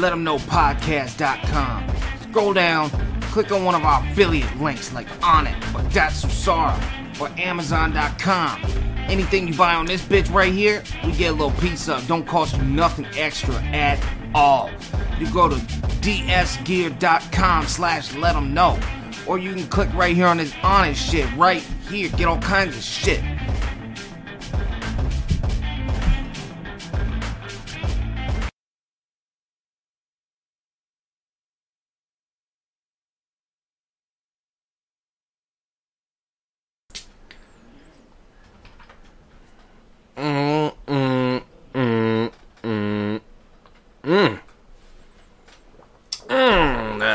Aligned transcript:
Let'emknowpodcast.com. 0.00 1.86
Scroll 2.30 2.52
down, 2.54 2.90
click 3.22 3.52
on 3.52 3.64
one 3.64 3.74
of 3.74 3.84
our 3.84 4.04
affiliate 4.06 4.60
links 4.60 4.92
like 4.92 5.08
Onnit 5.20 5.56
or 5.74 5.80
Datsusara 5.90 7.20
or 7.20 7.28
Amazon.com. 7.38 8.62
Anything 9.08 9.48
you 9.48 9.54
buy 9.54 9.74
on 9.74 9.86
this 9.86 10.02
bitch 10.02 10.32
right 10.32 10.52
here, 10.52 10.82
we 11.04 11.12
get 11.12 11.30
a 11.30 11.32
little 11.32 11.50
piece 11.60 11.88
of. 11.88 12.06
Don't 12.06 12.26
cost 12.26 12.56
you 12.56 12.62
nothing 12.62 13.06
extra 13.16 13.54
at 13.56 13.98
all. 14.34 14.70
You 15.18 15.28
go 15.32 15.48
to 15.48 15.56
dsgear.com 15.56 17.66
slash 17.66 18.14
let 18.14 18.36
'em 18.36 18.54
know. 18.54 18.78
Or 19.26 19.38
you 19.38 19.52
can 19.54 19.66
click 19.66 19.92
right 19.94 20.14
here 20.16 20.26
on 20.26 20.38
this 20.38 20.52
honest 20.62 21.10
shit 21.10 21.28
right 21.36 21.62
here. 21.88 22.08
Get 22.10 22.26
all 22.26 22.38
kinds 22.38 22.76
of 22.76 22.82
shit. 22.82 23.20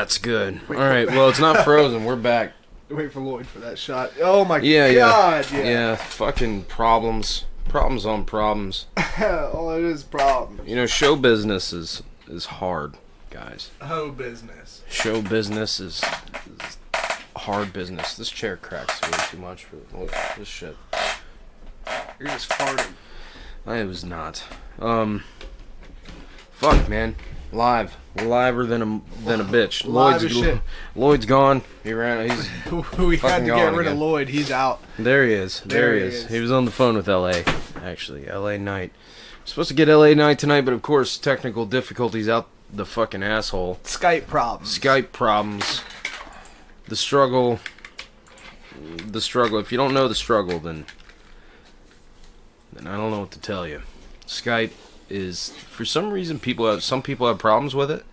That's 0.06 0.18
good. 0.18 0.60
All 0.68 0.76
right. 0.76 1.08
Well, 1.08 1.28
it's 1.28 1.40
not 1.40 1.56
frozen. 1.64 2.04
We're 2.04 2.14
back. 2.14 2.52
Wait 2.88 3.10
for 3.12 3.18
Lloyd 3.18 3.44
for 3.44 3.58
that 3.58 3.76
shot. 3.76 4.12
Oh 4.22 4.44
my 4.44 4.58
Yeah, 4.58 4.94
god, 4.94 5.50
yeah, 5.50 5.58
yeah. 5.58 5.64
Yeah. 5.64 5.96
Fucking 5.96 6.62
problems, 6.66 7.44
problems 7.68 8.06
on 8.06 8.24
problems. 8.24 8.86
All 9.20 9.72
it 9.72 9.82
is 9.82 10.04
problems. 10.04 10.68
You 10.68 10.76
know, 10.76 10.86
show 10.86 11.16
business 11.16 11.72
is 11.72 12.04
is 12.28 12.44
hard, 12.46 12.94
guys. 13.30 13.72
Hoe 13.82 14.12
business. 14.12 14.82
Show 14.88 15.22
business 15.22 15.80
is, 15.80 16.04
is 16.60 16.78
hard 17.34 17.72
business. 17.72 18.14
This 18.14 18.30
chair 18.30 18.56
cracks 18.56 19.02
way 19.02 19.18
too 19.28 19.38
much 19.38 19.64
for 19.64 19.78
look, 19.98 20.14
this 20.38 20.46
shit. 20.46 20.76
You're 22.20 22.28
just 22.28 22.48
farting. 22.50 22.92
I 23.66 23.82
was 23.82 24.04
not. 24.04 24.44
Um. 24.78 25.24
Fuck, 26.52 26.88
man. 26.88 27.16
Live. 27.56 27.96
Liver 28.16 28.66
than 28.66 28.82
a 28.82 29.24
than 29.24 29.40
a 29.40 29.44
bitch. 29.44 29.84
Live 29.84 30.22
Lloyd's 30.22 30.24
as 30.24 30.32
shit. 30.32 30.60
Lloyd's 30.94 31.26
gone. 31.26 31.62
He 31.82 31.92
ran. 31.92 32.28
He's 32.28 32.48
we 32.98 33.16
had 33.16 33.30
Fucking 33.30 33.44
to 33.46 33.50
gone 33.50 33.58
get 33.58 33.72
rid 33.72 33.80
again. 33.86 33.92
of 33.94 33.98
Lloyd. 33.98 34.28
He's 34.28 34.50
out. 34.50 34.82
there. 34.98 35.26
He 35.26 35.32
is. 35.32 35.60
There, 35.62 35.94
he, 35.94 36.02
is. 36.02 36.26
He 36.28 36.38
was 36.40 36.52
on 36.52 36.66
the 36.66 36.70
phone 36.70 36.96
with 36.96 37.08
L.A. 37.08 37.44
Actually, 37.82 38.28
L.A. 38.28 38.58
Knight. 38.58 38.92
Supposed 39.44 39.68
to 39.68 39.74
get 39.74 39.88
L.A. 39.88 40.14
Knight 40.14 40.38
tonight, 40.38 40.62
but 40.62 40.74
of 40.74 40.82
course, 40.82 41.16
technical 41.18 41.64
difficulties 41.66 42.28
out 42.28 42.48
the 42.72 42.84
fucking 42.84 43.22
asshole. 43.22 43.78
Skype 43.84 44.26
problems. 44.26 44.78
Skype 44.78 45.12
problems. 45.12 45.82
The 46.88 46.96
struggle. 46.96 47.58
The 49.06 49.20
struggle. 49.20 49.58
If 49.58 49.72
you 49.72 49.78
don't 49.78 49.94
know 49.94 50.08
the 50.08 50.14
struggle, 50.14 50.58
then 50.58 50.84
then 52.72 52.86
I 52.86 52.96
don't 52.96 53.10
know 53.10 53.20
what 53.20 53.30
to 53.32 53.40
tell 53.40 53.66
you. 53.66 53.82
Skype 54.26 54.72
is 55.08 55.50
for 55.50 55.84
some 55.84 56.10
reason 56.10 56.38
people 56.38 56.70
have 56.70 56.82
some 56.82 57.02
people 57.02 57.26
have 57.26 57.38
problems 57.38 57.74
with 57.74 57.90
it. 57.90 58.04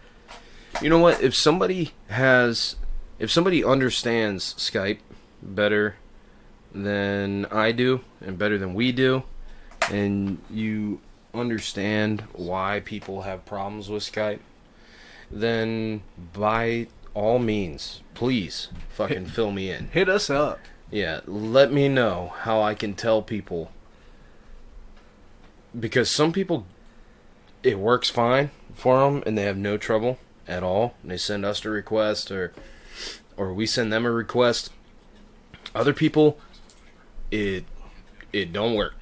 You 0.82 0.90
know 0.90 1.00
what? 1.00 1.22
If 1.22 1.36
somebody 1.36 1.92
has 2.10 2.76
if 3.20 3.32
somebody 3.32 3.64
understands 3.64 4.54
Skype 4.56 5.00
better 5.42 5.96
than 6.74 7.46
I 7.46 7.72
do 7.72 8.02
and 8.22 8.38
better 8.38 8.58
than 8.58 8.74
we 8.74 8.92
do 8.92 9.24
and 9.92 10.40
you 10.50 11.00
understand 11.34 12.22
why 12.34 12.82
people 12.84 13.24
have 13.24 13.46
problems 13.46 13.90
with 13.90 14.04
Skype, 14.04 14.40
then 15.32 16.04
by 16.34 16.88
all 17.14 17.40
means, 17.40 18.02
please 18.14 18.70
fucking 18.90 19.28
fill 19.28 19.52
me 19.52 19.70
in. 19.70 19.88
Hit 19.90 20.10
us 20.10 20.30
up. 20.30 20.60
Yeah, 20.92 21.22
let 21.26 21.72
me 21.72 21.90
know 21.90 22.34
how 22.42 22.62
I 22.62 22.76
can 22.76 22.94
tell 22.94 23.22
people. 23.22 23.72
Because 25.78 26.14
some 26.14 26.32
people, 26.32 26.68
it 27.64 27.80
works 27.80 28.10
fine 28.10 28.52
for 28.74 29.00
them 29.00 29.24
and 29.26 29.38
they 29.38 29.44
have 29.44 29.58
no 29.58 29.78
trouble 29.78 30.20
at 30.48 30.64
all. 30.64 30.96
And 31.02 31.12
they 31.12 31.18
send 31.18 31.46
us 31.46 31.64
a 31.66 31.70
request 31.70 32.30
or, 32.32 32.54
or 33.38 33.54
we 33.54 33.66
send 33.66 33.92
them 33.94 34.06
a 34.06 34.12
request. 34.12 34.72
Other 35.74 35.94
people, 35.94 36.40
it, 37.32 37.64
it 38.32 38.52
don't 38.54 38.76
work. 38.76 38.96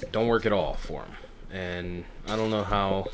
It 0.00 0.12
don't 0.12 0.26
work 0.28 0.44
at 0.46 0.52
all 0.52 0.74
for 0.74 1.02
them. 1.02 1.12
And 1.50 2.04
I 2.26 2.36
don't 2.36 2.50
know 2.50 2.62
how. 2.64 3.06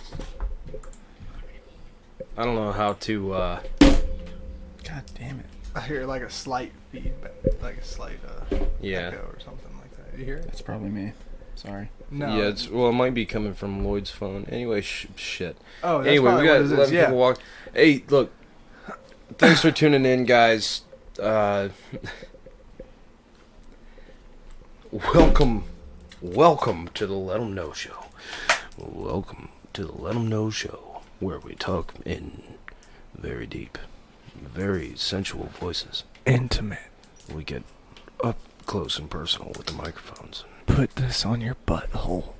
I 2.36 2.44
don't 2.44 2.56
know 2.56 2.72
how 2.72 2.94
to. 2.94 3.32
uh 3.32 3.60
God 3.80 5.02
damn 5.18 5.38
it. 5.40 5.46
I 5.74 5.80
hear 5.80 6.04
like 6.04 6.22
a 6.22 6.30
slight 6.30 6.72
feedback, 6.90 7.32
like 7.62 7.76
a 7.78 7.84
slight 7.84 8.18
uh, 8.26 8.56
Yeah. 8.80 9.08
echo 9.08 9.18
or 9.32 9.38
something 9.40 9.76
like 9.80 9.96
that. 9.96 10.18
You 10.18 10.24
hear 10.24 10.36
it? 10.36 10.44
That's 10.46 10.60
probably 10.62 10.90
me. 10.90 11.12
Sorry. 11.54 11.88
No. 12.14 12.36
Yeah, 12.36 12.44
it's 12.44 12.68
well, 12.68 12.90
it 12.90 12.92
might 12.92 13.12
be 13.12 13.26
coming 13.26 13.54
from 13.54 13.84
Lloyd's 13.84 14.10
phone. 14.10 14.46
Anyway, 14.48 14.82
sh- 14.82 15.08
shit. 15.16 15.56
oh, 15.82 15.98
that's 15.98 16.08
anyway, 16.10 16.36
we 16.40 16.46
got 16.46 16.52
what 16.52 16.60
it 16.60 16.64
is. 16.66 16.72
11 16.72 16.94
Yeah. 16.94 17.04
people 17.06 17.18
walk. 17.18 17.40
Hey, 17.72 18.04
look. 18.08 18.30
Thanks 19.38 19.62
for 19.62 19.72
tuning 19.72 20.06
in, 20.06 20.24
guys. 20.24 20.82
Uh, 21.20 21.70
welcome, 24.92 25.64
welcome 26.20 26.88
to 26.94 27.06
the 27.06 27.14
Let 27.14 27.40
'Em 27.40 27.52
Know 27.54 27.72
Show. 27.72 28.06
Welcome 28.76 29.48
to 29.72 29.84
the 29.84 29.92
Let 29.92 30.14
'Em 30.14 30.28
Know 30.28 30.50
Show, 30.50 31.00
where 31.18 31.40
we 31.40 31.54
talk 31.56 31.94
in 32.04 32.42
very 33.12 33.46
deep, 33.46 33.76
very 34.40 34.92
sensual 34.96 35.46
voices. 35.58 36.04
Intimate. 36.26 36.90
We 37.32 37.42
get 37.42 37.64
up 38.22 38.36
close 38.66 38.98
and 38.98 39.10
personal 39.10 39.48
with 39.56 39.66
the 39.66 39.72
microphones. 39.72 40.44
Put 40.74 40.96
this 40.96 41.24
on 41.24 41.40
your 41.40 41.56
butthole. 41.66 42.32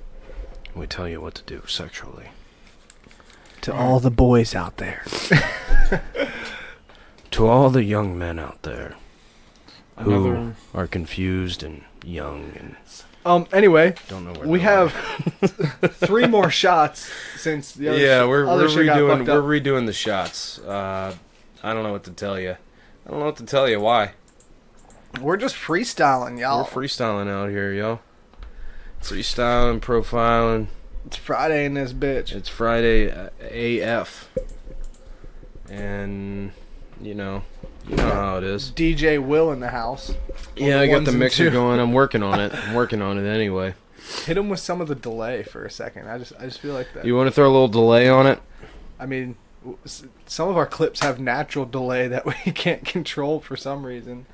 We 0.75 0.87
tell 0.87 1.07
you 1.07 1.21
what 1.21 1.35
to 1.35 1.43
do 1.43 1.63
sexually. 1.67 2.29
To 3.61 3.73
all 3.73 3.99
the 3.99 4.11
boys 4.11 4.53
out 4.55 4.77
there. 4.77 5.03
To 7.31 7.47
all 7.47 7.69
the 7.69 7.83
young 7.83 8.17
men 8.17 8.39
out 8.39 8.61
there 8.63 8.95
who 9.97 10.25
Another- 10.27 10.55
are 10.73 10.87
confused 10.87 11.63
and 11.63 11.83
young 12.05 12.53
and 12.55 12.77
Um. 13.25 13.45
Anyway, 13.51 13.95
don't 14.07 14.23
know 14.23 14.31
where 14.39 14.47
we 14.47 14.59
they're 14.59 14.87
have 14.87 14.93
three 15.95 16.27
more 16.27 16.49
shots 16.63 17.11
since 17.35 17.73
the 17.73 17.89
other. 17.89 17.97
yeah, 17.97 18.23
sh- 18.23 18.27
we're, 18.29 18.47
other 18.47 18.63
we're 18.65 18.69
shit 18.69 18.85
got 18.85 18.97
redoing 18.99 19.17
fucked 19.17 19.27
we're 19.27 19.39
up. 19.57 19.63
redoing 19.63 19.85
the 19.85 19.91
shots. 19.91 20.59
Uh, 20.59 21.13
I 21.61 21.73
don't 21.73 21.83
know 21.83 21.91
what 21.91 22.05
to 22.05 22.11
tell 22.11 22.39
you. 22.39 22.51
I 23.05 23.09
don't 23.09 23.19
know 23.19 23.25
what 23.25 23.35
to 23.37 23.45
tell 23.45 23.67
you. 23.67 23.81
Why? 23.81 24.13
We're 25.19 25.35
just 25.35 25.55
freestyling, 25.55 26.39
y'all. 26.39 26.59
We're 26.73 26.83
freestyling 26.83 27.27
out 27.29 27.49
here, 27.49 27.73
yo. 27.73 27.99
Freestyling, 29.05 29.81
profiling. 29.81 30.65
It's 31.05 31.15
Friday 31.15 31.65
in 31.65 31.75
this 31.75 31.93
bitch. 31.93 32.33
It's 32.33 32.49
Friday 32.49 33.11
uh, 33.11 33.29
AF, 33.39 34.31
and 35.69 36.51
you 36.99 37.13
know, 37.13 37.43
you 37.87 37.97
know 37.97 38.09
how 38.09 38.37
it 38.39 38.43
is. 38.43 38.71
DJ 38.71 39.23
Will 39.23 39.51
in 39.51 39.59
the 39.59 39.69
house. 39.69 40.15
Yeah, 40.55 40.79
the 40.79 40.81
I 40.81 40.87
got 40.87 41.05
the 41.05 41.11
mixer 41.11 41.51
going. 41.51 41.79
I'm 41.79 41.93
working 41.93 42.23
on 42.23 42.39
it. 42.39 42.51
I'm 42.51 42.73
working 42.73 43.03
on 43.03 43.23
it 43.23 43.29
anyway. 43.29 43.75
Hit 44.25 44.37
him 44.37 44.49
with 44.49 44.59
some 44.59 44.81
of 44.81 44.87
the 44.87 44.95
delay 44.95 45.43
for 45.43 45.63
a 45.65 45.69
second. 45.69 46.09
I 46.09 46.17
just, 46.17 46.33
I 46.39 46.45
just 46.45 46.59
feel 46.59 46.73
like 46.73 46.91
that. 46.95 47.05
You 47.05 47.15
want 47.15 47.27
to 47.27 47.31
throw 47.31 47.45
a 47.45 47.53
little 47.53 47.67
delay 47.67 48.09
on 48.09 48.25
it? 48.25 48.41
I 48.99 49.05
mean, 49.05 49.35
some 50.25 50.49
of 50.49 50.57
our 50.57 50.65
clips 50.65 51.01
have 51.01 51.19
natural 51.19 51.65
delay 51.65 52.07
that 52.07 52.25
we 52.45 52.51
can't 52.51 52.83
control 52.83 53.39
for 53.39 53.55
some 53.55 53.85
reason. 53.85 54.25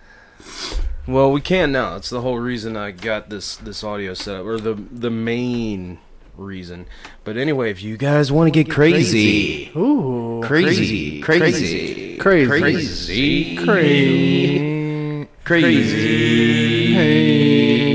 Well, 1.07 1.31
we 1.31 1.41
can 1.41 1.71
now. 1.71 1.93
That's 1.93 2.09
the 2.09 2.21
whole 2.21 2.39
reason 2.39 2.77
I 2.77 2.91
got 2.91 3.29
this 3.29 3.55
this 3.55 3.83
audio 3.83 4.13
set 4.13 4.41
up, 4.41 4.45
or 4.45 4.59
the 4.59 4.73
the 4.73 5.09
main 5.09 5.99
reason. 6.37 6.85
But 7.23 7.37
anyway, 7.37 7.71
if 7.71 7.81
you 7.81 7.97
guys 7.97 8.31
want 8.31 8.47
to 8.47 8.51
get 8.63 8.71
crazy, 8.71 9.71
Ooh, 9.75 10.41
crazy, 10.43 11.21
crazy, 11.21 12.17
Crazy. 12.17 12.19
Crazy. 12.19 13.57
Crazy. 13.57 15.27
Crazy. 15.43 17.90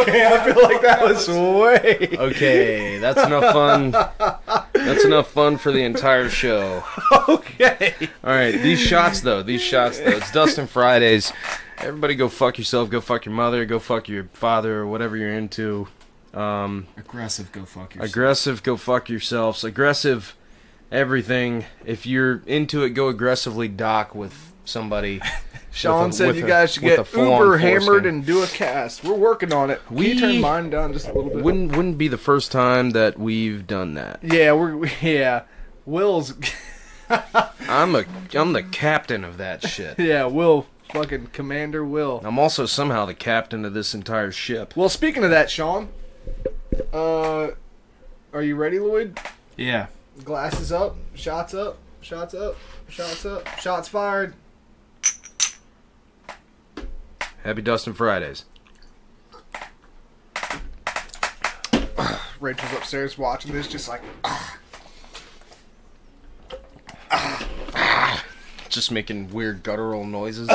Okay, 0.00 0.26
I 0.26 0.44
feel 0.52 0.62
like 0.62 0.82
that 0.82 1.02
was 1.02 1.28
way. 1.28 2.16
Okay, 2.18 2.98
that's 2.98 3.20
enough 3.24 3.52
fun. 3.52 3.90
That's 4.72 5.04
enough 5.04 5.30
fun 5.30 5.58
for 5.58 5.72
the 5.72 5.82
entire 5.82 6.28
show. 6.28 6.82
Okay. 7.28 7.94
All 8.24 8.30
right, 8.34 8.52
these 8.52 8.80
shots 8.80 9.20
though, 9.20 9.42
these 9.42 9.62
shots 9.62 9.98
though. 9.98 10.06
It's 10.10 10.32
Dustin 10.32 10.66
Fridays. 10.66 11.32
Everybody 11.78 12.14
go 12.14 12.28
fuck 12.28 12.58
yourself. 12.58 12.90
Go 12.90 13.00
fuck 13.00 13.24
your 13.24 13.34
mother. 13.34 13.64
Go 13.64 13.78
fuck 13.78 14.08
your 14.08 14.24
father 14.32 14.80
or 14.80 14.86
whatever 14.86 15.16
you're 15.16 15.32
into. 15.32 15.88
Um, 16.34 16.86
Aggressive, 16.96 17.50
go 17.52 17.64
fuck 17.64 17.94
yourself. 17.94 18.10
aggressive, 18.10 18.62
go 18.62 18.76
fuck 18.76 19.08
yourselves. 19.08 19.64
Aggressive, 19.64 20.36
everything. 20.92 21.64
If 21.84 22.06
you're 22.06 22.42
into 22.46 22.82
it, 22.84 22.90
go 22.90 23.08
aggressively 23.08 23.68
dock 23.68 24.14
with 24.14 24.52
somebody. 24.64 25.20
Sean 25.72 26.10
a- 26.10 26.12
said 26.12 26.26
with 26.28 26.36
you 26.38 26.44
a- 26.44 26.48
guys 26.48 26.72
should 26.72 26.82
get 26.82 27.12
uber 27.14 27.58
hammered 27.58 28.04
and 28.06 28.26
do 28.26 28.42
a 28.42 28.46
cast. 28.46 29.04
We're 29.04 29.14
working 29.14 29.52
on 29.52 29.70
it. 29.70 29.80
Can 29.86 29.96
We- 29.96 30.12
you 30.12 30.20
turn 30.20 30.40
mine 30.40 30.70
down 30.70 30.92
just 30.92 31.08
a 31.08 31.12
little 31.12 31.30
bit? 31.30 31.42
Wouldn't 31.44 31.76
wouldn't 31.76 31.96
be 31.98 32.08
the 32.08 32.18
first 32.18 32.50
time 32.50 32.90
that 32.90 33.18
we've 33.18 33.66
done 33.66 33.94
that. 33.94 34.18
yeah, 34.22 34.52
we're 34.52 34.86
yeah. 35.00 35.42
Will's 35.86 36.34
I'm 37.68 37.94
a 37.94 38.04
I'm 38.34 38.52
the 38.52 38.62
captain 38.62 39.24
of 39.24 39.38
that 39.38 39.66
shit. 39.68 39.98
yeah. 39.98 40.24
Will 40.26 40.66
fucking 40.92 41.28
Commander 41.28 41.84
Will. 41.84 42.20
I'm 42.24 42.38
also 42.38 42.66
somehow 42.66 43.06
the 43.06 43.14
captain 43.14 43.64
of 43.64 43.74
this 43.74 43.94
entire 43.94 44.32
ship. 44.32 44.76
Well, 44.76 44.88
speaking 44.88 45.22
of 45.24 45.30
that, 45.30 45.50
Sean, 45.50 45.88
uh, 46.92 47.48
are 48.32 48.42
you 48.42 48.56
ready, 48.56 48.78
Lloyd? 48.80 49.18
Yeah. 49.56 49.86
Glasses 50.24 50.72
up, 50.72 50.96
shots 51.14 51.54
up, 51.54 51.78
shots 52.00 52.34
up, 52.34 52.56
shots 52.88 53.24
up, 53.24 53.46
shots 53.58 53.88
fired. 53.88 54.34
Happy 57.44 57.62
Dustin 57.62 57.94
Fridays. 57.94 58.44
Rachel's 62.40 62.72
upstairs 62.72 63.16
watching 63.16 63.52
this, 63.52 63.66
just 63.66 63.88
like 63.88 64.02
ah. 64.24 64.58
Ah. 67.10 67.48
Ah. 67.74 68.24
Just 68.68 68.90
making 68.92 69.30
weird 69.30 69.62
guttural 69.62 70.04
noises. 70.04 70.48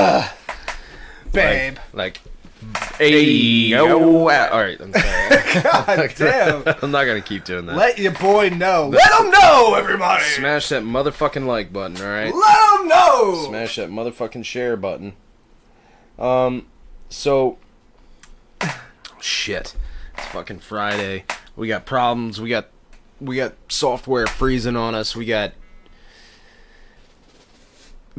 babe. 1.31 1.77
like, 1.91 2.21
hey, 2.97 3.21
yo. 3.21 3.99
All 3.99 4.27
right, 4.27 4.79
I'm 4.79 4.93
sorry. 4.93 5.61
God 5.63 6.13
damn. 6.17 6.63
I'm 6.81 6.91
not 6.91 7.05
gonna 7.05 7.21
keep 7.21 7.45
doing 7.45 7.65
that. 7.65 7.75
Let 7.75 7.97
your 7.97 8.13
boy 8.13 8.49
know. 8.49 8.89
Let 8.89 9.19
him 9.19 9.31
know, 9.31 9.73
everybody. 9.75 10.23
Smash 10.23 10.69
that 10.69 10.83
motherfucking 10.83 11.45
like 11.45 11.73
button, 11.73 11.97
all 11.97 12.09
right? 12.11 12.33
Let 12.33 12.79
him 12.79 12.87
know. 12.87 13.45
Smash 13.47 13.75
that 13.77 13.89
motherfucking 13.89 14.45
share 14.45 14.77
button. 14.77 15.13
Um, 16.17 16.67
so 17.15 17.57
shit. 19.21 19.75
It's 20.17 20.27
fucking 20.27 20.59
Friday. 20.59 21.23
We 21.55 21.67
got 21.67 21.85
problems. 21.85 22.41
We 22.41 22.49
got 22.49 22.67
we 23.21 23.37
got 23.37 23.53
software 23.69 24.27
freezing 24.27 24.75
on 24.75 24.93
us. 24.93 25.15
We 25.15 25.25
got 25.25 25.53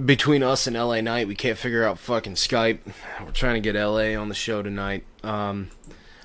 between 0.02 0.42
us 0.42 0.66
and 0.66 0.76
LA 0.76 1.00
Knight, 1.00 1.28
we 1.28 1.34
can't 1.34 1.58
figure 1.58 1.84
out 1.84 1.98
fucking 1.98 2.34
Skype. 2.34 2.78
We're 3.24 3.32
trying 3.32 3.62
to 3.62 3.72
get 3.72 3.78
LA 3.78 4.14
on 4.20 4.28
the 4.28 4.34
show 4.34 4.62
tonight. 4.62 5.04
Um, 5.22 5.70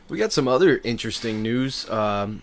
we 0.10 0.18
got 0.18 0.34
some 0.34 0.48
other 0.48 0.82
interesting 0.84 1.42
news. 1.42 1.90
Um, 1.90 2.42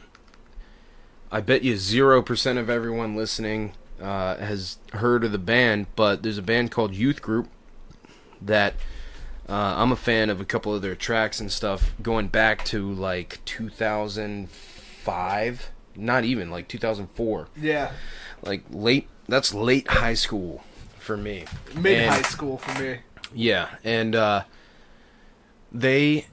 I 1.33 1.41
bet 1.41 1.63
you 1.63 1.77
zero 1.77 2.23
percent 2.23 2.59
of 2.59 2.71
everyone 2.71 3.17
listening 3.17 3.73
uh, 4.01 4.37
has 4.37 4.79
heard 4.93 5.25
of 5.25 5.33
the 5.33 5.39
band, 5.39 5.87
but 5.97 6.23
there's 6.23 6.39
a 6.39 6.43
band 6.43 6.71
called 6.71 6.95
Youth 6.95 7.21
Group 7.21 7.49
that 8.41 8.75
uh, 9.49 9.75
I'm 9.77 9.91
a 9.93 9.97
fan 9.97 10.31
of 10.31 10.41
a 10.41 10.45
couple 10.45 10.75
of 10.75 10.83
their 10.83 10.95
tracks 10.95 11.41
and 11.41 11.51
stuff 11.51 11.93
going 12.03 12.29
back 12.29 12.65
to 12.67 12.93
like 12.93 13.41
2005, 13.45 15.71
not 15.97 16.25
even 16.25 16.51
like 16.51 16.69
2004, 16.69 17.49
Yeah, 17.57 17.93
like 18.43 18.63
late. 18.71 19.09
That's 19.29 19.53
late 19.53 19.89
high 19.89 20.15
school 20.15 20.63
for 20.99 21.17
me. 21.17 21.45
mid 21.75 22.09
high 22.09 22.23
school 22.23 22.57
for 22.59 22.81
me. 22.83 22.99
yeah, 23.35 23.69
and 23.85 24.15
uh, 24.17 24.45
they 25.71 26.27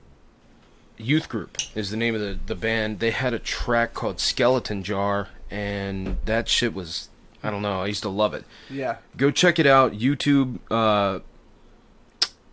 Youth 0.98 1.28
Group 1.28 1.58
is 1.76 1.92
the 1.92 1.98
name 1.98 2.16
of 2.16 2.22
the 2.22 2.40
the 2.46 2.56
band. 2.56 3.00
They 3.00 3.12
had 3.12 3.34
a 3.34 3.40
track 3.40 3.94
called 3.94 4.20
Skeleton 4.22 4.82
Jar, 4.84 5.28
and 5.52 6.18
that 6.26 6.48
shit 6.48 6.74
was 6.74 7.10
I 7.44 7.50
don't 7.52 7.62
know. 7.62 7.82
I 7.82 7.88
used 7.88 8.04
to 8.04 8.10
love 8.10 8.34
it. 8.34 8.46
Yeah, 8.70 8.98
Go 9.18 9.30
check 9.30 9.60
it 9.60 9.68
out. 9.68 9.92
YouTube 9.94 10.60
uh, 10.72 11.20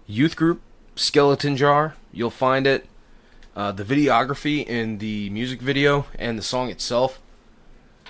Youth 0.06 0.36
Group 0.36 0.60
Skeleton 0.94 1.56
Jar. 1.56 1.94
You'll 2.12 2.30
find 2.30 2.66
it. 2.66 2.86
Uh, 3.54 3.70
the 3.70 3.84
videography 3.84 4.66
in 4.66 4.96
the 4.98 5.28
music 5.28 5.60
video 5.60 6.06
and 6.18 6.38
the 6.38 6.42
song 6.42 6.70
itself. 6.70 7.20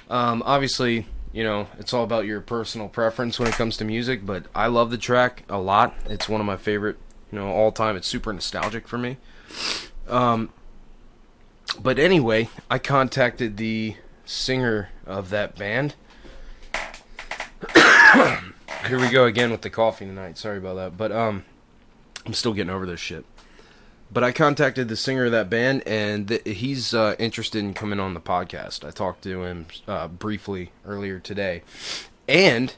Um, 0.08 0.42
obviously, 0.46 1.06
you 1.32 1.42
know 1.42 1.66
it's 1.78 1.92
all 1.92 2.04
about 2.04 2.26
your 2.26 2.40
personal 2.40 2.88
preference 2.88 3.38
when 3.38 3.48
it 3.48 3.54
comes 3.54 3.76
to 3.78 3.84
music, 3.84 4.24
but 4.24 4.44
I 4.54 4.68
love 4.68 4.90
the 4.90 4.98
track 4.98 5.42
a 5.48 5.58
lot. 5.58 5.94
It's 6.06 6.28
one 6.28 6.40
of 6.40 6.46
my 6.46 6.56
favorite, 6.56 6.96
you 7.32 7.38
know, 7.38 7.48
all 7.48 7.72
time. 7.72 7.96
It's 7.96 8.06
super 8.06 8.32
nostalgic 8.32 8.86
for 8.86 8.98
me. 8.98 9.16
Um, 10.08 10.50
but 11.80 11.98
anyway, 11.98 12.48
I 12.70 12.78
contacted 12.78 13.56
the 13.56 13.96
singer 14.24 14.90
of 15.06 15.30
that 15.30 15.56
band. 15.56 15.94
Here 18.86 19.00
we 19.00 19.08
go 19.08 19.24
again 19.24 19.50
with 19.50 19.62
the 19.62 19.70
coffee 19.70 20.04
tonight. 20.04 20.38
Sorry 20.38 20.58
about 20.58 20.74
that, 20.74 20.96
but 20.96 21.10
um, 21.12 21.44
I'm 22.26 22.34
still 22.34 22.52
getting 22.52 22.70
over 22.70 22.86
this 22.86 23.00
shit. 23.00 23.24
But 24.12 24.22
I 24.22 24.30
contacted 24.30 24.88
the 24.88 24.96
singer 24.96 25.24
of 25.24 25.32
that 25.32 25.48
band, 25.48 25.82
and 25.86 26.28
th- 26.28 26.42
he's 26.44 26.92
uh, 26.92 27.16
interested 27.18 27.60
in 27.60 27.72
coming 27.72 27.98
on 27.98 28.12
the 28.12 28.20
podcast. 28.20 28.86
I 28.86 28.90
talked 28.90 29.22
to 29.22 29.42
him 29.44 29.66
uh, 29.88 30.08
briefly 30.08 30.70
earlier 30.86 31.18
today, 31.18 31.62
and 32.28 32.74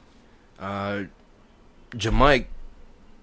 uh, 0.60 1.04
Jamike 1.90 2.46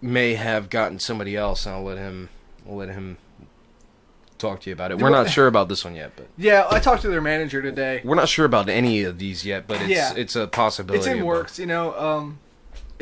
may 0.02 0.34
have 0.34 0.70
gotten 0.70 1.00
somebody 1.00 1.38
else. 1.38 1.66
And 1.66 1.74
I'll 1.76 1.84
let 1.84 1.98
him. 1.98 2.28
I'll 2.68 2.76
let 2.76 2.90
him 2.90 3.18
talk 4.38 4.60
to 4.62 4.70
you 4.70 4.74
about 4.74 4.92
it. 4.92 4.98
We're 5.00 5.10
not 5.10 5.30
sure 5.32 5.48
about 5.48 5.70
this 5.70 5.86
one 5.86 5.96
yet, 5.96 6.12
but 6.18 6.28
yeah. 6.38 6.68
I 6.70 6.80
talked 6.80 7.04
to 7.04 7.08
their 7.08 7.22
manager 7.22 7.62
today. 7.62 8.02
we're 8.04 8.16
not 8.16 8.28
sure 8.28 8.46
about 8.46 8.68
any 8.68 9.04
of 9.04 9.20
these 9.20 9.46
yet. 9.46 9.68
But 9.68 9.80
it's 9.82 9.90
Yeah. 9.90 10.14
it's 10.18 10.36
a 10.36 10.48
possibility. 10.48 10.98
It's 11.00 11.08
in 11.08 11.24
works, 11.26 11.58
you 11.60 11.66
know. 11.66 11.98
Um, 11.98 12.40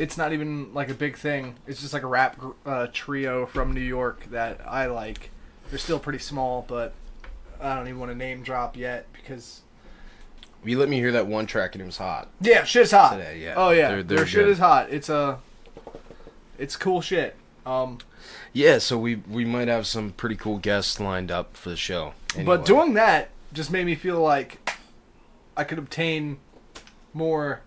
it's 0.00 0.16
not 0.16 0.32
even 0.32 0.72
like 0.74 0.88
a 0.88 0.94
big 0.94 1.16
thing. 1.16 1.56
It's 1.66 1.80
just 1.80 1.92
like 1.92 2.02
a 2.02 2.06
rap 2.06 2.40
uh, 2.66 2.86
trio 2.92 3.46
from 3.46 3.72
New 3.72 3.80
York 3.80 4.24
that 4.30 4.60
I 4.66 4.86
like. 4.86 5.30
They're 5.68 5.78
still 5.78 5.98
pretty 5.98 6.18
small, 6.18 6.64
but 6.66 6.94
I 7.60 7.74
don't 7.76 7.86
even 7.86 8.00
want 8.00 8.10
to 8.10 8.16
name 8.18 8.42
drop 8.42 8.76
yet 8.76 9.06
because 9.12 9.60
You 10.64 10.78
let 10.78 10.88
me 10.88 10.96
hear 10.98 11.12
that 11.12 11.26
one 11.26 11.46
track 11.46 11.74
and 11.74 11.82
it 11.82 11.86
was 11.86 11.98
hot. 11.98 12.28
yeah, 12.40 12.64
shit's 12.64 12.90
hot. 12.90 13.12
Today, 13.18 13.38
yeah. 13.40 13.54
Oh 13.56 13.70
yeah, 13.70 13.88
They're- 13.88 14.02
their 14.02 14.16
they're 14.18 14.26
shit 14.26 14.44
good. 14.46 14.50
is 14.50 14.58
hot. 14.58 14.90
It's 14.90 15.08
a, 15.08 15.38
it's 16.58 16.76
cool 16.76 17.00
shit. 17.00 17.36
Um, 17.66 17.98
Yeah, 18.52 18.78
so 18.78 18.98
we 18.98 19.16
we 19.28 19.44
might 19.44 19.68
have 19.68 19.86
some 19.86 20.12
pretty 20.12 20.34
cool 20.36 20.58
guests 20.58 20.98
lined 20.98 21.30
up 21.30 21.56
for 21.56 21.68
the 21.70 21.76
show. 21.76 22.14
But 22.44 22.64
doing 22.64 22.94
that 22.94 23.30
just 23.52 23.70
made 23.70 23.84
me 23.86 23.94
feel 23.94 24.20
like 24.20 24.70
I 25.56 25.64
could 25.64 25.78
obtain 25.78 26.38
more 27.12 27.60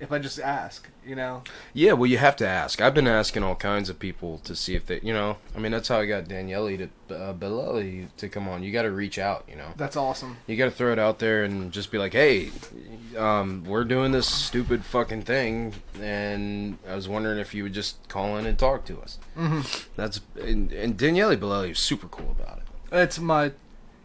if 0.00 0.10
I 0.12 0.18
just 0.18 0.38
ask, 0.40 0.88
you 1.06 1.14
know? 1.14 1.42
yeah, 1.74 1.92
well, 1.92 2.06
you 2.06 2.18
have 2.18 2.36
to 2.36 2.46
ask. 2.46 2.80
I've 2.80 2.94
been 2.94 3.06
asking 3.06 3.42
all 3.42 3.54
kinds 3.54 3.88
of 3.88 3.98
people 3.98 4.38
to 4.44 4.54
see 4.54 4.74
if 4.74 4.86
they, 4.86 5.00
you 5.02 5.12
know, 5.12 5.38
I 5.56 5.58
mean, 5.58 5.72
that's 5.72 5.88
how 5.88 5.98
I 6.00 6.06
got 6.06 6.28
Daniele 6.28 6.76
to 6.78 6.88
uh, 7.14 7.32
Bolelli 7.34 8.08
to 8.18 8.28
come 8.28 8.48
on. 8.48 8.62
You 8.62 8.72
got 8.72 8.82
to 8.82 8.90
reach 8.90 9.18
out, 9.18 9.44
you 9.48 9.56
know. 9.56 9.68
That's 9.76 9.96
awesome. 9.96 10.36
You 10.46 10.56
got 10.56 10.66
to 10.66 10.70
throw 10.70 10.92
it 10.92 10.98
out 10.98 11.18
there 11.18 11.44
and 11.44 11.72
just 11.72 11.90
be 11.90 11.98
like, 11.98 12.12
hey, 12.12 12.50
um, 13.16 13.64
we're 13.64 13.84
doing 13.84 14.12
this 14.12 14.28
stupid 14.28 14.84
fucking 14.84 15.22
thing, 15.22 15.74
and 16.00 16.78
I 16.88 16.94
was 16.94 17.08
wondering 17.08 17.38
if 17.38 17.54
you 17.54 17.62
would 17.64 17.74
just 17.74 18.08
call 18.08 18.36
in 18.36 18.46
and 18.46 18.58
talk 18.58 18.84
to 18.86 19.00
us. 19.00 19.18
hmm 19.34 19.60
That's 19.96 20.20
and, 20.40 20.72
and 20.72 20.96
Daniele 20.96 21.36
Bolelli 21.36 21.70
was 21.70 21.78
super 21.78 22.08
cool 22.08 22.36
about 22.38 22.58
it. 22.58 22.64
It's 22.92 23.18
my 23.18 23.52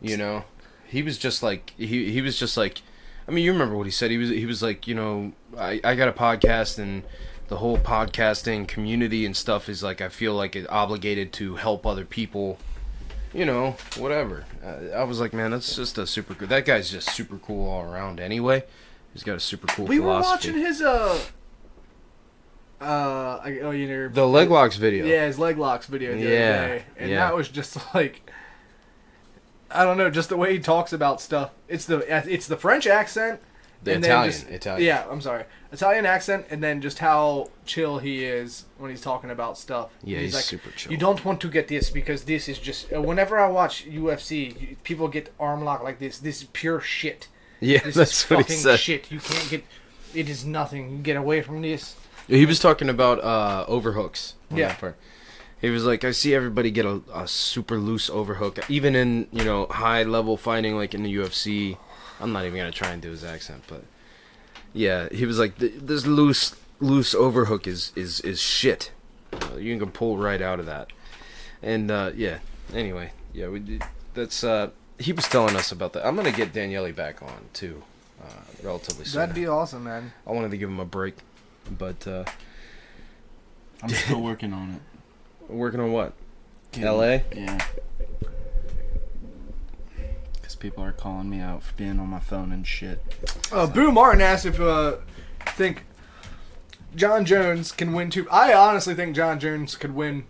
you 0.02 0.18
know 0.18 0.44
he 0.88 1.02
was 1.02 1.18
just 1.18 1.42
like 1.42 1.74
he 1.78 2.12
he 2.12 2.22
was 2.22 2.38
just 2.38 2.58
like 2.58 2.82
i 3.28 3.32
mean 3.32 3.44
you 3.44 3.52
remember 3.52 3.76
what 3.76 3.86
he 3.88 3.92
said. 3.92 4.12
He 4.12 4.18
was 4.18 4.30
he 4.30 4.46
was 4.46 4.62
like 4.62 4.88
you 4.88 4.96
know 4.96 5.34
i 5.58 5.80
i 5.84 5.96
got 5.96 6.08
a 6.08 6.14
podcast 6.14 6.78
and 6.80 7.04
the 7.48 7.58
whole 7.58 7.78
podcasting 7.78 8.68
community 8.68 9.26
and 9.26 9.36
stuff 9.38 9.70
is 9.70 9.84
like 9.84 10.02
i 10.02 10.10
feel 10.10 10.34
like 10.34 10.56
it 10.56 10.66
obligated 10.70 11.32
to 11.34 11.56
help 11.56 11.86
other 11.86 12.06
people 12.06 12.58
you 13.34 13.46
know 13.46 13.76
whatever. 13.98 14.46
Uh, 14.64 14.96
i 14.96 15.04
was 15.04 15.20
like 15.20 15.34
man 15.34 15.52
that's 15.52 15.76
just 15.76 15.98
a 15.98 16.08
super 16.08 16.34
cool 16.34 16.48
that 16.48 16.66
guy's 16.66 16.90
just 16.90 17.10
super 17.12 17.38
cool 17.38 17.70
all 17.70 17.82
around 17.84 18.20
anyway. 18.20 18.64
He's 19.14 19.24
got 19.24 19.36
a 19.38 19.40
super 19.40 19.68
cool 19.68 19.86
We 19.86 20.00
were 20.00 20.08
watching 20.20 20.56
his 20.56 20.82
uh 20.82 21.20
uh 22.82 23.40
I- 23.44 23.60
oh 23.64 23.72
you 23.72 23.88
know 23.88 24.10
the 24.10 24.28
leg 24.28 24.50
locks 24.50 24.76
video. 24.76 25.06
Yeah, 25.06 25.26
his 25.28 25.40
leg 25.40 25.58
locks 25.58 25.86
video 25.88 26.14
the 26.14 26.20
Yeah, 26.20 26.30
other 26.30 26.68
day. 26.80 26.84
And 26.98 27.10
yeah. 27.12 27.20
that 27.26 27.36
was 27.36 27.48
just 27.48 27.78
like 27.96 28.25
I 29.72 29.84
don't 29.84 29.98
know, 29.98 30.10
just 30.10 30.30
the 30.30 30.38
way 30.38 30.54
he 30.54 30.60
talks 30.60 30.94
about 30.94 31.20
stuff. 31.22 31.52
It's 31.68 31.86
the 31.86 32.00
it's 32.32 32.48
the 32.48 32.58
French 32.58 32.88
accent. 32.88 33.42
The 33.84 33.94
and 33.96 34.04
Italian, 34.04 34.32
just- 34.32 34.50
Italian. 34.50 34.86
Yeah, 34.88 35.06
I'm 35.12 35.22
sorry. 35.22 35.44
Italian 35.72 36.06
accent, 36.06 36.46
and 36.50 36.64
then 36.64 36.82
just 36.82 37.00
how 37.00 37.50
chill 37.66 38.00
he 38.00 38.24
is 38.24 38.66
when 38.78 38.90
he's 38.90 39.02
talking 39.02 39.30
about 39.30 39.58
stuff. 39.58 39.90
Yeah, 40.04 40.20
he's 40.20 40.34
like, 40.34 40.44
super 40.44 40.72
chill. 40.72 40.92
You 40.92 40.98
don't 40.98 41.24
want 41.26 41.40
to 41.42 41.50
get 41.50 41.68
this 41.68 41.90
because 41.92 42.24
this 42.24 42.48
is 42.50 42.58
just. 42.58 42.92
Uh, 42.92 43.02
whenever 43.02 43.38
I 43.38 43.48
watch 43.48 43.86
UFC, 43.86 44.78
people 44.84 45.08
get 45.08 45.32
arm 45.40 45.64
lock 45.64 45.84
like 45.84 46.00
this. 46.00 46.18
This 46.18 46.42
is 46.42 46.48
pure 46.54 46.80
shit. 46.80 47.28
Yeah, 47.60 47.80
This 47.84 47.96
that's 47.96 48.24
is 48.24 48.30
what 48.30 48.40
fucking 48.40 48.56
he 48.56 48.62
said. 48.62 48.80
shit. 48.80 49.12
You 49.12 49.20
can't 49.20 49.50
get. 49.50 49.64
It 50.16 50.30
is 50.30 50.46
nothing. 50.46 50.90
You 50.92 50.98
get 51.00 51.18
away 51.18 51.42
from 51.42 51.62
this. 51.62 51.96
He 52.28 52.46
was 52.46 52.60
talking 52.60 52.90
about 52.90 53.24
uh, 53.24 53.66
overhooks. 53.68 54.34
on 54.50 54.58
Yeah. 54.58 54.76
That. 55.66 55.70
He 55.70 55.74
was 55.74 55.86
like, 55.86 56.04
I 56.04 56.12
see 56.12 56.34
everybody 56.36 56.72
get 56.72 56.86
a, 56.86 57.02
a 57.14 57.28
super 57.28 57.78
loose 57.78 58.10
overhook, 58.10 58.60
even 58.70 58.96
in 58.96 59.28
you 59.32 59.44
know 59.44 59.66
high 59.68 60.04
level 60.04 60.38
fighting, 60.38 60.76
like 60.76 60.94
in 60.94 61.04
the 61.04 61.14
UFC. 61.16 61.78
I'm 62.20 62.32
not 62.32 62.46
even 62.46 62.58
gonna 62.58 62.72
try 62.72 62.92
and 62.92 63.02
do 63.02 63.12
his 63.12 63.24
accent, 63.24 63.64
but 63.68 63.84
yeah, 64.74 65.10
he 65.12 65.26
was 65.26 65.40
like, 65.40 65.58
this 65.58 66.06
loose 66.06 66.56
loose 66.80 67.14
overhook 67.16 67.68
is 67.68 67.92
is 67.96 68.20
is 68.22 68.40
shit. 68.42 68.92
Uh, 69.34 69.56
You 69.58 69.78
can 69.78 69.92
pull 69.92 70.18
right 70.18 70.42
out 70.42 70.60
of 70.60 70.66
that, 70.66 70.92
and 71.62 71.92
uh, 71.92 72.12
yeah. 72.16 72.40
Anyway, 72.74 73.12
yeah, 73.34 73.48
we 73.50 73.80
that's 74.14 74.44
uh, 74.44 74.70
he 74.98 75.12
was 75.14 75.28
telling 75.28 75.56
us 75.56 75.72
about 75.72 75.94
that. 75.94 76.06
I'm 76.06 76.16
gonna 76.16 76.32
get 76.32 76.54
Daniele 76.54 76.92
back 76.94 77.22
on 77.22 77.50
too, 77.54 77.84
uh, 78.22 78.28
relatively 78.64 79.06
soon. 79.06 79.20
That'd 79.20 79.36
be 79.36 79.48
awesome, 79.48 79.84
man. 79.84 80.14
I 80.26 80.32
wanted 80.32 80.52
to 80.52 80.58
give 80.58 80.70
him 80.70 80.80
a 80.80 80.86
break, 80.86 81.16
but 81.78 82.08
uh, 82.08 82.24
I'm 83.84 83.90
still 83.90 84.22
working 84.22 84.54
on 84.54 84.72
it. 84.72 84.82
Working 85.50 85.80
on 85.80 85.92
what? 85.92 86.14
Getting- 86.72 86.90
LA? 86.90 87.20
Yeah. 87.36 87.66
Because 90.36 90.56
people 90.56 90.84
are 90.84 90.92
calling 90.92 91.30
me 91.30 91.40
out 91.40 91.64
for 91.64 91.74
being 91.76 92.00
on 92.00 92.08
my 92.08 92.20
phone 92.20 92.52
and 92.52 92.66
shit. 92.66 93.02
Uh, 93.52 93.68
Boo 93.68 93.92
Martin 93.92 94.22
asked 94.22 94.46
if 94.46 94.60
uh, 94.60 94.98
think 95.48 95.84
Jon 96.96 97.26
Jones 97.26 97.72
can 97.72 97.94
win 97.94 98.10
two. 98.10 98.28
I 98.30 98.54
honestly 98.54 98.94
think 98.96 99.16
Jon 99.16 99.40
Jones 99.40 99.76
could 99.76 99.96
win 99.96 100.26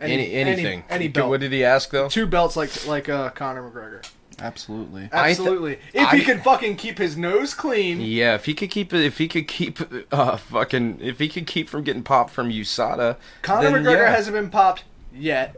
Any, 0.00 0.32
anything? 0.32 0.84
any, 0.88 1.04
He- 1.04 1.08
belt. 1.08 1.28
What 1.28 1.40
did 1.40 1.52
he 1.52 1.64
ask 1.64 1.90
though? 1.90 2.08
two 2.08 2.26
belts 2.26 2.56
like 2.56 2.86
like 2.86 3.08
uh, 3.08 3.30
Conor 3.30 3.68
McGregor. 3.70 4.04
Absolutely. 4.42 5.04
I 5.12 5.28
th- 5.28 5.38
Absolutely. 5.38 5.72
if 5.94 6.10
he 6.10 6.20
I- 6.20 6.24
can 6.24 6.40
fucking 6.40 6.76
keep 6.76 6.98
his 6.98 7.16
nose 7.16 7.54
clean. 7.54 8.00
Yeah, 8.00 8.34
if 8.34 8.44
he 8.46 8.54
could 8.54 8.70
keep 8.70 8.92
if 8.92 9.18
he 9.18 9.28
could 9.28 9.46
keep, 9.48 9.78
uh, 10.12 10.36
fucking, 10.36 10.98
if 11.00 11.18
he 11.18 11.28
could 11.28 11.46
keep 11.46 11.68
from 11.68 11.82
getting 11.84 12.02
popped 12.02 12.30
from 12.30 12.50
USADA, 12.50 13.16
Conor 13.42 13.70
then, 13.70 13.82
McGregor 13.84 13.96
yeah. 13.98 14.10
hasn't 14.14 14.34
been 14.34 14.50
popped 14.50 14.84
yet. 15.14 15.56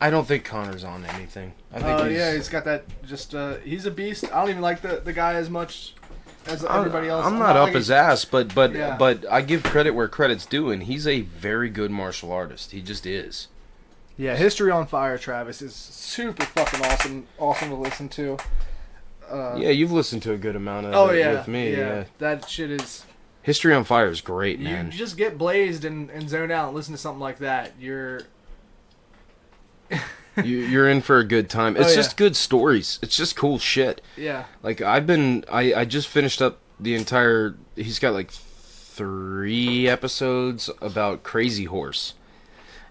I 0.00 0.10
don't 0.10 0.26
think 0.28 0.44
Conor's 0.44 0.84
on 0.84 1.04
anything. 1.04 1.52
I 1.72 1.80
think 1.80 2.00
Oh 2.00 2.04
he's, 2.04 2.16
yeah, 2.16 2.32
he's 2.34 2.48
got 2.48 2.64
that. 2.66 2.84
Just 3.04 3.34
uh, 3.34 3.56
he's 3.56 3.84
a 3.84 3.90
beast. 3.90 4.24
I 4.32 4.40
don't 4.40 4.50
even 4.50 4.62
like 4.62 4.80
the, 4.80 5.00
the 5.04 5.12
guy 5.12 5.34
as 5.34 5.50
much 5.50 5.94
as 6.46 6.64
I'm- 6.64 6.78
everybody 6.78 7.08
else. 7.08 7.26
I'm 7.26 7.38
not 7.38 7.56
up 7.56 7.64
like 7.64 7.74
his 7.74 7.90
ass, 7.90 8.24
but 8.24 8.54
but 8.54 8.72
Yeah. 8.74 8.96
but 8.96 9.24
I 9.30 9.42
give 9.42 9.64
credit 9.64 9.90
where 9.90 10.06
credit's 10.08 10.46
due, 10.46 10.70
and 10.70 10.84
he's 10.84 11.06
a 11.06 11.22
very 11.22 11.68
good 11.68 11.90
martial 11.90 12.30
artist. 12.32 12.70
He 12.70 12.80
just 12.80 13.06
is. 13.06 13.48
Yeah, 14.18 14.34
History 14.36 14.70
on 14.72 14.86
Fire, 14.88 15.16
Travis 15.16 15.62
is 15.62 15.74
super 15.74 16.44
fucking 16.44 16.84
awesome. 16.84 17.26
Awesome 17.38 17.68
to 17.70 17.76
listen 17.76 18.08
to. 18.10 18.36
Uh, 19.30 19.54
yeah, 19.56 19.70
you've 19.70 19.92
listened 19.92 20.22
to 20.22 20.32
a 20.32 20.36
good 20.36 20.56
amount 20.56 20.86
of 20.86 20.94
Oh 20.94 21.08
it 21.10 21.20
yeah, 21.20 21.32
with 21.32 21.46
me. 21.48 21.70
Yeah. 21.72 22.04
that 22.18 22.48
shit 22.50 22.70
is. 22.70 23.04
History 23.42 23.72
on 23.72 23.84
Fire 23.84 24.08
is 24.08 24.20
great, 24.20 24.58
man. 24.60 24.86
You 24.86 24.92
just 24.98 25.16
get 25.16 25.38
blazed 25.38 25.84
and, 25.84 26.10
and 26.10 26.28
zone 26.28 26.50
out 26.50 26.66
and 26.68 26.76
listen 26.76 26.92
to 26.92 26.98
something 26.98 27.20
like 27.20 27.38
that. 27.38 27.72
You're 27.78 28.22
you, 30.42 30.58
you're 30.58 30.88
in 30.88 31.00
for 31.00 31.18
a 31.18 31.24
good 31.24 31.48
time. 31.48 31.76
It's 31.76 31.86
Oh, 31.86 31.88
yeah. 31.90 31.94
just 31.94 32.16
good 32.16 32.36
stories. 32.36 32.98
It's 33.02 33.16
just 33.16 33.36
cool 33.36 33.58
shit. 33.58 34.02
yeah. 34.16 34.46
Like 34.62 34.80
I've 34.80 35.06
been, 35.06 35.44
I 35.50 35.72
I 35.74 35.84
just 35.84 36.08
finished 36.08 36.42
up 36.42 36.58
the 36.80 36.94
entire. 36.94 37.54
He's 37.76 37.98
got 37.98 38.12
like 38.14 38.30
three 38.30 39.88
episodes 39.88 40.68
about 40.82 41.22
Crazy 41.22 41.64
Horse, 41.64 42.14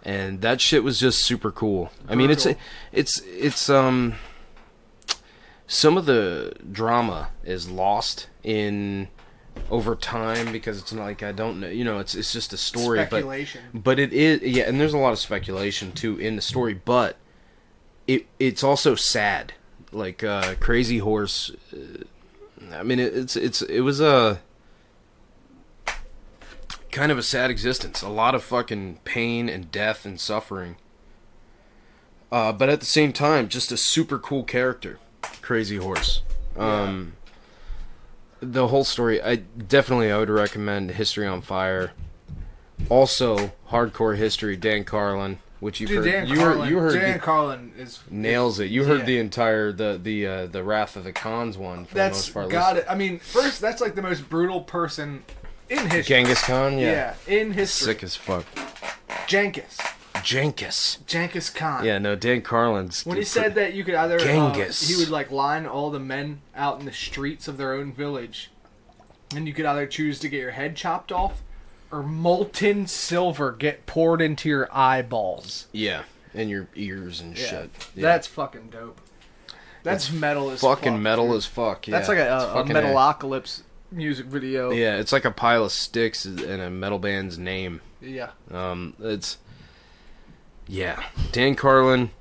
and 0.08 0.40
that 0.40 0.62
shit 0.62 0.86
was 0.86 1.00
just 1.00 1.26
super 1.26 1.52
cool. 1.52 1.92
I 2.08 2.16
mean, 2.16 2.32
it's 2.32 2.48
it's 2.92 3.20
it's 3.26 3.70
um. 3.70 4.16
Some 5.70 5.98
of 5.98 6.06
the 6.06 6.54
drama 6.72 7.28
is 7.44 7.70
lost 7.70 8.30
in 8.42 9.10
over 9.70 9.96
time 9.98 10.54
because 10.54 10.80
it's 10.80 10.94
not 10.94 11.04
like 11.04 11.24
I 11.24 11.34
don't 11.34 11.60
know. 11.60 11.68
You 11.68 11.84
know, 11.84 12.00
it's 12.00 12.16
it's 12.16 12.32
just 12.32 12.54
a 12.54 12.58
story, 12.58 13.00
but 13.00 13.08
Speculation. 13.08 13.62
but 13.74 14.00
it 14.00 14.14
is 14.14 14.42
yeah, 14.44 14.64
and 14.64 14.80
there's 14.80 14.94
a 14.94 14.98
lot 14.98 15.12
of 15.12 15.20
speculation 15.20 15.92
too 15.92 16.18
in 16.18 16.38
the 16.38 16.42
story, 16.42 16.74
but 16.74 17.18
it 18.08 18.28
it's 18.40 18.64
also 18.64 18.96
sad. 18.96 19.54
Like 19.92 20.24
uh, 20.24 20.56
Crazy 20.60 21.00
Horse, 21.00 21.52
uh, 21.74 22.04
I 22.74 22.84
mean 22.84 23.00
it, 23.00 23.14
it's 23.14 23.36
it's 23.36 23.62
it 23.62 23.82
was 23.82 24.00
a 24.00 24.40
kind 26.98 27.12
of 27.12 27.18
a 27.18 27.24
sad 27.24 27.52
existence. 27.52 28.02
A 28.02 28.10
lot 28.10 28.34
of 28.34 28.44
fucking 28.44 29.00
pain 29.04 29.48
and 29.50 29.72
death 29.72 30.06
and 30.06 30.20
suffering. 30.20 30.78
Uh, 32.32 32.52
but 32.52 32.70
at 32.70 32.80
the 32.80 32.86
same 32.86 33.14
time, 33.14 33.48
just 33.48 33.72
a 33.72 33.78
super 33.78 34.18
cool 34.20 34.44
character, 34.44 35.00
Crazy 35.42 35.78
Horse. 35.78 36.24
Um, 36.58 37.14
the 38.42 38.68
whole 38.68 38.84
story, 38.84 39.22
I 39.22 39.36
definitely 39.38 40.12
I 40.12 40.18
would 40.18 40.30
recommend 40.30 40.92
History 40.92 41.26
on 41.28 41.42
Fire. 41.42 41.92
Also, 42.90 43.52
Hardcore 43.70 44.18
History, 44.18 44.58
Dan 44.58 44.84
Carlin, 44.84 45.40
which 45.60 45.80
you've 45.80 45.90
Dude, 45.90 46.04
heard. 46.06 46.12
Dan 46.12 46.28
you 46.28 46.36
Carlin. 46.36 46.60
heard, 46.60 46.70
you 46.70 46.78
heard 46.80 46.94
Dan 46.94 47.14
the- 47.14 47.20
Carlin 47.20 47.72
is 47.78 48.00
nails 48.10 48.60
it. 48.60 48.66
You 48.72 48.84
heard 48.84 49.00
Yeah. 49.02 49.06
the 49.06 49.20
entire 49.20 49.72
the 49.72 50.00
the 50.02 50.28
uh, 50.28 50.46
the 50.48 50.64
Wrath 50.64 50.96
of 50.96 51.04
the 51.04 51.14
Khans 51.14 51.58
one 51.58 51.86
for 51.86 51.96
the 51.96 52.08
most 52.10 52.34
part. 52.34 52.50
got 52.50 52.78
it. 52.78 52.86
I 52.90 52.96
mean, 52.96 53.20
first, 53.20 53.62
that's 53.62 53.82
like 53.82 53.96
the 53.96 54.02
most 54.02 54.30
brutal 54.30 54.62
person 54.62 55.24
in 55.70 55.80
history. 55.90 56.04
Genghis 56.04 56.42
Khan, 56.44 56.78
Yeah, 56.78 57.16
yeah, 57.28 57.34
in 57.40 57.52
history. 57.54 57.94
sick 57.94 58.04
as 58.04 58.16
fuck. 58.16 58.46
Genghis. 59.28 59.78
Genghis. 60.24 60.98
Genghis 61.06 61.50
Khan. 61.50 61.86
Yeah, 61.86 61.98
no, 62.00 62.16
Dan 62.16 62.42
Carlin's. 62.42 63.06
When 63.06 63.18
he 63.18 63.24
said 63.24 63.56
that 63.56 63.74
you 63.74 63.84
could 63.84 63.94
either 63.96 64.16
uh, 64.16 64.20
Genghis. 64.24 64.88
he 64.88 64.96
would 64.96 65.10
like 65.10 65.32
line 65.32 65.66
all 65.66 65.90
the 65.92 66.00
men 66.00 66.42
out 66.56 66.80
in 66.80 66.86
the 66.86 66.92
streets 66.94 67.48
of 67.48 67.58
their 67.58 67.74
own 67.74 67.94
village, 67.94 68.50
and 69.36 69.48
you 69.48 69.54
could 69.54 69.66
either 69.66 69.86
choose 69.86 70.20
to 70.20 70.30
get 70.30 70.40
your 70.40 70.52
head 70.52 70.76
chopped 70.76 71.12
off, 71.12 71.42
or 71.92 72.04
molten 72.04 72.88
silver 72.88 73.52
get 73.52 73.86
poured 73.86 74.22
into 74.22 74.50
your 74.50 74.68
eyeballs. 74.76 75.68
yeah, 75.72 76.04
and 76.34 76.50
your 76.50 76.68
ears 76.76 77.22
and 77.22 77.38
Yeah, 77.38 77.46
shit. 77.46 77.70
Yeah. 77.96 78.02
that's 78.04 78.28
fucking 78.28 78.70
dope. 78.70 79.00
That's 79.84 80.12
metal 80.12 80.50
as 80.50 80.60
fucking 80.62 80.94
fuck, 80.94 81.02
metal 81.02 81.28
dude. 81.30 81.38
as 81.38 81.46
fuck. 81.46 81.88
Yeah. 81.88 81.92
That's 81.98 82.10
like 82.10 82.18
a, 82.18 82.38
a 82.38 82.54
fucking 82.54 82.74
Metalocalypse 82.76 83.62
music 83.92 84.26
video. 84.28 84.72
Yeah, 84.72 84.98
it's 84.98 85.12
like 85.12 85.26
a 85.26 85.32
pile 85.32 85.66
of 85.66 85.72
sticks 85.72 86.26
and 86.26 86.40
a 86.62 86.70
metal 86.70 87.00
band's 87.00 87.38
name. 87.38 87.82
Yeah. 88.02 88.32
Um, 88.52 88.96
it's 89.00 89.38
yeah, 90.68 91.02
Dan 91.32 91.56
Carlin, 91.56 92.12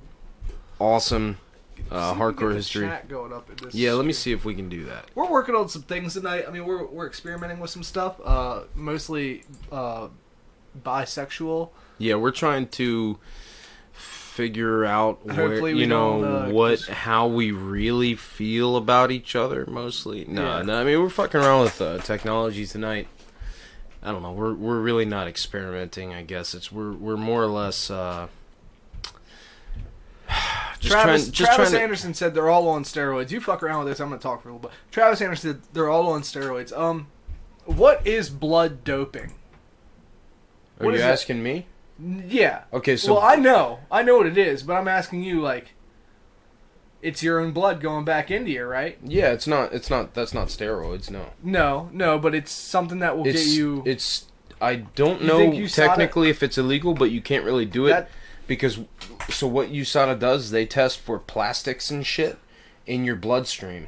awesome, 0.79 1.37
uh, 1.77 1.79
See 1.79 1.83
if 1.83 1.91
we 1.91 1.91
get 1.91 2.37
hardcore 2.37 2.53
history. 2.55 2.87
chat 2.87 3.09
going 3.09 3.33
up 3.33 3.55
this 3.61 3.75
Yeah, 3.75 3.93
let 3.93 4.05
me 4.05 4.13
see 4.13 4.31
if 4.31 4.45
we 4.45 4.55
can 4.55 4.69
do 4.69 4.85
that. 4.85 5.05
We're 5.15 5.29
working 5.29 5.55
on 5.55 5.69
some 5.69 5.83
things 5.83 6.13
tonight. 6.13 6.45
I 6.47 6.51
mean, 6.51 6.65
we're 6.65 6.85
we're 6.85 7.07
experimenting 7.07 7.59
with 7.59 7.69
some 7.69 7.83
stuff. 7.83 8.19
Uh, 8.23 8.63
mostly 8.73 9.43
uh, 9.71 10.07
bisexual. 10.81 11.69
Yeah, 11.97 12.15
we're 12.15 12.31
trying 12.31 12.67
to 12.69 13.17
figure 14.37 14.85
out 14.85 15.25
where 15.25 15.67
you 15.69 15.87
know 15.87 16.23
uh, 16.23 16.49
what 16.51 16.79
how 16.85 17.25
we 17.25 17.49
really 17.51 18.13
feel 18.13 18.75
about 18.77 19.09
each 19.09 19.35
other 19.35 19.65
mostly. 19.67 20.25
No, 20.25 20.43
Yeah. 20.57 20.61
no, 20.61 20.79
I 20.79 20.83
mean 20.83 21.01
we're 21.01 21.09
fucking 21.09 21.41
around 21.41 21.63
with 21.63 21.81
uh, 21.81 21.97
technology 21.97 22.67
tonight. 22.67 23.07
I 24.03 24.11
don't 24.11 24.21
know. 24.21 24.31
We're 24.31 24.53
we're 24.53 24.79
really 24.79 25.05
not 25.05 25.27
experimenting. 25.27 26.13
I 26.13 26.21
guess 26.21 26.53
it's 26.53 26.71
we're 26.71 26.91
we're 26.93 27.17
more 27.17 27.41
or 27.41 27.47
less 27.47 27.89
uh, 27.89 28.27
just 30.79 30.91
Travis, 30.91 31.23
trying 31.23 31.31
just 31.31 31.51
Travis 31.55 31.71
to, 31.71 31.81
Anderson 31.81 32.13
said 32.13 32.35
they're 32.35 32.49
all 32.49 32.67
on 32.69 32.83
steroids. 32.83 33.31
You 33.31 33.41
fuck 33.41 33.63
around 33.63 33.79
with 33.85 33.87
this. 33.93 33.99
I'm 33.99 34.09
gonna 34.09 34.21
talk 34.21 34.43
for 34.43 34.49
a 34.49 34.53
little 34.53 34.69
bit. 34.69 34.77
Travis 34.91 35.19
Anderson 35.19 35.53
said 35.53 35.61
they're 35.73 35.89
all 35.89 36.07
on 36.11 36.21
steroids. 36.21 36.71
Um, 36.77 37.07
what 37.65 38.05
is 38.05 38.29
blood 38.29 38.83
doping? 38.83 39.33
Are 40.79 40.85
what 40.85 40.91
you 40.91 40.97
is 40.99 41.01
it? 41.01 41.05
asking 41.05 41.41
me? 41.41 41.65
Yeah. 41.99 42.63
Okay, 42.73 42.95
so 42.97 43.15
well, 43.15 43.23
I 43.23 43.35
know, 43.35 43.79
I 43.91 44.03
know 44.03 44.17
what 44.17 44.27
it 44.27 44.37
is, 44.37 44.63
but 44.63 44.73
I'm 44.73 44.87
asking 44.87 45.23
you 45.23 45.41
like, 45.41 45.73
it's 47.01 47.21
your 47.23 47.39
own 47.39 47.51
blood 47.51 47.79
going 47.79 48.05
back 48.05 48.29
into 48.31 48.51
you, 48.51 48.65
right? 48.65 48.97
yeah, 49.03 49.31
it's 49.31 49.47
not 49.47 49.73
it's 49.73 49.89
not 49.89 50.13
that's 50.13 50.33
not 50.33 50.47
steroids. 50.47 51.09
No, 51.11 51.27
No, 51.43 51.89
no, 51.93 52.17
but 52.19 52.33
it's 52.35 52.51
something 52.51 52.99
that 52.99 53.17
will 53.17 53.27
it's 53.27 53.45
get 53.45 53.55
you. 53.55 53.83
it's 53.85 54.27
I 54.59 54.77
don't 54.77 55.21
You 55.21 55.27
know 55.27 55.37
think 55.37 55.55
USADA 55.55 55.75
technically 55.87 56.29
if 56.29 56.41
it's 56.43 56.57
illegal, 56.57 56.93
but 56.93 57.11
you 57.11 57.21
can't 57.21 57.45
really 57.45 57.65
do 57.65 57.85
it. 57.85 57.91
that, 57.91 58.09
because 58.47 58.79
so 59.29 59.45
what 59.47 59.69
USADA 59.71 60.17
does 60.19 60.51
they 60.51 60.65
test 60.65 60.99
for 60.99 61.19
plastics 61.19 61.91
and 61.91 62.05
shit 62.05 62.37
in 62.87 63.03
your 63.05 63.15
bloodstream 63.15 63.87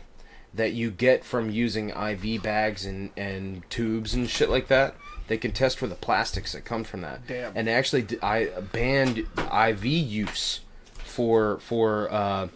that 0.54 0.74
you 0.74 0.92
get 0.92 1.24
from 1.24 1.50
using 1.50 1.90
IV 1.90 2.44
bags 2.44 2.86
and 2.86 3.10
and 3.18 3.68
tubes 3.70 4.14
and 4.14 4.30
shit 4.30 4.50
like 4.50 4.68
that. 4.68 4.96
They 5.30 5.38
can 5.38 5.52
test 5.52 5.78
for 5.78 5.88
the 5.88 5.96
plastics 5.96 6.52
that 6.52 6.66
come 6.66 6.84
from 6.84 7.02
that. 7.02 7.26
Damn. 7.28 7.54
And 7.56 7.70
actually 7.70 8.06
I 8.22 8.46
banned 8.74 9.20
IV 9.38 9.86
use 9.86 10.62
for 10.96 11.60
for 11.60 12.12
uh, 12.12 12.48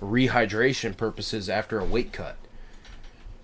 rehydration 0.00 0.96
purposes 0.96 1.48
after 1.50 1.78
a 1.78 1.84
weight 1.84 2.12
cut. 2.12 2.36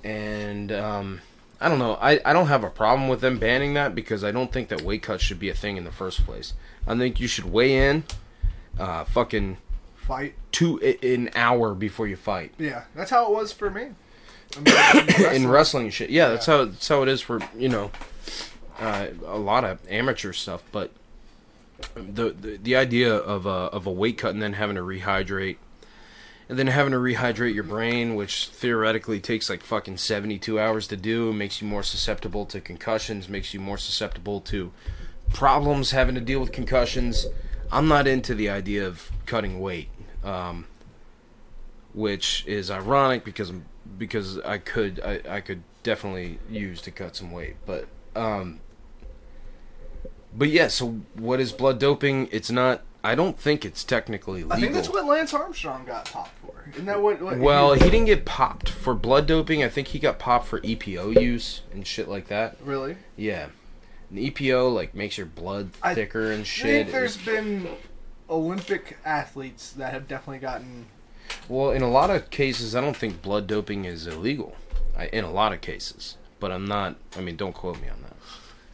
And 0.04 0.70
um, 0.70 1.20
I 1.60 1.68
don't 1.68 1.78
know. 1.80 1.98
I, 2.00 2.20
I 2.24 2.32
don't 2.32 2.46
have 2.46 2.62
a 2.64 2.70
problem 2.70 3.08
with 3.08 3.20
them 3.20 3.38
banning 3.38 3.74
that 3.74 3.94
because 3.94 4.22
I 4.22 4.30
don't 4.30 4.52
think 4.52 4.68
that 4.68 4.82
weight 4.82 5.02
cuts 5.02 5.22
should 5.22 5.40
be 5.40 5.48
a 5.48 5.54
thing 5.54 5.76
in 5.76 5.84
the 5.84 5.92
first 5.92 6.24
place. 6.24 6.54
I 6.86 6.96
think 6.96 7.18
you 7.18 7.26
should 7.26 7.50
weigh 7.50 7.88
in, 7.90 8.04
uh, 8.78 9.04
fucking 9.04 9.56
Fight. 9.96 10.34
two 10.52 10.78
an 11.02 11.30
hour 11.34 11.74
before 11.74 12.06
you 12.06 12.14
fight. 12.14 12.52
Yeah, 12.58 12.84
that's 12.94 13.10
how 13.10 13.26
it 13.26 13.34
was 13.34 13.52
for 13.52 13.68
me. 13.70 13.88
I 14.56 14.60
mean, 14.60 15.24
in 15.26 15.42
in 15.42 15.48
wrestling. 15.48 15.90
shit. 15.90 16.10
Yeah, 16.10 16.28
that's 16.28 16.46
how 16.46 16.66
that's 16.66 16.86
how 16.86 17.02
it 17.02 17.08
is 17.08 17.20
for 17.20 17.40
you 17.56 17.68
know 17.68 17.90
uh, 18.78 19.08
a 19.24 19.38
lot 19.38 19.64
of 19.64 19.80
amateur 19.88 20.32
stuff. 20.32 20.62
But 20.72 20.90
the 21.94 22.30
the, 22.30 22.58
the 22.62 22.76
idea 22.76 23.14
of 23.14 23.46
a 23.46 23.48
of 23.48 23.86
a 23.86 23.90
weight 23.90 24.18
cut 24.18 24.32
and 24.32 24.42
then 24.42 24.54
having 24.54 24.76
to 24.76 24.82
rehydrate, 24.82 25.56
and 26.48 26.58
then 26.58 26.66
having 26.68 26.92
to 26.92 26.98
rehydrate 26.98 27.54
your 27.54 27.64
brain, 27.64 28.14
which 28.14 28.48
theoretically 28.48 29.20
takes 29.20 29.48
like 29.50 29.62
fucking 29.62 29.96
seventy 29.98 30.38
two 30.38 30.58
hours 30.58 30.86
to 30.88 30.96
do, 30.96 31.32
makes 31.32 31.60
you 31.60 31.68
more 31.68 31.82
susceptible 31.82 32.46
to 32.46 32.60
concussions, 32.60 33.28
makes 33.28 33.54
you 33.54 33.60
more 33.60 33.78
susceptible 33.78 34.40
to 34.42 34.72
problems 35.32 35.90
having 35.90 36.14
to 36.14 36.20
deal 36.20 36.40
with 36.40 36.52
concussions. 36.52 37.26
I'm 37.72 37.88
not 37.88 38.06
into 38.06 38.34
the 38.34 38.48
idea 38.48 38.86
of 38.86 39.10
cutting 39.26 39.60
weight. 39.60 39.88
Um, 40.22 40.66
which 41.96 42.44
is 42.46 42.70
ironic 42.70 43.24
because 43.24 43.52
because 43.98 44.38
I 44.40 44.58
could 44.58 45.00
I, 45.00 45.36
I 45.36 45.40
could 45.40 45.62
definitely 45.82 46.38
use 46.50 46.82
to 46.82 46.90
cut 46.90 47.16
some 47.16 47.32
weight, 47.32 47.56
but 47.64 47.88
um, 48.14 48.60
but 50.36 50.48
yeah. 50.48 50.68
So 50.68 51.00
what 51.14 51.40
is 51.40 51.52
blood 51.52 51.78
doping? 51.78 52.28
It's 52.30 52.50
not. 52.50 52.82
I 53.02 53.14
don't 53.14 53.38
think 53.38 53.64
it's 53.64 53.84
technically 53.84 54.42
legal. 54.42 54.52
I 54.52 54.60
think 54.60 54.74
that's 54.74 54.88
what 54.88 55.04
Lance 55.04 55.32
Armstrong 55.32 55.84
got 55.84 56.10
popped 56.10 56.38
for. 56.40 56.68
Isn't 56.72 56.86
that 56.86 57.00
what? 57.00 57.22
what 57.22 57.38
well, 57.38 57.74
he 57.74 57.90
didn't 57.90 58.06
get 58.06 58.24
popped 58.24 58.68
for 58.68 58.94
blood 58.94 59.26
doping. 59.26 59.62
I 59.62 59.68
think 59.68 59.88
he 59.88 59.98
got 59.98 60.18
popped 60.18 60.46
for 60.46 60.60
EPO 60.60 61.20
use 61.20 61.62
and 61.72 61.86
shit 61.86 62.08
like 62.08 62.28
that. 62.28 62.56
really. 62.62 62.96
Yeah, 63.16 63.48
and 64.10 64.18
EPO 64.18 64.74
like 64.74 64.94
makes 64.94 65.18
your 65.18 65.26
blood 65.26 65.70
I 65.82 65.94
thicker 65.94 66.32
and 66.32 66.46
shit. 66.46 66.66
I 66.66 66.68
think 66.68 66.90
there's 66.90 67.16
been 67.16 67.68
Olympic 68.28 68.98
athletes 69.04 69.72
that 69.72 69.92
have 69.92 70.08
definitely 70.08 70.38
gotten. 70.38 70.86
Well, 71.48 71.70
in 71.70 71.82
a 71.82 71.90
lot 71.90 72.10
of 72.10 72.30
cases, 72.30 72.74
I 72.74 72.80
don't 72.80 72.96
think 72.96 73.22
blood 73.22 73.46
doping 73.46 73.84
is 73.84 74.06
illegal. 74.06 74.56
I, 74.96 75.06
in 75.06 75.24
a 75.24 75.30
lot 75.30 75.52
of 75.52 75.60
cases, 75.60 76.16
but 76.40 76.50
I'm 76.50 76.64
not. 76.64 76.96
I 77.16 77.20
mean, 77.20 77.36
don't 77.36 77.52
quote 77.52 77.80
me 77.80 77.88
on 77.88 78.02
that. 78.02 78.05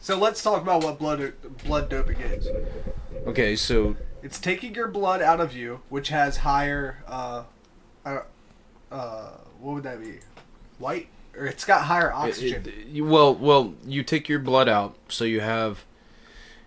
So 0.03 0.17
let's 0.19 0.43
talk 0.43 0.61
about 0.61 0.83
what 0.83 0.99
blood 0.99 1.31
blood 1.63 1.87
doping 1.87 2.19
is. 2.19 2.45
Okay, 3.25 3.55
so 3.55 3.95
It's 4.21 4.37
taking 4.37 4.75
your 4.75 4.89
blood 4.89 5.21
out 5.21 5.39
of 5.39 5.55
you, 5.55 5.79
which 5.87 6.09
has 6.09 6.35
higher, 6.35 7.01
uh, 7.07 7.43
uh, 8.05 8.19
uh 8.91 9.29
what 9.61 9.75
would 9.75 9.83
that 9.83 10.01
be? 10.01 10.19
White, 10.77 11.07
or 11.37 11.45
it's 11.45 11.63
got 11.63 11.83
higher 11.83 12.11
oxygen. 12.11 12.65
It- 12.67 12.97
it- 12.97 13.01
well, 13.01 13.33
well, 13.33 13.75
you 13.85 14.03
take 14.03 14.27
your 14.27 14.39
blood 14.39 14.67
out, 14.67 14.97
so 15.07 15.23
you 15.23 15.39
have 15.39 15.85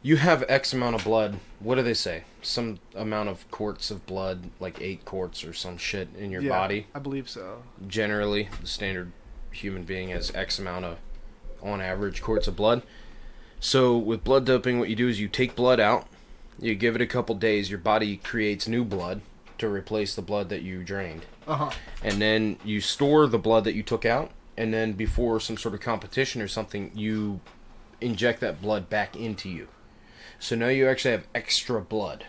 you 0.00 0.16
have 0.16 0.42
X 0.48 0.72
amount 0.72 0.94
of 0.96 1.04
blood. 1.04 1.38
What 1.60 1.74
do 1.74 1.82
they 1.82 1.92
say? 1.92 2.24
Some 2.40 2.78
amount 2.94 3.28
of 3.28 3.50
quarts 3.50 3.90
of 3.90 4.06
blood, 4.06 4.48
like 4.60 4.80
eight 4.80 5.04
quarts 5.04 5.44
or 5.44 5.52
some 5.52 5.76
shit 5.76 6.08
in 6.16 6.30
your 6.30 6.40
Yeah, 6.40 6.48
body. 6.48 6.86
I 6.94 7.00
believe 7.00 7.28
so. 7.28 7.64
Generally, 7.86 8.48
the 8.62 8.66
standard 8.66 9.12
human 9.50 9.84
being 9.84 10.08
has 10.08 10.34
X 10.34 10.58
amount 10.58 10.86
of, 10.86 10.96
on 11.62 11.82
average, 11.82 12.22
quarts 12.22 12.48
of 12.48 12.56
blood. 12.56 12.82
So 13.60 13.96
with 13.96 14.22
blood 14.24 14.44
doping, 14.46 14.78
what 14.78 14.88
you 14.88 14.96
do 14.96 15.08
is 15.08 15.20
you 15.20 15.28
take 15.28 15.56
blood 15.56 15.80
out, 15.80 16.06
you 16.60 16.74
give 16.74 16.94
it 16.94 17.00
a 17.00 17.06
couple 17.06 17.34
days, 17.34 17.70
your 17.70 17.78
body 17.78 18.16
creates 18.18 18.68
new 18.68 18.84
blood 18.84 19.20
to 19.58 19.68
replace 19.68 20.14
the 20.14 20.22
blood 20.22 20.48
that 20.50 20.62
you 20.62 20.84
drained. 20.84 21.24
Uh 21.46 21.54
huh. 21.56 21.70
and 22.02 22.20
then 22.20 22.58
you 22.64 22.80
store 22.80 23.28
the 23.28 23.38
blood 23.38 23.62
that 23.64 23.74
you 23.74 23.84
took 23.84 24.04
out 24.04 24.32
and 24.56 24.74
then 24.74 24.94
before 24.94 25.38
some 25.38 25.56
sort 25.56 25.74
of 25.74 25.80
competition 25.80 26.42
or 26.42 26.48
something 26.48 26.90
you 26.92 27.38
inject 28.00 28.40
that 28.40 28.60
blood 28.60 28.90
back 28.90 29.14
into 29.14 29.48
you. 29.48 29.68
So 30.40 30.56
now 30.56 30.66
you 30.68 30.88
actually 30.88 31.12
have 31.12 31.26
extra 31.36 31.80
blood. 31.80 32.26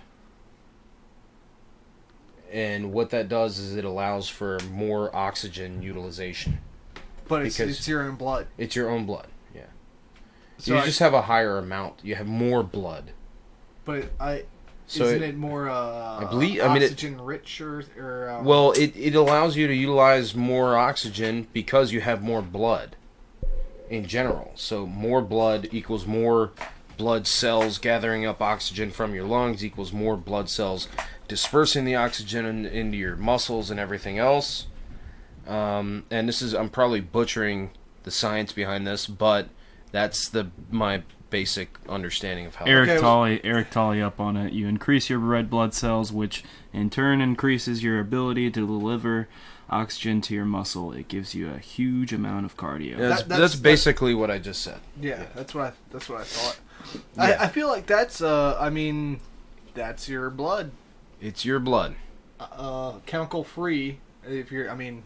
And 2.52 2.94
what 2.94 3.10
that 3.10 3.28
does 3.28 3.58
is 3.60 3.76
it 3.76 3.84
allows 3.86 4.30
for 4.30 4.60
more 4.72 5.14
oxygen 5.16 5.82
utilization. 5.82 6.60
But 7.28 7.46
it's, 7.46 7.58
Because- 7.58 7.78
it's 7.80 7.88
your 7.88 8.04
own 8.04 8.16
blood. 8.16 8.48
it's 8.58 8.76
your 8.76 8.90
own 8.90 9.06
blood 9.06 9.28
So 10.58 10.74
you 10.74 10.80
I- 10.80 10.86
just 10.86 11.00
have 11.00 11.14
a 11.14 11.24
higher 11.24 11.58
amount 11.58 11.96
you 12.04 12.16
have 12.16 12.28
more 12.28 12.64
blood 12.64 13.12
But 13.86 14.12
I 14.20 14.44
so 14.88 15.04
isn't 15.06 15.22
it- 15.24 15.30
it, 15.30 15.38
more 15.38 15.68
uh, 15.70 16.26
believe- 16.30 16.62
I 16.62 16.74
mean, 16.74 16.84
oxygen 16.84 17.20
rich 17.22 17.60
or 17.62 17.84
or 17.98 18.30
um, 18.30 18.46
Well, 18.46 18.72
it, 18.72 18.96
it 18.96 19.16
allows 19.16 19.56
you 19.58 19.68
to 19.68 19.74
utilize 19.74 20.34
more 20.36 20.78
oxygen 20.78 21.48
because 21.54 21.92
you 21.92 22.02
have 22.02 22.22
more 22.24 22.42
blood 22.42 22.96
in 23.90 24.06
general. 24.08 24.52
So 24.56 24.86
more 24.86 25.22
blood 25.22 25.70
equals 25.72 26.06
more 26.06 26.52
blood 26.98 27.28
cells 27.28 27.78
gathering 27.78 28.26
up 28.26 28.42
oxygen 28.42 28.90
from 28.92 29.14
your 29.14 29.26
lungs 29.26 29.64
equals 29.64 29.94
more 29.94 30.18
blood 30.18 30.50
cells 30.50 30.88
dispersing 31.28 31.86
the 31.86 31.96
oxygen 31.96 32.46
in, 32.46 32.66
into 32.66 32.98
your 32.98 33.16
muscles 33.16 33.70
and 33.70 33.80
everything 33.80 34.18
else. 34.18 34.68
Um, 35.48 36.06
and 36.10 36.28
this 36.28 36.42
is 36.42 36.54
I'm 36.54 36.70
probably 36.70 37.02
butchering 37.02 37.70
the 38.04 38.12
science 38.12 38.52
behind 38.54 38.88
this, 38.88 39.06
but 39.06 39.50
that's 39.98 40.30
the 40.30 40.48
my 40.70 41.02
basic 41.30 41.70
understanding 41.90 42.46
of 42.46 42.56
how. 42.56 42.66
Eric 42.66 42.90
Okay. 42.90 43.02
Tolley, 43.02 43.42
Eric 43.44 43.70
Tolley 43.72 44.02
up 44.02 44.20
on 44.20 44.38
it. 44.38 44.54
You 44.54 44.68
increase 44.68 45.10
your 45.10 45.20
red 45.20 45.50
blood 45.50 45.74
cells, 45.74 46.12
which 46.12 46.44
in 46.72 46.90
turn 46.90 47.20
increases 47.22 47.84
your 47.84 48.00
ability 48.00 48.52
to 48.52 48.66
deliver 48.68 49.28
oxygen 49.70 50.22
to 50.22 50.34
your 50.34 50.46
muscle. 50.46 50.94
It 50.94 51.08
gives 51.08 51.34
you 51.36 51.50
a 51.50 51.58
huge 51.58 52.14
amount 52.14 52.46
of 52.46 52.56
cardio. 52.56 52.92
Yeah, 52.92 53.08
that's, 53.10 53.22
That- 53.24 53.30
that's, 53.30 53.40
that's- 53.54 53.56
basically 53.56 54.14
what 54.14 54.30
I 54.32 54.38
just 54.40 54.62
said. 54.62 54.80
yeah, 55.02 55.26
that's 55.36 55.54
what 55.56 55.66
I, 55.66 55.72
that's 55.92 56.08
what 56.08 56.22
I 56.22 56.24
thought. 56.24 56.60
Yeah. 57.16 57.24
I, 57.24 57.44
I 57.46 57.48
feel 57.50 57.68
like 57.68 57.86
that's 57.88 58.22
uh 58.22 58.56
I 58.60 58.70
mean 58.70 59.20
that's 59.74 60.08
your 60.08 60.30
blood 60.30 60.72
It's 61.20 61.44
your 61.44 61.60
blood. 61.60 61.96
uh 62.40 63.00
chemical 63.06 63.44
free 63.44 64.00
if 64.26 64.52
you're 64.52 64.70
I 64.72 64.76
mean 64.76 65.04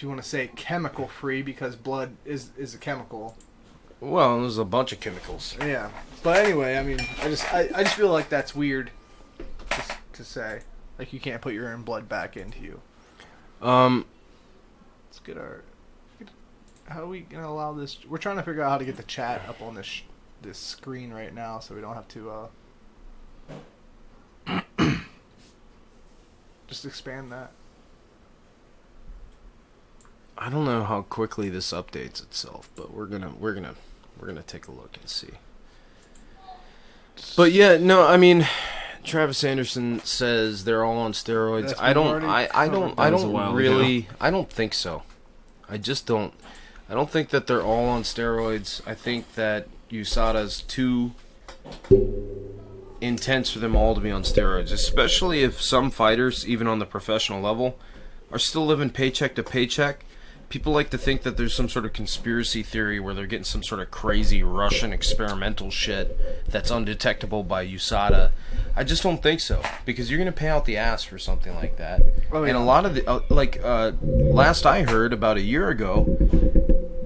if 0.00 0.04
you 0.04 0.08
want 0.08 0.22
to 0.22 0.26
say 0.26 0.48
chemical 0.56 1.06
free 1.06 1.42
because 1.42 1.76
blood 1.76 2.16
is 2.24 2.52
is 2.56 2.74
a 2.74 2.78
chemical. 2.78 3.36
Well, 4.00 4.40
there's 4.40 4.56
a 4.56 4.64
bunch 4.64 4.92
of 4.92 5.00
chemicals. 5.00 5.54
yeah 5.60 5.90
but 6.22 6.38
anyway 6.38 6.78
I 6.78 6.82
mean 6.82 7.00
I 7.20 7.24
just 7.24 7.52
I, 7.52 7.68
I 7.74 7.82
just 7.82 7.96
feel 7.96 8.08
like 8.08 8.30
that's 8.30 8.54
weird 8.54 8.92
to, 9.68 9.82
to 10.14 10.24
say. 10.24 10.62
Like 10.98 11.12
you 11.12 11.20
can't 11.20 11.42
put 11.42 11.52
your 11.52 11.70
own 11.70 11.82
blood 11.82 12.08
back 12.08 12.38
into 12.38 12.60
you. 12.60 12.80
Um, 13.60 14.06
let's 15.10 15.18
get 15.18 15.36
our 15.36 15.64
how 16.88 17.02
are 17.02 17.06
we 17.06 17.20
gonna 17.20 17.46
allow 17.46 17.74
this? 17.74 17.98
We're 18.06 18.16
trying 18.16 18.36
to 18.36 18.42
figure 18.42 18.62
out 18.62 18.70
how 18.70 18.78
to 18.78 18.86
get 18.86 18.96
the 18.96 19.02
chat 19.02 19.42
up 19.50 19.60
on 19.60 19.74
this 19.74 19.84
sh- 19.84 20.04
this 20.40 20.56
screen 20.56 21.12
right 21.12 21.34
now 21.34 21.58
so 21.58 21.74
we 21.74 21.82
don't 21.82 21.94
have 21.94 22.08
to 22.08 22.48
uh 24.48 24.60
just 26.68 26.86
expand 26.86 27.30
that 27.32 27.52
I 30.40 30.48
don't 30.48 30.64
know 30.64 30.84
how 30.84 31.02
quickly 31.02 31.50
this 31.50 31.70
updates 31.70 32.22
itself, 32.22 32.70
but 32.74 32.94
we're 32.94 33.06
gonna 33.06 33.32
we're 33.38 33.52
gonna 33.52 33.74
we're 34.18 34.26
gonna 34.26 34.42
take 34.42 34.68
a 34.68 34.72
look 34.72 34.96
and 34.98 35.08
see. 35.08 35.32
But 37.36 37.52
yeah, 37.52 37.76
no, 37.76 38.06
I 38.06 38.16
mean, 38.16 38.48
Travis 39.04 39.44
Anderson 39.44 40.00
says 40.00 40.64
they're 40.64 40.82
all 40.82 40.96
on 40.96 41.12
steroids. 41.12 41.74
I 41.78 41.92
don't, 41.92 42.24
I, 42.24 42.48
I 42.54 42.68
don't, 42.68 42.98
I 42.98 43.10
That 43.10 43.14
was 43.14 43.22
a 43.22 43.26
don't 43.26 43.34
while 43.34 43.52
really, 43.52 44.08
I 44.18 44.30
don't 44.30 44.50
think 44.50 44.72
so. 44.72 45.02
I 45.68 45.76
just 45.76 46.06
don't. 46.06 46.32
I 46.88 46.94
don't 46.94 47.10
think 47.10 47.28
that 47.28 47.46
they're 47.46 47.62
all 47.62 47.88
on 47.88 48.02
steroids. 48.02 48.80
I 48.86 48.94
think 48.94 49.34
that 49.34 49.68
USADA's 49.90 50.62
too 50.62 51.12
intense 53.00 53.50
for 53.50 53.58
them 53.58 53.76
all 53.76 53.94
to 53.94 54.00
be 54.00 54.10
on 54.10 54.22
steroids, 54.22 54.72
especially 54.72 55.42
if 55.42 55.60
some 55.60 55.90
fighters, 55.90 56.48
even 56.48 56.66
on 56.66 56.78
the 56.78 56.86
professional 56.86 57.40
level, 57.42 57.78
are 58.32 58.38
still 58.38 58.64
living 58.64 58.90
paycheck 58.90 59.34
to 59.34 59.42
paycheck. 59.42 60.04
People 60.50 60.72
like 60.72 60.90
to 60.90 60.98
think 60.98 61.22
that 61.22 61.36
there's 61.36 61.54
some 61.54 61.68
sort 61.68 61.84
of 61.84 61.92
conspiracy 61.92 62.64
theory 62.64 62.98
where 62.98 63.14
they're 63.14 63.26
getting 63.26 63.44
some 63.44 63.62
sort 63.62 63.80
of 63.80 63.92
crazy 63.92 64.42
Russian 64.42 64.92
experimental 64.92 65.70
shit 65.70 66.44
that's 66.50 66.72
undetectable 66.72 67.44
by 67.44 67.64
USADA. 67.64 68.32
I 68.74 68.82
just 68.82 69.04
don't 69.04 69.22
think 69.22 69.38
so 69.38 69.62
because 69.84 70.10
you're 70.10 70.18
gonna 70.18 70.32
pay 70.32 70.48
out 70.48 70.64
the 70.64 70.76
ass 70.76 71.04
for 71.04 71.18
something 71.18 71.54
like 71.54 71.76
that. 71.76 72.02
Oh, 72.32 72.42
And 72.42 72.56
a 72.56 72.60
lot 72.60 72.84
of 72.84 72.96
the 72.96 73.08
uh, 73.08 73.20
like 73.28 73.60
uh, 73.62 73.92
last 74.02 74.66
I 74.66 74.82
heard 74.82 75.12
about 75.12 75.36
a 75.36 75.40
year 75.40 75.68
ago, 75.68 76.04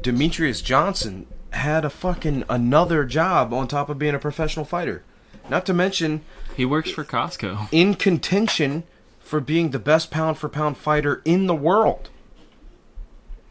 Demetrious 0.01 0.65
Johnson 0.65 1.27
had 1.51 1.85
a 1.85 1.91
fucking 1.91 2.45
another 2.49 3.05
job 3.05 3.53
on 3.53 3.69
top 3.69 3.91
of 3.91 3.99
being 3.99 4.15
a 4.15 4.19
professional 4.19 4.65
fighter. 4.65 5.03
Not 5.51 5.67
to 5.67 5.75
mention 5.75 6.23
He 6.57 6.65
works 6.65 6.91
for 6.91 7.05
Costco. 7.05 7.69
in 7.71 7.95
contention 7.95 8.85
for 9.21 9.41
being 9.41 9.71
the 9.71 9.79
best 9.79 10.11
pound 10.11 10.39
for 10.39 10.49
pound 10.49 10.79
fighter 10.79 11.21
in 11.27 11.47
the 11.47 11.55
world. 11.55 12.09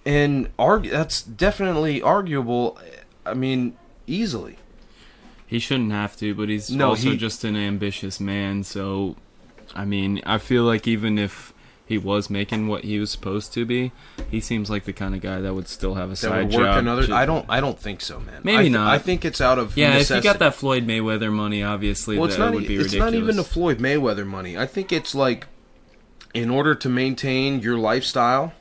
And 0.06 0.50
argue 0.60 0.92
that's 0.92 1.22
definitely 1.22 2.02
arguable. 2.02 2.78
I 3.26 3.34
mean, 3.34 3.78
easily. 4.08 4.58
He 5.48 5.60
shouldn't 5.60 5.92
have 5.92 6.18
to, 6.18 6.34
but 6.36 6.50
he's 6.50 6.70
No, 6.72 6.90
also 6.90 7.12
he- 7.12 7.18
just 7.18 7.44
an 7.44 7.56
ambitious 7.56 8.20
man. 8.20 8.64
So 8.64 9.16
I 9.76 9.86
mean, 9.86 10.22
I 10.26 10.38
feel 10.40 10.64
like 10.64 10.88
even 10.88 11.18
if 11.18 11.54
he 11.86 11.98
was 11.98 12.30
making 12.30 12.68
what 12.68 12.84
he 12.84 12.98
was 13.00 13.12
supposed 13.12 13.54
to 13.54 13.66
be, 13.66 13.92
he 14.32 14.40
seems 14.40 14.70
like 14.70 14.86
the 14.86 14.94
kind 14.94 15.14
of 15.16 15.22
guy 15.22 15.40
that 15.42 15.54
would 15.54 15.68
still 15.68 15.96
have 15.96 16.08
a 16.08 16.12
That 16.12 16.16
side 16.18 16.46
would 16.48 16.54
work 16.56 16.66
job. 16.66 16.78
another. 16.80 17.14
I 17.14 17.26
don't. 17.26 17.46
I 17.50 17.62
don't 17.62 17.80
think 17.80 18.02
so, 18.02 18.20
man. 18.20 18.42
Maybe 18.44 18.58
I 18.58 18.62
th- 18.64 18.72
not. 18.74 18.94
I 18.94 18.98
think 19.00 19.24
it's 19.26 19.40
out 19.42 19.58
of 19.60 19.78
Yeah, 19.78 19.90
if 19.92 19.94
necessity. 20.00 20.18
you 20.28 20.34
got 20.34 20.40
that 20.40 20.56
Floyd 20.56 20.86
Mayweather 20.88 21.32
money, 21.32 21.64
obviously 21.64 22.18
well, 22.18 22.26
it's 22.26 22.36
that 22.36 22.46
not. 22.46 22.54
would 22.56 22.68
be 22.68 22.76
it's 22.76 22.86
ridiculous. 22.86 23.14
not 23.14 23.18
even 23.18 23.36
the 23.38 23.44
Floyd 23.44 23.80
Mayweather 23.80 24.26
money. 24.28 24.58
I 24.58 24.66
think 24.66 24.92
it's 24.92 25.14
like, 25.16 25.48
in 26.34 26.50
order 26.50 26.74
to 26.76 26.90
maintain 26.90 27.60
your 27.60 27.78
lifestyle, 27.78 28.54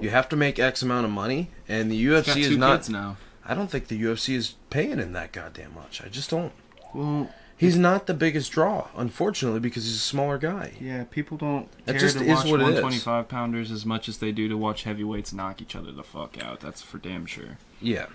you 0.00 0.10
have 0.10 0.28
to 0.30 0.36
make 0.36 0.58
X 0.58 0.82
amount 0.82 1.04
of 1.06 1.10
money, 1.12 1.50
and 1.68 1.90
the 1.90 1.96
He's 1.96 2.26
got 2.26 2.36
UFC 2.36 2.40
is 2.42 2.56
not. 2.56 2.76
kids 2.78 2.90
now. 2.90 3.16
I 3.44 3.54
don't 3.54 3.70
think 3.70 3.88
the 3.88 4.00
UFC 4.00 4.34
is 4.34 4.54
paying 4.70 4.98
him 4.98 5.12
that 5.14 5.32
goddamn 5.32 5.74
much. 5.74 6.02
I 6.04 6.08
just 6.08 6.30
don't. 6.30 6.52
Well, 6.94 7.30
He's 7.56 7.76
not 7.76 8.06
the 8.06 8.14
biggest 8.14 8.52
draw, 8.52 8.86
unfortunately, 8.96 9.58
because 9.58 9.84
he's 9.84 9.96
a 9.96 9.98
smaller 9.98 10.38
guy. 10.38 10.74
yeah, 10.80 11.02
people 11.10 11.36
don't 11.36 11.68
It 11.86 11.92
care 11.92 11.98
just 12.00 12.18
to 12.18 12.22
is 12.24 12.28
watch 12.28 12.46
what 12.46 12.60
it 12.60 12.68
is. 12.68 12.74
125 12.82 13.26
pounders 13.28 13.72
as 13.72 13.84
much 13.84 14.08
as 14.08 14.18
they 14.18 14.30
do 14.30 14.46
to 14.48 14.56
watch 14.56 14.84
heavyweights 14.84 15.32
knock 15.32 15.60
each 15.60 15.74
other 15.74 15.90
the 15.90 16.04
fuck 16.04 16.40
out. 16.40 16.60
That's 16.60 16.82
for 16.82 16.98
damn 16.98 17.26
sure. 17.26 17.58
Yeah. 17.80 18.06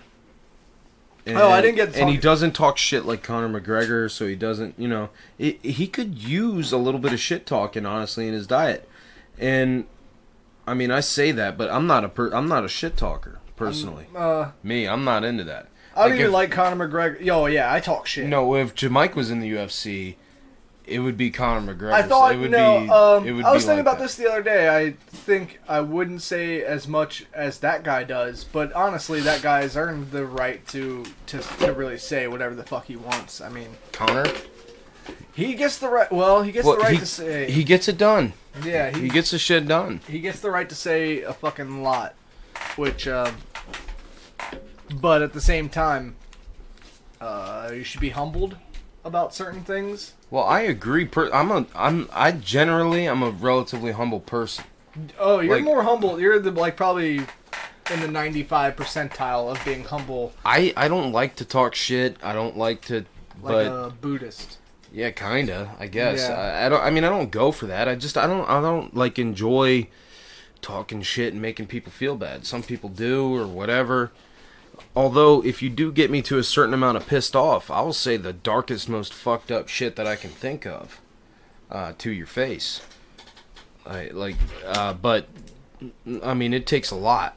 Oh, 1.26 1.50
I 1.50 1.60
didn't 1.60 1.76
get 1.76 1.92
to 1.94 2.00
And 2.00 2.08
he 2.08 2.16
talk- 2.16 2.22
doesn't 2.22 2.52
talk 2.52 2.78
shit 2.78 3.04
like 3.06 3.22
Conor 3.22 3.60
McGregor, 3.60 4.10
so 4.10 4.26
he 4.26 4.34
doesn't. 4.34 4.74
You 4.78 4.88
know, 4.88 5.10
it, 5.38 5.62
he 5.64 5.86
could 5.88 6.18
use 6.18 6.70
a 6.72 6.78
little 6.78 7.00
bit 7.00 7.12
of 7.12 7.20
shit 7.20 7.44
talking, 7.46 7.84
honestly, 7.86 8.26
in 8.28 8.32
his 8.34 8.46
diet. 8.46 8.88
And 9.38 9.84
I 10.66 10.74
mean, 10.74 10.90
I 10.90 11.00
say 11.00 11.30
that, 11.32 11.58
but 11.58 11.70
I'm 11.70 11.86
not 11.86 12.04
a 12.04 12.08
per, 12.08 12.30
I'm 12.32 12.48
not 12.48 12.64
a 12.64 12.68
shit 12.68 12.96
talker 12.96 13.38
personally. 13.56 14.06
Uh, 14.16 14.50
Me, 14.62 14.86
I'm 14.88 15.04
not 15.04 15.24
into 15.24 15.44
that. 15.44 15.68
I 15.96 16.02
don't 16.02 16.10
Like 16.10 16.14
even 16.20 16.26
if- 16.26 16.32
like 16.32 16.50
Conor 16.50 16.88
McGregor. 16.88 17.20
Yo, 17.20 17.46
yeah, 17.46 17.72
I 17.72 17.80
talk 17.80 18.06
shit. 18.06 18.26
No, 18.26 18.54
if 18.56 18.74
Jamike 18.74 19.14
was 19.14 19.30
in 19.30 19.40
the 19.40 19.50
UFC, 19.52 20.16
it 20.86 20.98
would 20.98 21.16
be 21.16 21.30
Conor 21.30 21.72
McGregor. 21.74 21.92
I 21.92 22.02
thought 22.02 22.34
it 22.34 22.38
would 22.38 22.50
no. 22.50 22.80
be, 22.80 22.88
um, 22.90 23.26
it 23.28 23.32
would 23.32 23.44
I 23.44 23.52
was 23.52 23.62
thinking 23.64 23.76
like 23.84 23.94
about 23.94 23.98
that. 23.98 24.04
this 24.04 24.16
the 24.16 24.28
other 24.28 24.42
day. 24.42 24.68
I 24.68 24.92
think 25.08 25.60
I 25.68 25.80
wouldn't 25.80 26.20
say 26.22 26.62
as 26.62 26.88
much 26.88 27.26
as 27.32 27.58
that 27.60 27.84
guy 27.84 28.02
does, 28.04 28.44
but 28.44 28.72
honestly, 28.72 29.20
that 29.20 29.40
guy 29.40 29.62
has 29.62 29.76
earned 29.76 30.10
the 30.10 30.26
right 30.26 30.66
to 30.68 31.04
to, 31.26 31.38
to 31.60 31.72
really 31.72 31.96
say 31.98 32.26
whatever 32.26 32.54
the 32.54 32.64
fuck 32.64 32.86
he 32.86 32.96
wants. 32.96 33.40
I 33.40 33.48
mean, 33.48 33.68
Conor. 33.92 34.26
he 35.34 35.54
gets 35.54 35.78
the 35.78 35.88
right. 35.88 36.10
Well, 36.10 36.42
he 36.42 36.52
gets 36.52 36.66
Well, 36.66 36.76
the 36.76 36.82
right 36.82 36.92
he, 36.94 36.98
to 36.98 37.06
say. 37.06 37.50
he 37.50 37.64
gets 37.64 37.88
it 37.88 37.96
done. 37.98 38.32
Yeah, 38.62 38.90
he, 38.90 39.02
He 39.02 39.08
gets 39.08 39.30
the 39.30 39.38
shit 39.38 39.66
done. 39.66 40.00
he 40.08 40.20
gets 40.20 40.40
the 40.40 40.50
right 40.50 40.68
to 40.68 40.74
say 40.74 41.22
a 41.22 41.32
fucking 41.32 41.82
lot, 41.82 42.14
which, 42.76 43.08
um, 43.08 43.36
but 45.00 45.22
at 45.22 45.32
the 45.32 45.40
same 45.40 45.68
time, 45.68 46.16
uh, 47.20 47.70
you 47.74 47.82
should 47.84 48.00
be 48.00 48.10
humbled 48.10 48.56
about 49.04 49.34
certain 49.34 49.62
things. 49.62 50.14
Well, 50.30 50.44
I 50.44 50.60
agree. 50.60 51.04
Per- 51.04 51.32
I'm 51.32 51.50
a 51.50 51.66
I'm 51.74 52.08
I 52.12 52.32
generally 52.32 53.06
I'm 53.06 53.22
a 53.22 53.30
relatively 53.30 53.92
humble 53.92 54.20
person. 54.20 54.64
Oh, 55.18 55.40
you're 55.40 55.56
Like- 55.56 55.64
more 55.64 55.82
humble. 55.82 56.20
You're 56.20 56.38
the 56.38 56.50
like 56.50 56.76
probably 56.76 57.18
in 57.90 58.00
the 58.00 58.08
95 58.08 58.76
percentile 58.76 59.50
of 59.50 59.62
being 59.64 59.84
humble, 59.84 60.32
I 60.44 60.72
I 60.76 60.88
don't 60.88 61.12
like 61.12 61.36
to 61.36 61.44
talk 61.44 61.74
shit. 61.74 62.16
I 62.22 62.32
don't 62.32 62.56
like 62.56 62.80
to, 62.86 62.94
like 62.94 63.04
but 63.42 63.66
a 63.66 63.90
Buddhist. 63.90 64.58
Yeah, 64.94 65.10
kinda. 65.10 65.74
I 65.78 65.88
guess 65.88 66.20
Yeah. 66.20 66.34
I, 66.34 66.66
I 66.66 66.68
don't. 66.68 66.80
I 66.80 66.90
mean, 66.90 67.02
I 67.02 67.08
don't 67.08 67.30
go 67.30 67.50
for 67.50 67.66
that. 67.66 67.88
I 67.88 67.96
just 67.96 68.16
I 68.16 68.28
don't 68.28 68.48
I 68.48 68.60
don't 68.60 68.94
like 68.94 69.18
enjoy 69.18 69.88
talking 70.62 71.02
shit 71.02 71.32
and 71.32 71.42
making 71.42 71.66
people 71.66 71.90
feel 71.90 72.16
bad. 72.16 72.46
Some 72.46 72.62
people 72.62 72.88
do 72.88 73.34
or 73.34 73.46
whatever. 73.46 74.12
Although, 74.94 75.44
if 75.44 75.62
you 75.62 75.68
do 75.68 75.90
get 75.90 76.10
me 76.10 76.22
to 76.22 76.38
a 76.38 76.44
certain 76.44 76.74
amount 76.74 76.96
of 76.96 77.06
pissed 77.06 77.34
off, 77.34 77.70
I 77.70 77.80
will 77.80 77.92
say 77.92 78.16
the 78.16 78.32
darkest, 78.32 78.88
most 78.88 79.12
fucked 79.12 79.50
up 79.50 79.68
shit 79.68 79.96
that 79.96 80.06
I 80.06 80.14
can 80.14 80.30
think 80.30 80.64
of 80.64 81.00
uh, 81.70 81.92
to 81.98 82.12
your 82.12 82.26
face. 82.26 82.80
I 83.84 84.10
like, 84.12 84.36
uh, 84.64 84.94
but 84.94 85.28
I 86.22 86.34
mean, 86.34 86.54
it 86.54 86.66
takes 86.66 86.92
a 86.92 86.96
lot. 86.96 87.36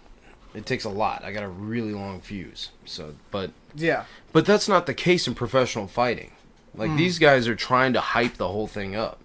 It 0.53 0.65
takes 0.65 0.85
a 0.85 0.89
lot. 0.89 1.23
I 1.23 1.31
got 1.31 1.43
a 1.43 1.49
really 1.49 1.93
long 1.93 2.21
fuse. 2.21 2.69
So, 2.85 3.15
but 3.31 3.51
Yeah, 3.75 4.05
but 4.31 4.45
that's 4.45 4.67
not 4.67 4.85
the 4.85 4.93
case 4.93 5.27
in 5.27 5.33
professional 5.33 5.87
fighting. 5.87 6.31
Like 6.77 6.91
hmm. 6.91 6.97
these 6.97 7.19
guys 7.19 7.47
are 7.47 7.55
trying 7.55 7.93
to 7.93 7.99
hype 7.99 8.35
the 8.35 8.47
whole 8.47 8.67
thing 8.67 8.95
up. 8.95 9.19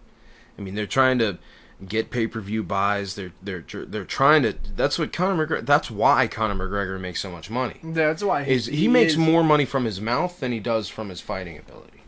I 0.59 0.63
mean, 0.63 0.75
they're 0.75 0.87
trying 0.87 1.19
to 1.19 1.39
get 1.87 2.11
pay 2.11 2.27
per 2.27 2.41
view 2.41 2.63
buys. 2.63 3.15
They're 3.15 3.33
they're 3.43 3.65
they're 3.69 4.05
trying 4.05 4.43
to. 4.43 4.57
That's 4.77 4.99
what 4.99 5.13
Conor 5.13 5.47
McGregor. 5.47 5.67
That's 5.67 5.91
why 5.91 6.27
Conor 6.29 6.55
McGregor 6.55 7.01
makes 7.01 7.21
so 7.21 7.31
much 7.31 7.51
money. 7.51 7.77
that's 7.83 8.23
why 8.23 8.43
Is 8.43 8.67
he, 8.67 8.89
makes 8.89 9.13
is- 9.13 9.19
more 9.19 9.43
money 9.45 9.65
from 9.65 9.85
his 9.85 10.01
mouth 10.01 10.41
than 10.41 10.53
he 10.53 10.61
does 10.61 10.89
from 10.89 11.09
his 11.09 11.21
fighting 11.21 11.59
ability? 11.59 12.03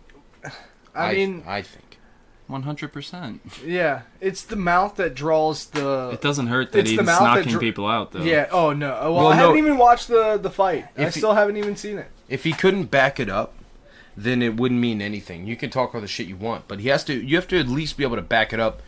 I 0.95 1.15
mean, 1.15 1.45
I 1.47 1.63
think. 1.63 1.81
100%. 2.51 3.41
yeah, 3.67 4.03
it's 4.21 4.43
the 4.43 4.55
mouth 4.57 4.97
that 4.97 5.15
draws 5.15 5.67
the. 5.67 6.11
It 6.13 6.21
doesn't 6.21 6.49
hurt 6.49 6.73
that 6.73 6.87
he's 6.87 7.01
knocking 7.01 7.53
dr- 7.53 7.61
people 7.61 7.87
out, 7.87 8.13
though. 8.13 8.23
Yeah. 8.23 8.49
Oh 8.53 8.73
no. 8.75 8.91
Well, 8.91 9.15
Well, 9.15 9.27
I 9.29 9.37
no. 9.37 9.43
haven't 9.47 9.59
even 9.59 9.79
watched 9.79 10.09
the 10.09 10.37
the 10.37 10.51
fight. 10.51 10.87
I 10.97 11.05
If 11.05 11.15
he- 11.15 11.21
still 11.21 11.35
haven't 11.35 11.57
even 11.57 11.75
seen 11.75 11.99
it. 11.99 12.11
If 12.29 12.45
he 12.45 12.53
couldn't 12.53 12.91
back 12.91 13.19
it 13.19 13.31
up, 13.31 13.55
then 14.17 14.43
it 14.43 14.57
wouldn't 14.57 14.81
mean 14.81 15.01
anything. 15.03 15.47
You 15.47 15.57
can 15.57 15.71
talk 15.71 15.95
all 15.95 16.01
the 16.01 16.07
shit 16.07 16.27
you 16.27 16.37
want, 16.37 16.69
but 16.69 16.81
he 16.81 16.89
has 16.89 17.05
to. 17.05 17.15
You 17.15 17.37
have 17.37 17.49
to 17.49 17.59
at 17.59 17.69
least 17.69 17.97
be 17.97 18.05
able 18.05 18.17
to 18.17 18.23
back 18.23 18.53
it 18.53 18.61
up, 18.61 18.83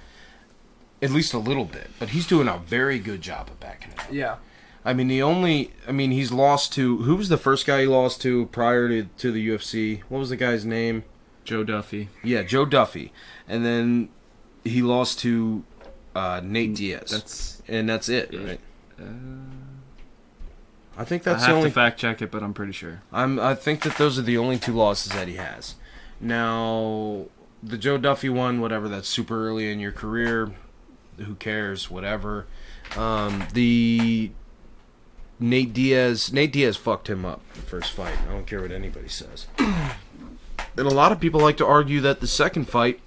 at 1.03 1.11
least 1.11 1.35
a 1.35 1.39
little 1.39 1.65
bit. 1.65 1.89
But 1.99 2.11
he's 2.11 2.27
doing 2.27 2.49
a 2.49 2.59
very 2.59 2.99
good 2.99 3.21
job 3.23 3.49
of 3.49 3.59
backing 3.61 3.93
it 3.93 3.99
up. 4.01 4.07
Yeah. 4.13 4.37
I 4.85 4.93
mean, 4.93 5.09
the 5.09 5.23
only. 5.23 5.73
I 5.89 5.93
mean, 5.93 6.13
he's 6.13 6.31
lost 6.31 6.73
to. 6.75 6.99
Who 6.99 7.17
was 7.17 7.29
the 7.29 7.37
first 7.39 7.67
guy 7.67 7.81
he 7.83 7.87
lost 7.87 8.21
to 8.23 8.47
prior 8.47 8.89
to, 8.89 9.05
to 9.19 9.33
the 9.33 9.49
UFC? 9.49 10.03
What 10.09 10.19
was 10.21 10.29
the 10.31 10.37
guy's 10.37 10.65
name? 10.65 11.05
Joe 11.45 11.65
Duffy. 11.65 12.09
Yeah, 12.25 12.43
Joe 12.43 12.65
Duffy. 12.65 13.13
And 13.49 13.65
then 13.65 14.09
he 14.65 14.83
lost 14.83 15.19
to 15.21 15.65
uh, 16.15 16.41
Nate 16.43 16.75
Diaz. 16.75 17.11
That's. 17.11 17.63
and 17.69 17.89
that's 17.89 18.09
it, 18.09 18.33
Yeah. 18.33 18.45
right? 18.45 18.61
Uh, 19.01 19.05
I 20.99 21.05
think 21.05 21.27
I 21.27 21.33
that's 21.33 21.45
have 21.45 21.53
the 21.53 21.57
only. 21.59 21.71
to 21.71 21.75
fact 21.75 21.99
check 21.99 22.23
it, 22.23 22.31
but 22.31 22.43
I'm 22.43 22.55
pretty 22.55 22.73
sure. 22.73 23.03
I'm. 23.13 23.39
I 23.39 23.55
think 23.55 23.83
that 23.83 23.97
those 23.97 24.19
are 24.19 24.23
the 24.23 24.39
only 24.39 24.59
two 24.59 24.73
losses 24.73 25.13
that 25.13 25.29
he 25.29 25.35
has. 25.35 25.75
Now, 26.21 27.27
the 27.63 27.77
Joe 27.77 27.99
Duffy 27.99 28.29
one, 28.29 28.61
whatever. 28.61 28.89
That's 28.89 29.09
super 29.09 29.47
early 29.49 29.71
in 29.71 29.79
your 29.81 29.93
career. 29.93 30.53
Who 31.19 31.35
cares? 31.35 31.91
Whatever. 31.91 32.47
Um, 32.97 33.47
the 33.53 34.31
Nate 35.39 35.73
Diaz. 35.75 36.33
Nate 36.33 36.53
Diaz 36.53 36.77
fucked 36.77 37.09
him 37.09 37.25
up 37.25 37.41
the 37.55 37.63
first 37.63 37.93
fight. 37.93 38.15
I 38.27 38.33
don't 38.33 38.47
care 38.47 38.63
what 38.63 38.73
anybody 38.73 39.09
says. 39.09 39.47
and 39.59 39.91
a 40.79 40.85
lot 40.85 41.13
of 41.13 41.21
people 41.21 41.41
like 41.41 41.57
to 41.59 41.67
argue 41.67 42.01
that 42.01 42.21
the 42.21 42.27
second 42.27 42.71
fight, 42.71 43.01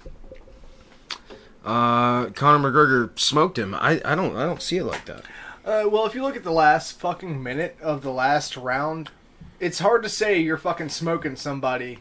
uh, 1.64 2.26
Conor 2.30 2.70
McGregor 2.70 3.18
smoked 3.18 3.58
him. 3.58 3.74
I, 3.74 4.00
I 4.04 4.14
don't. 4.14 4.36
I 4.36 4.44
don't 4.46 4.62
see 4.62 4.76
it 4.76 4.84
like 4.84 5.06
that. 5.06 5.24
Uh, 5.64 5.84
well, 5.90 6.06
if 6.06 6.14
you 6.14 6.22
look 6.22 6.36
at 6.36 6.44
the 6.44 6.52
last 6.52 6.98
fucking 6.98 7.42
minute 7.42 7.76
of 7.82 8.02
the 8.02 8.10
last 8.12 8.56
round, 8.56 9.10
it's 9.58 9.80
hard 9.80 10.02
to 10.02 10.08
say 10.08 10.38
you're 10.40 10.56
fucking 10.56 10.88
smoking 10.88 11.36
somebody 11.36 11.98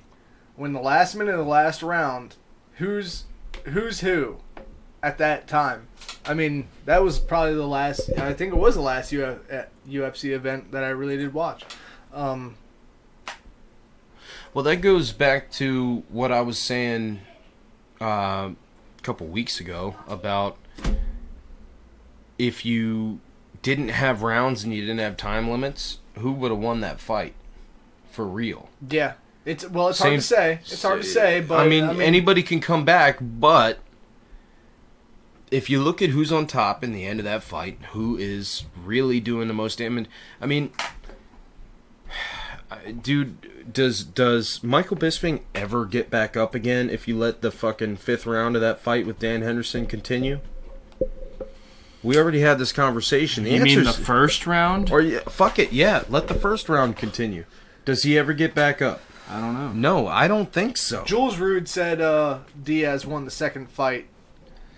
when 0.55 0.73
the 0.73 0.79
last 0.79 1.15
minute 1.15 1.31
of 1.31 1.39
the 1.39 1.43
last 1.51 1.83
round, 1.83 2.35
who's 2.75 3.25
who's 3.65 3.99
who 3.99 4.37
at 5.03 5.17
that 5.17 5.47
time. 5.47 5.87
I 6.25 6.33
mean, 6.33 6.67
that 6.85 7.03
was 7.03 7.19
probably 7.19 7.55
the 7.55 7.67
last. 7.67 8.09
I 8.17 8.33
think 8.33 8.53
it 8.53 8.57
was 8.57 8.75
the 8.75 8.81
last 8.81 9.11
Uf, 9.13 9.39
UFC 9.87 10.31
event 10.31 10.71
that 10.71 10.83
I 10.83 10.89
really 10.89 11.17
did 11.17 11.33
watch. 11.33 11.63
Um, 12.13 12.55
Well, 14.53 14.63
that 14.63 14.77
goes 14.77 15.11
back 15.11 15.51
to 15.53 16.03
what 16.09 16.31
I 16.31 16.41
was 16.41 16.57
saying 16.57 17.19
uh, 18.01 18.05
a 18.05 18.55
couple 19.03 19.27
weeks 19.27 19.59
ago 19.59 19.95
about 20.07 20.57
if 22.37 22.65
you 22.65 23.19
didn't 23.61 23.89
have 23.89 24.21
rounds 24.23 24.63
and 24.63 24.73
you 24.73 24.81
didn't 24.81 24.99
have 24.99 25.17
time 25.17 25.49
limits, 25.49 25.99
who 26.17 26.31
would 26.31 26.51
have 26.51 26.59
won 26.59 26.81
that 26.81 26.99
fight 26.99 27.33
for 28.11 28.25
real? 28.25 28.69
yeah, 28.89 29.13
it's 29.45 29.67
well, 29.69 29.89
it's 29.89 29.99
Same- 29.99 30.11
hard 30.11 30.19
to 30.21 30.25
say. 30.27 30.59
It's 30.61 30.81
hard 30.81 31.01
to 31.01 31.07
say, 31.07 31.41
but 31.41 31.59
I 31.59 31.67
mean, 31.67 32.01
anybody 32.01 32.43
can 32.43 32.59
come 32.59 32.85
back, 32.85 33.17
but 33.21 33.79
if 35.51 35.69
you 35.69 35.81
look 35.81 36.01
at 36.01 36.11
who's 36.11 36.31
on 36.31 36.45
top 36.45 36.83
in 36.83 36.93
the 36.93 37.05
end 37.05 37.19
of 37.19 37.23
that 37.25 37.41
fight, 37.43 37.79
who 37.91 38.15
is 38.17 38.65
really 38.83 39.19
doing 39.19 39.47
the 39.47 39.53
most 39.53 39.79
damage? 39.79 40.05
I 40.39 40.45
mean, 40.45 40.71
dude, 43.01 43.73
does 43.73 44.03
does 44.03 44.63
Michael 44.63 44.97
Bisping 44.97 45.41
ever 45.55 45.85
get 45.85 46.09
back 46.09 46.37
up 46.37 46.53
again 46.53 46.89
if 46.89 47.07
you 47.07 47.17
let 47.17 47.41
the 47.41 47.51
fucking 47.51 47.97
fifth 47.97 48.25
round 48.25 48.55
of 48.55 48.61
that 48.61 48.79
fight 48.79 49.05
with 49.07 49.19
Dan 49.19 49.41
Henderson 49.41 49.85
continue? 49.87 50.39
We 52.03 52.17
already 52.17 52.39
had 52.41 52.57
this 52.59 52.71
conversation. 52.71 53.43
The 53.43 53.51
You 53.51 53.62
mean 53.63 53.83
the 53.83 53.91
first 53.93 54.47
round? 54.47 54.91
or 54.91 55.01
yeah, 55.01 55.19
fuck 55.27 55.59
it, 55.59 55.73
yeah, 55.73 56.03
let 56.09 56.27
the 56.27 56.33
first 56.33 56.69
round 56.69 56.95
continue. 56.97 57.45
Does 57.85 58.03
he 58.03 58.17
ever 58.17 58.33
get 58.33 58.53
back 58.55 58.81
up? 58.81 59.01
I 59.29 59.39
don't 59.41 59.53
know. 59.53 59.71
No, 59.73 60.07
I 60.07 60.27
don't 60.27 60.51
think 60.51 60.77
so. 60.77 61.03
Jules 61.03 61.38
Rude 61.38 61.67
said 61.67 62.01
uh, 62.01 62.39
Diaz 62.63 63.05
won 63.05 63.25
the 63.25 63.31
second 63.31 63.69
fight. 63.69 64.07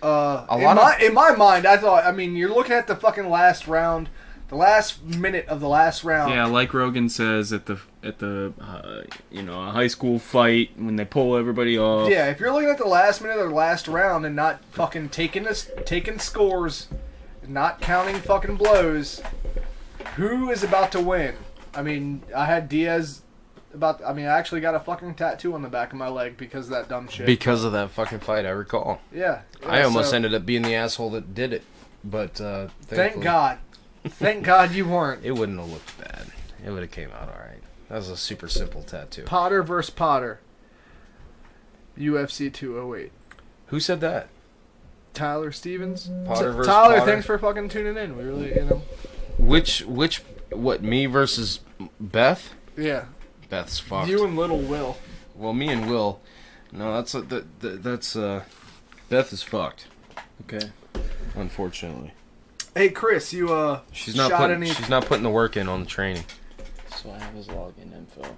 Uh, 0.02 0.46
A 0.50 0.56
in 0.58 0.64
lot 0.64 0.76
my 0.76 0.96
of- 0.96 1.02
in 1.02 1.14
my 1.14 1.30
mind, 1.36 1.64
I 1.66 1.76
thought. 1.76 2.04
I 2.04 2.12
mean, 2.12 2.34
you're 2.36 2.52
looking 2.52 2.72
at 2.72 2.86
the 2.86 2.96
fucking 2.96 3.28
last 3.30 3.68
round. 3.68 4.08
the 4.48 4.56
last 4.56 5.02
minute 5.04 5.46
of 5.48 5.60
the 5.60 5.68
last 5.68 6.04
round. 6.04 6.34
Yeah, 6.34 6.44
like 6.46 6.74
Rogan 6.74 7.08
says 7.08 7.52
at 7.52 7.64
the 7.66 7.78
at 8.02 8.18
the 8.18 8.52
uh, 8.60 9.02
you 9.30 9.42
know 9.42 9.62
a 9.62 9.70
high 9.70 9.86
school 9.86 10.18
fight 10.18 10.70
when 10.76 10.96
they 10.96 11.04
pull 11.06 11.36
everybody 11.36 11.78
off. 11.78 12.10
Yeah, 12.10 12.26
if 12.30 12.38
you're 12.40 12.52
looking 12.52 12.68
at 12.68 12.78
the 12.78 12.88
last 12.88 13.22
minute 13.22 13.38
of 13.38 13.48
the 13.48 13.54
last 13.54 13.86
round 13.88 14.26
and 14.26 14.34
not 14.36 14.62
fucking 14.72 15.08
taking 15.10 15.44
this, 15.44 15.70
taking 15.86 16.18
scores, 16.18 16.88
not 17.46 17.80
counting 17.80 18.16
fucking 18.16 18.56
blows, 18.56 19.22
who 20.16 20.50
is 20.50 20.62
about 20.62 20.92
to 20.92 21.00
win? 21.00 21.34
I 21.74 21.82
mean, 21.82 22.22
I 22.36 22.46
had 22.46 22.68
Diaz 22.68 23.22
about. 23.74 24.04
I 24.04 24.12
mean, 24.12 24.26
I 24.26 24.38
actually 24.38 24.60
got 24.60 24.74
a 24.74 24.80
fucking 24.80 25.14
tattoo 25.14 25.54
on 25.54 25.62
the 25.62 25.68
back 25.68 25.92
of 25.92 25.98
my 25.98 26.08
leg 26.08 26.36
because 26.36 26.66
of 26.66 26.72
that 26.72 26.88
dumb 26.88 27.08
shit. 27.08 27.26
Because 27.26 27.64
of 27.64 27.72
that 27.72 27.90
fucking 27.90 28.20
fight, 28.20 28.44
I 28.46 28.50
recall. 28.50 29.00
yeah, 29.12 29.42
I 29.66 29.82
almost 29.82 30.10
so- 30.10 30.16
ended 30.16 30.34
up 30.34 30.44
being 30.44 30.62
the 30.62 30.74
asshole 30.74 31.10
that 31.10 31.34
did 31.34 31.52
it, 31.52 31.62
but 32.04 32.40
uh, 32.40 32.68
Thank 32.82 33.22
God. 33.22 33.58
Thank 34.04 34.44
God 34.44 34.72
you 34.72 34.86
weren't. 34.86 35.24
it 35.24 35.32
wouldn't 35.32 35.58
have 35.58 35.70
looked 35.70 35.98
bad. 35.98 36.26
It 36.64 36.70
would 36.70 36.82
have 36.82 36.90
came 36.90 37.10
out 37.12 37.28
all 37.28 37.38
right. 37.40 37.62
That 37.88 37.96
was 37.96 38.08
a 38.08 38.16
super 38.16 38.48
simple 38.48 38.82
tattoo. 38.82 39.24
Potter 39.24 39.62
versus 39.62 39.90
Potter. 39.90 40.40
UFC 41.98 42.52
208. 42.52 43.12
Who 43.66 43.80
said 43.80 44.00
that? 44.00 44.28
Tyler 45.14 45.52
Stevens. 45.52 46.10
Potter 46.26 46.52
versus 46.52 46.66
Tyler, 46.72 46.98
Potter. 46.98 47.10
thanks 47.12 47.26
for 47.26 47.38
fucking 47.38 47.68
tuning 47.68 47.96
in. 47.96 48.16
We 48.16 48.24
really, 48.24 48.54
you 48.54 48.64
know. 48.64 48.82
Which 49.38 49.82
which 49.82 50.22
what 50.50 50.82
me 50.82 51.06
versus 51.06 51.60
Beth? 52.00 52.54
Yeah. 52.76 53.06
Beth's 53.48 53.78
fucked. 53.78 54.08
You 54.08 54.24
and 54.24 54.36
Little 54.36 54.58
Will. 54.58 54.96
well, 55.34 55.52
me 55.52 55.68
and 55.68 55.88
Will. 55.90 56.20
No, 56.72 56.94
that's 56.94 57.14
a, 57.14 57.20
that, 57.22 57.60
that, 57.60 57.82
that's 57.82 58.16
uh 58.16 58.44
Beth 59.10 59.32
is 59.32 59.42
fucked. 59.42 59.86
Okay. 60.42 60.70
Unfortunately, 61.34 62.12
Hey 62.74 62.88
Chris, 62.88 63.32
you 63.32 63.52
uh 63.52 63.80
she's 63.92 64.16
not 64.16 64.30
shot 64.30 64.40
putting 64.40 64.56
any 64.56 64.70
she's 64.70 64.88
not 64.88 65.04
putting 65.06 65.22
the 65.22 65.30
work 65.30 65.56
in 65.56 65.68
on 65.68 65.80
the 65.80 65.86
training. 65.86 66.24
So 66.96 67.10
I 67.10 67.18
have 67.18 67.34
his 67.34 67.48
login 67.48 67.94
info 67.94 68.36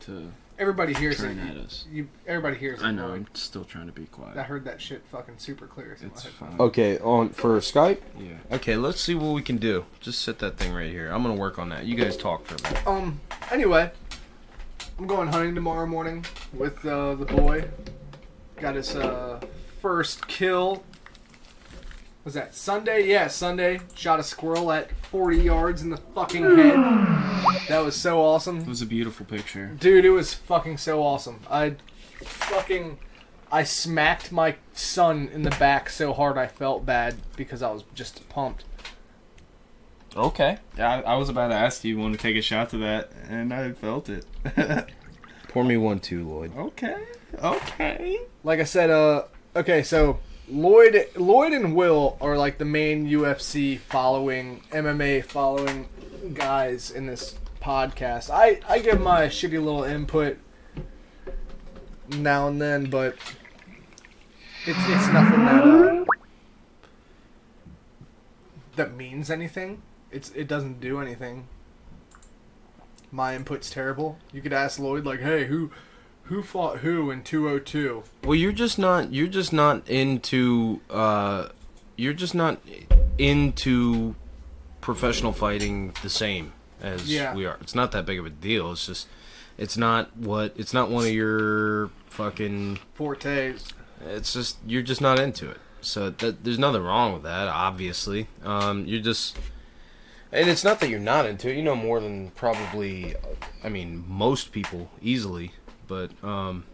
to 0.00 0.32
everybody 0.60 0.92
hears 0.92 1.20
it. 1.22 1.36
at 1.38 1.56
us. 1.56 1.86
You 1.90 2.08
everybody 2.26 2.56
hears 2.56 2.80
it. 2.80 2.84
I 2.84 2.90
know. 2.92 3.08
Lloyd. 3.08 3.16
I'm 3.16 3.34
still 3.34 3.64
trying 3.64 3.86
to 3.86 3.92
be 3.92 4.04
quiet. 4.06 4.36
I 4.36 4.42
heard 4.42 4.64
that 4.66 4.80
shit 4.80 5.02
fucking 5.10 5.38
super 5.38 5.66
clear. 5.66 5.96
in 6.00 6.08
It's 6.08 6.24
fine. 6.24 6.60
Okay, 6.60 6.98
on 6.98 7.30
for 7.30 7.58
Skype. 7.58 8.00
Yeah. 8.18 8.34
Okay, 8.52 8.76
let's 8.76 9.00
see 9.00 9.14
what 9.14 9.32
we 9.34 9.42
can 9.42 9.56
do. 9.56 9.86
Just 9.98 10.20
set 10.22 10.38
that 10.40 10.58
thing 10.58 10.72
right 10.72 10.90
here. 10.90 11.10
I'm 11.10 11.22
gonna 11.22 11.34
work 11.34 11.58
on 11.58 11.70
that. 11.70 11.86
You 11.86 11.96
guys 11.96 12.16
talk 12.16 12.44
for 12.44 12.54
a 12.54 12.62
minute. 12.62 12.86
Um. 12.86 13.20
Anyway, 13.50 13.90
I'm 14.98 15.06
going 15.06 15.28
hunting 15.28 15.54
tomorrow 15.54 15.86
morning 15.86 16.24
with 16.52 16.84
uh, 16.84 17.14
the 17.14 17.24
boy. 17.24 17.64
Got 18.56 18.74
his 18.74 18.94
uh, 18.94 19.40
first 19.80 20.28
kill. 20.28 20.84
Was 22.24 22.34
that 22.34 22.54
Sunday? 22.54 23.06
Yeah, 23.08 23.28
Sunday. 23.28 23.80
Shot 23.94 24.20
a 24.20 24.22
squirrel 24.22 24.70
at 24.72 24.90
40 25.06 25.38
yards 25.38 25.80
in 25.82 25.90
the 25.90 25.96
fucking 25.96 26.42
head. 26.44 26.76
That 27.68 27.82
was 27.82 27.96
so 27.96 28.20
awesome. 28.20 28.58
It 28.58 28.66
was 28.66 28.82
a 28.82 28.86
beautiful 28.86 29.24
picture. 29.24 29.68
Dude, 29.78 30.04
it 30.04 30.10
was 30.10 30.34
fucking 30.34 30.76
so 30.76 31.02
awesome. 31.02 31.40
I 31.50 31.76
fucking 32.22 32.98
I 33.50 33.64
smacked 33.64 34.30
my 34.30 34.56
son 34.74 35.28
in 35.32 35.42
the 35.42 35.50
back 35.50 35.88
so 35.88 36.12
hard 36.12 36.36
I 36.36 36.46
felt 36.46 36.84
bad 36.84 37.16
because 37.36 37.62
I 37.62 37.70
was 37.70 37.84
just 37.94 38.28
pumped. 38.28 38.64
Okay. 40.14 40.58
Yeah, 40.76 41.02
I, 41.06 41.12
I 41.12 41.16
was 41.16 41.28
about 41.28 41.48
to 41.48 41.54
ask 41.54 41.84
you, 41.84 41.94
you 41.96 42.00
want 42.00 42.14
to 42.14 42.20
take 42.20 42.36
a 42.36 42.42
shot 42.42 42.70
to 42.70 42.78
that, 42.78 43.10
and 43.28 43.54
I 43.54 43.72
felt 43.72 44.08
it. 44.08 44.26
Pour 45.48 45.64
me 45.64 45.76
one 45.76 46.00
too, 46.00 46.28
Lloyd. 46.28 46.56
okay. 46.56 46.96
Okay. 47.42 48.18
Like 48.44 48.60
I 48.60 48.64
said, 48.64 48.90
uh 48.90 49.24
okay, 49.56 49.82
so 49.82 50.18
Lloyd 50.50 51.06
Lloyd 51.14 51.52
and 51.52 51.76
Will 51.76 52.16
are 52.20 52.36
like 52.36 52.58
the 52.58 52.64
main 52.64 53.06
UFC 53.06 53.78
following 53.78 54.62
MMA 54.72 55.24
following 55.24 55.88
guys 56.34 56.90
in 56.90 57.06
this 57.06 57.36
podcast. 57.62 58.30
I 58.30 58.60
I 58.68 58.80
give 58.80 59.00
my 59.00 59.26
shitty 59.26 59.62
little 59.62 59.84
input 59.84 60.38
now 62.08 62.48
and 62.48 62.60
then, 62.60 62.90
but 62.90 63.14
it's 64.66 64.78
it's 64.88 65.12
nothing 65.12 65.44
that 65.44 65.62
uh, 65.64 66.04
that 68.74 68.96
means 68.96 69.30
anything. 69.30 69.82
It's 70.10 70.30
it 70.30 70.48
doesn't 70.48 70.80
do 70.80 71.00
anything. 71.00 71.46
My 73.12 73.36
input's 73.36 73.70
terrible. 73.70 74.18
You 74.32 74.42
could 74.42 74.52
ask 74.52 74.80
Lloyd 74.80 75.04
like, 75.04 75.20
"Hey, 75.20 75.44
who 75.46 75.70
who 76.30 76.42
fought 76.42 76.78
who 76.78 77.10
in 77.10 77.22
202?" 77.22 78.02
Well, 78.24 78.34
you're 78.34 78.52
just 78.52 78.78
not. 78.78 79.12
You're 79.12 79.26
just 79.28 79.52
not 79.52 79.86
into. 79.88 80.80
Uh, 80.88 81.48
you're 81.96 82.14
just 82.14 82.34
not 82.34 82.58
into 83.18 84.14
professional 84.80 85.32
fighting 85.32 85.92
the 86.02 86.08
same 86.08 86.52
as 86.80 87.12
Yeah. 87.12 87.34
we 87.34 87.44
are. 87.44 87.58
It's 87.60 87.74
not 87.74 87.92
that 87.92 88.06
big 88.06 88.18
of 88.18 88.24
a 88.26 88.30
deal. 88.30 88.72
It's 88.72 88.86
just. 88.86 89.06
It's 89.58 89.76
not 89.76 90.16
what. 90.16 90.54
It's 90.56 90.72
not 90.72 90.90
one 90.90 91.04
of 91.04 91.12
your 91.12 91.90
fucking. 92.08 92.78
Fortes. 92.94 93.74
It's 94.06 94.32
just 94.32 94.56
you're 94.66 94.80
just 94.82 95.02
not 95.02 95.18
into 95.18 95.50
it. 95.50 95.58
So 95.82 96.10
that, 96.10 96.44
there's 96.44 96.58
nothing 96.58 96.82
wrong 96.82 97.12
with 97.12 97.22
that. 97.24 97.48
Obviously, 97.48 98.28
um, 98.44 98.86
you're 98.86 99.02
just. 99.02 99.36
And 100.32 100.48
it's 100.48 100.62
not 100.62 100.78
that 100.80 100.88
you're 100.88 101.00
not 101.00 101.26
into 101.26 101.50
it. 101.50 101.56
You 101.56 101.62
know 101.62 101.74
more 101.76 102.00
than 102.00 102.30
probably. 102.30 103.14
I 103.62 103.68
mean, 103.68 104.04
most 104.08 104.52
people 104.52 104.88
easily, 105.02 105.52
but. 105.90 106.10
Um, 106.26 106.64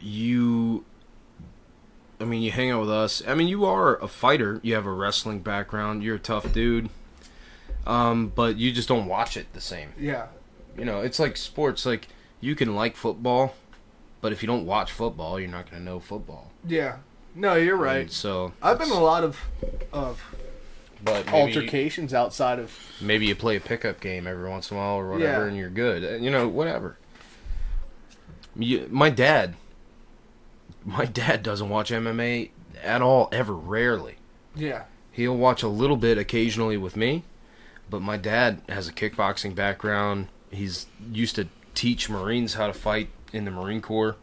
you 0.00 0.84
I 2.20 2.24
mean, 2.24 2.42
you 2.42 2.52
hang 2.52 2.70
out 2.70 2.80
with 2.82 2.90
us. 2.90 3.20
I 3.26 3.34
mean, 3.34 3.48
you 3.48 3.64
are 3.64 3.96
a 3.96 4.06
fighter. 4.06 4.60
You 4.62 4.74
have 4.74 4.86
a 4.86 4.92
wrestling 4.92 5.40
background. 5.40 6.04
You're 6.04 6.16
a 6.16 6.20
tough 6.20 6.52
dude. 6.52 6.88
Um, 7.84 8.30
but 8.32 8.56
you 8.58 8.70
just 8.70 8.88
don't 8.88 9.06
watch 9.06 9.36
it 9.36 9.52
the 9.54 9.60
same. 9.60 9.88
Yeah. 9.98 10.28
You 10.78 10.84
know, 10.84 11.00
it's 11.00 11.18
like 11.18 11.36
sports. 11.36 11.84
Like 11.84 12.06
you 12.40 12.54
can 12.54 12.76
like 12.76 12.94
football, 12.96 13.54
but 14.20 14.30
if 14.32 14.40
you 14.40 14.46
don't 14.46 14.66
watch 14.66 14.92
football, 14.92 15.40
you're 15.40 15.48
not 15.50 15.68
going 15.68 15.82
to 15.82 15.84
know 15.84 15.98
football. 15.98 16.52
Yeah. 16.66 16.98
No, 17.34 17.54
you're 17.56 17.74
And 17.74 17.82
right. 17.82 18.10
so 18.12 18.52
I've 18.62 18.78
been 18.78 18.88
in 18.88 18.94
a 18.96 19.00
lot 19.00 19.24
of 19.24 19.40
of 19.92 20.22
but 21.04 21.32
altercations 21.32 22.14
outside 22.14 22.58
of 22.58 22.72
maybe 23.00 23.26
you 23.26 23.34
play 23.34 23.56
a 23.56 23.60
pickup 23.60 24.00
game 24.00 24.26
every 24.26 24.48
once 24.48 24.70
in 24.70 24.76
a 24.76 24.80
while 24.80 24.96
or 24.96 25.10
whatever, 25.10 25.42
Yeah. 25.44 25.48
and 25.48 25.56
you're 25.56 25.70
good. 25.70 26.22
You 26.22 26.30
know, 26.30 26.48
whatever. 26.48 26.96
You, 28.56 28.86
my 28.90 29.10
dad, 29.10 29.54
my 30.84 31.04
dad 31.06 31.42
doesn't 31.42 31.68
watch 31.68 31.90
MMA 31.90 32.50
at 32.82 33.02
all, 33.02 33.28
ever, 33.32 33.54
rarely. 33.54 34.16
yeah. 34.54 34.84
He'll 35.14 35.36
watch 35.36 35.62
a 35.62 35.68
little 35.68 35.98
bit 35.98 36.16
occasionally 36.16 36.78
with 36.78 36.96
me, 36.96 37.22
but 37.90 38.00
my 38.00 38.16
dad 38.16 38.62
has 38.70 38.88
a 38.88 38.92
kickboxing 38.94 39.54
background. 39.54 40.28
He's 40.50 40.86
used 41.12 41.34
to 41.36 41.48
teach 41.74 42.08
Marines 42.08 42.54
how 42.54 42.66
to 42.66 42.72
fight 42.72 43.10
in 43.30 43.44
the 43.44 43.50
Marine 43.50 43.82
Corps. 43.82 44.16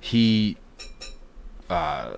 He 0.00 0.56
uh, 1.68 2.16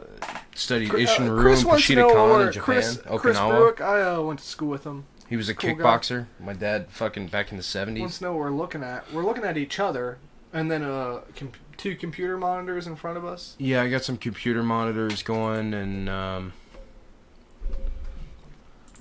studied 0.54 0.90
Ishin 0.90 1.20
Uh, 1.20 1.22
and 1.24 1.37
wants 1.64 1.64
Kushida 1.87 2.12
Khan 2.12 2.40
in 2.46 2.52
Japan, 2.52 2.64
Chris, 2.64 2.96
Okinawa. 2.98 3.74
Chris 3.76 3.80
I 3.87 4.02
uh, 4.02 4.20
went 4.22 4.40
to 4.40 4.44
school 4.46 4.68
with 4.68 4.84
him. 4.84 5.04
he 5.28 5.37
was 5.37 5.48
a 5.48 5.54
cool 5.54 5.74
guy. 5.74 5.82
kickboxer. 5.84 6.26
My 6.40 6.52
dad, 6.52 6.87
fucking 6.90 7.28
back 7.28 7.46
in 7.50 7.56
the 7.56 7.61
Wants 7.61 7.68
seventies. 7.68 8.18
to 8.18 8.24
know 8.24 8.32
what 8.32 8.40
we're 8.40 8.50
looking 8.50 8.82
at. 8.82 9.12
We're 9.12 9.24
looking 9.24 9.44
at 9.44 9.56
each 9.56 9.78
other, 9.80 10.18
and 10.52 10.70
then 10.70 10.82
uh, 10.82 11.20
com- 11.37 11.52
two 11.76 11.96
computer 11.96 12.37
monitors 12.37 12.87
in 12.87 12.96
front 12.96 13.16
of 13.16 13.24
us. 13.24 13.54
Yeah, 13.58 13.82
I 13.82 13.88
got 13.88 14.02
some 14.04 14.16
computer 14.16 14.62
monitors 14.62 15.22
going, 15.22 15.72
and 15.74 16.08
um, 16.08 16.52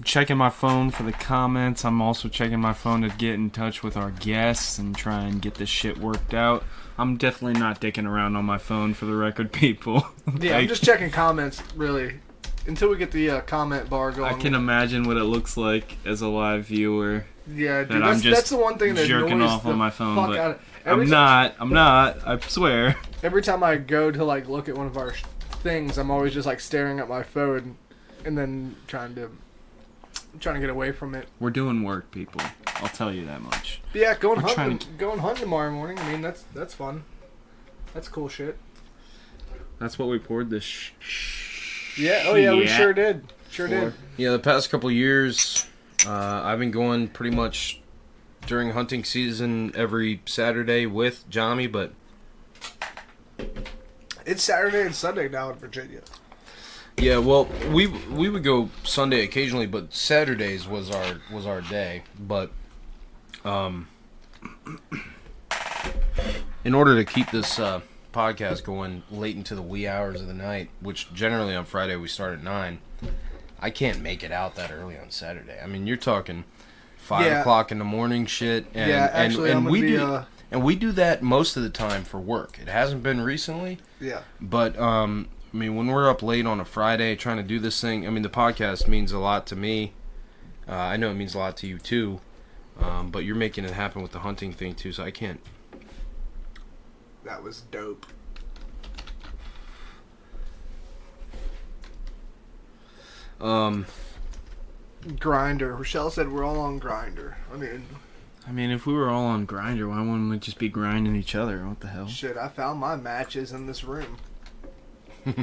checking 0.04 0.38
my 0.38 0.50
phone 0.50 0.92
for 0.92 1.04
the 1.04 1.12
comments. 1.12 1.84
I'm 1.84 2.02
also 2.02 2.30
checking 2.30 2.60
my 2.60 2.74
phone 2.74 3.02
to 3.02 3.10
get 3.10 3.34
in 3.34 3.50
touch 3.50 3.82
with 3.84 3.98
our 3.98 4.12
guests 4.12 4.78
and 4.78 4.96
try 4.96 5.22
and 5.24 5.42
get 5.42 5.56
this 5.56 5.70
shit 5.70 5.98
worked 5.98 6.34
out. 6.34 6.64
I'm 6.98 7.18
definitely 7.18 7.60
not 7.60 7.80
dicking 7.80 8.08
around 8.08 8.36
on 8.36 8.46
my 8.46 8.58
phone 8.58 8.94
for 8.94 9.06
the 9.06 9.16
record, 9.16 9.52
people. 9.54 10.08
Yeah, 10.40 10.58
I'm 10.58 10.68
just 10.68 10.84
checking 10.84 11.12
comments 11.12 11.62
really 11.76 12.20
until 12.66 12.90
we 12.90 12.98
get 12.98 13.12
the 13.12 13.30
uh, 13.30 13.42
comment 13.42 13.90
bar 13.90 14.12
going. 14.12 14.34
I 14.34 14.38
can 14.38 14.54
imagine 14.56 15.04
what 15.04 15.18
it 15.18 15.24
looks 15.24 15.56
like 15.58 15.96
as 16.06 16.22
a 16.22 16.28
live 16.28 16.66
viewer. 16.66 17.26
yeah, 17.48 17.80
dude, 17.82 17.90
that 17.90 17.96
I'm 17.96 18.02
that's, 18.02 18.22
just 18.22 18.36
that's 18.36 18.50
the 18.50 18.58
one 18.58 18.78
thing 18.78 18.94
that 18.96 19.08
jerking 19.08 19.42
off 19.42 19.66
on 19.66 19.78
my 19.78 19.90
phone, 19.90 20.16
but 20.16 20.38
out 20.38 20.52
of- 20.52 20.62
every 20.86 21.04
I'm 21.04 21.08
ti- 21.08 21.12
not. 21.12 21.56
I'm 21.60 21.70
not. 21.74 22.28
I 22.28 22.40
swear. 22.40 22.96
Every 23.24 23.42
time 23.42 23.64
I 23.64 23.78
go 23.78 24.12
to 24.12 24.24
like 24.24 24.48
look 24.48 24.70
at 24.70 24.76
one 24.78 24.86
of 24.86 24.96
our 24.98 25.12
sh- 25.14 25.24
things, 25.64 25.98
I'm 25.98 26.12
always 26.12 26.34
just 26.34 26.46
like 26.46 26.60
staring 26.60 27.00
at 27.00 27.08
my 27.10 27.24
phone, 27.24 27.76
and 28.26 28.38
then 28.38 28.76
trying 28.88 29.16
to 29.16 29.32
trying 30.40 30.56
to 30.56 30.62
get 30.62 30.70
away 30.70 30.92
from 30.92 31.16
it. 31.16 31.28
We're 31.40 31.50
doing 31.50 31.84
work, 31.84 32.12
people. 32.12 32.42
I'll 32.78 32.90
tell 32.90 33.14
you 33.14 33.26
that 33.26 33.42
much. 33.42 33.82
But 33.92 34.02
yeah, 34.02 34.16
going 34.16 34.42
We're 34.42 34.54
hunting, 34.54 34.78
trying 34.80 34.98
going 34.98 35.20
hunting 35.20 35.44
tomorrow 35.44 35.72
morning. 35.72 36.00
I 36.00 36.12
mean, 36.12 36.22
that's 36.22 36.44
that's 36.54 36.74
fun. 36.74 37.04
That's 37.94 38.08
cool 38.08 38.30
shit. 38.30 38.58
That's 39.80 39.98
what 40.00 40.08
we 40.10 40.20
poured 40.20 40.50
this. 40.50 40.64
Sh- 40.64 42.00
Yeah. 42.00 42.24
Oh 42.26 42.36
yeah, 42.36 42.54
we 42.54 42.68
sure 42.68 42.94
did. 42.94 43.34
Sure 43.50 43.68
did. 43.68 43.94
yeah, 44.18 44.32
the 44.32 44.40
past 44.40 44.70
couple 44.70 44.92
years, 44.92 45.66
uh, 46.06 46.12
I've 46.44 46.60
been 46.60 46.72
going 46.72 47.08
pretty 47.08 47.36
much 47.36 47.82
during 48.46 48.72
hunting 48.72 49.04
season 49.04 49.72
every 49.76 50.22
Saturday 50.26 50.86
with 50.86 51.28
Johnny, 51.30 51.66
but 51.68 51.94
It's 54.26 54.44
Saturday 54.44 54.82
and 54.82 54.94
Sunday 54.94 55.30
now 55.30 55.50
in 55.52 55.56
Virginia. 55.58 56.02
Yeah, 57.00 57.20
well, 57.20 57.48
we 57.72 57.88
we 57.88 58.28
would 58.30 58.44
go 58.44 58.70
Sunday 58.84 59.24
occasionally, 59.24 59.68
but 59.68 59.94
Saturdays 59.94 60.68
was 60.68 60.90
our 60.90 61.18
was 61.32 61.46
our 61.46 61.62
day. 61.62 62.02
But 62.20 62.50
um, 63.46 63.88
in 66.64 66.74
order 66.74 66.96
to 66.96 67.06
keep 67.06 67.30
this 67.30 67.60
uh, 67.60 67.82
podcast 68.12 68.64
going 68.64 69.04
late 69.12 69.36
into 69.36 69.54
the 69.54 69.62
wee 69.62 69.88
hours 69.88 70.22
of 70.22 70.28
the 70.28 70.34
night, 70.34 70.70
which 70.82 71.14
generally 71.14 71.56
on 71.56 71.66
Friday 71.66 71.96
we 71.96 72.08
start 72.08 72.34
at 72.34 72.44
nine, 72.44 72.80
I 73.60 73.70
can't 73.70 74.02
make 74.02 74.24
it 74.24 74.32
out 74.32 74.56
that 74.56 74.72
early 74.72 74.98
on 74.98 75.12
Saturday. 75.12 75.60
I 75.64 75.68
mean, 75.68 75.86
you're 75.86 75.98
talking 75.98 76.46
five 76.98 77.28
Yeah. 77.28 77.42
o'clock 77.42 77.72
in 77.72 77.78
the 77.78 77.86
morning 77.86 78.26
shit, 78.26 78.66
and 78.74 78.90
Yeah, 78.90 79.10
actually, 79.14 79.52
and, 79.52 79.60
and 79.60 79.70
we 79.70 79.82
be, 79.82 79.88
do 79.92 80.04
uh, 80.04 80.26
and 80.50 80.64
we 80.64 80.76
do 80.76 80.92
that 80.94 81.22
most 81.22 81.58
of 81.58 81.62
the 81.64 81.70
time 81.70 82.04
for 82.04 82.20
work. 82.20 82.58
It 82.60 82.68
hasn't 82.70 83.04
been 83.04 83.22
recently. 83.22 83.78
Yeah. 84.00 84.22
But 84.42 84.78
um, 84.80 85.28
I 85.54 85.58
mean, 85.58 85.76
when 85.76 85.88
we're 85.88 86.10
up 86.10 86.22
late 86.22 86.46
on 86.46 86.60
a 86.60 86.66
Friday 86.66 87.16
trying 87.16 87.38
to 87.38 87.44
do 87.44 87.60
this 87.60 87.80
thing, 87.80 88.06
I 88.06 88.10
mean, 88.10 88.24
the 88.24 88.30
podcast 88.30 88.88
means 88.88 89.12
a 89.12 89.20
lot 89.20 89.48
to 89.48 89.56
me. 89.56 89.94
Uh, 90.68 90.74
I 90.74 90.98
know 90.98 91.10
it 91.10 91.16
means 91.16 91.36
a 91.36 91.38
lot 91.38 91.56
to 91.58 91.68
you 91.68 91.78
too. 91.78 92.20
Um, 92.80 93.10
but 93.10 93.24
you're 93.24 93.36
making 93.36 93.66
it 93.66 93.72
happen 93.72 94.02
with 94.02 94.12
the 94.12 94.20
hunting 94.20 94.54
thing 94.54 94.76
too, 94.76 94.92
so 94.92 95.04
I 95.04 95.12
can't. 95.12 95.40
That 97.24 97.42
was 97.42 97.62
dope. 97.72 98.06
Um, 103.40 103.86
Grindr. 105.06 105.78
Rochelle 105.78 106.10
said 106.10 106.32
we're 106.32 106.44
all 106.44 106.60
on 106.60 106.80
Grindr. 106.80 107.36
I 107.54 107.58
mean, 107.58 107.86
I 108.48 108.52
mean, 108.52 108.72
if 108.72 108.86
we 108.86 108.94
were 108.94 109.10
all 109.10 109.26
on 109.26 109.46
Grindr, 109.46 109.90
why 109.90 110.00
wouldn't 110.00 110.30
we 110.30 110.38
just 110.38 110.58
be 110.58 110.70
grinding 110.70 111.16
each 111.16 111.36
other? 111.36 111.68
What 111.68 111.80
the 111.82 111.88
hell? 111.88 112.08
shit, 112.08 112.38
I 112.38 112.48
found 112.48 112.80
my 112.80 112.96
matches 112.96 113.52
in 113.52 113.66
this 113.66 113.84
room. 113.84 114.18
For 115.28 115.34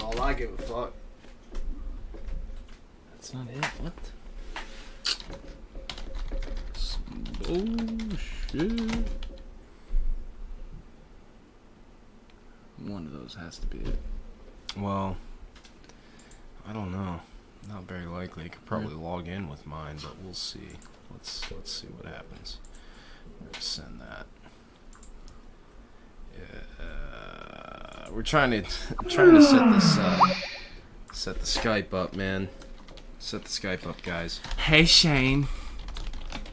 all 0.00 0.20
I 0.20 0.32
give 0.34 0.52
a 0.52 0.62
fuck. 0.62 0.92
That's 3.10 3.34
not 3.34 3.48
it. 3.48 3.64
What? 3.80 3.92
Some 6.74 7.24
bullshit. 7.42 9.08
One 12.78 13.06
of 13.06 13.12
those 13.12 13.34
has 13.40 13.58
to 13.58 13.66
be 13.66 13.78
it. 13.78 13.98
well, 14.76 15.16
I 16.68 16.72
don't 16.72 16.92
know. 16.92 17.20
Not 17.68 17.82
very 17.84 18.06
likely. 18.06 18.44
I 18.44 18.48
could 18.48 18.64
probably 18.66 18.94
log 18.94 19.26
in 19.26 19.48
with 19.48 19.66
mine, 19.66 19.96
but 20.00 20.16
we'll 20.22 20.32
see. 20.34 20.76
Let's 21.10 21.50
let's 21.50 21.72
see 21.72 21.88
what 21.88 22.06
happens. 22.06 22.58
We're 23.44 23.60
send 23.60 24.00
that. 24.00 24.26
Yeah, 26.38 26.84
uh, 26.84 28.10
we're 28.12 28.22
trying 28.22 28.50
to 28.50 28.62
trying 29.08 29.34
to 29.34 29.42
set 29.42 29.72
this 29.72 29.98
uh, 29.98 30.18
set 31.12 31.38
the 31.40 31.46
Skype 31.46 31.92
up, 31.94 32.14
man. 32.14 32.48
Set 33.18 33.44
the 33.44 33.48
Skype 33.50 33.86
up, 33.86 34.02
guys. 34.02 34.40
Hey 34.58 34.84
Shane. 34.84 35.46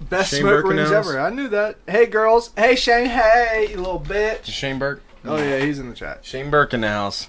Best 0.10 0.32
Shane 0.32 0.42
smoke 0.42 0.66
rings 0.66 0.90
Birkenhouse. 0.90 1.08
ever. 1.10 1.20
I 1.20 1.30
knew 1.30 1.48
that. 1.50 1.78
Hey 1.88 2.06
girls. 2.06 2.52
Hey 2.56 2.76
Shane. 2.76 3.08
Hey 3.08 3.68
you 3.72 3.78
little 3.78 4.00
bitch. 4.00 4.46
Shane 4.46 4.80
Burke. 4.80 5.02
Oh 5.26 5.38
yeah, 5.38 5.60
he's 5.60 5.80
in 5.80 5.90
the 5.90 5.96
chat. 5.96 6.24
Shane 6.24 6.50
Burke 6.50 6.74
in 6.74 6.82
the 6.82 6.88
house. 6.88 7.28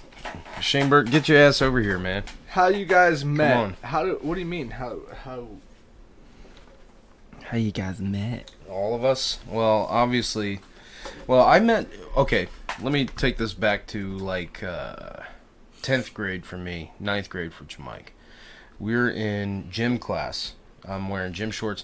Shane 0.61 0.87
Burke, 0.89 1.09
get 1.09 1.27
your 1.27 1.39
ass 1.39 1.61
over 1.61 1.81
here, 1.81 1.97
man. 1.97 2.23
How 2.49 2.67
you 2.67 2.85
guys 2.85 3.25
met? 3.25 3.57
on. 3.57 3.75
How 3.81 4.03
do? 4.03 4.19
What 4.21 4.35
do 4.35 4.39
you 4.39 4.45
mean? 4.45 4.71
How? 4.71 4.99
How? 5.23 5.47
How 7.51 7.57
you 7.57 7.73
guys 7.73 7.99
met? 7.99 8.49
All 8.69 8.95
of 8.95 9.03
us? 9.03 9.39
Well, 9.45 9.85
obviously. 9.89 10.61
Well, 11.27 11.45
I 11.45 11.59
met. 11.59 11.85
Okay, 12.15 12.47
let 12.81 12.93
me 12.93 13.03
take 13.03 13.35
this 13.35 13.53
back 13.53 13.87
to 13.87 14.17
like 14.17 14.63
uh, 14.63 15.17
10th 15.81 16.13
grade 16.13 16.45
for 16.45 16.57
me, 16.57 16.93
ninth 16.97 17.29
grade 17.29 17.53
for 17.53 17.65
Jamike. 17.65 18.11
We're 18.79 19.09
in 19.09 19.69
gym 19.69 19.97
class. 19.97 20.53
I'm 20.87 21.09
wearing 21.09 21.33
gym 21.33 21.51
shorts. 21.51 21.83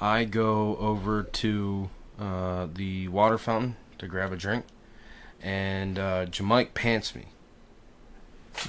I 0.00 0.24
go 0.24 0.76
over 0.78 1.22
to 1.22 1.88
uh, 2.18 2.66
the 2.74 3.06
water 3.06 3.38
fountain 3.38 3.76
to 3.98 4.08
grab 4.08 4.32
a 4.32 4.36
drink, 4.36 4.64
and 5.40 6.00
uh, 6.00 6.26
Jamike 6.26 6.74
pants 6.74 7.14
me. 7.14 7.26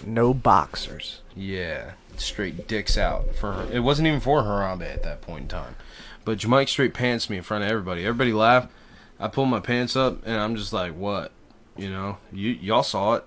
No 0.05 0.35
boxers. 0.35 1.21
Yeah, 1.35 1.93
straight 2.15 2.67
dicks 2.67 2.97
out 2.97 3.35
for 3.35 3.53
her. 3.53 3.67
It 3.71 3.79
wasn't 3.79 4.07
even 4.07 4.19
for 4.19 4.43
Harambe 4.43 4.83
at 4.83 5.01
that 5.01 5.21
point 5.21 5.43
in 5.43 5.47
time. 5.47 5.75
But 6.23 6.37
Jamike 6.37 6.69
straight 6.69 6.93
pants 6.93 7.29
me 7.29 7.37
in 7.37 7.43
front 7.43 7.63
of 7.63 7.69
everybody. 7.69 8.05
Everybody 8.05 8.33
laughed. 8.33 8.71
I 9.19 9.27
pull 9.27 9.45
my 9.45 9.59
pants 9.59 9.95
up 9.95 10.25
and 10.25 10.35
I'm 10.35 10.55
just 10.55 10.73
like, 10.73 10.93
"What? 10.95 11.31
You 11.77 11.89
know, 11.89 12.17
you 12.31 12.49
y'all 12.49 12.83
saw 12.83 13.15
it. 13.15 13.25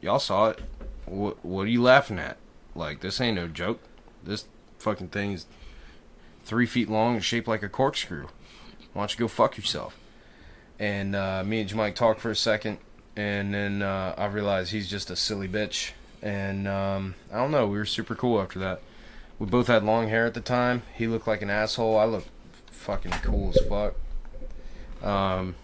Y'all 0.00 0.18
saw 0.18 0.50
it. 0.50 0.60
What 1.06 1.44
what 1.44 1.62
are 1.62 1.70
you 1.70 1.82
laughing 1.82 2.18
at? 2.18 2.36
Like 2.74 3.00
this 3.00 3.20
ain't 3.20 3.36
no 3.36 3.48
joke. 3.48 3.80
This 4.24 4.46
fucking 4.78 5.08
thing's 5.08 5.46
three 6.44 6.66
feet 6.66 6.88
long 6.88 7.14
and 7.14 7.24
shaped 7.24 7.48
like 7.48 7.62
a 7.62 7.68
corkscrew. 7.68 8.26
Why 8.92 9.02
don't 9.02 9.12
you 9.12 9.18
go 9.18 9.28
fuck 9.28 9.56
yourself?" 9.56 9.98
And 10.78 11.14
uh, 11.14 11.44
me 11.44 11.60
and 11.60 11.70
Jamike 11.70 11.94
talked 11.94 12.20
for 12.20 12.30
a 12.30 12.36
second, 12.36 12.78
and 13.16 13.54
then 13.54 13.82
uh, 13.82 14.14
I 14.18 14.26
realized 14.26 14.72
he's 14.72 14.90
just 14.90 15.10
a 15.10 15.16
silly 15.16 15.48
bitch. 15.48 15.92
And 16.22 16.66
um, 16.68 17.14
I 17.32 17.36
don't 17.36 17.50
know, 17.50 17.66
we 17.66 17.78
were 17.78 17.84
super 17.84 18.14
cool 18.14 18.40
after 18.40 18.58
that. 18.60 18.80
We 19.38 19.46
both 19.46 19.66
had 19.66 19.82
long 19.84 20.08
hair 20.08 20.26
at 20.26 20.34
the 20.34 20.40
time. 20.40 20.82
He 20.94 21.06
looked 21.06 21.26
like 21.26 21.42
an 21.42 21.50
asshole. 21.50 21.98
I 21.98 22.04
looked 22.04 22.28
fucking 22.82 23.12
cool 23.22 23.52
as 23.54 23.60
fuck. 23.66 23.94
Um, 25.06 25.54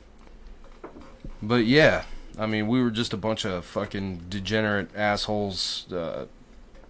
but 1.42 1.66
yeah, 1.66 2.04
I 2.38 2.46
mean, 2.46 2.68
we 2.68 2.82
were 2.82 2.90
just 2.90 3.12
a 3.12 3.16
bunch 3.16 3.44
of 3.44 3.64
fucking 3.64 4.26
degenerate 4.28 4.90
assholes. 4.94 5.90
Uh, 5.92 6.26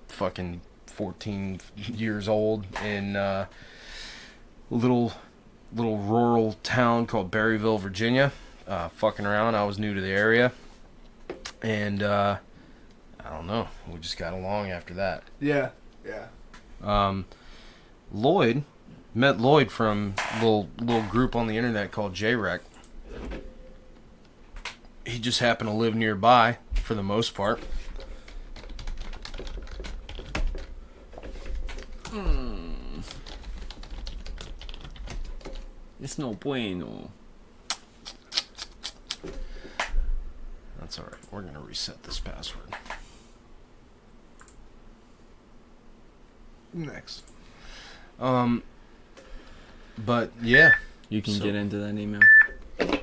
fucking 0.08 0.60
14 0.86 1.60
years 1.76 2.28
old 2.28 2.66
in 2.84 3.16
uh, 3.16 3.46
little 4.70 5.12
little 5.72 5.98
rural 5.98 6.54
town 6.62 7.06
called 7.06 7.30
Berryville, 7.30 7.78
Virginia. 7.78 8.32
Uh, 8.66 8.88
fucking 8.88 9.24
around. 9.24 9.54
I 9.54 9.64
was 9.64 9.78
new 9.78 9.94
to 9.94 10.00
the 10.00 10.10
area, 10.10 10.52
and 11.62 12.02
uh, 12.02 12.36
I 13.24 13.30
don't 13.30 13.46
know. 13.46 13.68
We 13.90 13.98
just 13.98 14.18
got 14.18 14.34
along 14.34 14.70
after 14.70 14.92
that. 14.94 15.24
Yeah. 15.40 15.70
Yeah. 16.04 16.26
Um, 16.82 17.24
Lloyd 18.12 18.64
met 19.18 19.40
Lloyd 19.40 19.72
from 19.72 20.14
a 20.32 20.36
little 20.36 20.68
little 20.78 21.02
group 21.02 21.34
on 21.34 21.48
the 21.48 21.56
internet 21.56 21.90
called 21.90 22.14
JREC. 22.14 22.60
He 25.04 25.18
just 25.18 25.40
happened 25.40 25.68
to 25.68 25.74
live 25.74 25.96
nearby 25.96 26.58
for 26.74 26.94
the 26.94 27.02
most 27.02 27.34
part. 27.34 27.60
It's 36.00 36.16
no 36.16 36.34
bueno. 36.34 37.10
That's 40.78 40.98
all 40.98 41.06
right. 41.06 41.14
We're 41.32 41.42
gonna 41.42 41.60
reset 41.60 42.04
this 42.04 42.20
password. 42.20 42.72
Next. 46.72 47.24
Um, 48.20 48.62
but 50.04 50.30
yeah, 50.42 50.72
You 51.10 51.22
can 51.22 51.34
So- 51.34 51.44
get 51.44 51.54
into 51.54 51.78
that 51.78 51.96
email. 51.96 52.20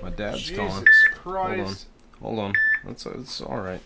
my 0.01 0.09
dad's 0.11 0.41
Jesus 0.43 0.57
calling. 0.57 0.85
Christ. 1.13 1.87
Hold 2.21 2.39
on. 2.39 2.45
Hold 2.45 2.45
on. 2.49 2.53
That's 2.85 3.03
that's 3.03 3.41
all 3.41 3.57
right. 3.57 3.81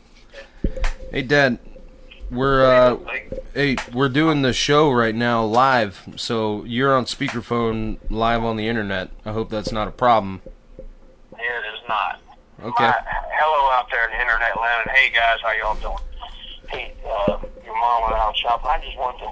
Hey, 1.12 1.22
Dad. 1.22 1.58
We're 2.32 2.64
uh, 2.64 2.98
hey, 3.56 3.76
we're 3.92 4.08
doing 4.10 4.44
the 4.44 4.54
show 4.54 4.92
right 4.92 5.16
now 5.16 5.44
live, 5.44 6.08
so 6.16 6.64
you're 6.64 6.96
on 6.96 7.06
speakerphone 7.06 7.98
live 8.12 8.44
on 8.44 8.56
the 8.56 8.68
internet. 8.68 9.10
I 9.26 9.32
hope 9.32 9.50
that's 9.50 9.72
not 9.72 9.88
a 9.88 9.92
problem. 9.92 10.42
It 10.78 11.42
is 11.42 11.82
not. 11.88 12.22
Okay. 12.62 12.84
My, 12.84 12.94
hello 13.34 13.72
out 13.72 13.88
there 13.90 14.06
in 14.06 14.12
the 14.12 14.22
internet 14.22 14.56
land. 14.62 14.90
Hey 14.94 15.10
guys, 15.12 15.40
how 15.42 15.54
y'all 15.54 15.76
doing? 15.82 15.98
Hey, 16.68 16.94
uh, 17.04 17.40
your 17.66 17.74
mom 17.76 18.04
went 18.04 18.14
out 18.14 18.38
shopping. 18.38 18.70
I 18.70 18.80
just 18.86 18.98
wanted 19.00 19.20
to 19.26 19.32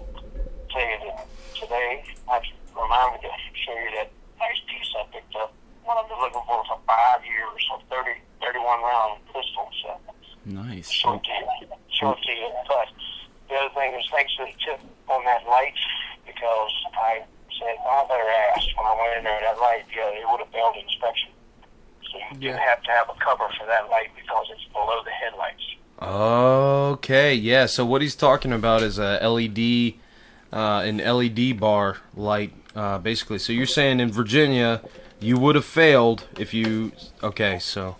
tell 0.71 0.81
you 0.81 0.97
that 1.11 1.27
today 1.53 2.03
I 2.31 2.41
remind 2.81 3.13
me 3.15 3.27
to 3.27 3.31
show 3.65 3.73
you 3.73 3.89
that 3.97 4.09
nice 4.39 4.59
piece 4.69 4.89
I 4.97 5.03
picked 5.11 5.35
up. 5.35 5.53
What 5.83 5.97
I've 5.97 6.09
been 6.09 6.19
looking 6.19 6.43
for 6.45 6.63
for 6.67 6.79
five 6.85 7.23
years, 7.25 7.61
a 7.73 7.79
30, 7.89 8.19
31 8.41 8.81
round 8.83 9.19
pistol. 9.33 9.65
So 9.83 9.89
Nice. 10.45 10.89
short 10.91 11.23
to 11.23 11.31
you, 11.31 11.67
short 11.91 12.17
to 12.23 12.31
you. 12.31 12.49
But 12.67 12.87
the 13.49 13.55
other 13.55 13.73
thing 13.75 13.93
is 13.99 14.05
thanks 14.11 14.33
for 14.35 14.45
the 14.45 14.53
tip 14.63 14.79
on 15.09 15.23
that 15.25 15.45
light 15.47 15.75
because 16.25 16.71
I 16.95 17.23
said 17.59 17.75
I 17.87 18.05
better 18.07 18.29
ask 18.53 18.63
when 18.77 18.85
I 18.87 18.95
went 18.99 19.17
in 19.19 19.23
there 19.23 19.39
that 19.41 19.59
light. 19.59 19.83
Yeah, 19.95 20.07
it 20.11 20.25
would 20.29 20.39
have 20.39 20.49
failed 20.51 20.75
inspection. 20.77 21.31
So 22.11 22.17
you 22.39 22.51
Yeah. 22.51 22.59
have 22.59 22.81
to 22.83 22.91
have 22.91 23.09
a 23.09 23.15
cover 23.19 23.47
for 23.59 23.65
that 23.67 23.89
light 23.89 24.11
because 24.15 24.47
it's 24.51 24.63
below 24.71 25.01
the 25.03 25.11
headlights. 25.11 25.63
Okay. 26.01 27.33
Yeah. 27.33 27.65
So 27.65 27.85
what 27.85 28.01
he's 28.01 28.15
talking 28.15 28.53
about 28.53 28.81
is 28.83 28.97
a 28.99 29.19
LED, 29.21 29.95
uh, 30.53 30.81
an 30.85 30.97
LED 30.97 31.59
bar 31.59 31.97
light, 32.15 32.53
uh, 32.77 32.99
basically. 32.99 33.39
So 33.39 33.51
you're 33.51 33.65
saying 33.65 33.99
in 33.99 34.11
Virginia, 34.11 34.81
You 35.19 35.37
would 35.41 35.55
have 35.55 35.65
failed 35.65 36.29
if 36.37 36.53
you. 36.53 36.93
Okay, 37.23 37.57
so 37.57 37.97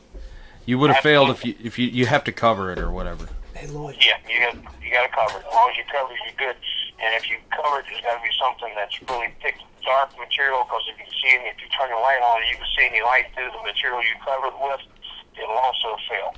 you 0.69 0.77
would 0.77 0.93
have 0.93 1.01
failed 1.01 1.33
if 1.33 1.43
you 1.43 1.55
if 1.57 1.79
you 1.81 1.89
you 1.89 2.05
have 2.05 2.23
to 2.29 2.31
cover 2.31 2.71
it 2.71 2.77
or 2.77 2.91
whatever. 2.93 3.25
Hey 3.57 3.65
Lloyd. 3.73 3.97
Yeah, 3.97 4.21
you 4.29 4.37
got 4.37 4.53
you 4.77 4.93
got 4.93 5.09
to 5.09 5.13
cover 5.17 5.41
it. 5.41 5.45
As 5.49 5.53
long 5.53 5.73
as 5.73 5.77
you 5.81 5.85
cover 5.89 6.13
it, 6.13 6.21
you're 6.21 6.37
good. 6.37 6.57
And 7.01 7.09
if 7.17 7.25
you 7.25 7.41
cover 7.49 7.81
it, 7.81 7.89
there's 7.89 8.05
got 8.05 8.21
to 8.21 8.21
be 8.21 8.29
something 8.37 8.69
that's 8.77 8.93
really 9.09 9.33
thick, 9.41 9.57
dark 9.81 10.13
material. 10.13 10.61
Because 10.69 10.85
if 10.93 11.01
you 11.01 11.09
can 11.09 11.17
see, 11.25 11.33
if 11.41 11.57
you 11.57 11.69
turn 11.73 11.89
the 11.89 11.97
light 11.97 12.21
on, 12.21 12.45
you 12.45 12.53
can 12.61 12.69
see 12.77 12.85
any 12.85 13.01
light 13.01 13.33
through 13.33 13.49
the 13.49 13.63
material 13.65 13.97
you 14.05 14.13
cover 14.21 14.53
it 14.53 14.57
with. 14.61 14.85
It'll 15.41 15.57
also 15.57 15.97
fail. 16.05 16.37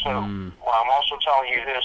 So 0.00 0.16
what 0.64 0.80
I'm 0.80 0.88
also 0.96 1.20
telling 1.20 1.52
you 1.52 1.60
this 1.60 1.84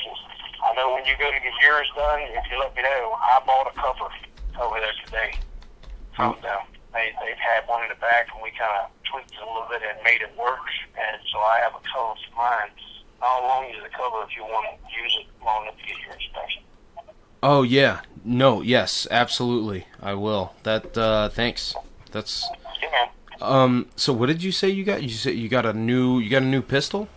I 0.64 0.72
know 0.76 0.96
when 0.96 1.04
you 1.04 1.20
go 1.20 1.28
to 1.28 1.40
get 1.44 1.56
yours 1.60 1.88
done, 2.00 2.22
if 2.32 2.48
you 2.48 2.56
let 2.60 2.72
me 2.80 2.84
know, 2.84 3.20
I 3.20 3.44
bought 3.44 3.68
a 3.68 3.76
cover 3.76 4.08
over 4.56 4.80
there 4.80 4.96
today 5.04 5.36
from 6.16 6.36
them. 6.42 6.60
They 6.94 7.12
they've 7.22 7.38
had 7.38 7.68
one 7.68 7.84
in 7.84 7.90
the 7.90 7.96
back, 7.96 8.28
and 8.34 8.44
we 8.44 8.52
kind 8.52 8.72
of 8.84 8.92
tweaked 9.10 9.32
it 9.32 9.42
a 9.42 9.46
little 9.46 9.68
bit 9.70 9.82
and 9.82 9.98
made 10.04 10.22
it 10.22 10.32
work. 10.38 10.60
And 10.96 11.22
so 11.32 11.40
I 11.40 11.60
have 11.64 11.74
a 11.74 11.84
cover 11.88 12.14
for 12.20 12.36
mine. 12.38 12.70
I'll 13.22 13.44
loan 13.44 13.70
you 13.70 13.82
the 13.82 13.90
cover 13.90 14.24
if 14.24 14.36
you 14.36 14.44
want 14.44 14.68
to 14.68 15.02
use 15.02 15.18
it 15.22 15.28
long 15.46 15.64
enough 15.64 15.78
to 15.78 15.86
get 15.86 15.98
your 16.00 16.14
inspection. 16.14 16.64
Oh 17.44 17.64
yeah, 17.64 18.02
no, 18.26 18.62
yes, 18.62 19.08
absolutely, 19.10 19.86
I 20.02 20.14
will. 20.16 20.54
That 20.64 20.98
uh 20.98 21.30
thanks. 21.30 21.76
That's 22.12 22.50
Yeah, 22.82 23.10
um. 23.42 23.88
So 23.96 24.12
what 24.12 24.28
did 24.28 24.44
you 24.44 24.52
say 24.52 24.70
you 24.70 24.84
got? 24.84 25.02
You 25.04 25.10
said 25.10 25.36
you 25.36 25.50
got 25.50 25.66
a 25.66 25.74
new 25.74 26.20
you 26.20 26.30
got 26.30 26.44
a 26.44 26.46
new 26.46 26.62
pistol? 26.62 27.08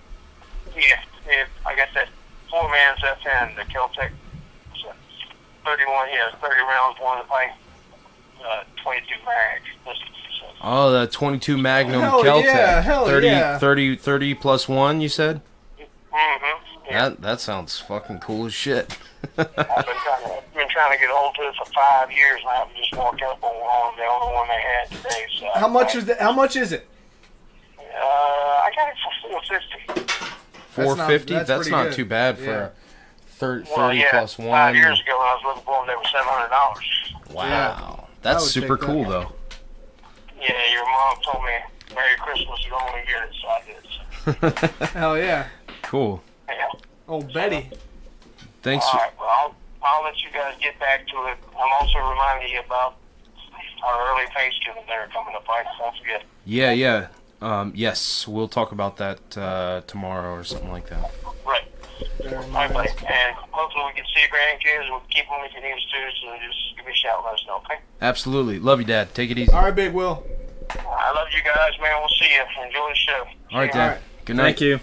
Yeah, 0.76 1.00
yeah, 1.28 1.46
I 1.66 1.74
got 1.74 1.88
that 1.94 2.08
four 2.50 2.70
man's 2.70 3.00
FN, 3.00 3.56
the 3.56 3.62
Keltec. 3.62 4.10
A 4.86 5.66
31, 5.66 6.08
yeah, 6.12 6.30
30 6.40 6.60
rounds, 6.60 7.00
one 7.00 7.18
of 7.18 7.24
the 7.24 7.30
pipe, 7.30 7.50
uh, 8.44 8.62
22 8.82 9.14
mag. 9.24 9.60
This, 9.86 9.98
so, 10.40 10.46
Oh, 10.62 10.92
the 10.92 11.06
22 11.06 11.56
Magnum 11.58 12.00
Hell 12.00 12.22
Keltec. 12.24 12.44
yeah, 12.44 12.80
hell 12.80 13.06
30, 13.06 13.26
yeah. 13.26 13.58
30, 13.58 13.96
30 13.96 14.34
plus 14.34 14.68
one. 14.68 15.00
You 15.00 15.08
said 15.08 15.40
mm-hmm. 15.78 16.90
Yeah, 16.90 17.08
that 17.10 17.22
that 17.22 17.40
sounds 17.40 17.78
fucking 17.78 18.18
cool 18.18 18.46
as 18.46 18.54
shit. 18.54 18.96
I've 19.38 19.46
been 19.46 19.54
trying, 19.56 20.22
to, 20.22 20.42
been 20.54 20.68
trying 20.68 20.92
to 20.92 20.98
get 20.98 21.08
hold 21.10 21.34
of 21.38 21.44
it 21.46 21.54
for 21.56 21.64
five 21.72 22.10
years, 22.12 22.40
and 22.40 22.50
I've 22.50 22.76
just 22.76 22.94
walked 22.94 23.22
up 23.22 23.42
on 23.42 23.54
one, 23.54 23.96
the 23.96 24.04
only 24.04 24.34
one 24.34 24.48
they 24.48 24.60
had 24.60 24.90
today. 24.90 25.26
So 25.40 25.46
How 25.58 25.68
much 25.68 25.94
is 25.94 26.04
that? 26.04 26.20
How 26.20 26.32
much 26.32 26.56
is 26.56 26.72
it? 26.72 26.86
Uh, 27.78 27.82
I 28.02 28.70
got 28.76 28.88
it 28.88 28.96
for 29.22 29.28
450. 29.30 30.12
450. 30.70 31.32
That's, 31.34 31.48
that's 31.48 31.58
pretty 31.62 31.70
not 31.70 31.84
good. 31.84 31.94
too 31.94 32.04
bad 32.04 32.36
for 32.38 32.44
Yeah. 32.44 32.50
a 32.50 32.70
thir- 33.28 33.62
30 33.64 33.70
Well, 33.76 33.94
yeah, 33.94 34.10
plus 34.10 34.34
five 34.34 34.46
one. 34.46 34.74
years 34.74 35.00
ago 35.00 35.18
when 35.18 35.26
I 35.28 35.34
was 35.34 35.42
looking 35.44 35.62
for 35.64 35.78
them, 35.78 35.86
they 35.86 35.96
were 35.96 36.02
$700. 36.02 37.34
Wow, 37.34 38.03
I 38.03 38.03
that's 38.24 38.50
super 38.50 38.76
take 38.76 38.86
that. 38.86 38.92
cool 38.92 39.04
though. 39.04 39.32
Yeah, 40.40 40.72
your 40.72 40.84
mom 40.84 41.16
told 41.24 41.44
me 41.44 41.94
Merry 41.94 42.16
Christmas, 42.18 42.64
you 42.66 42.74
only 42.74 43.02
get 43.06 43.22
it, 43.22 43.34
so 43.40 43.48
I 43.48 44.50
did. 44.80 44.88
Hell 44.88 45.18
yeah. 45.18 45.46
cool. 45.82 46.22
Yeah. 46.48 46.68
Oh 47.08 47.22
Betty. 47.22 47.70
Thanks. 48.62 48.86
All 48.92 48.98
right, 48.98 49.10
well, 49.18 49.28
I'll, 49.30 49.54
I'll 49.82 50.04
let 50.04 50.16
you 50.22 50.30
guys 50.32 50.54
get 50.60 50.78
back 50.80 51.06
to 51.08 51.16
it. 51.26 51.38
I'm 51.56 51.72
also 51.80 51.98
reminding 51.98 52.48
you 52.50 52.60
about 52.60 52.96
our 53.84 54.10
early 54.10 54.26
Thanksgiving 54.34 54.82
dinner 54.86 55.08
coming 55.12 55.34
up, 55.36 55.46
right? 55.46 55.66
Don't 55.78 55.96
forget. 55.98 56.24
Yeah, 56.46 56.72
yeah. 56.72 57.08
Um, 57.42 57.72
yes, 57.74 58.26
we'll 58.26 58.48
talk 58.48 58.72
about 58.72 58.96
that 58.96 59.36
uh, 59.36 59.82
tomorrow 59.86 60.32
or 60.34 60.44
something 60.44 60.70
like 60.70 60.88
that. 60.88 61.10
Right. 61.46 61.64
Very 62.22 62.36
All 62.36 62.42
right, 62.52 62.72
buddy. 62.72 62.88
nice. 62.88 62.96
And 63.02 63.36
hopefully 63.50 63.84
we 63.86 63.92
can 64.00 64.04
see 64.14 64.20
your 64.20 64.30
grandkids. 64.30 64.90
We'll 64.90 65.00
keep 65.10 65.26
them 65.28 65.40
if 65.44 65.52
you 65.54 65.60
need 65.62 65.72
us 65.72 65.80
to, 65.80 66.10
so 66.22 66.36
just 66.46 66.76
give 66.76 66.86
me 66.86 66.92
a 66.92 66.96
shout 66.96 67.18
and 67.18 67.24
let 67.26 67.34
us 67.34 67.44
know, 67.46 67.56
okay? 67.58 67.78
Absolutely. 68.00 68.58
Love 68.58 68.80
you, 68.80 68.86
Dad. 68.86 69.14
Take 69.14 69.30
it 69.30 69.38
easy. 69.38 69.52
All 69.52 69.62
right, 69.62 69.74
Big 69.74 69.92
Will. 69.92 70.24
I 70.70 71.12
love 71.12 71.28
you 71.32 71.42
guys, 71.44 71.72
man. 71.80 71.92
We'll 72.00 72.08
see 72.18 72.26
you. 72.32 72.64
Enjoy 72.66 72.88
the 72.88 72.94
show. 72.96 73.24
All 73.52 73.60
right, 73.60 73.72
See 73.72 73.78
Dad. 73.78 73.88
right. 73.88 74.00
Good 74.24 74.36
night. 74.36 74.58
Thank 74.58 74.60
you. 74.62 74.80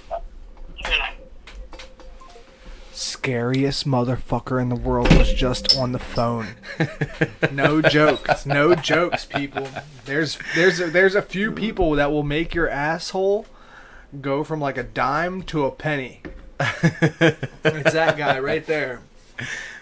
Scariest 2.93 3.87
motherfucker 3.87 4.61
in 4.61 4.69
the 4.69 4.75
world 4.75 5.11
was 5.17 5.33
just 5.33 5.75
on 5.77 5.91
the 5.91 5.99
phone. 5.99 6.49
no 7.51 7.81
jokes. 7.81 8.45
No 8.45 8.75
jokes, 8.75 9.25
people. 9.25 9.67
There's 10.05 10.37
there's 10.55 10.79
a, 10.79 10.89
there's 10.91 11.15
a 11.15 11.21
few 11.21 11.51
people 11.51 11.91
that 11.93 12.11
will 12.11 12.23
make 12.23 12.53
your 12.53 12.69
asshole 12.69 13.47
go 14.19 14.43
from 14.43 14.59
like 14.59 14.77
a 14.77 14.83
dime 14.83 15.41
to 15.43 15.65
a 15.65 15.71
penny. 15.71 16.21
It's 16.83 17.93
that 17.93 18.17
guy 18.17 18.39
right 18.39 18.65
there. 18.65 19.01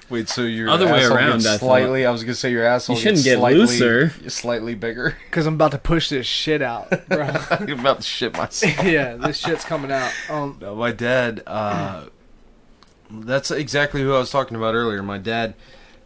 Wait, 0.09 0.27
so 0.27 0.41
your 0.41 0.69
Other 0.69 0.88
way 0.88 1.03
around, 1.03 1.34
gets 1.34 1.45
I 1.45 1.57
slightly. 1.57 2.05
I 2.05 2.11
was 2.11 2.23
gonna 2.23 2.34
say 2.34 2.51
your 2.51 2.63
asshole. 2.63 2.95
You 2.95 3.01
shouldn't 3.01 3.17
gets 3.17 3.25
get 3.25 3.38
slightly, 3.38 3.59
looser. 3.59 4.30
Slightly 4.30 4.73
bigger. 4.75 5.15
Cause 5.32 5.45
I'm 5.45 5.53
about 5.53 5.71
to 5.71 5.77
push 5.77 6.09
this 6.09 6.25
shit 6.25 6.63
out, 6.63 6.89
bro. 7.07 7.27
I'm 7.51 7.80
about 7.80 7.97
to 7.97 8.03
shit 8.03 8.36
myself. 8.36 8.84
yeah, 8.84 9.15
this 9.15 9.38
shit's 9.38 9.65
coming 9.65 9.91
out. 9.91 10.11
Um, 10.30 10.57
No, 10.59 10.75
my 10.75 10.91
dad. 10.91 11.43
Uh, 11.45 12.05
that's 13.11 13.51
exactly 13.51 14.01
who 14.01 14.13
I 14.13 14.19
was 14.19 14.32
talking 14.32 14.57
about 14.57 14.73
earlier. 14.73 15.03
My 15.03 15.19
dad 15.19 15.53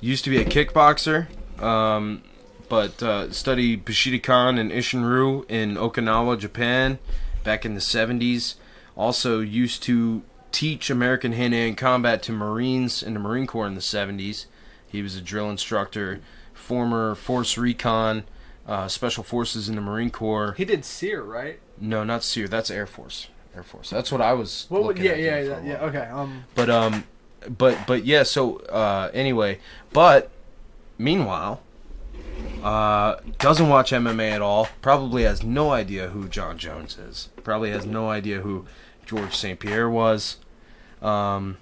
used 0.02 0.26
to 0.26 0.30
be 0.30 0.38
a 0.38 0.46
kickboxer, 0.46 1.28
um, 1.62 2.24
but 2.68 3.02
uh, 3.02 3.32
studied 3.32 3.86
Bushidokan 3.86 4.60
and 4.60 4.70
Isshinryu 4.70 5.50
in 5.50 5.76
Okinawa, 5.76 6.38
Japan, 6.38 7.00
back 7.46 7.66
in 7.66 7.74
the 7.74 7.82
'70s. 7.82 8.56
Also 8.98 9.40
used 9.40 9.82
to 9.84 10.24
teach 10.54 10.90
American 10.90 11.34
hand-to-hand 11.34 11.76
combat 11.78 12.24
to 12.24 12.32
Marines 12.32 13.04
in 13.04 13.14
the 13.16 13.20
Marine 13.20 13.46
Corps 13.48 13.68
in 13.68 13.76
the 13.76 13.82
'70s. 13.82 14.46
He 14.88 15.02
was 15.02 15.18
a 15.18 15.22
drill 15.22 15.50
instructor, 15.50 16.22
former 16.54 17.16
Force 17.16 17.58
Recon, 17.58 18.24
uh, 18.66 18.88
Special 18.88 19.24
Forces 19.24 19.68
in 19.68 19.76
the 19.76 19.82
Marine 19.82 20.12
Corps. 20.12 20.54
he 20.56 20.64
did 20.64 20.86
SERE, 20.86 21.24
right? 21.24 21.60
No, 21.82 22.04
not 22.06 22.24
SERE. 22.24 22.48
That's 22.48 22.72
Air 22.72 22.86
Force. 22.86 23.28
Air 23.56 23.64
Force. 23.64 23.90
That's 23.90 24.12
what 24.12 24.22
I 24.22 24.34
was. 24.34 24.66
What? 24.70 24.84
would- 24.84 24.98
looking 25.00 25.04
Yeah, 25.12 25.16
yeah, 25.18 25.40
yeah, 25.42 25.62
yeah. 25.64 25.84
Okay. 25.86 26.06
Um, 26.06 26.46
But 26.56 26.70
um, 26.70 27.04
but 27.58 27.78
but 27.86 28.06
yeah. 28.06 28.24
So 28.24 28.58
uh, 28.60 29.10
anyway, 29.14 29.60
but 29.92 30.30
meanwhile, 30.98 31.62
uh, 32.64 33.16
doesn't 33.40 33.68
watch 33.70 33.92
MMA 33.92 34.32
at 34.32 34.42
all. 34.42 34.70
Probably 34.82 35.24
has 35.24 35.44
no 35.44 35.72
idea 35.72 36.10
who 36.10 36.28
Jon 36.30 36.58
Jones 36.58 36.98
is. 36.98 37.30
Probably 37.44 37.72
has 37.72 37.86
no 37.86 38.10
idea 38.10 38.42
who 38.42 38.66
George 39.06 39.36
St. 39.36 39.60
Pierre 39.60 39.90
was. 39.90 40.38
Um, 41.04 41.58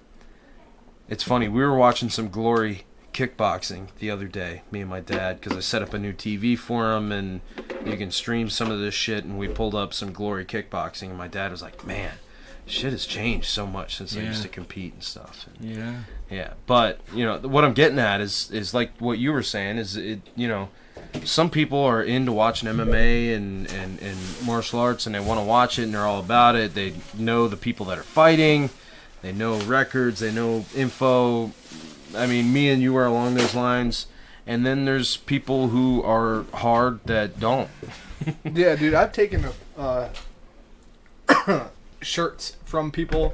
it's 1.10 1.24
funny. 1.24 1.48
We 1.48 1.62
were 1.62 1.76
watching 1.76 2.10
some 2.10 2.30
Glory 2.30 2.86
kickboxing 3.14 3.88
the 4.00 4.10
other 4.10 4.28
day, 4.28 4.62
me 4.72 4.82
and 4.82 4.90
my 4.90 5.02
dad, 5.02 5.40
because 5.42 5.58
I 5.58 5.60
set 5.60 5.82
up 5.82 5.94
a 5.94 6.00
new 6.00 6.14
TV 6.14 6.58
for 6.58 6.94
him, 6.96 7.12
and 7.12 7.42
you 7.86 7.98
can 7.98 8.12
stream 8.12 8.50
some 8.50 8.72
of 8.72 8.80
this 8.80 8.94
shit. 8.94 9.26
And 9.26 9.38
we 9.38 9.48
pulled 9.48 9.76
up 9.76 9.94
some 9.94 10.14
Glory 10.14 10.46
kickboxing, 10.46 11.10
and 11.10 11.18
my 11.18 11.28
dad 11.28 11.52
was 11.52 11.62
like, 11.62 11.86
"Man, 11.86 12.14
shit 12.66 12.92
has 12.94 13.06
changed 13.06 13.48
so 13.48 13.68
much 13.68 13.98
since 13.98 14.16
I 14.16 14.22
used 14.22 14.44
to 14.44 14.48
compete 14.48 14.94
and 14.94 15.04
stuff." 15.04 15.48
And 15.60 15.70
Yeah. 15.76 15.94
yeah, 16.30 16.54
but 16.66 17.02
you 17.14 17.26
know 17.26 17.40
what 17.40 17.66
I'm 17.66 17.74
getting 17.74 18.00
at 18.00 18.22
is 18.22 18.50
is 18.52 18.74
like 18.74 18.92
what 19.00 19.18
you 19.18 19.34
were 19.34 19.44
saying 19.44 19.78
is 19.78 19.98
it 19.98 20.22
you 20.38 20.48
know 20.48 20.70
some 21.26 21.50
people 21.50 21.80
are 21.84 22.02
into 22.02 22.32
watching 22.32 22.70
MMA 22.70 23.36
and 23.36 23.70
and, 23.72 24.00
and 24.02 24.18
martial 24.46 24.80
arts 24.80 25.06
and 25.06 25.14
they 25.14 25.20
want 25.20 25.40
to 25.42 25.46
watch 25.46 25.78
it 25.78 25.84
and 25.84 25.94
they're 25.94 26.06
all 26.08 26.20
about 26.22 26.56
it. 26.56 26.74
They 26.74 26.94
know 27.18 27.50
the 27.50 27.58
people 27.58 27.86
that 27.88 27.98
are 27.98 28.04
fighting, 28.04 28.70
they 29.22 29.32
know 29.32 29.58
records, 29.62 30.20
they 30.20 30.32
know 30.32 30.66
info. 30.76 31.52
I 32.16 32.28
mean, 32.28 32.52
me 32.52 32.70
and 32.70 32.82
you 32.82 32.96
are 32.98 33.06
along 33.06 33.36
those 33.36 33.56
lines. 33.56 34.08
And 34.48 34.66
then 34.66 34.86
there's 34.86 35.18
people 35.18 35.68
who 35.70 36.02
are 36.04 36.46
hard 36.54 37.00
that 37.06 37.40
don't. 37.40 37.70
yeah, 38.44 38.76
dude, 38.76 38.94
I've 38.96 39.14
taken 39.14 39.46
uh, 39.78 40.10
shirts 42.02 42.58
from 42.66 42.92
people 42.92 43.34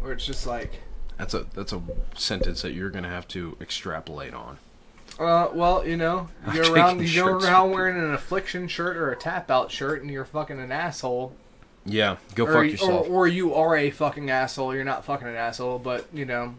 where 0.00 0.12
it's 0.12 0.24
just 0.24 0.46
like, 0.46 0.80
That's 1.18 1.34
a 1.34 1.46
that's 1.54 1.72
a 1.72 1.82
sentence 2.14 2.62
that 2.62 2.72
you're 2.72 2.90
gonna 2.90 3.08
have 3.08 3.26
to 3.28 3.56
extrapolate 3.60 4.34
on. 4.34 4.58
uh, 5.18 5.48
well, 5.52 5.86
you 5.86 5.96
know, 5.96 6.28
you're 6.52 6.72
around, 6.72 7.00
you 7.06 7.14
go 7.14 7.26
around 7.26 7.70
wearing 7.70 7.96
an 7.96 8.12
affliction 8.14 8.68
shirt 8.68 8.96
or 8.96 9.10
a 9.10 9.16
tap 9.16 9.50
out 9.50 9.70
shirt, 9.70 10.02
and 10.02 10.10
you're 10.10 10.24
fucking 10.24 10.60
an 10.60 10.72
asshole, 10.72 11.34
Yeah, 11.86 12.16
go 12.34 12.44
or, 12.44 12.52
fuck 12.52 12.56
or, 12.56 12.64
yourself. 12.64 13.08
or 13.10 13.26
you 13.28 13.54
are 13.54 13.76
a 13.76 13.90
fucking 13.90 14.30
asshole. 14.30 14.74
You're 14.74 14.84
not 14.84 15.04
fucking 15.04 15.28
an 15.28 15.36
asshole, 15.36 15.78
but 15.78 16.06
you 16.12 16.24
know, 16.24 16.54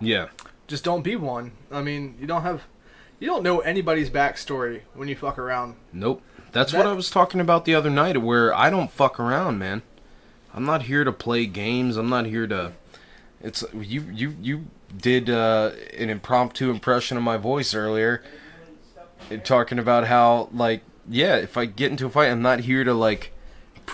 yeah, 0.00 0.28
just 0.66 0.84
don't 0.84 1.02
be 1.02 1.16
one. 1.16 1.52
I 1.70 1.82
mean, 1.82 2.16
you 2.20 2.26
don't 2.26 2.42
have, 2.42 2.64
you 3.20 3.26
don't 3.28 3.42
know 3.42 3.60
anybody's 3.60 4.10
backstory 4.10 4.80
when 4.94 5.08
you 5.08 5.16
fuck 5.16 5.38
around. 5.38 5.76
Nope. 5.92 6.22
That's 6.50 6.72
what 6.72 6.86
I 6.86 6.92
was 6.92 7.10
talking 7.10 7.40
about 7.40 7.64
the 7.64 7.74
other 7.74 7.90
night, 7.90 8.22
where 8.22 8.54
I 8.54 8.70
don't 8.70 8.90
fuck 8.90 9.18
around, 9.18 9.58
man. 9.58 9.82
I'm 10.54 10.64
not 10.64 10.82
here 10.82 11.02
to 11.02 11.12
play 11.12 11.46
games. 11.46 11.96
I'm 11.96 12.08
not 12.08 12.26
here 12.26 12.46
to. 12.46 12.72
It's 13.40 13.64
you. 13.74 14.02
You 14.12 14.36
you 14.40 14.66
did 14.96 15.28
uh, 15.28 15.72
an 15.98 16.10
impromptu 16.10 16.70
impression 16.70 17.16
of 17.16 17.24
my 17.24 17.36
voice 17.36 17.74
earlier, 17.74 18.22
talking 19.42 19.80
about 19.80 20.06
how 20.06 20.48
like 20.52 20.82
yeah, 21.08 21.36
if 21.36 21.56
I 21.56 21.66
get 21.66 21.90
into 21.90 22.06
a 22.06 22.10
fight, 22.10 22.30
I'm 22.30 22.42
not 22.42 22.60
here 22.60 22.84
to 22.84 22.94
like 22.94 23.32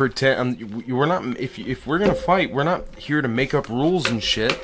pretend. 0.00 0.62
I'm, 0.62 0.84
we're 0.88 1.04
not. 1.04 1.38
If 1.38 1.58
if 1.58 1.86
we're 1.86 1.98
gonna 1.98 2.14
fight, 2.14 2.50
we're 2.50 2.64
not 2.64 2.94
here 2.96 3.20
to 3.20 3.28
make 3.28 3.52
up 3.52 3.68
rules 3.68 4.08
and 4.08 4.22
shit. 4.22 4.58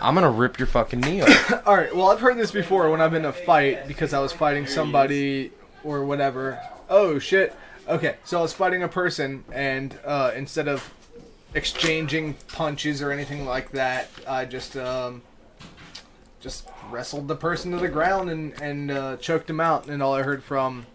I'm 0.00 0.14
gonna 0.14 0.30
rip 0.30 0.58
your 0.58 0.66
fucking 0.66 1.00
knee 1.00 1.22
off. 1.22 1.52
All 1.66 1.76
right. 1.76 1.94
Well, 1.94 2.10
I've 2.10 2.18
heard 2.18 2.36
this 2.36 2.50
before 2.50 2.90
when 2.90 3.00
I've 3.00 3.12
been 3.12 3.22
in 3.22 3.30
a 3.30 3.32
fight 3.32 3.86
because 3.86 4.12
I 4.12 4.18
was 4.18 4.32
fighting 4.32 4.66
somebody 4.66 5.52
or 5.84 6.04
whatever, 6.04 6.60
Oh 6.90 7.20
shit. 7.20 7.54
Okay, 7.86 8.16
so 8.24 8.38
I 8.38 8.42
was 8.42 8.52
fighting 8.52 8.82
a 8.82 8.88
person, 8.88 9.44
and 9.52 9.96
uh, 10.04 10.32
instead 10.34 10.66
of 10.66 10.92
exchanging 11.54 12.34
punches 12.48 13.00
or 13.00 13.12
anything 13.12 13.44
like 13.44 13.70
that, 13.72 14.08
I 14.26 14.44
just 14.44 14.76
um, 14.76 15.22
just 16.40 16.66
wrestled 16.90 17.28
the 17.28 17.36
person 17.36 17.70
to 17.72 17.78
the 17.78 17.88
ground 17.88 18.28
and 18.28 18.60
and 18.60 18.90
uh, 18.90 19.16
choked 19.18 19.48
him 19.48 19.60
out. 19.60 19.86
And 19.86 20.02
all 20.02 20.14
I 20.14 20.22
heard 20.22 20.42
from 20.42 20.86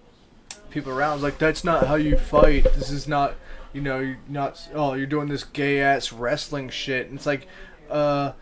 people 0.70 0.92
around 0.92 1.14
was 1.14 1.24
like, 1.24 1.38
"That's 1.38 1.64
not 1.64 1.88
how 1.88 1.96
you 1.96 2.18
fight. 2.18 2.66
This 2.76 2.92
is 2.92 3.08
not, 3.08 3.36
you 3.74 3.82
know, 3.82 4.00
you're 4.00 4.20
not. 4.28 4.68
Oh, 4.74 4.94
you're 4.94 5.08
doing 5.08 5.28
this 5.28 5.44
gay 5.44 5.80
ass 5.80 6.12
wrestling 6.12 6.70
shit." 6.70 7.08
And 7.08 7.16
it's 7.16 7.26
like, 7.26 7.48
uh, 7.90 8.34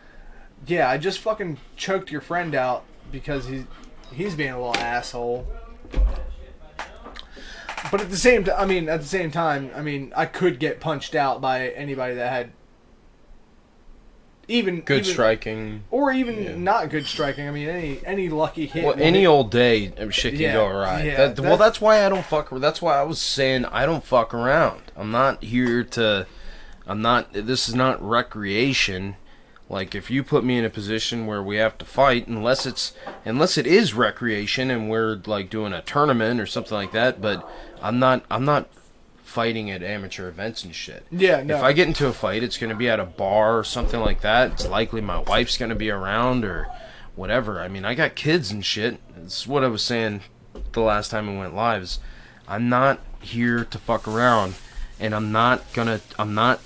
yeah, 0.65 0.89
I 0.89 0.97
just 0.97 1.19
fucking 1.19 1.57
choked 1.75 2.11
your 2.11 2.21
friend 2.21 2.55
out 2.55 2.83
because 3.11 3.47
he's 3.47 3.65
he's 4.13 4.35
being 4.35 4.51
a 4.51 4.57
little 4.57 4.77
asshole. 4.77 5.47
But 7.91 8.01
at 8.01 8.09
the 8.09 8.17
same 8.17 8.43
time, 8.43 8.55
I 8.57 8.65
mean, 8.65 8.89
at 8.89 9.01
the 9.01 9.07
same 9.07 9.31
time, 9.31 9.71
I 9.75 9.81
mean, 9.81 10.11
I 10.15 10.25
could 10.25 10.59
get 10.59 10.79
punched 10.79 11.15
out 11.15 11.39
by 11.39 11.69
anybody 11.69 12.15
that 12.15 12.31
had 12.31 12.51
even 14.47 14.81
Good 14.81 14.99
even- 15.01 15.11
striking. 15.13 15.83
or 15.91 16.11
even 16.11 16.43
Yeah. 16.43 16.55
not 16.55 16.89
good 16.89 17.05
striking. 17.05 17.47
I 17.47 17.51
mean, 17.51 17.67
any 17.69 17.99
any 18.05 18.29
lucky 18.29 18.65
hit. 18.65 18.83
Well, 18.85 18.95
any 18.97 19.21
hit- 19.21 19.27
old 19.27 19.51
day, 19.51 19.91
shit 20.09 20.33
can 20.33 20.41
Yeah, 20.41 20.53
go 20.53 20.67
awry. 20.67 21.03
yeah, 21.03 21.17
That- 21.17 21.39
well, 21.39 21.51
that's- 21.57 21.59
that's 21.59 21.81
why 21.81 22.05
I 22.05 22.09
don't 22.09 22.25
fuck. 22.25 22.49
That's 22.59 22.81
why 22.81 22.97
I 22.97 23.03
was 23.03 23.19
saying 23.21 23.65
I 23.65 23.85
don't 23.85 24.03
fuck 24.03 24.33
around. 24.33 24.81
I'm 24.95 25.11
not 25.11 25.43
here 25.43 25.83
to. 25.83 26.25
I'm 26.87 27.01
not. 27.01 27.33
This 27.33 27.67
is 27.67 27.75
not 27.75 28.01
recreation. 28.01 29.15
Like 29.69 29.93
if 29.93 30.09
you 30.09 30.23
put 30.23 30.45
me 30.45 30.57
in 30.57 30.63
a 30.63 30.69
position 30.69 31.25
where 31.25 31.43
we 31.43 31.57
have 31.57 31.77
to 31.79 31.85
fight, 31.85 32.27
unless 32.27 32.65
it's 32.65 32.93
unless 33.25 33.57
it 33.57 33.67
is 33.67 33.93
recreation 33.93 34.71
and 34.71 34.89
we're 34.89 35.19
like 35.25 35.49
doing 35.49 35.73
a 35.73 35.81
tournament 35.81 36.39
or 36.39 36.45
something 36.45 36.77
like 36.77 36.93
that. 36.93 37.21
But 37.21 37.45
I'm 37.81 37.99
not. 37.99 38.23
I'm 38.31 38.45
not 38.45 38.69
fighting 39.27 39.69
at 39.69 39.83
amateur 39.83 40.29
events 40.29 40.63
and 40.63 40.73
shit. 40.73 41.05
Yeah, 41.11 41.43
no. 41.43 41.57
If 41.57 41.63
I 41.63 41.73
get 41.73 41.87
into 41.87 42.07
a 42.07 42.13
fight, 42.13 42.43
it's 42.43 42.57
going 42.57 42.69
to 42.69 42.75
be 42.75 42.89
at 42.89 42.99
a 42.99 43.05
bar 43.05 43.59
or 43.59 43.63
something 43.63 43.99
like 43.99 44.21
that. 44.21 44.53
It's 44.53 44.67
likely 44.67 45.01
my 45.01 45.19
wife's 45.19 45.57
going 45.57 45.69
to 45.69 45.75
be 45.75 45.89
around 45.89 46.45
or 46.45 46.67
whatever. 47.15 47.59
I 47.59 47.67
mean, 47.67 47.83
I 47.83 47.93
got 47.93 48.15
kids 48.15 48.51
and 48.51 48.65
shit. 48.65 48.99
It's 49.21 49.45
what 49.45 49.63
I 49.65 49.67
was 49.67 49.83
saying 49.83 50.21
the 50.71 50.79
last 50.79 51.11
time 51.11 51.27
we 51.27 51.37
went 51.37 51.53
live. 51.53 51.83
Is 51.83 51.99
I'm 52.47 52.69
not 52.69 52.99
here 53.21 53.65
to 53.65 53.77
fuck 53.77 54.07
around, 54.07 54.55
and 54.99 55.13
I'm 55.13 55.31
not 55.31 55.73
gonna. 55.73 55.99
I'm 56.17 56.33
not 56.33 56.61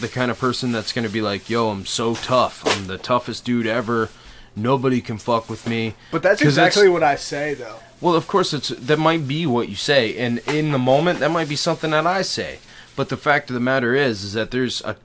the 0.00 0.08
kind 0.08 0.30
of 0.30 0.38
person 0.38 0.72
that's 0.72 0.92
gonna 0.92 1.08
be 1.08 1.22
like, 1.22 1.48
"Yo, 1.48 1.70
I'm 1.70 1.86
so 1.86 2.16
tough. 2.16 2.66
I'm 2.66 2.88
the 2.88 2.98
toughest 2.98 3.44
dude 3.44 3.66
ever. 3.66 4.10
Nobody 4.56 5.00
can 5.00 5.18
fuck 5.18 5.48
with 5.48 5.68
me." 5.68 5.94
But 6.10 6.24
that's 6.24 6.42
exactly 6.42 6.88
what 6.88 7.04
I 7.04 7.14
say, 7.14 7.54
though. 7.54 7.78
Well, 8.00 8.14
of 8.14 8.26
course, 8.26 8.52
it's 8.52 8.68
that 8.68 8.98
might 8.98 9.26
be 9.26 9.46
what 9.46 9.68
you 9.68 9.76
say, 9.76 10.16
and 10.18 10.38
in 10.46 10.72
the 10.72 10.78
moment, 10.78 11.20
that 11.20 11.30
might 11.30 11.48
be 11.48 11.56
something 11.56 11.90
that 11.92 12.06
I 12.06 12.22
say. 12.22 12.58
But 12.94 13.08
the 13.08 13.16
fact 13.16 13.50
of 13.50 13.54
the 13.54 13.60
matter 13.60 13.94
is, 13.94 14.22
is 14.22 14.32
that 14.34 14.50
there's 14.50 14.80
a 14.82 14.96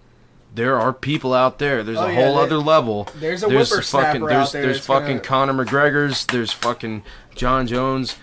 there 0.53 0.77
are 0.77 0.91
people 0.91 1.33
out 1.33 1.59
there. 1.59 1.81
There's 1.83 1.97
Oh, 1.97 2.07
a 2.07 2.11
yeah, 2.13 2.25
whole 2.25 2.35
there- 2.35 2.43
other 2.45 2.57
level. 2.57 3.07
there's 3.15 3.41
a 3.43 3.45
fucking 3.47 3.57
whippersnapper 3.57 4.27
there's 4.27 4.51
there 4.51 4.61
there's 4.63 4.85
fucking 4.85 5.07
gonna- 5.19 5.19
Conor 5.21 5.65
McGregor's. 5.65 6.25
There's 6.25 6.51
fucking 6.51 7.03
Jon 7.35 7.67
Jones, 7.67 8.17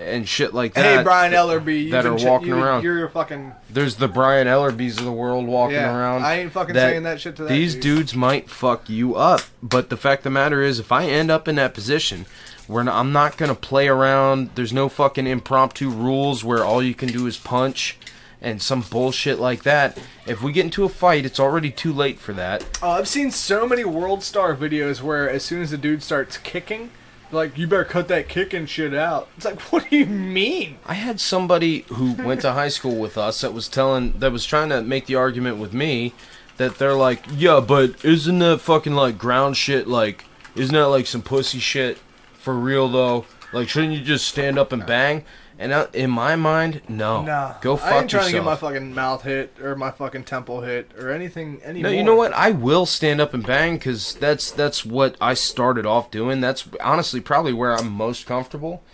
and 0.00 0.26
shit 0.26 0.54
like 0.54 0.72
that. 0.74 0.84
hey, 0.98 1.02
Brian 1.02 1.32
Ellerby, 1.34 1.90
that 1.90 2.04
been 2.04 2.12
are 2.14 2.18
ch- 2.40 2.46
you, 2.46 2.56
around. 2.56 2.82
You're 2.82 3.04
a 3.04 3.10
fucking 3.10 3.52
There's 3.68 3.96
the 3.96 4.08
Brian 4.08 4.46
Ellerbys 4.46 4.98
of 4.98 5.04
the 5.04 5.12
world 5.12 5.46
walking 5.46 5.76
yeah. 5.76 5.94
around. 5.94 6.22
I 6.24 6.38
ain't 6.40 6.52
fucking 6.52 6.74
saying 6.74 7.02
that 7.02 7.20
shit 7.20 7.36
to 7.36 7.42
that. 7.42 7.48
These 7.50 7.74
dude. 7.74 7.82
dudes 7.82 8.14
might 8.14 8.48
fuck 8.48 8.88
you 8.88 9.14
up, 9.14 9.42
but 9.62 9.90
the 9.90 9.98
fact 9.98 10.20
of 10.20 10.24
the 10.24 10.30
matter 10.30 10.62
is, 10.62 10.78
if 10.78 10.90
I 10.92 11.04
end 11.06 11.30
up 11.30 11.46
in 11.46 11.56
that 11.56 11.74
position 11.74 12.24
where 12.66 12.88
I'm 12.88 13.12
not 13.12 13.36
gonna 13.36 13.54
play 13.54 13.88
around, 13.88 14.50
there's 14.54 14.72
no 14.72 14.88
fucking 14.88 15.26
impromptu 15.26 15.88
rules 15.90 16.44
where 16.44 16.64
all 16.64 16.82
you 16.82 16.94
can 16.94 17.08
do 17.08 17.26
is 17.26 17.36
punch 17.36 17.96
and 18.40 18.60
some 18.60 18.82
bullshit 18.82 19.38
like 19.38 19.62
that. 19.62 19.98
If 20.26 20.42
we 20.42 20.52
get 20.52 20.64
into 20.64 20.84
a 20.84 20.88
fight, 20.88 21.24
it's 21.24 21.40
already 21.40 21.70
too 21.70 21.92
late 21.92 22.18
for 22.18 22.32
that. 22.34 22.64
Oh, 22.82 22.90
I've 22.90 23.08
seen 23.08 23.30
so 23.30 23.66
many 23.66 23.84
World 23.84 24.22
Star 24.22 24.54
videos 24.54 25.00
where 25.00 25.28
as 25.28 25.44
soon 25.44 25.62
as 25.62 25.70
the 25.70 25.78
dude 25.78 26.02
starts 26.02 26.38
kicking, 26.38 26.90
like 27.32 27.58
you 27.58 27.66
better 27.66 27.84
cut 27.84 28.08
that 28.08 28.28
kicking 28.28 28.66
shit 28.66 28.94
out. 28.94 29.28
It's 29.36 29.46
like, 29.46 29.60
what 29.72 29.88
do 29.90 29.96
you 29.96 30.06
mean? 30.06 30.78
I 30.86 30.94
had 30.94 31.20
somebody 31.20 31.84
who 31.88 32.12
went 32.12 32.42
to 32.42 32.52
high 32.52 32.68
school 32.68 32.96
with 32.96 33.18
us 33.18 33.40
that 33.40 33.52
was 33.52 33.68
telling 33.68 34.12
that 34.18 34.32
was 34.32 34.44
trying 34.44 34.68
to 34.70 34.82
make 34.82 35.06
the 35.06 35.14
argument 35.14 35.58
with 35.58 35.72
me 35.72 36.12
that 36.56 36.78
they're 36.78 36.94
like, 36.94 37.22
yeah, 37.34 37.60
but 37.60 38.04
isn't 38.04 38.38
that 38.38 38.60
fucking 38.60 38.94
like 38.94 39.18
ground 39.18 39.56
shit? 39.56 39.86
Like, 39.86 40.24
isn't 40.54 40.74
that 40.74 40.86
like 40.86 41.06
some 41.06 41.22
pussy 41.22 41.58
shit 41.58 41.98
for 42.46 42.54
real 42.54 42.88
though? 42.88 43.26
Like, 43.52 43.68
shouldn't 43.68 43.94
you 43.94 44.02
just 44.02 44.28
stand 44.28 44.56
up 44.56 44.72
and 44.72 44.86
bang? 44.86 45.24
And 45.58 45.72
uh, 45.72 45.88
in 45.92 46.10
my 46.10 46.36
mind, 46.36 46.80
no. 46.88 47.22
Nah, 47.22 47.54
go 47.60 47.76
fuck 47.76 47.92
I 47.92 48.00
ain't 48.02 48.10
trying 48.10 48.26
yourself. 48.26 48.26
to 48.26 48.32
get 48.32 48.44
my 48.44 48.54
fucking 48.54 48.94
mouth 48.94 49.22
hit 49.24 49.56
or 49.60 49.74
my 49.74 49.90
fucking 49.90 50.22
temple 50.24 50.60
hit 50.60 50.92
or 50.96 51.10
anything 51.10 51.60
anymore. 51.64 51.90
no, 51.90 51.96
you 51.96 52.04
know 52.04 52.14
what? 52.14 52.32
I 52.34 52.52
will 52.52 52.86
stand 52.86 53.20
up 53.20 53.34
and 53.34 53.44
bang 53.44 53.78
because 53.78 54.14
that's 54.14 54.52
that's 54.52 54.84
what 54.84 55.16
I 55.20 55.34
started 55.34 55.86
off 55.86 56.12
doing. 56.12 56.40
That's 56.40 56.68
honestly 56.80 57.20
probably 57.20 57.52
where 57.52 57.74
I'm 57.74 57.90
most 57.90 58.26
comfortable. 58.26 58.84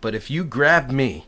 But 0.00 0.14
if 0.14 0.30
you 0.30 0.44
grab 0.44 0.92
me, 0.92 1.26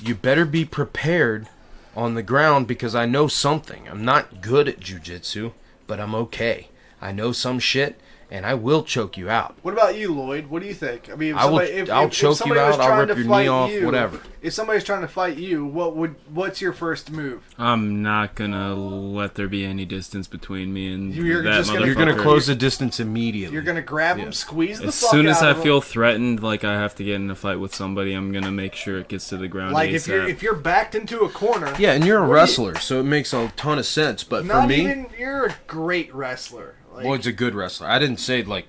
you 0.00 0.14
better 0.14 0.46
be 0.46 0.64
prepared 0.64 1.50
on 1.94 2.14
the 2.14 2.22
ground 2.22 2.66
because 2.66 2.94
I 2.94 3.04
know 3.04 3.28
something. 3.28 3.86
I'm 3.86 4.02
not 4.02 4.40
good 4.40 4.66
at 4.66 4.80
jujitsu, 4.80 5.52
but 5.86 6.00
I'm 6.00 6.14
okay. 6.14 6.68
I 7.02 7.12
know 7.12 7.32
some 7.32 7.58
shit, 7.58 8.00
and 8.30 8.44
I 8.44 8.54
will 8.54 8.82
choke 8.82 9.16
you 9.16 9.30
out. 9.30 9.54
What 9.62 9.72
about 9.72 9.96
you, 9.96 10.12
Lloyd? 10.12 10.46
What 10.48 10.62
do 10.62 10.68
you 10.68 10.74
think? 10.74 11.10
I 11.10 11.14
mean, 11.16 11.30
if 11.34 11.36
I 11.36 11.46
will- 11.46 11.58
if, 11.60 11.90
I'll 11.90 12.04
if, 12.06 12.10
if 12.12 12.16
choke 12.18 12.30
you 12.30 12.34
somebody 12.36 12.60
was 12.60 12.74
out, 12.74 12.80
I'll 12.80 12.86
trying 12.88 12.98
rip 13.00 13.08
to 13.10 13.14
your 13.14 13.24
knee 13.24 13.28
fight 13.30 13.48
off, 13.48 13.70
you, 13.70 13.86
whatever. 13.86 14.20
If 14.42 14.52
somebody's 14.52 14.84
trying 14.84 15.00
to 15.02 15.08
fight 15.08 15.36
you, 15.38 15.64
what 15.66 15.96
would 15.96 16.14
what's 16.32 16.60
your 16.60 16.72
first 16.72 17.10
move? 17.10 17.42
I'm 17.58 18.02
not 18.02 18.34
gonna 18.36 18.74
let 18.74 19.34
there 19.34 19.48
be 19.48 19.64
any 19.64 19.84
distance 19.84 20.26
between 20.28 20.72
me 20.72 20.92
and 20.92 21.14
You're 21.14 21.42
that 21.42 21.56
just 21.56 21.72
gonna- 21.72 21.86
You're 21.86 21.94
gonna 21.96 22.20
close 22.20 22.46
the 22.46 22.54
distance 22.54 23.00
immediately. 23.00 23.54
You're 23.54 23.62
gonna 23.64 23.82
grab 23.82 24.18
Yeah. 24.18 24.24
him, 24.26 24.32
squeeze 24.32 24.78
the 24.80 24.88
As 24.88 25.00
fuck 25.00 25.10
soon 25.10 25.26
as 25.26 25.38
out 25.38 25.44
I 25.46 25.50
of 25.50 25.56
him. 25.58 25.62
feel 25.64 25.80
threatened, 25.80 26.42
like 26.42 26.62
I 26.64 26.74
have 26.74 26.94
to 26.96 27.04
get 27.04 27.16
in 27.16 27.30
a 27.30 27.34
fight 27.34 27.58
with 27.60 27.74
somebody, 27.74 28.12
I'm 28.12 28.32
gonna 28.32 28.52
make 28.52 28.74
sure 28.74 28.98
it 28.98 29.08
gets 29.08 29.28
to 29.30 29.36
the 29.36 29.48
ground. 29.48 29.72
like 29.74 29.90
ASAP. 29.90 29.94
if 29.96 30.06
you're 30.08 30.28
if 30.28 30.42
you're 30.42 30.54
backed 30.54 30.94
into 30.94 31.20
a 31.20 31.28
corner. 31.28 31.74
yeah, 31.78 31.92
and 31.92 32.04
you're 32.04 32.18
a 32.18 32.20
What 32.20 32.26
do 32.26 32.30
you- 32.30 32.34
wrestler, 32.36 32.74
so 32.76 33.00
it 33.00 33.04
makes 33.04 33.32
a 33.32 33.52
ton 33.56 33.78
of 33.78 33.86
sense. 33.86 34.22
But 34.24 34.46
for 34.46 34.66
me, 34.66 34.80
even 34.82 35.06
you're 35.18 35.46
a 35.46 35.54
great 35.66 36.14
wrestler. 36.14 36.74
Like, 36.96 37.04
Lloyd's 37.04 37.26
a 37.26 37.32
good 37.32 37.54
wrestler. 37.54 37.88
I 37.88 37.98
didn't 37.98 38.16
say 38.18 38.42
like 38.42 38.66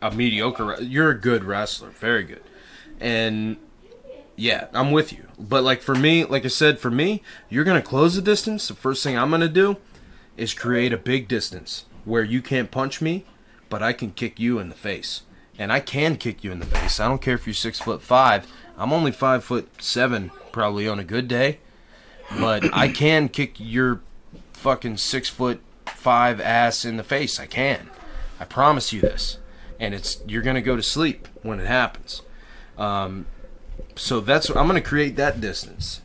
a 0.00 0.10
mediocre. 0.10 0.80
You're 0.80 1.10
a 1.10 1.18
good 1.18 1.44
wrestler, 1.44 1.90
very 1.90 2.24
good. 2.24 2.42
And 2.98 3.58
yeah, 4.34 4.68
I'm 4.72 4.92
with 4.92 5.12
you. 5.12 5.26
But 5.38 5.62
like 5.62 5.82
for 5.82 5.94
me, 5.94 6.24
like 6.24 6.46
I 6.46 6.48
said, 6.48 6.78
for 6.78 6.90
me, 6.90 7.22
you're 7.50 7.64
gonna 7.64 7.82
close 7.82 8.14
the 8.14 8.22
distance. 8.22 8.66
The 8.68 8.74
first 8.74 9.04
thing 9.04 9.18
I'm 9.18 9.30
gonna 9.30 9.48
do 9.48 9.76
is 10.38 10.54
create 10.54 10.92
a 10.94 10.96
big 10.96 11.28
distance 11.28 11.84
where 12.06 12.24
you 12.24 12.40
can't 12.40 12.70
punch 12.70 13.02
me, 13.02 13.26
but 13.68 13.82
I 13.82 13.92
can 13.92 14.12
kick 14.12 14.40
you 14.40 14.58
in 14.58 14.70
the 14.70 14.74
face. 14.74 15.22
And 15.58 15.70
I 15.70 15.80
can 15.80 16.16
kick 16.16 16.42
you 16.42 16.52
in 16.52 16.60
the 16.60 16.66
face. 16.66 16.98
I 16.98 17.08
don't 17.08 17.20
care 17.20 17.34
if 17.34 17.46
you're 17.46 17.52
six 17.52 17.78
foot 17.78 18.00
five. 18.00 18.46
I'm 18.78 18.94
only 18.94 19.12
five 19.12 19.44
foot 19.44 19.82
seven, 19.82 20.30
probably 20.52 20.88
on 20.88 20.98
a 20.98 21.04
good 21.04 21.28
day. 21.28 21.58
But 22.38 22.72
I 22.72 22.88
can 22.88 23.28
kick 23.28 23.56
your 23.58 24.00
fucking 24.54 24.96
six 24.96 25.28
foot 25.28 25.60
five 26.00 26.40
ass 26.40 26.84
in 26.84 26.96
the 26.96 27.04
face. 27.04 27.38
I 27.38 27.46
can. 27.46 27.90
I 28.40 28.46
promise 28.46 28.92
you 28.92 29.02
this. 29.02 29.38
And 29.78 29.94
it's 29.94 30.20
you're 30.26 30.42
gonna 30.42 30.62
go 30.62 30.76
to 30.76 30.82
sleep 30.82 31.28
when 31.42 31.60
it 31.60 31.66
happens. 31.66 32.22
Um, 32.78 33.26
so 33.96 34.20
that's 34.20 34.48
I'm 34.48 34.66
gonna 34.66 34.80
create 34.80 35.16
that 35.16 35.40
distance. 35.40 36.00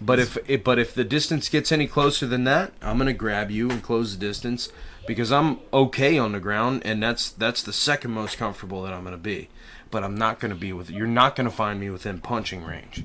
But 0.00 0.18
if 0.18 0.38
it, 0.48 0.64
but 0.64 0.78
if 0.78 0.94
the 0.94 1.04
distance 1.04 1.48
gets 1.48 1.70
any 1.70 1.86
closer 1.86 2.26
than 2.26 2.44
that, 2.44 2.72
I'm 2.80 2.98
gonna 2.98 3.12
grab 3.12 3.50
you 3.50 3.70
and 3.70 3.82
close 3.82 4.16
the 4.16 4.26
distance 4.26 4.70
because 5.06 5.30
I'm 5.30 5.60
okay 5.72 6.18
on 6.18 6.32
the 6.32 6.40
ground, 6.40 6.82
and 6.84 7.02
that's 7.02 7.30
that's 7.30 7.62
the 7.62 7.72
second 7.72 8.12
most 8.12 8.38
comfortable 8.38 8.82
that 8.82 8.92
I'm 8.92 9.04
gonna 9.04 9.16
be. 9.16 9.48
But 9.90 10.02
I'm 10.02 10.16
not 10.16 10.40
gonna 10.40 10.54
be 10.54 10.72
with 10.72 10.90
you're 10.90 11.06
not 11.06 11.36
gonna 11.36 11.50
find 11.50 11.78
me 11.78 11.90
within 11.90 12.20
punching 12.20 12.64
range 12.64 13.04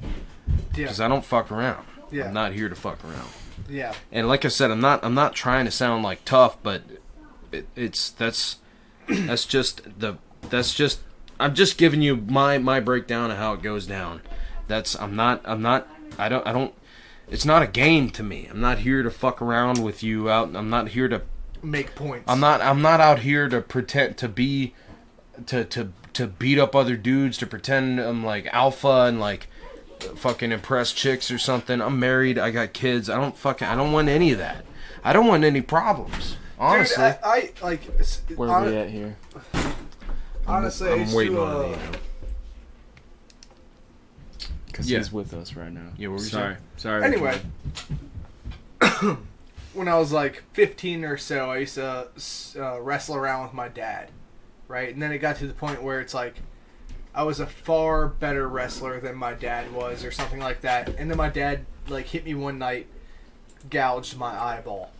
yeah, 0.52 0.58
because 0.76 1.00
I 1.00 1.08
don't 1.08 1.26
fuck 1.26 1.52
around. 1.52 1.86
Yeah. 2.10 2.26
I'm 2.26 2.34
not 2.34 2.54
here 2.54 2.68
to 2.68 2.76
fuck 2.76 3.04
around. 3.06 3.30
Yeah. 3.70 3.94
And 4.12 4.28
like 4.28 4.46
I 4.46 4.50
said, 4.50 4.72
I'm 4.72 4.82
not 4.82 5.04
I'm 5.04 5.14
not 5.14 5.34
trying 5.34 5.66
to 5.66 5.72
sound 5.72 6.04
like 6.04 6.26
tough, 6.26 6.62
but 6.62 6.84
it, 7.52 7.68
it's 7.76 8.10
that's 8.10 8.58
that's 9.08 9.46
just 9.46 10.00
the 10.00 10.18
that's 10.50 10.74
just 10.74 11.00
I'm 11.40 11.56
just 11.56 11.78
giving 11.78 12.02
you 12.02 12.18
my 12.18 12.58
my 12.58 12.80
breakdown 12.80 13.32
of 13.32 13.38
how 13.38 13.54
it 13.54 13.62
goes 13.62 13.88
down. 13.88 14.22
That's 14.68 14.96
I'm 14.96 15.16
not 15.16 15.42
I'm 15.44 15.62
not 15.62 15.88
I 16.18 16.30
don't 16.30 16.46
I 16.46 16.54
don't 16.54 16.74
it's 17.30 17.46
not 17.46 17.64
a 17.64 17.68
game 17.68 18.10
to 18.12 18.24
me. 18.24 18.48
I'm 18.52 18.60
not 18.60 18.80
here 18.80 19.04
to 19.04 19.12
fuck 19.12 19.42
around 19.42 19.84
with 19.84 20.04
you 20.04 20.30
out. 20.30 20.56
I'm 20.56 20.70
not 20.70 20.90
here 20.90 21.08
to 21.08 21.22
Make 21.64 21.96
points. 21.96 22.26
I'm 22.28 22.40
not 22.40 22.62
I'm 22.62 22.82
not 22.82 23.00
out 23.00 23.20
here 23.20 23.48
to 23.48 23.62
pretend 23.62 24.18
to 24.18 24.28
be 24.28 24.74
to 25.46 25.64
to 25.66 25.92
to 26.14 26.28
beat 26.28 26.58
up 26.58 26.76
other 26.76 26.98
dudes 26.98 27.38
to 27.38 27.48
pretend 27.48 28.00
I'm 28.00 28.26
like 28.26 28.48
alpha 28.48 29.06
and 29.08 29.20
like 29.20 29.48
fucking 30.02 30.52
impress 30.52 30.92
chicks 30.92 31.32
or 31.32 31.38
something. 31.38 31.82
I'm 31.82 32.00
married, 32.00 32.38
I 32.38 32.52
got 32.52 32.74
kids. 32.74 33.10
I 33.10 33.18
don't 33.18 33.36
fucking 33.38 33.68
I 33.68 33.76
don't 33.76 33.92
want 33.92 34.10
any 34.10 34.32
of 34.32 34.38
that. 34.38 34.66
I 35.04 35.14
don't 35.14 35.28
want 35.28 35.44
any 35.44 35.62
problems. 35.62 36.38
Honestly. 36.60 37.04
Dude, 37.04 37.18
I, 37.24 37.30
I 37.38 37.52
like. 37.64 37.82
Where 38.36 38.50
hon- 38.50 38.68
are 38.68 38.70
we 38.70 38.78
at 38.78 38.90
here? 38.90 39.18
Honestly, 40.48 40.90
I 40.90 40.94
I'm 40.94 41.12
waiting 41.14 41.36
to, 41.36 41.42
on 41.42 41.56
uh, 41.56 41.60
it. 41.70 41.70
You. 41.70 42.00
Because 44.68 44.90
Yeah. 44.90 45.00
he's 45.00 45.12
with 45.12 45.34
us 45.34 45.56
right 45.56 45.72
now. 45.72 45.88
Yeah, 45.98 46.10
what 46.10 46.20
were 46.20 46.24
you 46.24 46.30
Sorry. 46.30 46.56
Sorry. 46.78 47.04
Anyway, 47.04 47.40
when 49.74 49.88
I 49.88 49.98
was 49.98 50.12
like 50.12 50.44
15 50.54 51.04
or 51.04 51.18
so, 51.18 51.52
I 51.52 51.58
used 51.58 51.76
to 51.76 52.08
uh, 52.58 52.82
wrestle 52.82 53.16
around 53.16 53.44
with 53.44 53.54
my 53.54 53.68
dad, 53.68 54.12
right? 54.68 54.92
And 54.92 55.02
then 55.02 55.12
it 55.12 55.18
got 55.20 55.38
to 55.38 55.48
the 55.48 55.54
point 55.54 55.84
where 55.84 56.00
it's 56.00 56.14
like 56.14 56.36
I 57.14 57.24
was 57.24 57.40
a 57.40 57.46
far 57.46 58.08
better 58.08 58.48
wrestler 58.48 59.00
than 59.00 59.16
my 59.16 59.34
dad 59.34 59.74
was, 59.74 60.06
or 60.06 60.12
something 60.12 60.40
like 60.40 60.62
that. 60.62 60.90
And 60.98 61.10
then 61.10 61.18
my 61.18 61.30
dad 61.30 61.66
like 61.88 62.08
hit 62.08 62.26
me 62.26 62.34
one 62.34 62.58
night, 62.58 62.88
gouged 63.70 64.18
my 64.18 64.40
eyeball, 64.40 64.92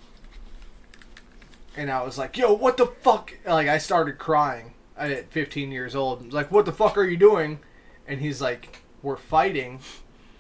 and 1.76 1.90
I 1.90 2.04
was 2.04 2.18
like, 2.18 2.38
"Yo, 2.38 2.54
what 2.54 2.78
the 2.78 2.88
fuck?" 2.88 3.34
Like 3.46 3.68
I 3.68 3.78
started 3.78 4.18
crying 4.18 4.74
at 4.98 5.32
15 5.32 5.72
years 5.72 5.96
old. 5.96 6.34
Like, 6.34 6.52
"What 6.52 6.66
the 6.66 6.74
fuck 6.74 6.98
are 6.98 7.04
you 7.04 7.18
doing?" 7.18 7.60
And 8.08 8.20
he's 8.20 8.42
like, 8.42 8.82
"We're 9.02 9.18
fighting." 9.18 9.80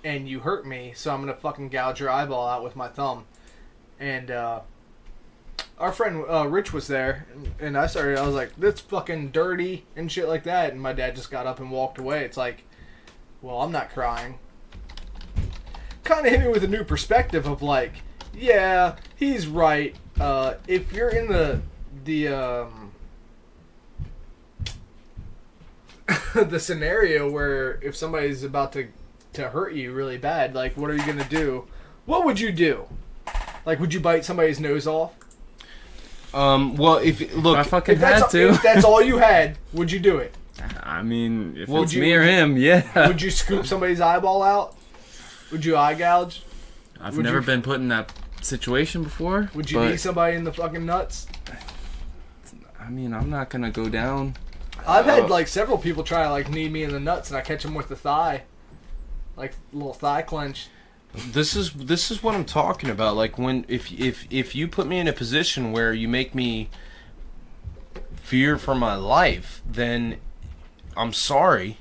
and 0.03 0.27
you 0.27 0.39
hurt 0.39 0.65
me, 0.65 0.93
so 0.95 1.13
I'm 1.13 1.19
gonna 1.21 1.33
fucking 1.35 1.69
gouge 1.69 1.99
your 1.99 2.09
eyeball 2.09 2.47
out 2.47 2.63
with 2.63 2.75
my 2.75 2.87
thumb. 2.87 3.25
And 3.99 4.31
uh, 4.31 4.61
our 5.81 5.91
friend 5.91 6.23
uh, 6.29 6.47
Rich 6.47 6.71
was 6.73 6.87
there, 6.87 7.25
and, 7.59 7.75
I 7.75 7.87
started. 7.87 8.19
I 8.19 8.25
was 8.25 8.35
like, 8.35 8.55
"That's 8.55 8.79
fucking 8.79 9.31
dirty" 9.31 9.85
and 9.95 10.11
shit 10.11 10.27
like 10.27 10.43
that. 10.43 10.71
And 10.71 10.81
my 10.81 10.93
dad 10.93 11.15
just 11.15 11.31
got 11.31 11.47
up 11.47 11.59
and 11.59 11.71
walked 11.71 11.97
away. 11.97 12.23
It's 12.23 12.37
like, 12.37 12.63
well, 13.41 13.61
I'm 13.61 13.71
not 13.71 13.89
crying. 13.89 14.37
Kind 16.03 16.25
of 16.27 16.31
hit 16.31 16.41
me 16.41 16.47
with 16.49 16.63
a 16.63 16.67
new 16.67 16.83
perspective 16.83 17.47
of 17.47 17.63
like, 17.63 17.93
yeah, 18.33 18.95
he's 19.15 19.47
right. 19.47 19.95
Uh, 20.19 20.55
if 20.67 20.93
you're 20.93 21.09
in 21.09 21.27
the 21.27 21.61
the 22.05 22.27
um, 22.27 22.91
the 26.35 26.59
scenario 26.59 27.29
where 27.29 27.79
if 27.81 27.95
somebody's 27.95 28.43
about 28.43 28.71
to 28.73 28.87
to 29.33 29.49
hurt 29.49 29.73
you 29.73 29.93
really 29.93 30.19
bad, 30.19 30.53
like 30.53 30.77
what 30.77 30.91
are 30.91 30.95
you 30.95 31.05
gonna 31.05 31.27
do? 31.27 31.67
What 32.05 32.23
would 32.23 32.39
you 32.39 32.51
do? 32.51 32.85
Like, 33.65 33.79
would 33.79 33.93
you 33.93 33.99
bite 33.99 34.25
somebody's 34.25 34.59
nose 34.59 34.87
off? 34.87 35.13
Um. 36.33 36.75
Well, 36.77 36.97
if 36.97 37.35
look, 37.35 37.57
I 37.57 37.63
fucking 37.63 37.95
If 37.95 38.01
that's, 38.01 38.21
had 38.21 38.29
to. 38.31 38.49
if 38.51 38.61
that's 38.63 38.85
all 38.85 39.01
you 39.01 39.17
had, 39.17 39.57
would 39.73 39.91
you 39.91 39.99
do 39.99 40.17
it? 40.17 40.35
I 40.83 41.01
mean, 41.01 41.55
if 41.57 41.67
Would 41.69 41.83
it's 41.83 41.93
you- 41.93 42.01
me 42.01 42.13
or 42.13 42.21
him, 42.23 42.55
yeah. 42.57 43.07
Would 43.07 43.21
you 43.21 43.31
scoop 43.31 43.65
somebody's 43.65 43.99
eyeball 43.99 44.43
out? 44.43 44.75
Would 45.51 45.65
you 45.65 45.75
eye 45.75 45.95
gouge? 45.95 46.43
I've 46.99 47.15
would 47.17 47.25
never 47.25 47.39
you- 47.39 47.45
been 47.45 47.61
put 47.61 47.79
in 47.79 47.87
that 47.89 48.13
situation 48.41 49.03
before. 49.03 49.49
Would 49.55 49.71
you 49.71 49.79
but, 49.79 49.89
knee 49.89 49.97
somebody 49.97 50.35
in 50.37 50.43
the 50.43 50.53
fucking 50.53 50.85
nuts? 50.85 51.27
I 52.79 52.89
mean, 52.89 53.13
I'm 53.13 53.29
not 53.29 53.49
gonna 53.49 53.71
go 53.71 53.89
down. 53.89 54.35
I've 54.87 55.05
had 55.05 55.23
Uh, 55.23 55.27
like 55.27 55.47
several 55.47 55.77
people 55.77 56.03
try 56.03 56.23
to 56.23 56.29
like 56.31 56.49
knee 56.49 56.69
me 56.69 56.83
in 56.83 56.91
the 56.91 56.99
nuts, 56.99 57.29
and 57.29 57.37
I 57.37 57.41
catch 57.41 57.63
them 57.63 57.73
with 57.73 57.87
the 57.89 57.95
thigh, 57.95 58.43
like 59.35 59.53
little 59.73 59.93
thigh 59.93 60.21
clench. 60.21 60.67
This 61.13 61.55
is 61.55 61.73
this 61.73 62.09
is 62.09 62.23
what 62.23 62.35
I'm 62.35 62.45
talking 62.45 62.89
about. 62.89 63.15
Like 63.15 63.37
when 63.37 63.65
if 63.67 63.91
if 63.91 64.25
if 64.29 64.55
you 64.55 64.67
put 64.67 64.87
me 64.87 64.99
in 64.99 65.07
a 65.07 65.13
position 65.13 65.71
where 65.71 65.93
you 65.93 66.07
make 66.07 66.33
me 66.33 66.69
fear 68.15 68.57
for 68.57 68.73
my 68.73 68.95
life, 68.95 69.61
then 69.65 70.17
I'm 70.95 71.13
sorry, 71.13 71.77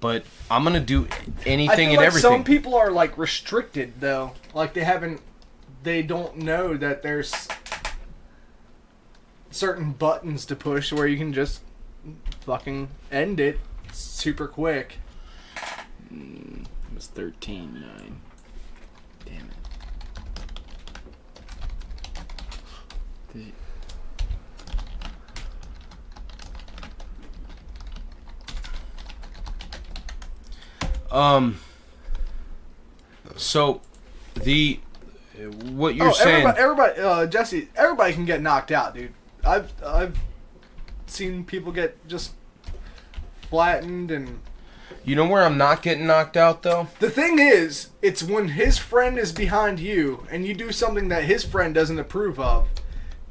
but 0.00 0.24
I'm 0.50 0.62
gonna 0.62 0.80
do 0.80 1.08
I 1.10 1.16
anything 1.46 1.76
feel 1.76 1.88
and 1.88 1.96
like 1.96 2.06
everything. 2.06 2.30
some 2.30 2.44
people 2.44 2.74
are 2.76 2.90
like 2.90 3.18
restricted 3.18 4.00
though, 4.00 4.32
like 4.54 4.74
they 4.74 4.84
haven't, 4.84 5.20
they 5.82 6.02
don't 6.02 6.36
know 6.36 6.76
that 6.76 7.02
there's 7.02 7.48
certain 9.50 9.92
buttons 9.92 10.44
to 10.46 10.54
push 10.54 10.92
where 10.92 11.06
you 11.06 11.16
can 11.16 11.32
just 11.32 11.62
fucking 12.42 12.88
end 13.10 13.40
it 13.40 13.58
super 13.92 14.46
quick. 14.46 14.98
Was 16.96 17.08
13 17.08 17.74
9. 17.74 18.20
Damn 19.26 19.34
it. 19.34 19.42
Did 23.34 23.52
um. 31.10 31.58
So, 33.36 33.82
the 34.42 34.80
what 35.64 35.96
you're 35.96 36.08
oh, 36.08 36.12
saying. 36.12 36.46
everybody, 36.46 36.58
everybody, 36.58 37.00
uh, 37.02 37.26
Jesse, 37.26 37.68
everybody 37.76 38.14
can 38.14 38.24
get 38.24 38.40
knocked 38.40 38.72
out, 38.72 38.94
dude. 38.94 39.12
I've 39.44 39.70
I've 39.84 40.18
seen 41.06 41.44
people 41.44 41.72
get 41.72 42.08
just 42.08 42.32
flattened 43.50 44.10
and 44.10 44.40
You 45.06 45.14
know 45.14 45.26
where 45.28 45.44
I'm 45.44 45.56
not 45.56 45.82
getting 45.82 46.04
knocked 46.04 46.36
out 46.36 46.62
though? 46.64 46.88
The 46.98 47.08
thing 47.08 47.38
is, 47.38 47.90
it's 48.02 48.24
when 48.24 48.48
his 48.48 48.76
friend 48.76 49.18
is 49.18 49.30
behind 49.30 49.78
you 49.78 50.26
and 50.32 50.44
you 50.44 50.52
do 50.52 50.72
something 50.72 51.06
that 51.08 51.22
his 51.22 51.44
friend 51.44 51.72
doesn't 51.72 51.98
approve 52.00 52.40
of 52.40 52.66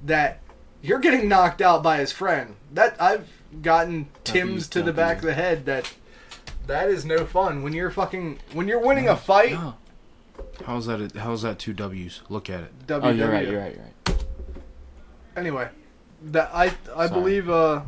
that 0.01 0.39
you're 0.81 0.99
getting 0.99 1.27
knocked 1.27 1.61
out 1.61 1.83
by 1.83 1.97
his 1.97 2.13
friend. 2.13 2.55
That 2.73 2.95
I've 2.97 3.27
gotten 3.61 4.07
Tim's 4.23 4.69
to 4.69 4.81
the 4.81 4.93
back 4.93 5.17
of 5.17 5.23
the 5.23 5.33
head 5.33 5.65
that 5.65 5.93
that 6.65 6.87
is 6.89 7.03
no 7.03 7.25
fun 7.25 7.61
when 7.61 7.73
you're 7.73 7.91
fucking 7.91 8.39
when 8.53 8.69
you're 8.69 8.79
winning 8.79 9.09
a 9.09 9.17
fight. 9.17 9.51
No. 9.51 9.75
How's 10.65 10.85
that? 10.85 11.01
A, 11.13 11.19
how's 11.19 11.41
that 11.41 11.59
two 11.59 11.73
W's? 11.73 12.21
Look 12.29 12.49
at 12.49 12.61
it. 12.61 12.87
WWE. 12.87 13.03
Oh, 13.03 13.09
you're 13.09 13.29
right, 13.29 13.47
you're 13.47 13.59
right, 13.59 13.75
you're 13.75 13.83
right. 13.83 14.25
Anyway, 15.35 15.67
that 16.23 16.51
I 16.53 16.73
I 16.95 17.07
Sorry. 17.07 17.09
believe 17.09 17.49
uh 17.49 17.81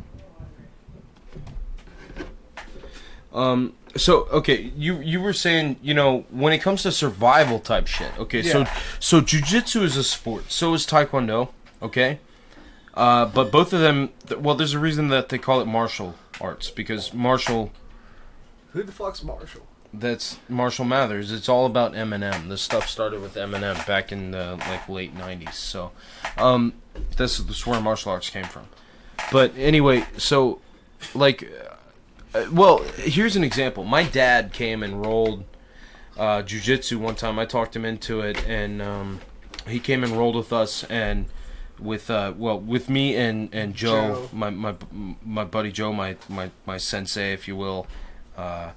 Um. 3.32 3.74
So 3.96 4.24
okay, 4.30 4.70
you 4.76 5.00
you 5.00 5.20
were 5.20 5.32
saying 5.32 5.76
you 5.82 5.94
know 5.94 6.24
when 6.30 6.52
it 6.52 6.58
comes 6.58 6.82
to 6.82 6.92
survival 6.92 7.58
type 7.58 7.86
shit. 7.86 8.16
Okay, 8.18 8.42
so 8.42 8.60
Yeah. 8.60 8.78
so 9.00 9.20
jujitsu 9.20 9.82
is 9.82 9.96
a 9.96 10.04
sport. 10.04 10.50
So 10.52 10.74
is 10.74 10.86
taekwondo. 10.86 11.48
Okay. 11.82 12.18
Uh, 12.94 13.26
but 13.26 13.52
both 13.52 13.72
of 13.72 13.78
them, 13.80 14.10
well, 14.40 14.56
there's 14.56 14.74
a 14.74 14.78
reason 14.78 15.06
that 15.08 15.28
they 15.28 15.38
call 15.38 15.60
it 15.60 15.66
martial 15.66 16.16
arts 16.40 16.68
because 16.68 17.14
martial, 17.14 17.70
who 18.72 18.82
the 18.82 18.90
fuck's 18.90 19.22
Marshall? 19.22 19.62
that's 19.94 20.38
Marshall 20.48 20.84
Mathers. 20.84 21.30
It's 21.30 21.48
all 21.48 21.64
about 21.64 21.92
Eminem. 21.92 22.48
This 22.48 22.60
stuff 22.60 22.88
started 22.88 23.22
with 23.22 23.34
Eminem 23.34 23.86
back 23.86 24.10
in 24.10 24.32
the 24.32 24.56
like 24.68 24.88
late 24.88 25.16
'90s. 25.16 25.54
So, 25.54 25.92
um, 26.36 26.72
this 27.16 27.38
is 27.38 27.66
where 27.66 27.80
martial 27.80 28.10
arts 28.12 28.30
came 28.30 28.44
from. 28.44 28.64
But 29.30 29.52
anyway, 29.56 30.04
so 30.16 30.60
like, 31.14 31.48
well, 32.50 32.78
here's 32.96 33.36
an 33.36 33.44
example. 33.44 33.84
My 33.84 34.02
dad 34.04 34.52
came 34.52 34.82
and 34.82 35.04
rolled 35.04 35.44
uh, 36.16 36.42
jujitsu 36.42 36.96
one 36.96 37.14
time. 37.14 37.38
I 37.38 37.44
talked 37.44 37.74
him 37.74 37.84
into 37.84 38.20
it, 38.20 38.42
and 38.46 38.82
um, 38.82 39.20
he 39.66 39.78
came 39.78 40.02
and 40.04 40.12
rolled 40.12 40.36
with 40.36 40.52
us 40.52 40.84
and 40.84 41.26
with 41.78 42.10
uh, 42.10 42.32
well 42.36 42.58
with 42.58 42.88
me 42.88 43.16
and 43.16 43.48
and 43.54 43.74
Joe, 43.74 43.90
Joe. 44.14 44.28
my 44.32 44.50
my 44.50 44.74
my 45.24 45.44
buddy 45.44 45.70
Joe, 45.70 45.92
my 45.92 46.16
my 46.28 46.50
my 46.66 46.76
sensei, 46.76 47.32
if 47.32 47.46
you 47.48 47.56
will. 47.56 47.86
Uh, 48.36 48.70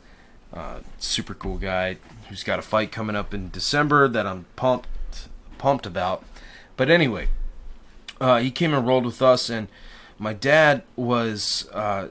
uh, 0.54 0.80
super 1.00 1.34
cool 1.34 1.58
guy 1.58 1.98
who's 2.28 2.44
got 2.44 2.60
a 2.60 2.62
fight 2.62 2.92
coming 2.92 3.16
up 3.16 3.34
in 3.34 3.50
December 3.50 4.08
that 4.10 4.28
I'm 4.28 4.46
pumped 4.56 4.88
pumped 5.58 5.86
about. 5.86 6.24
But 6.76 6.90
anyway, 6.90 7.28
uh, 8.20 8.40
he 8.40 8.52
came 8.52 8.74
and 8.74 8.86
rolled 8.86 9.06
with 9.06 9.22
us, 9.22 9.50
and 9.50 9.68
my 10.20 10.34
dad 10.34 10.84
was 10.96 11.70
uh, 11.72 12.08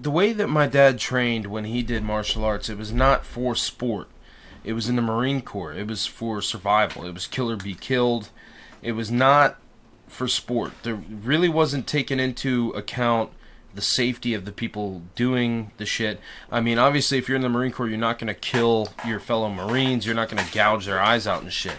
the 0.00 0.10
way 0.10 0.32
that 0.32 0.48
my 0.48 0.66
dad 0.66 0.98
trained 0.98 1.46
when 1.46 1.64
he 1.64 1.82
did 1.82 2.02
martial 2.02 2.44
arts. 2.44 2.68
It 2.68 2.78
was 2.78 2.92
not 2.92 3.24
for 3.24 3.54
sport. 3.54 4.08
It 4.64 4.72
was 4.72 4.88
in 4.88 4.96
the 4.96 5.02
Marine 5.02 5.42
Corps. 5.42 5.72
It 5.72 5.86
was 5.86 6.06
for 6.06 6.40
survival. 6.42 7.04
It 7.04 7.14
was 7.14 7.26
kill 7.26 7.50
or 7.50 7.56
be 7.56 7.74
killed. 7.74 8.30
It 8.82 8.92
was 8.92 9.10
not 9.10 9.56
for 10.06 10.28
sport. 10.28 10.72
There 10.82 10.94
really 10.94 11.48
wasn't 11.48 11.86
taken 11.86 12.20
into 12.20 12.70
account 12.70 13.30
the 13.74 13.82
safety 13.82 14.34
of 14.34 14.44
the 14.44 14.52
people 14.52 15.02
doing 15.14 15.70
the 15.76 15.86
shit. 15.86 16.20
I 16.50 16.60
mean, 16.60 16.78
obviously, 16.78 17.18
if 17.18 17.28
you're 17.28 17.36
in 17.36 17.42
the 17.42 17.48
Marine 17.48 17.72
Corps, 17.72 17.88
you're 17.88 17.98
not 17.98 18.18
going 18.18 18.28
to 18.28 18.34
kill 18.34 18.88
your 19.06 19.20
fellow 19.20 19.48
Marines. 19.48 20.06
You're 20.06 20.14
not 20.14 20.28
going 20.28 20.44
to 20.44 20.52
gouge 20.52 20.86
their 20.86 21.00
eyes 21.00 21.26
out 21.26 21.42
and 21.42 21.52
shit. 21.52 21.76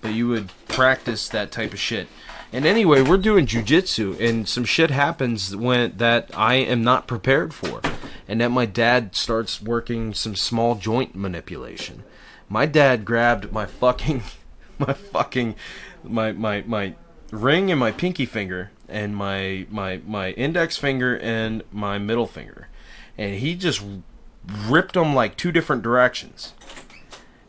But 0.00 0.14
you 0.14 0.28
would 0.28 0.52
practice 0.68 1.28
that 1.28 1.50
type 1.50 1.72
of 1.72 1.78
shit. 1.78 2.08
And 2.52 2.66
anyway, 2.66 3.02
we're 3.02 3.18
doing 3.18 3.46
jujitsu, 3.46 4.18
and 4.20 4.48
some 4.48 4.64
shit 4.64 4.90
happens 4.90 5.54
when 5.54 5.96
that 5.98 6.30
I 6.34 6.54
am 6.54 6.82
not 6.82 7.06
prepared 7.06 7.54
for, 7.54 7.80
and 8.26 8.40
that 8.40 8.50
my 8.50 8.66
dad 8.66 9.14
starts 9.14 9.62
working 9.62 10.14
some 10.14 10.34
small 10.34 10.74
joint 10.74 11.14
manipulation. 11.14 12.02
My 12.48 12.66
dad 12.66 13.04
grabbed 13.04 13.52
my 13.52 13.66
fucking, 13.66 14.22
my 14.78 14.92
fucking, 14.92 15.54
my 16.02 16.32
my 16.32 16.62
my 16.66 16.94
ring 17.30 17.70
and 17.70 17.78
my 17.78 17.92
pinky 17.92 18.26
finger 18.26 18.72
and 18.88 19.14
my 19.14 19.66
my 19.70 20.00
my 20.04 20.32
index 20.32 20.76
finger 20.76 21.16
and 21.18 21.62
my 21.70 21.98
middle 21.98 22.26
finger, 22.26 22.66
and 23.16 23.36
he 23.36 23.54
just 23.54 23.80
ripped 24.66 24.94
them 24.94 25.14
like 25.14 25.36
two 25.36 25.52
different 25.52 25.82
directions. 25.82 26.54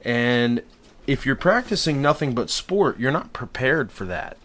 And 0.03 0.61
if 1.07 1.25
you're 1.25 1.35
practicing 1.35 2.01
nothing 2.01 2.35
but 2.35 2.51
sport, 2.51 2.99
you're 2.99 3.11
not 3.11 3.33
prepared 3.33 3.91
for 3.91 4.05
that. 4.05 4.37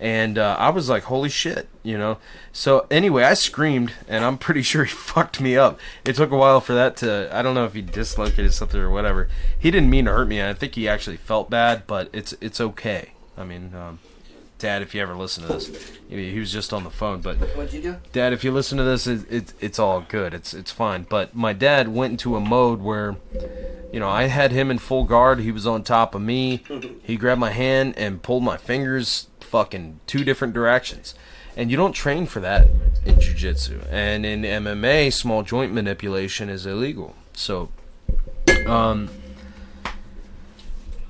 And 0.00 0.38
uh, 0.38 0.56
I 0.58 0.70
was 0.70 0.88
like, 0.88 1.04
holy 1.04 1.28
shit, 1.28 1.68
you 1.82 1.98
know. 1.98 2.18
So 2.52 2.86
anyway, 2.90 3.24
I 3.24 3.34
screamed, 3.34 3.92
and 4.06 4.24
I'm 4.24 4.38
pretty 4.38 4.62
sure 4.70 4.84
he 4.84 4.94
fucked 4.94 5.40
me 5.40 5.56
up. 5.56 5.80
It 6.04 6.16
took 6.16 6.30
a 6.30 6.36
while 6.36 6.60
for 6.60 6.74
that 6.74 6.96
to. 6.98 7.28
I 7.32 7.42
don't 7.42 7.54
know 7.54 7.64
if 7.64 7.74
he 7.74 7.82
dislocated 7.82 8.54
something 8.54 8.80
or 8.80 8.90
whatever. 8.90 9.28
He 9.58 9.70
didn't 9.70 9.90
mean 9.90 10.04
to 10.04 10.12
hurt 10.12 10.28
me. 10.28 10.42
I 10.42 10.54
think 10.54 10.74
he 10.74 10.88
actually 10.88 11.16
felt 11.16 11.50
bad, 11.50 11.86
but 11.86 12.10
it's 12.12 12.34
it's 12.40 12.60
okay. 12.60 13.12
I 13.36 13.44
mean, 13.44 13.72
um, 13.74 14.00
Dad, 14.58 14.82
if 14.82 14.92
you 14.92 15.00
ever 15.00 15.14
listen 15.14 15.46
to 15.46 15.52
this, 15.52 15.92
he 16.08 16.38
was 16.38 16.52
just 16.52 16.72
on 16.72 16.82
the 16.82 16.90
phone, 16.90 17.20
but 17.20 17.36
What'd 17.36 17.72
you 17.72 17.80
do? 17.80 17.96
Dad, 18.12 18.32
if 18.32 18.42
you 18.42 18.50
listen 18.50 18.76
to 18.78 18.84
this, 18.84 19.06
it, 19.06 19.30
it, 19.30 19.52
it's 19.60 19.78
all 19.78 20.00
good. 20.00 20.34
It's 20.34 20.52
it's 20.52 20.72
fine. 20.72 21.06
But 21.08 21.34
my 21.34 21.52
dad 21.52 21.88
went 21.88 22.12
into 22.12 22.34
a 22.34 22.40
mode 22.40 22.80
where, 22.80 23.14
you 23.92 24.00
know, 24.00 24.08
I 24.08 24.24
had 24.24 24.50
him 24.50 24.68
in 24.70 24.78
full 24.78 25.04
guard. 25.04 25.38
He 25.40 25.52
was 25.52 25.64
on 25.66 25.84
top 25.84 26.14
of 26.14 26.22
me. 26.22 26.64
He 27.02 27.16
grabbed 27.16 27.40
my 27.40 27.52
hand 27.52 27.94
and 27.96 28.22
pulled 28.22 28.42
my 28.42 28.58
fingers 28.58 29.27
fucking 29.48 30.00
two 30.06 30.24
different 30.24 30.54
directions. 30.54 31.14
And 31.56 31.70
you 31.70 31.76
don't 31.76 31.92
train 31.92 32.26
for 32.26 32.40
that 32.40 32.68
in 33.04 33.20
jiu-jitsu. 33.20 33.80
And 33.90 34.24
in 34.24 34.42
MMA, 34.42 35.12
small 35.12 35.42
joint 35.42 35.72
manipulation 35.72 36.48
is 36.48 36.66
illegal. 36.66 37.16
So, 37.32 37.70
um, 38.66 39.10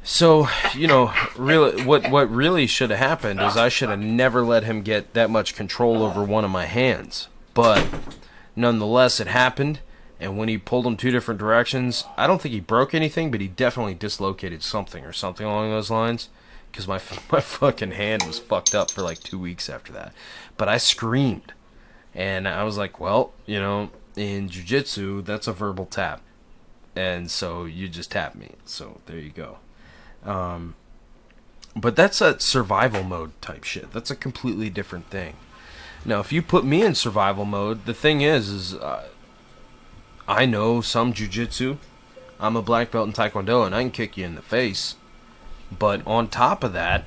so 0.03 0.49
you 0.75 0.87
know, 0.87 1.13
really, 1.37 1.85
what 1.85 2.11
what 2.11 2.31
really 2.31 2.67
should 2.67 2.89
have 2.89 2.99
happened 2.99 3.41
is 3.41 3.59
I 3.59 3.69
should 3.69 3.91
have 3.91 3.99
never 3.99 4.43
let 4.43 4.65
him 4.65 4.81
get 4.81 5.13
that 5.13 5.29
much 5.29 5.55
control 5.55 6.03
over 6.03 6.25
one 6.25 6.45
of 6.45 6.51
my 6.51 6.65
hands. 6.65 7.29
But 7.53 7.87
nonetheless, 8.57 9.21
it 9.21 9.27
happened. 9.27 9.81
And 10.21 10.37
when 10.37 10.49
he 10.49 10.59
pulled 10.59 10.85
them 10.85 10.97
two 10.97 11.11
different 11.11 11.39
directions, 11.39 12.05
I 12.17 12.27
don't 12.27 12.41
think 12.41 12.53
he 12.53 12.61
broke 12.61 12.95
anything, 12.95 13.31
but 13.31 13.41
he 13.41 13.49
definitely 13.49 13.95
dislocated 13.95 14.63
something 14.63 15.05
or 15.05 15.13
something 15.13 15.47
along 15.47 15.71
those 15.71 15.91
lines. 15.91 16.29
Because 16.71 16.87
my 16.87 17.01
my 17.33 17.41
fucking 17.41 17.93
hand 17.93 18.25
was 18.25 18.39
fucked 18.39 18.75
up 18.75 18.91
for 18.91 19.03
like 19.03 19.21
two 19.21 19.39
weeks 19.39 19.69
after 19.69 19.93
that. 19.93 20.13
But 20.57 20.69
I 20.69 20.79
screamed, 20.79 21.53
and 22.15 22.49
I 22.49 22.65
was 22.65 22.79
like, 22.79 22.99
well, 23.01 23.33
you 23.47 23.61
know, 23.61 23.91
in 24.17 24.49
jujitsu, 24.49 25.25
that's 25.25 25.47
a 25.47 25.53
verbal 25.53 25.87
tap, 25.87 26.21
and 26.97 27.31
so 27.31 27.65
you 27.65 27.89
just 27.89 28.11
tap 28.11 28.35
me. 28.35 28.53
So 28.65 29.01
there 29.07 29.19
you 29.19 29.31
go. 29.31 29.59
Um, 30.25 30.75
but 31.77 31.95
that's 31.97 32.21
a 32.21 32.41
survival 32.41 33.05
mode 33.05 33.41
type 33.41 33.65
shit. 33.65 33.93
That's 33.93 34.11
a 34.11 34.17
completely 34.17 34.69
different 34.69 35.11
thing. 35.11 35.37
Now, 36.05 36.21
if 36.21 36.33
you 36.33 36.43
put 36.43 36.65
me 36.65 36.83
in 36.83 36.95
survival 36.95 37.45
mode, 37.45 37.85
the 37.85 37.95
thing 37.95 38.21
is, 38.21 38.49
is 38.49 38.75
uh, 38.75 39.09
I 40.27 40.47
know 40.47 40.81
some 40.81 41.13
jujitsu. 41.13 41.79
I'm 42.41 42.57
a 42.57 42.63
black 42.63 42.91
belt 42.91 43.07
in 43.09 43.13
taekwondo, 43.13 43.67
and 43.67 43.75
I 43.75 43.83
can 43.83 43.91
kick 43.91 44.17
you 44.17 44.25
in 44.25 44.35
the 44.35 44.43
face. 44.43 44.97
But 45.77 46.07
on 46.07 46.29
top 46.29 46.65
of 46.65 46.73
that, 46.73 47.05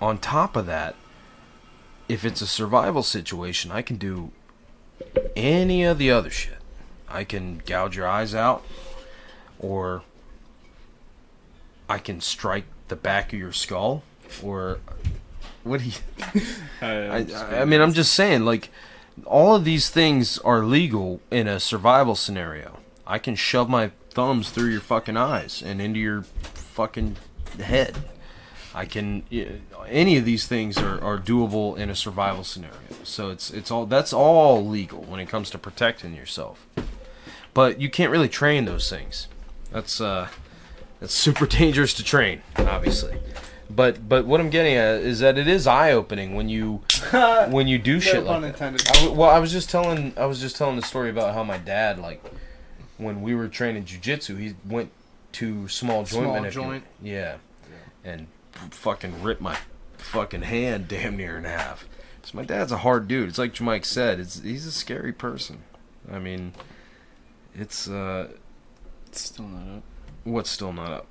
on 0.00 0.18
top 0.18 0.56
of 0.56 0.66
that, 0.66 0.94
if 2.08 2.24
it's 2.24 2.40
a 2.40 2.46
survival 2.46 3.02
situation, 3.02 3.70
I 3.70 3.82
can 3.82 3.96
do 3.96 4.32
any 5.36 5.84
of 5.84 5.98
the 5.98 6.10
other 6.10 6.30
shit. 6.30 6.58
I 7.08 7.24
can 7.24 7.62
gouge 7.66 7.96
your 7.96 8.06
eyes 8.06 8.34
out, 8.34 8.64
or 9.58 10.02
I 11.88 11.98
can 11.98 12.20
strike 12.20 12.64
the 12.88 12.96
back 12.96 13.32
of 13.32 13.38
your 13.38 13.52
skull, 13.52 14.02
or 14.42 14.78
what 15.64 15.80
do 15.80 15.86
you? 15.86 16.42
I, 16.82 16.86
I, 16.86 17.60
I 17.60 17.64
mean, 17.64 17.80
I'm 17.80 17.92
just 17.92 18.14
saying, 18.14 18.44
like, 18.44 18.70
all 19.24 19.54
of 19.54 19.64
these 19.64 19.90
things 19.90 20.38
are 20.38 20.64
legal 20.64 21.20
in 21.30 21.46
a 21.46 21.60
survival 21.60 22.14
scenario. 22.14 22.78
I 23.06 23.18
can 23.18 23.34
shove 23.34 23.68
my 23.68 23.90
thumbs 24.10 24.50
through 24.50 24.70
your 24.70 24.80
fucking 24.80 25.16
eyes 25.16 25.62
and 25.62 25.80
into 25.80 26.00
your 26.00 26.24
fucking 26.80 27.16
head. 27.62 27.94
I 28.74 28.86
can 28.86 29.24
any 29.88 30.16
of 30.16 30.24
these 30.24 30.46
things 30.46 30.78
are, 30.78 31.02
are 31.02 31.18
doable 31.18 31.76
in 31.76 31.90
a 31.90 31.94
survival 31.94 32.42
scenario. 32.42 32.78
So 33.04 33.30
it's 33.30 33.50
it's 33.50 33.70
all 33.70 33.84
that's 33.84 34.14
all 34.14 34.66
legal 34.66 35.02
when 35.02 35.20
it 35.20 35.28
comes 35.28 35.50
to 35.50 35.58
protecting 35.58 36.14
yourself. 36.14 36.66
But 37.52 37.80
you 37.82 37.90
can't 37.90 38.10
really 38.10 38.28
train 38.30 38.64
those 38.64 38.88
things. 38.88 39.28
That's 39.70 40.00
uh 40.00 40.28
that's 41.00 41.12
super 41.12 41.46
dangerous 41.58 41.92
to 41.94 42.04
train, 42.04 42.40
obviously. 42.56 43.18
But 43.68 44.08
but 44.08 44.24
what 44.24 44.40
I'm 44.40 44.50
getting 44.50 44.74
at 44.74 45.00
is 45.00 45.18
that 45.18 45.36
it 45.36 45.48
is 45.48 45.66
eye 45.66 45.92
opening 45.92 46.34
when 46.34 46.48
you 46.48 46.82
when 47.50 47.68
you 47.68 47.78
do 47.78 48.00
shit 48.00 48.24
like 48.24 48.40
that. 48.40 48.46
intended. 48.48 48.88
I 48.88 48.92
w- 48.94 49.12
well, 49.12 49.28
I 49.30 49.38
was 49.38 49.52
just 49.52 49.68
telling 49.68 50.14
I 50.16 50.24
was 50.24 50.40
just 50.40 50.56
telling 50.56 50.76
the 50.76 50.86
story 50.86 51.10
about 51.10 51.34
how 51.34 51.44
my 51.44 51.58
dad 51.58 51.98
like 51.98 52.24
when 52.96 53.20
we 53.20 53.34
were 53.34 53.48
training 53.48 53.84
jujitsu, 53.84 54.38
he 54.38 54.54
went 54.64 54.92
to 55.32 55.68
small 55.68 56.04
joint 56.04 56.24
Small 56.24 56.50
joint? 56.50 56.84
Yeah. 57.02 57.36
And 58.04 58.26
fucking 58.70 59.22
rip 59.22 59.40
my 59.40 59.58
fucking 59.98 60.42
hand 60.42 60.88
damn 60.88 61.16
near 61.16 61.36
in 61.38 61.44
half. 61.44 61.86
So 62.22 62.36
my 62.36 62.44
dad's 62.44 62.72
a 62.72 62.78
hard 62.78 63.08
dude. 63.08 63.28
It's 63.28 63.38
like 63.38 63.58
Mike 63.60 63.84
said, 63.84 64.20
it's 64.20 64.40
he's 64.40 64.66
a 64.66 64.72
scary 64.72 65.12
person. 65.12 65.62
I 66.10 66.18
mean, 66.18 66.52
it's 67.54 67.88
uh 67.88 68.28
It's 69.06 69.20
still 69.22 69.46
not 69.48 69.76
up. 69.78 69.82
what's 70.24 70.50
still 70.50 70.72
not 70.72 70.92
up. 70.92 71.06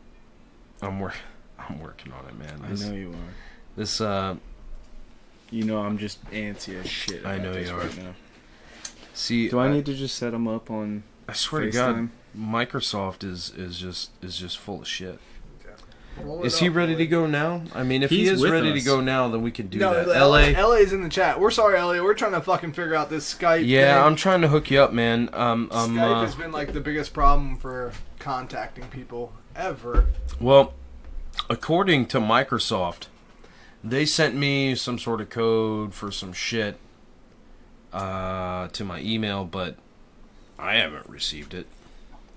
I'm 0.81 0.99
work 0.99 1.15
I'm 1.59 1.79
working 1.79 2.11
on 2.13 2.25
it, 2.27 2.37
man. 2.37 2.61
I 2.63 2.69
This, 2.69 2.83
know 2.85 2.93
you 2.95 3.11
are. 3.11 3.33
this 3.75 4.01
uh 4.01 4.35
You 5.51 5.63
know 5.65 5.79
I'm 5.79 5.97
just 5.97 6.23
antsy 6.31 6.79
as 6.79 6.89
shit. 6.89 7.25
I 7.25 7.37
know 7.37 7.53
this 7.53 7.69
you 7.69 7.75
right 7.75 7.97
are. 7.99 8.01
now. 8.03 8.15
see 9.13 9.49
Do 9.49 9.59
I 9.59 9.71
need 9.71 9.85
to 9.87 9.93
just 9.93 10.15
set 10.17 10.31
them 10.31 10.47
up 10.47 10.69
on 10.71 11.03
I 11.29 11.33
swear 11.33 11.61
to 11.61 11.69
God, 11.71 11.95
FaceTime? 11.95 12.09
Microsoft 12.37 13.23
is 13.23 13.51
is 13.55 13.79
just 13.79 14.11
is 14.21 14.37
just 14.37 14.57
full 14.57 14.81
of 14.81 14.87
shit. 14.87 15.19
Roll 16.21 16.43
it 16.43 16.47
Is 16.47 16.59
he 16.59 16.67
up, 16.67 16.75
ready 16.75 16.93
boy. 16.93 16.97
to 16.99 17.07
go 17.07 17.25
now? 17.27 17.61
I 17.73 17.83
mean, 17.83 18.03
if 18.03 18.09
he 18.09 18.27
is 18.27 18.41
with 18.41 18.51
ready 18.51 18.73
to 18.73 18.81
go 18.81 18.99
now, 18.99 19.29
then 19.29 19.41
we 19.41 19.51
can 19.51 19.67
do 19.67 19.77
No, 19.79 19.93
that. 20.03 20.07
LA. 20.19 20.49
LA 20.49 20.73
is 20.75 20.91
in 20.91 21.01
the 21.01 21.07
chat. 21.07 21.39
We're 21.39 21.51
sorry, 21.51 21.79
LA. 21.79 22.03
We're 22.03 22.13
trying 22.13 22.33
to 22.33 22.41
fucking 22.41 22.73
figure 22.73 22.93
out 22.95 23.09
this 23.09 23.33
Skype. 23.33 23.65
Yeah, 23.65 23.93
thing. 23.95 24.03
I'm 24.03 24.15
trying 24.17 24.41
to 24.41 24.49
hook 24.49 24.69
you 24.69 24.81
up, 24.81 24.91
man. 24.91 25.29
Um, 25.31 25.69
um, 25.71 25.95
Skype 25.95 26.17
uh, 26.17 26.21
has 26.25 26.35
been 26.35 26.51
like 26.51 26.73
the 26.73 26.81
biggest 26.81 27.13
problem 27.13 27.55
for 27.57 27.93
contacting 28.17 28.85
people 28.87 29.31
ever. 29.55 30.07
well, 30.41 30.73
according 31.49 32.07
to 32.07 32.19
Microsoft, 32.19 33.07
they 33.81 34.05
sent 34.05 34.35
me 34.35 34.75
some 34.75 34.99
sort 34.99 35.21
of 35.21 35.29
code 35.29 35.93
for 35.93 36.11
some 36.11 36.33
shit 36.33 36.77
uh, 37.93 38.67
to 38.69 38.83
my 38.83 38.99
email, 38.99 39.45
but 39.45 39.75
I 40.59 40.75
haven't 40.75 41.09
received 41.09 41.53
it. 41.53 41.67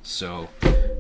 So, 0.03 0.49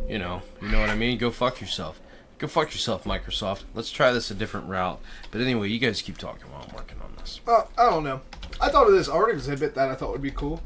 you 0.08 0.18
know, 0.18 0.42
you 0.60 0.68
know 0.68 0.80
what 0.80 0.90
I 0.90 0.94
mean. 0.94 1.18
Go 1.18 1.30
fuck 1.30 1.60
yourself. 1.60 2.00
Go 2.38 2.46
fuck 2.48 2.72
yourself, 2.72 3.04
Microsoft. 3.04 3.62
Let's 3.74 3.90
try 3.90 4.12
this 4.12 4.30
a 4.30 4.34
different 4.34 4.68
route. 4.68 5.00
But 5.30 5.40
anyway, 5.40 5.68
you 5.68 5.78
guys 5.78 6.02
keep 6.02 6.18
talking 6.18 6.50
while 6.50 6.66
I'm 6.68 6.74
working 6.74 6.98
on 7.02 7.14
this. 7.18 7.40
Uh, 7.46 7.62
I 7.78 7.88
don't 7.90 8.02
know. 8.04 8.20
I 8.60 8.68
thought 8.68 8.86
of 8.88 8.92
this 8.92 9.08
art 9.08 9.30
exhibit 9.30 9.74
that 9.76 9.88
I 9.90 9.94
thought 9.94 10.10
would 10.10 10.22
be 10.22 10.30
cool. 10.32 10.60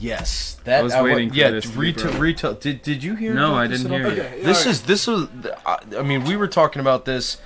Yes, 0.00 0.56
that 0.64 0.80
I 0.80 0.82
was 0.82 0.92
wa- 0.94 1.02
waiting 1.02 1.30
for 1.30 1.36
yeah, 1.36 1.50
this 1.50 1.70
to 1.70 1.78
retail, 1.78 2.10
brought. 2.10 2.20
retail. 2.20 2.54
Did 2.54 2.82
did 2.82 3.04
you 3.04 3.14
hear? 3.14 3.34
No, 3.34 3.54
I 3.54 3.68
this 3.68 3.82
didn't 3.82 4.00
at 4.00 4.04
all? 4.04 4.10
hear 4.10 4.22
Okay, 4.24 4.42
This 4.42 4.58
alright. 4.58 4.66
is 4.66 4.82
this 4.82 5.06
was. 5.06 5.28
I 5.64 5.78
I 5.98 6.02
mean, 6.02 6.24
we 6.24 6.36
were 6.36 6.48
talking 6.48 6.80
about 6.80 7.04
this. 7.04 7.40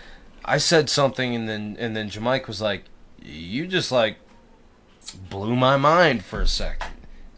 I 0.44 0.56
said 0.56 0.88
something, 0.88 1.34
and 1.34 1.46
then 1.48 1.76
and 1.78 1.94
then 1.94 2.08
Jamike 2.08 2.46
was 2.46 2.62
like, 2.62 2.84
"You 3.22 3.66
just 3.66 3.92
like 3.92 4.16
blew 5.28 5.54
my 5.54 5.76
mind 5.76 6.24
for 6.24 6.40
a 6.40 6.46
second. 6.46 6.90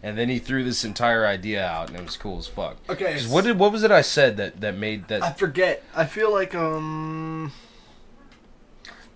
And 0.02 0.16
then 0.16 0.28
he 0.28 0.38
threw 0.38 0.62
this 0.62 0.84
entire 0.84 1.26
idea 1.26 1.64
out, 1.66 1.88
and 1.88 1.98
it 1.98 2.04
was 2.04 2.16
cool 2.16 2.38
as 2.38 2.46
fuck. 2.46 2.76
Okay, 2.88 3.14
'Cause 3.14 3.26
what 3.26 3.44
did 3.44 3.58
what 3.58 3.72
was 3.72 3.82
it 3.82 3.90
I 3.90 4.00
said 4.02 4.36
that 4.36 4.60
that 4.60 4.76
made 4.76 5.08
that? 5.08 5.22
I 5.22 5.32
forget. 5.32 5.82
I 5.94 6.04
feel 6.06 6.32
like 6.32 6.54
um 6.54 7.52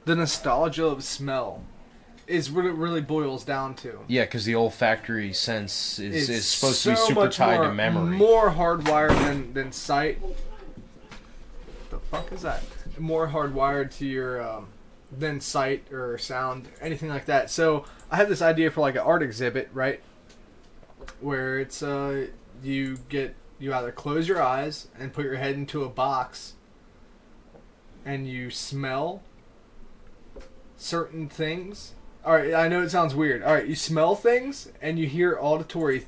the 0.05 0.16
nostalgia 0.16 0.87
of 0.87 1.05
smell 1.05 1.62
is 2.26 2.51
what 2.51 2.64
it 2.64 2.72
really 2.72 3.01
boils 3.01 3.45
down 3.45 3.74
to. 3.74 4.01
yeah, 4.09 4.22
because 4.24 4.45
the 4.45 4.55
olfactory 4.55 5.33
sense 5.33 5.99
is, 5.99 6.28
is 6.28 6.47
supposed 6.47 6.83
to 6.83 6.91
be 6.91 6.97
so 6.97 7.07
super 7.09 7.20
much 7.24 7.37
tied 7.37 7.57
more, 7.59 7.66
to 7.68 7.74
memory. 7.74 8.16
More 8.16 8.51
hardwired 8.51 9.16
than 9.24 9.53
than 9.55 9.70
sight. 9.72 10.18
The 11.91 11.99
fuck 11.99 12.33
is 12.33 12.43
that? 12.43 12.62
More 12.99 13.28
hardwired 13.28 13.97
to 13.99 14.07
your 14.07 14.43
um, 14.43 14.68
than 15.16 15.41
sight 15.41 15.85
or 15.93 16.16
sound, 16.18 16.68
anything 16.80 17.09
like 17.09 17.26
that. 17.26 17.51
So 17.51 17.85
I 18.11 18.16
had 18.16 18.28
this 18.28 18.43
idea 18.43 18.70
for 18.70 18.80
like 18.80 18.95
an 18.95 19.03
art 19.03 19.22
exhibit, 19.22 19.68
right? 19.72 20.01
Where 21.20 21.59
it's 21.59 21.82
uh 21.82 22.26
you 22.62 22.98
get 23.09 23.34
you 23.59 23.72
either 23.74 23.92
close 23.92 24.26
your 24.28 24.42
eyes 24.42 24.88
and 24.98 25.12
put 25.12 25.24
your 25.24 25.36
head 25.36 25.55
into 25.55 25.84
a 25.84 25.88
box 25.88 26.55
and 28.05 28.28
you 28.28 28.50
smell 28.50 29.22
certain 30.76 31.28
things. 31.28 31.94
All 32.24 32.34
right, 32.34 32.55
I 32.55 32.68
know 32.68 32.82
it 32.82 32.90
sounds 32.90 33.14
weird. 33.14 33.42
All 33.42 33.53
right, 33.55 33.66
you 33.66 33.74
smell 33.74 34.14
things 34.14 34.68
and 34.80 34.98
you 34.98 35.07
hear 35.07 35.36
auditory 35.40 36.07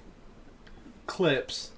clips 1.07 1.71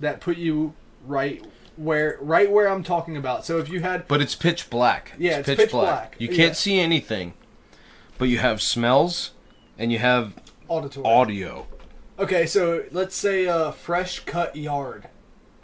that 0.00 0.20
put 0.20 0.36
you 0.36 0.74
right 1.06 1.44
where 1.76 2.18
right 2.20 2.50
where 2.50 2.68
I'm 2.68 2.82
talking 2.82 3.16
about. 3.16 3.44
So 3.44 3.58
if 3.58 3.68
you 3.68 3.80
had 3.80 4.06
But 4.08 4.20
it's 4.22 4.34
pitch 4.34 4.70
black. 4.70 5.12
Yeah, 5.18 5.38
it's 5.38 5.46
pitch 5.46 5.70
black. 5.70 6.16
You 6.18 6.28
can't 6.28 6.38
Yeah. 6.38 6.52
see 6.52 6.78
anything, 6.80 7.34
but 8.18 8.28
you 8.28 8.38
have 8.38 8.60
smells 8.62 9.32
and 9.78 9.90
you 9.92 9.98
have 9.98 10.34
auditory. 10.68 11.06
audio. 11.06 11.66
Okay, 12.18 12.46
so 12.46 12.84
let's 12.90 13.16
say 13.16 13.44
a 13.46 13.72
fresh 13.72 14.20
cut 14.20 14.56
yard, 14.56 15.08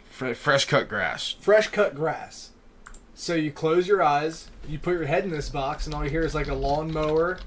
Fre- 0.09 0.33
fresh 0.33 0.65
cut 0.65 0.87
grass. 0.89 1.35
fresh 1.39 1.67
cut 1.67 1.95
grass. 1.95 2.49
So 3.13 3.35
you 3.35 3.51
close 3.51 3.87
your 3.87 4.01
eyes, 4.01 4.49
you 4.67 4.79
put 4.79 4.93
your 4.93 5.05
head 5.05 5.23
in 5.23 5.29
this 5.29 5.49
box, 5.49 5.85
and 5.85 5.93
all 5.93 6.03
you 6.03 6.09
hear 6.09 6.23
is 6.23 6.33
like 6.33 6.47
a 6.47 6.55
lawnmower, 6.55 7.37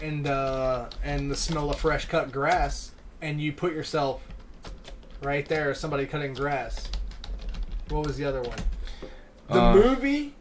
and 0.00 0.26
uh, 0.26 0.88
and 1.02 1.30
the 1.30 1.36
smell 1.36 1.70
of 1.70 1.78
fresh 1.80 2.06
cut 2.06 2.30
grass, 2.32 2.92
and 3.20 3.40
you 3.40 3.52
put 3.52 3.72
yourself 3.72 4.22
right 5.22 5.46
there. 5.46 5.74
Somebody 5.74 6.06
cutting 6.06 6.34
grass. 6.34 6.88
What 7.88 8.06
was 8.06 8.16
the 8.16 8.24
other 8.24 8.42
one? 8.42 8.58
The 9.48 9.60
Uh, 9.60 9.74
movie. 9.74 10.34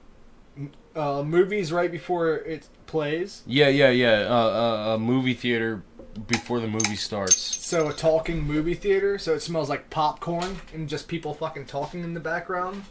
Uh, 0.96 1.24
movies 1.24 1.72
right 1.72 1.92
before 1.92 2.36
it 2.36 2.68
plays. 2.86 3.42
Yeah, 3.48 3.70
yeah, 3.70 3.90
yeah. 3.90 4.28
Uh, 4.30 4.34
uh, 4.34 4.96
a 4.96 5.00
movie 5.00 5.34
theater 5.34 5.82
before 6.28 6.60
the 6.60 6.68
movie 6.68 6.96
starts. 6.96 7.36
So 7.38 7.90
a 7.90 7.94
talking 7.94 8.44
movie 8.44 8.74
theater. 8.74 9.18
So 9.18 9.34
it 9.34 9.42
smells 9.42 9.70
like 9.70 9.90
popcorn 9.90 10.58
and 10.74 10.88
just 10.90 11.08
people 11.08 11.34
fucking 11.34 11.66
talking 11.66 12.04
in 12.04 12.14
the 12.14 12.20
background. 12.20 12.84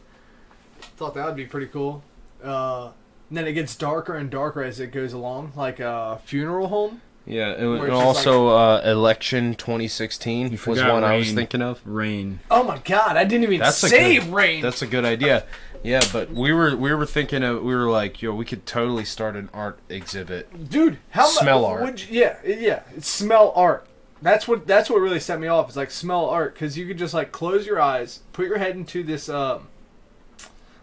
Thought 0.97 1.15
that 1.15 1.27
would 1.27 1.37
be 1.37 1.47
pretty 1.47 1.67
cool. 1.67 2.03
Uh, 2.43 2.91
and 3.29 3.37
then 3.37 3.47
it 3.47 3.53
gets 3.53 3.77
darker 3.77 4.15
and 4.15 4.31
darker 4.31 4.63
as 4.63 4.81
it 4.81 4.93
goes 4.93 5.13
along, 5.13 5.53
like 5.57 5.81
a 5.81 6.21
funeral 6.25 6.69
home. 6.69 7.03
Yeah, 7.27 7.51
and, 7.51 7.69
Where 7.73 7.85
and 7.85 7.89
it's 7.89 8.03
just 8.15 8.27
also 8.27 8.49
uh, 8.49 8.81
election 8.87 9.55
2016 9.55 10.51
was 10.53 10.61
forgot 10.61 10.95
one 10.95 11.05
I 11.05 11.19
was 11.19 11.31
thinking 11.33 11.61
of. 11.61 11.79
Rain. 11.85 12.41
Oh 12.51 12.63
my 12.63 12.79
god, 12.79 13.19
I 13.19 13.25
didn't 13.25 13.45
even 13.45 13.61
That's 13.61 13.77
say 13.77 14.19
good- 14.19 14.33
rain. 14.33 14.63
That's 14.63 14.81
a 14.81 14.87
good 14.87 15.05
idea. 15.05 15.45
Yeah, 15.83 16.01
but 16.13 16.31
we 16.31 16.53
were 16.53 16.77
we 16.77 16.93
were 16.93 17.07
thinking 17.07 17.43
of 17.43 17.63
we 17.63 17.75
were 17.75 17.91
like, 17.91 18.21
yo, 18.21 18.35
we 18.35 18.45
could 18.45 18.67
totally 18.67 19.05
start 19.05 19.37
an 19.37 19.49
art 19.55 19.79
exhibit. 19.89 20.69
Dude, 20.69 20.99
how 21.11 21.23
much? 21.23 21.35
Smell 21.35 21.65
art. 21.65 21.83
Would 21.83 22.01
you, 22.09 22.21
yeah, 22.21 22.37
yeah, 22.45 22.83
it's 22.97 23.09
smell 23.09 23.53
art. 23.55 23.87
That's 24.21 24.49
what 24.49 24.67
that's 24.67 24.91
what 24.91 25.01
really 25.01 25.21
set 25.21 25.39
me 25.39 25.47
off. 25.47 25.71
Is 25.71 25.77
like 25.77 25.91
smell 25.91 26.27
art 26.27 26.55
because 26.55 26.77
you 26.77 26.87
could 26.87 26.99
just 26.99 27.15
like 27.15 27.31
close 27.31 27.67
your 27.67 27.81
eyes, 27.81 28.21
put 28.33 28.47
your 28.47 28.59
head 28.59 28.75
into 28.75 29.03
this 29.03 29.29
um, 29.29 29.69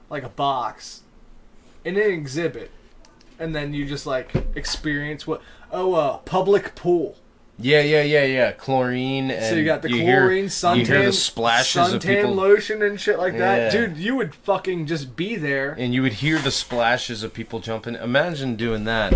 like 0.09 0.23
a 0.23 0.29
box, 0.29 1.01
in 1.83 1.97
an 1.97 2.11
exhibit, 2.11 2.71
and 3.37 3.53
then 3.53 3.73
you 3.73 3.85
just 3.85 4.05
like 4.05 4.33
experience 4.55 5.27
what 5.27 5.41
oh 5.71 5.93
uh 5.93 6.17
public 6.19 6.75
pool. 6.75 7.17
Yeah, 7.57 7.81
yeah, 7.81 8.01
yeah, 8.01 8.25
yeah. 8.25 8.51
Chlorine 8.51 9.31
and 9.31 9.45
so 9.45 9.55
you 9.55 9.63
got 9.63 9.81
the 9.81 9.87
hear- 9.87 10.21
chlorine, 10.21 10.45
suntan, 10.47 10.77
You 10.79 10.85
hear 10.85 11.05
the 11.05 11.13
splashes 11.13 11.81
suntan 11.81 11.95
of 11.95 12.01
people, 12.03 12.33
lotion 12.33 12.81
and 12.81 12.99
shit 12.99 13.17
like 13.17 13.37
that. 13.37 13.73
Yeah. 13.73 13.87
Dude, 13.87 13.97
you 13.97 14.15
would 14.17 14.35
fucking 14.35 14.87
just 14.87 15.15
be 15.15 15.35
there. 15.37 15.71
and 15.77 15.93
you 15.93 16.01
would 16.01 16.13
hear 16.13 16.37
the 16.39 16.51
splashes 16.51 17.23
of 17.23 17.33
people 17.33 17.59
jumping. 17.59 17.95
Imagine 17.95 18.55
doing 18.57 18.83
that. 18.85 19.13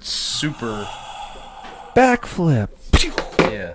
Super. 0.00 0.88
Backflip. 1.96 2.68
Yeah. 3.50 3.74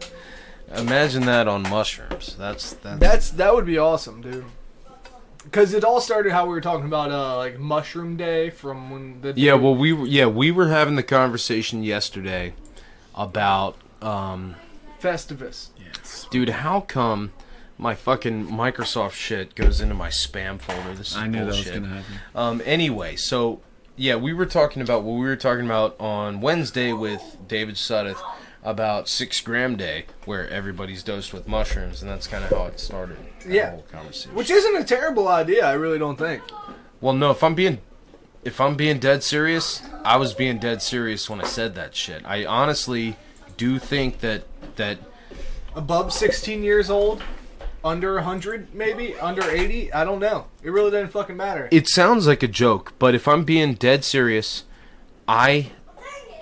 Imagine 0.79 1.25
that 1.25 1.47
on 1.47 1.63
mushrooms. 1.63 2.35
That's 2.37 2.73
that's. 2.73 2.99
That's 2.99 3.29
that 3.31 3.53
would 3.53 3.65
be 3.65 3.77
awesome, 3.77 4.21
dude. 4.21 4.45
Because 5.43 5.73
it 5.73 5.83
all 5.83 5.99
started 5.99 6.31
how 6.31 6.45
we 6.45 6.51
were 6.53 6.61
talking 6.61 6.85
about 6.85 7.11
uh 7.11 7.35
like 7.37 7.59
mushroom 7.59 8.15
day 8.15 8.49
from 8.49 8.89
when 8.89 9.21
the 9.21 9.33
Yeah, 9.35 9.55
well, 9.55 9.75
we 9.75 9.91
were 9.91 10.05
yeah 10.07 10.25
we 10.27 10.51
were 10.51 10.69
having 10.69 10.95
the 10.95 11.03
conversation 11.03 11.83
yesterday 11.83 12.53
about 13.15 13.77
um, 14.01 14.55
Festivus. 15.01 15.69
Yes. 15.77 16.27
dude, 16.31 16.49
how 16.49 16.81
come 16.81 17.31
my 17.77 17.95
fucking 17.95 18.47
Microsoft 18.47 19.13
shit 19.13 19.55
goes 19.55 19.81
into 19.81 19.95
my 19.95 20.09
spam 20.09 20.59
folder? 20.59 20.93
This 20.93 21.11
is 21.11 21.17
I 21.17 21.27
knew 21.27 21.43
bullshit. 21.45 21.65
that 21.73 21.81
was 21.81 21.89
gonna 21.89 22.01
happen. 22.01 22.19
Um, 22.35 22.61
anyway, 22.65 23.15
so 23.15 23.61
yeah, 23.95 24.15
we 24.15 24.33
were 24.33 24.45
talking 24.45 24.81
about 24.81 25.03
what 25.03 25.13
we 25.13 25.25
were 25.25 25.35
talking 25.35 25.65
about 25.65 25.99
on 25.99 26.41
Wednesday 26.41 26.93
with 26.93 27.37
David 27.47 27.75
Suddeth 27.75 28.21
about 28.63 29.09
six 29.09 29.41
gram 29.41 29.75
day, 29.75 30.05
where 30.25 30.49
everybody's 30.49 31.03
dosed 31.03 31.33
with 31.33 31.47
mushrooms, 31.47 32.01
and 32.01 32.09
that's 32.09 32.27
kind 32.27 32.43
of 32.45 32.49
how 32.49 32.65
it 32.65 32.79
started. 32.79 33.17
Yeah. 33.47 33.71
whole 33.71 33.85
conversation. 33.91 34.33
Which 34.35 34.49
isn't 34.49 34.75
a 34.77 34.85
terrible 34.85 35.27
idea, 35.27 35.65
I 35.65 35.73
really 35.73 35.99
don't 35.99 36.17
think. 36.17 36.41
Well, 37.01 37.13
no, 37.13 37.31
if 37.31 37.43
I'm 37.43 37.55
being 37.55 37.79
if 38.45 38.59
I'm 38.59 38.75
being 38.75 38.99
dead 38.99 39.23
serious, 39.23 39.81
I 40.03 40.17
was 40.17 40.33
being 40.33 40.59
dead 40.59 40.81
serious 40.81 41.29
when 41.29 41.41
I 41.41 41.45
said 41.45 41.75
that 41.75 41.95
shit. 41.95 42.23
I 42.25 42.45
honestly 42.45 43.15
do 43.57 43.79
think 43.79 44.19
that 44.19 44.43
that 44.75 44.97
Above 45.75 46.13
16 46.13 46.63
years 46.63 46.89
old, 46.89 47.23
under 47.83 48.15
100 48.15 48.73
maybe, 48.75 49.15
under 49.15 49.43
80, 49.49 49.91
I 49.91 50.03
don't 50.03 50.19
know. 50.19 50.45
It 50.61 50.69
really 50.69 50.91
doesn't 50.91 51.09
fucking 51.09 51.35
matter. 51.35 51.67
it 51.71 51.89
sounds 51.89 52.27
like 52.27 52.43
a 52.43 52.47
joke, 52.47 52.93
but 52.99 53.15
if 53.15 53.27
I'm 53.27 53.43
being 53.43 53.73
dead 53.73 54.05
serious, 54.05 54.65
I 55.27 55.71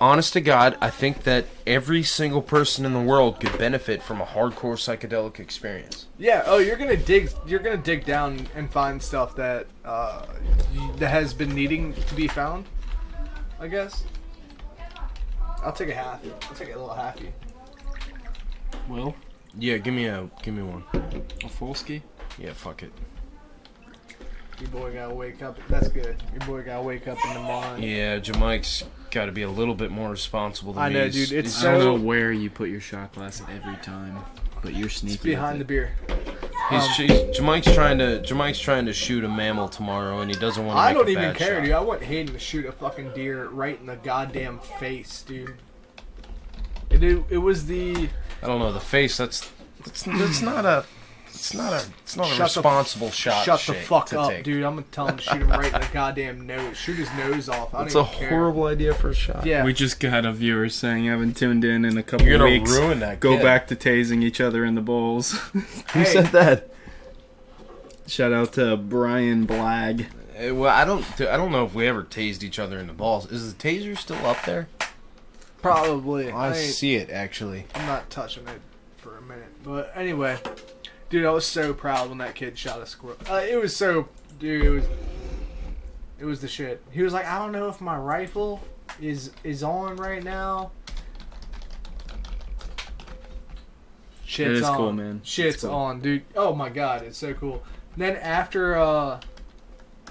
honest 0.02 0.32
to 0.32 0.40
God, 0.40 0.76
I 0.80 0.90
think 0.90 1.22
that 1.22 1.46
every 1.64 2.02
single 2.02 2.42
person 2.42 2.84
in 2.84 2.92
the 2.92 3.00
world 3.00 3.38
could 3.40 3.56
benefit 3.56 4.02
from 4.02 4.20
a 4.20 4.24
hardcore 4.26 4.74
psychedelic 4.76 5.38
experience. 5.38 6.06
Yeah, 6.18 6.42
oh, 6.46 6.58
you're 6.58 6.76
going 6.76 6.90
to 6.90 7.02
dig 7.02 7.30
you're 7.46 7.60
going 7.60 7.76
to 7.76 7.82
dig 7.82 8.04
down 8.04 8.48
and 8.56 8.70
find 8.70 9.00
stuff 9.00 9.36
that 9.36 9.66
uh 9.84 10.26
that 10.96 11.08
has 11.08 11.32
been 11.32 11.54
needing 11.54 11.94
to 11.94 12.14
be 12.14 12.26
found, 12.26 12.66
I 13.60 13.68
guess. 13.68 14.04
I'll 15.62 15.72
take 15.72 15.88
a 15.90 15.94
half. 15.94 16.20
I'll 16.48 16.56
take 16.56 16.68
a 16.74 16.78
little 16.78 16.88
halfy. 16.88 17.28
Will 18.88 19.14
Yeah, 19.56 19.76
give 19.78 19.94
me 19.94 20.06
a 20.06 20.28
give 20.42 20.54
me 20.54 20.62
one. 20.62 20.82
a 20.92 21.48
Folsky? 21.48 22.02
Yeah, 22.38 22.52
fuck 22.54 22.82
it. 22.82 22.92
Your 24.60 24.70
boy 24.70 24.92
got 24.94 25.08
to 25.08 25.14
wake 25.14 25.42
up. 25.42 25.56
That's 25.68 25.88
good. 25.88 26.16
Your 26.32 26.40
boy 26.46 26.62
got 26.62 26.76
to 26.76 26.82
wake 26.82 27.06
up 27.06 27.18
in 27.24 27.34
the 27.34 27.40
morning. 27.40 27.82
Yeah, 27.88 28.18
Jamike's 28.18 28.84
got 29.12 29.26
to 29.26 29.32
be 29.32 29.42
a 29.42 29.48
little 29.50 29.74
bit 29.74 29.90
more 29.92 30.10
responsible 30.10 30.72
than 30.72 30.82
I 30.82 30.88
me. 30.88 30.94
know, 30.94 31.04
dude, 31.08 31.30
it's 31.32 31.54
he's- 31.54 31.64
I 31.64 31.70
don't 31.72 31.80
So- 31.80 31.96
know 31.96 32.02
where 32.02 32.32
you 32.32 32.50
put 32.50 32.68
your 32.70 32.80
shot 32.80 33.14
glass 33.14 33.40
every 33.54 33.76
time, 33.76 34.18
but 34.62 34.74
you're 34.74 34.88
sneaky. 34.88 35.14
It's 35.14 35.22
behind 35.22 35.56
the 35.60 35.64
with 35.64 35.68
beer. 35.68 35.92
He's, 36.70 36.82
Um, 36.82 36.90
he's 36.96 37.38
Jamike's 37.38 37.74
trying 37.74 37.98
to 37.98 38.20
Jamike's 38.22 38.58
trying 38.60 38.86
to 38.86 38.92
shoot 38.92 39.24
a 39.24 39.28
mammal 39.28 39.68
tomorrow, 39.68 40.20
and 40.20 40.30
he 40.30 40.38
doesn't 40.40 40.64
want 40.64 40.76
to. 40.76 40.80
I 40.80 40.88
make 40.88 40.96
don't 40.96 41.08
a 41.08 41.10
even 41.10 41.22
bad 41.24 41.36
care, 41.36 41.56
shot. 41.56 41.64
dude. 41.64 41.72
I 41.74 41.80
want 41.80 42.02
Hayden 42.02 42.32
to 42.32 42.38
shoot 42.40 42.64
a 42.66 42.72
fucking 42.72 43.12
deer 43.14 43.48
right 43.48 43.78
in 43.78 43.86
the 43.86 43.96
goddamn 43.96 44.58
face, 44.80 45.22
dude. 45.22 45.54
It, 46.90 47.02
it, 47.02 47.24
it 47.30 47.38
was 47.38 47.66
the 47.66 48.08
I 48.42 48.46
don't 48.46 48.58
know 48.60 48.72
the 48.72 48.80
face. 48.80 49.16
That's 49.16 49.50
that's, 49.84 50.02
that's 50.04 50.40
not 50.42 50.64
a. 50.64 50.84
It's 51.42 51.54
not 51.54 51.72
a. 51.72 51.84
It's 52.04 52.16
not 52.16 52.26
a 52.26 52.28
Shut 52.30 52.38
the- 52.38 52.60
responsible 52.60 53.10
shot. 53.10 53.44
shut 53.44 53.60
the 53.66 53.74
fuck 53.74 54.06
to 54.10 54.20
up, 54.20 54.30
take. 54.30 54.44
dude. 54.44 54.62
I'm 54.62 54.74
gonna 54.76 54.86
tell 54.92 55.08
him 55.08 55.16
to 55.16 55.22
shoot 55.24 55.42
him 55.42 55.50
right 55.50 55.74
in 55.74 55.80
the 55.80 55.88
goddamn 55.92 56.46
nose. 56.46 56.76
Shoot 56.76 56.98
his 56.98 57.12
nose 57.14 57.48
off. 57.48 57.74
I 57.74 57.78
don't 57.78 57.86
It's 57.88 57.96
a 57.96 58.04
care. 58.04 58.28
horrible 58.28 58.66
idea 58.66 58.94
for 58.94 59.10
a 59.10 59.14
shot. 59.14 59.44
Yeah, 59.44 59.64
We 59.64 59.72
just 59.72 59.98
got 59.98 60.24
a 60.24 60.30
viewer 60.32 60.68
saying 60.68 61.08
I 61.08 61.10
haven't 61.10 61.36
tuned 61.36 61.64
in 61.64 61.84
in 61.84 61.98
a 61.98 62.02
couple 62.04 62.28
You're 62.28 62.38
gonna 62.38 62.48
weeks. 62.48 62.70
ruin 62.70 63.00
that. 63.00 63.18
Go 63.18 63.38
kid. 63.38 63.42
back 63.42 63.66
to 63.66 63.74
tasing 63.76 64.22
each 64.22 64.40
other 64.40 64.64
in 64.64 64.76
the 64.76 64.80
bowls. 64.80 65.32
Who 65.94 66.04
said 66.04 66.26
that? 66.26 66.70
Shout 68.06 68.32
out 68.32 68.52
to 68.52 68.76
Brian 68.76 69.44
Blag. 69.44 70.06
Well, 70.54 70.70
I 70.72 70.84
don't. 70.84 71.04
I 71.22 71.36
don't 71.36 71.50
know 71.50 71.64
if 71.64 71.74
we 71.74 71.88
ever 71.88 72.04
tased 72.04 72.44
each 72.44 72.60
other 72.60 72.78
in 72.78 72.86
the 72.86 72.92
balls. 72.92 73.30
Is 73.32 73.52
the 73.52 73.60
taser 73.60 73.98
still 73.98 74.24
up 74.26 74.44
there? 74.44 74.68
probably. 75.60 76.30
I, 76.30 76.50
I 76.50 76.52
see 76.54 76.94
it 76.94 77.10
actually. 77.10 77.66
I'm 77.74 77.86
not 77.86 78.10
touching 78.10 78.46
it 78.46 78.60
for 78.96 79.18
a 79.18 79.22
minute. 79.22 79.46
But 79.64 79.92
anyway, 79.96 80.38
dude, 81.12 81.26
I 81.26 81.30
was 81.30 81.44
so 81.44 81.74
proud 81.74 82.08
when 82.08 82.18
that 82.18 82.34
kid 82.34 82.58
shot 82.58 82.80
a 82.80 82.86
squirrel. 82.86 83.18
Uh, 83.30 83.42
it 83.46 83.60
was 83.60 83.76
so, 83.76 84.08
dude. 84.40 84.64
It 84.64 84.70
was, 84.70 84.84
it 86.18 86.24
was 86.24 86.40
the 86.40 86.48
shit. 86.48 86.82
He 86.90 87.02
was 87.02 87.12
like, 87.12 87.26
I 87.26 87.38
don't 87.38 87.52
know 87.52 87.68
if 87.68 87.80
my 87.80 87.96
rifle 87.96 88.60
is 89.00 89.30
is 89.44 89.62
on 89.62 89.96
right 89.96 90.24
now. 90.24 90.72
Shit's 94.24 94.60
is 94.60 94.64
on. 94.64 94.76
cool, 94.76 94.92
man. 94.92 95.20
Shit's 95.22 95.62
cool. 95.62 95.70
on, 95.70 96.00
dude. 96.00 96.24
Oh 96.34 96.54
my 96.54 96.70
god, 96.70 97.02
it's 97.02 97.18
so 97.18 97.34
cool. 97.34 97.62
Then 97.96 98.16
after 98.16 98.76
uh, 98.76 99.20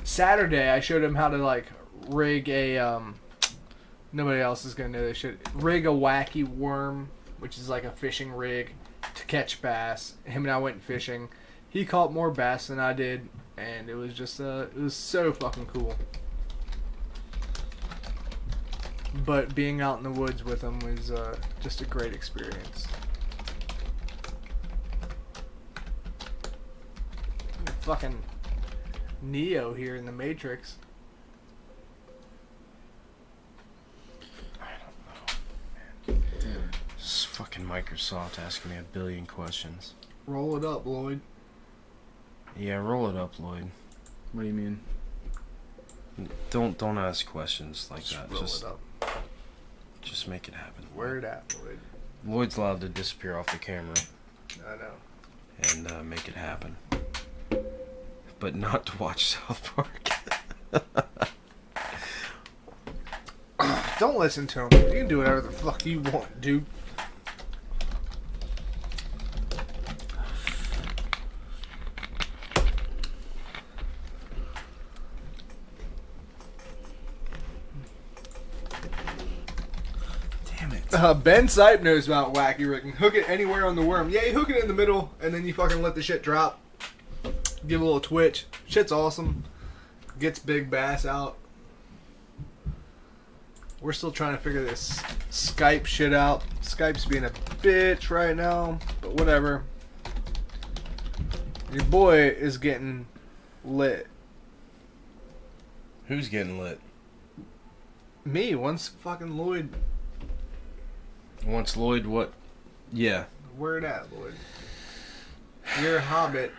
Saturday, 0.03 0.69
I 0.69 0.79
showed 0.81 1.03
him 1.03 1.15
how 1.15 1.29
to 1.29 1.37
like 1.37 1.65
rig 2.09 2.47
a 2.47 2.77
um. 2.77 3.15
Nobody 4.13 4.41
else 4.41 4.65
is 4.65 4.75
gonna 4.75 4.89
know 4.89 5.01
this 5.01 5.17
shit. 5.17 5.39
Rig 5.55 5.87
a 5.87 5.89
wacky 5.89 6.47
worm, 6.47 7.09
which 7.39 7.57
is 7.57 7.69
like 7.69 7.85
a 7.85 7.91
fishing 7.91 8.31
rig 8.31 8.75
to 9.15 9.25
catch 9.25 9.61
bass. 9.61 10.15
Him 10.23 10.45
and 10.45 10.51
I 10.51 10.57
went 10.57 10.83
fishing. 10.83 11.29
He 11.69 11.85
caught 11.85 12.11
more 12.13 12.31
bass 12.31 12.67
than 12.67 12.79
I 12.79 12.93
did, 12.93 13.29
and 13.57 13.89
it 13.89 13.95
was 13.95 14.13
just 14.13 14.39
uh, 14.41 14.65
it 14.75 14.79
was 14.79 14.93
so 14.93 15.31
fucking 15.33 15.67
cool. 15.67 15.95
But 19.25 19.53
being 19.55 19.81
out 19.81 19.97
in 19.97 20.03
the 20.03 20.11
woods 20.11 20.43
with 20.43 20.61
him 20.61 20.79
was 20.79 21.11
uh, 21.11 21.37
just 21.61 21.81
a 21.81 21.85
great 21.85 22.13
experience. 22.13 22.87
Fucking 27.81 28.21
Neo 29.21 29.73
here 29.73 29.95
in 29.95 30.05
the 30.05 30.11
Matrix. 30.11 30.77
It's 37.03 37.25
fucking 37.25 37.65
Microsoft 37.65 38.37
asking 38.39 38.71
me 38.71 38.77
a 38.77 38.83
billion 38.83 39.25
questions. 39.25 39.93
Roll 40.27 40.55
it 40.55 40.63
up, 40.63 40.85
Lloyd. 40.85 41.21
Yeah, 42.55 42.75
roll 42.75 43.09
it 43.09 43.15
up, 43.15 43.39
Lloyd. 43.39 43.71
What 44.33 44.41
do 44.41 44.47
you 44.47 44.53
mean? 44.53 44.79
Don't 46.51 46.77
don't 46.77 46.97
ask 46.99 47.25
questions 47.25 47.87
like 47.89 48.03
that. 48.03 48.09
Just 48.09 48.21
that. 48.21 48.31
roll 48.31 48.41
Just 48.41 48.63
it 48.63 48.67
up. 48.67 48.79
just 50.01 50.27
make 50.27 50.47
it 50.47 50.53
happen. 50.53 50.85
Where 50.93 51.17
it 51.17 51.23
at, 51.23 51.55
Lloyd? 51.63 51.79
Lloyd's 52.25 52.57
allowed 52.57 52.81
to 52.81 52.89
disappear 52.89 53.35
off 53.37 53.47
the 53.47 53.57
camera 53.57 53.95
I 54.67 54.75
know. 54.75 54.93
and 55.73 55.91
uh, 55.91 56.03
make 56.03 56.27
it 56.27 56.35
happen. 56.35 56.75
but 58.39 58.53
not 58.55 58.85
to 58.87 58.97
watch 58.99 59.25
South 59.25 59.75
Park. 59.75 60.09
Don't 63.99 64.17
listen 64.19 64.45
to 64.47 64.67
him. 64.67 64.69
You 64.87 64.91
can 64.99 65.07
do 65.07 65.17
whatever 65.19 65.41
the 65.41 65.51
fuck 65.51 65.85
you 65.85 65.99
want, 66.01 66.41
dude. 66.41 66.65
Damn 80.57 80.71
it. 80.73 80.90
Uh, 81.01 81.15
ben 81.15 81.47
Sipe 81.47 81.81
knows 81.81 82.05
about 82.05 82.35
Wacky 82.35 82.79
and 82.79 82.93
Hook 82.93 83.15
it 83.15 83.27
anywhere 83.27 83.65
on 83.65 83.75
the 83.75 83.81
worm. 83.81 84.11
Yeah, 84.11 84.23
you 84.25 84.33
hook 84.33 84.51
it 84.51 84.61
in 84.61 84.67
the 84.67 84.73
middle, 84.75 85.11
and 85.19 85.33
then 85.33 85.47
you 85.47 85.51
fucking 85.51 85.81
let 85.81 85.95
the 85.95 86.03
shit 86.03 86.21
drop. 86.21 86.59
Give 87.65 87.81
a 87.81 87.83
little 87.83 87.99
twitch. 87.99 88.45
Shit's 88.67 88.91
awesome. 88.91 89.43
Gets 90.19 90.37
big 90.37 90.69
bass 90.69 91.03
out. 91.03 91.39
We're 93.81 93.93
still 93.93 94.11
trying 94.11 94.37
to 94.37 94.43
figure 94.43 94.63
this 94.63 95.01
Skype 95.31 95.87
shit 95.87 96.13
out. 96.13 96.43
Skype's 96.61 97.05
being 97.05 97.25
a 97.25 97.31
bitch 97.63 98.11
right 98.11 98.35
now, 98.35 98.77
but 99.01 99.15
whatever. 99.15 99.63
Your 101.73 101.83
boy 101.85 102.27
is 102.27 102.59
getting 102.59 103.07
lit. 103.65 104.05
Who's 106.05 106.29
getting 106.29 106.61
lit? 106.61 106.79
Me, 108.23 108.53
once 108.53 108.89
fucking 108.89 109.35
Lloyd. 109.35 109.73
Once 111.45 111.75
Lloyd, 111.75 112.05
what? 112.05 112.33
Yeah. 112.93 113.25
Where 113.57 113.77
it 113.77 113.83
at, 113.83 114.11
Lloyd? 114.13 114.33
You're 115.81 115.97
a 115.97 116.01
hobbit. 116.01 116.51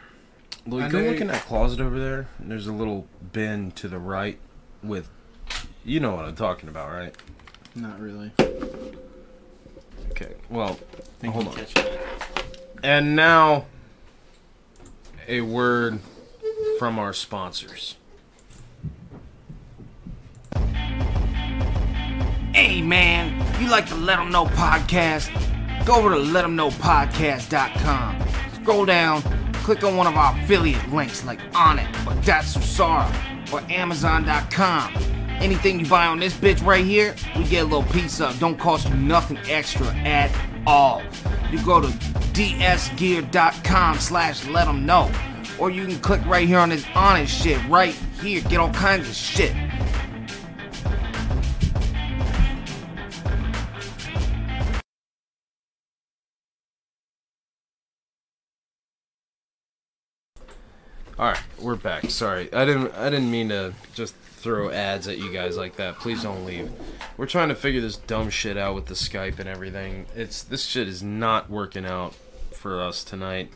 Lloyd, 0.67 0.85
I 0.85 0.89
go 0.89 0.99
know 0.99 1.05
look 1.07 1.17
you- 1.17 1.23
in 1.23 1.27
that 1.29 1.43
closet 1.43 1.81
over 1.81 1.99
there. 1.99 2.29
There's 2.39 2.67
a 2.67 2.73
little 2.73 3.07
bin 3.33 3.71
to 3.73 3.89
the 3.89 3.99
right 3.99 4.39
with. 4.83 5.09
You 5.85 6.01
know 6.01 6.15
what 6.15 6.25
I'm 6.25 6.37
talking 6.37 6.69
about, 6.69 6.91
right? 6.91 7.15
Not 7.75 7.99
really. 8.01 8.31
Okay. 10.11 10.35
Well, 10.49 10.75
Think 11.19 11.35
hold 11.35 11.49
on. 11.49 11.55
catch 11.55 11.75
that. 11.75 12.01
And 12.85 13.17
now, 13.17 13.67
a 15.27 15.41
word 15.41 16.01
from 16.79 16.99
our 16.99 17.13
sponsors. 17.13 17.97
Hey 22.55 22.83
man, 22.83 23.35
you 23.59 23.71
like 23.71 23.89
the 23.89 23.95
Let 23.95 24.19
Them 24.19 24.31
Know 24.31 24.45
podcast? 24.45 25.31
Go 25.87 25.95
over 25.95 26.11
to 26.11 26.17
let'emknowpodcast.com. 26.17 28.29
Scroll 28.61 28.85
down, 28.85 29.23
click 29.55 29.83
on 29.83 29.97
one 29.97 30.07
of 30.07 30.17
our 30.17 30.39
affiliate 30.39 30.87
links 30.93 31.25
like 31.25 31.39
Onnit 31.53 31.89
or 32.07 32.13
Datsusara 32.21 33.11
or 33.55 33.63
Amazon.com. 33.73 34.95
Anything 35.41 35.81
you 35.81 35.87
buy 35.87 36.05
on 36.07 36.21
this 36.21 36.35
bitch 36.35 36.63
right 36.63 36.85
here, 36.85 37.15
we 37.39 37.45
get 37.45 37.63
a 37.63 37.65
little 37.65 37.91
piece 37.91 38.21
of. 38.21 38.39
Don't 38.39 38.59
cost 38.59 38.87
you 38.87 38.97
nothing 38.97 39.39
extra 39.49 39.87
at 39.87 40.31
all. 40.67 41.03
You 41.51 41.59
go 41.65 41.81
to 41.81 41.89
dsgear.com 41.89 43.99
slash 43.99 44.47
let 44.49 44.67
them 44.67 44.85
know. 44.85 45.11
Or 45.59 45.71
you 45.71 45.87
can 45.87 45.99
click 46.01 46.23
right 46.27 46.47
here 46.47 46.59
on 46.59 46.69
this 46.69 46.85
Onnit 46.85 47.29
shit 47.29 47.67
right 47.67 47.95
here. 48.21 48.43
Get 48.43 48.61
all 48.61 48.75
kinds 48.75 49.09
of 49.09 49.15
shit. 49.15 49.55
All 61.23 61.29
right, 61.29 61.43
we're 61.61 61.77
back. 61.77 62.11
Sorry, 62.11 62.53
I 62.53 62.65
didn't. 62.65 62.93
I 62.97 63.09
didn't 63.09 63.31
mean 63.31 63.51
to 63.51 63.75
just 63.95 64.17
throw 64.17 64.71
ads 64.71 65.07
at 65.07 65.19
you 65.19 65.33
guys 65.33 65.57
like 65.57 65.77
that. 65.77 66.01
Please 66.01 66.25
don't 66.25 66.45
leave. 66.45 66.69
We're 67.17 67.27
trying 67.27 67.49
to 67.51 67.55
figure 67.55 67.81
this 67.81 67.97
dumb 67.97 68.29
shit 68.29 68.57
out 68.57 68.75
with 68.75 68.87
the 68.87 68.95
Skype 68.95 69.39
and 69.39 69.49
everything. 69.49 70.07
It's 70.17 70.43
this 70.43 70.65
shit 70.65 70.89
is 70.89 71.01
not 71.01 71.49
working 71.49 71.87
out 71.87 72.17
for 72.51 72.83
us 72.83 73.05
tonight. 73.05 73.53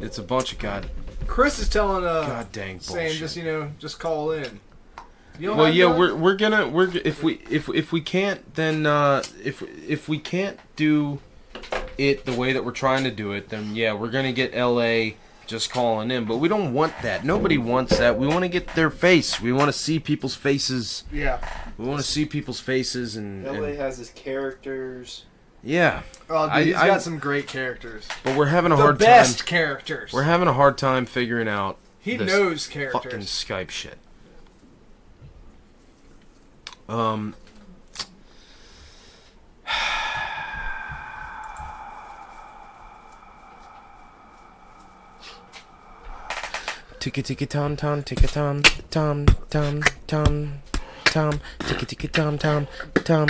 It's 0.00 0.16
a 0.16 0.22
bunch 0.22 0.54
of 0.54 0.58
god, 0.58 0.88
Chris 1.26 1.58
is 1.58 1.68
telling 1.68 2.02
uh 2.02 2.22
god 2.22 2.50
dang 2.50 2.80
saying 2.80 3.18
just 3.18 3.36
you 3.36 3.44
know 3.44 3.72
just 3.78 4.00
call 4.00 4.30
in. 4.30 4.60
Well, 5.38 5.68
yeah, 5.68 5.88
none? 5.88 5.98
we're 5.98 6.14
we're 6.14 6.36
gonna 6.36 6.66
we're 6.66 6.96
if 7.04 7.22
we 7.22 7.42
if 7.50 7.68
if 7.68 7.92
we 7.92 8.00
can't 8.00 8.54
then 8.54 8.86
uh, 8.86 9.22
if 9.44 9.60
if 9.86 10.08
we 10.08 10.18
can't 10.18 10.58
do 10.76 11.18
it 11.98 12.24
the 12.24 12.32
way 12.32 12.54
that 12.54 12.64
we're 12.64 12.72
trying 12.72 13.04
to 13.04 13.10
do 13.10 13.32
it, 13.32 13.50
then 13.50 13.76
yeah, 13.76 13.92
we're 13.92 14.10
gonna 14.10 14.32
get 14.32 14.54
L.A. 14.54 15.16
just 15.50 15.70
calling 15.70 16.10
in. 16.10 16.24
But 16.24 16.38
we 16.38 16.48
don't 16.48 16.72
want 16.72 16.94
that. 17.02 17.24
Nobody 17.24 17.58
wants 17.58 17.98
that. 17.98 18.16
We 18.18 18.26
want 18.26 18.42
to 18.42 18.48
get 18.48 18.68
their 18.74 18.88
face. 18.90 19.40
We 19.40 19.52
want 19.52 19.68
to 19.68 19.72
see 19.78 19.98
people's 19.98 20.34
faces. 20.34 21.04
yeah. 21.12 21.40
We 21.76 21.86
want 21.86 22.00
to 22.00 22.06
see 22.06 22.24
people's 22.24 22.60
faces 22.60 23.16
and, 23.16 23.44
LA 23.44 23.52
and 23.64 23.78
has 23.78 23.98
his 23.98 24.10
characters. 24.10 25.24
yeah. 25.62 26.02
Oh, 26.30 26.44
dude, 26.46 26.52
I- 26.52 26.62
he's 26.64 26.74
I- 26.76 26.86
got 26.86 27.02
some 27.02 27.18
great 27.18 27.46
characters. 27.46 28.06
But 28.22 28.36
we're 28.36 28.46
having 28.46 28.72
a 28.72 28.76
The 28.76 28.82
hard 28.82 28.98
best 28.98 29.40
time. 29.40 29.46
characters. 29.46 30.12
We're 30.12 30.22
having 30.22 30.48
a 30.48 30.52
hard 30.54 30.78
time 30.78 31.04
figuring 31.04 31.48
out 31.48 31.76
he 31.98 32.16
this 32.16 32.28
knows 32.32 32.66
fucking. 32.66 33.20
Skype 33.20 33.68
shit. 33.70 33.98
Um. 36.88 37.34
Ticka 47.00 47.22
ticka 47.22 47.46
tom 47.46 47.76
tom 47.76 48.02
ticka 48.02 48.28
tom 48.28 48.62
tom 48.90 49.24
tom 49.50 49.80
tom 50.06 50.60
tom 51.12 51.40
ticka 51.66 51.86
ticka 51.86 52.08
tom 52.12 52.36
tom 52.36 52.66
tom 53.04 53.26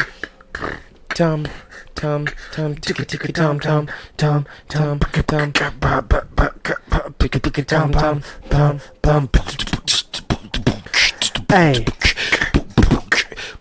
tom 1.14 1.46
tom 1.94 2.26
tom 2.52 2.74
ticka 2.74 3.04
ticka 3.04 3.32
tom 3.32 3.60
tom 3.60 3.86
tom 4.16 4.44
tom 4.66 4.98
tom 4.98 5.50
ticka 7.18 7.38
ticka 7.38 7.62
tom 7.62 7.92
tom 7.92 8.22
tom 8.50 8.80
tom 9.02 9.28
Hey. 11.48 11.84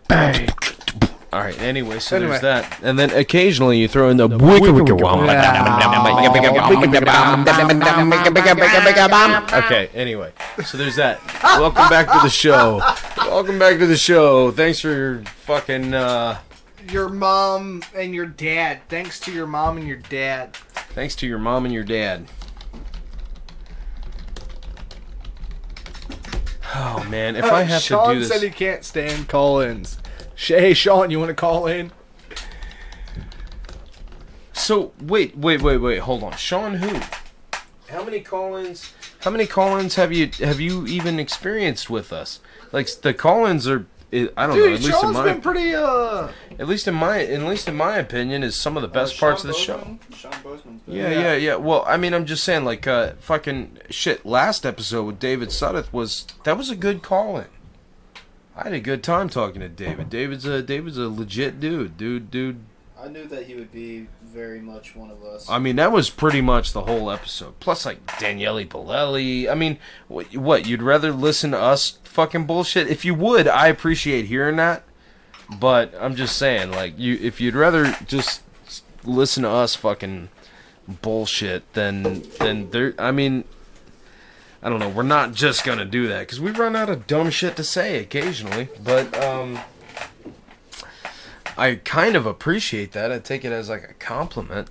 Hey. 0.10 0.68
All 1.32 1.41
right. 1.41 1.59
Anyway, 1.61 1.99
so 1.99 2.15
Anyway. 2.15 2.32
there's 2.32 2.41
that, 2.41 2.80
and 2.82 2.97
then 2.97 3.11
occasionally 3.11 3.77
you 3.77 3.88
throw 3.88 4.09
in 4.09 4.17
the 4.17 4.27
wicka 4.27 4.73
wicka 4.73 4.99
wom. 4.99 5.30
Okay. 9.63 9.89
Anyway, 9.93 10.32
so 10.65 10.77
there's 10.77 10.95
that. 10.95 11.19
Welcome 11.43 11.88
back 11.88 12.07
to 12.07 12.19
the 12.23 12.30
show. 12.30 12.80
Welcome 13.17 13.59
back 13.59 13.77
to 13.77 13.86
the 13.86 13.97
show. 13.97 14.49
Thanks 14.51 14.80
for 14.80 14.89
your 14.89 15.19
fucking. 15.45 15.93
uh 15.93 16.39
Your 16.91 17.09
mom 17.09 17.84
and 17.95 18.15
your 18.15 18.25
dad. 18.25 18.80
Thanks 18.89 19.19
to 19.21 19.32
your 19.32 19.45
mom 19.45 19.77
and 19.77 19.88
your 19.88 19.97
dad. 19.97 20.55
Thanks 20.95 21.15
to 21.17 21.27
your 21.27 21.38
mom 21.39 21.65
and 21.65 21.73
your 21.73 21.84
dad. 21.84 22.25
Oh 26.75 27.03
man, 27.09 27.36
if 27.36 27.45
I 27.45 27.63
have 27.63 27.82
Sean 27.82 28.09
to 28.09 28.13
do 28.15 28.19
this, 28.21 28.30
said 28.30 28.41
he 28.41 28.49
can't 28.49 28.84
stand 28.84 29.27
call-ins. 29.27 29.97
Sh- 30.39 30.47
Hey, 30.51 30.73
Sean, 30.73 31.11
you 31.11 31.19
want 31.19 31.27
to 31.29 31.35
call 31.35 31.67
in? 31.67 31.91
so 34.53 34.93
wait, 35.01 35.35
wait, 35.37 35.61
wait, 35.61 35.77
wait, 35.77 35.99
hold 35.99 36.23
on, 36.23 36.33
Sean, 36.37 36.75
who? 36.75 36.99
How 37.89 38.03
many 38.05 38.21
call-ins? 38.21 38.93
How 39.21 39.31
many 39.31 39.45
call-ins 39.47 39.95
have 39.95 40.13
you 40.13 40.29
have 40.39 40.59
you 40.61 40.85
even 40.87 41.19
experienced 41.19 41.89
with 41.89 42.13
us? 42.13 42.39
Like 42.71 42.87
the 43.01 43.13
call-ins 43.13 43.67
are, 43.67 43.87
I 44.13 44.29
I 44.37 44.47
don't 44.47 44.55
know. 44.57 44.63
Dude, 44.67 44.73
At 44.75 44.79
least 44.81 44.85
in 44.85 44.91
Sean's 45.01 45.13
my, 45.17 45.23
been 45.23 45.41
pretty 45.41 45.73
uh. 45.75 46.29
at 46.59 46.67
least 46.67 46.87
in 46.87 46.93
my, 46.93 47.21
at 47.25 47.41
least 47.43 47.67
in 47.67 47.75
my 47.75 47.97
opinion, 47.97 48.43
is 48.43 48.55
some 48.59 48.77
of 48.77 48.81
the 48.83 48.87
best 48.87 49.15
Uh, 49.17 49.19
parts 49.19 49.43
of 49.43 49.47
the 49.47 49.53
show. 49.55 49.97
Sean 50.15 50.31
Bozeman's 50.43 50.81
been 50.83 50.95
Yeah, 50.95 51.09
Yeah. 51.09 51.19
yeah, 51.19 51.33
yeah. 51.35 51.55
Well, 51.55 51.83
I 51.87 51.97
mean, 51.97 52.13
I'm 52.13 52.25
just 52.25 52.43
saying, 52.43 52.63
like, 52.63 52.85
uh, 52.87 53.13
fucking 53.19 53.79
shit. 53.89 54.25
Last 54.25 54.65
episode 54.65 55.03
with 55.05 55.19
David 55.19 55.49
Suddeth 55.49 55.91
was 55.91 56.27
that 56.43 56.57
was 56.57 56.69
a 56.69 56.75
good 56.75 57.01
call 57.01 57.37
in. 57.39 57.47
I 58.60 58.64
had 58.64 58.74
a 58.74 58.82
good 58.82 59.03
time 59.03 59.30
talking 59.30 59.62
to 59.62 59.70
David. 59.70 60.10
David's 60.10 60.43
a 60.43 60.62
David's 60.62 60.97
a 60.97 61.07
legit 61.07 61.62
dude, 61.62 61.97
dude, 61.97 62.30
dude. 62.30 62.60
I 63.01 63.07
knew 63.07 63.26
that 63.28 63.47
he 63.47 63.55
would 63.55 63.72
be 63.72 64.07
very 64.22 64.60
much 64.60 64.97
one 64.97 65.10
of 65.10 65.24
us. 65.24 65.49
I 65.49 65.60
mean, 65.60 65.78
that 65.78 65.93
was 65.93 66.10
pretty 66.10 66.41
much 66.41 66.74
the 66.74 66.82
whole 66.82 67.10
episode. 67.10 67.57
Plus, 67.62 67.86
like 67.86 68.20
Daniele 68.20 68.66
Bolelli. 68.66 69.49
I 69.49 69.55
mean, 69.55 69.78
what? 70.10 70.36
What? 70.36 70.68
You'd 70.68 70.82
rather 70.82 71.14
listen 71.14 71.51
to 71.51 71.57
us 71.57 71.99
fucking 72.03 72.47
bullshit? 72.47 72.89
If 72.89 73.05
you 73.05 73.16
would, 73.16 73.47
I 73.47 73.68
appreciate 73.68 74.26
hearing 74.26 74.57
that. 74.57 74.84
But 75.57 75.95
I'm 75.97 76.18
just 76.18 76.36
saying, 76.36 76.72
like, 76.72 76.99
you 76.99 77.18
if 77.22 77.39
you'd 77.39 77.55
rather 77.55 77.95
just 78.07 78.41
listen 79.05 79.43
to 79.43 79.49
us 79.49 79.74
fucking 79.76 80.28
bullshit, 81.01 81.72
then 81.76 82.24
then 82.39 82.72
there. 82.72 82.93
I 82.99 83.12
mean, 83.12 83.45
I 84.62 84.70
don't 84.70 84.80
know. 84.80 84.89
We're 84.89 85.03
not 85.03 85.34
just 85.34 85.64
gonna 85.64 85.86
do 85.86 86.07
that 86.07 86.22
because 86.22 86.39
we 86.39 86.51
run 86.51 86.76
out 86.76 86.89
of 86.89 87.07
dumb 87.07 87.30
shit 87.30 87.55
to 87.55 87.64
say 87.64 87.99
occasionally. 87.99 88.70
But 88.84 89.18
um. 89.24 89.60
I 91.57 91.76
kind 91.76 92.16
of 92.16 92.26
appreciate 92.26 92.93
that. 92.93 93.12
I 93.12 93.20
take 93.20 93.43
it 93.43 93.51
as 93.51 93.68
like 93.70 93.84
a 93.84 93.93
compliment. 93.93 94.70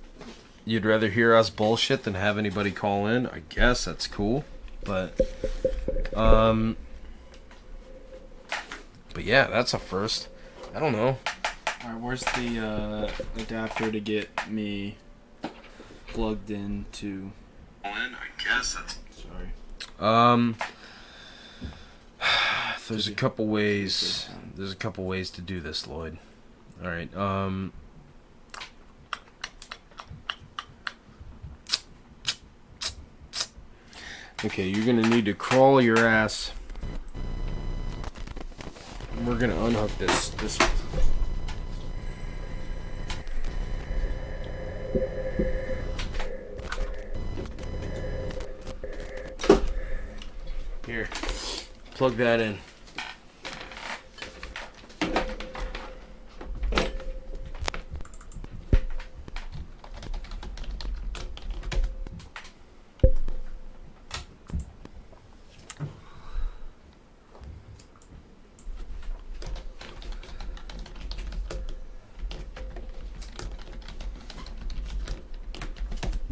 You'd 0.65 0.85
rather 0.85 1.09
hear 1.09 1.35
us 1.35 1.51
bullshit 1.51 2.03
than 2.03 2.15
have 2.15 2.37
anybody 2.37 2.71
call 2.71 3.05
in. 3.05 3.27
I 3.27 3.43
guess 3.49 3.85
that's 3.85 4.07
cool. 4.07 4.43
But 4.83 5.19
um 6.15 6.77
But 9.13 9.23
yeah, 9.23 9.47
that's 9.47 9.73
a 9.73 9.79
first. 9.79 10.29
I 10.73 10.79
don't 10.79 10.93
know. 10.93 11.17
Alright, 11.83 12.01
where's 12.01 12.23
the 12.23 12.59
uh, 12.59 13.11
adapter 13.39 13.91
to 13.91 13.99
get 13.99 14.49
me 14.49 14.97
plugged 16.07 16.51
into? 16.51 17.31
One. 17.81 18.15
I 18.15 18.43
guess 18.43 18.73
that's 18.75 18.93
Sorry. 18.93 19.08
Um 19.99 20.55
There's 22.87 23.07
a 23.07 23.13
couple 23.13 23.47
ways 23.47 24.29
there's 24.55 24.71
a 24.73 24.75
couple 24.75 25.05
ways 25.05 25.29
to 25.31 25.41
do 25.41 25.61
this, 25.61 25.87
Lloyd. 25.87 26.17
Alright, 26.83 27.15
um 27.15 27.71
Okay, 34.43 34.67
you're 34.67 34.85
gonna 34.85 35.07
need 35.07 35.25
to 35.25 35.33
crawl 35.33 35.81
your 35.81 35.97
ass. 35.97 36.51
We're 39.25 39.37
gonna 39.37 39.65
unhook 39.65 39.97
this 39.97 40.29
this 40.29 40.57
Here. 50.89 51.07
Plug 51.93 52.17
that 52.17 52.39
in. 52.39 52.57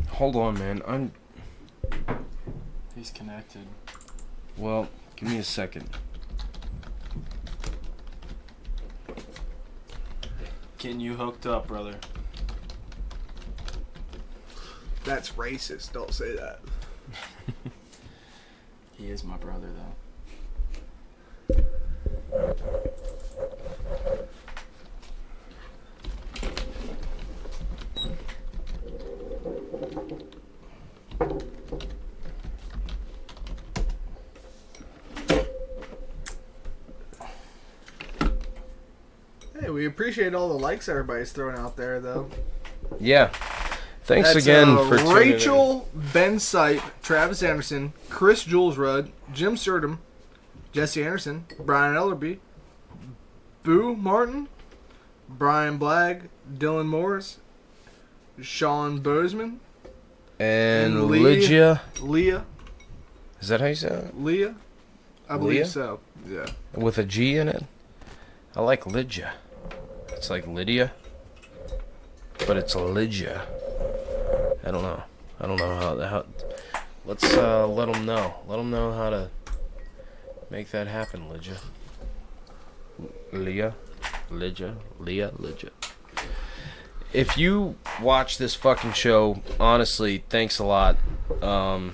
Hold 0.10 0.36
on, 0.36 0.58
man. 0.58 0.82
I'm 0.88 1.12
He's 2.96 3.12
connected. 3.12 3.68
Well. 4.58 4.88
Give 5.16 5.30
me 5.30 5.38
a 5.40 5.44
second. 5.44 5.90
Getting 10.78 11.00
you 11.00 11.16
hooked 11.16 11.46
up, 11.46 11.68
brother. 11.68 11.96
That's 15.04 15.32
racist. 15.32 15.92
Don't 15.94 16.14
say 16.14 16.36
that. 16.36 16.60
He 18.98 19.12
is 19.12 19.24
my 19.24 19.38
brother, 19.38 19.68
though. 19.68 19.94
We 39.78 39.86
appreciate 39.86 40.34
all 40.34 40.50
the 40.50 40.58
likes 40.58 40.90
everybody's 40.90 41.32
throwing 41.32 41.56
out 41.56 41.78
there, 41.78 42.00
though. 42.00 42.28
Yeah. 43.00 43.28
Thanks 44.06 44.34
That's, 44.34 44.44
again 44.44 44.70
uh, 44.70 44.90
for 44.90 44.98
tuning 44.98 45.12
in. 45.12 45.16
Rachel, 45.34 45.88
Ben 45.94 46.38
Sipe, 46.38 46.82
Travis 47.04 47.44
Anderson, 47.44 47.94
Chris 48.10 48.44
Jules 48.44 48.76
Rudd, 48.76 49.12
Jim 49.32 49.54
Surdam, 49.56 50.00
Jesse 50.72 51.04
Anderson, 51.04 51.46
Brian 51.60 51.94
Ellerby, 51.94 52.40
Boo 53.62 53.96
Martin, 53.96 54.48
Brian 55.30 55.78
Blagg, 55.78 56.30
Dylan 56.52 56.88
Morris, 56.88 57.38
Sean 58.42 59.00
Bozeman, 59.02 59.60
and 60.40 60.96
and 60.96 61.06
Lygia. 61.06 61.82
Leah, 62.02 62.46
Is 63.42 63.50
that 63.50 63.62
how 63.62 63.68
you 63.68 63.76
say 63.76 63.90
it? 63.90 64.20
Leah, 64.20 64.56
I 65.30 65.38
believe 65.38 65.56
Leah? 65.56 65.66
so. 65.68 66.00
Yeah. 66.28 66.48
With 66.74 66.98
a 66.98 67.04
G 67.04 67.38
in 67.38 67.48
it? 67.48 67.64
I 68.56 68.62
like 68.62 68.88
Lygia. 68.88 69.34
It's 70.18 70.32
like 70.32 70.48
Lydia, 70.48 70.92
but 72.48 72.58
it's 72.58 72.76
Lygia. 72.76 73.46
I 74.64 74.72
don't 74.72 74.82
know. 74.82 75.04
I 75.40 75.46
don't 75.46 75.58
know 75.58 75.76
how. 75.76 76.00
how 76.00 76.26
let's 77.06 77.38
uh, 77.38 77.68
let 77.68 77.94
them 77.94 78.04
know. 78.08 78.34
Let 78.48 78.58
them 78.58 78.72
know 78.72 78.92
how 78.92 79.12
to 79.12 79.30
make 80.50 80.72
that 80.72 80.88
happen, 80.88 81.30
Lygia. 81.30 81.58
Leah, 83.32 83.76
Lygia, 84.32 84.78
Leah, 85.00 85.34
Lygia. 85.38 85.70
If 87.14 87.38
you 87.38 87.76
watch 88.02 88.40
this 88.40 88.56
fucking 88.56 88.94
show, 88.94 89.44
honestly, 89.60 90.24
thanks 90.30 90.58
a 90.58 90.66
lot. 90.66 90.98
Um, 91.44 91.94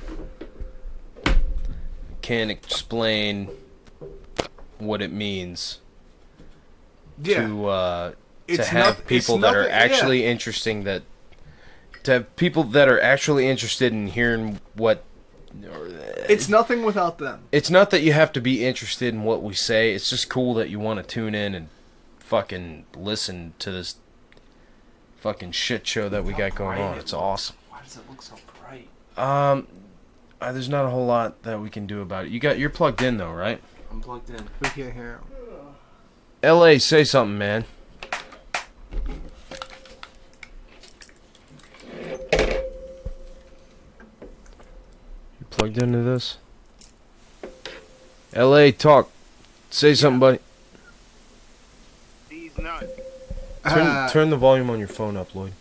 can't 2.21 2.49
explain 2.49 3.49
what 4.77 5.01
it 5.01 5.11
means 5.11 5.79
Yeah. 7.21 7.47
to 7.47 7.65
uh, 7.67 8.09
to 8.11 8.15
It's 8.47 8.67
have 8.67 8.85
noth- 8.85 8.99
it's 8.99 9.07
people 9.07 9.37
that 9.39 9.55
are 9.55 9.63
nothing- 9.63 9.71
yeah. 9.71 9.77
actually 9.83 10.25
interesting 10.25 10.83
that 10.85 11.03
to 12.03 12.11
have 12.11 12.35
people 12.35 12.63
that 12.65 12.87
are 12.89 12.99
actually 13.01 13.47
interested 13.47 13.93
in 13.93 14.07
hearing 14.07 14.59
what 14.75 15.03
It's 16.27 16.49
nothing 16.49 16.83
without 16.83 17.17
them. 17.19 17.43
it's 17.51 17.69
not 17.69 17.91
that 17.91 18.01
you 18.01 18.11
have 18.13 18.33
to 18.33 18.41
be 18.41 18.65
interested 18.65 19.13
in 19.13 19.23
what 19.23 19.41
we 19.43 19.53
say 19.53 19.93
it's 19.93 20.09
just 20.09 20.27
cool 20.29 20.53
that 20.55 20.69
you 20.69 20.79
want 20.79 20.97
to 20.99 21.03
tune 21.03 21.33
in 21.35 21.53
and 21.55 21.69
fucking 22.19 22.85
listen 22.95 23.53
to 23.59 23.71
this 23.71 23.95
fucking 25.17 25.51
shit 25.51 25.85
show 25.87 26.09
that 26.09 26.23
we 26.25 26.33
got 26.33 26.55
going 26.55 26.81
on 26.81 26.97
it's 26.97 27.13
awesome 27.13 27.55
Why 27.69 27.81
does 27.83 27.97
it 27.97 28.03
look 28.09 28.21
so 28.21 28.35
bright? 28.59 28.87
um 29.17 29.67
uh, 30.41 30.51
there's 30.51 30.67
not 30.67 30.85
a 30.85 30.89
whole 30.89 31.05
lot 31.05 31.43
that 31.43 31.61
we 31.61 31.69
can 31.69 31.85
do 31.87 32.01
about 32.01 32.25
it 32.25 32.31
you 32.31 32.39
got 32.39 32.57
you're 32.59 32.69
plugged 32.69 33.01
in 33.01 33.17
though 33.17 33.31
right 33.31 33.61
I'm 33.91 34.01
plugged 34.01 34.29
in. 34.31 34.43
We 34.59 34.69
can't 34.69 34.91
hear 34.93 35.11
him. 35.13 35.19
La 36.43 36.77
say 36.77 37.03
something 37.03 37.37
man 37.37 37.65
You 45.39 45.45
plugged 45.49 45.77
into 45.81 45.99
this? 46.03 46.37
LA, 48.35 48.71
talk. 48.71 49.09
Say 49.69 49.93
something, 49.93 50.19
buddy. 50.19 50.39
These 52.29 52.57
nuts. 52.57 52.85
Turn, 53.67 53.87
Uh, 53.87 54.09
turn 54.09 54.29
the 54.29 54.37
volume 54.37 54.69
on 54.69 54.79
your 54.79 54.87
phone 54.87 55.15
up, 55.17 55.33
Lloyd. 55.35 55.53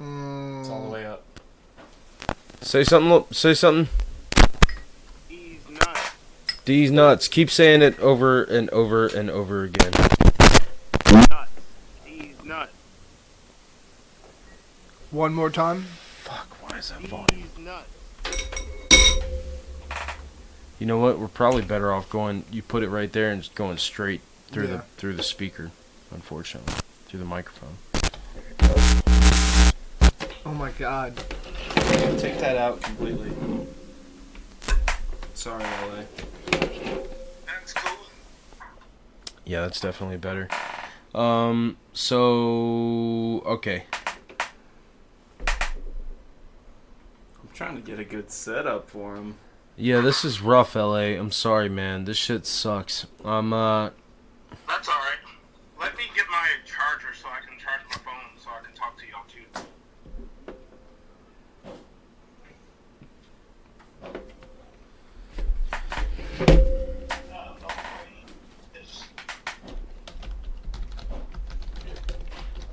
mm, 0.00 0.60
It's 0.60 0.68
all 0.70 0.84
the 0.84 0.90
way 0.90 1.04
up. 1.06 1.22
Say 2.62 2.84
something. 2.84 3.10
Lo- 3.10 3.26
Say 3.32 3.54
something. 3.54 3.88
These 6.66 6.90
nuts. 6.90 7.28
Keep 7.28 7.48
saying 7.50 7.80
it 7.82 7.98
over 8.00 8.42
and 8.42 8.68
over 8.70 9.06
and 9.06 9.30
over 9.30 9.62
again. 9.62 9.92
Nuts. 11.12 11.50
These 12.04 12.34
nuts. 12.44 12.72
One 15.12 15.32
more 15.32 15.48
time. 15.48 15.82
Fuck. 15.82 16.48
Why 16.68 16.78
is 16.78 16.90
that 16.90 17.00
volume? 17.02 17.28
These 17.30 17.64
nuts. 17.64 17.86
You 20.80 20.86
know 20.86 20.98
what? 20.98 21.20
We're 21.20 21.28
probably 21.28 21.62
better 21.62 21.92
off 21.92 22.10
going. 22.10 22.44
You 22.50 22.62
put 22.62 22.82
it 22.82 22.88
right 22.88 23.12
there 23.12 23.30
and 23.30 23.42
just 23.42 23.54
going 23.54 23.78
straight 23.78 24.20
through 24.50 24.66
Yeah. 24.66 24.76
the 24.78 24.82
through 24.96 25.14
the 25.14 25.22
speaker. 25.22 25.70
Unfortunately, 26.10 26.74
through 27.06 27.20
the 27.20 27.24
microphone. 27.24 27.76
Oh 30.44 30.52
my 30.52 30.72
god. 30.72 31.16
Take 32.18 32.38
that 32.40 32.56
out 32.56 32.82
completely. 32.82 33.30
Sorry, 35.34 35.62
LA. 35.62 36.02
That's 37.46 37.72
cool. 37.74 38.06
Yeah, 39.46 39.62
that's 39.62 39.80
definitely 39.80 40.18
better. 40.18 40.48
Um. 41.14 41.78
So 41.94 43.40
okay. 43.46 43.84
I'm 45.48 45.56
trying 47.54 47.76
to 47.76 47.80
get 47.80 47.98
a 47.98 48.04
good 48.04 48.30
setup 48.30 48.90
for 48.90 49.16
him. 49.16 49.36
Yeah, 49.78 50.00
this 50.00 50.24
is 50.24 50.40
rough, 50.40 50.74
LA. 50.74 51.14
I'm 51.16 51.30
sorry, 51.30 51.68
man. 51.68 52.04
This 52.06 52.16
shit 52.16 52.46
sucks. 52.46 53.06
I'm 53.24 53.52
uh. 53.52 53.90
That's 54.66 54.88
alright. 54.88 55.18
Let 55.78 55.94
me 55.96 56.04
get 56.14 56.24
my 56.30 56.48
charger 56.64 57.12
so 57.14 57.28
I 57.28 57.40
can 57.46 57.58
charge 57.58 57.80
my 57.90 57.96
phone 57.96 58.38
so 58.42 58.48
I 58.50 58.64
can 58.64 58.72
talk 58.74 58.96
to 58.98 59.04
y'all 59.06 59.24
too. 59.28 59.44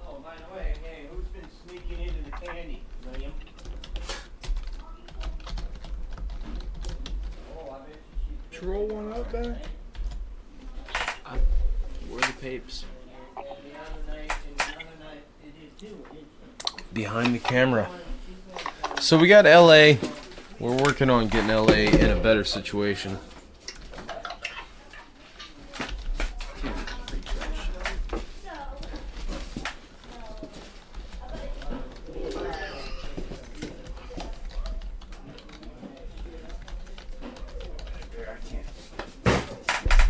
Oh, 0.08 0.20
by 0.24 0.36
the 0.36 0.56
way, 0.56 0.74
hey, 0.84 1.08
who's 1.12 1.28
been 1.28 1.48
sneaking 1.68 2.08
into 2.08 2.24
the 2.24 2.32
candy, 2.32 2.84
William? 3.06 3.34
Roll 8.64 8.88
one 8.88 9.14
up 9.14 9.32
there? 9.32 9.58
Where 12.10 12.20
are 12.20 12.28
the 12.28 12.34
papes? 12.40 12.86
behind 16.94 17.34
the 17.34 17.40
camera. 17.40 17.90
So 19.00 19.18
we 19.18 19.28
got 19.28 19.46
LA. 19.46 19.96
We're 20.60 20.78
working 20.84 21.10
on 21.10 21.28
getting 21.28 21.50
LA 21.50 21.90
in 21.98 22.12
a 22.12 22.16
better 22.16 22.44
situation. 22.44 23.18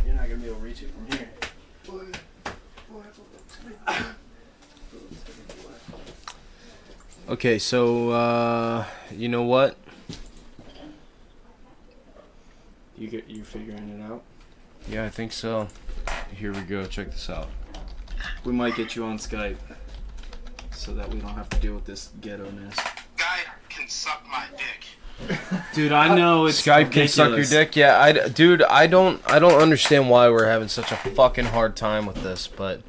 You're 0.06 0.16
not 0.16 0.30
gonna 0.30 0.36
be 0.36 0.48
able 0.48 0.58
to 0.58 0.62
reach 0.62 0.82
it 0.84 0.90
from 0.94 1.18
here. 1.18 1.30
Okay, 7.44 7.60
so 7.60 8.12
uh, 8.12 8.86
you 9.12 9.28
know 9.28 9.44
what? 9.44 9.76
You 12.98 13.10
get 13.10 13.28
you 13.28 13.44
figuring 13.44 14.00
it 14.00 14.02
out. 14.02 14.24
Yeah, 14.88 15.04
I 15.04 15.10
think 15.10 15.34
so. 15.34 15.68
Here 16.34 16.54
we 16.54 16.62
go. 16.62 16.86
Check 16.86 17.12
this 17.12 17.30
out. 17.30 17.50
We 18.46 18.54
might 18.54 18.78
get 18.78 18.96
you 18.96 19.04
on 19.04 19.18
Skype, 19.18 19.58
so 20.72 20.94
that 20.94 21.10
we 21.10 21.20
don't 21.20 21.34
have 21.34 21.50
to 21.50 21.60
deal 21.60 21.74
with 21.74 21.84
this 21.84 22.12
ghetto 22.22 22.50
ness. 22.50 22.78
Guy 23.18 23.40
can 23.68 23.90
suck 23.90 24.24
my 24.32 24.46
dick. 24.52 25.40
Dude, 25.74 25.92
I 25.92 26.16
know 26.16 26.46
it's 26.46 26.62
Skype 26.62 26.94
can 26.94 27.10
suck 27.10 27.32
your 27.32 27.44
dick. 27.44 27.76
Yeah, 27.76 28.00
I, 28.00 28.30
dude, 28.30 28.64
I 28.64 28.88
don't, 28.88 29.22
I 29.30 29.40
don't 29.40 29.62
understand 29.62 30.10
why 30.10 30.30
we're 30.30 30.48
having 30.48 30.70
such 30.70 30.94
a 30.94 30.96
fucking 30.96 31.48
hard 31.48 31.76
time 31.76 32.06
with 32.06 32.24
this, 32.24 32.48
but 32.48 32.84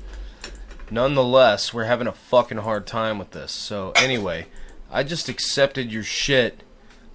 nonetheless, 0.90 1.72
we're 1.74 1.84
having 1.84 2.06
a 2.06 2.12
fucking 2.12 2.58
hard 2.58 2.86
time 2.86 3.18
with 3.18 3.30
this. 3.32 3.52
So 3.52 3.92
anyway, 3.96 4.46
I 4.90 5.02
just 5.02 5.28
accepted 5.28 5.92
your 5.92 6.02
shit. 6.02 6.62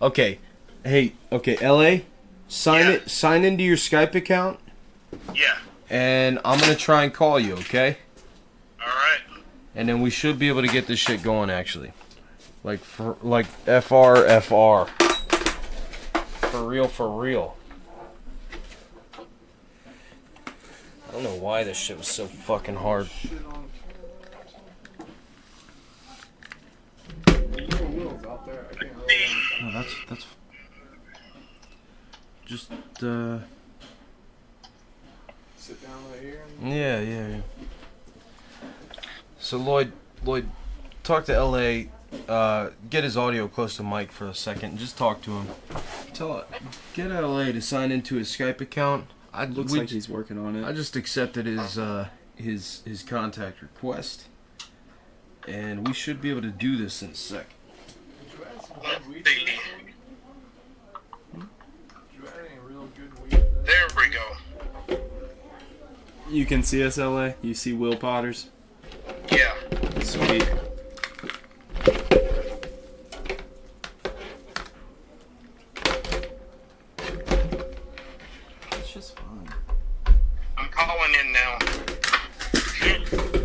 Okay, 0.01 0.39
hey, 0.83 1.13
okay, 1.31 1.57
La, 1.67 2.01
sign 2.47 2.85
Yeah. 2.85 2.91
it, 2.93 3.09
sign 3.09 3.43
into 3.43 3.63
your 3.63 3.77
Skype 3.77 4.15
account, 4.15 4.59
Yeah. 5.33 5.57
and 5.89 6.39
I'm 6.45 6.59
gonna 6.59 6.75
try 6.75 7.03
and 7.03 7.13
call 7.13 7.39
you. 7.39 7.53
Okay, 7.55 7.97
All 8.81 8.87
right. 8.87 9.19
and 9.75 9.87
then 9.89 10.01
we 10.01 10.09
should 10.09 10.39
be 10.39 10.47
able 10.47 10.61
to 10.61 10.67
get 10.67 10.87
this 10.87 10.99
shit 10.99 11.21
going. 11.21 11.49
Actually, 11.49 11.91
like 12.63 12.79
for 12.79 13.17
like 13.21 13.45
FR 13.65 14.25
FR. 14.25 14.85
For 16.49 16.63
real, 16.63 16.87
for 16.87 17.09
real. 17.09 17.55
I 21.09 21.11
don't 21.11 21.23
know 21.23 21.35
why 21.35 21.63
this 21.63 21.75
shit 21.77 21.97
was 21.97 22.07
so 22.07 22.27
fucking 22.27 22.75
hard. 22.75 23.09
No, 29.61 29.71
that's 29.73 29.95
that's 30.07 30.25
just 32.45 32.71
uh 33.03 33.39
Sit 35.57 35.81
down 35.83 35.91
right 36.11 36.21
here. 36.21 36.43
yeah, 36.63 36.99
yeah, 36.99 37.27
yeah. 37.27 37.41
So 39.39 39.57
Lloyd 39.57 39.91
Lloyd 40.23 40.47
talk 41.03 41.25
to 41.25 41.43
LA 41.43 41.85
uh 42.27 42.69
get 42.89 43.03
his 43.03 43.17
audio 43.17 43.47
close 43.47 43.75
to 43.77 43.83
Mike 43.83 44.11
for 44.11 44.27
a 44.27 44.35
second 44.35 44.71
and 44.71 44.79
just 44.79 44.95
talk 44.97 45.21
to 45.23 45.31
him. 45.31 45.47
Tell 46.13 46.37
it. 46.37 46.47
get 46.93 47.09
LA 47.09 47.45
to 47.45 47.61
sign 47.61 47.91
into 47.91 48.15
his 48.15 48.29
Skype 48.29 48.61
account. 48.61 49.05
I 49.33 49.45
Looks 49.45 49.71
we 49.71 49.79
like 49.79 49.89
he's 49.89 50.09
working 50.09 50.37
on 50.37 50.55
it. 50.55 50.65
I 50.65 50.73
just 50.73 50.95
accepted 50.95 51.45
his 51.45 51.77
uh, 51.77 52.07
his 52.35 52.81
his 52.85 53.03
contact 53.03 53.61
request, 53.61 54.27
and 55.47 55.87
we 55.87 55.93
should 55.93 56.21
be 56.21 56.29
able 56.29 56.41
to 56.41 56.49
do 56.49 56.77
this 56.77 57.01
in 57.01 57.11
a 57.11 57.15
sec. 57.15 57.47
There 63.65 63.87
we 63.95 64.09
go. 64.09 64.97
You 66.29 66.45
can 66.45 66.63
see 66.63 66.83
us, 66.83 66.97
LA. 66.97 67.31
You 67.41 67.53
see 67.53 67.73
Will 67.73 67.95
Potters. 67.95 68.49
Yeah. 69.31 69.53
Sweet. 70.01 70.47
It's 78.73 78.91
just 78.93 79.17
fine. 79.17 79.53
I'm 80.57 80.69
calling 80.69 81.13
in 81.19 81.31
now. 81.33 81.57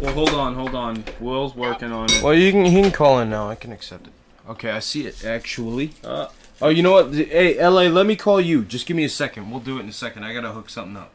Well, 0.01 0.04
hold 0.15 0.31
on, 0.31 0.55
hold 0.55 0.75
on. 0.75 1.05
Will's 1.21 1.55
working 1.55 1.93
on 1.93 2.07
it. 2.11 2.23
Well, 2.23 2.35
you 2.35 2.51
can 2.53 2.65
he 2.65 2.81
can 2.83 2.91
call 2.93 3.19
in 3.21 3.31
now. 3.31 3.49
I 3.51 3.55
can 3.55 3.73
accept 3.73 4.07
it. 4.07 4.13
Okay, 4.49 4.71
I 4.71 4.79
see 4.79 5.07
it 5.07 5.25
actually. 5.25 5.93
Uh, 6.03 6.29
Oh, 6.63 6.69
you 6.69 6.85
know 6.85 6.93
what? 6.93 7.13
Hey, 7.13 7.59
LA, 7.63 7.83
let 7.89 8.07
me 8.07 8.15
call 8.15 8.41
you. 8.41 8.63
Just 8.65 8.87
give 8.87 8.97
me 8.97 9.03
a 9.05 9.09
second. 9.09 9.51
We'll 9.51 9.59
do 9.61 9.77
it 9.79 9.81
in 9.81 9.89
a 9.89 9.93
second. 9.93 10.23
I 10.25 10.33
gotta 10.33 10.53
hook 10.53 10.71
something 10.71 10.97
up. 10.97 11.11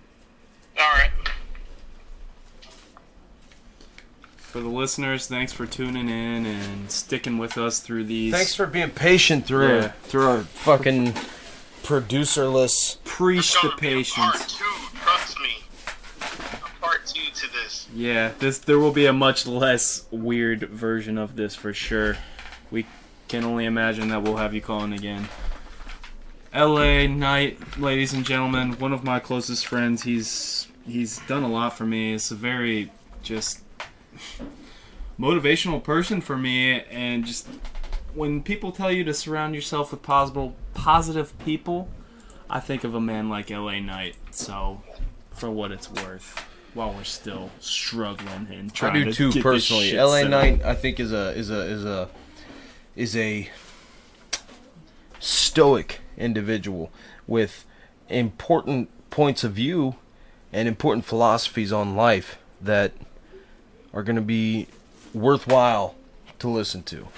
All 0.77 0.91
right. 0.93 1.09
for 4.37 4.59
the 4.59 4.67
listeners, 4.67 5.27
thanks 5.27 5.53
for 5.53 5.65
tuning 5.67 6.09
in 6.09 6.45
and 6.47 6.89
sticking 6.91 7.37
with 7.37 7.55
us 7.57 7.79
through 7.79 8.03
these. 8.03 8.33
Thanks 8.33 8.55
for 8.55 8.65
being 8.65 8.89
patient 8.89 9.45
through 9.45 9.75
Yeah. 9.77 9.91
through 10.03 10.27
our 10.27 10.39
fucking 10.41 11.13
producerless. 11.83 12.97
Preach 13.05 13.53
the 13.53 13.69
Gonna 13.69 13.75
be 13.79 13.87
a 13.87 13.91
patience. 13.95 14.59
To 17.13 17.51
this. 17.51 17.87
Yeah, 17.93 18.31
this 18.39 18.59
there 18.59 18.79
will 18.79 18.91
be 18.91 19.05
a 19.05 19.13
much 19.13 19.45
less 19.45 20.05
weird 20.11 20.63
version 20.63 21.17
of 21.17 21.35
this 21.35 21.55
for 21.55 21.73
sure. 21.73 22.17
We 22.71 22.85
can 23.27 23.43
only 23.43 23.65
imagine 23.65 24.09
that 24.09 24.23
we'll 24.23 24.37
have 24.37 24.53
you 24.53 24.61
calling 24.61 24.93
again. 24.93 25.27
LA 26.53 27.07
Knight, 27.07 27.77
ladies 27.77 28.13
and 28.13 28.25
gentlemen, 28.25 28.79
one 28.79 28.93
of 28.93 29.03
my 29.03 29.19
closest 29.19 29.67
friends. 29.67 30.03
He's 30.03 30.67
he's 30.87 31.19
done 31.27 31.43
a 31.43 31.49
lot 31.49 31.77
for 31.77 31.85
me. 31.85 32.13
It's 32.13 32.31
a 32.31 32.35
very 32.35 32.91
just 33.21 33.61
motivational 35.19 35.83
person 35.83 36.21
for 36.21 36.37
me 36.37 36.81
and 36.89 37.25
just 37.25 37.47
when 38.13 38.41
people 38.41 38.71
tell 38.71 38.91
you 38.91 39.03
to 39.03 39.13
surround 39.13 39.55
yourself 39.55 39.91
with 39.91 40.01
possible 40.01 40.55
positive 40.73 41.37
people, 41.39 41.89
I 42.49 42.59
think 42.59 42.83
of 42.83 42.95
a 42.95 43.01
man 43.01 43.29
like 43.29 43.49
LA 43.49 43.79
Knight. 43.79 44.15
So, 44.31 44.81
for 45.31 45.49
what 45.49 45.71
it's 45.71 45.91
worth, 45.91 46.45
while 46.79 46.93
we're 46.93 47.03
still 47.03 47.51
struggling 47.59 48.47
and 48.49 48.71
I 48.71 48.73
trying 48.73 49.03
do 49.03 49.11
to 49.11 49.31
too 49.31 49.41
personally. 49.41 49.91
LA 49.93 50.21
set. 50.21 50.29
Knight, 50.29 50.63
I 50.63 50.73
think, 50.75 50.97
is 51.01 51.11
a 51.11 51.31
is 51.35 51.51
a 51.51 51.59
is 51.59 51.83
a 51.83 52.09
is 52.95 53.17
a 53.17 53.49
stoic 55.19 55.99
individual 56.17 56.89
with 57.27 57.65
important 58.07 58.89
points 59.09 59.43
of 59.43 59.51
view 59.51 59.95
and 60.53 60.69
important 60.69 61.03
philosophies 61.03 61.73
on 61.73 61.97
life 61.97 62.37
that 62.61 62.93
are 63.93 64.01
going 64.01 64.15
to 64.15 64.21
be 64.21 64.67
worthwhile 65.13 65.95
to 66.39 66.47
listen 66.47 66.81
to. 66.83 67.09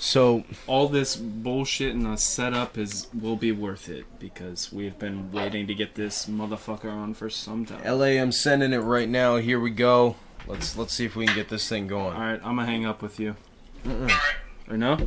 So, 0.00 0.44
all 0.68 0.88
this 0.88 1.16
bullshit 1.16 1.92
and 1.92 2.06
the 2.06 2.16
setup 2.16 2.78
is 2.78 3.08
will 3.12 3.34
be 3.34 3.50
worth 3.50 3.88
it 3.88 4.06
because 4.20 4.72
we've 4.72 4.96
been 4.96 5.32
waiting 5.32 5.66
to 5.66 5.74
get 5.74 5.96
this 5.96 6.26
motherfucker 6.26 6.90
on 6.90 7.14
for 7.14 7.28
some 7.28 7.66
time. 7.66 7.82
LA, 7.84 8.20
I'm 8.22 8.30
sending 8.30 8.72
it 8.72 8.78
right 8.78 9.08
now. 9.08 9.36
Here 9.36 9.58
we 9.58 9.70
go. 9.70 10.14
Let's 10.46 10.76
let's 10.76 10.94
see 10.94 11.04
if 11.04 11.16
we 11.16 11.26
can 11.26 11.34
get 11.34 11.48
this 11.48 11.68
thing 11.68 11.88
going. 11.88 12.14
All 12.14 12.22
right, 12.22 12.40
I'm 12.44 12.56
gonna 12.56 12.66
hang 12.66 12.86
up 12.86 13.02
with 13.02 13.18
you. 13.18 13.34
Right. 13.84 14.12
Or 14.70 14.76
no? 14.76 14.98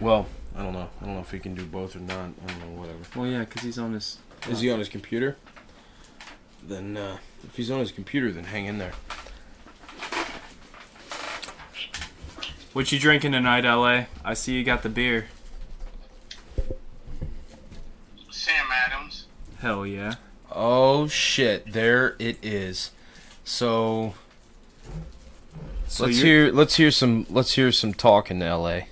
Well, 0.00 0.26
I 0.56 0.64
don't 0.64 0.72
know. 0.72 0.88
I 1.00 1.04
don't 1.04 1.14
know 1.14 1.20
if 1.20 1.30
he 1.30 1.38
can 1.38 1.54
do 1.54 1.64
both 1.64 1.94
or 1.94 2.00
not. 2.00 2.30
I 2.44 2.46
don't 2.46 2.60
know. 2.60 2.80
Whatever. 2.80 2.98
Well, 3.14 3.26
yeah, 3.28 3.40
because 3.40 3.62
he's 3.62 3.78
on 3.78 3.92
his. 3.92 4.18
Is 4.48 4.60
he 4.60 4.70
on 4.70 4.80
his 4.80 4.88
computer? 4.88 5.36
Then, 6.62 6.96
uh, 6.96 7.18
if 7.44 7.56
he's 7.56 7.70
on 7.70 7.78
his 7.78 7.92
computer, 7.92 8.32
then 8.32 8.44
hang 8.44 8.66
in 8.66 8.78
there. 8.78 8.92
What 12.72 12.92
you 12.92 12.98
drinking 12.98 13.32
tonight, 13.32 13.64
LA? 13.64 14.04
I 14.24 14.34
see 14.34 14.54
you 14.54 14.64
got 14.64 14.82
the 14.82 14.88
beer. 14.88 15.26
Sam 18.30 18.66
Adams. 18.72 19.26
Hell 19.58 19.84
yeah. 19.86 20.14
Oh 20.52 21.08
shit! 21.08 21.72
There 21.72 22.16
it 22.18 22.38
is. 22.42 22.90
So, 23.44 24.14
So 25.88 26.04
let's 26.06 26.18
you're- 26.18 26.28
hear 26.44 26.52
let's 26.52 26.76
hear 26.76 26.90
some 26.90 27.26
let's 27.28 27.52
hear 27.54 27.72
some 27.72 27.92
talk 27.94 28.30
in 28.30 28.42
L.A. 28.42 28.86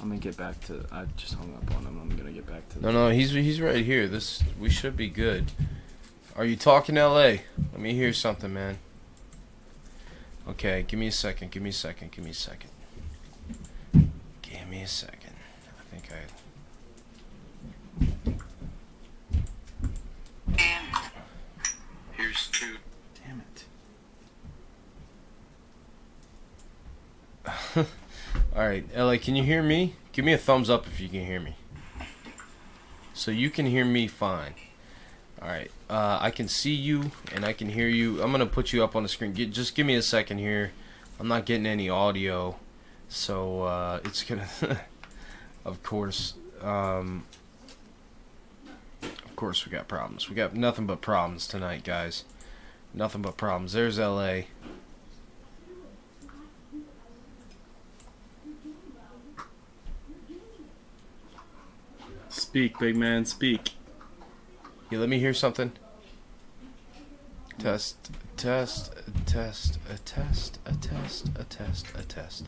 I'm 0.00 0.08
gonna 0.08 0.18
get 0.20 0.36
back 0.36 0.60
to. 0.66 0.84
I 0.90 1.04
just 1.16 1.34
hung 1.34 1.54
up 1.54 1.76
on 1.76 1.84
him. 1.84 1.98
I'm 2.00 2.16
gonna 2.16 2.32
get 2.32 2.46
back 2.46 2.68
to. 2.70 2.80
No, 2.80 2.90
no, 2.90 3.10
he's 3.10 3.30
he's 3.32 3.60
right 3.60 3.84
here. 3.84 4.08
This 4.08 4.42
we 4.58 4.68
should 4.70 4.96
be 4.96 5.08
good. 5.08 5.52
Are 6.34 6.44
you 6.46 6.56
talking 6.56 6.96
L.A.? 6.96 7.42
Let 7.72 7.80
me 7.80 7.92
hear 7.94 8.12
something, 8.14 8.52
man. 8.52 8.78
Okay, 10.48 10.84
give 10.86 10.98
me 10.98 11.06
a 11.06 11.12
second, 11.12 11.50
give 11.50 11.62
me 11.62 11.70
a 11.70 11.72
second, 11.72 12.10
give 12.10 12.24
me 12.24 12.32
a 12.32 12.34
second. 12.34 12.70
Give 14.42 14.68
me 14.68 14.82
a 14.82 14.88
second. 14.88 15.34
I 15.78 15.82
think 15.90 16.08
I. 16.12 16.16
Here's 22.12 22.48
two. 22.48 22.76
Damn 23.24 23.42
it. 27.76 27.86
Alright, 28.56 28.84
LA, 28.96 29.16
can 29.18 29.36
you 29.36 29.44
hear 29.44 29.62
me? 29.62 29.94
Give 30.12 30.24
me 30.24 30.32
a 30.32 30.38
thumbs 30.38 30.68
up 30.68 30.86
if 30.86 31.00
you 31.00 31.08
can 31.08 31.24
hear 31.24 31.40
me. 31.40 31.56
So 33.14 33.30
you 33.30 33.48
can 33.50 33.66
hear 33.66 33.84
me 33.84 34.08
fine. 34.08 34.54
All 35.42 35.48
right, 35.48 35.72
uh, 35.90 36.18
I 36.20 36.30
can 36.30 36.46
see 36.46 36.72
you 36.72 37.10
and 37.34 37.44
I 37.44 37.52
can 37.52 37.68
hear 37.68 37.88
you. 37.88 38.22
I'm 38.22 38.30
gonna 38.30 38.46
put 38.46 38.72
you 38.72 38.84
up 38.84 38.94
on 38.94 39.02
the 39.02 39.08
screen. 39.08 39.32
Get, 39.32 39.50
just 39.50 39.74
give 39.74 39.84
me 39.84 39.96
a 39.96 40.02
second 40.02 40.38
here. 40.38 40.70
I'm 41.18 41.26
not 41.26 41.46
getting 41.46 41.66
any 41.66 41.88
audio, 41.88 42.56
so 43.08 43.62
uh, 43.62 44.00
it's 44.04 44.22
gonna. 44.22 44.46
of 45.64 45.82
course, 45.82 46.34
um, 46.60 47.24
of 49.02 49.34
course, 49.34 49.66
we 49.66 49.72
got 49.72 49.88
problems. 49.88 50.28
We 50.30 50.36
got 50.36 50.54
nothing 50.54 50.86
but 50.86 51.00
problems 51.00 51.48
tonight, 51.48 51.82
guys. 51.82 52.24
Nothing 52.94 53.22
but 53.22 53.36
problems. 53.36 53.72
There's 53.72 53.98
LA. 53.98 54.42
Speak, 62.28 62.78
big 62.78 62.94
man, 62.94 63.24
speak. 63.24 63.72
Yeah, 64.92 64.98
let 64.98 65.08
me 65.08 65.18
hear 65.18 65.32
something. 65.32 65.72
Test, 67.58 68.10
test, 68.36 68.92
test, 69.24 69.78
a 69.88 69.96
test, 69.96 70.58
a 70.66 70.74
test, 70.74 71.30
a 71.34 71.44
test, 71.44 71.86
a 71.94 72.02
test. 72.02 72.46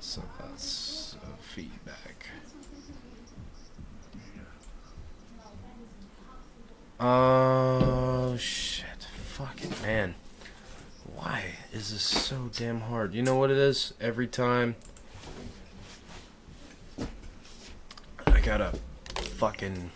So 0.00 0.22
that's 0.40 1.14
uh, 1.22 1.36
feedback. 1.40 2.26
Oh 6.98 8.36
shit! 8.36 9.06
Fucking 9.28 9.74
man. 9.82 10.16
Why 11.14 11.44
is 11.72 11.92
this 11.92 12.02
so 12.02 12.50
damn 12.52 12.80
hard? 12.80 13.14
You 13.14 13.22
know 13.22 13.36
what 13.36 13.52
it 13.52 13.56
is? 13.56 13.94
Every 14.00 14.26
time 14.26 14.74
gotta 18.44 18.72
fucking. 19.38 19.90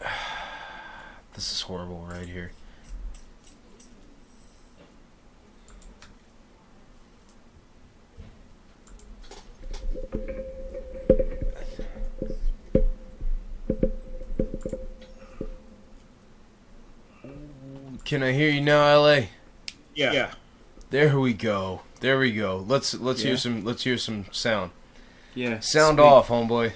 This 1.34 1.52
is 1.52 1.60
horrible 1.60 2.08
right 2.10 2.26
here. 2.26 2.50
Can 18.08 18.22
I 18.22 18.32
hear 18.32 18.48
you 18.48 18.62
now, 18.62 19.02
LA? 19.02 19.26
Yeah. 19.94 20.12
yeah. 20.12 20.30
There 20.88 21.20
we 21.20 21.34
go. 21.34 21.82
There 22.00 22.18
we 22.18 22.32
go. 22.32 22.64
Let's 22.66 22.94
let's 22.94 23.20
Yeah. 23.20 23.28
hear 23.28 23.36
some 23.36 23.64
let's 23.66 23.84
hear 23.84 23.98
some 23.98 24.24
sound. 24.32 24.70
Yeah. 25.34 25.60
Sound 25.60 25.98
speak. 25.98 26.06
off, 26.06 26.28
homeboy. 26.28 26.72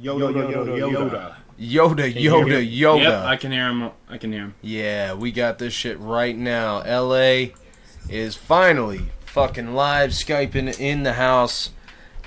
Yoda, 0.00 0.32
Yoda, 0.32 0.54
Yoda, 0.78 0.92
Yoda. 0.92 1.34
Yoda, 1.58 2.14
you 2.14 2.30
Yoda, 2.30 2.62
hear 2.62 2.94
Yoda. 2.94 3.02
Yep, 3.02 3.24
I 3.24 3.36
can 3.36 3.50
hear 3.50 3.68
him. 3.68 3.90
I 4.08 4.16
can 4.16 4.30
hear 4.32 4.42
him. 4.42 4.54
Yeah, 4.62 5.14
we 5.14 5.32
got 5.32 5.58
this 5.58 5.72
shit 5.74 5.98
right 5.98 6.38
now. 6.38 6.78
LA 6.84 7.46
is 8.08 8.36
finally 8.36 9.06
fucking 9.24 9.74
live 9.74 10.10
Skyping 10.10 10.78
in 10.78 11.02
the 11.02 11.14
house. 11.14 11.70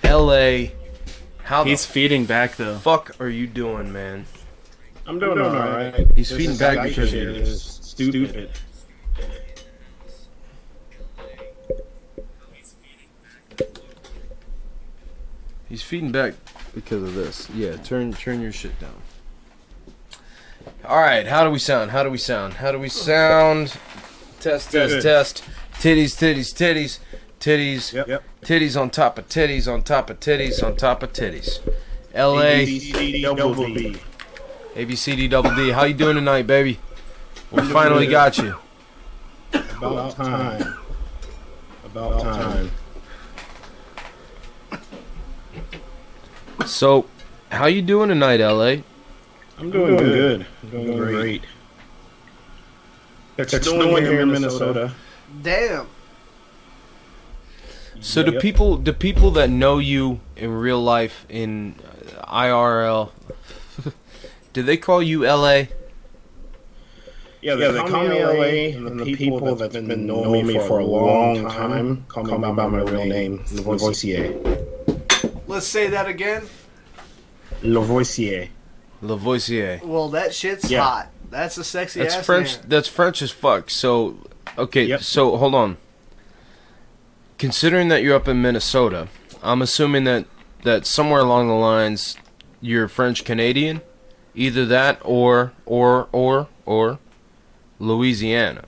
LA, 0.04 0.72
how 1.44 1.64
He's 1.64 1.86
the 1.86 1.94
feeding 1.94 2.26
back 2.26 2.58
though. 2.58 2.76
fuck 2.76 3.16
are 3.22 3.30
you 3.30 3.48
doing, 3.48 3.94
man? 3.94 4.26
I'm 5.08 5.20
doing 5.20 5.40
all 5.40 5.52
right. 5.52 5.94
He's 6.16 6.30
This 6.30 6.38
feeding 6.38 6.58
back 6.58 6.88
because 6.88 7.10
shit 7.10 7.24
you're- 7.24 7.38
is 7.40 7.62
stupid. 7.62 8.50
He's 15.68 15.82
feeding 15.82 16.12
back 16.12 16.34
because 16.74 17.04
of 17.04 17.16
this. 17.16 17.50
Yeah, 17.52 17.76
turn 17.78 18.14
turn 18.14 18.42
your 18.42 18.52
shit 18.52 18.80
down. 18.80 18.96
All 20.86 21.00
right, 21.00 21.28
how 21.28 21.44
do 21.44 21.50
we 21.50 21.60
sound? 21.60 21.92
How 21.92 22.04
do 22.04 22.10
we 22.10 22.18
sound? 22.18 22.56
How 22.56 22.72
do 22.72 22.80
we 22.80 22.90
sound? 22.90 23.76
Test, 24.40 24.72
test, 24.72 25.02
test. 25.02 25.44
Titties, 25.74 26.16
titties, 26.16 26.54
titties, 26.54 27.00
titties, 27.40 27.94
Yep. 27.94 28.08
Yep. 28.08 28.24
titties 28.44 28.80
on 28.80 28.90
top 28.90 29.18
of 29.18 29.28
titties 29.28 29.72
on 29.72 29.82
top 29.82 30.10
of 30.10 30.20
titties 30.20 30.64
on 30.64 30.76
top 30.76 31.02
of 31.04 31.14
titties. 31.14 31.60
L.A. 32.14 32.66
double 33.22 33.56
B. 33.56 33.98
ABCD 34.76 35.30
double 35.30 35.56
D. 35.56 35.70
How 35.72 35.86
you 35.86 35.94
doing 35.94 36.16
tonight, 36.16 36.46
baby? 36.48 36.80
We 37.52 37.62
finally 37.70 38.08
got 38.08 38.38
you. 38.38 38.56
About 39.78 40.16
time. 40.16 40.78
About 41.86 42.22
time. 42.22 42.72
So, 46.66 47.06
how 47.52 47.68
you 47.68 47.82
doing 47.82 48.10
tonight, 48.10 48.42
LA? 48.42 48.78
I'm 49.58 49.72
doing 49.72 49.96
good. 49.96 50.46
I'm 50.64 50.70
doing 50.70 50.98
great. 50.98 51.44
It's 53.38 53.54
snowing 53.66 54.04
here 54.04 54.22
in 54.22 54.32
Minnesota. 54.32 54.94
Damn. 55.42 55.88
So 58.02 58.24
the 58.24 58.34
Yep. 58.34 58.42
people, 58.42 58.78
the 58.78 58.94
people 58.94 59.32
that 59.32 59.50
know 59.50 59.78
you 59.78 60.20
in 60.36 60.52
real 60.52 60.82
life 60.82 61.26
in 61.30 61.76
uh, 62.20 62.26
IRL, 62.26 63.12
do 64.56 64.64
they 64.64 64.78
call 64.78 65.04
you 65.04 65.24
LA? 65.26 65.64
Yeah, 67.42 67.56
they, 67.56 67.78
call 67.78 68.08
me 68.08 68.24
LA, 68.24 68.78
and 68.78 68.98
the 68.98 69.14
people 69.14 69.54
that's 69.54 69.74
been 69.74 70.08
knowing 70.08 70.48
me 70.48 70.58
for 70.60 70.80
a 70.80 70.86
long 70.86 71.50
time 71.50 72.06
call 72.08 72.24
me 72.24 72.38
by 72.38 72.66
my 72.66 72.80
real 72.80 73.06
name, 73.06 73.44
Lavoisier. 73.52 74.34
Let's 75.46 75.68
say 75.68 75.90
that 75.90 76.08
again. 76.08 76.44
Lavoisier. 77.64 78.48
Lavoisier. 79.02 79.82
Well, 79.84 80.08
that 80.10 80.34
shit's 80.34 80.72
Yeah. 80.72 80.84
hot. 80.84 81.10
That's 81.30 81.58
a 81.58 81.64
sexy 81.66 82.00
That's 82.00 82.16
ass 82.16 82.26
French. 82.26 82.56
man. 82.56 82.66
That's 82.70 82.88
French 82.88 83.22
as 83.22 83.32
fuck. 83.32 83.70
So, 83.70 84.16
okay. 84.58 84.86
Yep. 84.86 85.02
So 85.02 85.36
hold 85.36 85.54
on. 85.54 85.76
Considering 87.38 87.90
that 87.90 88.04
you're 88.04 88.16
up 88.16 88.30
in 88.30 88.42
Minnesota, 88.42 89.10
I'm 89.44 89.62
assuming 89.62 90.06
that 90.06 90.26
that 90.64 90.86
somewhere 90.86 91.20
along 91.20 91.50
the 91.50 91.56
lines 91.56 92.16
you're 92.62 92.88
French 92.88 93.26
Canadian, 93.26 93.82
either 94.36 94.66
that 94.66 95.00
or 95.04 95.54
or 95.66 96.08
or 96.12 96.48
or 96.66 97.00
Louisiana. 97.80 98.68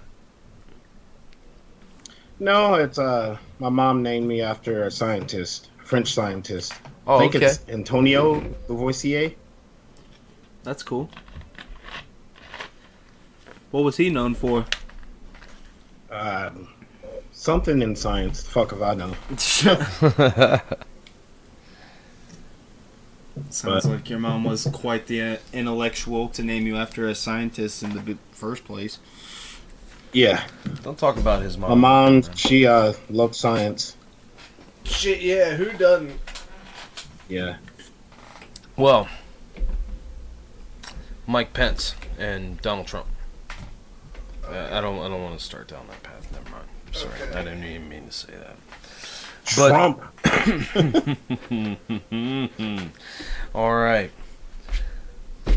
No, 2.40 2.76
it's 2.76 3.00
uh, 3.00 3.38
my 3.60 3.70
mom 3.70 4.04
named 4.04 4.28
me 4.28 4.42
after 4.42 4.84
a 4.84 4.92
scientist, 4.92 5.70
French 5.84 6.14
scientist. 6.14 6.74
Oh, 7.06 7.16
I 7.16 7.20
think 7.20 7.36
okay. 7.36 7.46
it's 7.46 7.62
Antonio 7.68 8.44
Lavoisier. 8.68 9.34
That's 10.64 10.84
cool. 10.84 11.10
What 13.72 13.84
was 13.84 13.98
he 13.98 14.10
known 14.10 14.34
for? 14.36 14.66
Uh, 16.12 16.52
something 17.32 17.82
in 17.82 17.96
science. 17.96 18.44
Fuck 18.44 18.74
if 18.74 18.82
I 18.82 18.94
know. 18.94 19.14
Sounds 23.50 23.86
But- 23.86 23.92
like 23.92 24.10
your 24.10 24.20
mom 24.20 24.44
was 24.44 24.66
quite 24.72 25.08
the 25.08 25.22
uh, 25.22 25.38
intellectual 25.54 26.30
to 26.30 26.44
name 26.44 26.68
you 26.68 26.76
after 26.78 27.08
a 27.08 27.16
scientist 27.16 27.84
in 27.84 27.94
the 27.94 28.18
first 28.32 28.66
place. 28.66 29.00
Yeah, 30.14 30.44
Don't 30.84 30.98
talk 30.98 31.18
about 31.18 31.42
his 31.44 31.58
mom. 31.58 31.70
my 31.70 31.76
mom, 31.76 32.24
she 32.36 32.66
uh 32.66 32.94
loved 33.10 33.36
science. 33.36 33.96
Shit, 34.84 35.22
yeah. 35.22 35.56
Who 35.56 35.72
doesn't? 35.78 36.18
Yeah. 37.28 37.58
Well, 38.78 39.10
Mike 41.28 41.54
Pence 41.54 41.94
and 42.18 42.62
Donald 42.62 42.88
Trump. 42.88 43.08
Uh, 44.48 44.70
I 44.72 44.80
don't. 44.80 44.98
I 45.00 45.10
don't 45.10 45.22
want 45.22 45.38
to 45.38 45.44
start 45.44 45.68
down 45.68 45.86
that 45.90 46.02
path. 46.04 46.32
Never 46.32 46.50
mind. 46.52 46.68
Sorry, 46.94 47.14
I 47.36 47.44
didn't 47.44 47.66
even 47.66 47.90
mean 47.90 48.06
to 48.08 48.12
say 48.14 48.32
that. 48.34 48.56
But- 49.56 49.70
Trump. 49.70 50.02
All 53.56 53.76
right. 53.76 54.12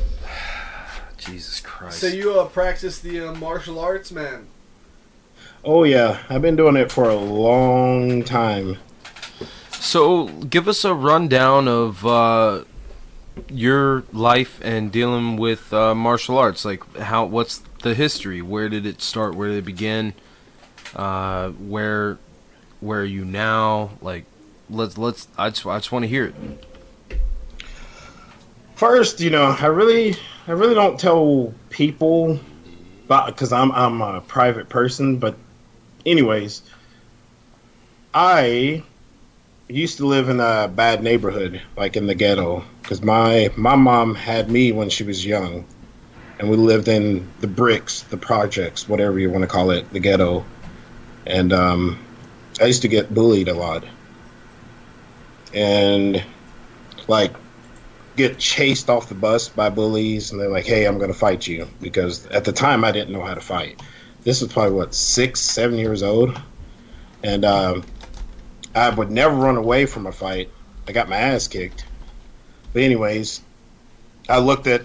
Jesus 1.18 1.60
Christ. 1.60 1.98
So 1.98 2.06
you 2.06 2.38
uh, 2.38 2.46
practice 2.46 2.98
the 3.00 3.28
uh, 3.28 3.34
martial 3.34 3.78
arts, 3.78 4.10
man? 4.12 4.46
Oh 5.64 5.84
yeah, 5.84 6.20
I've 6.30 6.42
been 6.42 6.56
doing 6.56 6.76
it 6.76 6.90
for 6.90 7.08
a 7.10 7.16
long 7.16 8.24
time. 8.24 8.78
So, 9.72 10.26
give 10.26 10.68
us 10.68 10.84
a 10.84 10.94
rundown 10.94 11.66
of 11.66 12.06
uh, 12.06 12.64
your 13.48 14.04
life 14.12 14.60
and 14.62 14.92
dealing 14.92 15.36
with 15.36 15.72
uh, 15.72 15.94
martial 15.94 16.36
arts. 16.36 16.64
Like, 16.66 16.84
how? 16.98 17.24
What's 17.24 17.62
the 17.82 17.94
history? 17.94 18.42
Where 18.42 18.68
did 18.68 18.84
it 18.84 19.00
start? 19.00 19.34
Where 19.34 19.48
did 19.48 19.58
it 19.58 19.64
begin? 19.64 20.12
Uh, 20.94 21.50
where, 21.50 22.18
where 22.80 23.00
are 23.00 23.04
you 23.04 23.24
now? 23.24 23.90
Like, 24.00 24.24
let's 24.68 24.98
let's. 24.98 25.28
I 25.38 25.50
just 25.50 25.66
I 25.66 25.78
just 25.78 25.92
want 25.92 26.04
to 26.04 26.08
hear 26.08 26.26
it. 26.26 26.34
First, 28.74 29.20
you 29.20 29.28
know, 29.28 29.54
I 29.60 29.66
really, 29.66 30.16
I 30.46 30.52
really 30.52 30.74
don't 30.74 30.98
tell 30.98 31.52
people, 31.68 32.40
because 33.06 33.52
I'm 33.52 33.70
I'm 33.72 34.00
a 34.00 34.22
private 34.22 34.70
person. 34.70 35.18
But, 35.18 35.36
anyways, 36.06 36.62
I 38.14 38.82
used 39.68 39.98
to 39.98 40.06
live 40.06 40.28
in 40.28 40.40
a 40.40 40.66
bad 40.74 41.02
neighborhood, 41.02 41.60
like 41.76 41.96
in 41.96 42.06
the 42.06 42.14
ghetto, 42.14 42.64
because 42.82 43.02
my 43.02 43.50
my 43.56 43.76
mom 43.76 44.14
had 44.14 44.50
me 44.50 44.72
when 44.72 44.88
she 44.88 45.04
was 45.04 45.26
young, 45.26 45.66
and 46.38 46.48
we 46.48 46.56
lived 46.56 46.88
in 46.88 47.28
the 47.40 47.46
bricks, 47.46 48.00
the 48.04 48.16
projects, 48.16 48.88
whatever 48.88 49.18
you 49.18 49.28
want 49.30 49.42
to 49.42 49.48
call 49.48 49.70
it, 49.70 49.88
the 49.92 50.00
ghetto, 50.00 50.42
and 51.26 51.52
um, 51.52 51.98
I 52.60 52.66
used 52.66 52.82
to 52.82 52.88
get 52.88 53.14
bullied 53.14 53.48
a 53.48 53.54
lot, 53.54 53.84
and 55.54 56.22
like 57.08 57.32
get 58.16 58.38
chased 58.38 58.90
off 58.90 59.08
the 59.08 59.14
bus 59.14 59.48
by 59.48 59.70
bullies, 59.70 60.30
and 60.30 60.40
they're 60.40 60.50
like, 60.50 60.66
"Hey, 60.66 60.84
I'm 60.84 60.98
going 60.98 61.12
to 61.12 61.18
fight 61.18 61.46
you," 61.46 61.68
because 61.80 62.26
at 62.26 62.44
the 62.44 62.52
time 62.52 62.84
I 62.84 62.92
didn't 62.92 63.12
know 63.12 63.24
how 63.24 63.34
to 63.34 63.40
fight. 63.40 63.80
This 64.24 64.42
was 64.42 64.52
probably 64.52 64.72
what 64.72 64.94
six, 64.94 65.40
seven 65.40 65.78
years 65.78 66.02
old, 66.02 66.38
and 67.22 67.44
um, 67.44 67.84
I 68.74 68.90
would 68.90 69.10
never 69.10 69.34
run 69.34 69.56
away 69.56 69.86
from 69.86 70.06
a 70.06 70.12
fight. 70.12 70.50
I 70.86 70.92
got 70.92 71.08
my 71.08 71.16
ass 71.16 71.48
kicked. 71.48 71.86
But 72.72 72.82
anyways, 72.82 73.40
I 74.28 74.38
looked 74.38 74.66
at 74.66 74.82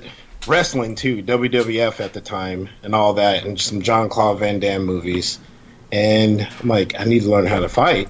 wrestling 0.47 0.95
too, 0.95 1.21
WWF 1.21 1.99
at 1.99 2.13
the 2.13 2.21
time, 2.21 2.69
and 2.83 2.95
all 2.95 3.13
that, 3.15 3.45
and 3.45 3.59
some 3.59 3.81
Jean 3.81 4.09
Claude 4.09 4.39
Van 4.39 4.59
Damme 4.59 4.85
movies. 4.85 5.39
And 5.95 6.45
I'm 6.61 6.67
like, 6.67 6.99
I 6.99 7.05
need 7.05 7.21
to 7.21 7.29
learn 7.29 7.45
how 7.45 7.61
to 7.61 7.69
fight. 7.69 8.09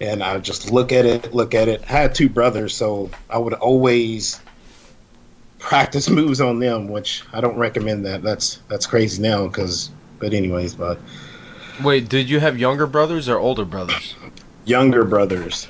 And 0.00 0.22
I 0.22 0.38
just 0.38 0.72
look 0.72 0.90
at 0.90 1.04
it, 1.04 1.34
look 1.34 1.54
at 1.54 1.68
it. 1.68 1.82
I 1.82 1.92
had 1.92 2.14
two 2.14 2.30
brothers, 2.30 2.74
so 2.74 3.10
I 3.28 3.36
would 3.36 3.52
always 3.52 4.40
practice 5.58 6.08
moves 6.20 6.40
on 6.40 6.60
them, 6.60 6.88
which 6.88 7.22
I 7.34 7.42
don't 7.42 7.58
recommend 7.58 8.06
that. 8.06 8.22
That's 8.22 8.60
that's 8.68 8.86
crazy 8.86 9.20
now, 9.22 9.46
because. 9.46 9.90
But 10.18 10.32
anyways, 10.32 10.74
but 10.76 10.98
Wait, 11.82 12.08
did 12.08 12.30
you 12.30 12.40
have 12.40 12.58
younger 12.58 12.86
brothers 12.86 13.28
or 13.28 13.38
older 13.38 13.64
brothers? 13.64 14.14
younger 14.64 15.04
brothers. 15.04 15.68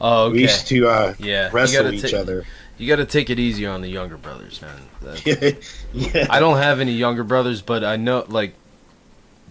Oh, 0.00 0.24
okay. 0.24 0.32
We 0.32 0.42
used 0.42 0.66
to 0.68 0.88
uh, 0.88 1.14
yeah, 1.18 1.50
wrestle 1.52 1.92
each 1.92 2.10
ta- 2.10 2.18
other. 2.18 2.44
You 2.78 2.88
got 2.88 2.96
to 2.96 3.06
take 3.06 3.30
it 3.30 3.38
easy 3.38 3.64
on 3.64 3.80
the 3.80 3.88
younger 3.88 4.16
brothers, 4.16 4.60
man. 4.60 4.80
Yeah. 5.92 6.26
I 6.28 6.40
don't 6.40 6.58
have 6.58 6.80
any 6.80 6.92
younger 6.92 7.22
brothers, 7.22 7.62
but 7.62 7.84
I 7.84 7.96
know 7.96 8.24
like 8.28 8.54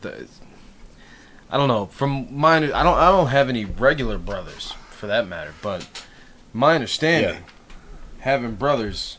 the, 0.01 0.27
I 1.49 1.57
don't 1.57 1.67
know. 1.67 1.85
From 1.87 2.27
my 2.35 2.57
I 2.57 2.59
don't 2.59 2.97
I 2.97 3.09
don't 3.09 3.27
have 3.27 3.49
any 3.49 3.65
regular 3.65 4.17
brothers 4.17 4.73
for 4.91 5.07
that 5.07 5.27
matter, 5.27 5.53
but 5.61 5.87
my 6.53 6.75
understanding 6.75 7.35
Yeah. 7.35 7.39
having 8.19 8.55
brothers 8.55 9.17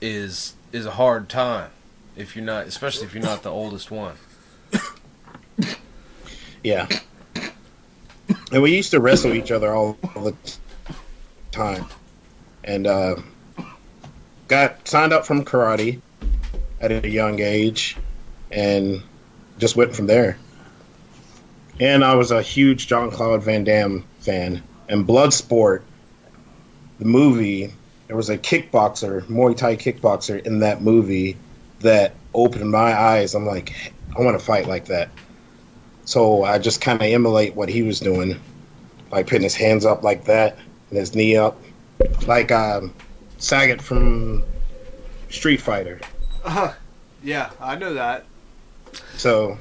is 0.00 0.54
is 0.72 0.86
a 0.86 0.92
hard 0.92 1.28
time 1.28 1.70
if 2.16 2.34
you're 2.34 2.44
not 2.44 2.66
especially 2.66 3.06
if 3.06 3.14
you're 3.14 3.22
not 3.22 3.42
the 3.42 3.50
oldest 3.50 3.90
one. 3.90 4.16
Yeah. 6.62 6.86
And 8.52 8.62
we 8.62 8.76
used 8.76 8.90
to 8.90 9.00
wrestle 9.00 9.32
each 9.32 9.50
other 9.50 9.72
all, 9.74 9.96
all 10.14 10.24
the 10.24 10.34
time. 11.52 11.86
And 12.64 12.86
uh, 12.86 13.16
got 14.48 14.86
signed 14.86 15.12
up 15.14 15.24
from 15.24 15.44
karate 15.44 16.00
at 16.80 16.92
a 16.92 17.08
young 17.08 17.40
age 17.40 17.96
and 18.50 19.02
just 19.58 19.74
went 19.76 19.94
from 19.96 20.06
there. 20.06 20.36
And 21.80 22.04
I 22.04 22.14
was 22.14 22.30
a 22.30 22.42
huge 22.42 22.86
Jean 22.86 23.10
Claude 23.10 23.42
Van 23.42 23.64
Damme 23.64 24.04
fan. 24.20 24.62
And 24.90 25.06
Bloodsport, 25.06 25.82
the 26.98 27.06
movie, 27.06 27.72
there 28.06 28.16
was 28.16 28.28
a 28.28 28.36
kickboxer, 28.36 29.22
Muay 29.22 29.56
Thai 29.56 29.76
kickboxer 29.76 30.44
in 30.44 30.58
that 30.60 30.82
movie 30.82 31.36
that 31.80 32.12
opened 32.34 32.70
my 32.70 32.92
eyes. 32.92 33.34
I'm 33.34 33.46
like, 33.46 33.94
I 34.16 34.20
want 34.20 34.38
to 34.38 34.44
fight 34.44 34.66
like 34.66 34.84
that. 34.86 35.08
So 36.04 36.44
I 36.44 36.58
just 36.58 36.82
kind 36.82 37.00
of 37.00 37.06
emulate 37.06 37.54
what 37.54 37.70
he 37.70 37.82
was 37.82 37.98
doing, 37.98 38.38
like 39.10 39.26
putting 39.26 39.42
his 39.42 39.54
hands 39.54 39.86
up 39.86 40.02
like 40.02 40.24
that 40.24 40.58
and 40.90 40.98
his 40.98 41.14
knee 41.14 41.36
up, 41.36 41.56
like 42.26 42.52
um, 42.52 42.92
Sagat 43.38 43.80
from 43.80 44.42
Street 45.30 45.60
Fighter. 45.60 46.00
Uh, 46.44 46.74
yeah, 47.22 47.50
I 47.60 47.76
know 47.76 47.94
that. 47.94 48.26
So 49.16 49.56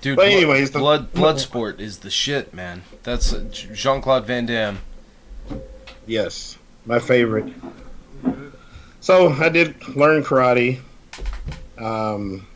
Dude, 0.00 0.16
But 0.16 0.22
Blood- 0.26 0.32
anyways, 0.32 0.70
the- 0.70 0.78
Blood 0.78 1.12
Bloodsport 1.14 1.78
is 1.80 1.98
the 1.98 2.10
shit, 2.10 2.54
man. 2.54 2.82
That's 3.02 3.32
uh, 3.32 3.44
Jean 3.50 4.00
Claude 4.00 4.26
Van 4.26 4.46
Damme. 4.46 4.78
yes, 6.06 6.56
my 6.86 6.98
favorite. 6.98 7.52
So 9.00 9.30
I 9.30 9.48
did 9.48 9.86
learn 9.96 10.22
karate. 10.22 10.80
Um, 11.78 12.46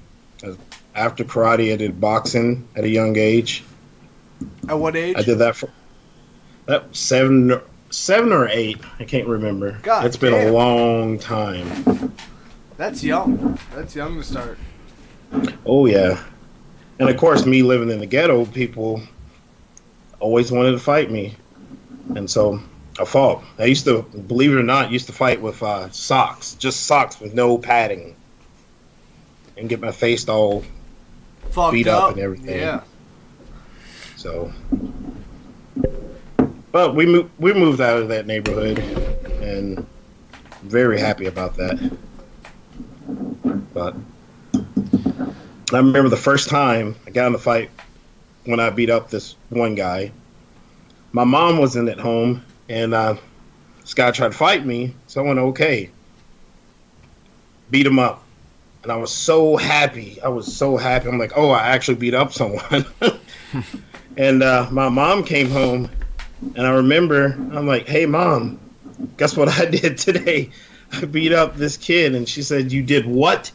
after 0.95 1.25
karate, 1.25 1.73
I 1.73 1.77
did 1.77 2.01
boxing 2.01 2.67
at 2.77 2.85
a 2.85 2.89
young 2.89 3.17
age. 3.17 3.65
At 4.69 4.79
what 4.79 4.97
age? 4.97 5.17
I 5.17 5.23
did 5.23 5.39
that 5.39 5.57
for 5.57 5.71
that 6.67 6.95
seven, 6.95 7.61
seven 7.91 8.33
or 8.33 8.49
eight. 8.49 8.79
I 8.99 9.05
can't 9.05 9.27
remember. 9.27 9.79
God 9.83 10.05
it's 10.07 10.17
been 10.17 10.33
damn. 10.33 10.49
a 10.49 10.53
long 10.53 11.19
time. 11.19 12.13
That's 12.77 13.03
young. 13.05 13.59
That's 13.75 13.95
young 13.97 14.17
to 14.17 14.23
start. 14.25 14.59
Oh 15.65 15.87
yeah, 15.87 16.23
and 16.99 17.09
of 17.09 17.17
course, 17.17 17.47
me 17.47 17.63
living 17.63 17.91
in 17.91 17.99
the 17.99 18.07
ghetto, 18.07 18.45
people 18.47 19.03
always 20.21 20.53
wanted 20.53 20.73
to 20.73 20.79
fight 20.79 21.11
me, 21.11 21.37
and 22.15 22.31
so 22.31 22.61
I 22.99 23.05
fought. 23.05 23.43
I 23.59 23.65
used 23.65 23.85
to, 23.87 24.03
believe 24.03 24.53
it 24.53 24.57
or 24.57 24.63
not, 24.63 24.91
used 24.91 25.07
to 25.07 25.13
fight 25.13 25.41
with 25.41 25.63
uh, 25.63 25.91
socks, 25.91 26.55
just 26.55 26.87
socks 26.87 27.21
with 27.21 27.35
no 27.35 27.59
padding, 27.59 28.15
and 29.57 29.69
get 29.69 29.81
my 29.81 29.93
face 29.93 30.29
all 30.29 30.65
Fucked 31.51 31.73
Beat 31.73 31.87
up 31.87 32.13
and 32.13 32.21
everything. 32.21 32.59
Yeah. 32.59 32.81
so. 34.17 34.53
But 36.73 36.97
we 36.97 37.07
moved, 37.07 37.31
we 37.39 37.53
moved 37.53 37.81
out 37.81 38.03
of 38.03 38.09
that 38.09 38.27
neighborhood, 38.27 38.79
and 39.41 39.87
very 40.63 40.99
happy 40.99 41.27
about 41.27 41.57
that. 41.57 41.97
But 43.73 43.95
I 45.75 45.79
remember 45.79 46.09
the 46.09 46.17
first 46.17 46.49
time 46.49 46.95
I 47.07 47.11
got 47.11 47.29
in 47.29 47.35
a 47.35 47.39
fight 47.39 47.71
when 48.45 48.61
I 48.61 48.71
beat 48.71 48.91
up 48.91 49.11
this 49.11 49.37
one 49.49 49.75
guy. 49.75 50.13
My 51.13 51.25
mom 51.25 51.59
wasn't 51.59 51.89
at 51.89 51.99
home, 51.99 52.45
and 52.69 52.93
uh, 52.93 53.17
this 53.81 53.95
guy 53.95 54.11
tried 54.11 54.33
to 54.33 54.39
fight 54.39 54.67
me, 54.67 54.95
so 55.07 55.23
I 55.23 55.27
went, 55.27 55.39
okay. 55.39 55.91
Beat 57.71 57.87
him 57.87 57.99
up. 57.99 58.25
And 58.83 58.93
I 58.93 58.97
was 58.97 59.11
so 59.11 59.57
happy. 59.57 60.21
I 60.21 60.29
was 60.29 60.55
so 60.55 60.77
happy. 60.77 61.09
I'm 61.09 61.19
like, 61.19 61.33
oh, 61.37 61.51
I 61.51 61.69
actually 61.69 61.95
beat 61.95 62.15
up 62.15 62.33
someone. 62.33 62.85
and 64.17 64.43
uh, 64.43 64.69
my 64.71 64.89
mom 64.89 65.25
came 65.25 65.49
home, 65.49 65.89
and 66.57 66.67
I 66.67 66.71
remember, 66.71 67.33
I'm 67.53 67.67
like, 67.67 67.87
hey, 67.87 68.07
mom, 68.07 68.61
guess 69.17 69.37
what 69.37 69.49
I 69.49 69.65
did 69.71 69.97
today? 69.97 70.51
I 70.93 71.07
beat 71.07 71.33
up 71.33 71.57
this 71.57 71.77
kid. 71.77 72.15
And 72.15 72.29
she 72.29 72.43
said, 72.43 72.71
you 72.71 72.83
did 72.83 73.07
what? 73.07 73.51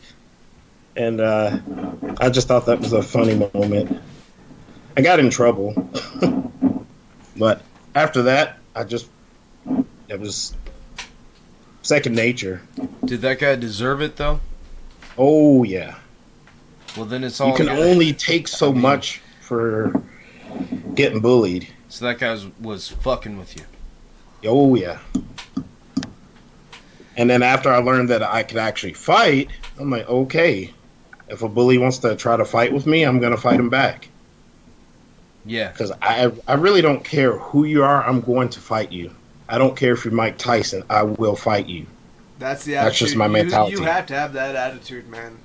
And 1.00 1.22
uh, 1.22 1.58
I 2.20 2.30
just 2.30 2.48
thought 2.50 2.66
that 2.66 2.80
was 2.80 2.92
a 2.94 3.02
funny 3.02 3.34
moment. 3.54 4.00
I 4.98 5.02
got 5.02 5.20
in 5.20 5.30
trouble, 5.30 5.74
but 7.38 7.62
after 7.96 8.22
that, 8.24 8.58
I 8.76 8.84
just 8.84 9.08
it 10.10 10.20
was 10.20 10.56
second 11.82 12.16
nature. 12.16 12.62
Did 13.06 13.22
that 13.22 13.40
guy 13.40 13.56
deserve 13.56 14.02
it 14.02 14.18
though? 14.18 14.42
Oh 15.18 15.64
yeah, 15.64 15.96
Well, 16.96 17.06
then 17.06 17.24
it's 17.24 17.40
all 17.40 17.50
you 17.50 17.56
can 17.56 17.68
good. 17.68 17.80
only 17.80 18.14
take 18.14 18.48
so 18.48 18.70
I 18.70 18.74
mean- 18.74 18.82
much 18.82 19.22
for 19.42 19.94
getting 20.96 21.22
bullied. 21.22 21.68
So 21.88 22.06
that 22.06 22.20
guy 22.20 22.32
was, 22.32 22.48
was 22.60 22.90
fucking 22.90 23.40
with 23.40 23.56
you. 23.56 23.64
Oh 24.48 24.76
yeah. 24.76 25.00
And 27.18 27.30
then 27.30 27.42
after 27.42 27.70
I 27.72 27.80
learned 27.80 28.10
that 28.10 28.22
I 28.24 28.44
could 28.44 28.58
actually 28.58 28.94
fight, 28.94 29.50
I'm 29.80 29.90
like, 29.90 30.08
okay, 30.08 30.72
if 31.30 31.42
a 31.42 31.50
bully 31.50 31.78
wants 31.78 31.98
to 32.00 32.16
try 32.16 32.36
to 32.38 32.46
fight 32.46 32.72
with 32.74 32.86
me, 32.86 33.04
I'm 33.04 33.20
gonna 33.20 33.38
fight 33.38 33.60
him 33.60 33.70
back. 33.70 34.08
Yeah. 35.46 35.72
because 35.72 35.92
I 36.02 36.32
I 36.48 36.54
really 36.56 36.82
don't 36.82 37.04
care 37.04 37.38
who 37.38 37.64
you 37.64 37.84
are. 37.84 38.04
I'm 38.04 38.22
going 38.22 38.50
to 38.50 38.60
fight 38.60 38.92
you. 38.92 39.12
I 39.48 39.58
don't 39.58 39.76
care 39.76 39.94
if 39.94 40.06
you're 40.06 40.14
Mike 40.14 40.38
Tyson. 40.38 40.84
I 40.90 41.04
will 41.04 41.36
fight 41.36 41.66
you. 41.68 41.88
That's 42.38 42.64
the 42.66 42.74
That's 42.74 42.98
just 43.00 43.16
my 43.16 43.26
You- 43.26 43.32
mentality. 43.32 43.78
You, 43.78 43.84
have 43.84 44.06
to 44.08 44.14
have 44.16 44.34
that 44.34 44.56
attitude, 44.56 45.10
man. 45.10 45.38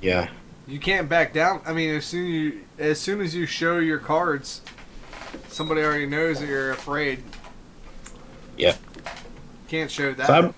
Yeah, 0.00 0.28
You 0.66 0.78
can't 0.78 1.08
back 1.08 1.32
down. 1.32 1.60
I 1.66 1.72
mean, 1.72 1.94
as 1.94 2.04
soon 2.04 2.26
you 2.26 2.60
as 2.78 3.00
soon 3.00 3.20
as 3.20 3.34
you 3.34 3.46
show 3.46 3.78
your 3.78 3.98
cards, 3.98 4.60
somebody 5.48 5.82
already 5.82 6.06
knows 6.06 6.40
that 6.40 6.48
you're 6.48 6.72
afraid. 6.72 7.22
Yeah. 8.56 8.76
Can't 9.68 9.90
show 9.90 10.12
that. 10.14 10.26
so 10.26 10.32
I'm 10.32 10.54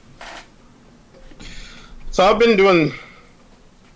so 2.10 2.24
I've 2.24 2.39
been 2.39 2.56
doing 2.56 2.93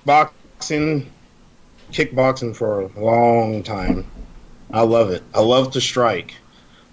boxing, 0.05 0.37
kickboxing 0.61 2.55
for 2.55 2.83
a 2.83 3.01
long 3.01 3.63
time, 3.63 4.07
I 4.73 4.83
love 4.83 5.11
it. 5.11 5.23
I 5.35 5.41
love 5.41 5.73
to 5.73 5.81
strike, 5.81 6.35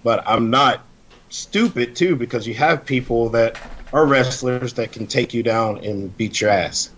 but 0.04 0.24
I'm 0.28 0.50
not 0.50 0.82
stupid 1.30 1.96
too 1.96 2.16
because 2.16 2.48
you 2.48 2.54
have 2.56 2.86
people 2.86 3.30
that 3.30 3.60
are 3.94 4.06
wrestlers 4.06 4.74
that 4.74 4.92
can 4.92 5.08
take 5.08 5.34
you 5.34 5.44
down 5.44 5.84
and 5.84 6.16
beat 6.18 6.42
your 6.42 6.50
ass. 6.50 6.90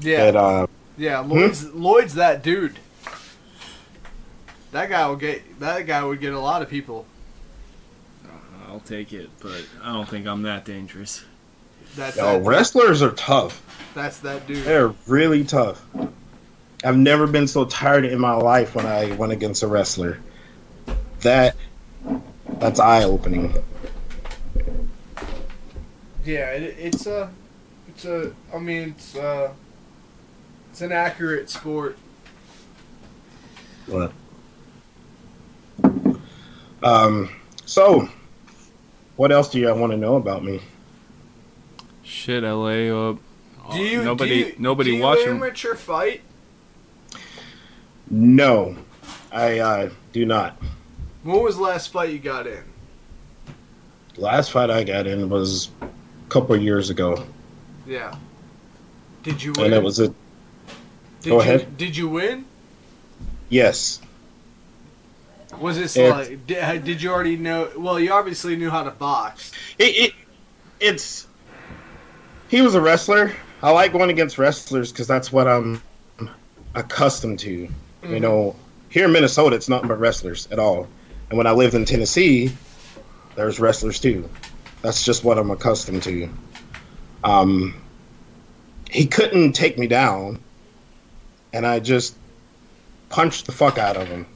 Yeah, 0.00 0.26
And 0.26 0.36
uh, 0.36 0.66
yeah. 0.96 1.20
Lloyd's 1.20 1.72
Lloyd's 1.72 2.14
that 2.14 2.42
dude. 2.42 2.78
That 4.72 4.88
guy 4.88 5.06
will 5.06 5.16
get. 5.16 5.60
That 5.60 5.86
guy 5.86 6.02
would 6.02 6.20
get 6.20 6.32
a 6.32 6.40
lot 6.40 6.62
of 6.62 6.68
people. 6.68 7.06
I'll 8.66 8.80
take 8.80 9.12
it, 9.12 9.28
but 9.40 9.66
I 9.82 9.92
don't 9.92 10.08
think 10.08 10.26
I'm 10.26 10.42
that 10.42 10.64
dangerous. 10.64 11.24
That's 11.96 12.16
yo, 12.16 12.38
that, 12.38 12.44
wrestlers 12.44 13.02
are 13.02 13.12
tough. 13.12 13.62
that's 13.94 14.18
that 14.20 14.46
dude. 14.46 14.64
They're 14.64 14.94
really 15.06 15.44
tough. 15.44 15.84
I've 16.84 16.96
never 16.96 17.26
been 17.26 17.46
so 17.46 17.64
tired 17.66 18.04
in 18.04 18.18
my 18.18 18.34
life 18.34 18.74
when 18.74 18.86
I 18.86 19.12
went 19.12 19.32
against 19.32 19.62
a 19.62 19.66
wrestler. 19.66 20.18
That 21.20 21.54
that's 22.58 22.80
eye 22.80 23.04
opening. 23.04 23.54
Yeah, 26.24 26.50
it, 26.50 26.76
it's 26.78 27.06
a, 27.06 27.30
it's 27.88 28.04
a. 28.04 28.32
I 28.54 28.58
mean, 28.58 28.90
it's 28.90 29.14
uh, 29.16 29.52
it's 30.70 30.80
an 30.80 30.92
accurate 30.92 31.50
sport. 31.50 31.98
What? 33.86 34.12
Um. 36.82 37.30
So, 37.64 38.08
what 39.16 39.30
else 39.30 39.50
do 39.50 39.60
you 39.60 39.72
want 39.74 39.92
to 39.92 39.96
know 39.96 40.16
about 40.16 40.44
me? 40.44 40.60
Shit, 42.12 42.42
LA. 42.44 42.92
Uh, 42.92 43.16
Do 43.72 43.78
you 43.78 44.04
nobody 44.04 44.30
do 44.30 44.36
you, 44.50 44.54
nobody 44.58 44.90
do 44.90 44.96
you 44.98 45.02
watching. 45.02 45.28
amateur 45.28 45.74
fight? 45.74 46.20
No, 48.10 48.76
I 49.32 49.58
uh, 49.60 49.90
do 50.12 50.26
not. 50.26 50.60
When 51.22 51.42
was 51.42 51.56
the 51.56 51.62
last 51.62 51.90
fight 51.90 52.10
you 52.10 52.18
got 52.18 52.46
in? 52.46 52.62
Last 54.18 54.50
fight 54.52 54.68
I 54.68 54.84
got 54.84 55.06
in 55.06 55.30
was 55.30 55.70
a 55.80 55.88
couple 56.28 56.54
of 56.54 56.62
years 56.62 56.90
ago, 56.90 57.24
Yeah. 57.86 58.14
Did 59.22 59.42
you 59.42 59.52
win? 59.56 59.66
and 59.66 59.74
it 59.74 59.82
was 59.82 59.98
a 59.98 60.08
did 60.08 61.30
go 61.30 61.36
you, 61.36 61.40
ahead. 61.40 61.76
Did 61.78 61.96
you 61.96 62.08
win? 62.10 62.44
yes. 63.48 64.00
Was 65.58 65.78
this 65.78 65.96
It's- 65.96 66.28
like? 66.28 66.46
Did, 66.46 66.84
did 66.84 67.00
you 67.02 67.10
already 67.10 67.36
know? 67.36 67.70
Well, 67.76 67.98
you 67.98 68.12
obviously 68.12 68.54
knew 68.56 68.68
how 68.68 68.82
to 68.82 68.90
box. 68.90 69.52
It, 69.78 69.84
it 69.84 70.12
it's 70.80 71.26
he 72.52 72.60
was 72.60 72.74
a 72.74 72.80
wrestler. 72.82 73.32
I 73.62 73.70
like 73.70 73.92
going 73.92 74.10
against 74.10 74.36
wrestlers 74.36 74.92
because 74.92 75.06
that's 75.06 75.32
what 75.32 75.48
I'm 75.48 75.80
accustomed 76.74 77.38
to. 77.40 77.66
You 78.06 78.20
know, 78.20 78.54
here 78.90 79.06
in 79.06 79.12
Minnesota, 79.12 79.56
it's 79.56 79.70
nothing 79.70 79.88
but 79.88 79.98
wrestlers 79.98 80.48
at 80.52 80.58
all. 80.58 80.86
And 81.30 81.38
when 81.38 81.46
I 81.46 81.52
lived 81.52 81.74
in 81.74 81.86
Tennessee, 81.86 82.52
there's 83.36 83.58
wrestlers 83.58 83.98
too. 83.98 84.28
That's 84.82 85.02
just 85.02 85.24
what 85.24 85.38
I'm 85.38 85.50
accustomed 85.50 86.02
to. 86.02 86.28
Um, 87.24 87.74
he 88.90 89.06
couldn't 89.06 89.52
take 89.52 89.78
me 89.78 89.86
down, 89.86 90.38
and 91.54 91.66
I 91.66 91.80
just 91.80 92.16
punched 93.08 93.46
the 93.46 93.52
fuck 93.52 93.78
out 93.78 93.96
of 93.96 94.08
him. 94.08 94.26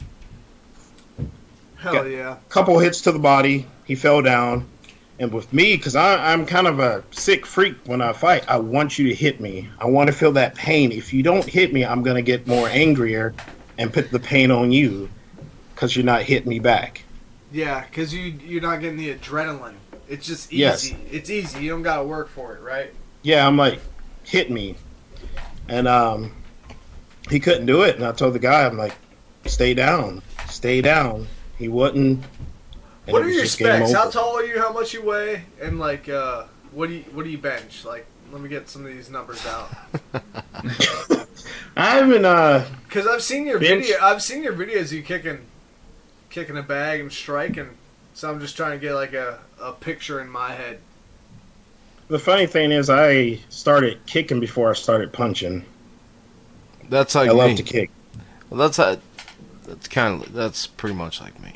Hell 1.76 1.92
Got- 1.92 2.10
yeah. 2.10 2.36
couple 2.48 2.78
hits 2.78 3.02
to 3.02 3.12
the 3.12 3.18
body. 3.18 3.66
He 3.84 3.94
fell 3.94 4.22
down. 4.22 4.66
And 5.18 5.32
with 5.32 5.50
me, 5.52 5.76
because 5.76 5.96
I'm 5.96 6.44
kind 6.44 6.66
of 6.66 6.78
a 6.78 7.02
sick 7.10 7.46
freak 7.46 7.76
when 7.86 8.02
I 8.02 8.12
fight, 8.12 8.44
I 8.48 8.58
want 8.58 8.98
you 8.98 9.08
to 9.08 9.14
hit 9.14 9.40
me. 9.40 9.68
I 9.78 9.86
want 9.86 10.08
to 10.08 10.12
feel 10.12 10.32
that 10.32 10.54
pain. 10.54 10.92
If 10.92 11.12
you 11.14 11.22
don't 11.22 11.44
hit 11.44 11.72
me, 11.72 11.86
I'm 11.86 12.02
going 12.02 12.16
to 12.16 12.22
get 12.22 12.46
more 12.46 12.68
angrier 12.68 13.34
and 13.78 13.92
put 13.92 14.10
the 14.10 14.20
pain 14.20 14.50
on 14.50 14.72
you 14.72 15.08
because 15.74 15.96
you're 15.96 16.04
not 16.04 16.22
hitting 16.22 16.48
me 16.48 16.58
back. 16.58 17.02
Yeah, 17.50 17.84
because 17.86 18.12
you 18.12 18.22
you're 18.44 18.60
not 18.60 18.80
getting 18.80 18.98
the 18.98 19.14
adrenaline. 19.14 19.76
It's 20.08 20.26
just 20.26 20.52
easy. 20.52 20.58
Yes. 20.58 20.94
It's 21.10 21.30
easy. 21.30 21.60
You 21.64 21.70
don't 21.70 21.82
gotta 21.82 22.04
work 22.04 22.28
for 22.28 22.54
it, 22.54 22.60
right? 22.60 22.92
Yeah, 23.22 23.46
I'm 23.46 23.56
like, 23.56 23.80
hit 24.24 24.50
me. 24.50 24.76
And 25.68 25.88
um, 25.88 26.32
he 27.30 27.40
couldn't 27.40 27.66
do 27.66 27.82
it. 27.82 27.96
And 27.96 28.04
I 28.04 28.12
told 28.12 28.34
the 28.34 28.38
guy, 28.38 28.66
I'm 28.66 28.76
like, 28.76 28.94
stay 29.46 29.74
down. 29.74 30.22
Stay 30.48 30.80
down. 30.80 31.26
He 31.58 31.68
wouldn't. 31.68 32.22
And 33.06 33.12
what 33.12 33.22
are 33.22 33.28
your 33.30 33.46
specs? 33.46 33.92
How 33.92 34.10
tall 34.10 34.36
are 34.38 34.44
you? 34.44 34.58
How 34.58 34.72
much 34.72 34.92
you 34.94 35.02
weigh? 35.02 35.44
And 35.60 35.78
like, 35.78 36.08
uh, 36.08 36.44
what 36.72 36.88
do 36.88 36.94
you 36.94 37.04
what 37.12 37.24
do 37.24 37.30
you 37.30 37.38
bench? 37.38 37.84
Like, 37.84 38.06
let 38.32 38.40
me 38.40 38.48
get 38.48 38.68
some 38.68 38.84
of 38.86 38.92
these 38.92 39.10
numbers 39.10 39.44
out. 39.46 39.70
I 41.76 41.90
haven't, 41.90 42.24
uh, 42.24 42.64
Because 42.88 43.06
I've 43.06 43.22
seen 43.22 43.46
your 43.46 43.58
Bench? 43.58 43.84
video. 43.86 43.98
I've 44.02 44.22
seen 44.22 44.42
your 44.42 44.54
videos. 44.54 44.92
You 44.92 45.02
kicking, 45.02 45.40
kicking 46.30 46.56
a 46.56 46.62
bag 46.62 47.00
and 47.00 47.12
striking. 47.12 47.70
So 48.14 48.30
I'm 48.30 48.40
just 48.40 48.56
trying 48.56 48.72
to 48.72 48.78
get 48.78 48.94
like 48.94 49.12
a, 49.12 49.40
a 49.60 49.72
picture 49.72 50.20
in 50.20 50.28
my 50.30 50.52
head. 50.52 50.80
the 52.08 52.18
funny 52.18 52.46
thing 52.46 52.72
is, 52.72 52.88
I 52.88 53.40
started 53.50 54.04
kicking 54.06 54.40
before 54.40 54.70
I 54.70 54.74
started 54.74 55.12
punching. 55.12 55.64
That's 56.88 57.14
like 57.14 57.28
I 57.28 57.32
love 57.32 57.56
to 57.56 57.62
kick. 57.62 57.90
Well, 58.48 58.58
that's 58.58 58.78
uh, 58.78 58.96
that's 59.66 59.88
kind 59.88 60.22
of 60.22 60.32
that's 60.32 60.66
pretty 60.66 60.94
much 60.94 61.20
like 61.20 61.38
me. 61.42 61.52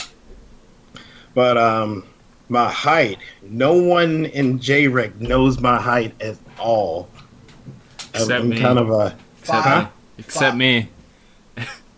But 1.35 1.57
um, 1.59 2.05
my 2.49 2.71
height, 2.71 3.19
no 3.43 3.75
one 3.75 4.27
in 4.27 4.59
J-Rec 4.59 5.21
knows 5.21 5.61
my 5.61 5.81
height 5.81 6.15
at 6.21 6.37
all. 6.59 7.09
Except 8.15 8.31
I'm 8.43 8.49
me. 8.49 8.59
kind 8.59 8.79
of 8.79 8.91
a 8.91 9.17
Except 9.39 9.67
Huh? 9.67 9.81
me. 9.83 9.89
Except 10.19 10.57
me. 10.57 10.89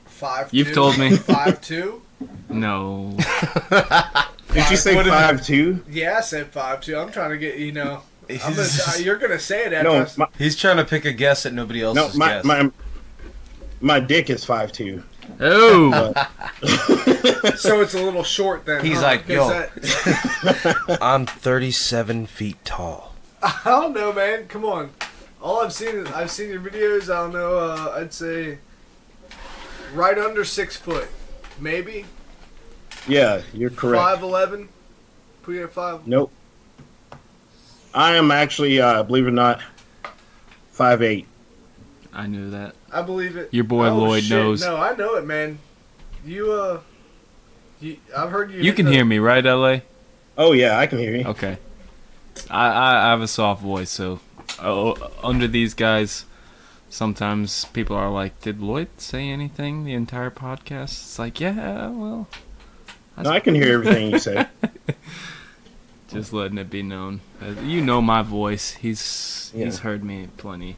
Five. 0.06 0.48
You've 0.52 0.68
two, 0.68 0.74
told 0.74 0.98
me. 0.98 1.16
Five 1.16 1.60
two. 1.60 2.02
No. 2.48 3.16
Did 4.52 4.70
you 4.70 4.76
say 4.76 4.94
What 4.94 5.06
is 5.06 5.12
it? 5.12 5.16
five 5.16 5.44
two? 5.44 5.82
Yeah, 5.90 6.18
I 6.18 6.20
said 6.20 6.48
five 6.48 6.80
two. 6.80 6.96
I'm 6.96 7.10
trying 7.10 7.30
to 7.30 7.38
get 7.38 7.58
you 7.58 7.72
know. 7.72 8.02
I'm 8.30 8.54
gonna, 8.54 8.68
you're 9.00 9.16
gonna 9.16 9.38
say 9.38 9.64
it 9.64 9.72
after. 9.72 9.88
No, 9.88 10.06
my, 10.16 10.28
He's 10.38 10.54
trying 10.54 10.76
to 10.76 10.84
pick 10.84 11.04
a 11.04 11.12
guess 11.12 11.42
that 11.42 11.52
nobody 11.52 11.82
else 11.82 11.96
no, 11.96 12.04
has 12.06 12.16
my, 12.16 12.28
guessed. 12.28 12.44
my 12.44 12.70
my 13.82 14.00
dick 14.00 14.30
is 14.30 14.44
five 14.44 14.72
two. 14.72 15.02
Oh. 15.40 16.12
so 17.56 17.80
it's 17.80 17.94
a 17.94 18.02
little 18.02 18.24
short 18.24 18.64
then. 18.64 18.84
He's 18.84 18.96
huh? 18.98 19.02
like, 19.02 19.20
'Cause 19.26 19.30
yo. 19.30 19.48
that- 19.48 20.98
I'm 21.02 21.26
37 21.26 22.26
feet 22.26 22.64
tall. 22.64 23.14
I 23.42 23.60
don't 23.64 23.92
know, 23.92 24.12
man. 24.12 24.46
Come 24.48 24.64
on. 24.64 24.90
All 25.40 25.60
I've 25.60 25.72
seen 25.72 25.96
is 25.96 26.08
I've 26.12 26.30
seen 26.30 26.50
your 26.50 26.60
videos. 26.60 27.04
I 27.04 27.22
don't 27.22 27.32
know. 27.32 27.58
Uh, 27.58 27.94
I'd 27.98 28.12
say 28.12 28.58
right 29.94 30.16
under 30.18 30.44
six 30.44 30.76
foot, 30.76 31.08
maybe 31.58 32.04
Yeah, 33.08 33.42
you're 33.52 33.70
correct. 33.70 34.00
five 34.02 34.22
eleven. 34.22 34.68
Put 35.42 35.54
you 35.56 35.64
at 35.64 35.72
five. 35.72 36.06
Nope. 36.06 36.30
I 37.94 38.14
am 38.14 38.30
actually, 38.30 38.80
uh, 38.80 39.02
believe 39.02 39.24
it 39.26 39.28
or 39.28 39.32
not, 39.32 39.60
five 40.70 41.02
eight. 41.02 41.26
I 42.12 42.26
knew 42.26 42.50
that. 42.50 42.74
I 42.92 43.02
believe 43.02 43.36
it. 43.36 43.48
Your 43.52 43.64
boy 43.64 43.88
Oh, 43.88 43.96
Lloyd 43.98 44.24
shit. 44.24 44.30
knows. 44.30 44.60
No, 44.60 44.76
I 44.76 44.94
know 44.94 45.14
it, 45.16 45.24
man. 45.24 45.58
You 46.24 46.52
uh, 46.52 46.80
you, 47.80 47.96
I've 48.16 48.30
heard 48.30 48.50
you. 48.52 48.60
You 48.60 48.72
can 48.72 48.86
the- 48.86 48.92
hear 48.92 49.04
me, 49.04 49.18
right, 49.18 49.44
LA? 49.44 49.78
Oh 50.38 50.52
yeah, 50.52 50.78
I 50.78 50.86
can 50.86 50.98
hear 50.98 51.16
you. 51.16 51.24
Okay. 51.26 51.58
I, 52.50 52.68
I, 52.68 53.06
I 53.06 53.10
have 53.10 53.20
a 53.20 53.28
soft 53.28 53.62
voice, 53.62 53.90
so 53.90 54.20
uh, 54.58 54.92
under 55.22 55.46
these 55.46 55.74
guys, 55.74 56.24
sometimes 56.88 57.66
people 57.66 57.96
are 57.96 58.10
like, 58.10 58.40
"Did 58.40 58.60
Lloyd 58.60 58.88
say 58.98 59.28
anything 59.28 59.84
the 59.84 59.92
entire 59.94 60.30
podcast?" 60.30 60.84
It's 61.02 61.18
like, 61.18 61.40
yeah, 61.40 61.88
well, 61.90 62.28
No, 63.18 63.30
I 63.30 63.40
can 63.40 63.54
hear 63.54 63.74
everything 63.74 64.10
you 64.12 64.18
say. 64.18 64.46
just 66.08 66.32
letting 66.32 66.58
it 66.58 66.70
be 66.70 66.82
known. 66.82 67.20
Uh, 67.40 67.60
you 67.62 67.80
know 67.82 68.00
my 68.00 68.22
voice. 68.22 68.72
He's 68.72 69.50
he's 69.54 69.80
heard 69.80 70.04
me 70.04 70.28
plenty. 70.36 70.76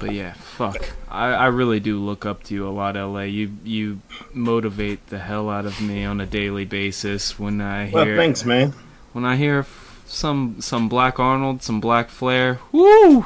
But 0.00 0.12
yeah, 0.12 0.32
fuck. 0.34 0.90
I, 1.08 1.28
I 1.32 1.46
really 1.46 1.80
do 1.80 1.98
look 1.98 2.26
up 2.26 2.42
to 2.44 2.54
you 2.54 2.66
a 2.66 2.70
lot, 2.70 2.94
LA. 2.96 3.22
You 3.22 3.52
you 3.64 4.00
motivate 4.32 5.06
the 5.08 5.18
hell 5.18 5.48
out 5.50 5.64
of 5.66 5.80
me 5.80 6.04
on 6.04 6.20
a 6.20 6.26
daily 6.26 6.64
basis 6.64 7.38
when 7.38 7.60
I 7.60 7.86
hear. 7.86 7.94
Well, 8.04 8.16
thanks, 8.16 8.44
man. 8.44 8.72
when 9.12 9.24
I 9.24 9.36
hear 9.36 9.66
some 10.06 10.56
some 10.60 10.88
Black 10.88 11.18
Arnold, 11.20 11.62
some 11.62 11.80
Black 11.80 12.08
Flair. 12.10 12.58
Woo! 12.72 13.24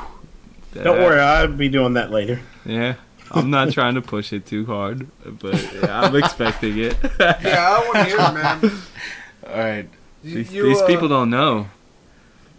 Don't 0.74 0.84
That- 0.84 0.92
worry, 0.98 1.20
I'll 1.20 1.48
be 1.48 1.68
doing 1.68 1.94
that 1.94 2.10
later. 2.10 2.40
Yeah. 2.64 2.96
I'm 3.30 3.50
not 3.50 3.72
trying 3.72 3.96
to 3.96 4.02
push 4.02 4.32
it 4.32 4.46
too 4.46 4.66
hard, 4.66 5.08
but 5.40 5.54
yeah, 5.74 6.00
I'm 6.02 6.14
expecting 6.22 6.78
it. 6.78 6.96
Yeah, 7.18 7.34
I 7.42 7.84
want 7.84 7.96
to 7.96 8.04
hear 8.04 8.16
it, 8.20 8.34
man. 8.34 8.72
All 9.48 9.58
right. 9.58 9.88
You, 10.22 10.34
these 10.34 10.52
you, 10.52 10.62
these 10.62 10.80
uh, 10.80 10.86
people 10.86 11.08
don't 11.08 11.28
know. 11.30 11.66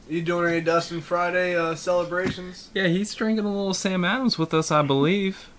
You 0.09 0.21
doing 0.21 0.51
any 0.53 0.61
Dustin 0.61 1.01
Friday 1.01 1.55
uh, 1.55 1.75
celebrations? 1.75 2.69
Yeah, 2.73 2.87
he's 2.87 3.13
drinking 3.13 3.45
a 3.45 3.49
little 3.49 3.73
Sam 3.73 4.05
Adams 4.05 4.37
with 4.37 4.53
us, 4.53 4.71
I 4.71 4.81
believe. 4.81 5.49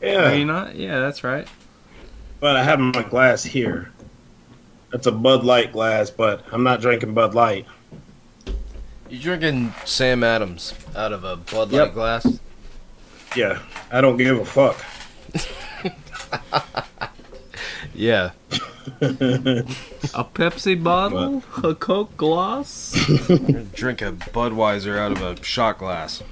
Yeah. 0.00 0.08
Are 0.08 0.12
Yeah, 0.30 0.32
you 0.32 0.44
not? 0.44 0.76
Yeah, 0.76 1.00
that's 1.00 1.24
right. 1.24 1.48
but 2.38 2.56
I 2.56 2.62
have 2.62 2.78
my 2.78 3.02
glass 3.02 3.42
here. 3.42 3.92
It's 4.92 5.06
a 5.06 5.12
Bud 5.12 5.44
Light 5.44 5.72
glass, 5.72 6.10
but 6.10 6.44
I'm 6.52 6.62
not 6.62 6.80
drinking 6.80 7.14
Bud 7.14 7.34
Light. 7.34 7.66
You 9.08 9.18
drinking 9.18 9.74
Sam 9.84 10.22
Adams 10.22 10.72
out 10.94 11.12
of 11.12 11.24
a 11.24 11.36
Bud 11.36 11.72
Light 11.72 11.86
Yep. 11.86 11.94
glass? 11.94 12.38
Yeah, 13.36 13.58
I 13.90 14.00
don't 14.00 14.16
give 14.16 14.38
a 14.38 14.44
fuck. 14.44 14.76
Yeah. 17.94 18.30
A 19.00 20.24
Pepsi 20.24 20.82
bottle, 20.82 21.42
a 21.62 21.74
Coke 21.74 22.16
glass. 22.16 22.92
Drink 23.74 24.02
a 24.02 24.12
Budweiser 24.12 24.98
out 24.98 25.12
of 25.12 25.22
a 25.22 25.42
shot 25.44 25.78
glass. 25.78 26.22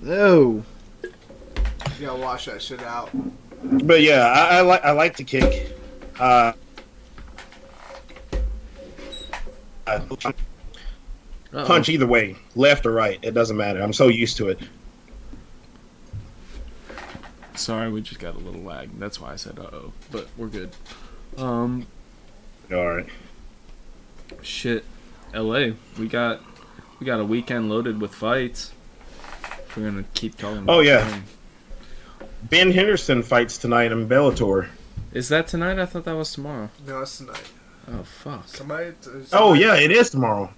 No. 0.00 0.64
You 1.02 2.06
gotta 2.06 2.20
wash 2.20 2.46
that 2.46 2.62
shit 2.62 2.82
out. 2.82 3.10
But 3.62 4.02
yeah, 4.02 4.26
I, 4.26 4.58
I 4.58 4.60
like 4.60 4.84
I 4.84 4.90
like 4.92 5.16
to 5.16 5.24
kick. 5.24 5.76
Uh, 6.18 6.52
I 9.86 9.98
punch 11.52 11.88
either 11.88 12.06
way, 12.06 12.36
left 12.54 12.86
or 12.86 12.92
right. 12.92 13.18
It 13.22 13.32
doesn't 13.34 13.56
matter. 13.56 13.82
I'm 13.82 13.92
so 13.92 14.08
used 14.08 14.36
to 14.38 14.48
it. 14.48 14.58
Sorry, 17.54 17.90
we 17.90 18.02
just 18.02 18.20
got 18.20 18.34
a 18.34 18.38
little 18.38 18.60
lag. 18.60 18.98
That's 18.98 19.20
why 19.20 19.32
I 19.32 19.36
said 19.36 19.58
uh 19.58 19.68
oh, 19.72 19.92
but 20.10 20.28
we're 20.36 20.48
good. 20.48 20.70
Um, 21.38 21.86
All 22.72 22.86
right. 22.86 23.06
shit, 24.42 24.84
L.A. 25.34 25.74
We 25.98 26.08
got 26.08 26.40
we 26.98 27.06
got 27.06 27.20
a 27.20 27.24
weekend 27.24 27.68
loaded 27.68 28.00
with 28.00 28.14
fights. 28.14 28.72
We're 29.76 29.90
gonna 29.90 30.04
keep 30.14 30.36
talking. 30.36 30.64
Oh, 30.68 30.80
yeah. 30.80 31.04
fighting. 31.04 31.22
Ben 32.44 32.70
Henderson 32.70 33.22
fights 33.22 33.58
tonight 33.58 33.92
in 33.92 34.08
Bellator. 34.08 34.68
Is 35.12 35.28
that 35.28 35.48
tonight? 35.48 35.78
I 35.78 35.86
thought 35.86 36.04
that 36.04 36.14
was 36.14 36.32
tomorrow. 36.32 36.70
No, 36.86 37.02
it's 37.02 37.18
tonight. 37.18 37.42
Oh 37.88 38.02
fuck. 38.02 38.46
Somebody. 38.48 38.92
Oh 39.32 39.52
yeah, 39.54 39.76
it 39.76 39.90
is 39.90 40.10
tomorrow. 40.10 40.50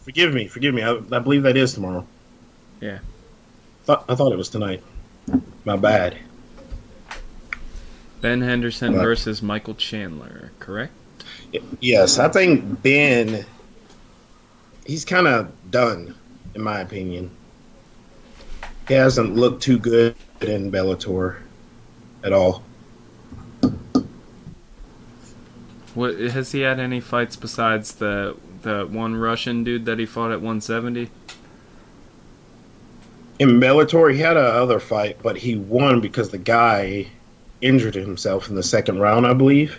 Forgive 0.00 0.34
me, 0.34 0.46
forgive 0.48 0.74
me. 0.74 0.82
I, 0.82 0.92
I 1.12 1.18
believe 1.18 1.42
that 1.44 1.56
is 1.56 1.74
tomorrow. 1.74 2.06
Yeah. 2.80 2.98
Thought, 3.84 4.04
I 4.08 4.14
thought 4.14 4.32
it 4.32 4.36
was 4.36 4.48
tonight. 4.48 4.82
My 5.64 5.76
bad. 5.76 6.16
Ben 8.20 8.40
Henderson 8.42 8.94
Right. 8.94 9.02
versus 9.02 9.42
Michael 9.42 9.74
Chandler, 9.74 10.52
correct? 10.58 10.92
Yes, 11.80 12.18
I 12.18 12.28
think 12.28 12.82
Ben. 12.82 13.44
He's 14.86 15.04
kind 15.04 15.26
of 15.26 15.50
done, 15.70 16.14
in 16.54 16.62
my 16.62 16.80
opinion. 16.80 17.30
He 18.88 18.94
hasn't 18.94 19.36
looked 19.36 19.62
too 19.62 19.78
good 19.78 20.14
in 20.40 20.70
Bellator 20.70 21.36
at 22.24 22.32
all. 22.32 22.62
What 25.94 26.18
has 26.18 26.52
he 26.52 26.60
had 26.60 26.78
any 26.80 27.00
fights 27.00 27.36
besides 27.36 27.94
the 27.94 28.36
the 28.62 28.86
one 28.86 29.16
Russian 29.16 29.64
dude 29.64 29.86
that 29.86 29.98
he 29.98 30.06
fought 30.06 30.30
at 30.30 30.40
170? 30.40 31.10
In 33.38 33.58
Bellator, 33.60 34.12
he 34.12 34.20
had 34.20 34.36
a 34.36 34.40
other 34.40 34.78
fight, 34.78 35.16
but 35.22 35.38
he 35.38 35.56
won 35.56 36.00
because 36.00 36.30
the 36.30 36.38
guy 36.38 37.06
injured 37.60 37.94
himself 37.94 38.48
in 38.48 38.54
the 38.56 38.62
second 38.62 38.98
round, 39.00 39.26
I 39.26 39.32
believe, 39.34 39.78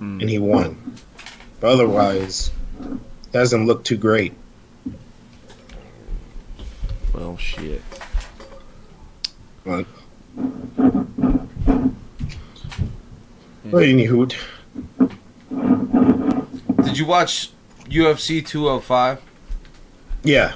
Mm. 0.00 0.20
and 0.20 0.28
he 0.28 0.38
won. 0.38 0.76
But 1.60 1.68
otherwise, 1.70 2.50
doesn't 3.32 3.66
look 3.66 3.84
too 3.84 3.96
great. 3.96 4.34
Well, 7.14 7.36
shit. 7.36 7.80
But, 9.64 9.86
but 13.64 13.82
anywho, 13.82 14.28
Did 16.84 16.98
you 16.98 17.06
watch 17.06 17.50
UFC 17.88 18.44
205? 18.44 19.20
yeah, 20.22 20.54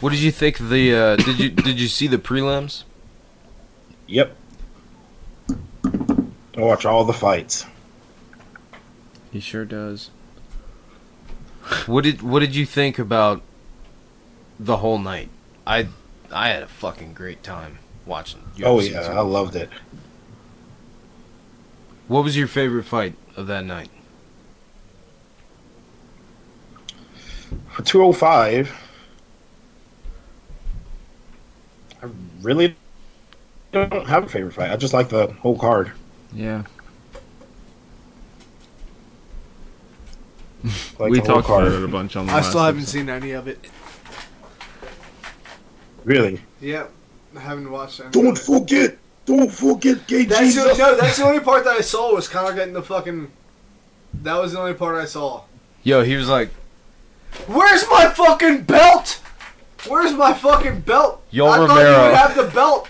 What 0.00 0.10
did 0.10 0.20
you 0.20 0.30
think 0.30 0.58
the? 0.58 0.94
Uh, 0.94 1.16
did 1.16 1.38
you 1.40 1.48
did 1.50 1.80
you 1.80 1.88
see 1.88 2.06
the 2.06 2.18
prelims? 2.18 2.84
yep. 4.06 4.36
I 6.60 6.64
watch 6.66 6.84
all 6.84 7.04
the 7.04 7.12
fights. 7.12 7.64
He 9.30 9.40
sure 9.40 9.64
does. 9.64 10.10
What 11.86 12.04
did 12.04 12.20
What 12.22 12.40
did 12.40 12.54
you 12.54 12.66
think 12.66 12.98
about 12.98 13.42
the 14.58 14.78
whole 14.78 14.98
night? 14.98 15.30
I 15.66 15.88
I 16.30 16.48
had 16.50 16.62
a 16.62 16.66
fucking 16.66 17.14
great 17.14 17.42
time 17.42 17.78
watching. 18.04 18.40
UFC 18.56 18.64
Oh 18.66 18.80
yeah, 18.80 19.00
I 19.00 19.24
205. 19.24 19.26
loved 19.26 19.56
it. 19.56 19.70
What 22.08 22.24
was 22.24 22.36
your 22.36 22.48
favorite 22.48 22.84
fight 22.84 23.14
of 23.36 23.46
that 23.46 23.64
night? 23.64 23.90
For 27.70 27.82
205, 27.82 28.72
I 32.02 32.08
really 32.42 32.76
don't 33.72 34.06
have 34.06 34.24
a 34.24 34.28
favorite 34.28 34.54
fight. 34.54 34.70
I 34.70 34.76
just 34.76 34.92
like 34.92 35.08
the 35.08 35.28
whole 35.34 35.56
card. 35.58 35.92
Yeah. 36.32 36.62
Like 40.98 41.10
we 41.10 41.20
the 41.20 41.26
whole 41.26 41.42
talked 41.42 41.48
about 41.48 41.72
it 41.72 41.82
a 41.82 41.88
bunch 41.88 42.16
on 42.16 42.26
the 42.26 42.32
I 42.32 42.36
last 42.36 42.48
still 42.50 42.60
haven't 42.62 42.82
episode. 42.82 42.98
seen 42.98 43.08
any 43.08 43.30
of 43.32 43.48
it. 43.48 43.66
Really? 46.04 46.40
Yep, 46.60 46.90
I 47.36 47.40
haven't 47.40 47.70
watched 47.70 48.00
any. 48.00 48.10
Don't 48.10 48.26
of 48.28 48.36
it. 48.36 48.40
forget! 48.40 48.98
Don't 49.24 49.50
forget 49.50 50.06
gay 50.06 50.24
That's 50.24 50.54
the, 50.54 50.62
Jesus! 50.62 50.78
no, 50.78 50.96
that's 50.96 51.16
the 51.18 51.24
only 51.24 51.40
part 51.40 51.64
that 51.64 51.76
I 51.76 51.80
saw 51.80 52.14
was 52.14 52.28
Conor 52.28 52.54
getting 52.54 52.74
the 52.74 52.82
fucking. 52.82 53.30
That 54.22 54.36
was 54.40 54.52
the 54.52 54.58
only 54.60 54.74
part 54.74 54.96
I 54.96 55.04
saw. 55.06 55.42
Yo, 55.82 56.02
he 56.02 56.16
was 56.16 56.28
like, 56.28 56.50
Where's 57.46 57.84
my 57.88 58.10
fucking 58.10 58.62
belt? 58.64 59.22
Where's 59.88 60.12
my 60.12 60.34
fucking 60.34 60.80
belt? 60.80 61.22
Yo 61.30 61.46
I 61.46 61.56
thought 61.56 61.62
you 61.80 61.86
Romero. 61.86 62.04
would 62.06 62.14
have 62.16 62.36
the 62.36 62.44
belt. 62.54 62.88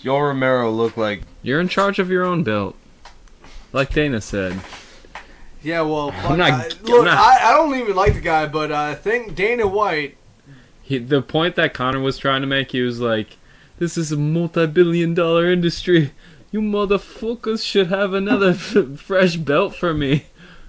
Yo 0.00 0.18
Romero 0.18 0.70
looked 0.70 0.96
like 0.96 1.22
You're 1.46 1.60
in 1.60 1.68
charge 1.68 2.00
of 2.00 2.10
your 2.10 2.24
own 2.24 2.42
belt. 2.42 2.74
Like 3.72 3.92
Dana 3.92 4.20
said. 4.20 4.58
Yeah, 5.62 5.82
well, 5.82 6.10
fuck, 6.10 6.36
not- 6.36 6.50
I, 6.50 6.64
I'm 6.64 6.82
look, 6.86 7.04
not- 7.04 7.16
I, 7.16 7.50
I 7.50 7.52
don't 7.52 7.72
even 7.78 7.94
like 7.94 8.14
the 8.14 8.20
guy, 8.20 8.46
but 8.46 8.72
uh, 8.72 8.76
I 8.76 8.94
think 8.96 9.36
Dana 9.36 9.64
White. 9.64 10.16
He, 10.82 10.98
the 10.98 11.22
point 11.22 11.54
that 11.54 11.72
Conor 11.72 12.00
was 12.00 12.18
trying 12.18 12.40
to 12.40 12.48
make, 12.48 12.72
he 12.72 12.80
was 12.80 12.98
like, 12.98 13.36
"This 13.78 13.96
is 13.96 14.10
a 14.10 14.16
multi-billion 14.16 15.14
dollar 15.14 15.48
industry. 15.48 16.10
You 16.50 16.60
motherfuckers 16.62 17.64
should 17.64 17.88
have 17.88 18.12
another 18.12 18.52
fresh 18.96 19.36
belt 19.36 19.76
for 19.76 19.94
me." 19.94 20.26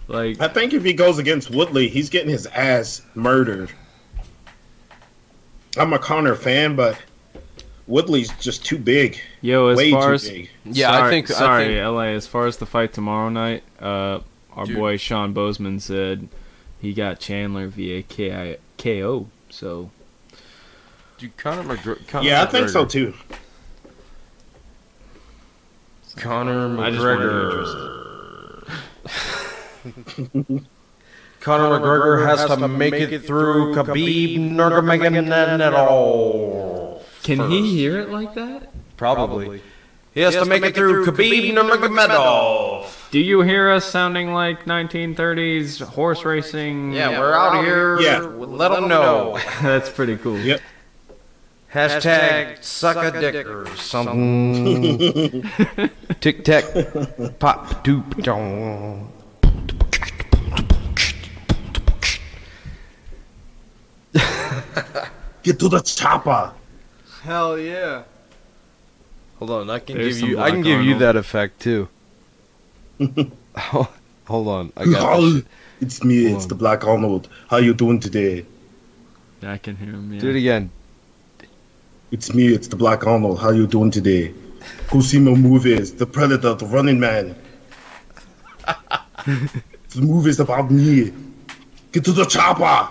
Like, 0.08 0.40
I 0.40 0.48
think 0.48 0.74
if 0.74 0.84
he 0.84 0.94
goes 0.94 1.18
against 1.18 1.50
Woodley, 1.50 1.88
he's 1.90 2.10
getting 2.12 2.30
his 2.30 2.46
ass 2.48 3.02
murdered. 3.16 3.72
I'm 5.76 5.92
a 5.94 5.98
Conor 6.00 6.36
fan, 6.36 6.76
but 6.76 7.00
Woodley's 7.88 8.30
just 8.38 8.66
too 8.66 8.78
big. 8.78 9.20
yo, 9.42 9.68
as 9.68 9.78
Way 9.78 9.92
far 9.92 10.10
too 10.10 10.14
as 10.16 10.30
big. 10.30 10.50
Yeah, 10.66 10.92
I 10.92 10.98
sorry, 11.00 11.10
think- 11.12 11.32
I 11.32 11.34
sorry, 11.34 11.66
think- 11.66 11.86
LA. 11.86 12.02
As 12.16 12.28
far 12.28 12.46
as 12.46 12.58
the 12.58 12.66
fight 12.66 12.92
tomorrow 12.94 13.30
night, 13.30 13.64
uh, 13.82 14.20
our 14.54 14.66
Dude. 14.66 14.76
boy 14.76 14.98
Sean 14.98 15.32
Bozeman 15.34 15.80
said 15.80 16.28
he 16.82 16.94
got 16.94 17.20
Chandler 17.20 17.68
via 17.68 18.02
KI, 18.04 18.58
KO. 18.78 19.28
So 19.50 19.90
Dude, 21.18 21.36
Conor 21.38 21.64
McGregor. 21.64 22.06
Conor 22.08 22.28
Yeah, 22.28 22.44
I 22.44 22.46
think 22.48 22.70
so 22.70 22.86
too. 22.86 23.14
Conor 26.18 26.80
I 26.82 26.90
just 26.92 27.04
wanted 27.04 27.24
to 27.24 27.30
McGregor. 29.08 30.66
Conor 31.40 31.80
McGregor 31.80 32.26
has 32.26 32.46
to 32.58 32.68
make 32.68 32.94
it 32.96 33.20
through 33.20 33.76
Khabib 33.76 34.52
Nurmagomedov. 34.52 36.87
Can 37.28 37.52
he 37.52 37.76
hear 37.76 38.00
it 38.00 38.10
like 38.10 38.34
that? 38.36 38.72
Probably. 38.96 39.62
He 40.14 40.22
has 40.22 40.34
to 40.36 40.46
make 40.46 40.64
it 40.64 40.74
through 40.74 41.06
Khabib 41.06 41.54
Nurmagomedov. 41.54 43.12
Do 43.12 43.20
you 43.20 43.42
hear 43.42 43.70
us 43.70 43.86
sounding 43.86 44.34
like 44.34 44.64
1930s 44.64 45.82
horse 45.82 46.24
racing? 46.24 46.94
Yeah, 46.94 47.20
we're 47.20 47.34
out 47.34 47.64
here. 47.64 48.00
Yeah. 48.00 48.20
Let 48.20 48.72
them 48.72 48.88
know. 48.88 49.38
That's 49.62 49.90
pretty 49.90 50.16
cool. 50.18 50.40
Yep. 50.40 50.62
Hashtag 51.74 52.64
suck 52.64 52.96
a 52.96 53.20
dick 53.20 53.46
or 53.46 53.68
something. 53.76 55.44
Tic 56.22 56.46
tac, 56.46 56.64
pop 57.40 57.84
doop 57.84 58.24
dong. 58.24 59.12
Get 65.44 65.60
to 65.60 65.70
the 65.70 65.82
chopper. 65.82 66.54
Hell 67.28 67.60
yeah. 67.60 68.04
Hold 69.40 69.52
on, 69.52 69.70
I 69.70 69.80
can 69.80 69.98
There's 69.98 70.14
give 70.16 70.20
some 70.22 70.30
you. 70.30 70.40
I 70.40 70.50
can 70.50 70.62
give 70.62 70.82
you 70.82 70.94
Arnold. 70.94 71.02
that 71.02 71.16
effect 71.18 71.60
too. 71.60 71.90
Hold 73.58 74.48
on, 74.48 74.72
I 74.78 74.86
got 74.86 75.20
this. 75.20 75.44
It's 75.82 76.04
me. 76.06 76.24
Hold 76.24 76.36
It's 76.36 76.46
on. 76.46 76.48
the 76.50 76.56
Black 76.56 76.88
Arnold. 76.88 77.28
How 77.50 77.58
you 77.58 77.74
doing 77.74 78.00
today? 78.00 78.46
I 79.44 79.58
can 79.58 79.76
hear 79.76 79.90
him. 79.90 80.14
Yeah. 80.14 80.22
Do 80.22 80.30
it 80.30 80.38
again. 80.38 80.70
It's 82.12 82.34
me. 82.34 82.48
It's 82.48 82.70
the 82.70 82.78
Black 82.78 83.06
Arnold. 83.06 83.40
How 83.42 83.50
you 83.50 83.68
doing 83.68 83.92
today? 83.92 84.34
Go 84.90 85.02
see 85.02 85.20
my 85.20 85.32
movies. 85.32 85.94
The 85.94 86.06
Predator, 86.06 86.54
The 86.54 86.66
Running 86.68 86.98
Man. 86.98 87.36
the 89.26 90.02
movie's 90.02 90.40
about 90.40 90.72
me. 90.72 91.12
Get 91.92 92.06
to 92.06 92.14
the 92.14 92.24
chopper. 92.24 92.90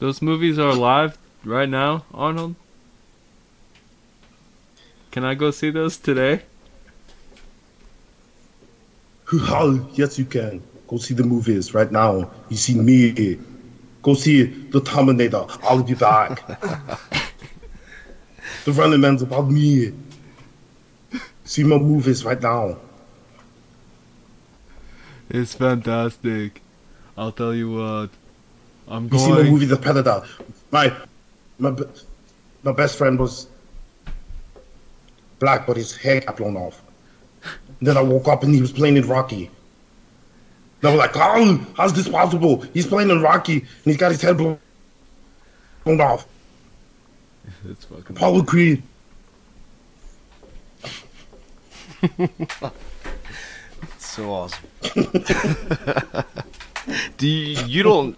Those 0.00 0.20
movies 0.20 0.58
are 0.58 0.74
live 0.74 1.16
right 1.48 1.68
now, 1.68 2.04
Arnold. 2.12 2.54
Can 5.10 5.24
I 5.24 5.34
go 5.34 5.50
see 5.50 5.70
those 5.70 5.96
today? 5.96 6.42
yes, 9.94 10.18
you 10.18 10.24
can. 10.24 10.62
Go 10.86 10.98
see 10.98 11.14
the 11.14 11.24
movies 11.24 11.74
right 11.74 11.90
now. 11.90 12.30
You 12.48 12.56
see 12.56 12.74
me. 12.74 13.38
Go 14.02 14.14
see 14.14 14.44
the 14.44 14.80
Terminator. 14.80 15.44
I'll 15.62 15.82
be 15.82 15.94
back. 15.94 16.46
the 18.64 18.72
Running 18.72 19.00
Man's 19.00 19.22
about 19.22 19.50
me. 19.50 19.92
See 21.44 21.64
my 21.64 21.78
movies 21.78 22.24
right 22.24 22.40
now. 22.40 22.76
It's 25.30 25.54
fantastic. 25.54 26.62
I'll 27.16 27.32
tell 27.32 27.54
you 27.54 27.72
what. 27.72 28.10
I'm 28.86 29.08
going. 29.08 29.22
You 29.22 29.36
see 29.36 29.42
my 29.42 29.50
movie, 29.50 29.66
The 29.66 29.76
Predator. 29.76 30.22
My, 30.70 30.94
my, 31.58 31.74
my 32.62 32.72
best 32.72 32.96
friend 32.96 33.18
was 33.18 33.48
black, 35.38 35.66
but 35.66 35.76
his 35.76 35.96
hair 35.96 36.20
got 36.20 36.36
blown 36.36 36.56
off. 36.56 36.82
then 37.80 37.96
I 37.96 38.02
woke 38.02 38.28
up 38.28 38.42
and 38.42 38.54
he 38.54 38.60
was 38.60 38.72
playing 38.72 38.96
in 38.96 39.06
Rocky. 39.06 39.50
They 40.80 40.90
were 40.90 40.96
like, 40.96 41.12
"Oh, 41.14 41.66
how's 41.76 41.92
this 41.92 42.08
possible? 42.08 42.60
He's 42.72 42.86
playing 42.86 43.10
in 43.10 43.20
Rocky 43.20 43.58
and 43.58 43.84
he's 43.84 43.96
got 43.96 44.12
his 44.12 44.22
head 44.22 44.36
blown, 44.36 44.58
blown 45.84 46.00
off." 46.00 46.26
It's 47.68 47.84
fucking. 47.84 48.16
Apollo 48.16 48.42
Creed. 48.44 48.82
So 54.18 54.32
awesome. 54.32 54.64
Do 57.18 57.28
you, 57.28 57.62
you 57.66 57.82
don't? 57.84 58.16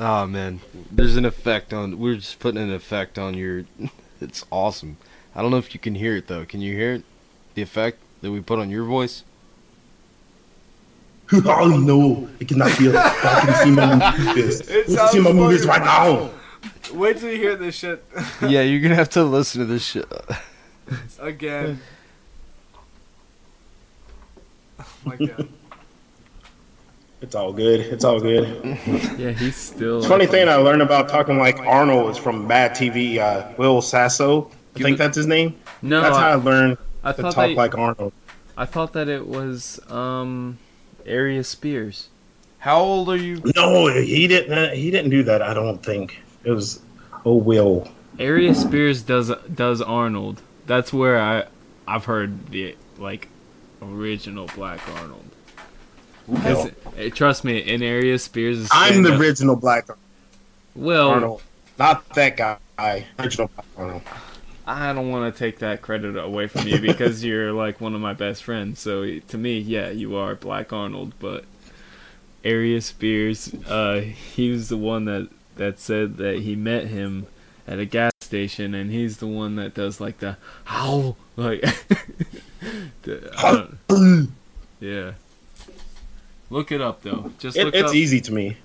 Oh 0.00 0.28
man, 0.28 0.60
there's 0.92 1.16
an 1.16 1.24
effect 1.24 1.74
on. 1.74 1.98
We're 1.98 2.14
just 2.14 2.38
putting 2.38 2.62
an 2.62 2.72
effect 2.72 3.18
on 3.18 3.34
your. 3.34 3.64
It's 4.20 4.44
awesome. 4.50 4.96
I 5.32 5.42
don't 5.42 5.52
know 5.52 5.58
if 5.58 5.72
you 5.74 5.78
can 5.78 5.94
hear 5.94 6.16
it 6.16 6.26
though. 6.26 6.44
Can 6.44 6.60
you 6.60 6.74
hear 6.74 6.94
it? 6.94 7.04
The 7.54 7.62
effect 7.62 7.98
that 8.20 8.32
we 8.32 8.40
put 8.40 8.58
on 8.58 8.68
your 8.68 8.82
voice. 8.84 9.22
oh 11.32 11.68
no, 11.68 12.28
I 12.40 12.44
cannot 12.44 12.72
hear. 12.72 12.94
But 12.94 13.06
I 13.24 13.40
can 13.42 13.54
see 13.64 13.70
my 13.70 14.18
movies. 14.18 14.60
It 14.68 14.88
Go 14.88 15.06
see 15.06 15.20
my 15.20 15.32
movies 15.32 15.64
right 15.64 15.80
now. 15.80 16.30
Wait 16.92 17.18
till 17.18 17.30
you 17.30 17.36
hear 17.36 17.54
this 17.54 17.76
shit 17.76 18.04
yeah, 18.42 18.62
you're 18.62 18.80
gonna 18.80 18.96
have 18.96 19.10
to 19.10 19.22
listen 19.22 19.60
to 19.60 19.66
this 19.66 19.84
shit. 19.84 20.10
again. 21.20 21.80
Oh 24.80 24.84
my 25.04 25.16
god. 25.16 25.48
It's 27.20 27.34
all 27.34 27.52
good. 27.52 27.80
It's 27.80 28.04
all 28.04 28.20
good. 28.20 28.46
Yeah, 29.18 29.32
he's 29.32 29.56
still. 29.56 30.02
Funny 30.02 30.26
thing 30.26 30.48
I 30.48 30.54
learned 30.56 30.82
about 30.82 31.08
talking 31.08 31.38
like 31.38 31.58
Arnold 31.60 32.10
is 32.10 32.16
from 32.18 32.48
MADtv. 32.48 33.18
Uh, 33.18 33.52
Will 33.58 33.82
Sasso, 33.82 34.50
I 34.76 34.78
think 34.80 34.96
that's 34.98 35.16
his 35.16 35.26
name. 35.26 35.56
No, 35.82 36.00
That's 36.00 36.16
how 36.16 36.28
I 36.28 36.32
I, 36.32 36.34
learned 36.36 36.78
I 37.02 37.12
to 37.12 37.22
thought 37.22 37.34
talk 37.34 37.48
that, 37.48 37.56
like 37.56 37.76
Arnold. 37.76 38.12
I 38.56 38.64
thought 38.64 38.92
that 38.92 39.08
it 39.08 39.26
was 39.26 39.80
um, 39.90 40.58
Aries 41.04 41.48
Spears. 41.48 42.08
How 42.58 42.78
old 42.80 43.08
are 43.08 43.16
you? 43.16 43.42
No, 43.56 43.86
he 43.88 44.26
didn't. 44.28 44.52
uh, 44.56 44.70
He 44.70 44.90
didn't 44.92 45.10
do 45.10 45.22
that. 45.24 45.42
I 45.42 45.54
don't 45.54 45.84
think 45.84 46.20
it 46.44 46.50
was. 46.52 46.80
Oh, 47.24 47.36
Will. 47.36 47.88
Aries 48.20 48.60
Spears 48.60 49.02
does 49.02 49.32
does 49.52 49.80
Arnold. 49.82 50.42
That's 50.66 50.92
where 50.92 51.20
I 51.20 51.44
I've 51.88 52.04
heard 52.04 52.48
the 52.50 52.76
like 52.98 53.28
original 53.82 54.46
Black 54.54 54.80
Arnold. 54.96 55.24
'Cause, 56.36 56.70
eh, 56.96 57.10
trust 57.10 57.44
me, 57.44 57.58
in 57.58 57.82
Aries 57.82 58.22
Spears. 58.22 58.68
I'm 58.70 59.02
the 59.02 59.16
original 59.16 59.56
Black 59.56 59.84
Arnold. 59.88 60.04
Well, 60.74 61.08
Arnold, 61.10 61.42
not 61.78 62.08
that 62.14 62.36
guy. 62.36 63.06
Original 63.18 63.50
Arnold. 63.76 64.02
I 64.66 64.92
don't 64.92 65.10
want 65.10 65.34
to 65.34 65.38
take 65.38 65.60
that 65.60 65.80
credit 65.80 66.16
away 66.16 66.46
from 66.46 66.68
you 66.68 66.78
because 66.78 67.24
you're 67.24 67.52
like 67.52 67.80
one 67.80 67.94
of 67.94 68.02
my 68.02 68.12
best 68.12 68.44
friends. 68.44 68.80
So 68.80 69.18
to 69.18 69.38
me, 69.38 69.58
yeah, 69.58 69.88
you 69.88 70.14
are 70.16 70.34
Black 70.34 70.72
Arnold. 70.72 71.14
But 71.18 71.44
Aries 72.44 72.84
Spears, 72.86 73.52
uh, 73.66 74.00
he 74.00 74.50
was 74.50 74.68
the 74.68 74.76
one 74.76 75.06
that 75.06 75.28
that 75.56 75.80
said 75.80 76.18
that 76.18 76.40
he 76.40 76.54
met 76.54 76.88
him 76.88 77.26
at 77.66 77.78
a 77.78 77.86
gas 77.86 78.12
station, 78.20 78.74
and 78.74 78.90
he's 78.90 79.16
the 79.16 79.26
one 79.26 79.56
that 79.56 79.72
does 79.74 80.00
like 80.00 80.18
the 80.18 80.36
how 80.64 81.16
like. 81.36 81.62
the, 83.02 83.78
yeah. 84.80 85.12
Look 86.50 86.72
it 86.72 86.80
up 86.80 87.02
though. 87.02 87.32
Just 87.38 87.56
It, 87.56 87.64
look 87.66 87.74
it's 87.74 87.90
up. 87.90 87.94
easy 87.94 88.20
to 88.22 88.32
me. 88.32 88.56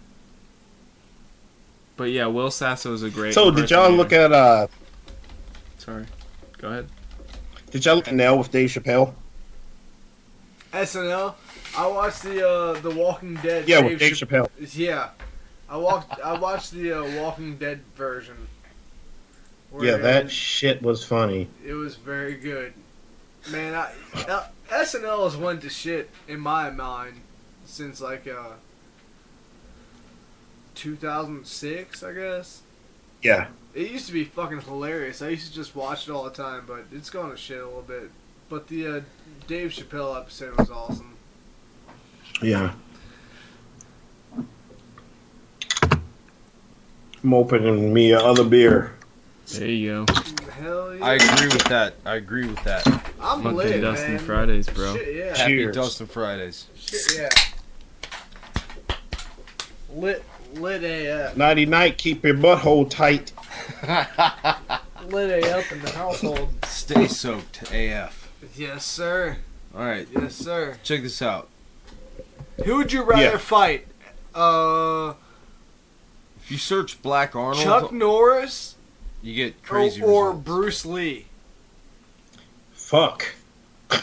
But 1.98 2.06
yeah, 2.06 2.26
Will 2.28 2.50
Sasso 2.52 2.94
is 2.94 3.04
a 3.04 3.10
great. 3.10 3.34
So, 3.34 3.52
did 3.52 3.70
y'all 3.70 3.92
look 3.92 4.12
at 4.14 4.32
uh? 4.32 4.68
Sorry. 5.78 6.06
Go 6.58 6.70
ahead. 6.70 6.88
Did 7.72 7.86
y'all 7.86 7.96
look 7.96 8.08
at 8.08 8.16
Nell 8.16 8.38
with 8.38 8.52
Dave 8.52 8.70
Chappelle? 8.70 9.14
SNL. 10.72 11.36
I 11.78 11.88
watched 11.88 12.24
the 12.24 12.48
uh 12.48 12.74
the 12.80 12.90
Walking 12.92 13.36
Dead. 13.36 13.68
Yeah, 13.68 13.82
with 13.82 14.00
Dave 14.00 14.14
Chapp- 14.14 14.30
Chappelle. 14.30 14.76
Yeah, 14.76 15.10
I 15.70 15.78
walked. 15.78 16.20
I 16.22 16.38
watched 16.38 16.72
the 16.72 16.94
uh, 16.94 17.22
Walking 17.22 17.58
Dead 17.58 17.82
version. 17.96 18.38
Yeah, 19.82 19.98
that 19.98 20.30
shit 20.30 20.82
was 20.84 21.04
funny. 21.04 21.48
It 21.66 21.74
was 21.74 21.96
very 21.96 22.36
good. 22.36 22.74
Man, 23.52 23.74
I, 23.74 23.92
uh, 24.28 24.46
SNL 24.70 25.24
has 25.24 25.36
went 25.36 25.62
to 25.64 25.70
shit 25.70 26.10
in 26.28 26.40
my 26.40 26.70
mind 26.70 27.20
since 27.66 28.02
like 28.02 28.28
uh 28.28 28.54
2006, 30.76 32.04
I 32.04 32.14
guess. 32.14 32.62
Yeah, 33.22 33.48
It 33.74 33.90
used 33.92 34.08
to 34.08 34.14
be 34.14 34.26
fucking 34.26 34.62
hilarious. 34.62 35.22
I 35.22 35.30
used 35.30 35.48
to 35.48 35.54
just 35.54 35.76
watch 35.76 36.10
it 36.10 36.12
all 36.12 36.26
the 36.26 36.30
time, 36.32 36.64
but 36.68 36.86
it's 36.92 37.10
gone 37.10 37.30
to 37.32 37.38
shit 37.38 37.62
a 37.62 37.66
little 37.66 37.82
bit. 37.82 38.12
But 38.50 38.68
the 38.68 38.88
uh, 38.88 39.02
Dave 39.48 39.70
Chappelle 39.72 40.20
episode 40.20 40.58
was 40.58 40.70
awesome. 40.70 41.16
yeah. 42.42 42.74
I'm 47.24 47.34
opening 47.34 47.94
me 47.94 48.12
another 48.12 48.44
beer. 48.44 48.94
There 49.54 49.68
you 49.68 50.06
go. 50.06 50.14
Hell 50.52 50.96
yeah! 50.96 51.06
I 51.06 51.14
agree 51.14 51.48
with 51.48 51.64
that. 51.66 51.94
I 52.06 52.16
agree 52.16 52.48
with 52.48 52.62
that. 52.66 52.86
I'm 53.22 53.42
Fucking 53.44 53.56
lit, 53.56 53.82
Dustin 53.82 54.16
man. 54.16 54.20
Fridays, 54.26 54.68
bro. 54.70 54.96
Shit, 54.98 55.16
yeah. 55.16 55.38
Happy 55.38 55.52
Cheers. 55.54 55.76
Dustin 55.76 56.08
Fridays. 56.08 56.68
Shit, 56.76 57.02
yeah. 57.18 57.30
Lit, 59.96 60.24
lit 60.56 60.84
AF. 60.84 61.38
Nighty 61.38 61.66
night, 61.66 61.98
keep 61.98 62.24
your 62.24 62.36
butthole 62.36 62.90
tight. 62.90 63.32
Lit 65.08 65.44
AF 65.44 65.72
in 65.72 65.82
the 65.82 65.92
household. 65.92 66.50
Stay 66.66 67.08
soaked, 67.08 67.62
AF. 67.72 68.32
Yes, 68.56 68.86
sir. 68.86 69.38
All 69.76 69.82
right, 69.86 70.08
Yes, 70.12 70.36
sir. 70.36 70.78
check 70.84 71.02
this 71.02 71.22
out. 71.22 71.50
Who 72.66 72.78
would 72.78 72.94
you 72.94 73.04
rather 73.04 73.22
Yeah. 73.24 73.38
fight? 73.38 73.88
Uh, 74.36 75.14
If 76.44 76.52
you 76.52 76.58
search 76.58 77.02
Black 77.02 77.36
Arnold, 77.36 77.64
Chuck 77.64 77.92
Norris 77.92 78.76
you 79.22 79.34
get 79.36 79.64
crazy 79.64 80.02
or 80.02 80.28
results. 80.30 80.46
Bruce 80.46 80.86
Lee? 80.86 81.28
Fuck. 82.74 83.34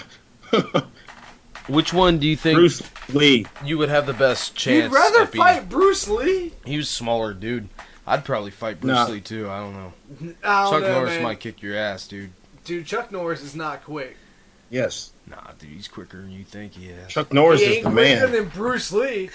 Which 1.71 1.93
one 1.93 2.19
do 2.19 2.27
you 2.27 2.37
think 2.37 2.57
Bruce 2.57 2.83
Lee. 3.13 3.47
you 3.65 3.79
would 3.79 3.89
have 3.89 4.07
the 4.07 4.13
best 4.13 4.55
chance? 4.57 4.85
You'd 4.85 4.93
rather 4.93 5.21
at 5.23 5.33
beating? 5.33 5.47
fight 5.47 5.69
Bruce 5.69 6.09
Lee? 6.09 6.53
He 6.65 6.77
was 6.77 6.89
smaller, 6.89 7.33
dude. 7.33 7.69
I'd 8.07 8.25
probably 8.25 8.51
fight 8.51 8.81
Bruce 8.81 8.95
Nah. 8.95 9.07
Lee 9.07 9.21
too. 9.21 9.49
I 9.49 9.59
don't 9.61 9.73
know. 9.75 9.93
I 10.43 10.63
don't 10.65 10.73
Chuck 10.73 10.83
know, 10.83 10.93
Norris 10.95 11.11
man. 11.15 11.23
might 11.23 11.41
kick 11.41 11.63
your 11.63 11.77
ass, 11.77 12.09
dude. 12.09 12.33
Dude, 12.65 12.87
Chuck 12.87 13.13
Norris 13.13 13.43
is 13.43 13.55
not 13.55 13.85
quick. 13.85 14.17
Yes, 14.69 15.13
Nah, 15.27 15.53
dude, 15.59 15.71
he's 15.71 15.87
quicker 15.89 16.21
than 16.21 16.31
you 16.33 16.43
think 16.45 16.75
he 16.75 16.87
is. 16.89 17.09
Chuck 17.09 17.33
Norris 17.33 17.61
he 17.61 17.67
is 17.67 17.77
ain't 17.77 17.85
the 17.85 17.91
quicker 17.93 18.21
man. 18.27 18.33
than 18.33 18.49
Bruce 18.49 18.91
Lee. 18.93 19.31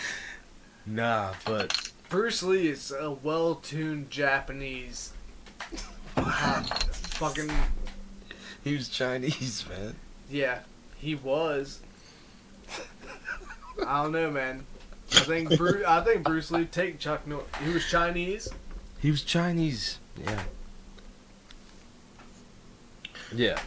Nah, 0.86 1.34
but 1.46 1.92
Bruce 2.10 2.44
Lee 2.44 2.68
is 2.68 2.92
a 2.92 3.12
well-tuned 3.12 4.10
Japanese. 4.12 5.14
fucking 6.16 7.50
he 8.64 8.74
was 8.76 8.90
Chinese, 8.90 9.66
man. 9.70 9.96
yeah, 10.30 10.60
he 10.98 11.16
was. 11.16 11.80
I 13.86 14.04
don't 14.04 14.12
know, 14.12 14.32
man. 14.32 14.66
I 15.12 15.20
think 15.22 15.58
Bruce, 15.58 15.86
I 15.86 16.02
think 16.02 16.24
Bruce 16.24 16.52
Lee 16.52 16.66
take 16.66 17.00
Chuck 17.00 17.28
Norris. 17.28 17.46
He 17.64 17.72
was 17.72 17.86
Chinese. 17.86 18.50
He 19.00 19.12
was 19.12 19.24
Chinese. 19.24 20.00
Yeah. 20.24 20.44
Yeah. 23.34 23.60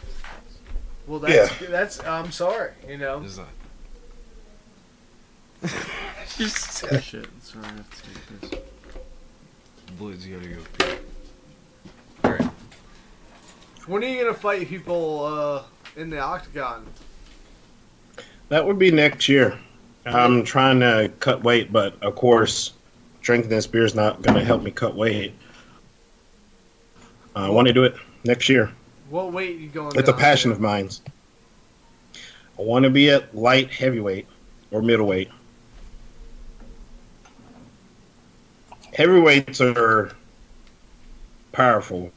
Well, 1.07 1.19
that's 1.19 1.57
that's. 1.59 2.03
I'm 2.03 2.31
sorry, 2.31 2.71
you 2.87 2.97
know. 2.97 3.21
Is 3.21 3.37
that? 3.37 3.47
Shit, 6.27 6.51
sorry, 6.51 7.65
I 7.65 7.67
have 7.67 7.89
to 7.89 8.03
take 8.03 8.41
this. 8.51 8.59
Blitz, 9.97 10.25
you 10.25 10.37
gotta 10.37 10.49
go 10.49 10.61
pee. 10.77 10.97
Alright. 12.23 12.49
When 13.87 14.03
are 14.03 14.07
you 14.07 14.21
gonna 14.23 14.33
fight 14.33 14.67
people 14.67 15.25
uh, 15.25 15.63
in 15.99 16.09
the 16.09 16.19
octagon? 16.19 16.85
That 18.49 18.65
would 18.65 18.79
be 18.79 18.91
next 18.91 19.27
year. 19.27 19.59
I'm 20.05 20.43
trying 20.43 20.79
to 20.79 21.11
cut 21.19 21.43
weight, 21.43 21.71
but 21.71 22.01
of 22.01 22.15
course, 22.15 22.73
drinking 23.21 23.49
this 23.49 23.67
beer 23.67 23.85
is 23.85 23.95
not 23.95 24.21
going 24.21 24.35
to 24.35 24.43
help 24.43 24.63
me 24.63 24.71
cut 24.71 24.95
weight. 24.95 25.33
I 27.35 27.49
want 27.49 27.67
to 27.67 27.73
do 27.73 27.83
it 27.83 27.95
next 28.23 28.49
year. 28.49 28.71
What 29.09 29.31
weight 29.33 29.59
you 29.59 29.69
going? 29.69 29.97
It's 29.97 30.09
a 30.09 30.13
passion 30.13 30.49
to? 30.49 30.55
of 30.55 30.61
mine. 30.61 30.89
I 32.57 32.61
want 32.61 32.83
to 32.83 32.89
be 32.89 33.09
at 33.09 33.35
light 33.35 33.71
heavyweight 33.71 34.27
or 34.71 34.81
middleweight. 34.81 35.29
Heavyweights 38.93 39.61
are 39.61 40.11
powerful. 41.51 42.11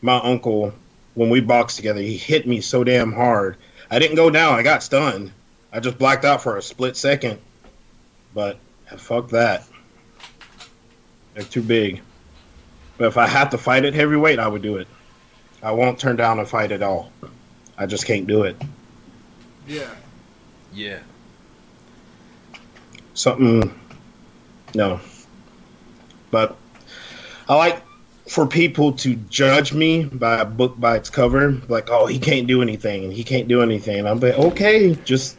My 0.00 0.18
uncle, 0.18 0.72
when 1.14 1.30
we 1.30 1.40
boxed 1.40 1.76
together, 1.76 2.00
he 2.00 2.16
hit 2.16 2.46
me 2.46 2.60
so 2.60 2.84
damn 2.84 3.12
hard. 3.12 3.56
I 3.90 3.98
didn't 3.98 4.16
go 4.16 4.30
down. 4.30 4.54
I 4.54 4.62
got 4.62 4.82
stunned. 4.82 5.32
I 5.72 5.80
just 5.80 5.98
blacked 5.98 6.24
out 6.24 6.42
for 6.42 6.56
a 6.56 6.62
split 6.62 6.96
second. 6.96 7.38
But 8.34 8.58
fuck 8.96 9.28
that. 9.30 9.64
They're 11.34 11.44
too 11.44 11.62
big. 11.62 12.00
But 12.96 13.08
if 13.08 13.16
I 13.16 13.26
had 13.26 13.50
to 13.52 13.58
fight 13.58 13.84
at 13.84 13.94
heavyweight, 13.94 14.38
I 14.38 14.48
would 14.48 14.62
do 14.62 14.76
it. 14.76 14.88
I 15.62 15.72
won't 15.72 15.98
turn 15.98 16.16
down 16.16 16.38
a 16.38 16.46
fight 16.46 16.72
at 16.72 16.82
all. 16.82 17.12
I 17.76 17.86
just 17.86 18.06
can't 18.06 18.26
do 18.26 18.42
it. 18.42 18.56
Yeah. 19.66 19.90
Yeah. 20.72 21.00
Something, 23.14 23.78
no. 24.74 25.00
But 26.30 26.56
I 27.48 27.54
like 27.56 27.82
for 28.28 28.46
people 28.46 28.92
to 28.92 29.14
judge 29.14 29.72
me 29.72 30.04
by 30.04 30.40
a 30.40 30.44
book 30.44 30.78
by 30.78 30.96
its 30.96 31.10
cover, 31.10 31.52
like, 31.68 31.88
oh, 31.90 32.06
he 32.06 32.18
can't 32.18 32.46
do 32.46 32.62
anything, 32.62 33.04
and 33.04 33.12
he 33.12 33.24
can't 33.24 33.48
do 33.48 33.62
anything. 33.62 34.06
I'm 34.06 34.20
like, 34.20 34.34
okay, 34.38 34.94
just 35.04 35.38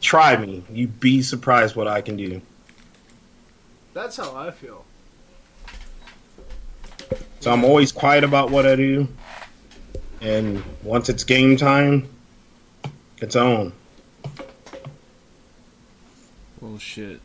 try 0.00 0.36
me. 0.36 0.62
You'd 0.70 1.00
be 1.00 1.22
surprised 1.22 1.76
what 1.76 1.88
I 1.88 2.00
can 2.00 2.16
do. 2.16 2.40
That's 3.94 4.16
how 4.16 4.34
I 4.36 4.50
feel. 4.50 4.84
So 7.40 7.52
I'm 7.52 7.64
always 7.64 7.92
quiet 7.92 8.24
about 8.24 8.50
what 8.50 8.66
I 8.66 8.76
do. 8.76 9.08
And 10.20 10.62
once 10.82 11.08
it's 11.08 11.24
game 11.24 11.56
time, 11.56 12.08
it's 13.18 13.36
on. 13.36 13.72
Well, 16.60 16.78
shit. 16.78 17.20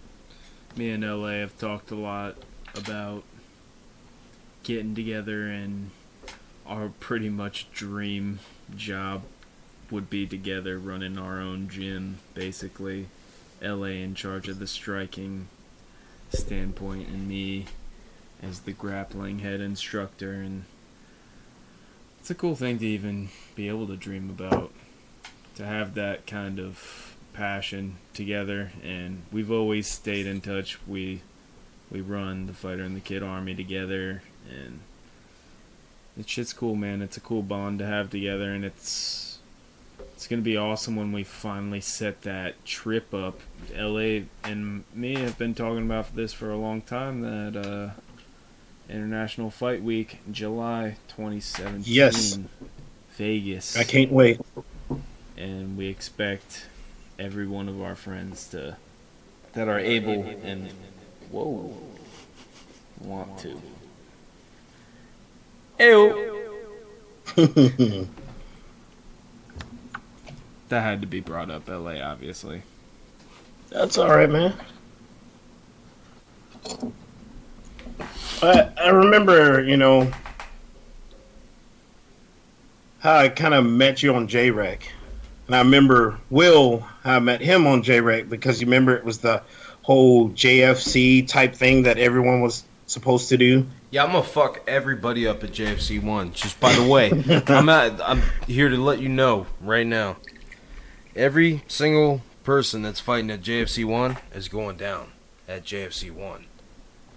Me 0.76 0.92
and 0.92 1.04
LA 1.04 1.40
have 1.40 1.58
talked 1.58 1.92
a 1.92 1.96
lot 1.96 2.36
about 2.76 3.24
getting 4.64 4.94
together, 4.96 5.48
and 5.48 5.90
our 6.66 6.90
pretty 7.00 7.30
much 7.30 7.72
dream 7.74 8.40
job 8.76 9.24
would 9.92 10.10
be 10.10 10.26
together 10.26 10.78
running 10.78 11.18
our 11.18 11.40
own 11.40 11.68
gym, 11.70 12.20
basically. 12.34 13.08
LA 13.62 13.88
in 13.88 14.16
charge 14.16 14.48
of 14.48 14.60
the 14.60 14.68
striking 14.68 15.48
standpoint, 16.30 17.08
and 17.08 17.28
me 17.28 17.66
as 18.42 18.62
the 18.62 18.72
grappling 18.72 19.40
head 19.40 19.62
instructor. 19.62 20.34
And 20.34 20.64
it's 22.20 22.32
a 22.32 22.36
cool 22.36 22.56
thing 22.56 22.80
to 22.80 22.88
even 22.88 23.30
be 23.56 23.68
able 23.68 23.88
to 23.88 23.96
dream 23.96 24.30
about, 24.30 24.72
to 25.56 25.66
have 25.66 25.94
that 25.94 26.26
kind 26.26 26.60
of 26.60 27.12
passion 27.34 27.98
together 28.14 28.72
and 28.84 29.22
we've 29.32 29.52
always 29.52 29.88
stayed 29.88 30.26
in 30.26 30.42
touch 30.42 30.78
we 30.88 31.22
we 31.90 32.02
run 32.02 32.48
the 32.48 32.54
fighter 32.54 32.84
and 32.84 32.96
the 32.96 33.02
kid 33.02 33.24
army 33.24 33.56
together 33.56 34.22
and 34.50 34.80
it's 36.18 36.30
shit's 36.30 36.54
cool 36.54 36.76
man 36.76 37.02
it's 37.02 37.18
a 37.18 37.22
cool 37.22 37.42
bond 37.42 37.80
to 37.80 37.86
have 37.86 38.10
together 38.10 38.52
and 38.52 38.66
it's 38.66 39.31
it's 40.22 40.28
gonna 40.28 40.44
be 40.44 40.56
awesome 40.56 40.96
when 40.96 41.12
we 41.12 41.24
finally 41.24 41.82
set 41.82 42.22
that 42.22 42.64
trip 42.64 43.12
up 43.12 43.40
la 43.76 44.20
and 44.44 44.84
me 44.94 45.16
have 45.16 45.36
been 45.40 45.56
talking 45.56 45.84
about 45.84 46.16
this 46.16 46.32
for 46.32 46.52
a 46.52 46.56
long 46.56 46.80
time 46.80 47.22
that 47.22 47.58
uh 47.60 47.90
international 48.88 49.50
fight 49.50 49.82
week 49.82 50.20
july 50.32 50.96
2017 51.08 51.92
Yes. 51.92 52.38
vegas 53.14 53.76
I 53.76 53.84
can't 53.84 54.12
wait. 54.12 54.40
and 55.38 55.76
we 55.76 55.88
expect 55.88 56.68
every 57.18 57.48
one 57.48 57.68
of 57.68 57.82
our 57.82 57.96
friends 57.96 58.48
to 58.50 58.78
that 59.54 59.68
are 59.68 59.80
able 59.80 60.22
and 60.44 60.70
whoa 61.32 61.76
want 63.00 63.40
to. 63.40 63.60
Ew. 67.36 68.08
That 70.72 70.84
had 70.84 71.02
to 71.02 71.08
be 71.08 71.20
brought 71.20 71.52
up, 71.52 71.68
LA, 71.68 72.00
obviously. 72.02 72.62
That's 73.72 73.98
all 73.98 74.08
right, 74.08 74.30
man. 74.30 74.54
I 78.42 78.70
I 78.78 78.88
remember, 78.88 79.62
you 79.66 79.76
know, 79.76 80.10
how 83.00 83.18
I 83.18 83.28
kind 83.28 83.54
of 83.54 83.66
met 83.66 84.02
you 84.02 84.16
on 84.16 84.30
J-Rec. 84.30 84.90
And 85.48 85.58
I 85.58 85.60
remember 85.60 86.18
Will, 86.30 86.80
how 87.04 87.18
I 87.18 87.20
met 87.20 87.42
him 87.42 87.68
on 87.68 87.84
J-Rec 87.84 88.30
because 88.30 88.62
you 88.62 88.66
remember 88.66 88.96
it 88.96 89.04
was 89.04 89.18
the 89.18 89.44
whole 89.82 90.30
JFC 90.30 91.28
type 91.28 91.54
thing 91.54 91.84
that 91.84 91.98
everyone 91.98 92.40
was 92.40 92.64
supposed 92.86 93.28
to 93.28 93.36
do. 93.36 93.68
Yeah, 93.90 94.06
I'm 94.06 94.14
gonna 94.14 94.24
fuck 94.24 94.62
everybody 94.70 95.28
up 95.28 95.44
at 95.44 95.52
JFC 95.52 96.02
one. 96.02 96.32
Just 96.32 96.62
by 96.62 96.72
the 96.72 96.88
way, 96.88 97.12
I'm 97.48 97.68
at, 97.68 98.00
I'm 98.02 98.22
here 98.48 98.70
to 98.70 98.78
let 98.78 99.02
you 99.02 99.10
know 99.10 99.48
right 99.60 99.86
now. 99.86 100.16
Every 101.16 101.64
single 101.68 102.22
person 102.44 102.82
that's 102.82 103.00
fighting 103.00 103.30
at 103.32 103.42
JFC 103.42 103.86
one 103.86 104.18
is 104.34 104.48
going 104.48 104.78
down 104.78 105.12
at 105.48 105.66
JFC 105.66 106.12
one 106.12 106.46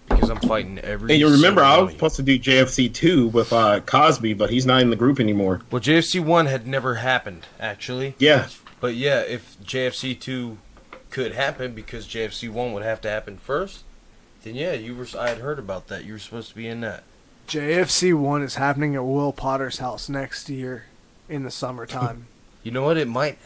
because 0.08 0.28
I'm 0.28 0.40
fighting 0.40 0.78
every. 0.80 1.12
And 1.12 1.20
you 1.20 1.30
remember 1.30 1.62
I 1.62 1.78
was 1.78 1.92
supposed 1.92 2.16
to 2.16 2.22
do 2.22 2.38
JFC 2.38 2.92
two 2.92 3.28
with 3.28 3.52
uh, 3.52 3.80
Cosby, 3.80 4.34
but 4.34 4.50
he's 4.50 4.66
not 4.66 4.82
in 4.82 4.90
the 4.90 4.96
group 4.96 5.20
anymore. 5.20 5.62
Well, 5.70 5.80
JFC 5.82 6.20
one 6.20 6.46
had 6.46 6.66
never 6.66 6.96
happened 6.96 7.46
actually, 7.60 8.14
Yeah, 8.18 8.48
but 8.80 8.94
yeah, 8.94 9.20
if 9.20 9.56
JFC 9.62 10.18
two 10.18 10.58
could 11.10 11.32
happen 11.32 11.72
because 11.72 12.06
JFC 12.06 12.50
one 12.50 12.72
would 12.72 12.82
have 12.82 13.00
to 13.02 13.08
happen 13.08 13.38
first, 13.38 13.84
then 14.42 14.54
yeah, 14.54 14.72
you 14.72 14.94
were. 14.94 15.06
I 15.18 15.28
had 15.28 15.38
heard 15.38 15.58
about 15.58 15.88
that. 15.88 16.04
You 16.04 16.14
were 16.14 16.18
supposed 16.18 16.50
to 16.50 16.54
be 16.56 16.66
in 16.66 16.80
that. 16.80 17.04
JFC 17.48 18.18
one 18.18 18.42
is 18.42 18.56
happening 18.56 18.94
at 18.94 19.04
Will 19.04 19.32
Potter's 19.32 19.78
house 19.78 20.08
next 20.08 20.48
year 20.48 20.84
in 21.28 21.44
the 21.44 21.50
summertime. 21.50 22.26
You 22.64 22.70
know 22.70 22.82
what? 22.82 22.96
It 22.96 23.08
might. 23.08 23.36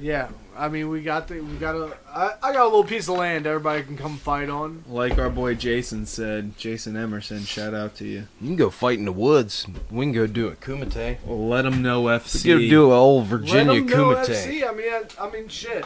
Yeah, 0.00 0.28
I 0.56 0.68
mean 0.68 0.88
we 0.90 1.02
got 1.02 1.28
the 1.28 1.40
we 1.40 1.56
got 1.56 1.74
a 1.74 1.96
I, 2.14 2.34
I 2.42 2.52
got 2.52 2.62
a 2.62 2.64
little 2.64 2.84
piece 2.84 3.08
of 3.08 3.16
land 3.16 3.46
everybody 3.46 3.82
can 3.82 3.96
come 3.96 4.16
fight 4.18 4.48
on. 4.50 4.84
Like 4.88 5.18
our 5.18 5.30
boy 5.30 5.54
Jason 5.54 6.06
said, 6.06 6.56
Jason 6.58 6.96
Emerson, 6.96 7.44
shout 7.44 7.72
out 7.74 7.94
to 7.96 8.04
you. 8.06 8.26
You 8.40 8.46
can 8.48 8.56
go 8.56 8.70
fight 8.70 8.98
in 8.98 9.04
the 9.06 9.12
woods. 9.12 9.66
We 9.90 10.04
can 10.06 10.12
go 10.12 10.26
do 10.26 10.48
a 10.48 10.52
Kumite. 10.52 11.18
Well, 11.24 11.48
let 11.48 11.62
them 11.62 11.82
know 11.82 12.02
We 12.02 12.10
FC. 12.12 12.42
can 12.42 12.52
go 12.52 12.68
do 12.68 12.86
an 12.86 12.96
old 12.96 13.22
Let 13.22 13.40
Virginia 13.40 13.74
'em 13.80 13.86
know 13.86 14.14
Kumite. 14.14 14.26
FC. 14.28 14.68
I 14.68 14.72
mean, 14.72 14.92
I, 14.92 15.02
I 15.26 15.30
mean, 15.30 15.48
shit. 15.48 15.84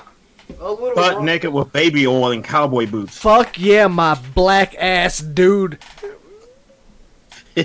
A 0.60 0.70
little 0.70 0.94
butt 0.94 1.16
ro- 1.16 1.22
naked 1.22 1.52
with 1.52 1.72
baby 1.72 2.06
oil 2.06 2.30
and 2.32 2.44
cowboy 2.44 2.86
boots. 2.86 3.16
Fuck 3.16 3.58
yeah, 3.58 3.86
my 3.86 4.14
black 4.34 4.74
ass 4.78 5.18
dude. 5.20 5.78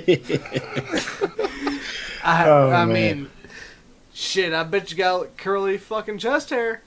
I, 2.23 2.43
Oh, 2.47 2.69
I 2.69 2.85
man. 2.85 2.93
mean, 2.93 3.29
shit. 4.19 4.53
I 4.53 4.63
bet 4.63 4.91
you 4.91 4.97
got 4.97 5.37
curly 5.37 5.77
fucking 5.77 6.17
chest 6.19 6.49
hair. 6.49 6.81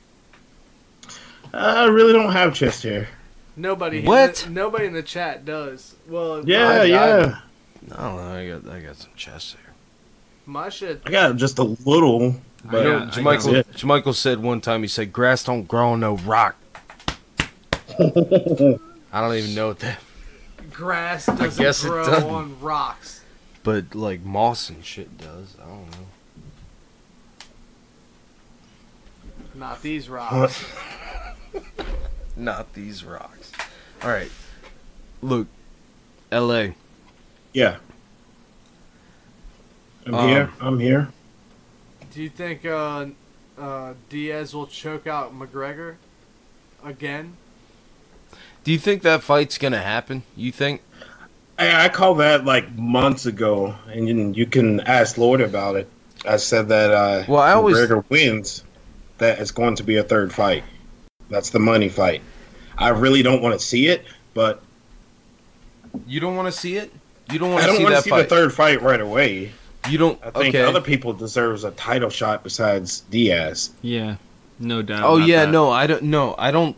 Uh, 1.52 1.56
I 1.56 1.84
really 1.86 2.12
don't 2.12 2.32
have 2.32 2.54
chest 2.54 2.82
hair. 2.82 3.08
Nobody. 3.56 3.98
in 4.00 4.04
What? 4.06 4.34
the- 4.36 4.50
nobody 4.50 4.86
in 4.86 4.92
the 4.94 5.02
chat 5.02 5.44
does. 5.44 5.94
Well, 6.08 6.42
Yeah, 6.48 6.68
I- 6.68 6.76
I- 6.78 6.84
yeah. 6.84 7.38
I 7.90 8.02
don't 8.02 8.16
know. 8.16 8.34
I 8.34 8.48
got 8.48 8.74
I 8.74 8.80
got 8.80 8.96
some 8.96 9.10
chest 9.16 9.54
hair. 9.56 9.74
my 10.46 10.68
shit. 10.68 11.02
I 11.04 11.10
got 11.10 11.36
just 11.36 11.58
a 11.58 11.62
little. 11.64 12.36
But 12.64 12.84
know 12.84 13.00
Jamichael, 13.06 13.64
Jamichael 13.74 14.14
said 14.14 14.38
one 14.40 14.60
time. 14.60 14.82
He 14.82 14.88
said, 14.88 15.12
"Grass 15.12 15.42
don't 15.42 15.66
grow 15.66 15.90
on 15.90 16.00
no 16.00 16.16
rock." 16.18 16.54
I 17.98 19.20
don't 19.20 19.34
even 19.34 19.54
know 19.54 19.68
what 19.68 19.80
that, 19.80 19.98
Grass 20.70 21.26
doesn't 21.26 21.56
guess 21.62 21.84
it 21.84 21.88
grow 21.88 22.06
doesn't. 22.06 22.30
on 22.30 22.60
rocks. 22.60 23.22
but 23.64 23.94
like 23.94 24.22
moss 24.22 24.70
and 24.70 24.84
shit 24.84 25.18
does. 25.18 25.56
I 25.62 25.66
don't 25.66 25.90
know. 25.90 26.06
Not 29.62 29.80
these 29.80 30.08
rocks. 30.08 30.64
Not 32.36 32.72
these 32.74 33.04
rocks. 33.04 33.52
All 34.02 34.10
right, 34.10 34.28
Luke, 35.22 35.46
L.A. 36.32 36.74
yeah. 37.52 37.76
I'm 40.04 40.14
Um, 40.16 40.28
here. 40.28 40.50
I'm 40.60 40.80
here. 40.80 41.08
Do 42.12 42.20
you 42.24 42.28
think 42.28 42.66
uh, 42.66 43.06
uh, 43.56 43.94
Diaz 44.08 44.52
will 44.52 44.66
choke 44.66 45.06
out 45.06 45.32
McGregor 45.32 45.94
again? 46.84 47.36
Do 48.64 48.72
you 48.72 48.78
think 48.80 49.02
that 49.02 49.22
fight's 49.22 49.58
gonna 49.58 49.78
happen? 49.80 50.24
You 50.36 50.50
think? 50.50 50.82
I, 51.56 51.84
I 51.84 51.88
called 51.88 52.18
that 52.18 52.44
like 52.44 52.72
months 52.76 53.26
ago, 53.26 53.76
and 53.86 54.08
you, 54.08 54.32
you 54.34 54.46
can 54.46 54.80
ask 54.80 55.18
Lord 55.18 55.40
about 55.40 55.76
it. 55.76 55.88
I 56.28 56.38
said 56.38 56.66
that 56.70 56.90
uh, 56.90 57.24
Well, 57.28 57.40
I 57.40 57.52
always- 57.52 57.76
McGregor 57.76 58.04
wins, 58.08 58.64
that 59.22 59.38
it's 59.38 59.50
going 59.50 59.76
to 59.76 59.82
be 59.82 59.96
a 59.96 60.02
third 60.02 60.32
fight. 60.32 60.64
That's 61.30 61.50
the 61.50 61.58
money 61.58 61.88
fight. 61.88 62.22
I 62.76 62.88
really 62.88 63.22
don't 63.22 63.40
want 63.42 63.58
to 63.58 63.64
see 63.64 63.86
it, 63.86 64.04
but 64.34 64.62
You 66.06 66.20
don't 66.20 66.36
want 66.36 66.52
to 66.52 66.52
see 66.52 66.76
it? 66.76 66.92
You 67.30 67.38
don't 67.38 67.52
want 67.52 67.64
to 67.64 67.70
see 67.70 67.72
the 67.72 67.78
thing. 67.78 67.86
I 67.86 67.90
don't 67.90 67.92
see 67.92 67.92
want 67.92 67.92
to 67.92 67.96
that 67.96 68.04
see 68.04 68.10
fight. 68.10 68.22
the 68.28 68.28
third 68.28 68.54
fight 68.54 68.82
right 68.82 69.00
away. 69.00 69.52
you 69.88 69.98
don't. 69.98 70.18
I 70.22 70.30
think 70.30 70.54
okay. 70.54 70.62
other 70.62 70.80
people 70.80 71.12
deserves 71.12 71.64
a 71.64 71.70
title 71.72 72.10
shot 72.10 72.42
besides 72.42 73.00
Diaz. 73.10 73.70
Yeah, 73.82 74.16
no 74.58 74.82
doubt. 74.82 75.04
Oh 75.04 75.16
yeah, 75.16 75.44
that. 75.44 75.52
no, 75.52 75.70
I 75.70 75.86
don't. 75.86 76.04
No, 76.04 76.34
I 76.38 76.50
don't. 76.50 76.76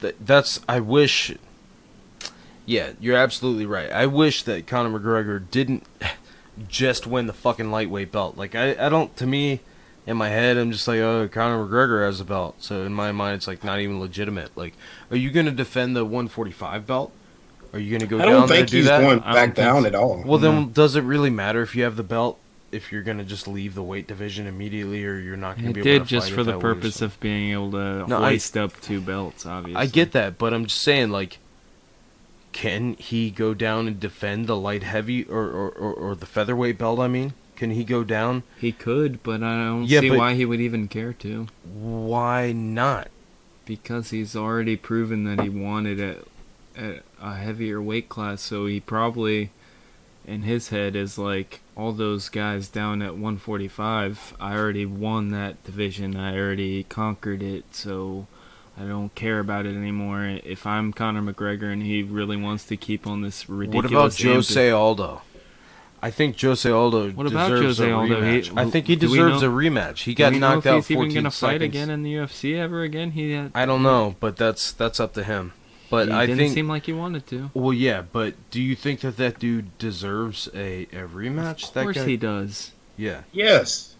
That, 0.00 0.14
that's. 0.24 0.60
I 0.68 0.80
wish. 0.80 1.34
Yeah, 2.66 2.92
you're 3.00 3.16
absolutely 3.16 3.66
right. 3.66 3.90
I 3.90 4.06
wish 4.06 4.42
that 4.44 4.66
Conor 4.66 4.98
McGregor 4.98 5.42
didn't 5.50 5.84
just 6.68 7.06
win 7.06 7.26
the 7.26 7.32
fucking 7.32 7.70
lightweight 7.70 8.12
belt. 8.12 8.36
Like 8.36 8.54
I, 8.54 8.86
I 8.86 8.88
don't. 8.88 9.14
To 9.16 9.26
me, 9.26 9.60
in 10.06 10.16
my 10.16 10.28
head, 10.28 10.56
I'm 10.56 10.72
just 10.72 10.88
like, 10.88 10.98
oh, 11.00 11.28
Conor 11.28 11.66
McGregor 11.66 12.04
has 12.04 12.20
a 12.20 12.24
belt. 12.24 12.56
So 12.60 12.82
in 12.84 12.92
my 12.94 13.12
mind, 13.12 13.36
it's 13.36 13.46
like 13.46 13.62
not 13.64 13.80
even 13.80 14.00
legitimate. 14.00 14.56
Like, 14.56 14.74
are 15.10 15.16
you 15.16 15.30
gonna 15.30 15.50
defend 15.50 15.94
the 15.94 16.04
145 16.04 16.86
belt? 16.86 17.12
Are 17.72 17.78
you 17.78 17.96
gonna 17.96 18.08
go 18.10 18.18
I 18.18 18.22
down 18.22 18.32
don't 18.32 18.48
there 18.48 18.56
think 18.58 18.68
do 18.70 18.76
he's 18.78 18.86
that? 18.86 19.00
going 19.00 19.20
I 19.20 19.32
don't 19.34 19.34
back 19.48 19.54
down 19.54 19.82
so. 19.82 19.88
at 19.88 19.94
all. 19.94 20.22
Well, 20.26 20.38
then 20.38 20.72
does 20.72 20.96
it 20.96 21.02
really 21.04 21.30
matter 21.30 21.62
if 21.62 21.76
you 21.76 21.84
have 21.84 21.96
the 21.96 22.02
belt? 22.02 22.38
If 22.72 22.92
you're 22.92 23.02
gonna 23.02 23.24
just 23.24 23.46
leave 23.48 23.74
the 23.74 23.82
weight 23.82 24.06
division 24.06 24.46
immediately, 24.46 25.04
or 25.04 25.18
you're 25.18 25.36
not 25.36 25.56
gonna 25.56 25.72
be 25.72 25.80
able 25.80 25.84
did 25.84 25.98
to 26.00 26.04
just 26.08 26.28
fight 26.28 26.34
for 26.34 26.40
if 26.40 26.46
the 26.46 26.52
that 26.52 26.58
weight 26.58 26.64
is- 26.70 26.74
purpose 26.76 27.02
of 27.02 27.20
being 27.20 27.50
able 27.52 27.70
to 27.72 28.06
No, 28.08 28.22
I- 28.22 28.38
up 28.58 28.80
two 28.80 29.00
belts. 29.00 29.44
Obviously, 29.44 29.80
I 29.80 29.86
get 29.86 30.12
that, 30.12 30.38
but 30.38 30.54
I'm 30.54 30.66
just 30.66 30.80
saying, 30.80 31.10
like, 31.10 31.38
can 32.52 32.94
he 32.94 33.30
go 33.30 33.54
down 33.54 33.86
and 33.86 34.00
defend 34.00 34.46
the 34.46 34.56
light 34.56 34.82
heavy 34.82 35.24
or, 35.24 35.42
or, 35.44 35.68
or, 35.70 35.92
or 35.94 36.14
the 36.16 36.26
featherweight 36.26 36.78
belt? 36.78 36.98
I 37.00 37.08
mean, 37.08 37.32
can 37.60 37.72
he 37.72 37.84
go 37.84 38.02
down? 38.02 38.42
he 38.58 38.72
could, 38.72 39.22
but 39.22 39.42
I 39.42 39.64
don't 39.66 39.84
Yeah, 39.84 40.00
see 40.00 40.10
why 40.10 40.32
he 40.32 40.46
would 40.46 40.62
even 40.62 40.88
care 40.88 41.12
to. 41.12 41.46
Why 41.70 42.52
not? 42.52 43.08
Because 43.66 44.08
he's 44.08 44.34
already 44.34 44.76
proven 44.76 45.24
that 45.24 45.42
he 45.42 45.50
wanted 45.50 46.00
at, 46.00 46.18
at 46.74 47.02
a 47.20 47.34
heavier 47.34 47.82
weight 47.82 48.08
class, 48.08 48.40
so 48.40 48.64
he 48.64 48.80
probably, 48.80 49.50
in 50.26 50.40
his 50.44 50.70
head, 50.70 50.96
is 50.96 51.18
like 51.18 51.60
all 51.76 51.92
those 51.92 52.30
guys 52.30 52.68
down 52.68 53.02
at 53.02 53.12
145. 53.12 54.36
I 54.40 54.56
already 54.56 54.86
won 54.86 55.28
that 55.32 55.62
division. 55.62 56.16
I 56.16 56.38
already 56.38 56.84
conquered 56.84 57.42
it, 57.42 57.66
so 57.74 58.26
I 58.74 58.84
don't 58.84 59.14
care 59.14 59.38
about 59.38 59.66
it 59.66 59.76
anymore. 59.76 60.24
If 60.44 60.66
I'm 60.66 60.94
Conor 60.94 61.20
McGregor 61.20 61.70
and 61.70 61.82
he 61.82 62.02
really 62.02 62.38
wants 62.38 62.64
to 62.68 62.76
keep 62.78 63.06
on 63.06 63.20
this 63.20 63.50
ridiculous, 63.50 63.84
What 63.84 63.92
about 63.92 64.10
ambi- 64.12 64.34
Jose 64.34 64.70
Aldo? 64.70 65.20
I 66.02 66.10
think 66.10 66.40
Jose 66.40 66.68
Aldo 66.70 67.10
What 67.10 67.26
about 67.26 67.50
deserves 67.50 67.78
Jose 67.78 67.90
a 67.90 67.94
Aldo? 67.94 68.22
He- 68.22 68.40
rematch. 68.40 68.58
I 68.58 68.70
think 68.70 68.86
he 68.86 68.96
deserves 68.96 69.42
know- 69.42 69.48
a 69.48 69.52
rematch. 69.52 70.04
He 70.04 70.14
got 70.14 70.32
we 70.32 70.38
know 70.38 70.54
knocked 70.54 70.66
if 70.66 70.72
out 70.72 70.76
he's 70.76 70.86
14 70.96 71.10
even 71.10 71.22
gonna 71.22 71.30
fight 71.30 71.62
again 71.62 71.90
in 71.90 72.02
the 72.02 72.14
UFC 72.14 72.56
ever 72.58 72.82
again. 72.82 73.10
He 73.12 73.32
had, 73.32 73.50
I 73.54 73.66
don't 73.66 73.82
know, 73.82 74.16
but 74.20 74.36
that's 74.36 74.72
that's 74.72 74.98
up 75.00 75.12
to 75.14 75.24
him. 75.24 75.52
But 75.90 76.06
he 76.08 76.14
I 76.14 76.24
didn't 76.26 76.38
think 76.38 76.54
seem 76.54 76.68
like 76.68 76.86
he 76.86 76.92
wanted 76.92 77.26
to. 77.28 77.50
well, 77.52 77.72
yeah. 77.72 78.02
But 78.02 78.34
do 78.50 78.62
you 78.62 78.76
think 78.76 79.00
that 79.00 79.16
that 79.16 79.38
dude 79.40 79.76
deserves 79.78 80.48
a, 80.54 80.82
a 80.92 81.06
rematch? 81.08 81.68
Of 81.68 81.74
that 81.74 81.82
course 81.82 81.96
guy? 81.96 82.04
he 82.06 82.16
does. 82.16 82.70
Yeah. 82.96 83.22
Yes. 83.32 83.96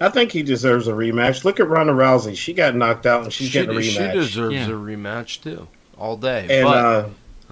I 0.00 0.10
think 0.10 0.32
he 0.32 0.42
deserves 0.42 0.88
a 0.88 0.92
rematch. 0.92 1.44
Look 1.44 1.58
at 1.60 1.68
Ronda 1.68 1.92
Rousey. 1.92 2.36
She 2.36 2.52
got 2.52 2.74
knocked 2.74 3.06
out 3.06 3.22
and 3.24 3.32
she's 3.32 3.48
she, 3.48 3.52
getting 3.54 3.70
a 3.76 3.80
rematch. 3.80 4.12
she 4.12 4.18
deserves 4.18 4.54
Yeah. 4.54 4.66
a 4.66 4.70
rematch 4.72 5.42
too, 5.42 5.68
all 5.96 6.16
day. 6.16 6.46
and 6.50 6.64
but 6.64 6.76
uh, 6.76 7.08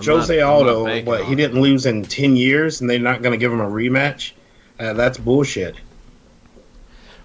I'm 0.08 0.16
Jose 0.18 0.36
not- 0.38 0.44
I'm 0.46 0.50
Aldo, 0.52 0.84
banking 0.86 1.04
what, 1.06 1.24
he 1.24 1.32
it. 1.32 1.36
didn't 1.36 1.60
lose 1.60 1.86
in 1.86 2.02
10 2.04 2.36
years 2.36 2.80
and 2.80 2.88
they're 2.88 2.98
not 2.98 3.22
going 3.22 3.32
to 3.32 3.38
give 3.38 3.52
him 3.52 3.60
a 3.60 3.68
rematch? 3.68 4.32
Uh, 4.78 4.92
that's 4.94 5.18
bullshit. 5.18 5.76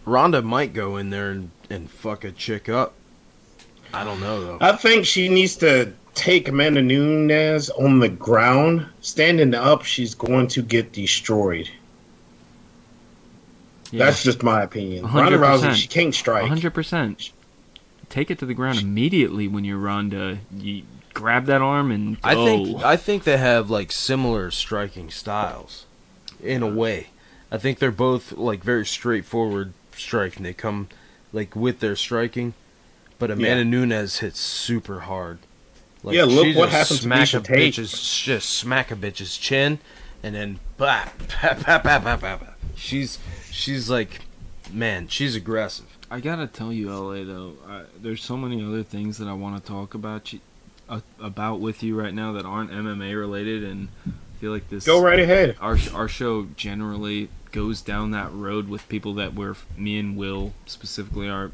Ronda 0.06 0.42
might 0.42 0.74
go 0.74 0.98
in 0.98 1.10
there 1.10 1.32
and, 1.32 1.52
and 1.70 1.90
fuck 1.90 2.24
a 2.24 2.32
chick 2.32 2.70
up. 2.70 2.94
I 3.94 4.04
don't 4.04 4.20
know 4.20 4.44
though. 4.44 4.58
I 4.62 4.74
think 4.76 5.06
she 5.06 5.30
needs 5.30 5.56
to 5.58 5.94
take 6.16 6.48
Amanda 6.50 6.82
Nunes 6.82 7.70
on 7.70 8.00
the 8.00 8.10
ground. 8.10 8.86
Standing 9.02 9.54
up, 9.54 9.84
she's 9.84 10.14
going 10.14 10.48
to 10.48 10.62
get 10.62 10.92
destroyed. 10.92 11.70
Yeah, 13.92 14.06
That's 14.06 14.24
just 14.24 14.44
my 14.44 14.64
opinion. 14.64 15.06
A 15.06 15.08
hundred 15.08 15.40
Ronda 15.40 15.68
Rousey, 15.68 15.74
she 15.76 15.88
can't 15.88 16.14
strike. 16.14 16.48
hundred 16.48 16.74
percent. 16.74 17.32
Take 18.10 18.30
it 18.30 18.40
to 18.40 18.46
the 18.46 18.54
ground 18.54 18.80
immediately 18.80 19.48
when 19.48 19.64
you're 19.64 19.78
Ronda. 19.78 20.40
You 20.56 20.84
grab 21.16 21.46
that 21.48 21.62
arm 21.64 21.90
and 21.90 22.18
I 22.24 22.36
think 22.36 22.84
I 22.84 22.96
think 22.98 23.24
they 23.24 23.38
have 23.38 23.72
like 23.72 23.92
similar 23.92 24.52
striking 24.52 25.10
styles, 25.10 25.86
in 26.44 26.62
a 26.62 26.68
way. 26.68 27.08
I 27.52 27.58
think 27.58 27.80
they're 27.80 27.90
both 27.92 28.34
like 28.34 28.64
very 28.64 28.86
straightforward 28.86 29.74
striking. 29.96 30.44
They 30.44 30.54
come 30.54 30.90
like 31.34 31.56
with 31.56 31.80
their 31.80 31.96
striking, 31.96 32.54
but 33.18 33.32
Amanda 33.32 33.66
Nunes 33.66 34.20
hits 34.20 34.40
super 34.40 35.02
hard. 35.02 35.40
Like, 36.04 36.16
Yeah, 36.16 36.26
look 36.26 36.56
what 36.56 36.70
happens. 36.70 36.72
happened 36.72 36.88
to 36.88 37.04
smack 37.04 37.28
Miesha 37.30 37.40
a 37.40 37.42
Tate. 37.42 37.74
bitch's 37.74 38.22
just 38.22 38.50
smack 38.50 38.92
a 38.92 38.96
bitch's 38.96 39.38
chin, 39.38 39.80
and 40.22 40.36
then 40.36 40.60
bap, 40.78 41.18
bap, 41.42 41.66
bap, 41.66 41.84
bap, 41.84 42.04
bap, 42.04 42.22
bap, 42.22 42.40
bap. 42.42 42.60
She's 42.76 43.18
she's 43.50 43.90
like, 43.90 44.22
man, 44.72 45.08
she's 45.08 45.36
aggressive. 45.36 45.86
I 46.12 46.20
gotta 46.20 46.46
tell 46.46 46.72
you, 46.72 46.92
LA 46.92 47.24
though, 47.24 47.54
I, 47.68 47.84
there's 48.00 48.24
so 48.24 48.38
many 48.38 48.64
other 48.64 48.84
things 48.84 49.18
that 49.18 49.28
I 49.28 49.34
want 49.34 49.62
to 49.64 49.68
talk 49.68 49.94
about 49.96 50.32
you, 50.34 50.40
uh, 50.90 51.02
about 51.20 51.60
with 51.60 51.82
you 51.84 52.00
right 52.00 52.14
now 52.14 52.34
that 52.34 52.46
aren't 52.46 52.72
MMA 52.72 53.18
related, 53.18 53.64
and 53.64 53.88
I 54.08 54.12
feel 54.40 54.52
like 54.52 54.70
this 54.70 54.86
Go 54.86 55.02
right 55.02 55.20
ahead. 55.20 55.56
our 55.60 55.78
our 55.94 56.08
show 56.08 56.48
generally 56.56 57.30
goes 57.52 57.82
down 57.82 58.12
that 58.12 58.32
road 58.34 58.68
with 58.68 58.88
people 58.90 59.14
that 59.16 59.34
we're 59.34 59.56
me 59.78 59.98
and 59.98 60.18
Will 60.18 60.54
specifically 60.66 61.30
are 61.30 61.52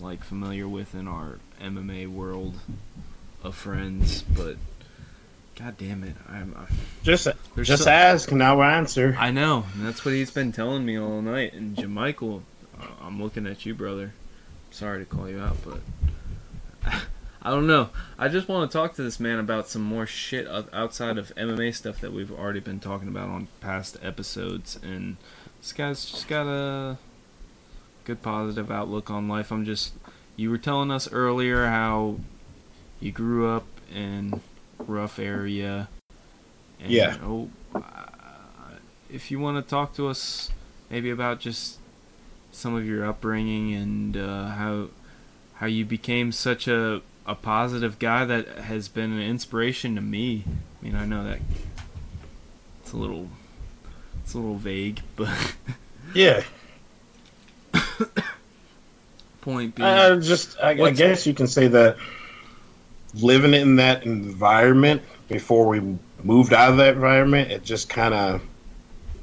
like 0.00 0.24
familiar 0.24 0.66
with 0.66 0.94
in 0.94 1.06
our 1.06 1.38
MMA 1.62 2.08
world 2.08 2.54
of 3.42 3.54
friends, 3.54 4.22
but 4.22 4.56
god 5.54 5.76
damn 5.78 6.02
it, 6.04 6.16
I'm 6.28 6.54
I, 6.58 6.66
Just, 7.02 7.28
just 7.62 7.84
so- 7.84 7.90
ask 7.90 8.30
and 8.32 8.42
I'll 8.42 8.62
answer. 8.62 9.14
I 9.18 9.30
know 9.30 9.64
and 9.74 9.86
that's 9.86 10.04
what 10.04 10.12
he's 10.14 10.30
been 10.30 10.50
telling 10.52 10.84
me 10.84 10.98
all 10.98 11.22
night. 11.22 11.52
And 11.54 11.76
Jamichael, 11.76 12.42
uh, 12.80 12.86
I'm 13.02 13.22
looking 13.22 13.46
at 13.46 13.64
you, 13.66 13.74
brother. 13.74 14.12
Sorry 14.70 14.98
to 14.98 15.04
call 15.04 15.28
you 15.28 15.40
out, 15.40 15.56
but 15.64 16.92
I 17.46 17.50
don't 17.50 17.68
know. 17.68 17.90
I 18.18 18.26
just 18.26 18.48
want 18.48 18.68
to 18.68 18.76
talk 18.76 18.94
to 18.94 19.04
this 19.04 19.20
man 19.20 19.38
about 19.38 19.68
some 19.68 19.82
more 19.82 20.04
shit 20.04 20.48
outside 20.48 21.16
of 21.16 21.32
MMA 21.36 21.76
stuff 21.76 22.00
that 22.00 22.12
we've 22.12 22.32
already 22.32 22.58
been 22.58 22.80
talking 22.80 23.06
about 23.06 23.28
on 23.28 23.46
past 23.60 23.96
episodes. 24.02 24.76
And 24.82 25.16
this 25.60 25.72
guy's 25.72 26.10
just 26.10 26.26
got 26.26 26.48
a 26.48 26.98
good 28.02 28.20
positive 28.20 28.68
outlook 28.68 29.12
on 29.12 29.28
life. 29.28 29.52
I'm 29.52 29.64
just. 29.64 29.92
You 30.34 30.50
were 30.50 30.58
telling 30.58 30.90
us 30.90 31.10
earlier 31.12 31.66
how 31.66 32.18
you 32.98 33.12
grew 33.12 33.48
up 33.48 33.66
in 33.94 34.40
rough 34.80 35.20
area. 35.20 35.88
And, 36.80 36.90
Yeah. 36.90 37.16
Oh, 37.22 37.48
uh, 37.76 38.06
if 39.08 39.30
you 39.30 39.38
want 39.38 39.64
to 39.64 39.70
talk 39.70 39.94
to 39.94 40.08
us 40.08 40.50
maybe 40.90 41.10
about 41.10 41.38
just 41.38 41.78
some 42.50 42.74
of 42.74 42.84
your 42.84 43.06
upbringing 43.06 43.72
and 43.72 44.16
uh, 44.16 44.48
how 44.48 44.88
how 45.54 45.66
you 45.66 45.84
became 45.84 46.32
such 46.32 46.66
a 46.66 47.02
a 47.26 47.34
positive 47.34 47.98
guy 47.98 48.24
that 48.24 48.46
has 48.46 48.88
been 48.88 49.12
an 49.12 49.20
inspiration 49.20 49.96
to 49.96 50.00
me. 50.00 50.44
I 50.80 50.84
mean, 50.84 50.94
I 50.94 51.04
know 51.04 51.24
that 51.24 51.40
it's 52.80 52.92
a 52.92 52.96
little 52.96 53.28
it's 54.22 54.34
a 54.34 54.38
little 54.38 54.56
vague, 54.56 55.00
but 55.16 55.54
Yeah. 56.14 56.42
point 59.40 59.74
being, 59.74 59.88
Uh, 59.88 60.20
just, 60.20 60.56
I, 60.60 60.70
I 60.70 60.90
guess 60.90 61.26
you 61.26 61.34
can 61.34 61.46
say 61.46 61.68
that 61.68 61.96
living 63.14 63.54
in 63.54 63.76
that 63.76 64.04
environment 64.04 65.02
before 65.28 65.66
we 65.68 65.80
moved 66.22 66.52
out 66.52 66.70
of 66.70 66.76
that 66.78 66.94
environment, 66.94 67.50
it 67.50 67.62
just 67.62 67.88
kind 67.88 68.14
of 68.14 68.40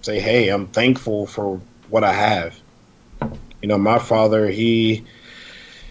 say, 0.01 0.19
hey, 0.19 0.49
I'm 0.49 0.67
thankful 0.67 1.25
for 1.25 1.59
what 1.89 2.03
I 2.03 2.13
have. 2.13 2.59
You 3.61 3.67
know, 3.69 3.77
my 3.77 3.99
father, 3.99 4.49
he 4.49 5.05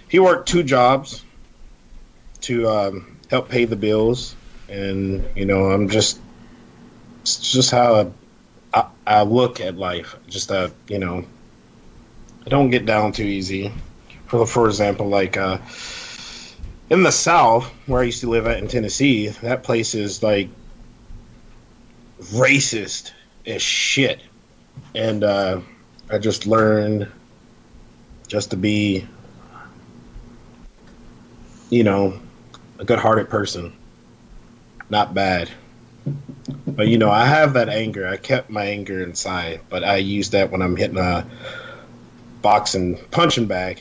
he 0.08 0.18
worked 0.18 0.48
two 0.48 0.62
jobs 0.62 1.24
to 2.42 2.68
um, 2.68 3.16
help 3.30 3.48
pay 3.48 3.64
the 3.64 3.76
bills, 3.76 4.36
and 4.68 5.26
you 5.34 5.44
know, 5.44 5.70
I'm 5.70 5.88
just 5.88 6.20
it's 7.22 7.52
just 7.52 7.70
how 7.70 8.12
I, 8.74 8.86
I 9.06 9.22
look 9.22 9.60
at 9.60 9.76
life. 9.76 10.16
Just 10.28 10.48
that, 10.48 10.72
you 10.88 10.98
know, 10.98 11.24
I 12.44 12.48
don't 12.48 12.70
get 12.70 12.84
down 12.86 13.12
too 13.12 13.24
easy. 13.24 13.72
For 14.26 14.46
for 14.46 14.66
example, 14.66 15.08
like 15.08 15.36
uh, 15.36 15.58
in 16.90 17.02
the 17.02 17.12
South, 17.12 17.66
where 17.86 18.02
I 18.02 18.04
used 18.04 18.20
to 18.20 18.30
live 18.30 18.46
at 18.46 18.58
in 18.58 18.68
Tennessee, 18.68 19.28
that 19.28 19.62
place 19.62 19.94
is 19.94 20.22
like 20.22 20.48
racist 22.34 23.12
as 23.46 23.62
shit, 23.62 24.20
and 24.94 25.24
uh, 25.24 25.60
I 26.10 26.18
just 26.18 26.46
learned 26.46 27.10
just 28.26 28.50
to 28.50 28.56
be, 28.56 29.06
you 31.70 31.84
know, 31.84 32.18
a 32.82 32.84
good-hearted 32.84 33.30
person, 33.30 33.72
not 34.90 35.14
bad. 35.14 35.48
But 36.66 36.88
you 36.88 36.98
know, 36.98 37.10
I 37.10 37.24
have 37.24 37.52
that 37.52 37.68
anger. 37.68 38.08
I 38.08 38.16
kept 38.16 38.50
my 38.50 38.64
anger 38.64 39.04
inside, 39.04 39.60
but 39.70 39.84
I 39.84 39.96
use 39.96 40.30
that 40.30 40.50
when 40.50 40.60
I'm 40.60 40.74
hitting 40.74 40.98
a 40.98 41.24
boxing 42.42 42.98
punching 43.12 43.46
bag. 43.46 43.80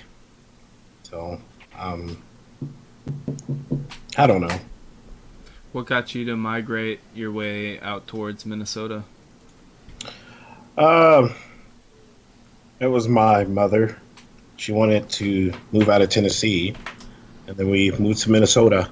So, 1.02 1.42
um, 1.80 2.22
I 4.18 4.28
don't 4.28 4.42
know. 4.42 4.60
What 5.72 5.88
got 5.88 6.14
you 6.14 6.24
to 6.26 6.36
migrate 6.36 7.00
your 7.16 7.32
way 7.32 7.80
out 7.80 8.06
towards 8.06 8.46
Minnesota? 8.46 9.04
Um, 10.78 11.34
it 12.80 12.88
was 12.88 13.08
my 13.08 13.46
mother. 13.46 13.98
She 14.58 14.74
wanted 14.74 15.10
to 15.10 15.54
move 15.72 15.90
out 15.90 16.04
of 16.04 16.10
Tennessee, 16.10 16.76
and 17.52 17.60
then 17.60 17.70
we 17.70 17.92
moved 17.92 18.22
to 18.22 18.32
Minnesota. 18.32 18.90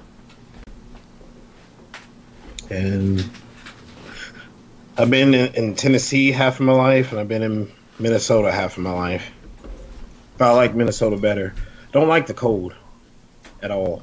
And 2.68 3.24
I've 4.98 5.08
been 5.10 5.32
in, 5.32 5.54
in 5.54 5.74
Tennessee 5.74 6.30
half 6.30 6.60
of 6.60 6.66
my 6.66 6.74
life, 6.74 7.10
and 7.10 7.18
I've 7.18 7.26
been 7.26 7.42
in 7.42 7.72
Minnesota 7.98 8.52
half 8.52 8.76
of 8.76 8.82
my 8.82 8.92
life. 8.92 9.30
But 10.36 10.50
I 10.50 10.52
like 10.52 10.74
Minnesota 10.74 11.16
better. 11.16 11.54
Don't 11.92 12.06
like 12.06 12.26
the 12.26 12.34
cold 12.34 12.74
at 13.62 13.70
all. 13.70 14.02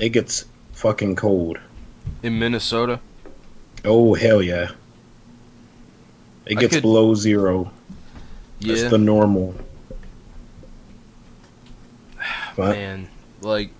It 0.00 0.08
gets 0.08 0.44
fucking 0.72 1.14
cold. 1.14 1.58
In 2.24 2.36
Minnesota? 2.40 2.98
Oh 3.84 4.14
hell 4.14 4.42
yeah! 4.42 4.72
It 6.46 6.56
gets 6.58 6.74
could- 6.74 6.82
below 6.82 7.14
zero. 7.14 7.70
That's 8.60 8.82
Yeah. 8.82 8.88
the 8.88 8.98
normal. 8.98 9.54
But 12.56 12.76
Man, 12.76 13.08
like 13.40 13.70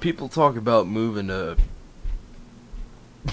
people 0.00 0.28
talk 0.28 0.56
about 0.56 0.86
moving 0.86 1.28
to 1.28 1.56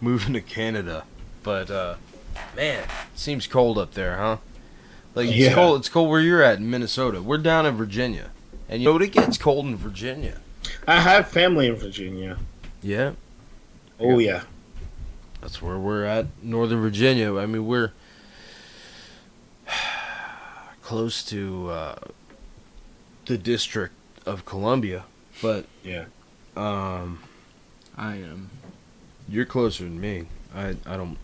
moving 0.00 0.32
to 0.34 0.40
Canada, 0.40 1.04
but 1.42 1.70
uh 1.70 1.94
man, 2.56 2.86
seems 3.14 3.46
cold 3.46 3.78
up 3.78 3.94
there, 3.94 4.16
huh? 4.16 4.36
Like 5.14 5.28
it's 5.28 5.36
Yeah. 5.36 5.54
cold. 5.54 5.78
It's 5.80 5.88
cold 5.88 6.10
where 6.10 6.20
you're 6.20 6.42
at 6.42 6.58
in 6.58 6.68
Minnesota. 6.70 7.22
We're 7.22 7.38
down 7.38 7.66
in 7.66 7.74
Virginia, 7.76 8.30
and 8.68 8.82
you 8.82 8.88
know 8.92 8.98
it 8.98 9.12
gets 9.12 9.38
cold 9.38 9.66
in 9.66 9.76
Virginia. 9.76 10.40
I 10.88 11.00
have 11.00 11.28
family 11.28 11.66
in 11.68 11.76
Virginia. 11.76 12.38
Yeah, 12.82 13.12
Oh 14.00 14.18
yeah. 14.18 14.42
that's 15.40 15.62
where 15.62 15.78
we're 15.78 16.04
at, 16.04 16.26
Northern 16.42 16.80
Virginia. 16.80 17.36
I 17.36 17.46
mean, 17.46 17.66
we're 17.66 17.92
close 20.82 21.22
to 21.26 21.70
uh, 21.70 21.94
the 23.26 23.38
District 23.38 23.94
of 24.26 24.44
Columbia, 24.44 25.04
but 25.42 25.66
Yeah. 25.82 26.06
um. 26.56 27.20
I 27.96 28.16
am. 28.16 28.50
You're 29.28 29.44
closer 29.44 29.84
than 29.84 30.00
me. 30.00 30.26
I 30.54 30.76
I 30.84 30.96
don't. 30.96 31.16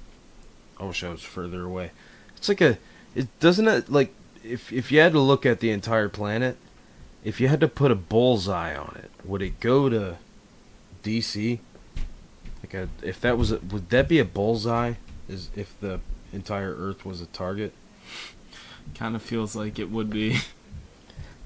I 0.78 0.84
wish 0.84 1.02
I 1.02 1.08
was 1.10 1.22
further 1.22 1.64
away. 1.64 1.90
It's 2.36 2.48
like 2.48 2.60
a. 2.60 2.78
It 3.14 3.26
doesn't 3.40 3.66
it 3.66 3.90
like 3.90 4.14
if 4.44 4.72
if 4.72 4.92
you 4.92 5.00
had 5.00 5.12
to 5.12 5.20
look 5.20 5.44
at 5.44 5.60
the 5.60 5.70
entire 5.70 6.08
planet, 6.08 6.56
if 7.24 7.40
you 7.40 7.48
had 7.48 7.60
to 7.60 7.68
put 7.68 7.90
a 7.90 7.96
bullseye 7.96 8.74
on 8.76 8.96
it, 9.02 9.10
would 9.24 9.42
it 9.42 9.58
go 9.60 9.88
to 9.88 10.16
DC? 11.02 11.58
Like 12.62 12.74
a 12.74 12.88
if 13.02 13.20
that 13.20 13.36
was 13.36 13.50
a, 13.52 13.58
would 13.58 13.90
that 13.90 14.08
be 14.08 14.18
a 14.20 14.24
bullseye? 14.24 14.94
Is 15.28 15.50
if 15.56 15.78
the 15.80 16.00
entire 16.32 16.74
Earth 16.74 17.04
was 17.04 17.20
a 17.20 17.26
target? 17.26 17.72
Kind 18.94 19.16
of 19.16 19.22
feels 19.22 19.56
like 19.56 19.78
it 19.78 19.90
would 19.90 20.10
be. 20.10 20.38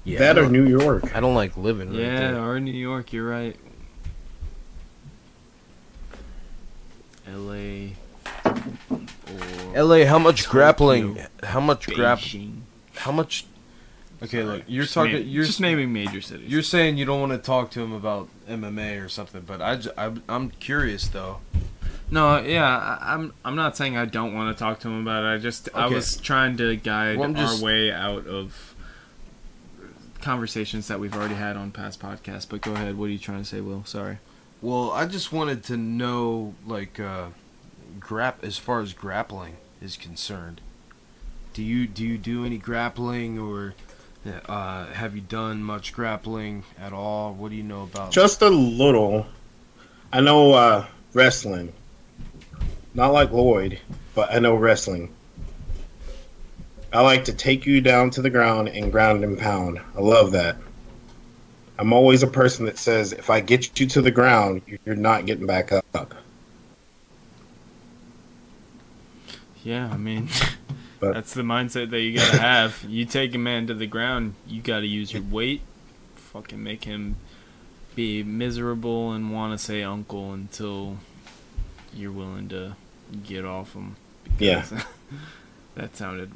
Yeah. 0.05 0.19
that 0.19 0.37
I 0.37 0.41
or 0.43 0.49
New 0.49 0.65
York. 0.67 1.15
I 1.15 1.19
don't 1.19 1.35
like 1.35 1.57
living 1.57 1.89
right 1.89 1.99
yeah, 1.99 2.31
there. 2.31 2.39
or 2.49 2.59
New 2.59 2.71
York. 2.71 3.11
You're 3.11 3.27
right. 3.27 3.55
L.A. 7.27 7.93
Or 8.45 9.75
L.A. 9.75 10.05
How 10.05 10.19
much 10.19 10.43
Tokyo. 10.43 10.51
grappling? 10.51 11.19
How 11.43 11.59
much 11.59 11.87
grappling? 11.87 12.63
How 12.95 13.11
much? 13.11 13.45
Okay, 14.23 14.43
look. 14.43 14.63
You're 14.67 14.83
Just 14.83 14.93
talking. 14.93 15.13
name- 15.13 15.27
you're 15.27 15.43
just 15.43 15.59
naming 15.59 15.91
major 15.91 16.21
cities. 16.21 16.49
You're 16.49 16.61
saying 16.63 16.97
you 16.97 17.05
don't 17.05 17.19
want 17.19 17.31
to 17.33 17.37
talk 17.37 17.71
to 17.71 17.81
him 17.81 17.91
about 17.91 18.29
MMA 18.47 19.03
or 19.03 19.09
something, 19.09 19.41
but 19.41 19.61
I 19.61 20.11
I'm 20.29 20.51
curious 20.51 21.07
though. 21.07 21.39
No, 22.11 22.39
yeah, 22.39 22.65
I, 23.01 23.13
I'm. 23.15 23.33
I'm 23.43 23.55
not 23.55 23.75
saying 23.75 23.97
I 23.97 24.05
don't 24.05 24.33
want 24.35 24.55
to 24.55 24.63
talk 24.63 24.79
to 24.81 24.87
him 24.87 25.01
about 25.01 25.23
it. 25.25 25.27
I 25.27 25.37
just 25.39 25.67
I 25.73 25.87
was 25.87 26.17
trying 26.17 26.55
to 26.57 26.75
guide 26.75 27.17
Well, 27.17 27.33
just- 27.33 27.59
our 27.61 27.65
way 27.65 27.91
out 27.91 28.27
of 28.27 28.74
conversations 30.25 30.87
that 30.87 30.99
we've 30.99 31.15
already 31.15 31.35
had 31.35 31.55
on 31.55 31.71
past 31.71 31.99
podcasts. 32.01 32.49
But 32.49 32.61
go 32.61 32.73
ahead. 32.73 32.97
What 32.97 33.05
are 33.05 33.11
you 33.11 33.19
trying 33.19 33.43
to 33.43 33.45
say, 33.45 33.61
Will? 33.61 33.85
Sorry. 33.85 34.17
Well, 34.59 34.89
I 34.89 35.05
just 35.05 35.31
wanted 35.31 35.63
to 35.65 35.77
know 35.77 36.55
like 36.65 36.99
uh 36.99 37.27
grap 37.99 38.35
as 38.41 38.57
far 38.57 38.81
as 38.81 38.91
grappling 38.93 39.57
is 39.81 39.95
concerned. 39.95 40.61
Do 41.53 41.61
you 41.61 41.85
do 41.85 42.03
you 42.03 42.17
do 42.17 42.43
any 42.43 42.57
grappling 42.57 43.37
or 43.37 43.75
uh, 44.49 44.87
have 44.87 45.15
you 45.15 45.21
done 45.21 45.63
much 45.63 45.93
grappling 45.93 46.63
at 46.79 46.91
all? 46.91 47.31
What 47.31 47.49
do 47.49 47.55
you 47.55 47.63
know 47.63 47.83
about? 47.83 48.11
Just 48.11 48.41
a 48.41 48.49
little. 48.49 49.27
I 50.11 50.21
know 50.21 50.53
uh, 50.53 50.87
wrestling. 51.13 51.71
Not 52.95 53.13
like 53.13 53.31
Lloyd, 53.31 53.79
but 54.15 54.33
I 54.33 54.39
know 54.39 54.55
wrestling. 54.55 55.13
I 56.95 57.01
like 57.01 57.25
to 57.25 57.33
take 57.33 57.65
you 57.65 57.81
down 57.81 58.09
to 58.11 58.21
the 58.21 58.29
ground 58.29 58.69
and 58.69 58.89
ground 58.91 59.23
and 59.23 59.37
pound. 59.37 59.81
I 59.97 59.99
love 59.99 60.31
that. 60.31 60.55
I'm 61.77 61.91
always 61.91 62.23
a 62.23 62.27
person 62.27 62.65
that 62.67 62.77
says 62.77 63.11
if 63.11 63.29
I 63.29 63.41
get 63.41 63.77
you 63.79 63.85
to 63.87 64.01
the 64.01 64.11
ground, 64.11 64.61
you're 64.85 64.95
not 64.95 65.25
getting 65.25 65.45
back 65.45 65.73
up. 65.73 66.13
Yeah, 69.61 69.89
I 69.91 69.97
mean, 69.97 70.29
But- 71.01 71.15
that's 71.15 71.33
the 71.33 71.41
mindset 71.41 71.89
that 71.89 71.99
you 71.99 72.15
gotta 72.17 72.37
have. 72.39 72.85
You 72.87 73.03
take 73.03 73.35
a 73.35 73.39
man 73.39 73.67
to 73.67 73.73
the 73.73 73.87
ground, 73.87 74.35
you 74.47 74.61
gotta 74.61 74.85
use 74.85 75.11
your 75.11 75.23
weight, 75.23 75.61
fucking 76.15 76.63
make 76.63 76.85
him 76.85 77.17
be 77.93 78.23
miserable 78.23 79.11
and 79.11 79.33
want 79.33 79.57
to 79.57 79.63
say 79.63 79.83
uncle 79.83 80.31
until 80.31 80.97
you're 81.93 82.11
willing 82.11 82.47
to 82.49 82.75
get 83.23 83.43
off 83.43 83.73
him. 83.73 83.97
Yeah. 84.39 84.65
that 85.75 85.97
sounded 85.97 86.31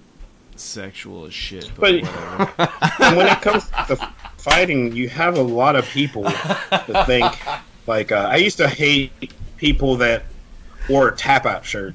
sexual 0.60 1.26
as 1.26 1.34
shit. 1.34 1.69
But, 1.77 2.02
But- 2.02 2.81
and 3.02 3.18
when 3.18 3.27
it 3.27 3.41
comes 3.41 3.69
to 3.88 3.95
fighting, 4.38 4.94
you 4.95 5.10
have 5.10 5.38
a 5.38 5.41
lot 5.41 5.76
of 5.76 5.86
people 5.86 6.23
that 6.23 7.03
think 7.06 7.26
like 7.88 8.11
uh, 8.11 8.27
I 8.31 8.38
used 8.38 8.57
to 8.57 8.68
hate 8.68 9.11
people 9.57 9.95
that 9.98 10.23
wore 10.90 11.10
a 11.10 11.15
tap 11.15 11.45
out 11.45 11.65
shirt 11.65 11.94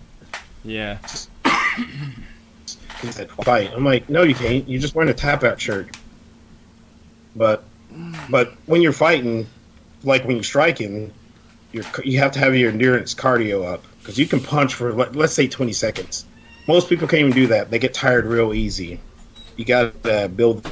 yeah, 0.64 0.98
and 1.44 3.12
said 3.12 3.30
fight. 3.30 3.70
I'm 3.74 3.84
like, 3.84 4.08
no, 4.08 4.22
you 4.22 4.34
can't. 4.34 4.66
You're 4.68 4.80
just 4.80 4.94
wearing 4.94 5.10
a 5.10 5.14
tap 5.14 5.44
out 5.44 5.60
shirt. 5.60 5.94
But 7.36 7.64
but 8.30 8.52
when 8.66 8.80
you're 8.80 8.92
fighting, 8.92 9.46
like 10.04 10.24
when 10.24 10.36
you're 10.36 10.42
striking, 10.44 11.12
you're 11.72 11.84
you 12.02 12.18
have 12.18 12.32
to 12.32 12.38
have 12.38 12.56
your 12.56 12.70
endurance 12.70 13.14
cardio 13.14 13.64
up 13.70 13.84
because 14.00 14.18
you 14.18 14.26
can 14.26 14.40
punch 14.40 14.74
for 14.74 14.92
let- 14.92 15.14
let's 15.14 15.34
say 15.34 15.46
20 15.48 15.72
seconds. 15.72 16.24
Most 16.66 16.88
people 16.88 17.06
can't 17.06 17.20
even 17.20 17.32
do 17.32 17.46
that. 17.48 17.70
They 17.70 17.78
get 17.78 17.92
tired 17.92 18.24
real 18.24 18.54
easy. 18.54 18.98
You 19.56 19.64
got 19.64 20.02
to 20.04 20.28
build 20.28 20.68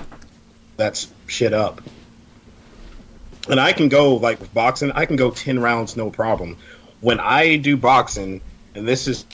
that 0.77 1.07
shit 1.27 1.53
up. 1.53 1.83
And 3.49 3.61
I 3.61 3.73
can 3.73 3.89
go 3.89 4.15
like 4.17 4.41
with 4.41 4.55
boxing, 4.55 4.93
I 4.93 5.05
can 5.05 5.17
go 5.17 5.31
10 5.31 5.59
rounds 5.59 5.97
no 5.97 6.11
problem. 6.11 6.57
When 7.01 7.21
I 7.21 7.57
do 7.57 7.77
boxing, 7.77 8.41
and 8.75 8.87
this 8.87 9.07
is 9.09 9.27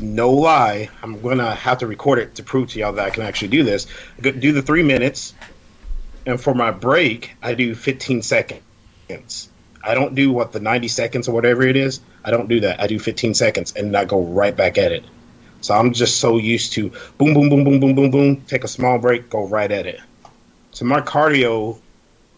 no 0.00 0.30
lie, 0.30 0.88
I'm 1.02 1.20
gonna 1.20 1.54
have 1.54 1.78
to 1.78 1.86
record 1.86 2.18
it 2.18 2.34
to 2.34 2.42
prove 2.42 2.68
to 2.70 2.78
y'all 2.80 2.92
that 2.92 3.06
I 3.06 3.10
can 3.10 3.22
actually 3.22 3.48
do 3.48 3.62
this. 3.62 3.86
Do 4.20 4.52
the 4.52 4.62
three 4.62 4.82
minutes, 4.82 5.34
and 6.26 6.40
for 6.40 6.54
my 6.54 6.70
break, 6.70 7.36
I 7.42 7.54
do 7.54 7.74
15 7.74 8.22
seconds. 8.22 9.48
I 9.84 9.94
don't 9.94 10.14
do 10.14 10.32
what 10.32 10.52
the 10.52 10.60
90 10.60 10.88
seconds 10.88 11.28
or 11.28 11.32
whatever 11.32 11.62
it 11.62 11.76
is. 11.76 12.00
I 12.24 12.30
don't 12.30 12.48
do 12.48 12.60
that. 12.60 12.80
I 12.80 12.86
do 12.86 12.98
15 12.98 13.34
seconds 13.34 13.72
and 13.76 13.96
I 13.96 14.04
go 14.04 14.22
right 14.22 14.56
back 14.56 14.78
at 14.78 14.92
it. 14.92 15.04
So 15.62 15.74
I'm 15.74 15.92
just 15.92 16.18
so 16.18 16.38
used 16.38 16.72
to 16.74 16.90
boom, 17.18 17.34
boom, 17.34 17.48
boom, 17.48 17.64
boom, 17.64 17.78
boom, 17.80 17.94
boom, 17.94 18.10
boom. 18.10 18.40
Take 18.42 18.64
a 18.64 18.68
small 18.68 18.98
break, 18.98 19.30
go 19.30 19.46
right 19.46 19.70
at 19.70 19.86
it. 19.86 20.00
So 20.72 20.84
my 20.84 21.00
cardio, 21.00 21.78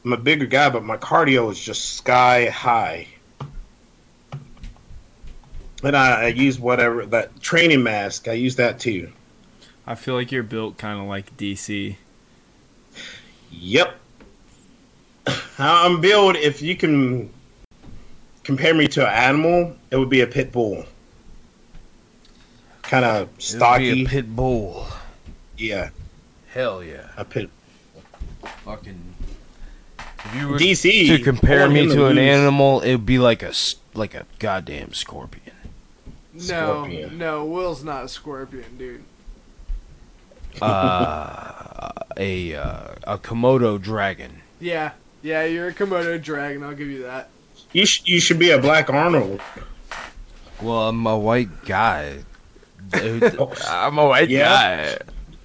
I'm 0.04 0.12
a 0.12 0.16
bigger 0.18 0.44
guy, 0.44 0.68
but 0.68 0.84
my 0.84 0.98
cardio 0.98 1.50
is 1.50 1.58
just 1.58 1.94
sky 1.94 2.50
high. 2.50 3.08
And 5.82 5.96
I, 5.96 6.24
I 6.24 6.26
use 6.28 6.60
whatever 6.60 7.06
that 7.06 7.40
training 7.40 7.82
mask. 7.82 8.28
I 8.28 8.32
use 8.32 8.56
that 8.56 8.78
too. 8.78 9.10
I 9.86 9.94
feel 9.94 10.14
like 10.14 10.30
you're 10.30 10.42
built 10.42 10.76
kind 10.76 11.00
of 11.00 11.06
like 11.06 11.36
DC. 11.38 11.96
Yep. 13.50 14.00
How 15.56 15.86
I'm 15.86 16.00
built, 16.00 16.36
if 16.36 16.60
you 16.60 16.76
can 16.76 17.30
compare 18.42 18.74
me 18.74 18.86
to 18.88 19.06
an 19.06 19.12
animal, 19.12 19.76
it 19.90 19.96
would 19.96 20.10
be 20.10 20.20
a 20.20 20.26
pit 20.26 20.52
bull. 20.52 20.84
Kind 22.84 23.04
of 23.04 23.22
It 23.22 23.30
would 23.32 23.42
stocky. 23.42 23.94
be 23.94 24.04
a 24.04 24.08
pit 24.08 24.34
bull. 24.36 24.86
yeah, 25.56 25.90
Hell 26.52 26.82
yeah. 26.84 27.08
a 27.16 27.24
pit. 27.24 27.50
Fucking. 28.64 29.00
If 29.98 30.34
you 30.36 30.48
were 30.48 30.58
DC. 30.58 31.08
to 31.16 31.22
compare 31.22 31.68
me 31.68 31.86
to 31.86 32.06
an 32.06 32.16
lose. 32.16 32.18
animal, 32.18 32.80
it 32.80 32.92
would 32.92 33.06
be 33.06 33.18
like 33.18 33.42
a 33.42 33.52
like 33.94 34.14
a 34.14 34.26
goddamn 34.38 34.92
scorpion. 34.94 35.54
No, 36.32 36.40
Scorpion. 36.40 37.18
no, 37.18 37.44
Will's 37.44 37.84
not 37.84 38.04
a 38.04 38.08
scorpion, 38.08 38.76
dude. 38.78 39.02
Uh, 40.62 41.90
a 42.16 42.54
uh, 42.54 42.94
a 43.06 43.18
Komodo 43.18 43.80
dragon. 43.80 44.40
Yeah, 44.60 44.92
yeah, 45.22 45.44
you're 45.44 45.68
a 45.68 45.74
Komodo 45.74 46.20
dragon. 46.22 46.62
I'll 46.62 46.74
give 46.74 46.88
you 46.88 47.02
that. 47.02 47.28
You 47.72 47.84
sh- 47.86 48.02
you 48.04 48.20
should 48.20 48.38
be 48.38 48.50
a 48.50 48.58
black 48.58 48.88
Arnold. 48.90 49.40
Well, 50.62 50.88
I'm 50.88 51.06
a 51.06 51.18
white 51.18 51.64
guy. 51.66 52.18
Dude, 53.00 53.38
I'm 53.68 53.98
a 53.98 54.06
white 54.06 54.28
Yeah. 54.28 54.94
guy. 54.96 54.98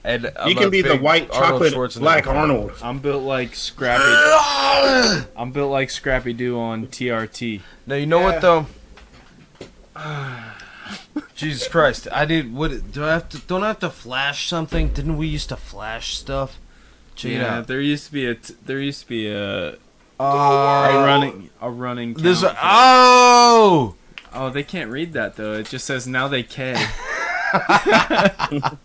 And 0.04 0.32
I'm 0.40 0.48
you 0.50 0.56
can 0.56 0.70
be 0.70 0.82
the 0.82 0.96
white 0.98 1.30
Arnold 1.32 1.52
chocolate 1.62 1.74
Schwarzenegger 1.74 2.00
black. 2.00 2.28
Arnold. 2.28 2.72
I'm 2.82 3.00
built 3.00 3.24
like 3.24 3.54
Scrappy. 3.54 4.04
I'm 5.36 5.52
built 5.52 5.72
like 5.72 5.90
Scrappy 5.90 6.32
Doo 6.34 6.58
on 6.60 6.88
TRT. 6.88 7.62
Now 7.86 7.96
you 7.96 8.06
know 8.06 8.20
Yeah. 8.20 8.26
what 8.26 8.42
though. 8.42 8.66
Jesus 11.36 11.68
Christ! 11.68 12.08
I 12.12 12.26
did. 12.26 12.54
What 12.54 12.92
do 12.94 13.04
I 13.06 13.12
have 13.14 13.30
to? 13.30 13.40
Don't 13.40 13.64
I 13.64 13.68
have 13.68 13.80
to 13.80 13.90
flash 13.90 14.48
something? 14.48 14.90
Didn't 14.90 15.18
we 15.18 15.28
used 15.28 15.50
to 15.50 15.56
flash 15.58 16.16
stuff? 16.18 16.58
Check 17.16 17.32
yeah, 17.34 17.62
there 17.62 17.82
used 17.82 18.08
to 18.08 18.12
be 18.14 18.26
a 18.26 18.36
t- 18.36 18.56
there 18.66 18.80
used 18.80 19.02
to 19.02 19.08
be 19.08 19.28
a, 19.30 19.72
a 19.72 19.76
Uh, 20.20 21.04
running 21.06 21.50
a 21.62 21.70
running. 21.70 22.14
Count 22.14 22.24
This. 22.24 22.44
Oh. 22.62 23.96
oh, 24.34 24.50
they 24.50 24.64
can't 24.64 24.90
read 24.90 25.14
that 25.14 25.36
though. 25.36 25.54
It 25.54 25.68
just 25.68 25.86
says 25.86 26.08
now 26.08 26.28
they 26.30 26.44
K. 26.44 26.76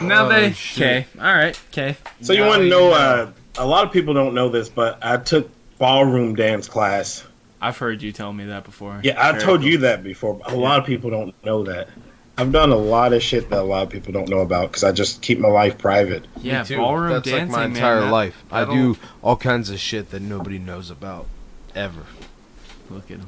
now 0.00 0.26
Oh, 0.26 0.28
they 0.28 0.50
okay, 0.50 1.06
All 1.18 1.24
right, 1.34 1.60
okay. 1.70 1.96
So 2.22 2.32
you 2.32 2.42
want 2.44 2.62
to 2.62 2.68
know? 2.68 2.90
know. 2.90 2.94
Uh, 2.94 3.32
a 3.58 3.66
lot 3.66 3.84
of 3.86 3.92
people 3.92 4.14
don't 4.14 4.34
know 4.34 4.48
this, 4.48 4.68
but 4.68 4.98
I 5.02 5.16
took 5.18 5.50
ballroom 5.78 6.34
dance 6.34 6.68
class. 6.68 7.24
I've 7.60 7.76
heard 7.76 8.00
you 8.00 8.12
tell 8.12 8.32
me 8.32 8.46
that 8.46 8.64
before. 8.64 9.00
Yeah, 9.02 9.20
I 9.20 9.32
Very 9.32 9.44
told 9.44 9.60
cool. 9.60 9.68
you 9.68 9.78
that 9.78 10.02
before. 10.02 10.34
But 10.34 10.52
a 10.52 10.56
lot 10.56 10.78
of 10.78 10.86
people 10.86 11.10
don't 11.10 11.34
know 11.44 11.64
that. 11.64 11.88
I've 12.38 12.52
done 12.52 12.70
a 12.70 12.76
lot 12.76 13.12
of 13.12 13.22
shit 13.22 13.50
that 13.50 13.58
a 13.58 13.62
lot 13.62 13.82
of 13.82 13.90
people 13.90 14.12
don't 14.14 14.28
know 14.30 14.38
about 14.38 14.70
because 14.70 14.82
I 14.82 14.92
just 14.92 15.20
keep 15.20 15.38
my 15.38 15.48
life 15.48 15.76
private. 15.76 16.24
Yeah, 16.38 16.62
too. 16.62 16.78
ballroom 16.78 17.12
That's 17.12 17.28
dancing, 17.28 17.48
like 17.52 17.58
my 17.58 17.64
entire 17.66 18.00
that- 18.00 18.10
life. 18.10 18.42
I 18.50 18.60
that'll- 18.60 18.74
do 18.94 18.96
all 19.20 19.36
kinds 19.36 19.68
of 19.68 19.78
shit 19.78 20.10
that 20.10 20.22
nobody 20.22 20.58
knows 20.58 20.88
about, 20.90 21.26
ever. 21.74 22.04
Look 22.88 23.10
at 23.10 23.18
him. 23.18 23.26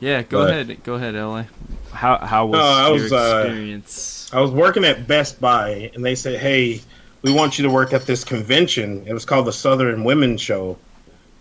Yeah, 0.00 0.22
go 0.22 0.42
But- 0.44 0.50
ahead. 0.50 0.82
Go 0.84 0.94
ahead, 0.94 1.14
LA. 1.14 1.44
How 1.92 2.18
how 2.18 2.46
was, 2.46 2.58
No, 2.58 2.64
I 2.64 2.84
your 2.92 3.02
was, 3.04 3.12
uh, 3.12 3.42
experience? 3.46 4.30
I 4.32 4.40
was 4.40 4.50
working 4.50 4.84
at 4.84 5.06
Best 5.06 5.40
Buy, 5.40 5.90
and 5.94 6.04
they 6.04 6.14
said, 6.14 6.38
"Hey, 6.38 6.80
we 7.22 7.32
want 7.32 7.58
you 7.58 7.62
to 7.64 7.70
work 7.70 7.92
at 7.94 8.04
this 8.06 8.22
convention." 8.24 9.02
It 9.06 9.14
was 9.14 9.24
called 9.24 9.46
the 9.46 9.52
Southern 9.52 10.04
Women's 10.04 10.40
Show. 10.42 10.76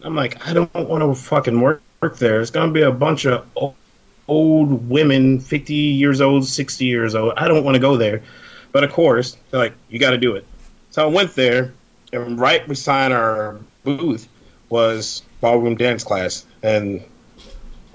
I'm 0.04 0.16
like, 0.16 0.48
I 0.48 0.54
don't 0.54 0.74
want 0.74 1.04
to 1.04 1.14
fucking 1.22 1.60
work, 1.60 1.82
work 2.02 2.18
there. 2.18 2.40
It's 2.40 2.52
gonna 2.52 2.72
be 2.72 2.84
a 2.84 2.92
bunch 2.92 3.26
of 3.26 3.44
o- 3.58 3.74
old 4.28 4.88
women, 4.90 5.40
50 5.40 5.74
years 5.74 6.22
old, 6.22 6.46
60 6.46 6.86
years 6.86 7.16
old. 7.16 7.34
I 7.38 7.48
don't 7.48 7.64
want 7.64 7.76
to 7.76 7.80
go 7.80 7.98
there. 7.98 8.22
But 8.72 8.84
of 8.84 8.92
course, 8.92 9.38
they're 9.52 9.60
like, 9.60 9.74
you 9.90 10.00
got 10.00 10.12
to 10.12 10.18
do 10.18 10.36
it. 10.36 10.46
So 10.92 11.04
I 11.04 11.08
went 11.08 11.36
there, 11.36 11.74
and 12.14 12.40
right 12.40 12.68
beside 12.68 13.12
our 13.12 13.58
booth 13.84 14.28
was 14.70 15.22
ballroom 15.42 15.76
dance 15.76 16.04
class. 16.04 16.46
And 16.64 17.02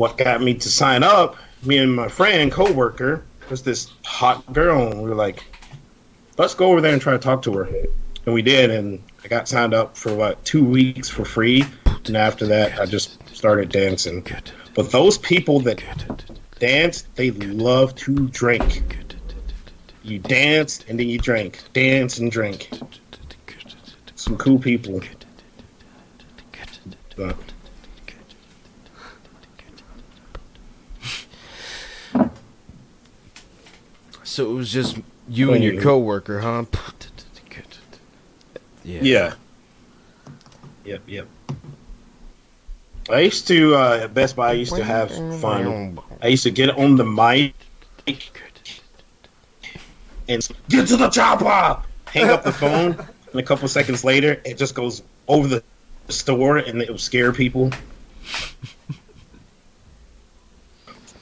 what 0.01 0.17
got 0.17 0.41
me 0.41 0.55
to 0.55 0.71
sign 0.71 1.03
up, 1.03 1.37
me 1.63 1.77
and 1.77 1.95
my 1.95 2.09
friend, 2.09 2.51
coworker, 2.51 3.23
was 3.51 3.63
this 3.63 3.93
hot 4.03 4.51
girl, 4.51 4.91
and 4.91 5.03
we 5.03 5.11
were 5.11 5.15
like, 5.15 5.45
let's 6.39 6.55
go 6.55 6.69
over 6.71 6.81
there 6.81 6.95
and 6.95 7.03
try 7.03 7.13
to 7.13 7.19
talk 7.19 7.43
to 7.43 7.53
her. 7.53 7.69
And 8.25 8.35
we 8.35 8.41
did, 8.41 8.71
and 8.71 9.03
I 9.23 9.29
got 9.29 9.47
signed 9.47 9.75
up 9.75 9.99
for 9.99 10.15
what 10.15 10.43
two 10.43 10.65
weeks 10.65 11.11
for 11.11 11.27
free, 11.27 11.67
and 12.07 12.17
after 12.17 12.47
that, 12.47 12.81
I 12.81 12.87
just 12.87 13.19
started 13.37 13.69
dancing. 13.69 14.27
But 14.75 14.91
those 14.91 15.19
people 15.19 15.61
that 15.61 15.83
dance, 16.59 17.03
they 17.17 17.33
love 17.33 17.95
to 17.97 18.27
drink. 18.29 18.97
You 20.03 20.19
dance 20.19 20.83
and 20.89 20.99
then 20.99 21.11
you 21.11 21.19
drink, 21.19 21.61
dance 21.75 22.21
and 22.21 22.33
drink. 22.33 22.71
Some 24.15 24.39
cool 24.39 24.59
people. 24.59 25.03
But 27.17 27.37
So 34.31 34.49
it 34.49 34.55
was 34.55 34.73
just 34.73 34.97
you 35.29 35.53
and 35.53 35.65
your 35.65 35.83
coworker, 35.83 36.39
huh? 36.39 36.65
Yeah. 38.85 39.01
Yeah. 39.03 39.35
Yep, 40.85 41.03
yep. 41.07 41.29
I 43.11 43.21
used 43.21 43.47
to 43.49 43.75
uh, 43.75 44.01
at 44.05 44.15
Best 44.15 44.37
Buy. 44.37 44.51
I 44.51 44.53
used 44.53 44.75
to 44.75 44.85
have 44.85 45.11
fun. 45.41 45.99
I 46.23 46.29
used 46.29 46.45
to 46.45 46.51
get 46.51 46.71
on 46.71 46.97
the 46.97 47.05
mic 47.05 47.55
and 50.29 50.49
get 50.69 50.87
to 50.89 50.97
the 50.97 51.11
chopper. 51.11 51.83
Hang 52.07 52.31
up 52.31 52.43
the 52.45 52.53
phone, 52.53 52.97
and 53.33 53.41
a 53.41 53.43
couple 53.43 53.69
seconds 53.69 54.05
later, 54.05 54.41
it 54.45 54.57
just 54.57 54.75
goes 54.75 55.03
over 55.29 55.47
the 55.49 55.63
store, 56.09 56.57
and 56.59 56.81
it 56.81 56.89
would 56.89 57.01
scare 57.01 57.33
people. 57.33 57.71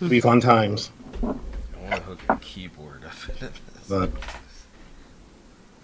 Be 0.09 0.20
fun 0.20 0.40
times, 0.40 0.90
I 1.22 1.26
want 1.26 1.97
to 1.97 2.01
hook 2.02 2.20
a 2.28 2.36
keyboard 2.36 3.05
up 3.05 3.36
in 3.40 3.47
it. 3.47 3.52
But 3.89 4.10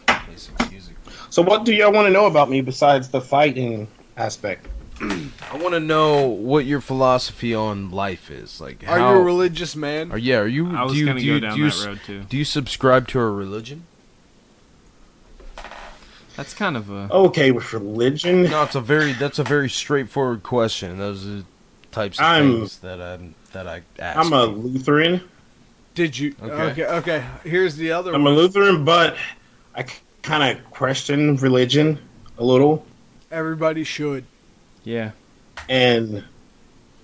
Play 0.07 0.37
some 0.37 0.55
music. 0.71 0.95
so 1.31 1.43
what 1.43 1.65
do 1.65 1.75
y'all 1.75 1.93
want 1.93 2.07
to 2.07 2.13
know 2.13 2.27
about 2.27 2.51
me 2.51 2.61
besides 2.61 3.09
the 3.09 3.21
fighting 3.21 3.89
aspect? 4.17 4.67
I 5.01 5.57
want 5.57 5.75
to 5.75 5.81
know 5.81 6.27
what 6.29 6.67
your 6.67 6.81
philosophy 6.81 7.55
on 7.55 7.91
life 7.91 8.31
is. 8.31 8.61
Like, 8.61 8.85
Are 8.87 8.99
you 8.99 9.05
a 9.05 9.23
religious 9.23 9.75
man? 9.75 10.13
Are, 10.13 10.19
yeah, 10.19 10.39
are 10.39 10.47
you? 10.47 10.75
I 10.77 10.85
was 10.85 10.93
do 10.93 10.99
you, 11.01 11.07
gonna 11.07 11.21
do 11.21 11.27
go 11.27 11.35
you, 11.35 11.41
down 11.41 11.55
do 11.57 11.59
you, 11.65 11.71
that 11.71 11.77
s- 11.77 11.87
road 11.87 12.01
too. 12.07 12.23
Do 12.29 12.37
you 12.37 12.45
subscribe 12.45 13.09
to 13.09 13.19
a 13.21 13.29
religion? 13.31 13.87
That's 16.37 16.53
kind 16.55 16.77
of 16.77 16.91
a. 16.91 17.09
Okay, 17.13 17.51
with 17.53 17.73
religion, 17.73 18.45
No, 18.45 18.63
it's 18.65 18.75
a 18.75 18.81
very 18.81 19.13
that's 19.13 19.39
a 19.39 19.45
very 19.45 19.69
straightforward 19.71 20.43
question. 20.43 20.99
Those 20.99 21.27
are 21.27 21.45
types 21.93 22.19
of 22.19 22.25
I'm- 22.25 22.53
things 22.59 22.79
that 22.79 23.01
I 23.01 23.19
that 23.53 23.69
I 23.69 23.83
ask. 23.99 24.19
I'm 24.19 24.33
a 24.33 24.47
people. 24.49 24.63
Lutheran. 24.63 25.21
Did 25.95 26.19
you? 26.19 26.35
Okay. 26.43 26.83
Okay. 26.83 26.87
Okay. 26.87 27.25
Here's 27.45 27.77
the 27.77 27.93
other 27.93 28.13
one. 28.13 28.21
I'm 28.21 28.27
a. 28.27 28.31
Lutheran, 28.31 28.85
but 28.85 29.17
I 29.75 29.85
kind 30.23 30.57
of 30.59 30.65
question 30.71 31.37
religion 31.37 31.99
a 32.39 32.45
little. 32.45 32.85
Everybody 33.31 33.85
should. 33.85 34.25
Yeah. 34.83 35.13
And 35.69 36.25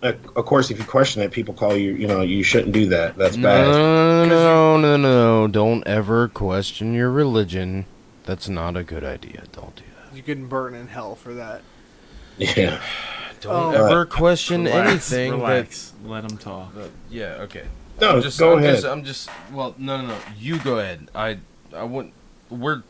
uh, 0.02 0.12
of 0.34 0.44
course, 0.44 0.70
if 0.70 0.78
you 0.78 0.84
question 0.84 1.22
it, 1.22 1.30
people 1.30 1.54
call 1.54 1.76
you. 1.76 1.92
You 1.92 2.06
know, 2.08 2.20
you 2.22 2.42
shouldn't 2.42 2.72
do 2.72 2.86
that. 2.86 3.16
That's 3.16 3.36
bad. 3.36 3.68
No, 3.68 4.24
no, 4.24 4.76
no, 4.76 4.76
no, 4.76 4.96
no! 4.96 5.48
Don't 5.48 5.86
ever 5.86 6.28
question 6.28 6.92
your 6.94 7.10
religion. 7.10 7.86
That's 8.24 8.48
not 8.48 8.76
a 8.76 8.82
good 8.82 9.04
idea. 9.04 9.44
Don't 9.52 9.74
do 9.76 9.82
that. 9.82 10.16
You 10.16 10.22
can 10.22 10.46
burn 10.46 10.74
in 10.74 10.88
hell 10.88 11.14
for 11.14 11.34
that. 11.34 11.62
Yeah. 12.38 12.80
Don't 13.40 13.74
Oh. 13.74 13.86
ever 13.86 14.04
question 14.06 14.64
Relax, 14.64 14.90
anything. 15.12 15.32
Relax. 15.32 15.92
Let 16.04 16.28
them 16.28 16.36
talk. 16.38 16.74
That, 16.74 16.90
yeah. 17.10 17.38
Okay. 17.40 17.64
No, 18.00 18.16
I'm 18.16 18.22
just, 18.22 18.38
go 18.38 18.52
I'm 18.52 18.58
ahead. 18.58 18.74
Just, 18.76 18.86
I'm 18.86 19.04
just. 19.04 19.30
Well, 19.52 19.74
no, 19.78 20.00
no, 20.00 20.08
no. 20.08 20.18
You 20.38 20.58
go 20.58 20.78
ahead. 20.78 21.08
I, 21.14 21.38
I 21.74 21.84
want. 21.84 22.12
We're. 22.48 22.82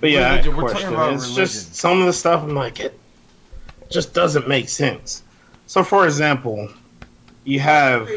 but 0.00 0.10
yeah, 0.10 0.30
religion- 0.30 0.56
we're 0.56 0.62
question. 0.62 0.80
talking 0.82 0.94
about 0.94 1.12
It's 1.14 1.22
religion. 1.24 1.44
just 1.44 1.74
some 1.74 2.00
of 2.00 2.06
the 2.06 2.12
stuff. 2.12 2.42
I'm 2.42 2.54
like, 2.54 2.80
it 2.80 2.98
just 3.90 4.14
doesn't 4.14 4.48
make 4.48 4.68
sense. 4.68 5.22
So, 5.66 5.82
for 5.84 6.04
example, 6.06 6.68
you 7.44 7.60
have 7.60 8.08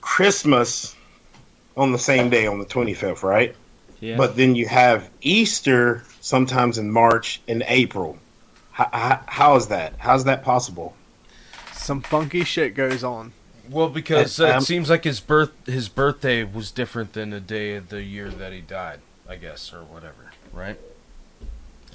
Christmas 0.00 0.94
on 1.76 1.92
the 1.92 1.98
same 1.98 2.30
day 2.30 2.46
on 2.46 2.58
the 2.58 2.64
25th, 2.64 3.22
right? 3.22 3.54
Yeah. 4.00 4.16
But 4.16 4.36
then 4.36 4.54
you 4.54 4.66
have 4.66 5.08
Easter 5.20 6.02
sometimes 6.20 6.78
in 6.78 6.90
March 6.90 7.40
and 7.48 7.62
April. 7.66 8.18
How, 8.72 8.88
how, 8.92 9.20
how 9.26 9.56
is 9.56 9.68
that? 9.68 9.94
How's 9.98 10.24
that 10.24 10.42
possible? 10.42 10.94
Some 11.90 12.02
funky 12.02 12.44
shit 12.44 12.74
goes 12.74 13.02
on. 13.02 13.32
Well, 13.68 13.88
because 13.88 14.38
Uh, 14.38 14.46
uh, 14.46 14.50
um, 14.52 14.58
it 14.58 14.60
seems 14.60 14.88
like 14.88 15.02
his 15.02 15.18
birth 15.18 15.50
his 15.66 15.88
birthday 15.88 16.44
was 16.44 16.70
different 16.70 17.14
than 17.14 17.30
the 17.30 17.40
day 17.40 17.74
of 17.74 17.88
the 17.88 18.04
year 18.04 18.30
that 18.30 18.52
he 18.52 18.60
died. 18.60 19.00
I 19.28 19.34
guess 19.34 19.72
or 19.72 19.82
whatever. 19.82 20.30
Right? 20.52 20.78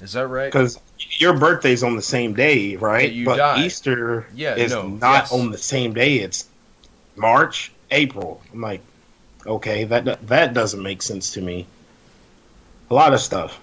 Is 0.02 0.12
that 0.12 0.26
right? 0.26 0.52
Because 0.52 0.78
your 1.12 1.32
birthday's 1.38 1.82
on 1.82 1.96
the 1.96 2.02
same 2.02 2.34
day, 2.34 2.76
right? 2.76 3.10
You 3.10 3.24
but 3.24 3.36
die. 3.38 3.64
Easter 3.64 4.26
Yeah, 4.34 4.56
is 4.56 4.70
no, 4.72 4.86
not 4.86 5.22
yes. 5.22 5.32
on 5.32 5.50
the 5.50 5.56
same 5.56 5.94
day. 5.94 6.16
It's 6.18 6.46
March, 7.16 7.72
April. 7.90 8.42
I'm 8.52 8.60
like, 8.60 8.82
okay, 9.46 9.84
that 9.84 10.26
that 10.26 10.52
doesn't 10.52 10.82
make 10.82 11.00
sense 11.00 11.32
to 11.32 11.40
me. 11.40 11.66
A 12.90 12.94
lot 12.94 13.14
of 13.14 13.20
stuff, 13.20 13.58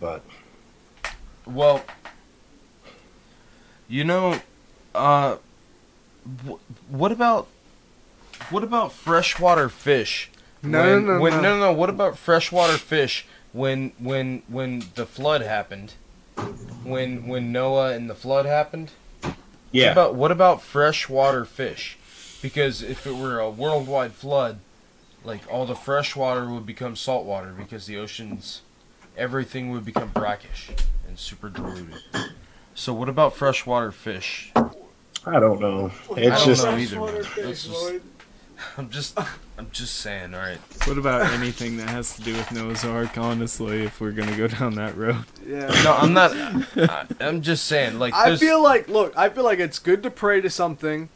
but 0.00 0.22
Well, 1.44 1.84
you 3.88 4.04
know, 4.04 4.40
uh, 4.94 5.36
wh- 6.46 6.90
what 6.90 7.12
about 7.12 7.48
what 8.50 8.62
about 8.62 8.92
freshwater 8.92 9.68
fish? 9.68 10.30
No, 10.62 10.80
when, 10.80 11.06
no, 11.06 11.14
no, 11.14 11.20
when, 11.20 11.32
no. 11.34 11.40
no, 11.40 11.58
no. 11.58 11.72
What 11.72 11.90
about 11.90 12.18
freshwater 12.18 12.78
fish 12.78 13.26
when 13.52 13.92
when 13.98 14.42
when 14.48 14.84
the 14.94 15.06
flood 15.06 15.42
happened? 15.42 15.94
When 16.82 17.26
when 17.26 17.52
Noah 17.52 17.92
and 17.92 18.08
the 18.08 18.14
flood 18.14 18.46
happened? 18.46 18.92
What 19.22 19.34
yeah, 19.72 19.92
about 19.92 20.14
what 20.14 20.30
about 20.30 20.62
freshwater 20.62 21.44
fish? 21.44 21.96
Because 22.42 22.82
if 22.82 23.06
it 23.06 23.16
were 23.16 23.40
a 23.40 23.50
worldwide 23.50 24.12
flood, 24.12 24.60
like 25.24 25.40
all 25.50 25.66
the 25.66 25.74
freshwater 25.74 26.48
would 26.48 26.66
become 26.66 26.94
saltwater 26.94 27.52
because 27.56 27.86
the 27.86 27.96
oceans 27.96 28.60
everything 29.16 29.70
would 29.70 29.84
become 29.84 30.10
brackish 30.10 30.70
and 31.08 31.18
super 31.18 31.48
diluted. 31.48 32.00
So 32.74 32.92
what 32.92 33.08
about 33.08 33.34
freshwater 33.34 33.92
fish? 33.92 34.52
I 35.26 35.40
don't 35.40 35.60
know. 35.60 35.90
I 36.14 36.20
It's 36.20 36.36
don't 36.44 36.46
just 36.46 36.64
know 36.64 36.76
either. 36.76 37.22
just- 37.22 37.70
I'm 38.78 38.88
just, 38.88 39.18
I'm 39.58 39.68
just 39.72 39.96
saying. 39.96 40.34
All 40.34 40.40
right. 40.40 40.58
What 40.86 40.96
about 40.98 41.30
anything 41.32 41.76
that 41.78 41.88
has 41.90 42.16
to 42.16 42.22
do 42.22 42.32
with 42.34 42.50
Noah's 42.52 42.84
Ark? 42.84 43.18
Honestly, 43.18 43.82
if 43.84 44.00
we're 44.00 44.12
gonna 44.12 44.36
go 44.36 44.46
down 44.48 44.74
that 44.76 44.96
road, 44.96 45.24
Yeah. 45.46 45.66
No, 45.84 45.92
I'm 45.94 46.12
not. 46.12 46.32
I, 46.76 47.06
I'm 47.20 47.42
just 47.42 47.66
saying. 47.66 47.98
Like, 47.98 48.14
I 48.14 48.26
there's- 48.26 48.40
feel 48.40 48.62
like 48.62 48.88
look, 48.88 49.12
I 49.16 49.28
feel 49.28 49.44
like 49.44 49.58
it's 49.58 49.78
good 49.78 50.02
to 50.04 50.10
pray 50.10 50.40
to 50.40 50.48
something 50.50 51.08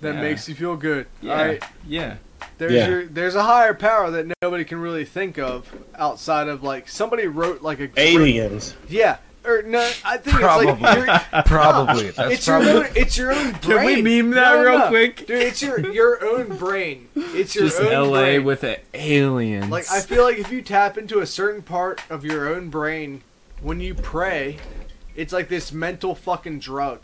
that 0.00 0.14
Yeah. 0.14 0.20
makes 0.22 0.48
you 0.48 0.54
feel 0.54 0.76
good. 0.76 1.06
Yeah. 1.20 1.32
Alright? 1.32 1.64
yeah, 1.86 2.16
There's 2.58 2.72
Yeah. 2.72 2.88
your 2.88 3.06
there's 3.06 3.34
a 3.34 3.42
higher 3.42 3.74
power 3.74 4.10
that 4.10 4.32
nobody 4.42 4.64
can 4.64 4.78
really 4.80 5.04
think 5.04 5.38
of 5.38 5.70
outside 5.96 6.48
of 6.48 6.62
like 6.62 6.88
somebody 6.88 7.26
wrote 7.26 7.62
like 7.62 7.80
a 7.80 7.88
great- 7.88 8.14
aliens. 8.14 8.74
Yeah. 8.88 9.18
Or 9.44 9.60
no, 9.62 9.80
I 10.04 10.16
think 10.16 10.36
Probably. 10.36 10.68
it's 10.68 10.80
like 10.80 10.96
you're, 11.32 11.42
probably. 11.44 12.10
That's 12.12 12.32
it's 12.34 12.46
your 12.46 12.60
probably. 12.62 12.88
own 12.88 12.96
it's 12.96 13.16
your 13.18 13.32
own 13.32 13.52
brain. 13.52 13.60
Can 13.60 13.84
we 14.04 14.22
meme 14.22 14.30
that 14.30 14.54
No, 14.54 14.62
real 14.62 14.78
no. 14.78 14.88
quick? 14.88 15.26
Dude, 15.26 15.30
it's 15.42 15.60
your 15.62 15.92
your 15.92 16.24
own 16.24 16.56
brain. 16.56 17.08
It's 17.14 17.54
your 17.54 17.64
just 17.64 17.78
own 17.80 17.92
L.A. 17.92 18.08
brain. 18.38 18.44
with 18.44 18.64
an 18.64 18.76
alien. 18.94 19.68
Like 19.68 19.90
I 19.90 20.00
feel 20.00 20.22
like 20.24 20.38
if 20.38 20.50
you 20.50 20.62
tap 20.62 20.96
into 20.96 21.20
a 21.20 21.26
certain 21.26 21.60
part 21.62 22.00
of 22.10 22.24
your 22.24 22.48
own 22.48 22.70
brain 22.70 23.22
when 23.60 23.80
you 23.80 23.94
pray, 23.94 24.56
it's 25.14 25.32
like 25.32 25.48
this 25.48 25.72
mental 25.72 26.14
fucking 26.14 26.60
drug. 26.60 27.00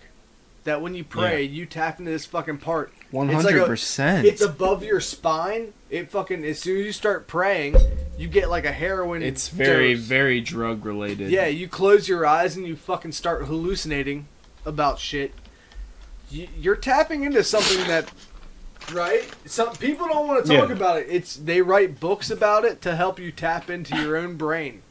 That 0.64 0.82
when 0.82 0.94
you 0.94 1.04
pray, 1.04 1.42
you 1.44 1.64
tap 1.64 1.98
into 1.98 2.10
this 2.10 2.26
fucking 2.26 2.58
part. 2.58 2.92
one 3.10 3.30
hundred 3.30 3.62
a- 3.62 3.66
percent. 3.66 4.26
It's 4.26 4.42
above 4.42 4.84
your 4.84 5.00
spine. 5.00 5.72
It 5.88 6.10
fucking 6.10 6.44
as 6.44 6.58
soon 6.60 6.78
as 6.80 6.84
you 6.86 6.92
start 6.92 7.26
praying, 7.26 7.76
you 8.18 8.28
get 8.28 8.50
like 8.50 8.66
a 8.66 8.72
heroin. 8.72 9.22
It's 9.22 9.48
very, 9.48 9.94
dose. 9.94 10.02
very 10.04 10.40
drug 10.42 10.84
related. 10.84 11.30
Yeah, 11.30 11.46
you 11.46 11.66
close 11.66 12.08
your 12.08 12.26
eyes 12.26 12.56
and 12.56 12.66
you 12.66 12.76
fucking 12.76 13.12
start 13.12 13.46
hallucinating 13.46 14.28
about 14.66 14.98
shit. 14.98 15.32
You, 16.30 16.46
you're 16.56 16.76
tapping 16.76 17.24
into 17.24 17.42
something 17.42 17.78
that, 17.88 18.12
right? 18.92 19.26
Some 19.46 19.74
people 19.76 20.06
don't 20.08 20.28
want 20.28 20.44
to 20.44 20.56
talk 20.56 20.68
Yeah. 20.68 20.74
about 20.76 20.98
it. 21.00 21.06
It's 21.08 21.36
they 21.36 21.62
write 21.62 21.98
books 22.00 22.30
about 22.30 22.66
it 22.66 22.82
to 22.82 22.94
help 22.96 23.18
you 23.18 23.32
tap 23.32 23.70
into 23.70 23.96
your 23.96 24.16
own 24.18 24.36
brain. 24.36 24.82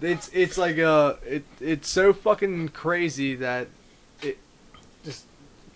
It's 0.00 0.28
it's 0.34 0.58
like 0.58 0.78
uh 0.78 1.14
it 1.24 1.44
it's 1.60 1.88
so 1.88 2.12
fucking 2.12 2.70
crazy 2.70 3.34
that 3.36 3.68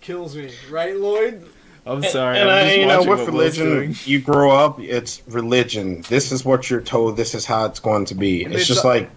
kills 0.01 0.35
me, 0.35 0.51
right, 0.69 0.95
Lloyd? 0.95 1.47
I'm 1.85 2.03
sorry. 2.03 2.37
and 2.37 2.49
I'm 2.49 2.57
I, 2.57 2.67
just 2.67 2.77
you 2.77 2.85
know, 2.85 2.99
with 2.99 3.07
what 3.07 3.27
religion, 3.27 3.65
doing. 3.65 3.95
you 4.05 4.19
grow 4.19 4.51
up. 4.51 4.79
It's 4.79 5.23
religion. 5.27 6.01
This 6.09 6.31
is 6.31 6.45
what 6.45 6.69
you're 6.69 6.81
told. 6.81 7.17
This 7.17 7.33
is 7.33 7.45
how 7.45 7.65
it's 7.65 7.79
going 7.79 8.05
to 8.05 8.15
be. 8.15 8.43
It's, 8.43 8.55
it's 8.55 8.67
just 8.67 8.83
a- 8.83 8.87
like 8.87 9.09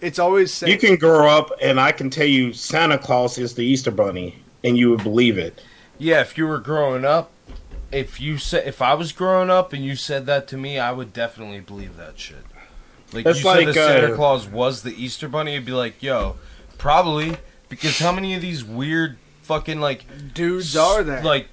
It's 0.00 0.18
always 0.18 0.52
saying 0.52 0.72
you 0.72 0.78
can 0.78 0.96
grow 0.96 1.28
up, 1.28 1.50
and 1.62 1.80
I 1.80 1.92
can 1.92 2.10
tell 2.10 2.26
you 2.26 2.52
Santa 2.52 2.98
Claus 2.98 3.38
is 3.38 3.54
the 3.54 3.64
Easter 3.64 3.90
Bunny, 3.90 4.42
and 4.62 4.76
you 4.76 4.90
would 4.90 5.02
believe 5.02 5.38
it. 5.38 5.62
Yeah, 5.98 6.20
if 6.20 6.36
you 6.36 6.46
were 6.46 6.58
growing 6.58 7.06
up, 7.06 7.32
if 7.90 8.20
you 8.20 8.36
said 8.36 8.66
if 8.68 8.82
I 8.82 8.92
was 8.92 9.12
growing 9.12 9.48
up 9.48 9.72
and 9.72 9.82
you 9.82 9.96
said 9.96 10.26
that 10.26 10.48
to 10.48 10.58
me, 10.58 10.78
I 10.78 10.92
would 10.92 11.14
definitely 11.14 11.60
believe 11.60 11.96
that 11.96 12.18
shit. 12.18 12.44
Like 13.12 13.24
That's 13.24 13.38
you 13.38 13.44
said, 13.44 13.56
like, 13.56 13.66
that 13.68 13.74
Santa 13.74 14.12
uh, 14.12 14.16
Claus 14.16 14.46
was 14.46 14.82
the 14.82 14.92
Easter 15.02 15.28
Bunny, 15.28 15.54
it'd 15.54 15.64
be 15.64 15.72
like, 15.72 16.02
yo, 16.02 16.36
probably 16.76 17.36
because 17.68 17.98
how 17.98 18.12
many 18.12 18.34
of 18.34 18.42
these 18.42 18.64
weird 18.64 19.16
fucking 19.46 19.80
like 19.80 20.04
dudes 20.34 20.76
are 20.76 21.02
there. 21.04 21.22
like 21.22 21.48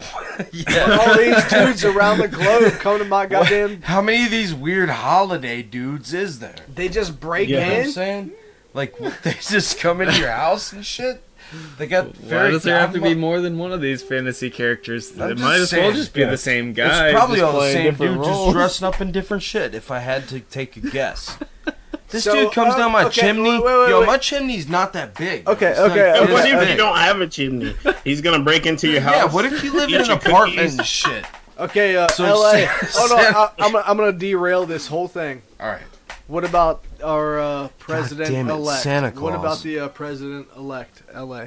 yeah. 0.52 0.98
all 1.00 1.16
these 1.16 1.44
dudes 1.48 1.84
around 1.84 2.18
the 2.18 2.28
globe 2.28 2.72
come 2.74 2.98
to 2.98 3.04
my 3.04 3.26
goddamn. 3.26 3.82
How 3.82 4.00
many 4.00 4.24
of 4.24 4.30
these 4.30 4.54
weird 4.54 4.90
holiday 4.90 5.62
dudes 5.62 6.14
is 6.14 6.38
there? 6.38 6.56
They 6.72 6.88
just 6.88 7.18
break 7.20 7.48
Yeah. 7.48 7.58
You 7.58 7.60
know 7.60 7.68
what 7.70 7.78
I'm 7.80 7.86
in. 7.86 7.92
saying? 7.92 8.32
Like 8.72 8.98
they 9.22 9.32
just 9.40 9.78
come 9.78 10.00
into 10.00 10.18
your 10.18 10.30
house 10.30 10.72
and 10.72 10.84
shit. 10.86 11.22
They 11.78 11.86
got 11.86 12.06
Why 12.06 12.28
very. 12.28 12.50
does 12.52 12.62
there 12.62 12.78
have 12.78 12.92
to 12.94 13.00
be 13.00 13.14
more 13.14 13.40
than 13.40 13.58
one 13.58 13.72
of 13.72 13.80
these 13.80 14.02
fantasy 14.02 14.50
characters? 14.50 15.12
I'm 15.20 15.32
It 15.32 15.38
might 15.38 15.60
as 15.60 15.72
well 15.72 15.92
just 15.92 16.14
be 16.14 16.20
yeah. 16.20 16.30
the 16.30 16.38
same 16.38 16.72
guy. 16.72 17.08
It's 17.08 17.18
probably 17.18 17.40
all 17.40 17.60
the 17.60 17.72
same 17.72 17.90
different 17.90 18.16
dude, 18.16 18.24
just 18.24 18.52
dressing 18.52 18.86
up 18.86 19.00
in 19.00 19.12
different 19.12 19.42
shit. 19.42 19.74
If 19.74 19.90
I 19.90 19.98
had 19.98 20.28
to 20.28 20.40
take 20.40 20.76
a 20.76 20.80
guess, 20.80 21.38
this 22.14 22.24
So, 22.24 22.32
dude 22.34 22.52
comes 22.52 22.74
uh, 22.74 22.78
down 22.78 22.92
my 22.92 23.04
okay, 23.04 23.20
chimney. 23.20 23.50
wait, 23.50 23.62
wait, 23.64 23.78
wait, 23.80 23.88
Yo, 23.90 24.00
wait. 24.00 24.06
my 24.06 24.16
chimney's 24.18 24.68
not 24.68 24.92
that 24.94 25.14
big. 25.14 25.46
Okay, 25.48 25.70
It's 25.70 25.78
okay, 25.80 26.10
it's 26.10 26.20
And 26.20 26.32
what 26.32 26.48
if 26.48 26.58
big. 26.60 26.68
you 26.70 26.76
don't 26.76 26.96
have 26.96 27.20
a 27.20 27.26
chimney? 27.26 27.74
He's 28.04 28.20
gonna 28.22 28.42
break 28.42 28.64
into 28.66 28.88
your 28.90 29.00
house. 29.02 29.14
Yeah, 29.16 29.24
what 29.32 29.44
if 29.44 29.62
you 29.62 29.72
live 29.74 29.90
in 29.92 30.00
an 30.00 30.10
apartment 30.10 30.78
and 30.78 30.86
shit? 30.86 31.24
Okay, 31.58 31.96
uh, 31.96 32.08
So 32.08 32.24
LA. 32.24 32.66
oh 32.96 33.06
no, 33.10 33.16
on, 33.16 33.34
I, 33.34 33.50
I'm, 33.58 33.72
gonna- 33.72 33.84
I'm 33.86 33.96
gonna 33.96 34.12
derail 34.12 34.64
this 34.66 34.86
whole 34.86 35.06
thing. 35.08 35.42
All 35.60 35.68
right. 35.68 35.82
What 36.26 36.44
about 36.44 36.82
our 37.04 37.38
uh, 37.38 37.68
president 37.78 38.30
damn 38.30 38.48
it, 38.48 38.52
elect? 38.52 38.82
Santa 38.82 39.10
What 39.20 39.34
about 39.34 39.60
the 39.62 39.80
uh, 39.80 39.88
president 39.88 40.48
elect, 40.56 41.02
LA? 41.14 41.46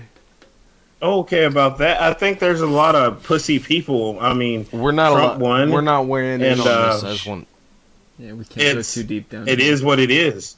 Okay, 1.02 1.44
about 1.46 1.78
that. 1.80 2.02
I 2.02 2.14
think 2.14 2.40
there's 2.40 2.62
a 2.62 2.68
lot 2.68 2.96
of 2.96 3.22
pussy 3.24 3.60
people. 3.60 4.18
I 4.20 4.34
mean, 4.34 4.66
We're 4.72 4.92
not 4.92 5.12
Trump 5.14 5.34
allo- 5.34 5.40
won, 5.50 5.72
We're 5.72 5.82
not 5.82 6.06
wearing 6.08 6.42
in 6.42 6.54
and, 6.54 6.62
on 6.62 6.68
uh, 6.68 6.94
this 6.94 7.04
as 7.04 7.26
one. 7.26 7.46
Yeah, 8.20 8.34
we 8.34 8.44
can't 8.46 8.56
go 8.56 8.64
It's- 8.64 8.94
too 8.94 9.04
deep 9.04 9.30
down. 9.30 9.48
it 9.48 9.60
is 9.60 9.84
what 9.84 10.00
it 10.00 10.12
is. 10.12 10.56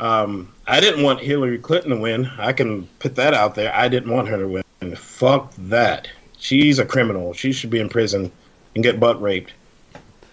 Um, 0.00 0.52
I 0.66 0.80
didn't 0.80 1.02
want 1.02 1.20
Hillary 1.20 1.58
Clinton 1.58 1.90
to 1.90 1.96
win. 1.96 2.30
I 2.38 2.52
can 2.52 2.86
put 3.00 3.16
that 3.16 3.34
out 3.34 3.54
there. 3.54 3.72
I 3.74 3.88
didn't 3.88 4.10
want 4.10 4.28
her 4.28 4.38
to 4.38 4.48
win. 4.48 4.96
Fuck 4.96 5.52
that. 5.58 6.08
She's 6.38 6.78
a 6.78 6.86
criminal. 6.86 7.34
She 7.34 7.52
should 7.52 7.68
be 7.68 7.80
in 7.80 7.88
prison 7.90 8.32
and 8.74 8.82
get 8.82 8.98
butt 8.98 9.20
raped. 9.20 9.52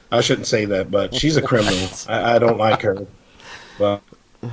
I 0.09 0.21
shouldn't 0.21 0.47
say 0.47 0.63
that, 0.65 0.89
but 0.89 1.13
she's 1.13 1.35
a 1.35 1.41
criminal. 1.41 1.89
I, 2.07 2.35
I 2.35 2.39
don't 2.39 2.57
like 2.57 2.81
her. 2.83 3.05
But, 3.77 4.01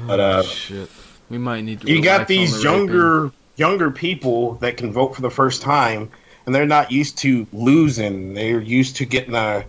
but 0.07 0.19
uh, 0.19 0.43
Shit. 0.43 0.91
We 1.31 1.39
might 1.39 1.63
need 1.63 1.81
to. 1.83 1.91
you 1.91 2.03
got 2.03 2.27
these 2.29 2.51
the 2.61 2.69
raping. 2.69 2.89
younger 2.89 3.33
younger 3.57 3.91
people 3.93 4.55
that 4.55 4.77
can 4.77 4.93
vote 4.93 5.15
for 5.15 5.23
the 5.23 5.31
first 5.31 5.63
time 5.63 6.11
and 6.45 6.53
they're 6.55 6.67
not 6.67 6.91
used 6.91 7.17
to 7.19 7.47
losing 7.53 8.35
they're 8.35 8.61
used 8.61 8.97
to 8.97 9.05
getting 9.07 9.35
a 9.35 9.65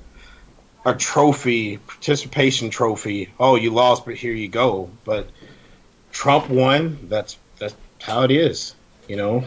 a 0.86 0.94
trophy 0.94 1.78
participation 1.78 2.70
trophy 2.70 3.30
oh 3.40 3.56
you 3.56 3.72
lost 3.72 4.06
but 4.06 4.16
here 4.16 4.34
you 4.34 4.48
go 4.48 4.90
but 5.04 5.28
trump 6.12 6.50
won 6.50 6.98
that's 7.10 7.38
that's 7.58 7.76
how 8.02 8.22
it 8.24 8.32
is 8.32 8.76
you 9.08 9.16
know 9.16 9.44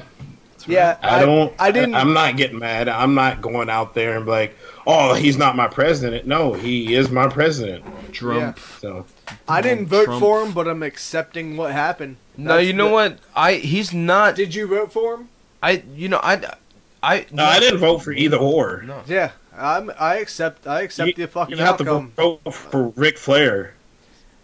Yeah, 0.67 0.99
i 1.03 1.25
don't 1.25 1.53
I 1.59 1.71
didn't. 1.71 1.95
i'm 1.95 2.13
not 2.13 2.37
getting 2.37 2.59
mad 2.59 2.89
i'm 2.89 3.15
not 3.15 3.41
going 3.41 3.71
out 3.71 3.95
there 3.95 4.17
and 4.17 4.25
be 4.25 4.31
like 4.33 4.57
oh 4.87 5.15
he's 5.15 5.37
not 5.39 5.55
my 5.57 5.69
president 5.69 6.27
no 6.27 6.53
he 6.55 6.95
is 6.95 7.11
my 7.11 7.29
president 7.29 7.85
Trump. 8.13 8.59
so 8.81 9.05
I 9.47 9.61
didn't 9.61 9.87
vote 9.87 10.07
Trump. 10.07 10.21
for 10.21 10.43
him, 10.43 10.53
but 10.53 10.67
I'm 10.67 10.83
accepting 10.83 11.59
what 11.59 11.73
happened. 11.73 12.17
No, 12.39 12.57
you 12.57 12.73
know 12.73 12.87
the- 12.89 12.93
what? 12.95 13.19
I 13.37 13.55
he's 13.55 13.93
not. 13.93 14.35
Did 14.35 14.55
you 14.55 14.67
vote 14.67 14.91
for 14.93 15.17
him? 15.17 15.29
I 15.63 15.83
you 15.95 16.09
know 16.09 16.19
I 16.23 16.55
I 17.03 17.27
no, 17.31 17.45
i 17.45 17.61
didn't 17.61 17.81
vote 17.81 17.99
for 17.99 18.13
either 18.13 18.39
or 18.39 18.83
No. 18.87 19.03
Yeah, 19.07 19.33
I'm. 19.59 19.91
I 19.99 20.17
accept. 20.17 20.67
I 20.67 20.83
accept 20.83 21.17
the 21.17 21.27
fucking 21.27 21.57
you 21.59 21.63
have 21.65 21.77
to 21.79 21.85
outcome. 21.85 22.13
vote 22.17 22.55
for 22.55 22.89
Ric 22.97 23.19
Flair. 23.19 23.75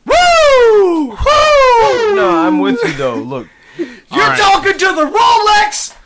Woo! 0.07 1.09
Woo! 1.11 1.17
No, 2.15 2.31
I'm 2.47 2.59
with 2.59 2.79
you 2.85 2.93
though. 2.95 3.15
Look, 3.17 3.49
You're 3.79 3.89
Alright. 4.13 4.39
talking 4.39 4.73
to 4.73 4.87
the 4.95 5.07
Rolex 5.07 5.97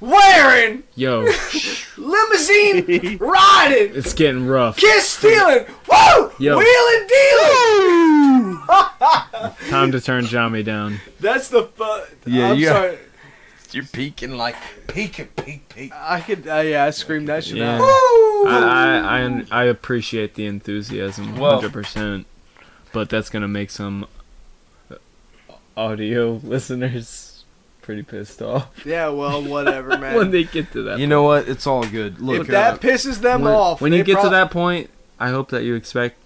wearing, 0.00 0.84
Yo, 0.94 1.22
limousine 1.98 3.18
riding, 3.18 3.92
it's 3.94 4.14
getting 4.14 4.46
rough. 4.46 4.76
kiss 4.76 5.08
stealing, 5.10 5.66
woo! 5.88 6.32
Yo. 6.38 6.56
Wheeling 6.58 7.08
dealing. 7.08 8.58
Time 9.68 9.92
to 9.92 10.00
turn 10.00 10.24
Jami 10.26 10.62
down. 10.62 11.00
That's 11.18 11.48
the 11.48 11.64
fu- 11.64 11.84
Yeah, 12.30 12.50
I'm 12.52 12.58
you 12.58 12.66
got- 12.66 12.76
sorry. 12.76 12.98
You're 13.74 13.84
peeking 13.84 14.36
like 14.36 14.56
peeking, 14.86 15.28
peek, 15.36 15.68
peek. 15.68 15.92
I 15.94 16.20
could. 16.20 16.46
Uh, 16.46 16.56
yeah, 16.56 16.84
I 16.84 16.90
screamed 16.90 17.28
that 17.28 17.44
shit 17.44 17.58
Yeah. 17.58 17.76
out. 17.76 17.82
I, 17.82 19.00
I, 19.04 19.18
I, 19.18 19.62
I 19.62 19.64
appreciate 19.64 20.34
the 20.34 20.46
enthusiasm, 20.46 21.36
100%. 21.36 22.24
But 22.92 23.08
that's 23.08 23.30
going 23.30 23.42
to 23.42 23.48
make 23.48 23.70
some 23.70 24.06
audio 25.76 26.32
listeners 26.42 27.44
pretty 27.82 28.02
pissed 28.02 28.42
off 28.42 28.84
Yeah, 28.84 29.08
well, 29.08 29.42
whatever, 29.42 29.96
man. 29.98 30.16
when 30.16 30.30
they 30.30 30.44
get 30.44 30.72
to 30.72 30.82
that 30.84 30.98
You 30.98 31.06
know 31.06 31.22
what? 31.22 31.48
It's 31.48 31.66
all 31.66 31.84
good. 31.84 32.20
Look, 32.20 32.42
if 32.42 32.46
that 32.48 32.74
uh, 32.74 32.78
pisses 32.78 33.20
them 33.20 33.42
when, 33.42 33.54
off, 33.54 33.80
when 33.80 33.92
you 33.92 34.02
get 34.02 34.20
to 34.22 34.28
that 34.28 34.50
point, 34.50 34.90
I 35.18 35.30
hope 35.30 35.50
that 35.50 35.62
you 35.64 35.74
expect 35.74 36.16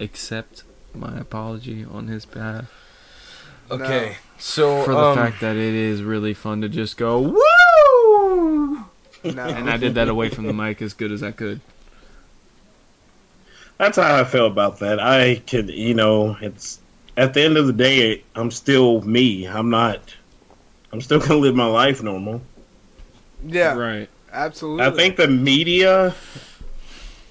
accept 0.00 0.64
my 0.94 1.18
apology 1.18 1.84
on 1.84 2.08
his 2.08 2.24
behalf 2.24 2.70
okay. 3.70 4.16
So 4.46 4.82
for 4.82 4.92
the 4.92 4.98
um, 4.98 5.16
fact 5.16 5.40
that 5.40 5.56
it 5.56 5.74
is 5.74 6.02
really 6.02 6.34
fun 6.34 6.60
to 6.60 6.68
just 6.68 6.98
go 6.98 7.18
woo, 7.18 8.84
no. 9.24 9.42
and 9.42 9.70
I 9.70 9.78
did 9.78 9.94
that 9.94 10.10
away 10.10 10.28
from 10.28 10.46
the 10.46 10.52
mic 10.52 10.82
as 10.82 10.92
good 10.92 11.10
as 11.12 11.22
I 11.22 11.30
could. 11.30 11.62
That's 13.78 13.96
how 13.96 14.14
I 14.20 14.24
feel 14.24 14.46
about 14.46 14.80
that. 14.80 15.00
I 15.00 15.36
could, 15.46 15.70
you 15.70 15.94
know, 15.94 16.36
it's 16.42 16.78
at 17.16 17.32
the 17.32 17.40
end 17.40 17.56
of 17.56 17.66
the 17.66 17.72
day, 17.72 18.22
I'm 18.34 18.50
still 18.50 19.00
me. 19.00 19.46
I'm 19.48 19.70
not. 19.70 20.14
I'm 20.92 21.00
still 21.00 21.20
gonna 21.26 21.36
live 21.36 21.54
my 21.56 21.66
life 21.66 22.02
normal. 22.02 22.42
yeah, 23.46 23.74
Right. 23.74 24.10
absolutely. 24.30 24.84
I 24.84 24.90
think 24.90 25.16
the 25.16 25.26
media 25.26 26.14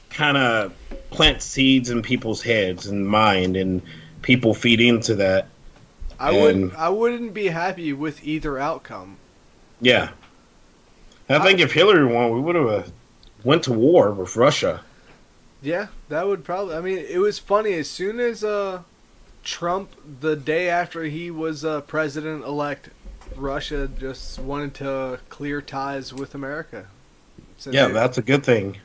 kind 0.10 0.35
of 0.35 0.73
plants 1.11 1.45
seeds 1.45 1.91
in 1.91 2.02
people's 2.02 2.41
heads 2.41 2.88
and 2.88 3.07
mind, 3.07 3.56
and 3.56 3.84
people 4.23 4.56
feed 4.56 4.81
into 4.81 5.14
that. 5.18 5.48
I 6.23 6.31
And- 6.31 6.41
wouldn't. 6.41 6.75
I 6.75 6.89
wouldn't 6.89 7.33
be 7.33 7.47
happy 7.47 7.91
with 7.93 8.23
either 8.23 8.57
outcome. 8.57 9.17
Yeah. 9.81 10.09
I 11.29 11.39
think 11.39 11.59
if 11.59 11.73
Hillary 11.73 12.05
won, 12.05 12.31
we 12.33 12.39
would 12.41 12.55
have 12.55 12.91
went 13.43 13.63
to 13.63 13.73
war 13.73 14.11
with 14.11 14.35
Russia. 14.35 14.81
Yeah, 15.61 15.87
that 16.09 16.27
would 16.27 16.43
probably. 16.43 16.75
I 16.75 16.81
mean, 16.81 16.97
it 16.97 17.19
was 17.19 17.39
funny 17.39 17.73
as 17.73 17.89
soon 17.89 18.19
as 18.19 18.43
uh, 18.43 18.81
Trump, 19.43 19.89
the 20.21 20.35
day 20.35 20.69
after 20.69 21.03
he 21.03 21.31
was 21.31 21.63
uh, 21.65 21.81
president 21.81 22.43
elect, 22.43 22.89
Russia 23.35 23.89
just 23.99 24.39
wanted 24.39 24.73
to 24.75 25.19
clear 25.29 25.61
ties 25.61 26.13
with 26.13 26.35
America. 26.35 26.87
So 27.57 27.71
Yeah, 27.71 27.87
they- 27.87 27.93
that's 27.93 28.17
a 28.17 28.21
good 28.21 28.43
thing. 28.43 28.77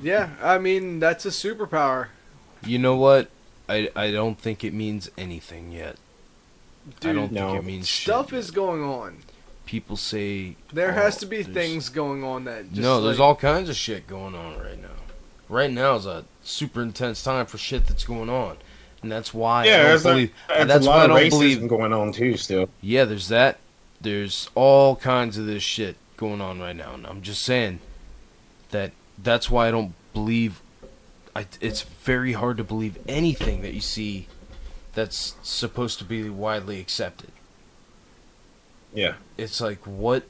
yeah. 0.00 0.30
I 0.42 0.58
mean, 0.58 0.98
that's 1.00 1.24
a 1.26 1.30
superpower, 1.30 2.08
You 2.66 2.78
know 2.78 2.96
what? 2.96 3.28
I 3.68 3.90
I 3.94 4.10
don't 4.10 4.38
think 4.38 4.64
it 4.64 4.72
means 4.74 5.10
anything 5.18 5.72
yet. 5.72 5.96
I 6.86 6.90
dude. 7.00 7.16
don't 7.16 7.32
no. 7.32 7.50
think 7.52 7.62
it 7.62 7.66
means 7.66 7.88
Stuff 7.88 8.30
shit 8.30 8.38
is 8.38 8.50
going 8.50 8.82
on. 8.82 9.18
People 9.66 9.96
say 9.96 10.56
There 10.72 10.90
oh, 10.90 10.94
has 10.94 11.16
to 11.18 11.26
be 11.26 11.42
things 11.42 11.88
going 11.88 12.24
on 12.24 12.44
that. 12.44 12.68
Just 12.70 12.82
no, 12.82 13.00
there's 13.00 13.18
like- 13.18 13.26
all 13.26 13.34
kinds 13.36 13.68
of 13.68 13.76
shit 13.76 14.06
going 14.06 14.34
on 14.34 14.58
right 14.58 14.80
now. 14.80 14.88
Right 15.48 15.70
now 15.70 15.96
is 15.96 16.06
a 16.06 16.24
super 16.42 16.82
intense 16.82 17.22
time 17.22 17.46
for 17.46 17.58
shit 17.58 17.86
that's 17.86 18.04
going 18.04 18.28
on, 18.30 18.56
and 19.02 19.12
that's 19.12 19.32
why 19.34 19.66
yeah, 19.66 19.72
I 19.72 19.76
don't 19.76 19.86
there's, 19.88 20.02
believe. 20.02 20.32
a, 20.48 20.64
that's 20.64 20.86
a 20.86 20.88
why 20.88 20.96
lot 20.96 21.10
I 21.10 21.20
of 21.20 21.30
don't 21.30 21.40
racism 21.40 21.54
believe. 21.58 21.68
going 21.68 21.92
on 21.92 22.12
too. 22.12 22.36
Still, 22.36 22.68
Yeah, 22.80 23.04
there's 23.04 23.28
that. 23.28 23.58
There's 24.00 24.48
all 24.54 24.96
kinds 24.96 25.36
of 25.38 25.46
this 25.46 25.62
shit 25.62 25.96
going 26.16 26.40
on 26.40 26.58
right 26.60 26.74
now, 26.74 26.94
and 26.94 27.06
I'm 27.06 27.20
just 27.22 27.42
saying 27.42 27.80
that 28.70 28.92
that's 29.22 29.50
why 29.50 29.68
I 29.68 29.70
don't 29.70 29.92
believe. 30.14 30.60
I, 31.36 31.46
it's 31.60 31.82
very 31.82 32.32
hard 32.32 32.56
to 32.58 32.64
believe 32.64 32.98
anything 33.06 33.62
that 33.62 33.72
you 33.74 33.80
see 33.80 34.26
that's 34.94 35.34
supposed 35.42 35.98
to 35.98 36.04
be 36.04 36.28
widely 36.28 36.78
accepted. 36.80 37.30
yeah, 38.94 39.14
It's 39.38 39.60
like 39.60 39.78
what 39.86 40.24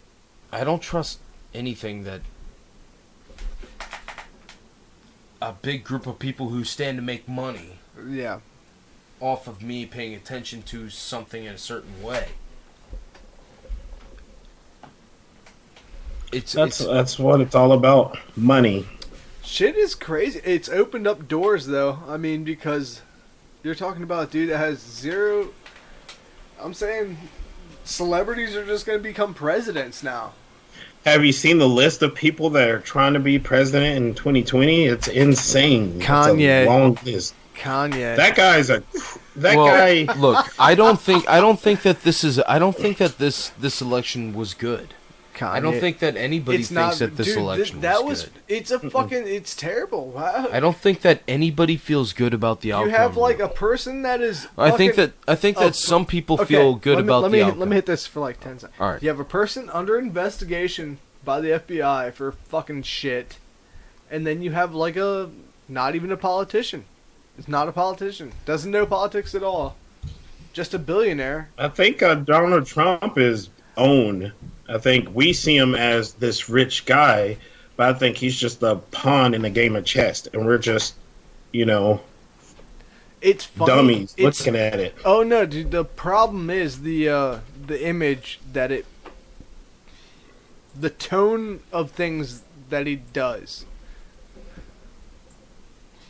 I 0.52 0.62
don't 0.64 0.80
trust 0.82 1.18
anything 1.54 2.04
that 2.04 2.20
a 5.40 5.52
big 5.52 5.82
group 5.82 6.06
of 6.06 6.18
people 6.20 6.50
who 6.50 6.62
stand 6.62 6.96
to 6.98 7.02
make 7.02 7.26
money 7.28 7.78
Yeah. 8.08 8.38
off 9.20 9.48
of 9.48 9.62
me 9.62 9.84
paying 9.86 10.14
attention 10.14 10.62
to 10.64 10.88
something 10.90 11.44
in 11.44 11.54
a 11.54 11.58
certain 11.58 12.00
way. 12.02 12.28
It's 16.32 16.52
that's 16.52 16.80
it's, 16.80 16.88
that's 16.88 17.18
what 17.18 17.40
it's 17.40 17.54
all 17.54 17.72
about. 17.72 18.16
Money. 18.36 18.86
Shit 19.42 19.76
is 19.76 19.94
crazy. 19.94 20.40
It's 20.44 20.68
opened 20.68 21.06
up 21.06 21.28
doors, 21.28 21.66
though. 21.66 21.98
I 22.08 22.16
mean, 22.16 22.42
because 22.44 23.02
you're 23.62 23.74
talking 23.74 24.02
about 24.02 24.28
a 24.28 24.30
dude 24.30 24.50
that 24.50 24.58
has 24.58 24.80
zero. 24.80 25.48
I'm 26.60 26.74
saying 26.74 27.16
celebrities 27.84 28.56
are 28.56 28.66
just 28.66 28.86
going 28.86 28.98
to 28.98 29.02
become 29.02 29.34
presidents 29.34 30.02
now. 30.02 30.32
Have 31.04 31.24
you 31.24 31.32
seen 31.32 31.58
the 31.58 31.68
list 31.68 32.02
of 32.02 32.14
people 32.14 32.50
that 32.50 32.68
are 32.68 32.78
trying 32.78 33.12
to 33.14 33.20
be 33.20 33.38
president 33.38 33.96
in 33.96 34.14
2020? 34.14 34.86
It's 34.86 35.08
insane. 35.08 35.96
It's 35.96 36.04
a 36.04 36.08
Kanye. 36.08 36.66
long 36.66 36.96
list. 37.04 37.34
Kanye. 37.56 38.16
That 38.16 38.36
guy's 38.36 38.70
a. 38.70 38.82
That 39.36 39.56
well, 39.56 39.66
guy. 39.66 40.12
look, 40.14 40.46
I 40.58 40.74
don't 40.74 41.00
think 41.00 41.28
I 41.28 41.40
don't 41.40 41.58
think 41.58 41.82
that 41.82 42.02
this 42.02 42.22
is 42.22 42.40
I 42.46 42.58
don't 42.58 42.76
think 42.76 42.98
that 42.98 43.18
this 43.18 43.48
this 43.58 43.80
election 43.80 44.34
was 44.34 44.54
good. 44.54 44.94
Kanye. 45.34 45.48
I 45.50 45.60
don't 45.60 45.78
think 45.80 45.98
that 46.00 46.16
anybody 46.16 46.58
it's 46.58 46.68
thinks 46.68 46.98
not. 47.00 47.10
that 47.10 47.16
this 47.16 47.26
dude, 47.28 47.36
th- 47.36 47.44
election 47.44 47.80
that 47.80 48.04
was, 48.04 48.22
was. 48.22 48.22
good. 48.24 48.42
It's 48.48 48.70
a 48.70 48.78
fucking. 48.78 49.26
It's 49.26 49.54
terrible. 49.56 50.08
Wow. 50.08 50.48
I 50.52 50.60
don't 50.60 50.76
think 50.76 51.00
that 51.02 51.22
anybody 51.26 51.76
feels 51.76 52.12
good 52.12 52.34
about 52.34 52.60
the 52.60 52.68
You 52.68 52.74
outcome. 52.74 52.90
have 52.90 53.16
like 53.16 53.38
a 53.40 53.48
person 53.48 54.02
that 54.02 54.20
is. 54.20 54.46
I 54.58 54.70
think 54.70 54.94
that 54.96 55.12
I 55.26 55.34
think 55.34 55.56
that 55.58 55.74
some 55.76 56.06
people 56.06 56.36
Okay, 56.36 56.44
feel 56.54 56.74
good 56.74 56.98
me, 56.98 57.04
about 57.04 57.22
let 57.22 57.30
the 57.30 57.36
me, 57.38 57.42
outcome. 57.42 57.58
Let 57.60 57.68
me 57.68 57.76
hit 57.76 57.86
this 57.86 58.06
for 58.06 58.20
like 58.20 58.40
10 58.40 58.58
seconds. 58.60 58.78
All 58.80 58.90
right. 58.90 59.02
You 59.02 59.08
have 59.08 59.20
a 59.20 59.24
person 59.24 59.70
under 59.70 59.98
investigation 59.98 60.98
by 61.24 61.40
the 61.40 61.48
FBI 61.48 62.12
for 62.12 62.32
fucking 62.32 62.82
shit, 62.82 63.38
and 64.10 64.26
then 64.26 64.42
you 64.42 64.52
have 64.52 64.74
like 64.74 64.96
a. 64.96 65.30
Not 65.68 65.94
even 65.94 66.12
a 66.12 66.16
politician. 66.16 66.84
It's 67.38 67.48
not 67.48 67.66
a 67.68 67.72
politician. 67.72 68.32
Doesn't 68.44 68.70
know 68.70 68.84
politics 68.84 69.34
at 69.34 69.42
all. 69.42 69.76
Just 70.52 70.74
a 70.74 70.78
billionaire. 70.78 71.48
I 71.56 71.68
think 71.68 72.02
uh, 72.02 72.16
Donald 72.16 72.66
Trump 72.66 73.16
is 73.16 73.48
owned. 73.78 74.32
I 74.72 74.78
think 74.78 75.08
we 75.14 75.32
see 75.32 75.56
him 75.56 75.74
as 75.74 76.14
this 76.14 76.48
rich 76.48 76.86
guy, 76.86 77.36
but 77.76 77.94
I 77.94 77.98
think 77.98 78.16
he's 78.16 78.36
just 78.38 78.62
a 78.62 78.76
pawn 78.76 79.34
in 79.34 79.44
a 79.44 79.50
game 79.50 79.76
of 79.76 79.84
chess, 79.84 80.26
and 80.28 80.46
we're 80.46 80.58
just, 80.58 80.94
you 81.52 81.66
know, 81.66 82.00
It's 83.20 83.44
funny. 83.44 83.66
dummies 83.70 84.14
It's, 84.16 84.40
looking 84.40 84.58
at 84.58 84.80
it. 84.80 84.94
Oh 85.04 85.22
no, 85.22 85.44
dude. 85.46 85.70
The 85.70 85.84
problem 85.84 86.48
is 86.50 86.82
the 86.82 87.08
uh, 87.08 87.38
the 87.66 87.86
image 87.86 88.40
that 88.52 88.72
it, 88.72 88.86
the 90.78 90.90
tone 90.90 91.60
of 91.72 91.90
things 91.90 92.42
that 92.70 92.86
he 92.86 92.96
does. 92.96 93.66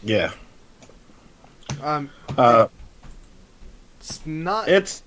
Yeah. 0.04 0.32
Um, 1.82 2.10
Uh, 2.36 2.68
it's 3.98 4.24
not. 4.26 4.68
it's. 4.68 5.02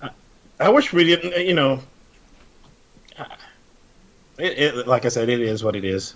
I- 0.00 0.10
I 0.60 0.68
wish 0.70 0.92
we 0.92 1.04
didn't. 1.04 1.46
You 1.46 1.54
know. 1.54 1.80
It, 4.38 4.58
it 4.76 4.86
like 4.86 5.04
I 5.04 5.08
said, 5.08 5.28
it 5.28 5.40
is 5.40 5.64
what 5.64 5.76
it 5.76 5.84
is. 5.84 6.14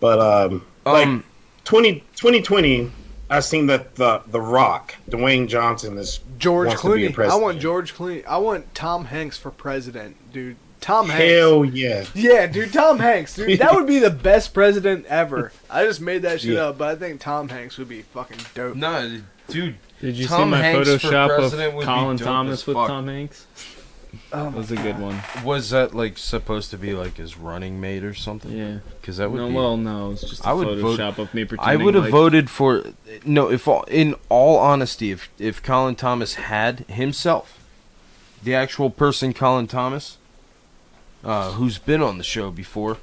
But 0.00 0.20
um, 0.20 0.64
like 0.84 1.06
Um, 1.06 1.24
20, 1.64 2.00
2020, 2.16 2.90
I 3.28 3.40
seen 3.40 3.66
that 3.66 3.94
the 3.96 4.22
the 4.28 4.40
Rock, 4.40 4.94
Dwayne 5.10 5.48
Johnson 5.48 5.98
is 5.98 6.20
George 6.38 6.68
wants 6.68 6.82
to 6.82 6.94
be 6.94 7.06
a 7.06 7.10
Clooney. 7.12 7.28
I 7.30 7.34
want 7.36 7.60
George 7.60 7.94
Clooney. 7.94 8.24
I 8.26 8.36
want 8.36 8.72
Tom 8.74 9.06
Hanks 9.06 9.36
for 9.36 9.50
president, 9.50 10.16
dude. 10.32 10.56
Tom 10.80 11.08
Hanks. 11.08 11.24
hell 11.24 11.64
yeah. 11.64 12.04
Yeah, 12.14 12.46
dude, 12.46 12.72
Tom 12.72 12.98
Hanks, 13.00 13.34
dude. 13.34 13.58
That 13.58 13.74
would 13.74 13.86
be 13.88 13.98
the 13.98 14.10
best 14.30 14.54
president 14.54 15.06
ever. 15.06 15.50
I 15.68 15.84
just 15.84 16.00
made 16.00 16.22
that 16.22 16.40
shit 16.42 16.52
Yeah. 16.52 16.66
up, 16.66 16.78
but 16.78 16.88
I 16.88 16.94
think 16.94 17.20
Tom 17.20 17.48
Hanks 17.48 17.78
would 17.78 17.88
be 17.88 18.02
fucking 18.02 18.38
dope. 18.54 18.76
no, 18.76 19.20
dude. 19.48 19.76
Did 20.00 20.14
you 20.16 20.26
Tom 20.28 20.48
see 20.48 20.50
my 20.50 20.58
Hanks 20.62 20.88
Photoshop 20.88 21.38
of 21.38 21.84
Colin 21.84 22.16
dope 22.18 22.24
Thomas 22.26 22.66
with 22.66 22.76
fuck. 22.76 22.86
Tom 22.88 23.08
Hanks? 23.08 23.46
Oh 24.32 24.44
That 24.44 24.54
was 24.54 24.70
a 24.70 24.76
good 24.76 24.98
one. 24.98 25.20
Was 25.44 25.70
that 25.70 25.94
like 25.94 26.18
supposed 26.18 26.70
to 26.70 26.78
be 26.78 26.92
like 26.94 27.16
his 27.16 27.36
running 27.36 27.80
mate 27.80 28.04
or 28.04 28.14
something? 28.14 28.52
Yeah. 28.52 28.78
Because 29.00 29.16
that 29.18 29.30
would 29.30 29.38
No, 29.38 29.48
be. 29.48 29.54
well, 29.54 29.76
no, 29.76 30.10
it's 30.12 30.22
just 30.22 30.44
a 30.44 30.48
I 30.48 30.52
would 30.52 30.66
vote- 30.80 31.00
of 31.18 31.32
me 31.34 31.44
I 31.60 31.76
would 31.76 31.94
have 31.94 32.04
like, 32.04 32.12
voted 32.12 32.50
for 32.50 32.84
no. 33.24 33.50
If 33.50 33.66
all, 33.68 33.82
in 33.84 34.14
all 34.28 34.58
honesty, 34.58 35.10
if 35.10 35.28
if 35.38 35.62
Colin 35.62 35.94
Thomas 35.96 36.34
had 36.34 36.80
himself, 36.88 37.58
the 38.42 38.54
actual 38.54 38.90
person 38.90 39.32
Colin 39.32 39.66
Thomas, 39.66 40.18
uh, 41.24 41.52
who's 41.52 41.78
been 41.78 42.02
on 42.02 42.18
the 42.18 42.24
show 42.24 42.50
before, 42.50 42.98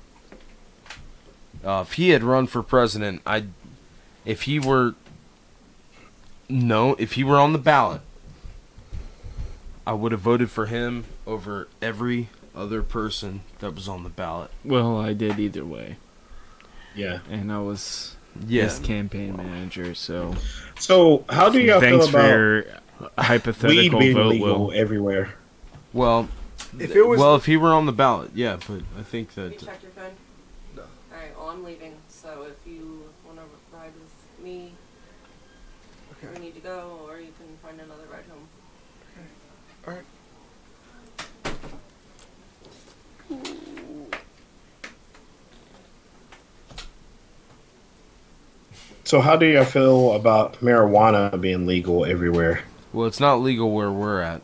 uh, 1.64 1.84
if 1.88 1.94
he 1.94 2.10
had 2.10 2.24
run 2.24 2.48
for 2.48 2.62
president, 2.64 3.22
I, 3.26 3.46
if 4.26 4.44
he 4.44 4.60
were, 4.60 4.96
no, 6.50 6.96
if 6.96 7.14
he 7.14 7.24
were 7.24 7.38
on 7.38 7.54
the 7.54 7.60
ballot, 7.60 8.02
I 9.86 9.94
would 9.94 10.12
have 10.12 10.22
voted 10.22 10.50
for 10.50 10.66
him 10.68 11.06
over 11.28 11.68
every 11.82 12.30
other 12.56 12.82
person 12.84 13.42
that 13.60 13.76
was 13.76 13.88
on 13.88 14.04
the 14.04 14.10
ballot. 14.10 14.52
Well, 14.64 14.98
I 15.00 15.14
did 15.14 15.40
either 15.40 15.66
way, 15.66 15.98
Yeah. 16.96 17.20
and 17.30 17.52
I 17.52 17.60
was 17.60 18.16
Yeah, 18.48 18.64
his 18.64 18.80
campaign 18.80 19.36
manager. 19.36 19.94
So 19.96 20.36
So 20.80 21.26
how 21.30 21.50
do 21.50 21.60
y'all 21.60 21.80
thanks 21.82 22.06
feel 22.06 22.12
for 22.12 22.20
about 22.20 22.30
your 22.30 22.56
weed 22.64 23.10
hypothetical 23.18 24.00
being 24.00 24.16
vote. 24.16 24.28
legal 24.28 24.68
Will 24.68 24.72
everywhere? 24.74 25.34
well, 25.92 26.30
If 26.80 26.96
it 26.96 27.04
was- 27.04 27.20
well, 27.20 27.36
if 27.36 27.46
he 27.46 27.58
were 27.58 27.74
on 27.74 27.86
the 27.86 27.92
ballot, 27.92 28.32
yeah, 28.34 28.58
but 28.68 28.82
I 28.98 29.04
think 29.04 29.34
Have 29.36 29.46
that 29.46 29.62
you 29.62 29.68
checked 29.68 29.84
your 29.84 29.92
phone? 29.92 30.12
No. 30.76 30.84
Alright, 31.12 31.38
well, 31.38 31.50
I'm 31.50 31.64
leaving, 31.64 31.94
so 32.08 32.48
if 32.50 32.56
you 32.72 33.04
want 33.26 33.38
to 33.38 33.44
ride 33.76 33.92
with 33.94 34.44
me, 34.46 34.72
Okay. 36.24 36.34
we 36.40 36.46
need 36.46 36.56
to 36.56 36.62
go, 36.62 37.00
or 37.08 37.20
you 37.20 37.34
can 37.38 37.58
find 37.62 37.80
another 37.82 38.06
ride 38.10 38.24
home. 38.30 38.48
So 49.04 49.20
how 49.20 49.36
do 49.36 49.46
y'all 49.46 49.66
feel 49.66 50.14
about 50.14 50.60
marijuana 50.62 51.40
being 51.40 51.66
legal 51.66 52.06
everywhere? 52.06 52.62
Well, 52.94 53.08
it's 53.08 53.20
not 53.20 53.36
legal 53.42 53.72
where 53.72 53.92
we're 53.92 54.22
at, 54.22 54.42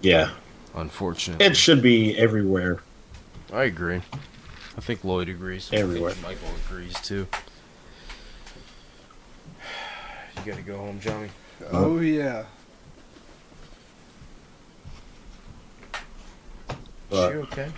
Yeah. 0.00 0.30
unfortunately. 0.74 1.44
It 1.44 1.56
should 1.56 1.82
be 1.82 2.16
everywhere. 2.16 2.80
I 3.52 3.64
agree. 3.64 4.02
I 4.76 4.80
think 4.80 5.04
Lloyd 5.04 5.28
agrees. 5.28 5.70
Everywhere. 5.72 6.14
Michael 6.22 6.48
agrees 6.66 6.94
too. 7.00 7.26
You 10.36 10.52
gotta 10.52 10.62
go 10.62 10.76
home, 10.78 11.00
Johnny. 11.00 11.30
Oh 11.72 11.98
yeah. 12.00 12.44
But 17.08 17.32
you 17.32 17.40
okay? 17.42 17.70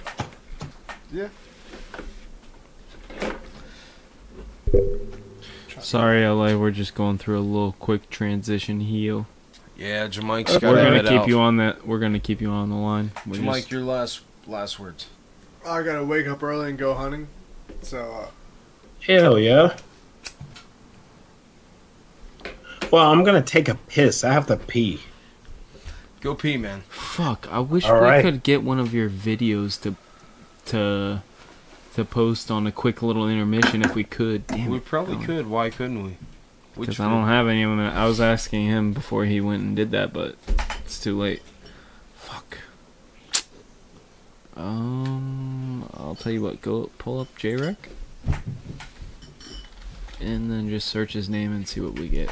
Sorry, 5.81 6.27
LA. 6.27 6.57
We're 6.57 6.71
just 6.71 6.95
going 6.95 7.19
through 7.19 7.39
a 7.39 7.41
little 7.41 7.73
quick 7.73 8.09
transition 8.11 8.81
heel. 8.81 9.27
Yeah, 9.77 10.07
Jamike's 10.09 10.57
got 10.59 10.73
We're 10.75 10.85
gonna 10.85 11.03
keep 11.03 11.21
out. 11.23 11.29
you 11.29 11.39
on 11.41 11.57
that. 11.59 11.87
We're 11.87 11.99
gonna 11.99 12.19
keep 12.19 12.41
you 12.41 12.51
on 12.51 12.71
the 12.71 12.77
line. 12.77 13.11
We're 13.27 13.37
Jamike, 13.41 13.55
just- 13.57 13.71
your 13.71 13.83
last 13.83 14.21
last 14.47 14.79
words. 14.79 15.07
I 15.67 15.83
gotta 15.83 16.05
wake 16.05 16.27
up 16.29 16.43
early 16.43 16.71
and 16.71 16.79
go 16.79 16.95
hunting. 16.95 17.29
So 17.83 17.99
uh, 17.99 18.27
Hell 19.01 19.39
yeah. 19.39 19.77
Well, 22.91 23.11
I'm 23.11 23.25
gonna 23.25 23.43
take 23.43 23.69
a 23.69 23.75
piss. 23.75 24.25
I 24.25 24.33
have 24.33 24.47
to 24.47 24.57
pee. 24.57 25.01
Go 26.21 26.35
pee, 26.35 26.57
man. 26.57 26.83
Fuck! 26.89 27.47
I 27.51 27.59
wish 27.59 27.85
All 27.85 27.95
we 27.95 28.01
right. 28.01 28.23
could 28.23 28.43
get 28.43 28.63
one 28.63 28.79
of 28.79 28.95
your 28.95 29.11
videos 29.11 29.81
to 29.83 29.95
to 30.67 31.23
to 31.97 32.05
post 32.05 32.51
on 32.51 32.67
a 32.67 32.73
quick 32.73 33.01
little 33.01 33.27
intermission 33.27 33.83
if 33.83 33.95
we 33.95 34.05
could. 34.05 34.47
Damn 34.47 34.69
we 34.69 34.77
it. 34.77 34.85
probably 34.85 35.25
could. 35.25 35.47
Why 35.47 35.71
couldn't 35.71 36.05
we? 36.05 36.17
Because 36.79 37.01
I 37.01 37.09
don't 37.09 37.27
have 37.27 37.49
any 37.49 37.63
of 37.63 37.71
them. 37.71 37.81
I 37.81 38.05
was 38.05 38.21
asking 38.21 38.67
him 38.67 38.93
before 38.93 39.25
he 39.25 39.41
went 39.41 39.63
and 39.63 39.75
did 39.75 39.93
that, 39.93 40.13
but 40.13 40.37
it's 40.85 41.01
too 41.01 41.19
late. 41.19 41.43
Fuck. 42.17 42.59
Um, 44.55 45.89
I'll 45.95 46.15
tell 46.15 46.33
you 46.33 46.43
what. 46.43 46.61
Go 46.61 46.91
pull 46.99 47.19
up 47.19 47.29
JREC, 47.39 47.77
and 50.21 50.51
then 50.51 50.69
just 50.69 50.89
search 50.89 51.15
his 51.15 51.31
name 51.31 51.51
and 51.51 51.67
see 51.67 51.81
what 51.81 51.99
we 51.99 52.09
get. 52.09 52.31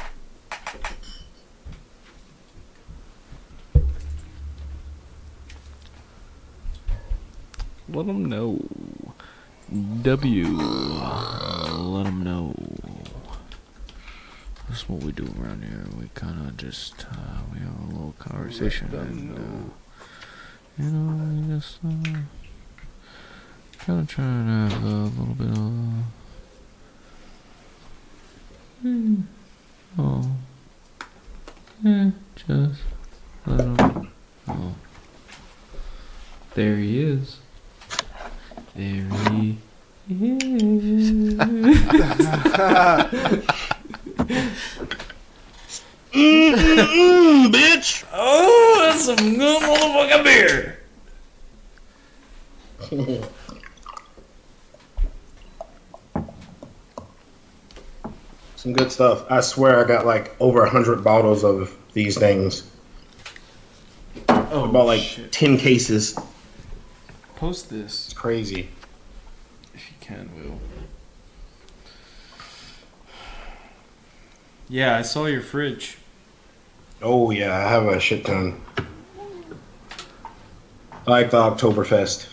Let 7.89 8.05
him 8.05 8.25
know. 8.25 8.59
W. 9.71 10.45
Let 10.45 12.05
him 12.05 12.23
know. 12.23 12.53
That's 14.69 14.87
what 14.87 15.01
we 15.01 15.11
do 15.11 15.23
around 15.39 15.63
here. 15.63 15.85
We 15.99 16.09
kind 16.13 16.47
of 16.47 16.57
just 16.57 17.05
uh, 17.11 17.41
we 17.51 17.59
have 17.59 17.79
a 17.79 17.87
little 17.91 18.13
conversation, 18.19 18.93
and 18.93 19.37
uh, 19.37 20.83
you 20.83 20.89
know, 20.89 21.47
we 21.47 21.55
just 21.55 21.79
uh, 21.83 22.19
kind 23.79 24.01
of 24.01 24.07
trying 24.07 24.45
to 24.45 24.75
have 24.75 24.83
a 24.83 24.87
little 24.87 25.35
bit 25.35 25.47
of. 25.47 26.03
Hmm. 28.81 29.21
Oh. 29.97 30.31
Yeah, 31.83 32.11
just 32.35 32.81
let 33.45 33.61
him. 33.61 34.11
Oh. 34.47 34.75
There 36.53 36.77
he 36.77 36.99
is. 37.01 37.39
There 38.75 39.07
he 39.29 39.57
is. 40.09 41.35
Mm, 46.13 47.51
bitch. 47.51 48.03
Oh, 48.17 48.79
that's 48.81 49.05
some 49.05 49.15
good 49.37 49.61
motherfucking 49.61 50.23
beer. 50.23 50.79
Some 58.55 58.73
good 58.73 58.91
stuff. 58.91 59.25
I 59.29 59.41
swear 59.41 59.83
I 59.83 59.87
got 59.87 60.05
like 60.05 60.35
over 60.39 60.63
a 60.63 60.69
hundred 60.69 61.03
bottles 61.03 61.43
of 61.43 61.75
these 61.93 62.17
things. 62.17 62.69
Oh, 64.29 64.65
About 64.69 64.85
like 64.87 65.01
shit. 65.01 65.31
ten 65.31 65.57
cases. 65.57 66.17
Post 67.35 67.69
this 67.69 68.05
It's 68.05 68.13
crazy. 68.13 68.69
if 69.73 69.89
you 69.89 69.95
can, 69.99 70.29
Will. 70.35 70.59
Yeah, 74.69 74.97
I 74.97 75.01
saw 75.01 75.25
your 75.25 75.41
fridge. 75.41 75.97
Oh 77.01 77.29
yeah, 77.31 77.55
I 77.55 77.69
have 77.69 77.85
a 77.87 77.99
shit 77.99 78.25
ton. 78.25 78.61
I 81.07 81.11
like 81.11 81.29
the 81.31 81.37
Oktoberfest. 81.37 82.27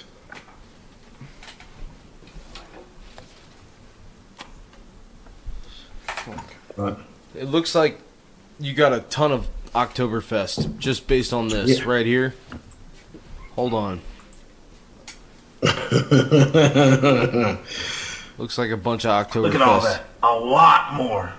But 6.76 6.98
It 7.34 7.44
looks 7.44 7.74
like 7.74 8.00
you 8.58 8.74
got 8.74 8.92
a 8.92 9.00
ton 9.00 9.32
of 9.32 9.48
Oktoberfest 9.74 10.78
just 10.78 11.06
based 11.06 11.32
on 11.32 11.48
this 11.48 11.78
Yeah. 11.80 11.84
right 11.84 12.06
here. 12.06 12.34
Hold 13.56 13.74
on. 13.74 14.00
Looks 18.38 18.58
like 18.58 18.70
a 18.70 18.76
bunch 18.76 19.04
of 19.06 19.26
Oktoberfest. 19.26 19.42
Look 19.42 19.54
at 19.54 19.62
all 19.62 19.80
that. 19.80 20.04
A 20.22 20.34
lot 20.34 20.94
more. 20.94 21.32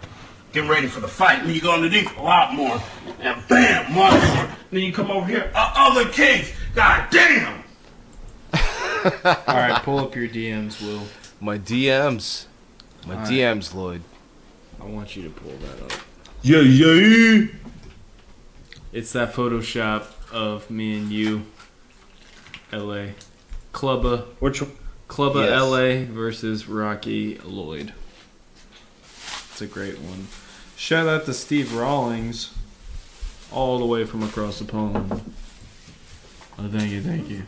Get 0.53 0.69
ready 0.69 0.87
for 0.87 1.01
the 1.01 1.07
fight. 1.07 1.43
Then 1.43 1.53
you 1.53 1.59
go 1.61 1.73
underneath. 1.73 2.15
A 2.17 2.21
lot 2.21 2.53
more. 2.53 2.81
And 3.19 3.45
bam, 3.49 3.95
one 3.95 4.13
more. 4.13 4.49
Then 4.71 4.81
you 4.81 4.93
come 4.93 5.11
over 5.11 5.25
here. 5.27 5.51
A 5.55 5.71
other 5.75 6.09
case. 6.09 6.53
God 6.75 7.07
damn. 7.11 7.63
All 8.53 9.33
right, 9.47 9.81
pull 9.83 9.99
up 9.99 10.15
your 10.15 10.27
DMs, 10.29 10.81
Will. 10.81 11.03
My 11.41 11.57
DMs. 11.57 12.45
My 13.05 13.15
Alright. 13.15 13.29
DMs, 13.29 13.73
Lloyd. 13.73 14.01
I 14.79 14.85
want 14.85 15.15
you 15.17 15.23
to 15.23 15.29
pull 15.29 15.51
that 15.51 15.81
up. 15.83 15.99
yeah, 16.41 16.59
yeah. 16.59 17.47
It's 18.93 19.11
that 19.13 19.33
Photoshop 19.33 20.05
of 20.31 20.69
me 20.69 20.97
and 20.97 21.11
you, 21.11 21.45
LA, 22.71 23.07
Clubber, 23.73 24.25
Which 24.39 24.63
Clubber 25.09 25.41
Yes. 25.43 25.61
LA 25.61 26.05
versus 26.13 26.67
Rocky 26.69 27.37
Lloyd. 27.39 27.93
It's 29.51 29.61
a 29.61 29.67
great 29.67 29.99
one. 29.99 30.27
Shout 30.77 31.07
out 31.07 31.25
to 31.25 31.33
Steve 31.33 31.73
Rawlings, 31.75 32.53
all 33.51 33.77
the 33.79 33.85
way 33.85 34.05
from 34.05 34.23
across 34.23 34.59
the 34.59 34.65
pond. 34.65 35.11
Oh, 36.57 36.69
thank 36.69 36.91
you, 36.91 37.01
thank 37.01 37.29
you. 37.29 37.43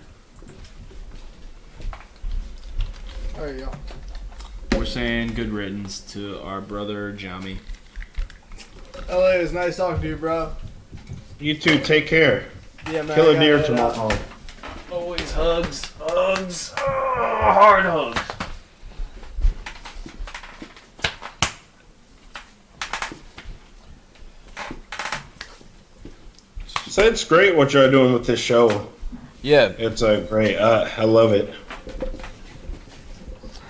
there 3.36 3.54
you 3.54 3.66
go. 3.66 3.72
We're 4.78 4.86
saying 4.86 5.34
good 5.34 5.50
riddance 5.50 6.00
to 6.14 6.40
our 6.42 6.62
brother 6.62 7.12
Jami. 7.12 7.60
LA, 9.10 9.32
it 9.32 9.42
was 9.42 9.54
nice 9.54 9.78
talking 9.78 10.02
to 10.02 10.08
you, 10.10 10.16
bro. 10.16 10.52
you 11.40 11.56
too. 11.58 11.80
take 11.80 12.08
care. 12.08 12.46
Yeah, 12.92 13.02
man. 13.04 13.16
Kill 13.16 13.32
I 13.32 13.34
a 13.36 13.40
deer 13.40 13.58
gotta 13.58 13.72
head 13.76 13.80
out. 13.80 13.94
tomorrow. 13.94 14.18
Always 14.92 15.32
hugs, 15.32 15.92
hugs, 16.00 16.74
oh, 16.78 16.82
hard 17.42 17.86
hugs. 17.86 18.22
So 26.88 27.04
it's 27.04 27.24
great 27.24 27.56
what 27.56 27.74
you're 27.74 27.92
doing 27.92 28.14
with 28.14 28.26
this 28.26 28.40
show. 28.40 28.90
Yeah, 29.42 29.74
It's 29.78 30.02
uh, 30.02 30.26
great. 30.30 30.58
Uh, 30.58 30.88
I 30.98 31.04
love 31.04 31.34
it. 31.34 31.54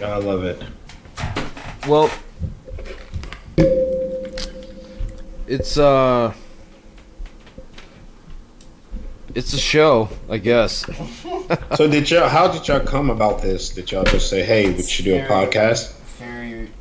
I 0.02 0.18
love 0.18 0.44
it. 0.44 0.62
well, 1.88 2.10
it's 5.48 5.78
uh, 5.78 6.34
it's 9.36 9.54
a 9.54 9.60
show, 9.60 10.10
I 10.30 10.38
guess. 10.38 10.86
So 11.76 11.88
did 11.88 12.10
y'all? 12.10 12.30
How 12.30 12.48
did 12.48 12.68
y'all 12.68 12.80
come 12.80 13.10
about 13.10 13.42
this? 13.42 13.70
Did 13.70 13.92
y'all 13.92 14.06
just 14.06 14.30
say, 14.30 14.44
"Hey, 14.44 14.72
we 14.72 14.82
should 14.82 15.06
do 15.06 15.16
a 15.16 15.28
podcast"? 15.28 15.94
Very, 16.18 16.72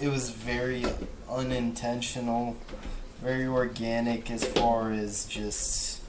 it 0.00 0.08
was 0.08 0.30
very 0.30 0.84
unintentional, 1.28 2.56
very 3.22 3.46
organic 3.46 4.30
as 4.30 4.44
far 4.44 4.92
as 4.92 5.24
just. 5.24 6.02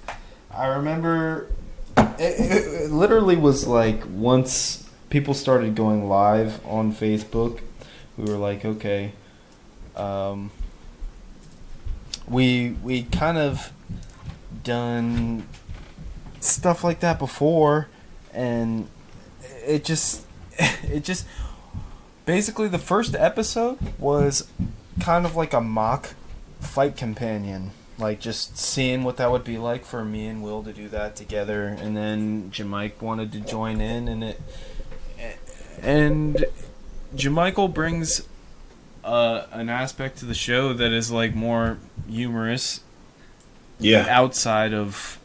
I 0.54 0.68
remember, 0.68 1.50
it, 1.98 2.20
it, 2.20 2.84
it 2.84 2.92
literally 2.92 3.36
was 3.38 3.66
like 3.66 4.04
once 4.08 4.88
people 5.10 5.34
started 5.34 5.76
going 5.76 6.08
live 6.08 6.66
on 6.66 6.94
Facebook, 6.94 7.62
we 8.18 8.26
were 8.26 8.38
like, 8.38 8.64
okay, 8.64 9.14
um, 9.96 10.52
we 12.28 12.76
we 12.84 13.04
kind 13.04 13.38
of 13.38 13.72
done 14.64 15.48
stuff 16.46 16.84
like 16.84 17.00
that 17.02 17.20
before, 17.20 17.88
and 18.34 18.88
it 19.66 19.84
just 19.86 20.26
it 20.60 21.04
just 21.04 21.26
basically 22.26 22.68
the 22.68 22.80
first 22.80 23.16
episode 23.16 23.78
was 24.00 24.48
kind 25.00 25.26
of 25.26 25.36
like 25.36 25.54
a 25.54 25.62
mock 25.62 26.14
fight 26.60 26.96
companion 26.98 27.72
like 27.98 28.20
just 28.20 28.58
seeing 28.58 29.04
what 29.04 29.18
that 29.18 29.30
would 29.32 29.44
be 29.44 29.58
like 29.58 29.86
for 29.86 30.04
me 30.04 30.26
and 30.28 30.42
will 30.42 30.64
to 30.64 30.74
do 30.74 30.90
that 30.90 31.16
together 31.16 31.68
and 31.68 31.96
then 31.96 32.50
Jamike 32.52 33.00
wanted 33.02 33.32
to 33.34 33.40
join 33.40 33.80
in 33.82 34.08
and 34.08 34.24
it 34.24 34.42
And 35.82 36.46
Jamichael 37.16 37.74
brings 37.74 38.28
uh, 39.04 39.46
an 39.52 39.70
aspect 39.70 40.18
to 40.20 40.26
the 40.26 40.34
show 40.34 40.74
that 40.74 40.92
is 40.92 41.12
like 41.12 41.36
more 41.36 41.78
humorous 42.10 42.82
Yeah. 43.80 44.08
outside 44.10 44.74
of 44.74 45.20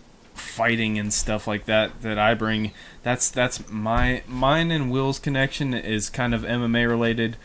fighting 0.51 0.99
and 0.99 1.13
stuff 1.13 1.47
like 1.47 1.65
that 1.67 2.03
that 2.03 2.19
I 2.19 2.35
bring. 2.35 2.73
That's 3.03 3.31
that's 3.31 3.69
my 3.71 4.23
mine 4.27 4.71
and 4.71 4.91
Will's 4.91 5.19
connection 5.19 5.75
is 5.75 6.11
kind 6.11 6.35
of 6.35 6.43
MMA 6.43 6.89
related. 6.89 7.37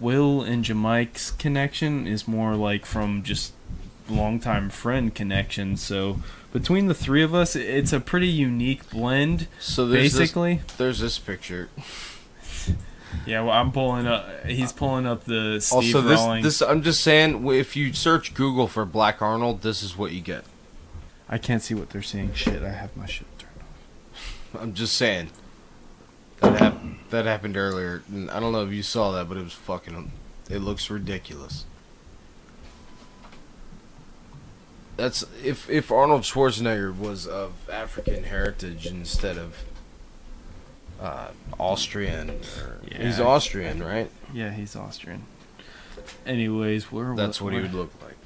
Will 0.00 0.42
and 0.42 0.64
Jamike's 0.64 1.30
connection 1.32 2.06
is 2.06 2.26
more 2.26 2.56
like 2.56 2.84
from 2.84 3.22
just 3.22 3.52
longtime 4.08 4.70
friend 4.70 5.14
connection. 5.14 5.76
So 5.76 6.18
between 6.52 6.86
the 6.86 6.94
three 6.94 7.22
of 7.22 7.34
us, 7.34 7.56
it's 7.56 7.92
a 7.92 8.00
pretty 8.00 8.28
unique 8.28 8.90
blend. 8.90 9.46
So 9.60 9.86
there's 9.86 10.16
Basically, 10.16 10.56
this, 10.66 10.76
there's 10.76 10.98
this 11.00 11.18
picture. 11.18 11.70
yeah. 13.26 13.42
Well, 13.42 13.52
I'm 13.52 13.72
pulling 13.72 14.06
up. 14.06 14.44
He's 14.46 14.72
pulling 14.72 15.06
up 15.06 15.24
the 15.24 15.60
Steve 15.60 15.94
also, 15.96 16.00
this 16.00 16.42
this 16.42 16.62
I'm 16.62 16.82
just 16.82 17.02
saying, 17.02 17.46
if 17.48 17.76
you 17.76 17.92
search 17.92 18.34
Google 18.34 18.68
for 18.68 18.84
Black 18.84 19.22
Arnold, 19.22 19.62
this 19.62 19.82
is 19.82 19.96
what 19.96 20.12
you 20.12 20.20
get. 20.20 20.44
I 21.32 21.38
can't 21.38 21.62
see 21.62 21.72
what 21.72 21.88
they're 21.88 22.02
seeing. 22.02 22.34
Shit, 22.34 22.62
I 22.62 22.68
have 22.68 22.94
my 22.94 23.06
shit 23.06 23.26
turned 23.38 23.54
off. 23.58 24.62
I'm 24.62 24.74
just 24.74 24.94
saying. 24.98 25.30
That 26.40 26.58
happened. 26.60 26.98
That 27.08 27.24
happened 27.24 27.56
earlier. 27.56 28.02
and 28.12 28.30
I 28.30 28.38
don't 28.38 28.52
know 28.52 28.62
if 28.62 28.70
you 28.70 28.82
saw 28.82 29.12
that, 29.12 29.30
but 29.30 29.38
it 29.38 29.42
was 29.44 29.54
fucking. 29.54 30.12
It 30.50 30.58
looks 30.58 30.90
ridiculous. 30.90 31.64
That's 34.98 35.24
if 35.42 35.70
if 35.70 35.90
Arnold 35.90 36.22
Schwarzenegger 36.22 36.96
was 36.96 37.26
of 37.26 37.52
African 37.70 38.24
heritage 38.24 38.84
instead 38.86 39.38
of 39.38 39.64
uh, 41.00 41.28
Austrian. 41.58 42.28
Or, 42.28 42.80
He's 42.94 43.18
Austrian, 43.18 43.82
right? 43.82 44.10
Yeah, 44.34 44.50
he's 44.50 44.76
Austrian. 44.76 45.24
Anyways, 46.26 46.92
where 46.92 47.16
That's 47.16 47.40
what 47.40 47.54
he 47.54 47.60
would 47.60 47.72
look 47.72 47.90
like. 48.02 48.16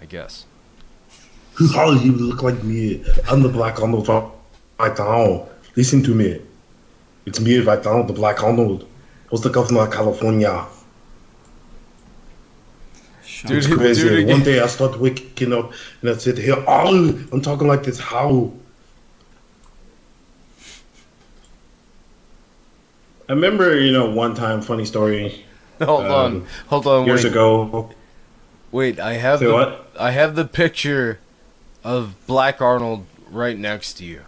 I 0.00 0.04
guess. 0.04 0.46
How 1.72 1.92
you 1.92 2.12
look 2.12 2.42
like 2.42 2.62
me? 2.64 3.04
I'm 3.30 3.42
the 3.42 3.48
Black 3.48 3.80
Arnold 3.80 4.08
right 4.08 4.98
now. 4.98 5.46
Listen 5.76 6.02
to 6.02 6.14
me. 6.14 6.40
It's 7.26 7.40
me 7.40 7.58
right 7.58 7.82
now, 7.84 8.02
the 8.02 8.12
Black 8.12 8.42
Arnold. 8.42 8.88
Was 9.30 9.40
the 9.40 9.50
governor 9.50 9.82
of 9.82 9.92
California. 9.92 10.66
Dude, 13.46 13.58
it's 13.58 13.66
crazy. 13.66 14.22
again. 14.22 14.28
One 14.28 14.42
day 14.42 14.60
I 14.60 14.66
start 14.66 14.98
waking 14.98 15.52
up 15.52 15.72
and 16.00 16.10
I 16.10 16.16
said, 16.16 16.38
"Here, 16.38 16.62
oh, 16.66 17.26
I'm 17.32 17.40
talking 17.40 17.66
like 17.66 17.82
this. 17.82 17.98
How?" 17.98 18.52
I 23.28 23.32
remember, 23.32 23.80
you 23.80 23.92
know, 23.92 24.10
one 24.10 24.34
time, 24.34 24.60
funny 24.62 24.84
story. 24.84 25.44
Hold 25.82 26.04
um, 26.04 26.12
on, 26.12 26.46
hold 26.68 26.86
on. 26.86 27.06
Years 27.06 27.24
wait. 27.24 27.30
ago, 27.30 27.90
Wait, 28.70 28.98
I 28.98 29.14
have 29.14 29.38
Say 29.38 29.46
the 29.46 29.52
what? 29.52 29.90
I 29.98 30.10
have 30.10 30.36
the 30.36 30.44
picture 30.44 31.18
of 31.84 32.14
Black 32.26 32.60
Arnold 32.60 33.06
right 33.30 33.58
next 33.58 33.94
to 33.94 34.04
you. 34.04 34.22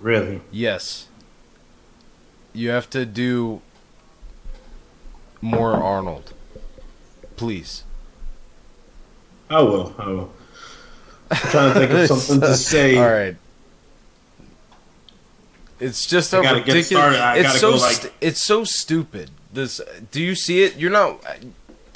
really. 0.00 0.40
Yes. 0.50 1.08
You 2.52 2.70
have 2.70 2.88
to 2.90 3.04
do 3.04 3.60
more 5.42 5.74
Arnold. 5.74 6.32
Please. 7.36 7.82
I 9.50 9.60
will. 9.62 9.94
I 9.98 10.06
will. 10.08 10.32
I'm 11.30 11.36
trying 11.36 11.74
to 11.74 11.80
think 11.80 11.90
of 11.92 12.06
something 12.18 12.40
to 12.40 12.56
say. 12.56 12.96
All 12.96 13.10
right. 13.10 13.36
It's 15.78 16.06
just 16.06 16.32
a 16.32 16.38
I 16.38 16.42
get 16.42 16.66
ridiculous. 16.66 17.16
it's 17.36 17.60
so 17.60 17.70
like- 17.72 17.94
st- 17.96 18.12
it's 18.20 18.44
so 18.46 18.64
stupid. 18.64 19.30
This. 19.52 19.80
Do 20.10 20.22
you 20.22 20.34
see 20.34 20.62
it? 20.62 20.76
You're 20.76 20.90
not. 20.90 21.22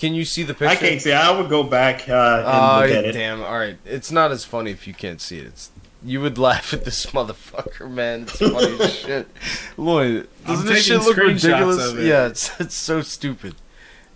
Can 0.00 0.14
you 0.14 0.24
see 0.24 0.42
the 0.42 0.54
picture? 0.54 0.66
I 0.68 0.76
can't 0.76 1.00
say. 1.00 1.12
I 1.12 1.30
would 1.38 1.48
go 1.50 1.62
back 1.62 2.08
uh, 2.08 2.12
and 2.12 2.46
Oh, 2.46 2.80
look 2.86 2.90
at 2.98 3.04
it. 3.04 3.12
damn! 3.12 3.42
All 3.42 3.58
right, 3.58 3.76
it's 3.84 4.10
not 4.10 4.30
as 4.32 4.44
funny 4.44 4.70
if 4.70 4.86
you 4.86 4.94
can't 4.94 5.20
see 5.20 5.38
it. 5.38 5.46
It's 5.46 5.70
you 6.02 6.20
would 6.22 6.38
laugh 6.48 6.72
at 6.72 6.84
this 6.86 7.04
motherfucker, 7.06 7.90
man. 7.90 8.22
It's 8.22 8.38
funny 8.38 8.80
as 8.80 8.94
shit. 8.98 9.28
Lloyd, 9.76 10.26
doesn't 10.46 10.66
this 10.66 10.86
shit 10.86 11.02
look 11.02 11.16
screenshots 11.18 11.44
ridiculous? 11.44 11.92
it. 11.92 12.04
Yeah, 12.06 12.26
it's 12.28 12.58
it's 12.64 12.74
so 12.74 13.02
stupid. 13.02 13.54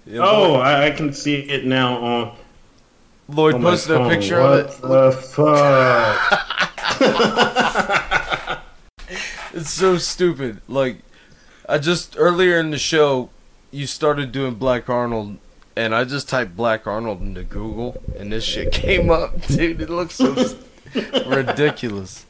Yeah, 0.06 0.20
Oh, 0.20 0.52
Lloyd, 0.54 0.60
I, 0.66 0.86
I 0.86 0.90
can 0.92 1.12
see 1.12 1.34
it 1.36 1.66
now 1.66 1.98
on. 2.02 2.36
Lloyd 3.28 3.54
on 3.56 3.62
my 3.62 3.70
posted 3.70 3.96
a 3.96 3.98
phone. 3.98 4.10
picture 4.10 4.40
what 4.40 4.60
of 4.60 4.70
it. 4.70 4.80
the 4.82 5.12
fuck? 5.12 6.40
It's 9.52 9.70
so 9.70 9.98
stupid. 9.98 10.60
Like, 10.68 10.98
I 11.68 11.78
just 11.78 12.16
earlier 12.18 12.58
in 12.58 12.70
the 12.70 12.78
show, 12.78 13.28
you 13.70 13.86
started 13.86 14.32
doing 14.32 14.54
Black 14.56 14.88
Arnold, 14.90 15.36
and 15.76 15.94
I 15.94 16.04
just 16.04 16.28
typed 16.28 16.56
Black 16.56 16.86
Arnold 16.86 17.20
into 17.20 17.42
Google, 17.42 18.02
and 18.18 18.32
this 18.32 18.44
shit 18.44 18.72
came 18.82 19.10
up, 19.10 19.40
dude. 19.46 19.80
It 19.80 19.90
looks 19.90 20.14
so 20.16 20.34
ridiculous. 21.26 22.26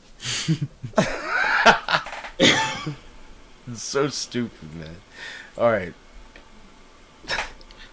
it's 2.39 2.95
so 3.83 4.09
stupid, 4.09 4.75
man. 4.75 4.97
All 5.59 5.71
right. 5.71 5.93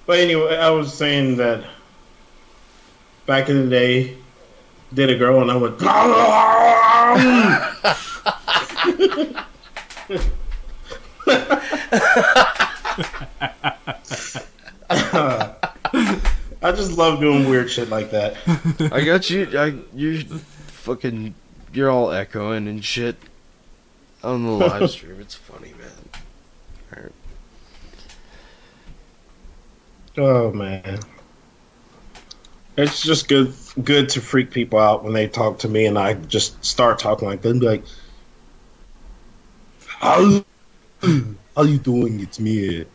But 0.06 0.20
anyway, 0.20 0.58
I 0.58 0.70
was 0.70 0.94
saying 0.94 1.38
that 1.38 1.64
back 3.26 3.50
in 3.50 3.64
the 3.64 3.70
day, 3.70 4.18
did 4.94 5.10
a 5.10 5.18
girl 5.18 5.42
and 5.42 5.52
I 5.52 5.56
went. 5.56 5.80
I 16.64 16.72
just 16.72 16.98
love 16.98 17.20
doing 17.20 17.50
weird 17.50 17.70
shit 17.70 17.90
like 17.90 18.12
that. 18.12 18.38
I 18.94 19.04
got 19.04 19.30
you. 19.30 19.48
I 19.58 19.76
you 19.94 20.22
fucking. 20.22 21.34
You're 21.74 21.90
all 21.90 22.12
echoing 22.12 22.68
and 22.68 22.84
shit 22.84 23.16
on 24.24 24.44
the 24.44 24.52
live 24.52 24.90
stream. 24.92 25.20
It's 25.20 25.36
funny, 25.36 25.74
man. 25.80 27.04
Right. 27.04 27.12
Oh 30.18 30.52
man. 30.52 31.00
It's 32.78 33.02
just 33.02 33.28
good 33.28 33.54
good 33.84 34.08
to 34.10 34.22
freak 34.22 34.52
people 34.52 34.80
out 34.80 35.04
when 35.04 35.14
they 35.14 35.28
talk 35.28 35.60
to 35.60 35.68
me 35.68 35.88
and 35.88 35.98
I 35.98 36.14
just 36.14 36.64
start 36.64 37.00
talking 37.00 37.28
like 37.28 37.42
them 37.42 37.60
be 37.60 37.66
like 37.66 37.84
How 39.80 40.44
how 41.02 41.64
you 41.64 41.80
doing? 41.80 42.20
It's 42.20 42.40
me. 42.40 42.86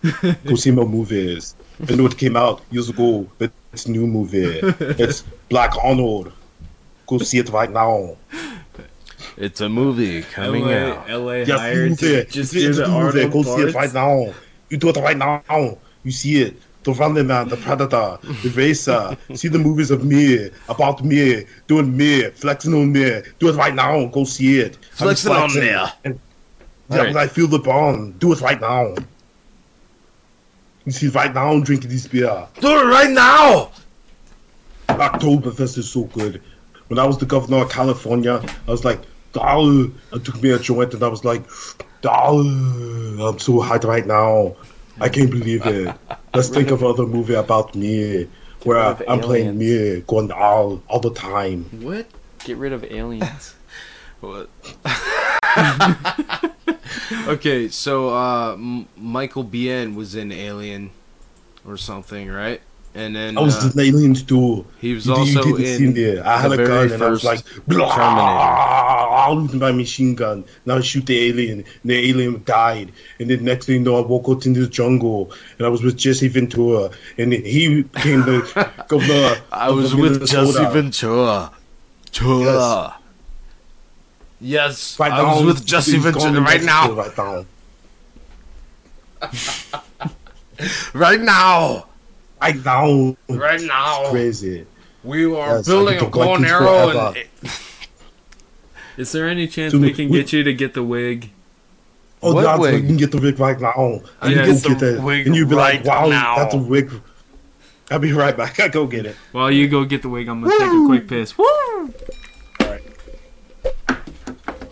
Go 0.44 0.54
see 0.54 0.70
my 0.70 0.84
movies. 0.84 1.55
I 1.88 1.94
know 1.94 2.06
it 2.06 2.16
came 2.16 2.36
out 2.36 2.62
years 2.70 2.88
ago, 2.88 3.28
but 3.38 3.50
it's 3.72 3.86
new 3.88 4.06
movie. 4.06 4.60
It's 5.02 5.22
Black 5.48 5.72
Arnold. 5.82 6.32
Go 7.06 7.18
see 7.18 7.38
it 7.38 7.50
right 7.50 7.70
now. 7.70 8.16
It's 9.36 9.60
a 9.60 9.68
movie 9.68 10.22
coming 10.22 10.64
LA, 10.64 10.72
out. 10.72 11.10
LA 11.10 11.32
Yes, 11.44 11.60
hired 11.60 11.90
movie. 11.90 12.24
to 12.24 12.24
just 12.24 12.54
It's 12.54 12.78
do 12.78 12.82
a 12.84 12.86
the 12.86 12.92
movie. 12.92 13.22
Arnold 13.24 13.32
Go 13.32 13.42
see 13.56 13.62
it 13.68 13.74
right 13.74 13.92
now. 13.92 14.34
You 14.70 14.76
do 14.78 14.88
it 14.88 14.96
right 14.96 15.16
now. 15.16 15.42
You 16.04 16.10
see 16.10 16.40
it. 16.42 16.56
The 16.84 16.92
Running 16.92 17.26
Man, 17.26 17.48
the 17.48 17.56
Predator, 17.56 18.16
the 18.44 18.52
Racer. 18.54 19.16
see 19.34 19.48
the 19.48 19.58
movies 19.58 19.90
of 19.90 20.04
me, 20.04 20.50
about 20.68 21.02
me, 21.04 21.44
doing 21.66 21.96
me, 21.96 22.30
flexing 22.30 22.72
on 22.72 22.92
me. 22.92 23.22
Do 23.40 23.48
it 23.48 23.56
right 23.56 23.74
now. 23.74 24.06
Go 24.06 24.22
see 24.24 24.60
it. 24.60 24.76
I'm 25.00 25.08
Flexing 25.16 25.32
on 25.32 25.52
me. 25.52 25.68
And, 26.04 26.20
yeah, 26.88 26.96
Alright. 26.98 27.08
when 27.14 27.16
I 27.16 27.26
feel 27.26 27.48
the 27.48 27.58
bond, 27.58 28.20
do 28.20 28.32
it 28.32 28.40
right 28.40 28.60
now. 28.60 28.94
You 30.86 30.92
see, 30.92 31.08
right 31.08 31.34
now, 31.34 31.50
I'm 31.50 31.64
drinking 31.64 31.90
this 31.90 32.06
beer. 32.06 32.46
Do 32.60 32.68
it 32.68 32.84
right 32.84 33.10
now. 33.10 33.72
Oktoberfest 34.88 35.78
is 35.78 35.90
so 35.90 36.04
good. 36.04 36.40
When 36.86 37.00
I 37.00 37.04
was 37.04 37.18
the 37.18 37.26
governor 37.26 37.62
of 37.62 37.70
California, 37.70 38.40
I 38.68 38.70
was 38.70 38.84
like, 38.84 39.00
"Dal." 39.32 39.90
I 40.12 40.18
took 40.22 40.40
me 40.40 40.50
a 40.50 40.58
joint 40.60 40.94
and 40.94 41.02
I 41.02 41.08
was 41.08 41.24
like, 41.24 41.42
"Dal." 42.02 42.38
I'm 42.38 43.38
so 43.40 43.60
hot 43.60 43.82
right 43.82 44.06
now. 44.06 44.54
I 45.00 45.08
can't 45.08 45.30
believe 45.30 45.66
it. 45.66 45.92
Let's 46.32 46.48
think 46.50 46.70
of 46.70 46.84
other 46.84 47.04
movie 47.04 47.34
about 47.34 47.74
me 47.74 48.28
where 48.62 48.78
I'm 48.78 49.20
playing 49.20 49.58
me, 49.58 50.02
going 50.02 50.30
all 50.30 50.80
all 50.88 51.00
the 51.00 51.12
time. 51.12 51.64
What? 51.82 52.06
Get 52.44 52.58
rid 52.58 52.72
of 52.72 52.84
aliens. 52.84 53.54
What? 54.20 54.48
okay, 57.28 57.68
so 57.68 58.10
uh, 58.10 58.52
M- 58.54 58.86
Michael 58.96 59.44
Biehn 59.44 59.94
was 59.94 60.14
in 60.14 60.32
Alien 60.32 60.90
or 61.66 61.76
something, 61.76 62.30
right? 62.30 62.60
And 62.94 63.14
then 63.14 63.36
I 63.36 63.42
was 63.42 63.62
uh, 63.62 63.70
in 63.74 63.80
aliens 63.94 64.22
too. 64.22 64.64
he 64.80 64.94
was 64.94 65.04
You- 65.04 65.12
you 65.12 65.18
also 65.38 65.56
see 65.58 65.84
in 65.84 65.92
me. 65.92 66.18
I 66.18 66.40
had 66.40 66.52
a 66.52 66.56
gun 66.56 66.90
and 66.92 67.02
I 67.02 67.10
was 67.10 67.24
like, 67.24 67.44
Terminator. 67.68 68.00
I'll 69.20 69.42
use 69.42 69.52
my 69.52 69.70
machine 69.70 70.14
gun. 70.14 70.44
Now 70.64 70.76
I 70.76 70.80
shoot 70.80 71.04
the 71.04 71.18
alien. 71.28 71.58
And 71.82 71.90
the 71.90 72.08
alien 72.08 72.42
died. 72.46 72.92
And 73.20 73.28
then 73.28 73.44
next 73.44 73.66
thing 73.66 73.74
you 73.76 73.80
know, 73.82 74.02
I 74.02 74.06
woke 74.06 74.28
up 74.30 74.46
in 74.46 74.54
the 74.54 74.66
jungle 74.66 75.30
and 75.58 75.66
I 75.66 75.68
was 75.68 75.82
with 75.82 75.98
Jesse 75.98 76.28
Ventura. 76.28 76.88
And 77.18 77.34
he 77.34 77.82
became 77.82 78.20
the 78.22 78.40
governor. 78.88 79.36
I 79.52 79.70
was 79.70 79.94
with. 79.94 80.26
Jesse 80.26 80.64
Ventura. 80.64 81.52
Ventura. 82.14 82.94
Yes, 82.96 83.05
Right 84.40 85.12
I 85.12 85.22
was 85.22 85.40
now, 85.40 85.46
with 85.46 85.64
Jesse 85.64 85.92
he's 85.92 86.02
Ventura 86.02 86.40
right 86.42 86.62
now. 86.62 86.92
Right 86.92 87.16
now. 87.16 87.46
Right 90.94 91.20
now. 91.20 91.86
Right 92.42 92.56
now. 92.64 93.16
Right 93.28 93.60
now. 93.62 94.00
It's 94.02 94.10
crazy. 94.10 94.66
We 95.04 95.24
are 95.24 95.56
Yes, 95.56 95.66
building 95.66 95.96
a 95.96 96.00
to 96.00 96.06
bow 96.06 96.34
and 96.34 96.46
arrow 96.46 96.88
and 97.14 97.26
Is 98.96 99.12
there 99.12 99.28
any 99.28 99.46
chance 99.46 99.72
Dude, 99.72 99.82
we 99.82 99.92
can 99.92 100.08
we- 100.08 100.18
get 100.18 100.32
you 100.32 100.42
to 100.42 100.52
get 100.52 100.74
the 100.74 100.82
wig? 100.82 101.30
Oh, 102.22 102.34
What 102.34 102.42
that's 102.42 102.58
wig? 102.58 102.80
you 102.82 102.86
can 102.88 102.96
get 102.96 103.12
the 103.12 103.20
wig 103.20 103.38
right 103.38 103.60
now. 103.60 104.00
I 104.20 104.26
And 104.28 104.30
you 104.36 104.54
get 104.54 104.62
go 104.64 104.74
the 104.96 105.00
wig 105.02 105.26
and 105.26 105.36
you'd 105.36 105.48
be 105.50 105.54
like, 105.54 105.84
right 105.84 106.02
"Wow, 106.02 106.08
now." 106.08 106.36
that's 106.36 106.54
a 106.54 106.58
wig." 106.58 106.90
I'll 107.90 107.98
be 108.00 108.12
right 108.12 108.36
back. 108.36 108.58
I 108.66 108.68
go 108.68 108.86
get 108.86 109.06
it. 109.06 109.14
While 109.32 109.50
you 109.50 109.68
go 109.68 109.84
get 109.84 110.02
the 110.02 110.08
wig, 110.08 110.26
I'm 110.28 110.42
gonna 110.42 110.58
take 110.58 110.66
a 110.68 110.86
quick 110.86 111.08
piss. 111.08 111.36
Woo! 111.38 111.44
Okay, 112.60 112.80
You're 113.60 113.84
gonna 113.84 113.84
look, 113.84 113.84
be 113.84 113.84
happy 113.84 113.84
you 113.84 113.84
did 113.84 113.94
it. 113.94 113.94
You're 113.94 114.44
gonna 114.46 114.65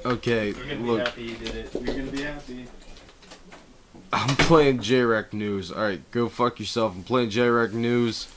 be 2.12 2.22
happy. 2.22 2.66
I'm 4.12 4.36
playing 4.36 4.80
J-Rec 4.80 5.32
News. 5.32 5.72
Alright, 5.72 6.08
go 6.10 6.28
fuck 6.28 6.60
yourself. 6.60 6.94
I'm 6.94 7.02
playing 7.02 7.30
J-Rec 7.30 7.72
News. 7.72 8.28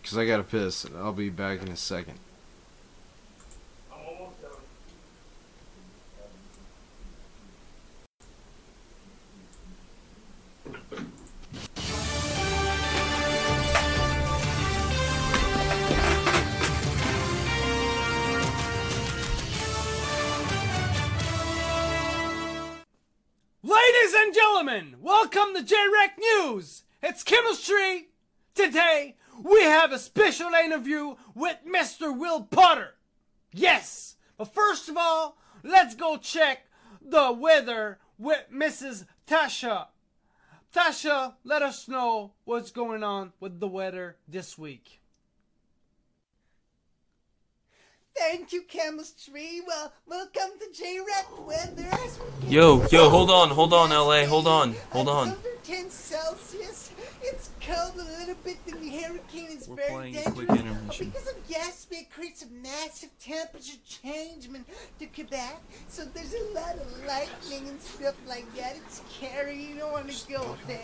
Because 0.00 0.16
I 0.16 0.26
gotta 0.26 0.42
piss. 0.42 0.84
and 0.84 0.96
I'll 0.96 1.12
be 1.12 1.28
back 1.28 1.62
in 1.62 1.68
a 1.68 1.76
second. 1.76 2.18
Ladies 23.62 24.14
and 24.16 24.32
gentlemen, 24.32 24.94
welcome 25.02 25.54
to 25.54 25.62
J-Rec 25.62 26.18
News. 26.18 26.84
It's 27.02 27.22
chemistry. 27.22 28.08
Today, 28.54 29.16
we 29.42 29.64
have 29.64 29.92
a 29.92 29.98
special 29.98 30.48
interview 30.54 31.16
with 31.34 31.58
Mr. 31.70 32.18
Will 32.18 32.44
Potter. 32.44 32.94
Yes, 33.52 34.16
but 34.38 34.54
first 34.54 34.88
of 34.88 34.96
all, 34.96 35.36
let's 35.62 35.94
go 35.94 36.16
check 36.16 36.68
the 37.02 37.32
weather 37.32 37.98
with 38.16 38.46
Mrs. 38.50 39.04
Tasha. 39.26 39.88
Tasha, 40.74 41.34
let 41.44 41.60
us 41.60 41.86
know 41.86 42.32
what's 42.44 42.70
going 42.70 43.04
on 43.04 43.34
with 43.40 43.60
the 43.60 43.68
weather 43.68 44.16
this 44.26 44.56
week. 44.56 44.99
Thank 48.16 48.52
you, 48.52 48.62
chemistry. 48.62 49.60
Well, 49.66 49.92
welcome 50.06 50.50
to 50.60 50.78
J-Rec 50.78 51.46
Weather. 51.46 51.88
Yo, 52.48 52.84
yo, 52.88 53.08
hold 53.08 53.30
on, 53.30 53.48
hold 53.48 53.72
on, 53.72 53.90
LA, 53.90 54.24
hold 54.26 54.46
on, 54.46 54.74
hold 54.90 55.08
It's 55.08 55.14
on. 55.16 55.28
under 55.28 55.48
10 55.64 55.90
Celsius. 55.90 56.90
It's 57.22 57.50
cold 57.66 57.94
a 57.94 58.18
little 58.18 58.34
bit, 58.44 58.58
and 58.70 58.82
the 58.82 58.90
hurricane 58.90 59.56
is 59.58 59.68
We're 59.68 59.76
very 59.76 59.90
playing 59.90 60.16
a 60.16 60.24
dangerous. 60.24 60.34
quick 60.46 60.50
intermission. 60.60 61.06
Because 61.10 61.28
of 61.28 61.48
gas, 61.48 61.86
it 61.90 62.10
creates 62.12 62.42
a 62.42 62.48
massive 62.48 63.10
temperature 63.18 63.78
change 63.88 64.48
man, 64.48 64.64
to 64.98 65.06
Quebec. 65.06 65.60
So 65.88 66.04
there's 66.04 66.34
a 66.34 66.52
lot 66.54 66.74
of 66.74 67.06
lightning 67.06 67.68
and 67.68 67.80
stuff 67.80 68.16
like 68.28 68.52
that. 68.56 68.76
It's 68.76 69.02
scary. 69.16 69.62
You 69.64 69.76
don't 69.76 69.92
want 69.92 70.10
to 70.10 70.32
go 70.32 70.56
there. 70.66 70.78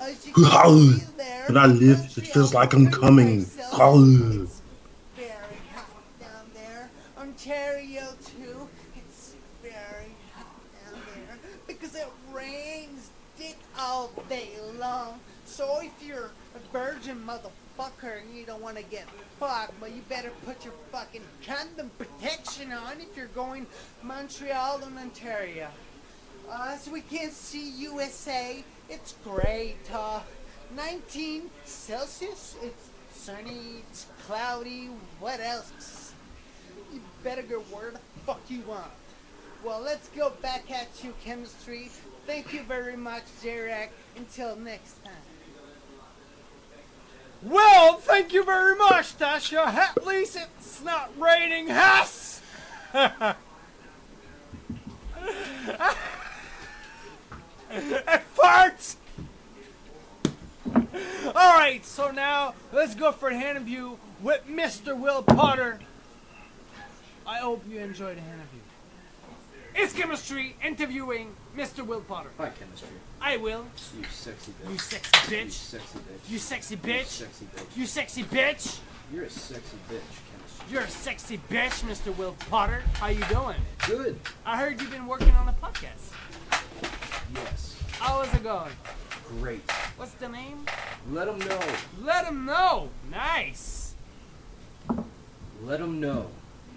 As 0.00 0.26
you 0.26 0.32
can 0.32 0.44
see 0.98 1.04
there, 1.16 1.44
When 1.48 1.56
I 1.56 1.66
live, 1.66 1.98
it 2.16 2.26
feels 2.28 2.54
like 2.54 2.74
I'm 2.74 2.90
coming. 2.90 3.38
Wow. 3.72 3.96
it's 4.04 4.60
very 5.16 5.28
hot 5.74 5.86
down 6.20 6.50
there. 6.54 6.90
Ontario 7.40 8.02
too. 8.22 8.68
It's 8.96 9.34
very 9.62 10.14
hot 10.34 10.46
down 10.84 11.00
there 11.14 11.38
because 11.66 11.94
it 11.94 12.06
rains 12.34 13.08
dick 13.38 13.56
all 13.78 14.10
day 14.28 14.50
long. 14.78 15.20
So 15.46 15.80
if 15.80 16.06
you're 16.06 16.32
a 16.54 16.58
virgin 16.70 17.18
motherfucker 17.26 18.20
and 18.20 18.36
you 18.36 18.44
don't 18.44 18.60
want 18.60 18.76
to 18.76 18.82
get 18.82 19.08
fucked, 19.38 19.80
well 19.80 19.90
you 19.90 20.02
better 20.06 20.30
put 20.44 20.66
your 20.66 20.74
fucking 20.92 21.22
condom 21.46 21.90
protection 21.96 22.72
on 22.72 23.00
if 23.00 23.16
you're 23.16 23.26
going 23.28 23.66
Montreal 24.02 24.82
and 24.84 24.98
Ontario. 24.98 25.68
Uh, 26.46 26.72
as 26.72 26.90
we 26.90 27.00
can't 27.00 27.32
see, 27.32 27.70
USA, 27.70 28.62
it's 28.90 29.14
great. 29.24 29.78
Uh, 29.90 30.20
19 30.76 31.48
Celsius. 31.64 32.56
It's 32.62 32.90
sunny. 33.14 33.82
It's 33.88 34.06
cloudy. 34.26 34.90
What 35.20 35.40
else? 35.40 36.09
You 37.20 37.24
better 37.28 37.42
the 37.90 38.00
fuck 38.24 38.40
you 38.48 38.62
want. 38.62 38.90
Well, 39.62 39.82
let's 39.82 40.08
go 40.08 40.32
back 40.40 40.70
at 40.70 40.88
you, 41.04 41.12
chemistry. 41.22 41.90
Thank 42.26 42.54
you 42.54 42.62
very 42.62 42.96
much, 42.96 43.24
Jarek. 43.42 43.88
Until 44.16 44.56
next 44.56 45.04
time. 45.04 45.12
Well, 47.42 47.96
thank 47.96 48.32
you 48.32 48.42
very 48.42 48.74
much, 48.76 49.18
Tasha. 49.18 49.66
At 49.66 50.06
least 50.06 50.36
it's 50.36 50.82
not 50.82 51.10
raining 51.18 51.68
Hass. 51.68 52.40
it 52.94 53.36
farts. 58.34 58.96
All 61.34 61.54
right, 61.54 61.84
so 61.84 62.10
now 62.10 62.54
let's 62.72 62.94
go 62.94 63.12
for 63.12 63.28
a 63.28 63.34
an 63.34 63.42
interview 63.42 63.96
with 64.22 64.46
Mr. 64.48 64.98
Will 64.98 65.22
Potter. 65.22 65.80
I 67.30 67.36
hope 67.38 67.62
you 67.70 67.78
enjoyed 67.78 68.16
the 68.16 68.22
interview. 68.22 68.60
It's 69.76 69.92
chemistry 69.92 70.56
interviewing 70.64 71.36
Mr. 71.56 71.86
Will 71.86 72.00
Potter. 72.00 72.30
Hi, 72.38 72.48
chemistry. 72.48 72.88
I 73.20 73.36
will. 73.36 73.66
You 73.96 74.04
sexy 74.10 74.50
bitch. 74.50 74.72
You 74.72 74.78
sexy 74.78 75.12
bitch. 75.12 75.44
You 75.44 75.58
sexy 75.60 75.96
bitch. 75.96 76.26
You 76.26 76.38
sexy 76.40 76.74
You 76.74 76.80
bitch. 76.80 77.06
sexy 77.06 77.44
bitch. 77.44 77.76
You 77.76 77.86
sexy 77.86 78.22
bitch. 78.24 78.80
You're 79.12 79.24
a 79.24 79.30
sexy 79.30 79.76
bitch, 79.88 80.10
chemistry. 80.32 80.66
You're 80.72 80.82
a 80.82 80.88
sexy 80.90 81.40
bitch, 81.48 81.84
Mr. 81.84 82.16
Will 82.16 82.34
Potter. 82.50 82.82
How 82.94 83.06
you 83.06 83.22
doing? 83.26 83.58
Good. 83.86 84.18
I 84.44 84.56
heard 84.56 84.80
you've 84.80 84.90
been 84.90 85.06
working 85.06 85.30
on 85.30 85.46
the 85.46 85.52
podcast. 85.52 86.12
Yes. 87.32 87.80
How 87.92 88.22
is 88.22 88.34
it 88.34 88.42
going? 88.42 88.72
Great. 89.38 89.70
What's 89.96 90.14
the 90.14 90.28
name? 90.28 90.66
Let 91.12 91.26
them 91.26 91.38
know. 91.38 91.60
Let 92.02 92.24
him 92.24 92.44
know. 92.44 92.88
Nice. 93.08 93.94
Let 95.62 95.78
them 95.78 96.00
know. 96.00 96.26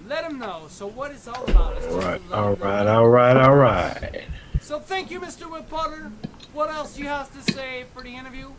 Let 0.08 0.26
him 0.26 0.40
know. 0.40 0.64
So 0.70 0.88
what 0.88 1.12
it's 1.12 1.28
all 1.28 1.44
about 1.46 1.78
is 1.78 1.86
just 1.86 1.96
All 1.96 2.02
to 2.02 2.08
right, 2.08 2.22
let 2.30 2.40
all 2.40 2.54
'em 2.54 2.60
know. 2.60 2.66
right, 2.66 2.88
all 2.88 3.08
right, 3.08 3.38
all 3.38 3.56
right. 3.56 4.24
So 4.62 4.80
thank 4.80 5.12
you, 5.12 5.20
Mr. 5.20 5.50
Will 5.50 5.64
Potter. 5.64 6.12
What 6.54 6.70
else 6.70 6.96
do 6.96 7.02
you 7.02 7.08
have 7.08 7.32
to 7.44 7.54
say 7.54 7.86
for 7.94 8.04
the 8.04 8.16
interview? 8.16 8.50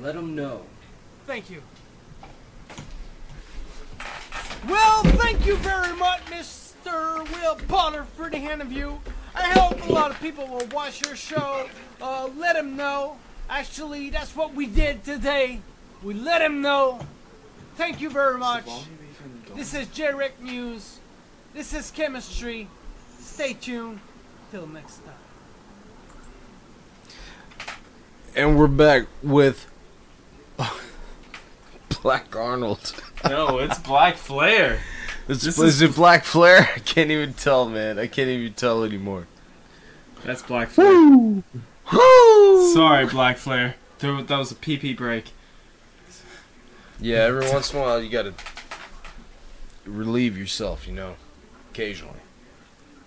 Let 0.00 0.14
them 0.14 0.34
know. 0.34 0.62
Thank 1.26 1.50
you. 1.50 1.62
Well, 4.68 5.02
thank 5.04 5.44
you 5.46 5.56
very 5.56 5.94
much, 5.96 6.20
Mr. 6.26 7.28
Will 7.32 7.56
Potter, 7.68 8.04
for 8.16 8.30
the 8.30 8.38
interview. 8.38 8.94
I 9.34 9.48
hope 9.58 9.82
a 9.88 9.92
lot 9.92 10.10
of 10.10 10.20
people 10.20 10.46
will 10.46 10.66
watch 10.72 11.04
your 11.04 11.16
show. 11.16 11.68
Uh, 12.00 12.28
let 12.36 12.56
him 12.56 12.76
know. 12.76 13.16
Actually, 13.50 14.10
that's 14.10 14.34
what 14.36 14.54
we 14.54 14.66
did 14.66 15.04
today. 15.04 15.60
We 16.02 16.14
let 16.14 16.40
him 16.40 16.60
know. 16.62 17.00
Thank 17.76 18.00
you 18.00 18.08
very 18.10 18.38
much. 18.38 18.66
This 19.54 19.72
is 19.74 19.86
Jarek 19.88 20.40
News. 20.40 20.98
This 21.52 21.72
is 21.72 21.90
Chemistry. 21.90 22.68
Stay 23.20 23.52
tuned. 23.54 24.00
Till 24.50 24.66
next 24.66 25.00
time. 25.04 25.14
And 28.36 28.58
we're 28.58 28.66
back 28.66 29.06
with 29.22 29.66
Black 32.02 32.34
Arnold. 32.34 33.00
No, 33.28 33.58
it's 33.58 33.78
Black 33.78 34.16
Flair. 34.16 34.80
Is, 35.28 35.42
This 35.42 35.58
is 35.58 35.80
is- 35.80 35.82
it 35.82 35.94
Black 35.94 36.24
Flair? 36.24 36.68
I 36.76 36.78
can't 36.80 37.10
even 37.10 37.34
tell, 37.34 37.68
man. 37.68 37.98
I 37.98 38.06
can't 38.06 38.28
even 38.28 38.52
tell 38.54 38.82
anymore. 38.84 39.26
That's 40.24 40.42
Black 40.42 40.68
Flair. 40.68 41.42
Sorry, 42.72 43.06
Black 43.06 43.36
Flair. 43.36 43.76
There, 43.98 44.20
that 44.22 44.36
was 44.38 44.50
a 44.50 44.54
pee 44.56 44.76
pee 44.78 44.94
break. 44.94 45.32
Yeah, 47.00 47.18
every 47.24 47.50
once 47.50 47.72
in 47.72 47.78
a 47.78 47.82
while 47.82 48.02
you 48.02 48.08
gotta 48.10 48.34
relieve 49.84 50.36
yourself, 50.36 50.86
you 50.86 50.92
know, 50.92 51.16
occasionally. 51.70 52.18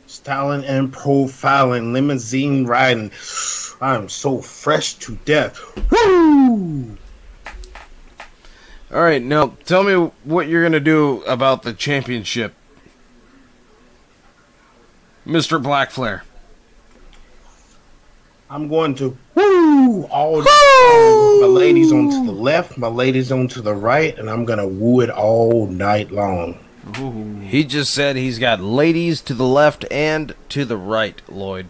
Styling 0.05 0.63
and 0.63 0.93
profiling, 0.93 1.91
limousine 1.91 2.65
riding. 2.65 3.11
I'm 3.81 4.09
so 4.09 4.41
fresh 4.41 4.93
to 4.95 5.15
death. 5.25 5.59
Woo! 5.91 6.97
All 8.89 9.01
right, 9.01 9.21
now 9.21 9.57
tell 9.65 9.83
me 9.83 10.11
what 10.23 10.47
you're 10.47 10.63
gonna 10.63 10.79
do 10.79 11.21
about 11.23 11.63
the 11.63 11.73
championship, 11.73 12.53
Mr. 15.25 15.61
Black 15.61 15.91
Flair. 15.91 16.23
I'm 18.49 18.69
going 18.69 18.95
to 18.95 19.17
woo 19.35 20.05
all 20.05 20.37
um, 20.37 20.45
my 21.41 21.47
ladies 21.47 21.91
on 21.91 22.09
to 22.09 22.25
the 22.25 22.31
left, 22.31 22.77
my 22.77 22.87
ladies 22.87 23.29
on 23.29 23.49
to 23.49 23.61
the 23.61 23.73
right, 23.73 24.17
and 24.17 24.29
I'm 24.29 24.45
gonna 24.45 24.67
woo 24.67 25.01
it 25.01 25.09
all 25.09 25.67
night 25.67 26.11
long. 26.11 26.57
He 26.95 27.63
just 27.63 27.93
said 27.93 28.15
he's 28.15 28.39
got 28.39 28.59
ladies 28.59 29.21
to 29.21 29.33
the 29.33 29.47
left 29.47 29.85
and 29.91 30.33
to 30.49 30.65
the 30.65 30.77
right, 30.77 31.21
Lloyd. 31.29 31.69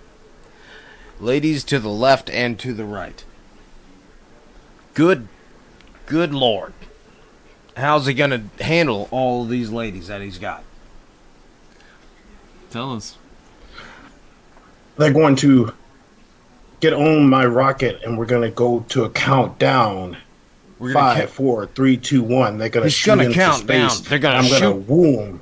Ladies 1.19 1.63
to 1.65 1.79
the 1.79 1.89
left 1.89 2.29
and 2.29 2.59
to 2.59 2.73
the 2.73 2.85
right. 2.85 3.23
Good, 4.93 5.27
good 6.05 6.33
lord. 6.33 6.73
How's 7.75 8.07
he 8.07 8.13
gonna 8.13 8.45
handle 8.59 9.07
all 9.11 9.45
these 9.45 9.69
ladies 9.69 10.07
that 10.07 10.21
he's 10.21 10.37
got? 10.37 10.63
Tell 12.71 12.93
us. 12.93 13.17
They're 14.97 15.13
going 15.13 15.35
to 15.37 15.73
get 16.79 16.93
on 16.93 17.29
my 17.29 17.45
rocket 17.45 18.01
and 18.03 18.17
we're 18.17 18.25
gonna 18.25 18.51
go 18.51 18.81
to 18.89 19.03
a 19.03 19.09
countdown. 19.09 20.17
We're 20.79 20.93
gonna 20.93 21.15
Five, 21.15 21.25
ca- 21.29 21.33
four, 21.33 21.65
three, 21.67 21.97
two, 21.97 22.21
one. 22.21 22.57
They're 22.57 22.69
gonna 22.69 22.85
He's 22.85 22.93
shoot 22.93 23.07
gonna 23.11 23.23
into 23.23 23.35
count 23.35 23.65
down. 23.67 23.89
space. 23.89 24.07
They're 24.07 24.19
gonna 24.19 24.37
I'm 24.37 24.43
gonna 24.47 24.59
shoot. 24.59 24.87
woo 24.87 25.21
'em 25.21 25.41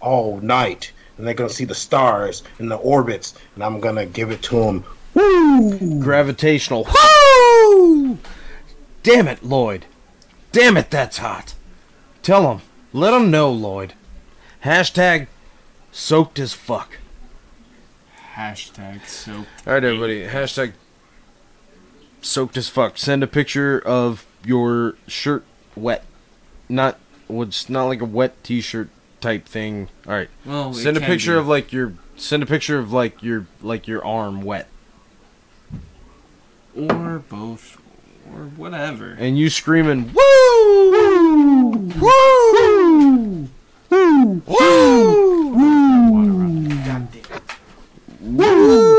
all 0.00 0.38
night, 0.40 0.92
and 1.18 1.26
they're 1.26 1.34
gonna 1.34 1.50
see 1.50 1.64
the 1.66 1.74
stars 1.74 2.42
and 2.58 2.70
the 2.70 2.76
orbits, 2.76 3.34
and 3.54 3.62
I'm 3.64 3.78
gonna 3.80 4.06
give 4.06 4.30
it 4.30 4.42
to 4.44 4.60
them. 4.64 4.84
Woo! 5.12 6.00
Gravitational. 6.00 6.86
Woo! 6.86 8.18
Damn 9.02 9.28
it, 9.28 9.42
Lloyd. 9.42 9.84
Damn 10.52 10.76
it, 10.76 10.90
that's 10.90 11.18
hot. 11.18 11.54
Tell 12.22 12.50
him. 12.50 12.60
Let 12.92 13.12
him 13.14 13.30
know, 13.30 13.50
Lloyd. 13.50 13.94
Hashtag 14.64 15.26
soaked 15.92 16.38
as 16.38 16.52
fuck. 16.52 16.98
Hashtag 18.34 19.06
soaked. 19.06 19.48
All 19.66 19.74
right, 19.74 19.84
everybody. 19.84 20.26
Hashtag 20.26 20.72
soaked 22.22 22.56
as 22.56 22.68
fuck. 22.68 22.96
Send 22.98 23.22
a 23.22 23.26
picture 23.26 23.78
of 23.78 24.26
your 24.44 24.94
shirt 25.06 25.44
wet. 25.76 26.04
Not 26.68 26.98
what's 27.26 27.68
not 27.68 27.84
like 27.84 28.00
a 28.00 28.04
wet 28.04 28.42
T-shirt 28.44 28.88
type 29.20 29.46
thing. 29.46 29.88
All 30.06 30.12
right. 30.14 30.28
Well, 30.44 30.72
send 30.74 30.96
a 30.96 31.00
picture 31.00 31.34
be. 31.34 31.38
of 31.40 31.48
like 31.48 31.72
your 31.72 31.94
send 32.16 32.42
a 32.42 32.46
picture 32.46 32.78
of 32.78 32.92
like 32.92 33.22
your 33.22 33.46
like 33.62 33.86
your 33.88 34.04
arm 34.04 34.42
wet, 34.42 34.68
Or 36.76 37.18
both. 37.28 37.78
Or 38.32 38.44
whatever. 38.56 39.16
and 39.18 39.36
you 39.38 39.50
screaming 39.50 40.12
woo 40.12 40.90
woo 40.92 41.70
woo 41.70 43.48
woo 43.90 44.40
woo 44.46 45.50
woo 45.50 46.68
woo 48.20 48.89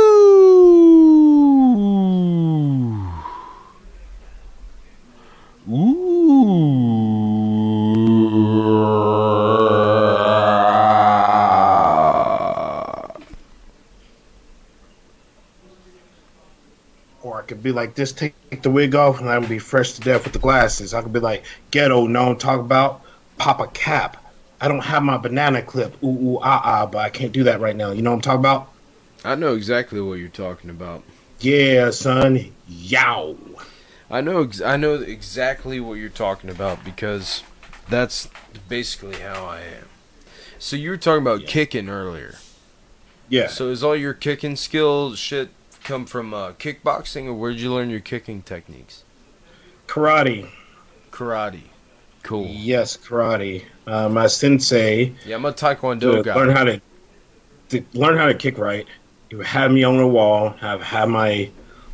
be 17.71 17.75
like 17.75 17.95
this, 17.95 18.11
take 18.11 18.35
the 18.61 18.69
wig 18.69 18.95
off, 18.95 19.19
and 19.19 19.29
I'm 19.29 19.41
gonna 19.41 19.49
be 19.49 19.59
fresh 19.59 19.93
to 19.93 20.01
death 20.01 20.23
with 20.23 20.33
the 20.33 20.39
glasses. 20.39 20.93
I 20.93 21.01
could 21.01 21.13
be 21.13 21.19
like 21.19 21.45
ghetto, 21.71 22.07
no 22.07 22.35
talk 22.35 22.59
about 22.59 23.01
pop 23.37 23.59
a 23.59 23.67
cap. 23.67 24.17
I 24.59 24.67
don't 24.67 24.83
have 24.83 25.03
my 25.03 25.17
banana 25.17 25.61
clip, 25.61 26.01
ooh 26.03 26.07
ooh 26.07 26.39
ah 26.41 26.61
ah, 26.63 26.85
but 26.85 26.99
I 26.99 27.09
can't 27.09 27.31
do 27.31 27.43
that 27.43 27.59
right 27.59 27.75
now. 27.75 27.91
You 27.91 28.01
know 28.01 28.11
what 28.11 28.17
I'm 28.17 28.21
talking 28.21 28.39
about? 28.39 28.69
I 29.23 29.35
know 29.35 29.55
exactly 29.55 30.01
what 30.01 30.15
you're 30.15 30.29
talking 30.29 30.69
about. 30.69 31.03
Yeah, 31.39 31.89
son, 31.91 32.51
yow. 32.67 33.37
I 34.09 34.21
know 34.21 34.43
ex- 34.43 34.61
I 34.61 34.77
know 34.77 34.95
exactly 34.95 35.79
what 35.79 35.95
you're 35.95 36.09
talking 36.09 36.49
about 36.49 36.83
because 36.83 37.43
that's 37.89 38.29
basically 38.67 39.19
how 39.19 39.45
I 39.45 39.61
am. 39.61 39.87
So 40.59 40.75
you 40.75 40.91
were 40.91 40.97
talking 40.97 41.21
about 41.21 41.47
kicking 41.47 41.89
earlier. 41.89 42.35
Yeah. 43.29 43.47
So 43.47 43.69
is 43.69 43.83
all 43.83 43.95
your 43.95 44.13
kicking 44.13 44.55
skills 44.57 45.17
shit 45.17 45.49
come 45.83 46.05
from 46.05 46.33
uh, 46.33 46.51
kickboxing 46.53 47.25
or 47.25 47.33
where'd 47.33 47.59
you 47.59 47.73
learn 47.73 47.89
your 47.89 47.99
kicking 47.99 48.41
techniques? 48.41 49.03
Karate. 49.87 50.49
Karate. 51.11 51.63
Cool. 52.23 52.45
Yes, 52.47 52.95
karate. 52.97 53.63
Uh, 53.87 54.07
my 54.07 54.27
sensei 54.27 55.13
Yeah, 55.25 55.35
I'm 55.37 55.45
a 55.45 55.51
taekwondo 55.51 56.17
to 56.17 56.23
guy. 56.23 56.35
learn 56.35 56.49
how 56.49 56.63
to, 56.65 56.81
to 57.69 57.83
learn 57.93 58.17
how 58.17 58.27
to 58.27 58.33
kick 58.33 58.57
right. 58.57 58.85
He 59.29 59.35
would 59.35 59.47
have 59.47 59.71
me 59.71 59.83
on 59.83 59.97
the 59.97 60.07
wall, 60.07 60.49
have 60.59 60.81
have 60.81 61.09
my 61.09 61.49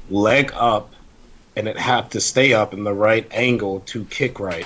leg 0.09 0.51
up, 0.55 0.91
and 1.55 1.67
it 1.67 1.77
had 1.77 2.11
to 2.11 2.21
stay 2.21 2.53
up 2.53 2.73
in 2.73 2.83
the 2.83 2.93
right 2.93 3.27
angle 3.31 3.81
to 3.81 4.03
kick 4.05 4.39
right, 4.39 4.65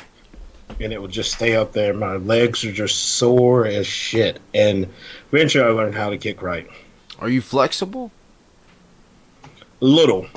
and 0.79 0.91
it 0.93 1.01
would 1.01 1.11
just 1.11 1.33
stay 1.33 1.55
up 1.55 1.73
there. 1.73 1.93
My 1.93 2.15
legs 2.15 2.63
are 2.63 2.71
just 2.71 2.95
sore 3.17 3.65
as 3.67 3.85
shit, 3.85 4.39
and 4.53 4.87
eventually 5.31 5.63
I 5.65 5.67
learned 5.69 5.95
how 5.95 6.09
to 6.09 6.17
kick 6.17 6.41
right. 6.41 6.67
Are 7.19 7.29
you 7.29 7.41
flexible? 7.41 8.11
A 9.81 9.85
little. 9.85 10.27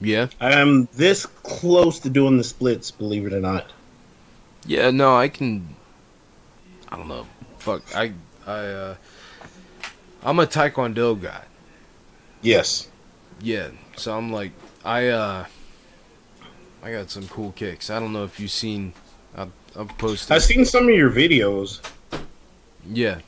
Yeah. 0.00 0.28
I 0.40 0.52
am 0.52 0.88
this 0.94 1.26
close 1.26 1.98
to 2.00 2.10
doing 2.10 2.36
the 2.36 2.44
splits, 2.44 2.90
believe 2.90 3.26
it 3.26 3.32
or 3.32 3.40
not. 3.40 3.70
Yeah, 4.66 4.90
no, 4.90 5.16
I 5.16 5.28
can. 5.28 5.74
I 6.88 6.96
don't 6.96 7.08
know. 7.08 7.26
Fuck, 7.58 7.82
I, 7.96 8.12
I, 8.46 8.52
uh, 8.52 8.94
I'm 10.22 10.38
a 10.40 10.46
taekwondo 10.46 11.20
guy. 11.20 11.42
Yes. 12.42 12.88
Yeah, 13.40 13.70
so 13.96 14.16
I'm 14.16 14.32
like, 14.32 14.50
I, 14.84 15.08
uh, 15.08 15.46
I 16.82 16.92
got 16.92 17.10
some 17.10 17.26
cool 17.28 17.52
kicks. 17.52 17.88
I 17.90 17.98
don't 17.98 18.12
know 18.12 18.24
if 18.24 18.38
you've 18.38 18.50
seen. 18.50 18.92
I, 19.36 19.46
I've 19.76 19.88
posted. 19.98 20.32
I've 20.32 20.42
seen 20.42 20.64
some 20.64 20.84
of 20.88 20.94
your 20.94 21.10
videos, 21.10 21.80
Yeah, 22.88 23.20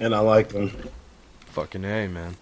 and 0.00 0.14
I 0.14 0.20
like 0.20 0.48
them. 0.48 0.70
fucking 1.46 1.82
hey, 1.82 2.06
man. 2.08 2.36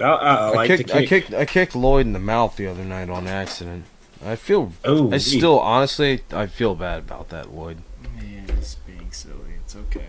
I, 0.00 0.04
I, 0.04 0.34
I 0.34 0.48
like 0.50 0.66
kicked, 0.68 0.88
to 0.88 0.94
kick. 0.94 1.02
I 1.02 1.06
kicked, 1.06 1.34
I 1.34 1.44
kicked 1.46 1.74
Lloyd 1.76 2.06
in 2.06 2.12
the 2.12 2.18
mouth 2.18 2.56
the 2.56 2.66
other 2.66 2.84
night 2.84 3.08
on 3.10 3.26
accident. 3.26 3.84
I 4.24 4.36
feel. 4.36 4.72
Oh, 4.84 5.08
I 5.12 5.18
gee. 5.18 5.38
still, 5.38 5.58
honestly, 5.60 6.22
I 6.32 6.46
feel 6.46 6.74
bad 6.74 6.98
about 7.00 7.28
that, 7.30 7.54
Lloyd. 7.54 7.78
Yeah, 8.18 8.54
he's 8.56 8.76
being 8.86 9.10
silly. 9.12 9.54
It's 9.62 9.76
okay. 9.76 10.06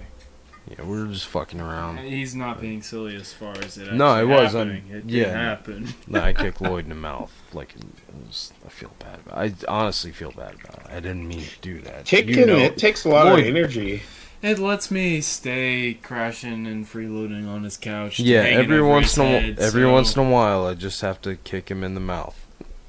Yeah, 0.69 0.83
we 0.83 0.99
were 0.99 1.07
just 1.07 1.27
fucking 1.27 1.61
around. 1.61 1.99
He's 1.99 2.35
not 2.35 2.59
being 2.59 2.81
silly 2.81 3.15
as 3.15 3.31
far 3.31 3.53
as 3.59 3.77
it. 3.77 3.93
No, 3.93 4.19
it 4.19 4.25
was. 4.25 4.51
happening. 4.51 4.83
I'm, 4.91 4.97
It 4.97 5.05
yeah, 5.05 5.23
did 5.25 5.33
happen. 5.33 5.87
no, 6.07 6.19
I 6.21 6.33
kicked 6.33 6.59
Lloyd 6.61 6.83
in 6.83 6.89
the 6.89 6.95
mouth. 6.95 7.31
Like, 7.53 7.73
it 7.75 7.83
was, 8.27 8.51
I 8.65 8.69
feel 8.69 8.91
bad. 8.99 9.19
About 9.25 9.45
it. 9.45 9.63
I 9.67 9.71
honestly 9.71 10.11
feel 10.11 10.31
bad 10.31 10.55
about 10.55 10.79
it. 10.85 10.91
I 10.91 10.99
didn't 10.99 11.25
mean 11.27 11.43
to 11.43 11.59
do 11.61 11.79
that. 11.81 12.03
Kicking 12.05 12.37
You 12.37 12.45
know- 12.45 12.57
it 12.57 12.77
takes 12.77 13.05
a 13.05 13.09
lot 13.09 13.27
Lloyd- 13.27 13.39
of 13.47 13.55
energy. 13.55 14.03
It 14.41 14.59
lets 14.59 14.91
me 14.91 15.19
stay 15.21 15.97
crashing 16.01 16.67
and 16.67 16.85
freeloading 16.85 17.47
on 17.47 17.63
his 17.63 17.75
couch. 17.77 18.19
Yeah, 18.19 18.41
every 18.41 18.81
once 18.81 19.17
in 19.17 19.23
a 19.23 19.27
head, 19.39 19.59
every 19.59 19.81
so- 19.83 19.91
once 19.91 20.15
in 20.15 20.25
a 20.25 20.29
while, 20.29 20.65
I 20.67 20.73
just 20.75 21.01
have 21.01 21.19
to 21.21 21.35
kick 21.37 21.69
him 21.69 21.83
in 21.83 21.95
the 21.95 21.99
mouth, 21.99 22.45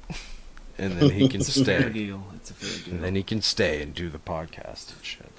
and 0.77 0.93
then 0.99 1.09
he 1.11 1.27
can 1.27 1.41
It's 1.41 1.57
a 1.57 1.65
fair 1.65 1.81
stay. 1.81 1.89
deal. 1.91 2.23
It's 2.35 2.51
a 2.51 2.53
fair 2.53 2.85
deal. 2.85 2.93
And 2.95 3.03
then 3.03 3.15
he 3.15 3.23
can 3.23 3.41
stay 3.41 3.81
and 3.81 3.93
do 3.95 4.09
the 4.09 4.19
podcast 4.19 4.93
and 4.93 5.03
shit. 5.03 5.31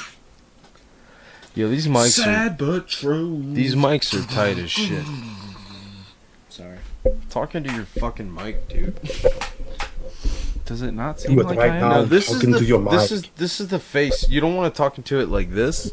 Yo, 1.54 1.68
these 1.68 1.86
mics 1.86 2.12
Sad 2.22 2.52
are 2.52 2.54
but 2.56 2.88
true. 2.88 3.40
these 3.52 3.76
mics 3.76 4.12
are 4.12 4.26
tight 4.32 4.58
as 4.58 4.70
shit. 4.72 5.04
Sorry. 6.48 6.78
Talking 7.30 7.62
to 7.64 7.72
your 7.72 7.84
fucking 7.84 8.34
mic, 8.34 8.66
dude. 8.68 8.98
Does 10.64 10.80
it 10.82 10.92
not 10.92 11.20
seem 11.20 11.36
like 11.36 11.56
right 11.58 11.70
I 11.70 11.76
am? 11.76 11.80
now, 11.80 11.88
No, 11.96 12.04
this 12.06 12.30
is 12.30 12.40
the 12.40 12.64
your 12.64 12.82
this 12.90 13.10
is 13.12 13.28
this 13.36 13.60
is 13.60 13.68
the 13.68 13.78
face. 13.78 14.28
You 14.28 14.40
don't 14.40 14.56
want 14.56 14.72
to 14.72 14.76
talk 14.76 14.96
into 14.96 15.20
it 15.20 15.28
like 15.28 15.50
this. 15.50 15.92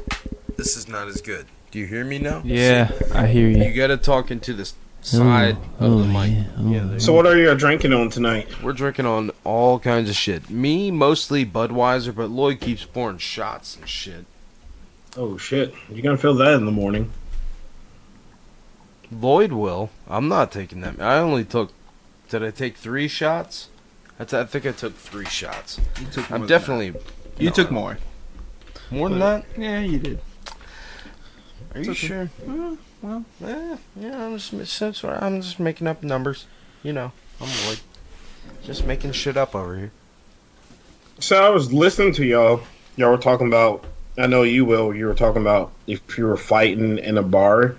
This 0.56 0.78
is 0.78 0.88
not 0.88 1.08
as 1.08 1.22
good. 1.22 1.46
Do 1.72 1.80
you 1.80 1.86
hear 1.88 2.06
me 2.06 2.20
now? 2.20 2.42
Yeah, 2.46 2.92
I 3.14 3.28
hear 3.28 3.48
You 3.50 3.64
you. 3.64 3.74
gotta 3.74 3.98
talk 3.98 4.32
into 4.32 4.54
this 4.54 4.74
oh, 4.74 5.04
side 5.04 5.58
of 5.80 6.00
the 6.00 6.06
mic. 6.06 6.46
Oh, 6.58 6.72
yeah, 6.72 6.84
there 6.86 7.00
So 7.00 7.14
what 7.14 7.26
are 7.26 7.38
you 7.38 7.54
drinking 7.56 7.94
on 7.94 8.10
tonight? 8.10 8.62
We're 8.62 8.74
drinking 8.74 9.06
on 9.06 9.32
all 9.44 9.80
kinds 9.80 10.10
of 10.10 10.16
shit. 10.16 10.50
Me, 10.50 10.90
mostly 10.92 11.46
Budweiser, 11.46 12.16
but 12.16 12.30
Lloyd 12.30 12.60
keeps 12.62 12.86
pouring 12.86 13.18
shots 13.18 13.76
and 13.76 13.88
shit. 13.90 14.26
Oh 15.18 15.38
shit! 15.38 15.74
You're 15.90 16.02
gonna 16.02 16.18
feel 16.18 16.36
that 16.36 16.54
in 16.54 16.66
the 16.66 16.72
morning. 16.72 17.12
Lloyd 19.12 19.52
will. 19.52 19.90
I'm 20.08 20.30
not 20.30 20.52
taking 20.54 20.80
that. 20.82 21.02
I 21.02 21.18
only 21.18 21.44
took. 21.44 21.72
Did 22.30 22.44
I 22.44 22.52
take 22.52 22.78
three 22.78 23.10
shots? 23.10 23.68
I, 24.22 24.24
t- 24.24 24.38
I 24.38 24.46
think 24.46 24.68
I 24.68 24.72
took 24.72 24.96
three 24.96 25.26
shots. 25.26 25.82
You 26.00 26.06
took 26.06 26.32
I'm 26.32 26.42
than 26.42 26.48
definitely. 26.48 26.92
that. 26.92 27.02
You 27.40 27.50
no, 27.50 27.56
took 27.56 27.72
more. 27.72 27.98
More 28.92 29.10
than 29.10 29.18
that? 29.18 29.46
Yeah, 29.58 29.80
you 29.80 29.98
did. 29.98 30.20
Are 31.74 31.82
you 31.82 31.90
okay. 31.90 32.08
sure? 32.08 32.30
Uh, 32.48 32.76
well, 33.02 33.26
Eh, 33.44 33.78
yeah, 33.96 34.24
I'm 34.24 34.38
just, 34.38 34.78
since 34.78 35.04
I'm 35.04 35.42
just 35.42 35.60
making 35.60 35.88
up 35.88 36.04
numbers. 36.04 36.46
You 36.84 36.94
know, 36.94 37.14
I'm 37.40 37.48
Lloyd. 37.66 37.80
Just 38.64 38.86
making 38.86 39.14
shit 39.14 39.38
up 39.38 39.56
over 39.56 39.76
here. 39.76 39.92
So 41.18 41.44
I 41.44 41.50
was 41.50 41.74
listening 41.74 42.14
to 42.14 42.24
y'all. 42.24 42.62
Y'all 42.98 43.10
were 43.10 43.18
talking 43.18 43.48
about. 43.48 43.86
I 44.20 44.28
know 44.28 44.44
you 44.44 44.66
will. 44.66 44.94
You 44.94 45.08
were 45.08 45.16
talking 45.16 45.42
about 45.42 45.72
if 45.88 46.16
you 46.16 46.26
were 46.26 46.38
fighting 46.38 47.00
in 47.00 47.18
a 47.18 47.24
bar, 47.24 47.76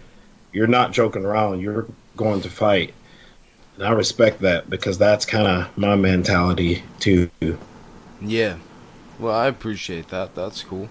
you're 0.52 0.66
not 0.66 0.90
joking 0.90 1.24
around. 1.24 1.60
You're 1.60 1.86
going 2.16 2.40
to 2.40 2.50
fight. 2.50 2.94
And 3.82 3.88
I 3.88 3.94
respect 3.94 4.42
that 4.42 4.70
because 4.70 4.96
that's 4.96 5.26
kind 5.26 5.48
of 5.48 5.76
my 5.76 5.96
mentality 5.96 6.84
too. 7.00 7.28
Yeah. 8.20 8.58
Well, 9.18 9.34
I 9.34 9.48
appreciate 9.48 10.06
that. 10.10 10.36
That's 10.36 10.62
cool. 10.62 10.88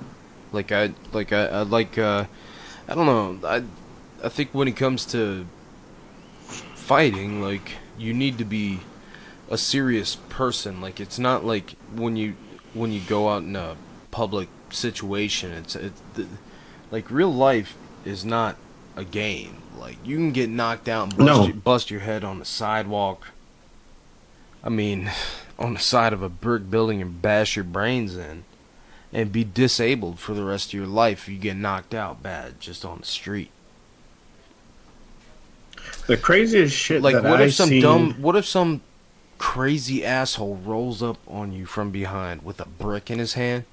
Like 0.51 0.73
I 0.73 0.91
like 1.13 1.31
I, 1.31 1.45
I 1.45 1.61
like 1.61 1.97
uh 1.97 2.25
I 2.89 2.93
don't 2.93 3.05
know. 3.05 3.47
I 3.47 3.63
I 4.21 4.27
think 4.27 4.49
when 4.51 4.67
it 4.67 4.75
comes 4.75 5.05
to 5.05 5.47
fighting, 6.75 7.41
like 7.41 7.77
you 7.97 8.13
need 8.13 8.37
to 8.39 8.43
be 8.43 8.81
a 9.49 9.57
serious 9.57 10.17
person. 10.27 10.81
Like 10.81 10.99
it's 10.99 11.17
not 11.17 11.45
like 11.45 11.77
when 11.95 12.17
you 12.17 12.35
when 12.73 12.91
you 12.91 12.99
go 12.99 13.29
out 13.29 13.43
in 13.43 13.55
a 13.55 13.77
public 14.11 14.49
situation. 14.69 15.53
It's 15.53 15.77
it's 15.77 16.01
like 16.91 17.09
real 17.09 17.33
life 17.33 17.77
is 18.03 18.25
not 18.25 18.57
a 18.97 19.05
game. 19.05 19.60
Like 19.81 19.97
you 20.05 20.15
can 20.15 20.31
get 20.31 20.49
knocked 20.49 20.87
out 20.87 21.09
and 21.09 21.17
bust, 21.17 21.25
No. 21.25 21.45
your, 21.47 21.55
bust 21.55 21.91
your 21.91 21.99
head 22.01 22.23
on 22.23 22.39
the 22.39 22.45
sidewalk. 22.45 23.27
I 24.63 24.69
mean, 24.69 25.11
on 25.59 25.73
the 25.73 25.79
side 25.79 26.13
of 26.13 26.21
a 26.21 26.29
brick 26.29 26.69
building 26.69 27.01
and 27.01 27.21
bash 27.21 27.55
your 27.55 27.65
brains 27.65 28.15
in, 28.15 28.43
and 29.11 29.31
be 29.31 29.43
disabled 29.43 30.19
for 30.19 30.33
the 30.33 30.43
rest 30.43 30.67
of 30.67 30.73
your 30.75 30.85
life 30.87 31.23
if 31.23 31.29
you 31.29 31.37
get 31.39 31.57
knocked 31.57 31.93
out 31.93 32.21
bad 32.23 32.59
just 32.61 32.85
on 32.85 32.99
the 32.99 33.05
street. 33.05 33.49
The 36.07 36.17
craziest 36.17 36.75
shit 36.75 37.01
Like 37.01 37.15
that 37.15 37.23
what 37.23 37.41
I 37.41 37.45
if 37.45 37.53
some 37.53 37.69
seen, 37.69 37.81
dumb 37.81 38.13
what 38.21 38.35
if 38.35 38.45
some 38.45 38.81
crazy 39.37 40.05
asshole 40.05 40.55
rolls 40.57 41.01
up 41.01 41.17
on 41.27 41.51
you 41.51 41.65
from 41.65 41.89
behind 41.91 42.43
with 42.43 42.59
a 42.61 42.65
brick 42.67 43.09
in 43.09 43.17
his 43.19 43.33
hand 43.33 43.63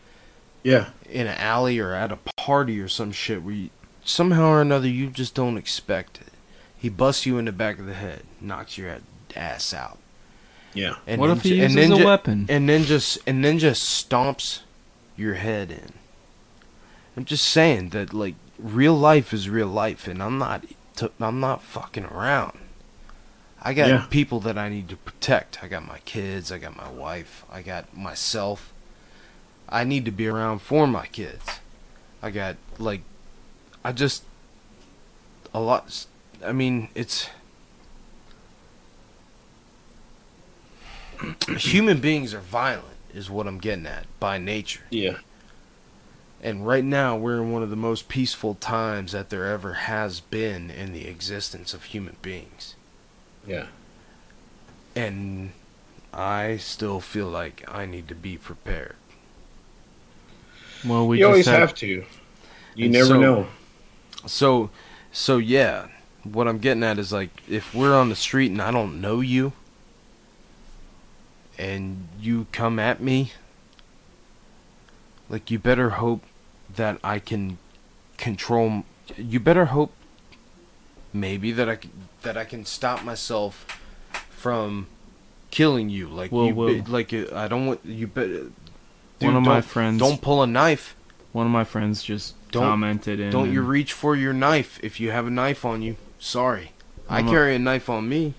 Yeah, 0.63 0.87
in 1.09 1.27
an 1.27 1.37
alley 1.39 1.79
or 1.79 1.93
at 1.93 2.11
a 2.13 2.19
party 2.37 2.81
or 2.81 2.89
some 2.89 3.13
shit 3.13 3.43
where 3.43 3.55
you, 3.55 3.71
somehow 4.09 4.49
or 4.49 4.61
another 4.61 4.89
you 4.89 5.09
just 5.09 5.35
don't 5.35 5.57
expect 5.57 6.21
it. 6.21 6.33
He 6.77 6.89
busts 6.89 7.27
you 7.27 7.39
in 7.39 7.45
the 7.45 7.53
back 7.53 7.79
of 7.79 7.87
the 7.87 7.95
head, 7.95 8.23
knocks 8.41 8.79
your 8.79 8.99
ass 9.37 9.75
out. 9.75 9.99
yeah. 10.75 10.97
And 11.07 11.21
What 11.21 11.29
then 11.29 11.37
if 11.39 11.43
he 11.43 11.49
ju- 11.57 11.63
and 11.65 11.75
uses 11.75 11.91
then 11.91 12.03
a 12.03 12.05
weapon? 12.05 12.47
And 12.49 12.69
then 12.69 12.85
just 12.85 13.19
and 13.27 13.45
then 13.45 13.59
just 13.59 13.83
stomps 13.83 14.61
your 15.17 15.35
head 15.35 15.71
in. 15.71 15.93
I'm 17.17 17.25
just 17.25 17.45
saying 17.47 17.89
that 17.91 18.15
like 18.15 18.35
real 18.59 18.95
life 18.95 19.33
is 19.33 19.49
real 19.49 19.67
life, 19.67 20.07
and 20.07 20.23
I'm 20.23 20.39
not 20.39 20.65
t- 20.97 21.09
I'm 21.21 21.41
not 21.41 21.63
fucking 21.63 22.05
around. 22.05 22.59
I 23.61 23.75
got 23.75 23.89
Yeah. 23.89 24.07
people 24.09 24.39
that 24.41 24.57
I 24.57 24.69
need 24.69 24.89
to 24.91 24.97
protect. 24.97 25.63
I 25.65 25.69
got 25.69 25.85
my 25.85 25.99
kids. 26.05 26.53
I 26.53 26.59
got 26.59 26.77
my 26.77 26.89
wife. 26.89 27.45
I 27.51 27.61
got 27.63 27.97
myself. 27.97 28.73
I 29.69 29.83
need 29.83 30.05
to 30.05 30.13
be 30.13 30.29
around 30.29 30.61
for 30.61 30.87
my 30.87 31.07
kids. 31.07 31.45
I 32.23 32.31
got 32.31 32.57
like, 32.79 33.03
I 33.85 33.93
just 33.93 34.25
a 35.55 35.61
lot. 35.61 36.07
I 36.45 36.53
mean, 36.53 36.89
it's 36.95 37.29
human 41.57 42.01
beings 42.01 42.33
are 42.35 42.41
violent, 42.41 42.85
is 43.15 43.31
what 43.31 43.47
I'm 43.47 43.59
getting 43.59 43.87
at 43.87 44.07
by 44.21 44.39
nature. 44.39 44.83
Yeah. 44.91 45.19
And 46.41 46.65
right 46.67 46.85
now, 46.85 47.17
we're 47.17 47.43
in 47.43 47.51
one 47.51 47.65
of 47.65 47.71
the 47.71 47.77
most 47.77 48.09
peaceful 48.09 48.55
times 48.55 49.11
that 49.13 49.29
there 49.29 49.47
ever 49.47 49.75
has 49.75 50.21
been 50.21 50.71
in 50.71 50.93
the 50.93 51.09
existence 51.09 51.75
of 51.75 51.85
human 51.85 52.17
beings. 52.23 52.77
Yeah. 53.45 53.67
And 54.95 55.51
I 56.13 56.59
still 56.59 57.01
feel 57.01 57.27
like 57.27 57.65
I 57.67 57.87
need 57.87 58.07
to 58.09 58.15
be 58.15 58.37
prepared. 58.37 58.95
Well, 60.87 61.09
we 61.09 61.19
you 61.19 61.25
just 61.25 61.29
always 61.29 61.47
had- 61.47 61.59
have 61.61 61.75
to. 61.77 62.05
You 62.77 62.85
And 62.85 62.93
never 62.93 63.07
so- 63.07 63.21
know. 63.21 63.47
So, 64.27 64.71
so 65.13 65.39
yeah, 65.39 65.87
what 66.25 66.49
I'm 66.49 66.59
getting 66.59 66.83
at 66.83 66.99
is 66.99 67.13
like 67.13 67.31
if 67.49 67.75
we're 67.75 67.95
on 67.95 68.09
the 68.09 68.17
street 68.17 68.51
and 68.51 68.61
I 68.61 68.71
don't 68.71 69.01
know 69.01 69.21
you, 69.21 69.53
and 71.59 72.09
you 72.21 72.47
come 72.53 72.79
at 72.79 73.01
me, 73.01 73.33
like 75.29 75.51
you 75.51 75.59
better 75.59 75.91
hope 75.91 76.23
that 76.75 76.99
I 77.03 77.19
can 77.19 77.59
control. 78.17 78.85
You 79.17 79.41
better 79.41 79.67
hope, 79.67 79.93
maybe 81.13 81.53
that 81.53 81.69
I 81.69 81.79
that 82.23 82.37
I 82.37 82.45
can 82.45 82.65
stop 82.65 83.05
myself 83.05 83.81
from 84.31 84.87
killing 85.51 85.89
you. 85.91 86.09
Like 86.09 86.31
Well, 86.33 86.47
you, 86.47 86.83
be- 86.83 86.91
like 86.91 87.13
uh, 87.13 87.25
I 87.35 87.49
don't 87.49 87.67
want 87.67 87.81
you. 87.85 88.07
Better, 88.07 88.51
One 89.21 89.37
of 89.37 89.43
my 89.43 89.61
friends- 89.61 89.99
Don't 90.01 90.21
pull 90.21 90.43
a 90.43 90.47
knife. 90.47 90.95
One 91.33 91.47
of 91.47 91.53
my 91.53 91.65
friends 91.65 92.03
just 92.03 92.35
Don't- 92.51 92.63
commented 92.65 93.21
in. 93.21 93.31
Don't 93.31 93.53
you 93.53 93.63
reach 93.63 93.93
for 93.93 94.17
your 94.17 94.33
knife 94.33 94.79
if 94.83 94.99
you 95.01 95.11
have 95.11 95.27
a 95.27 95.31
knife 95.31 95.65
on 95.65 95.83
you. 95.83 95.97
Sorry. 96.19 96.73
I 97.09 97.19
I'm 97.19 97.29
a- 97.29 97.31
carry 97.31 97.55
a 97.55 97.59
knife 97.59 97.89
on 97.89 98.09
me. 98.09 98.35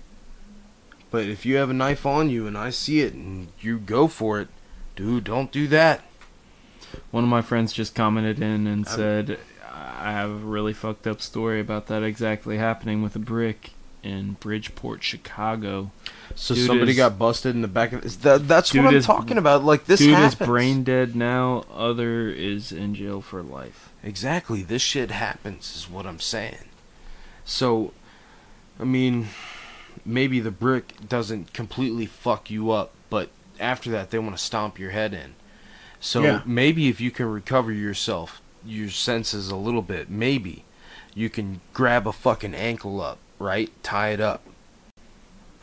But 1.10 1.24
if 1.26 1.44
you 1.44 1.56
have 1.56 1.70
a 1.70 1.74
knife 1.74 2.06
on 2.06 2.30
you 2.30 2.46
and 2.46 2.56
I 2.56 2.70
see 2.70 3.00
it 3.00 3.14
and 3.14 3.48
you 3.60 3.78
go 3.78 4.06
for 4.06 4.40
it, 4.40 4.48
dude, 4.94 5.24
don't 5.24 5.50
do 5.50 5.66
that. 5.68 6.02
One 7.10 7.24
of 7.24 7.30
my 7.30 7.42
friends 7.42 7.72
just 7.72 7.94
commented 7.94 8.38
in 8.38 8.66
and 8.66 8.86
I'm- 8.86 8.96
said, 8.96 9.38
"I 9.72 10.12
have 10.12 10.30
a 10.30 10.34
really 10.34 10.72
fucked 10.72 11.06
up 11.06 11.20
story 11.20 11.60
about 11.60 11.86
that 11.88 12.02
exactly 12.02 12.58
happening 12.58 13.02
with 13.02 13.16
a 13.16 13.20
brick 13.20 13.72
in 14.02 14.32
Bridgeport, 14.40 15.02
Chicago." 15.02 15.90
So 16.34 16.54
Dude 16.54 16.66
somebody 16.66 16.90
is- 16.92 16.96
got 16.96 17.18
busted 17.18 17.54
in 17.54 17.62
the 17.62 17.68
back 17.68 17.92
of 17.92 18.22
that 18.22 18.46
that's 18.48 18.72
what 18.74 18.86
I'm 18.86 18.94
is- 18.94 19.06
talking 19.06 19.38
about. 19.38 19.64
Like 19.64 19.86
this 19.86 20.00
dude 20.00 20.14
happens. 20.14 20.40
is 20.40 20.46
brain 20.46 20.84
dead 20.84 21.14
now. 21.16 21.64
Other 21.72 22.28
is 22.28 22.72
in 22.72 22.94
jail 22.94 23.20
for 23.20 23.42
life. 23.42 23.90
Exactly. 24.02 24.62
This 24.62 24.82
shit 24.82 25.10
happens 25.10 25.76
is 25.76 25.90
what 25.90 26.06
I'm 26.06 26.20
saying. 26.20 26.68
So 27.44 27.92
I 28.78 28.84
mean 28.84 29.28
maybe 30.04 30.40
the 30.40 30.50
brick 30.50 30.94
doesn't 31.08 31.52
completely 31.52 32.06
fuck 32.06 32.50
you 32.50 32.70
up, 32.70 32.92
but 33.10 33.28
after 33.58 33.90
that 33.90 34.10
they 34.10 34.18
want 34.18 34.36
to 34.36 34.42
stomp 34.42 34.78
your 34.78 34.90
head 34.90 35.12
in. 35.12 35.34
So 36.00 36.22
Yeah. 36.22 36.42
maybe 36.46 36.88
if 36.88 37.00
you 37.00 37.10
can 37.10 37.26
recover 37.26 37.70
yourself, 37.72 38.40
your 38.64 38.88
senses 38.88 39.50
a 39.50 39.56
little 39.56 39.82
bit, 39.82 40.08
maybe 40.08 40.64
you 41.14 41.28
can 41.28 41.60
grab 41.74 42.06
a 42.06 42.12
fucking 42.12 42.54
ankle 42.54 43.00
up, 43.02 43.18
right? 43.40 43.70
Tie 43.82 44.10
it 44.10 44.20
up. 44.20 44.42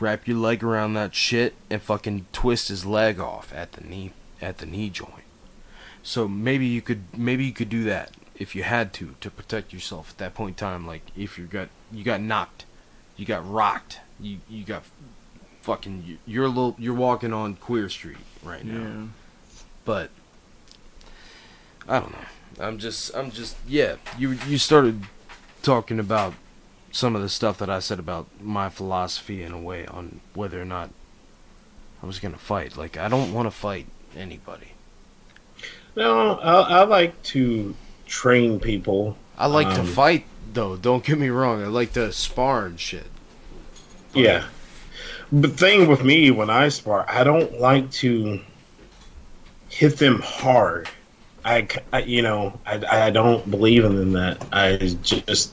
Wrap 0.00 0.28
your 0.28 0.36
leg 0.36 0.62
around 0.62 0.92
that 0.94 1.14
shit 1.14 1.54
and 1.70 1.80
fucking 1.80 2.26
twist 2.32 2.68
his 2.68 2.84
leg 2.84 3.18
off 3.18 3.52
at 3.54 3.72
the 3.72 3.80
knee 3.82 4.12
at 4.42 4.58
the 4.58 4.66
knee 4.66 4.90
joint. 4.90 5.24
So 6.02 6.28
maybe 6.28 6.66
you 6.66 6.82
could 6.82 7.04
maybe 7.16 7.44
you 7.46 7.52
could 7.52 7.68
do 7.70 7.82
that 7.84 8.10
if 8.36 8.54
you 8.54 8.62
had 8.62 8.92
to 8.94 9.14
to 9.20 9.30
protect 9.30 9.72
yourself 9.72 10.10
at 10.10 10.18
that 10.18 10.34
point 10.34 10.50
in 10.60 10.66
time. 10.66 10.86
Like 10.86 11.02
if 11.16 11.38
you 11.38 11.46
got 11.46 11.68
you 11.90 12.04
got 12.04 12.20
knocked, 12.20 12.64
you 13.16 13.24
got 13.26 13.48
rocked, 13.50 13.98
you 14.20 14.38
you 14.48 14.62
got 14.64 14.84
fucking 15.62 16.04
you- 16.06 16.18
you're 16.26 16.44
a 16.44 16.48
little 16.48 16.76
you're 16.78 16.94
walking 16.94 17.32
on 17.32 17.54
Queer 17.56 17.88
Street 17.88 18.18
right 18.44 18.64
now. 18.64 18.80
Yeah. 19.00 19.06
But 19.84 20.10
I 21.88 21.98
don't 21.98 22.12
know. 22.12 22.18
I'm 22.64 22.78
just 22.78 23.14
I'm 23.16 23.32
just 23.32 23.56
yeah. 23.66 23.96
You 24.16 24.38
you 24.46 24.58
started 24.58 25.02
talking 25.62 25.98
about 25.98 26.34
some 26.98 27.14
of 27.14 27.22
the 27.22 27.28
stuff 27.28 27.58
that 27.58 27.70
I 27.70 27.78
said 27.78 28.00
about 28.00 28.26
my 28.40 28.68
philosophy 28.68 29.44
in 29.44 29.52
a 29.52 29.60
way 29.60 29.86
on 29.86 30.20
whether 30.34 30.60
or 30.60 30.64
not 30.64 30.90
I 32.02 32.06
was 32.06 32.18
gonna 32.18 32.38
fight. 32.38 32.76
Like 32.76 32.96
I 32.96 33.08
don't 33.08 33.32
want 33.32 33.46
to 33.46 33.52
fight 33.52 33.86
anybody. 34.16 34.72
No, 35.94 36.38
I, 36.40 36.80
I 36.80 36.84
like 36.84 37.22
to 37.34 37.72
train 38.06 38.58
people. 38.58 39.16
I 39.36 39.46
like 39.46 39.72
to 39.74 39.80
Um, 39.82 39.86
fight 39.86 40.24
though. 40.52 40.76
Don't 40.76 41.04
get 41.04 41.18
me 41.20 41.28
wrong. 41.28 41.62
I 41.62 41.68
like 41.68 41.92
to 41.92 42.12
spar 42.12 42.66
and 42.66 42.80
shit. 42.80 43.06
Yeah. 44.12 44.46
But 45.30 45.52
thing 45.52 45.86
with 45.86 46.02
me 46.02 46.32
when 46.32 46.50
I 46.50 46.68
spar, 46.68 47.06
I 47.08 47.22
don't 47.22 47.60
like 47.60 47.92
to 48.02 48.40
hit 49.68 49.98
them 49.98 50.20
hard. 50.20 50.88
I, 51.44 51.68
you 52.04 52.22
know, 52.22 52.58
I, 52.66 53.06
I 53.06 53.10
don't 53.10 53.48
believe 53.50 53.84
in 53.84 54.12
that. 54.14 54.44
I 54.52 54.76
just, 55.02 55.52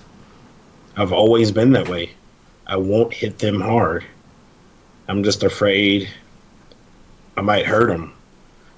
I've 0.98 1.11
always 1.11 1.51
been 1.51 1.72
that 1.74 1.90
way. 1.90 2.11
I 2.67 2.77
won't 2.77 3.14
hit 3.14 3.40
them 3.40 3.59
hard. 3.61 4.06
I'm 5.07 5.24
just 5.24 5.43
afraid 5.43 6.09
I 7.38 7.41
might 7.41 7.65
hurt 7.65 7.88
them. 7.88 8.14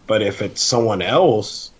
But 0.07 0.21
if 0.21 0.41
it's 0.41 0.61
someone 0.61 1.01
else 1.01 1.71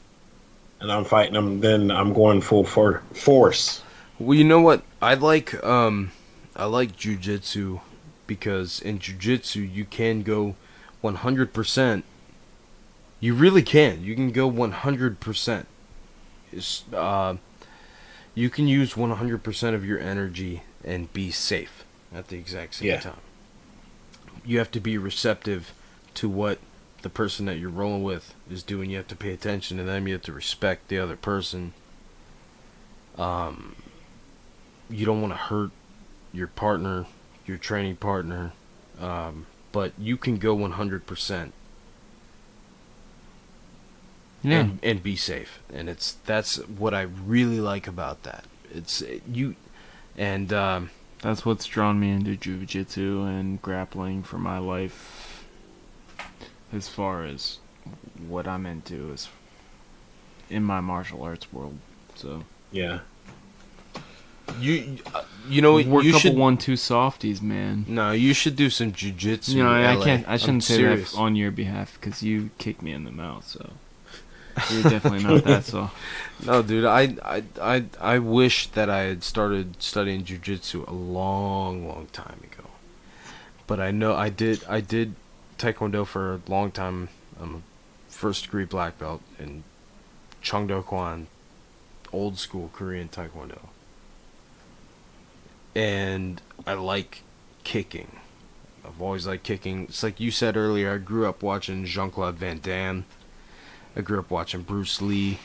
and 0.79 0.91
I'm 0.91 1.05
fighting 1.05 1.33
them, 1.33 1.59
then 1.59 1.91
I'm 1.91 2.13
going 2.13 2.41
full 2.41 2.63
for 2.63 3.01
force. 3.13 3.81
Well, 4.19 4.37
you 4.37 4.43
know 4.43 4.61
what? 4.61 4.83
I 5.01 5.15
like 5.15 5.63
um, 5.63 6.11
I 6.55 6.65
like 6.65 6.95
jujitsu 6.95 7.81
because 8.25 8.81
in 8.81 8.99
jujitsu 8.99 9.73
you 9.73 9.85
can 9.85 10.21
go 10.21 10.55
100%. 11.03 12.03
You 13.19 13.33
really 13.33 13.63
can. 13.63 14.03
You 14.03 14.15
can 14.15 14.31
go 14.31 14.49
100%. 14.49 15.65
It's, 16.51 16.83
uh, 16.93 17.37
you 18.37 18.51
can 18.51 18.67
use 18.67 18.93
100% 18.93 19.73
of 19.73 19.83
your 19.83 19.99
energy 19.99 20.61
and 20.83 21.11
be 21.11 21.31
safe 21.31 21.83
at 22.13 22.27
the 22.27 22.37
exact 22.37 22.75
same 22.75 22.89
Yeah. 22.89 22.99
time. 22.99 23.19
You 24.45 24.59
have 24.59 24.69
to 24.73 24.79
be 24.79 24.95
receptive 24.95 25.73
to 26.13 26.29
what 26.29 26.59
the 27.01 27.09
person 27.09 27.47
that 27.47 27.57
you're 27.57 27.71
rolling 27.71 28.03
with 28.03 28.35
is 28.47 28.61
doing. 28.61 28.91
You 28.91 28.97
have 28.97 29.07
to 29.07 29.15
pay 29.15 29.33
attention 29.33 29.77
to 29.77 29.83
them. 29.83 30.07
You 30.07 30.13
have 30.13 30.21
to 30.23 30.31
respect 30.31 30.87
the 30.87 30.99
other 30.99 31.15
person. 31.15 31.73
Um, 33.17 33.75
you 34.87 35.03
don't 35.07 35.19
want 35.19 35.33
to 35.33 35.37
hurt 35.37 35.71
your 36.31 36.45
partner, 36.47 37.07
your 37.47 37.57
training 37.57 37.95
partner, 37.95 38.51
um, 38.99 39.47
but 39.71 39.93
you 39.97 40.15
can 40.15 40.37
go 40.37 40.55
100% 40.55 41.53
Yeah. 44.43 44.59
and, 44.59 44.79
and 44.83 45.03
be 45.03 45.15
safe. 45.15 45.59
And 45.73 45.89
it's 45.89 46.13
that's 46.25 46.57
what 46.67 46.93
I 46.93 47.01
really 47.01 47.59
like 47.59 47.87
about 47.87 48.23
that. 48.23 48.45
It's 48.73 49.03
you 49.31 49.55
and 50.17 50.51
um, 50.53 50.89
That's 51.21 51.45
what's 51.45 51.65
drawn 51.65 51.99
me 51.99 52.11
into 52.11 52.35
jujitsu 52.37 53.25
and 53.27 53.61
grappling 53.61 54.23
for 54.23 54.37
my 54.37 54.57
life. 54.59 55.45
As 56.73 56.87
far 56.87 57.23
as 57.23 57.59
what 58.27 58.47
I'm 58.47 58.65
into 58.65 59.11
is 59.13 59.29
in 60.49 60.63
my 60.63 60.81
martial 60.81 61.23
arts 61.23 61.51
world. 61.53 61.77
So 62.15 62.43
Yeah. 62.71 62.99
You 64.59 64.97
uh, 65.13 65.23
you 65.49 65.61
know? 65.61 65.73
We're 65.73 65.81
a 65.81 65.85
couple 66.05 66.19
should 66.19 66.37
one-two 66.37 66.77
softies, 66.77 67.41
man. 67.41 67.85
no. 67.87 68.11
You 68.11 68.33
should 68.33 68.55
do 68.55 68.69
some 68.69 68.91
jujitsu. 68.93 69.55
You 69.55 69.63
know, 69.63 69.69
I, 69.69 69.91
I 69.91 69.93
LA. 69.95 70.03
can't. 70.05 70.27
I 70.27 70.33
I'm 70.33 70.39
shouldn't 70.39 70.63
say 70.63 70.75
serious. 70.77 71.11
that 71.11 71.17
on 71.17 71.35
your 71.35 71.51
behalf 71.51 71.97
because 71.99 72.23
you 72.23 72.49
kicked 72.57 72.81
me 72.81 72.93
in 72.93 73.03
the 73.03 73.11
mouth. 73.11 73.45
So 73.45 73.71
you're 74.71 74.83
definitely 74.83 75.23
not 75.23 75.43
that 75.43 75.63
so. 75.65 75.91
No, 76.45 76.61
dude, 76.61 76.85
I, 76.85 77.15
I, 77.23 77.43
I, 77.59 77.85
I 77.99 78.19
wish 78.19 78.67
that 78.67 78.91
I 78.91 78.99
had 78.99 79.23
started 79.23 79.81
studying 79.81 80.23
jujitsu 80.23 80.87
a 80.87 80.93
long, 80.93 81.87
long 81.87 82.07
time 82.13 82.39
ago. 82.43 82.69
But 83.65 83.79
I 83.79 83.89
know 83.89 84.15
I 84.15 84.29
did. 84.29 84.63
I 84.69 84.81
did 84.81 85.15
taekwondo 85.57 86.05
for 86.05 86.35
a 86.35 86.41
long 86.47 86.69
time. 86.71 87.09
I'm 87.41 87.55
a 87.55 87.61
first 88.11 88.43
degree 88.43 88.65
black 88.65 88.99
belt 88.99 89.21
in 89.39 89.63
Chungdo 90.43 90.85
Kwan, 90.85 91.27
old 92.13 92.37
school 92.37 92.69
Korean 92.73 93.09
taekwondo. 93.09 93.59
And 95.75 96.41
I 96.65 96.73
like 96.73 97.23
kicking. 97.63 98.19
I've 98.85 99.01
always 99.01 99.27
liked 99.27 99.43
kicking. 99.43 99.83
It's 99.83 100.01
like 100.01 100.19
you 100.19 100.31
said 100.31 100.55
earlier. 100.55 100.93
I 100.93 100.97
grew 100.97 101.27
up 101.27 101.43
watching 101.43 101.85
Jean 101.85 102.09
Claude 102.09 102.35
Van 102.35 102.59
Damme. 102.59 103.05
I 103.97 104.01
grew 104.01 104.19
up 104.19 104.29
watching 104.29 104.61
Bruce 104.61 105.01
Lee. 105.01 105.39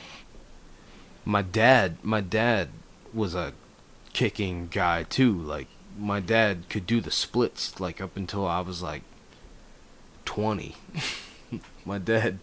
My 1.24 1.42
dad 1.42 1.96
my 2.02 2.20
dad 2.20 2.68
was 3.14 3.34
a 3.34 3.52
kicking 4.12 4.68
guy 4.70 5.04
too. 5.04 5.32
Like 5.32 5.68
my 5.98 6.20
dad 6.20 6.68
could 6.68 6.86
do 6.86 7.00
the 7.00 7.10
splits 7.10 7.78
like 7.80 8.00
up 8.00 8.16
until 8.16 8.46
i 8.46 8.60
was 8.60 8.82
like 8.82 9.02
20 10.24 10.74
my 11.84 11.98
dad 11.98 12.38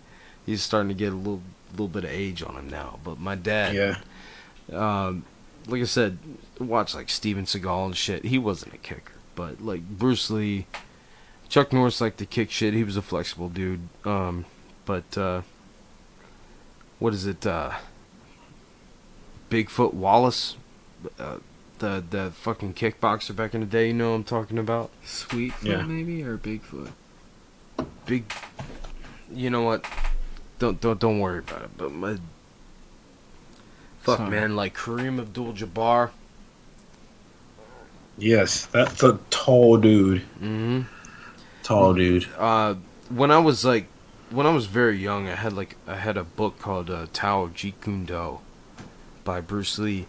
he's 0.45 0.61
starting 0.61 0.89
to 0.89 0.93
get 0.93 1.11
a 1.11 1.15
little 1.15 1.41
little 1.71 1.87
bit 1.87 2.03
of 2.03 2.11
age 2.11 2.43
on 2.43 2.55
him 2.55 2.69
now 2.69 2.99
but 3.03 3.19
my 3.19 3.33
dad 3.35 3.73
Yeah. 3.73 3.97
um 4.71 5.23
like 5.67 5.81
i 5.81 5.85
said 5.85 6.19
watch 6.59 6.93
like 6.93 7.09
steven 7.09 7.45
seagal 7.45 7.85
and 7.87 7.97
shit. 7.97 8.25
He 8.25 8.37
wasn't 8.37 8.75
a 8.75 8.77
kicker 8.77 9.13
but 9.35 9.61
like 9.61 9.81
bruce 9.89 10.29
lee 10.29 10.67
chuck 11.47 11.73
norris 11.73 12.01
liked 12.01 12.19
to 12.19 12.25
kick 12.27 12.51
shit. 12.51 12.73
He 12.75 12.83
was 12.83 12.97
a 12.97 13.01
flexible 13.01 13.49
dude. 13.49 13.87
Um 14.05 14.45
but 14.85 15.17
uh 15.17 15.41
what 16.99 17.13
is 17.13 17.25
it 17.25 17.45
uh 17.45 17.71
Bigfoot 19.49 19.93
Wallace, 19.93 20.55
uh, 21.17 21.37
the 21.79 22.03
the 22.07 22.31
fucking 22.31 22.73
kickboxer 22.75 23.35
back 23.35 23.53
in 23.55 23.61
the 23.61 23.65
day. 23.65 23.87
You 23.87 23.93
know 23.93 24.09
what 24.11 24.15
I'm 24.17 24.23
talking 24.23 24.57
about? 24.59 24.91
Sweetfoot 25.03 25.67
Yeah. 25.67 25.81
maybe 25.81 26.23
or 26.23 26.37
Bigfoot. 26.37 26.91
Big. 28.05 28.31
You 29.33 29.49
know 29.49 29.61
what? 29.63 29.85
Don't 30.59 30.79
don't 30.81 30.99
don't 30.99 31.19
worry 31.19 31.39
about 31.39 31.63
it. 31.63 31.69
But 31.77 31.91
my. 31.91 32.17
Fuck 34.01 34.17
Sorry. 34.19 34.29
man, 34.29 34.55
like 34.55 34.75
Kareem 34.77 35.19
Abdul-Jabbar. 35.19 36.11
Yes, 38.17 38.65
that's 38.67 39.03
a 39.03 39.19
tall 39.29 39.77
dude. 39.77 40.21
Mm-hmm. 40.41 40.81
Tall 41.63 41.93
dude. 41.93 42.25
Uh, 42.37 42.75
when 43.09 43.29
I 43.31 43.39
was 43.39 43.65
like, 43.65 43.87
when 44.31 44.45
I 44.45 44.51
was 44.51 44.67
very 44.67 44.97
young, 44.97 45.27
I 45.27 45.35
had 45.35 45.53
like 45.53 45.75
I 45.87 45.95
had 45.95 46.17
a 46.17 46.23
book 46.23 46.59
called 46.59 46.89
uh, 46.89 47.07
Tao 47.13 47.43
of 47.43 47.53
Jeet 47.53 47.75
Kune 47.81 48.05
Do 48.05 48.39
by 49.23 49.41
Bruce 49.41 49.77
Lee, 49.79 50.07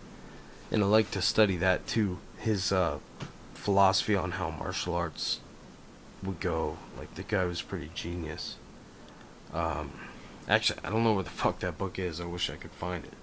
and 0.70 0.82
I 0.82 0.86
like 0.86 1.10
to 1.12 1.22
study 1.22 1.56
that 1.56 1.86
too. 1.86 2.18
His 2.38 2.72
uh, 2.72 2.98
philosophy 3.54 4.14
on 4.14 4.32
how 4.32 4.50
martial 4.50 4.94
arts 4.94 5.40
would 6.22 6.40
go. 6.40 6.78
Like 6.98 7.14
the 7.14 7.22
guy 7.22 7.44
was 7.44 7.62
pretty 7.62 7.90
genius. 7.94 8.56
Um, 9.52 9.92
actually, 10.48 10.80
I 10.84 10.90
don't 10.90 11.04
know 11.04 11.14
where 11.14 11.24
the 11.24 11.30
fuck 11.30 11.60
that 11.60 11.78
book 11.78 11.98
is. 11.98 12.20
I 12.20 12.26
wish 12.26 12.50
I 12.50 12.56
could 12.56 12.72
find 12.72 13.04
it. 13.04 13.14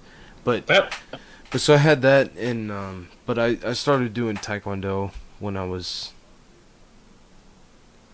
But 0.43 0.67
but 0.67 1.61
so 1.61 1.75
I 1.75 1.77
had 1.77 2.01
that, 2.01 2.35
and 2.37 2.71
um, 2.71 3.09
but 3.25 3.37
I 3.37 3.57
I 3.65 3.73
started 3.73 4.13
doing 4.13 4.37
taekwondo 4.37 5.11
when 5.39 5.57
I 5.57 5.65
was 5.65 6.13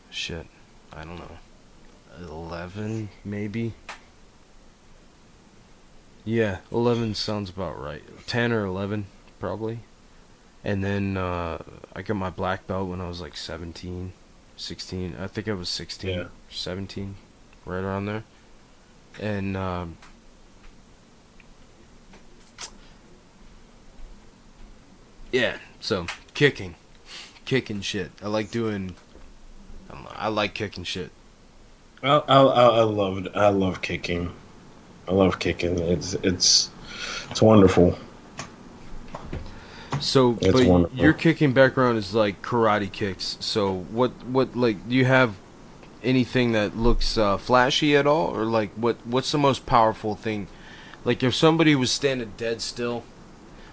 shit. 0.09 0.47
I 0.91 1.03
don't 1.03 1.17
know, 1.17 1.37
eleven 2.22 3.09
maybe. 3.24 3.74
Yeah, 6.25 6.59
eleven 6.72 7.16
sounds 7.16 7.50
about 7.50 7.80
right. 7.82 8.03
Ten 8.27 8.51
or 8.51 8.66
eleven, 8.66 9.06
probably. 9.40 9.80
And 10.64 10.83
then 10.83 11.17
uh, 11.17 11.61
I 11.93 12.01
got 12.01 12.16
my 12.16 12.30
black 12.30 12.66
belt 12.67 12.88
when 12.88 13.01
I 13.01 13.08
was 13.09 13.19
like 13.19 13.35
17, 13.35 14.14
16. 14.56 15.16
I 15.19 15.27
think 15.27 15.50
I 15.50 15.53
was 15.53 15.67
16, 15.67 16.09
Yeah. 16.09 16.24
17, 16.50 17.16
right 17.66 17.80
around 17.80 18.06
there. 18.06 18.24
And 19.19 19.58
um, 19.58 19.98
yeah, 25.32 25.58
so 25.80 26.06
kicking, 26.33 26.75
kicking 27.45 27.82
shit. 27.82 28.11
I 28.22 28.27
like 28.27 28.50
doing. 28.50 28.95
I, 29.90 29.95
know, 29.95 30.08
I 30.16 30.27
like 30.30 30.53
kicking 30.53 30.83
shit. 30.83 31.11
I, 32.03 32.17
I, 32.17 32.41
I 32.41 32.65
I 32.80 32.83
love 32.83 33.27
I 33.35 33.49
love 33.49 33.82
kicking. 33.82 34.32
I 35.07 35.14
love 35.14 35.40
kicking. 35.40 35.80
It's 35.80 36.14
it's 36.15 36.69
it's 37.32 37.41
wonderful. 37.41 37.98
So, 39.99 40.38
It's 40.41 40.51
but 40.51 40.65
wonderful. 40.67 40.98
your 40.98 41.14
kicking 41.14 41.53
background 41.53 41.98
is 41.98 42.14
like 42.14 42.41
karate 42.41 42.91
kicks. 42.91 43.38
So, 43.40 43.73
what, 43.73 44.11
what, 44.25 44.53
like, 44.53 44.90
do 44.90 44.95
you 44.95 45.06
have 45.06 45.35
anything 46.03 46.51
that 46.51 46.75
looks 46.75 47.17
uh, 47.17 47.38
flashy 47.38 47.95
at 47.95 48.06
all, 48.06 48.35
or 48.35 48.43
like, 48.43 48.72
what, 48.72 48.98
what's 49.07 49.32
the 49.32 49.38
most 49.38 49.65
powerful 49.65 50.15
thing? 50.15 50.48
Like, 51.06 51.23
if 51.23 51.33
somebody 51.33 51.73
was 51.73 51.90
standing 51.90 52.33
dead 52.35 52.61
still. 52.61 53.03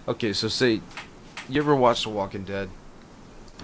Okay, 0.06 0.32
so 0.32 0.46
say, 0.46 0.80
you 1.48 1.60
ever 1.60 1.74
watched 1.74 2.04
The 2.04 2.10
Walking 2.10 2.44
Dead? 2.44 2.70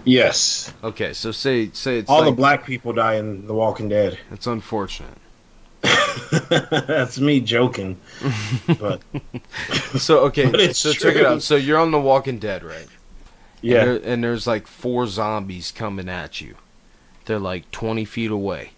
Yes. 0.04 0.72
Okay, 0.84 1.12
so 1.12 1.32
say, 1.32 1.70
say 1.72 1.98
it's 1.98 2.08
All 2.10 2.24
the 2.24 2.30
black 2.32 2.64
people 2.64 2.92
die 2.92 3.14
in 3.16 3.46
The 3.46 3.54
Walking 3.54 3.88
Dead. 3.88 4.18
It's 4.30 4.46
unfortunate. 4.46 5.18
That's 6.50 7.20
me 7.20 7.40
joking, 7.40 7.98
but 8.78 9.00
so 9.98 10.20
okay, 10.26 10.46
But 10.50 10.60
it's 10.60 10.78
so 10.78 10.92
check 10.92 11.14
it 11.16 11.24
out. 11.24 11.42
So 11.42 11.54
you're 11.56 11.78
on 11.78 11.90
The 11.92 12.00
Walking 12.00 12.38
Dead, 12.38 12.64
right? 12.64 12.88
Yeah. 13.60 13.80
And, 13.80 13.88
there, 13.88 14.12
and 14.12 14.24
there's 14.24 14.46
like 14.46 14.66
four 14.66 15.06
zombies 15.06 15.70
coming 15.70 16.08
at 16.08 16.40
you. 16.40 16.56
They're 17.26 17.38
like 17.38 17.70
20 17.70 18.04
feet 18.04 18.30
away, 18.30 18.70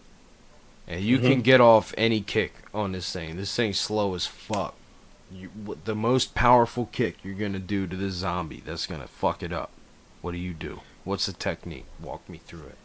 and 0.87 1.03
you 1.03 1.19
can 1.19 1.41
Mhm. 1.41 1.45
get 1.45 1.61
off 1.61 1.95
any 1.97 2.21
kick 2.21 2.53
on 2.75 2.93
this 2.93 3.11
thing. 3.13 3.37
This 3.37 3.55
thing's 3.55 3.79
slow 3.79 4.15
as 4.15 4.27
fuck. 4.27 4.75
You, 5.33 5.51
the 5.85 5.95
most 5.95 6.35
powerful 6.35 6.89
kick 6.93 7.17
you're 7.23 7.35
gonna 7.35 7.59
do 7.59 7.87
to 7.87 7.97
this 7.97 8.15
zombie 8.15 8.63
that's 8.65 8.87
gonna 8.87 9.07
fuck 9.07 9.43
it 9.43 9.53
up. 9.53 9.71
What 10.21 10.33
do 10.33 10.39
you 10.39 10.53
do? 10.55 10.81
What's 11.09 11.25
the 11.25 11.33
technique? 11.33 11.87
Walk 12.03 12.29
me 12.29 12.37
through 12.37 12.67
it. 12.67 12.77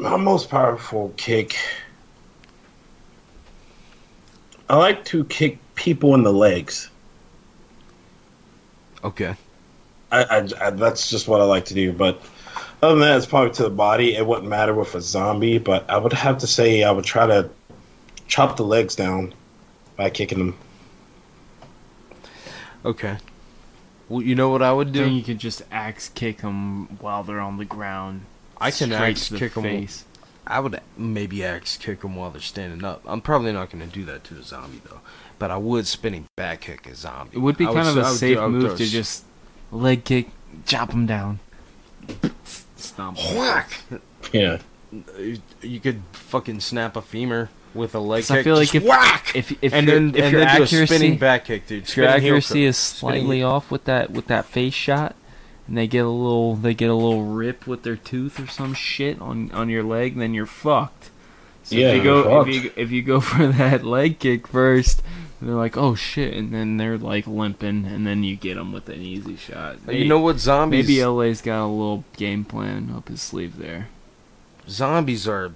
my 0.00 0.16
most 0.16 0.50
powerful 0.50 1.14
kick. 1.16 1.56
I 4.68 4.74
like 4.74 5.04
to 5.04 5.22
kick 5.26 5.58
people 5.76 6.16
in 6.16 6.24
the 6.24 6.32
legs. 6.32 6.90
Okay. 9.04 9.36
I, 10.10 10.24
I, 10.24 10.48
I 10.60 10.70
that's 10.70 11.08
just 11.08 11.28
what 11.28 11.40
I 11.40 11.44
like 11.44 11.66
to 11.66 11.74
do. 11.74 11.92
But 11.92 12.20
other 12.82 12.96
than 12.96 13.02
that, 13.02 13.18
it's 13.18 13.24
probably 13.26 13.52
to 13.52 13.62
the 13.62 13.70
body. 13.70 14.16
It 14.16 14.26
wouldn't 14.26 14.48
matter 14.48 14.74
with 14.74 14.92
a 14.96 15.00
zombie, 15.00 15.58
but 15.58 15.88
I 15.88 15.96
would 15.96 16.12
have 16.12 16.38
to 16.38 16.48
say 16.48 16.82
I 16.82 16.90
would 16.90 17.04
try 17.04 17.24
to 17.24 17.48
chop 18.26 18.56
the 18.56 18.64
legs 18.64 18.96
down 18.96 19.32
by 19.94 20.10
kicking 20.10 20.38
them. 20.38 20.56
Okay. 22.84 23.16
Well, 24.10 24.20
you 24.22 24.34
know 24.34 24.50
what 24.50 24.60
I 24.60 24.72
would 24.72 24.92
do? 24.92 25.04
Then 25.04 25.14
you 25.14 25.22
could 25.22 25.38
just 25.38 25.62
axe 25.72 26.10
kick 26.10 26.38
them 26.42 26.98
while 27.00 27.22
they're 27.22 27.40
on 27.40 27.56
the 27.56 27.64
ground. 27.64 28.26
I 28.60 28.70
can 28.72 28.92
axe 28.92 29.28
to 29.28 29.34
the 29.34 29.38
kick 29.38 29.54
them. 29.54 29.86
I 30.46 30.58
would 30.60 30.80
maybe 30.98 31.44
axe 31.44 31.76
kick 31.76 32.00
them 32.00 32.16
while 32.16 32.30
they're 32.30 32.40
standing 32.40 32.84
up. 32.84 33.02
I'm 33.06 33.20
probably 33.22 33.52
not 33.52 33.70
going 33.70 33.88
to 33.88 33.92
do 33.94 34.04
that 34.06 34.24
to 34.24 34.34
a 34.36 34.42
zombie 34.42 34.82
though. 34.84 35.00
But 35.38 35.50
I 35.52 35.56
would 35.56 35.86
spinning 35.86 36.26
back 36.36 36.62
kick 36.62 36.86
a 36.88 36.94
zombie. 36.94 37.36
It 37.36 37.40
would 37.40 37.56
be 37.56 37.66
I 37.66 37.72
kind 37.72 37.86
of 37.88 37.96
a 37.96 38.00
would 38.00 38.06
do- 38.08 38.14
safe 38.16 38.36
I 38.38 38.46
would 38.46 38.60
throw 38.60 38.68
move 38.70 38.78
to 38.78 38.84
s- 38.84 38.90
just 38.90 39.24
leg 39.70 40.04
kick, 40.04 40.30
chop 40.66 40.90
them 40.90 41.06
down, 41.06 41.38
stomp. 42.76 43.16
whack. 43.34 43.80
Yeah. 44.32 44.58
You 45.62 45.78
could 45.80 46.02
fucking 46.12 46.60
snap 46.60 46.96
a 46.96 47.02
femur 47.02 47.48
with 47.74 47.94
a 47.94 47.98
leg 48.00 48.22
'Cause 48.22 48.30
I 48.32 48.36
kick. 48.36 48.44
feel 48.44 48.54
like 48.56 48.62
just 48.72 48.74
if 48.76 48.82
whack, 48.84 49.32
if 49.34 49.52
if 49.62 49.72
and 49.72 49.86
then 49.88 50.08
if 50.14 50.24
and 50.24 50.32
your 50.32 50.40
then 50.44 50.56
do 50.56 50.62
a 50.62 50.64
accuracy 50.64 50.86
spinning 50.86 51.18
back 51.18 51.44
kick, 51.44 51.66
dude. 51.66 51.82
if 51.84 51.96
your 51.96 52.06
accuracy 52.06 52.64
is 52.64 52.76
slightly 52.76 53.38
heel- 53.38 53.48
off 53.48 53.70
with 53.70 53.84
that 53.84 54.10
with 54.10 54.26
that 54.26 54.44
face 54.46 54.74
shot, 54.74 55.14
and 55.68 55.76
they 55.78 55.86
get 55.86 56.04
a 56.04 56.08
little 56.08 56.56
they 56.56 56.74
get 56.74 56.90
a 56.90 56.94
little 56.94 57.24
rip 57.24 57.66
with 57.66 57.82
their 57.84 57.96
tooth 57.96 58.40
or 58.40 58.46
some 58.48 58.74
shit 58.74 59.20
on 59.20 59.50
on 59.52 59.68
your 59.68 59.82
leg, 59.84 60.16
then 60.16 60.34
you're 60.34 60.46
fucked. 60.46 61.10
So 61.62 61.76
Yeah, 61.76 61.90
if 61.92 61.96
you 61.98 62.02
you're 62.10 62.22
go 62.24 62.38
fucked. 62.38 62.48
if 62.50 62.64
you 62.64 62.72
if 62.76 62.90
you 62.90 63.02
go 63.02 63.20
for 63.20 63.46
that 63.46 63.84
leg 63.84 64.18
kick 64.18 64.48
first, 64.48 65.02
they're 65.40 65.54
like, 65.54 65.76
oh 65.76 65.94
shit, 65.94 66.34
and 66.34 66.52
then 66.52 66.76
they're 66.76 66.98
like 66.98 67.26
limping, 67.28 67.84
and 67.86 68.04
then 68.06 68.24
you 68.24 68.34
get 68.34 68.56
them 68.56 68.72
with 68.72 68.88
an 68.88 69.00
easy 69.00 69.36
shot. 69.36 69.76
You 69.88 70.06
know 70.06 70.18
what 70.18 70.40
zombies? 70.40 70.88
Maybe 70.88 71.04
LA's 71.04 71.40
got 71.40 71.64
a 71.64 71.68
little 71.68 72.02
game 72.16 72.44
plan 72.44 72.92
up 72.96 73.08
his 73.08 73.22
sleeve 73.22 73.56
there. 73.58 73.88
zombies 74.68 75.26
are 75.28 75.52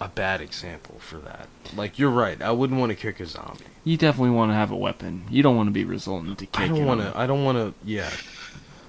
a 0.00 0.08
bad 0.08 0.40
example 0.40 0.96
for 0.98 1.18
that. 1.18 1.48
Like 1.74 1.98
you're 1.98 2.10
right. 2.10 2.40
I 2.42 2.50
wouldn't 2.52 2.78
want 2.78 2.90
to 2.90 2.96
kick 2.96 3.18
a 3.20 3.26
zombie. 3.26 3.64
You 3.84 3.96
definitely 3.96 4.30
want 4.30 4.50
to 4.50 4.54
have 4.54 4.70
a 4.70 4.76
weapon. 4.76 5.24
You 5.30 5.42
don't 5.42 5.56
want 5.56 5.68
to 5.68 5.72
be 5.72 5.84
resulting 5.84 6.36
to 6.36 6.46
kick. 6.46 6.60
I 6.60 6.68
don't 6.68 6.84
want 6.84 7.00
to. 7.00 7.16
I 7.16 7.26
don't 7.26 7.44
want 7.44 7.58
to. 7.58 7.74
Yeah. 7.88 8.10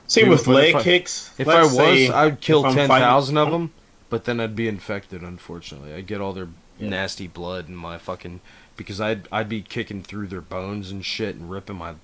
See, 0.08 0.22
Dude, 0.22 0.30
with 0.30 0.48
leg 0.48 0.70
if 0.70 0.76
I- 0.78 0.84
kicks, 0.84 1.34
If 1.38 1.48
let's 1.48 1.60
I 1.60 1.64
was, 1.64 1.76
say 1.76 2.10
I'd 2.10 2.40
kill 2.42 2.62
if 2.62 2.68
I'm 2.68 2.76
ten 2.76 2.88
fighting- 2.88 3.38
of 3.38 3.52
them, 3.52 3.72
but 4.10 4.24
then 4.26 4.40
I'd 4.40 4.56
be 4.56 4.68
infected. 4.68 5.22
Unfortunately, 5.22 5.94
I'd 5.94 6.08
get 6.08 6.22
all 6.22 6.34
their 6.34 6.48
nasty 6.80 7.28
blood 7.28 7.68
in 7.68 7.76
my 7.76 7.98
fucking 7.98 8.40
because 8.76 9.00
I'd 9.02 9.28
I'd 9.32 9.50
be 9.50 9.62
kicking 9.62 10.04
through 10.04 10.28
their 10.28 10.42
bones 10.42 10.92
and 10.92 11.04
shit 11.06 11.36
and 11.36 11.50
ripping 11.50 11.78
my. 11.78 11.96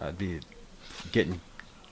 I'd 0.00 0.18
be 0.18 0.40
getting 1.12 1.40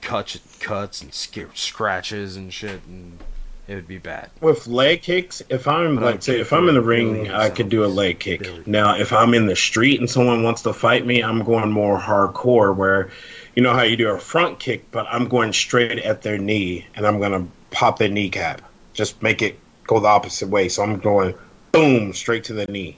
cuts, 0.01 0.39
cuts 0.59 1.01
and 1.01 1.13
sca- 1.13 1.49
scratches 1.55 2.35
and 2.35 2.53
shit, 2.53 2.81
and 2.87 3.19
it 3.67 3.75
would 3.75 3.87
be 3.87 3.97
bad. 3.99 4.29
with 4.41 4.67
leg 4.67 5.01
kicks, 5.01 5.41
if 5.49 5.67
I'm 5.67 5.95
But 5.95 6.03
like 6.03 6.23
say 6.23 6.39
if 6.39 6.51
I'm 6.51 6.67
in 6.67 6.75
the 6.75 6.81
ring, 6.81 7.29
I 7.31 7.49
could 7.49 7.69
do 7.69 7.85
a 7.85 7.87
leg 7.87 8.19
kick. 8.19 8.67
Now, 8.67 8.95
if 8.95 9.13
I'm 9.13 9.33
in 9.33 9.45
the 9.45 9.55
street 9.55 9.99
and 9.99 10.09
someone 10.09 10.43
wants 10.43 10.61
to 10.63 10.73
fight 10.73 11.05
me, 11.05 11.21
I'm 11.23 11.43
going 11.43 11.71
more 11.71 11.99
hardcore 11.99 12.75
where 12.75 13.09
you 13.55 13.63
know 13.63 13.73
how 13.73 13.83
you 13.83 13.95
do 13.95 14.09
a 14.09 14.17
front 14.19 14.59
kick, 14.59 14.89
but 14.91 15.05
I'm 15.09 15.27
going 15.27 15.53
straight 15.53 15.99
at 15.99 16.21
their 16.21 16.37
knee 16.37 16.85
and 16.95 17.05
I'm 17.05 17.19
going 17.19 17.31
to 17.31 17.47
pop 17.69 17.99
their 17.99 18.09
kneecap. 18.09 18.61
Just 18.93 19.21
make 19.21 19.41
it 19.41 19.57
go 19.85 19.99
the 19.99 20.07
opposite 20.07 20.49
way. 20.49 20.67
So 20.69 20.83
I'm 20.83 20.99
going 20.99 21.33
boom 21.71 22.13
straight 22.13 22.43
to 22.45 22.53
the 22.53 22.65
knee. 22.65 22.97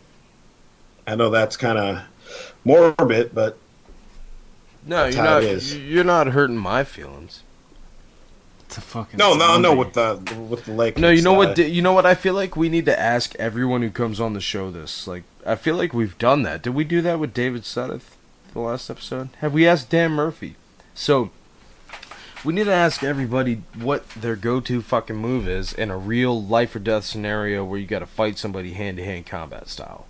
I 1.05 1.15
know 1.15 1.29
that's 1.29 1.57
kind 1.57 1.77
of 1.77 2.01
morbid, 2.63 3.35
but 3.35 3.57
No, 4.85 5.05
you're 5.05 5.23
not. 5.23 5.43
You're 5.43 6.03
not 6.03 6.27
hurting 6.27 6.57
my 6.57 6.83
feelings. 6.83 7.42
It's 8.75 8.77
a 8.79 8.81
fucking 8.89 9.17
no, 9.19 9.35
no, 9.35 9.59
no 9.59 9.69
zombie. 9.69 9.77
with 9.79 9.93
the 9.93 10.35
with 10.49 10.65
the 10.65 10.71
leg. 10.73 10.97
No, 10.97 11.11
you 11.11 11.21
know 11.21 11.33
what? 11.33 11.53
di- 11.55 11.67
You 11.67 11.83
know 11.83 11.93
what? 11.93 12.07
I 12.07 12.15
feel 12.15 12.33
like 12.33 12.55
we 12.55 12.69
need 12.69 12.85
to 12.85 12.99
ask 12.99 13.35
everyone 13.35 13.83
who 13.83 13.91
comes 13.91 14.19
on 14.19 14.33
the 14.33 14.41
show 14.41 14.71
this. 14.71 15.07
Like, 15.07 15.21
I 15.45 15.53
feel 15.53 15.75
like 15.75 15.93
we've 15.93 16.17
done 16.17 16.41
that. 16.41 16.63
Did 16.63 16.73
we 16.73 16.83
do 16.83 16.99
that 17.03 17.19
with 17.19 17.35
David 17.35 17.61
Suddeth 17.63 18.15
the 18.53 18.61
last 18.61 18.89
episode? 18.89 19.29
Have 19.41 19.53
we 19.53 19.67
asked 19.67 19.91
Dan 19.91 20.13
Murphy? 20.13 20.55
So, 20.95 21.29
we 22.43 22.51
need 22.53 22.63
to 22.63 22.73
ask 22.73 23.03
everybody 23.03 23.61
what 23.79 24.09
their 24.09 24.35
go-to 24.35 24.81
fucking 24.81 25.17
move 25.17 25.47
is 25.47 25.71
in 25.71 25.91
a 25.91 25.97
real 25.97 26.43
life 26.43 26.75
or 26.75 26.79
death 26.79 27.03
scenario 27.03 27.63
where 27.63 27.77
you 27.79 27.85
got 27.85 27.99
to 27.99 28.07
fight 28.07 28.39
somebody 28.39 28.73
hand-to-hand 28.73 29.27
combat 29.27 29.69
style. 29.69 30.07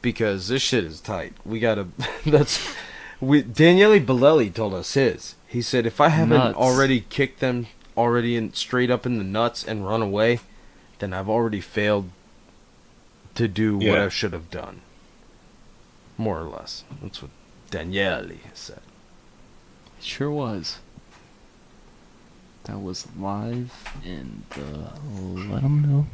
Because 0.00 0.46
this 0.46 0.62
shit 0.62 0.84
is 0.84 1.00
tight. 1.00 1.32
We 1.44 1.58
gotta. 1.58 1.88
that's. 2.24 2.72
We 3.20 3.42
Daniele 3.42 3.98
Bolelli 4.00 4.54
told 4.54 4.74
us 4.74 4.94
his. 4.94 5.34
He 5.48 5.60
said 5.60 5.84
if 5.86 6.00
I 6.00 6.08
haven't 6.10 6.38
Nuts. 6.38 6.56
already 6.56 7.00
kicked 7.00 7.40
them 7.40 7.66
already 8.00 8.36
in 8.36 8.52
straight 8.54 8.90
up 8.90 9.06
in 9.06 9.18
the 9.18 9.24
nuts 9.24 9.64
and 9.64 9.86
run 9.86 10.02
away, 10.02 10.40
then 10.98 11.12
I've 11.12 11.28
already 11.28 11.60
failed 11.60 12.10
to 13.34 13.46
do 13.46 13.78
what 13.78 13.98
I 13.98 14.08
should 14.08 14.32
have 14.32 14.50
done. 14.50 14.80
More 16.16 16.40
or 16.40 16.44
less. 16.44 16.84
That's 17.02 17.22
what 17.22 17.30
Daniele 17.70 18.32
said. 18.54 18.80
It 19.98 20.04
sure 20.04 20.30
was. 20.30 20.78
That 22.64 22.82
was 22.82 23.06
live 23.18 23.72
and 24.04 24.44
uh, 24.52 24.90
let 25.52 25.62
them 25.62 25.82
know. 25.82 26.06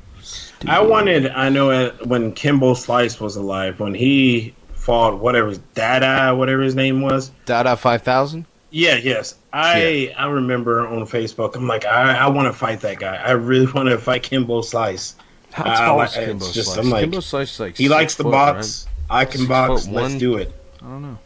I 0.66 0.80
wanted. 0.82 1.28
I 1.28 1.48
know 1.48 1.90
when 2.04 2.32
Kimbo 2.32 2.74
Slice 2.74 3.20
was 3.20 3.36
alive, 3.36 3.80
when 3.80 3.94
he 3.94 4.54
fought 4.74 5.18
whatever 5.18 5.54
Dada, 5.74 6.34
whatever 6.34 6.62
his 6.62 6.74
name 6.74 7.00
was. 7.00 7.30
Dada 7.44 7.76
five 7.76 8.02
thousand. 8.02 8.46
Yeah, 8.70 8.96
yes. 8.96 9.36
I 9.56 10.14
I 10.18 10.26
remember 10.28 10.86
on 10.86 10.98
Facebook. 11.06 11.56
I'm 11.56 11.66
like, 11.66 11.84
I, 11.86 12.16
I 12.16 12.28
want 12.28 12.46
to 12.46 12.52
fight 12.58 12.80
that 12.80 12.98
guy. 12.98 13.16
I 13.16 13.32
really 13.32 13.70
want 13.72 13.88
to 13.88 13.98
fight 13.98 14.22
Kimbo 14.22 14.60
Slice. 14.62 15.16
How 15.52 15.64
I 15.70 15.76
tall 15.86 15.96
like- 15.96 16.10
is 16.10 16.16
it's 16.16 16.26
Kimbo 16.26 16.52
just- 16.52 16.74
Slice? 16.74 16.78
I'm 16.84 16.90
like, 16.90 17.00
Kimbo 17.02 17.20
Slice 17.20 17.54
is 17.54 17.60
like 17.60 17.76
he 17.76 17.84
six 17.84 17.90
likes 17.90 18.14
the 18.16 18.24
foot, 18.24 18.32
box. 18.32 18.86
I 19.08 19.24
can 19.24 19.38
Six 19.38 19.48
box. 19.48 19.88
Let's 19.88 20.10
one? 20.12 20.18
do 20.18 20.36
it. 20.36 20.52
I 20.82 20.84
don't 20.84 21.02
know. 21.02 21.18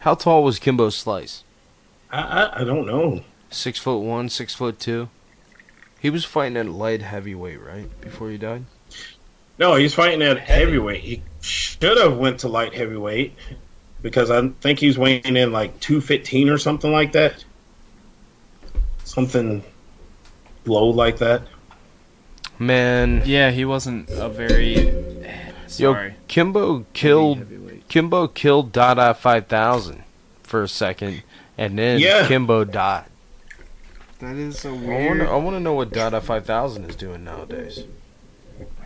How 0.00 0.14
tall 0.14 0.44
was 0.44 0.58
Kimbo 0.58 0.90
Slice? 0.90 1.44
I, 2.10 2.20
I 2.20 2.60
I 2.60 2.64
don't 2.64 2.86
know. 2.86 3.22
Six 3.50 3.78
foot 3.78 3.98
one, 3.98 4.28
six 4.28 4.54
foot 4.54 4.78
two. 4.78 5.08
He 6.00 6.10
was 6.10 6.24
fighting 6.24 6.56
at 6.58 6.66
light 6.68 7.00
heavyweight, 7.00 7.62
right? 7.62 8.00
Before 8.02 8.28
he 8.28 8.36
died. 8.36 8.64
No, 9.58 9.76
he's 9.76 9.94
fighting 9.94 10.20
at 10.20 10.38
heavyweight. 10.38 11.00
He 11.00 11.22
should 11.40 11.96
have 11.96 12.18
went 12.18 12.40
to 12.40 12.48
light 12.48 12.74
heavyweight 12.74 13.34
because 14.04 14.30
I 14.30 14.46
think 14.60 14.78
he's 14.78 14.98
weighing 14.98 15.34
in 15.34 15.50
like 15.50 15.80
two 15.80 16.00
fifteen 16.02 16.50
or 16.50 16.58
something 16.58 16.92
like 16.92 17.12
that. 17.12 17.42
Something 19.02 19.64
low 20.66 20.88
like 20.88 21.18
that. 21.18 21.42
Man, 22.58 23.22
Yeah, 23.24 23.50
he 23.50 23.64
wasn't 23.64 24.10
a 24.10 24.28
very. 24.28 24.92
Sorry. 25.66 26.08
Yo, 26.10 26.14
Kimbo 26.28 26.86
killed 26.92 27.46
Kimbo 27.88 28.28
killed 28.28 28.72
Dada 28.72 29.14
five 29.14 29.46
thousand 29.46 30.04
for 30.42 30.62
a 30.62 30.68
second, 30.68 31.22
and 31.56 31.78
then 31.78 31.98
Yeah. 31.98 32.28
Kimbo 32.28 32.64
died. 32.64 33.06
That 34.18 34.36
is 34.36 34.66
a 34.66 34.68
I 34.68 34.72
weird. 34.72 35.22
I 35.22 35.36
want 35.36 35.56
to 35.56 35.60
know 35.60 35.72
what 35.72 35.90
Dada 35.90 36.20
five 36.20 36.44
thousand 36.44 36.90
is 36.90 36.94
doing 36.94 37.24
nowadays. 37.24 37.84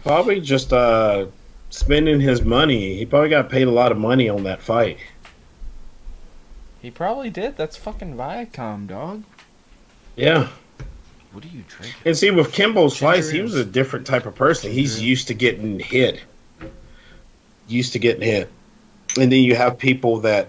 Probably 0.04 0.40
just 0.40 0.72
uh 0.72 1.26
spending 1.70 2.20
his 2.20 2.42
money. 2.42 2.96
He 2.96 3.06
probably 3.06 3.30
got 3.30 3.50
paid 3.50 3.66
a 3.66 3.72
lot 3.72 3.92
of 3.92 3.98
money 3.98 4.28
on 4.28 4.44
that 4.44 4.62
fight. 4.62 4.98
He 6.80 6.90
probably 6.90 7.30
did. 7.30 7.56
That's 7.56 7.76
fucking 7.76 8.16
Viacom, 8.16 8.86
dog. 8.86 9.24
Yeah. 10.16 10.48
What 11.32 11.44
are 11.44 11.48
you 11.48 11.64
drinking? 11.68 12.00
And 12.04 12.16
see, 12.16 12.30
with 12.30 12.52
Kimbo 12.52 12.88
Slice, 12.88 13.28
he 13.30 13.40
was 13.40 13.54
a 13.54 13.64
different 13.64 14.06
type 14.06 14.26
of 14.26 14.34
person. 14.34 14.72
He's 14.72 15.00
used 15.00 15.28
to 15.28 15.34
getting 15.34 15.78
hit. 15.78 16.20
Used 17.66 17.92
to 17.92 17.98
getting 17.98 18.22
hit. 18.22 18.50
And 19.18 19.30
then 19.30 19.40
you 19.40 19.54
have 19.56 19.78
people 19.78 20.20
that 20.20 20.48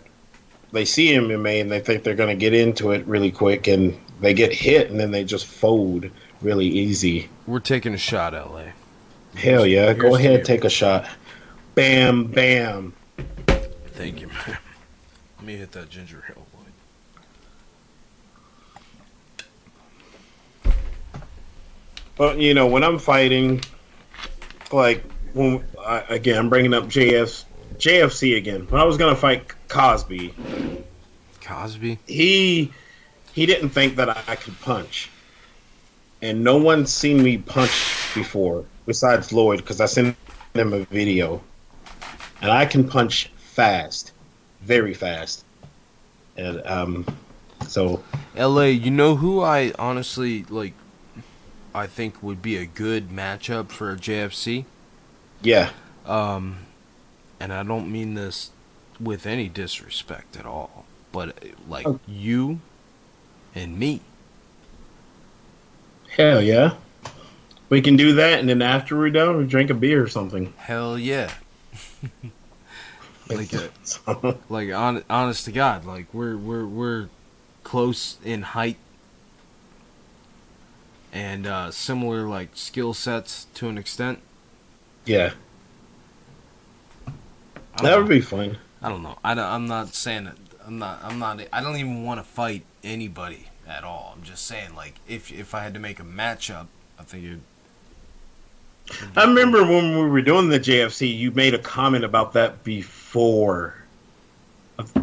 they 0.72 0.86
see 0.86 1.14
MMA 1.14 1.62
and 1.62 1.72
they 1.72 1.80
think 1.80 2.04
they're 2.04 2.16
going 2.16 2.30
to 2.30 2.40
get 2.40 2.54
into 2.54 2.92
it 2.92 3.06
really 3.08 3.32
quick 3.32 3.68
and 3.68 3.98
they 4.22 4.34
get 4.34 4.54
hit 4.54 4.90
and 4.90 5.00
then 5.00 5.12
they 5.12 5.24
just 5.24 5.46
fold 5.46 6.10
really 6.42 6.68
easy. 6.68 7.30
We're 7.48 7.60
taking 7.60 7.94
a 7.94 7.98
shot, 7.98 8.34
LA. 8.34 8.72
Hell 9.36 9.66
yeah. 9.66 9.94
Go 9.94 10.10
Here's 10.10 10.22
to 10.22 10.28
ahead, 10.28 10.46
take 10.46 10.64
a 10.64 10.70
shot. 10.70 11.08
Bam, 11.76 12.26
bam. 12.26 12.94
Thank 13.94 14.22
you, 14.22 14.28
man. 14.28 14.58
Let 15.38 15.46
me 15.46 15.56
hit 15.56 15.72
that 15.72 15.90
ginger 15.90 16.24
ale, 16.30 16.46
boy. 20.64 20.72
But 22.18 22.38
you 22.38 22.54
know, 22.54 22.68
when 22.68 22.84
I'm 22.84 23.00
fighting, 23.00 23.62
like 24.72 25.04
when 25.34 25.64
I, 25.80 26.00
again, 26.10 26.38
I'm 26.38 26.50
bringing 26.50 26.74
up 26.74 26.86
JF, 26.86 27.46
JFC 27.78 28.36
again. 28.36 28.68
When 28.70 28.82
I 28.82 28.84
was 28.84 28.98
gonna 28.98 29.16
fight 29.16 29.48
Cosby, 29.70 30.34
Cosby. 31.42 32.00
he 32.08 32.74
he 33.32 33.46
didn't 33.46 33.70
think 33.70 33.96
that 33.96 34.10
I 34.28 34.36
could 34.36 34.60
punch, 34.60 35.10
and 36.22 36.44
no 36.44 36.58
one's 36.58 36.94
seen 36.94 37.24
me 37.24 37.38
punch 37.38 38.14
before 38.14 38.66
besides 38.90 39.34
Lloyd 39.34 39.60
because 39.60 39.82
I 39.82 39.88
sent 39.88 40.18
him 40.56 40.74
a 40.74 40.82
video, 40.86 41.46
and 42.42 42.52
I 42.52 42.66
can 42.66 42.88
punch 42.88 43.32
fast, 43.38 44.14
very 44.62 44.94
fast, 44.94 45.46
and 46.38 46.62
um, 46.68 47.06
so 47.68 48.04
LA, 48.36 48.66
you 48.66 48.92
know 48.92 49.18
who 49.18 49.42
I 49.42 49.74
honestly 49.80 50.46
like 50.50 50.74
I 51.74 51.88
think 51.88 52.22
would 52.24 52.42
be 52.44 52.58
a 52.58 52.66
good 52.68 53.10
matchup 53.10 53.72
for 53.72 53.92
a 53.92 53.98
JFC? 53.98 54.66
yeah, 55.42 55.72
Um 56.06 56.68
and 57.40 57.54
I 57.54 57.64
don't 57.64 57.92
mean 57.92 58.16
this 58.16 58.52
with 59.00 59.26
any 59.28 59.50
disrespect 59.50 60.38
at 60.38 60.46
all, 60.46 60.86
but 61.12 61.44
like 61.68 61.88
Oh. 61.88 62.00
you 62.08 62.62
and 63.56 63.80
me. 63.80 64.02
hell 66.18 66.42
yeah, 66.42 66.76
we 67.70 67.82
can 67.82 67.96
do 67.96 68.14
that, 68.14 68.40
and 68.40 68.50
then 68.50 68.62
after 68.62 68.98
we're 68.98 69.10
done, 69.10 69.38
we 69.38 69.46
drink 69.46 69.70
a 69.70 69.74
beer 69.74 70.04
or 70.04 70.08
something. 70.08 70.54
Hell 70.58 70.98
yeah. 70.98 71.32
like 73.30 73.54
uh, 73.54 74.34
like 74.50 74.72
on, 74.72 75.04
honest 75.10 75.46
to 75.46 75.52
God, 75.52 75.86
like 75.86 76.14
we're 76.14 76.38
we're 76.38 76.66
we're 76.66 77.10
close 77.64 78.18
in 78.24 78.42
height 78.42 78.78
and 81.12 81.48
uh, 81.48 81.72
similar 81.72 82.28
like 82.28 82.50
skill 82.54 82.94
sets 82.94 83.48
to 83.56 83.70
an 83.70 83.78
extent. 83.78 84.20
yeah, 85.06 85.34
that 87.78 87.84
know. 87.84 88.00
would 88.00 88.10
be 88.10 88.22
fun. 88.22 88.58
I 88.82 88.90
don't 88.90 89.04
know. 89.04 89.18
I 89.24 89.34
don't, 89.34 89.46
I'm 89.46 89.68
not 89.68 89.94
saying 89.94 90.28
it. 90.28 90.38
I'm 90.66 90.80
not. 90.80 91.00
I'm 91.04 91.20
not. 91.20 91.42
I 91.52 91.62
don't 91.62 91.78
even 91.78 92.04
want 92.04 92.20
to 92.20 92.24
fight 92.24 92.64
anybody 92.84 93.48
at 93.68 93.84
all. 93.84 94.14
I'm 94.16 94.24
just 94.24 94.46
saying, 94.46 94.76
like, 94.76 94.96
if 95.08 95.32
if 95.32 95.54
I 95.54 95.62
had 95.62 95.74
to 95.74 95.80
make 95.80 96.00
a 96.00 96.04
matchup, 96.04 96.68
I 96.98 97.04
think 97.04 97.26
it. 97.26 97.40
I 99.16 99.26
remember 99.26 99.64
when 99.64 99.98
we 99.98 100.10
were 100.10 100.22
doing 100.22 100.50
the 100.50 100.60
JFC, 100.60 101.16
you 101.16 101.32
made 101.32 101.54
a 101.54 101.60
comment 101.60 102.04
about 102.04 102.34
that 102.34 102.64
before. 102.64 103.76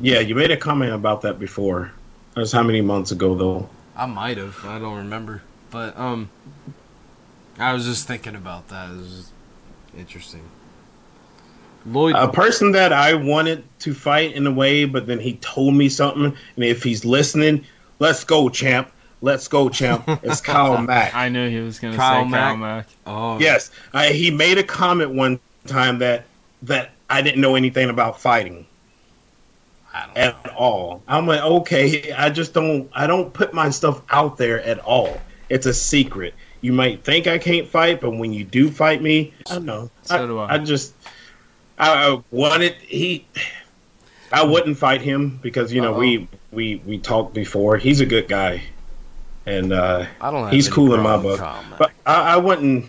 Yeah, 0.00 0.20
you 0.20 0.34
made 0.34 0.50
a 0.50 0.56
comment 0.56 0.92
about 0.92 1.23
that 1.23 1.39
before. 1.39 1.92
That 2.34 2.40
was 2.40 2.52
how 2.52 2.62
many 2.62 2.81
months 2.81 3.12
ago, 3.12 3.34
though? 3.34 3.68
I 3.94 4.06
might 4.06 4.39
have. 4.39 4.58
I 4.65 4.78
don't 4.78 4.97
remember. 4.97 5.42
But 5.70 5.97
um, 5.98 6.31
I 7.58 7.73
was 7.73 7.84
just 7.84 8.06
thinking 8.06 8.34
about 8.34 8.68
that. 8.68 8.90
It 8.90 8.97
was 8.97 9.32
interesting. 9.97 10.42
Lloyd. 11.84 12.16
A 12.16 12.28
person 12.28 12.73
that 12.73 12.92
I 12.92 13.15
wanted 13.15 13.65
to 13.81 13.94
fight 13.94 14.34
in 14.34 14.47
a 14.47 14.52
way, 14.52 14.84
but 14.86 15.06
then 15.06 15.20
he 15.20 15.36
told 15.36 15.74
me 15.74 15.89
something, 15.89 16.24
and 16.24 16.65
if 16.65 16.82
he's 16.82 17.05
listening, 17.05 17.65
Let's 17.98 18.24
go, 18.24 18.48
champ. 18.48 18.92
Let's 19.26 19.48
go, 19.48 19.68
champ. 19.68 20.05
It's 20.22 20.40
Kyle 20.40 20.80
Mack. 20.82 21.12
I 21.12 21.28
knew 21.28 21.50
he 21.50 21.58
was 21.58 21.80
gonna 21.80 21.96
Kyle 21.96 22.24
say 22.24 22.30
Kyle 22.30 22.56
Mack. 22.56 22.86
Oh, 23.08 23.40
Yes, 23.40 23.72
I, 23.92 24.10
he 24.12 24.30
made 24.30 24.56
a 24.56 24.62
comment 24.62 25.10
one 25.10 25.40
time 25.66 25.98
that 25.98 26.26
that 26.62 26.92
I 27.10 27.22
didn't 27.22 27.40
know 27.40 27.56
anything 27.56 27.90
about 27.90 28.20
fighting 28.20 28.66
at 30.14 30.36
all. 30.56 31.02
I'm 31.08 31.26
like, 31.26 31.40
okay, 31.42 32.12
I 32.12 32.30
just 32.30 32.55
don't. 32.55 32.88
I 32.92 33.08
don't 33.08 33.34
put 33.34 33.52
my 33.52 33.68
stuff 33.68 34.00
out 34.10 34.36
there 34.36 34.62
at 34.62 34.78
all. 34.78 35.20
It's 35.48 35.66
a 35.66 35.74
secret. 35.74 36.32
You 36.60 36.72
might 36.72 37.02
think 37.02 37.26
I 37.26 37.36
can't 37.38 37.66
fight, 37.68 38.00
but 38.00 38.10
when 38.10 38.32
you 38.32 38.44
do 38.44 38.70
fight 38.70 39.02
me, 39.02 39.34
I 39.50 39.55
don't 39.55 39.64
know. 39.64 39.90
So 40.02 40.24
do 40.24 40.38
I. 40.38 40.55
I 40.55 40.58
just, 40.58 40.94
I 41.80 42.12
I 42.12 42.22
wanted 42.30 42.74
he. 42.74 43.26
I 44.30 44.44
wouldn't 44.44 44.78
fight 44.78 45.02
him 45.02 45.40
because 45.42 45.72
you 45.72 45.80
know 45.80 45.94
we 45.94 46.28
we 46.52 46.80
we 46.86 46.98
talked 46.98 47.34
before. 47.34 47.76
He's 47.76 48.00
a 48.00 48.06
good 48.06 48.28
guy, 48.28 48.62
and 49.47 49.73
uh, 49.73 50.07
I 50.20 50.31
don't 50.31 50.52
he's 50.52 50.68
cool 50.68 50.94
in 50.94 51.00
my 51.00 51.16
book. 51.16 51.41
But 51.78 51.92
I, 52.05 52.34
I 52.34 52.36
wouldn't 52.36 52.86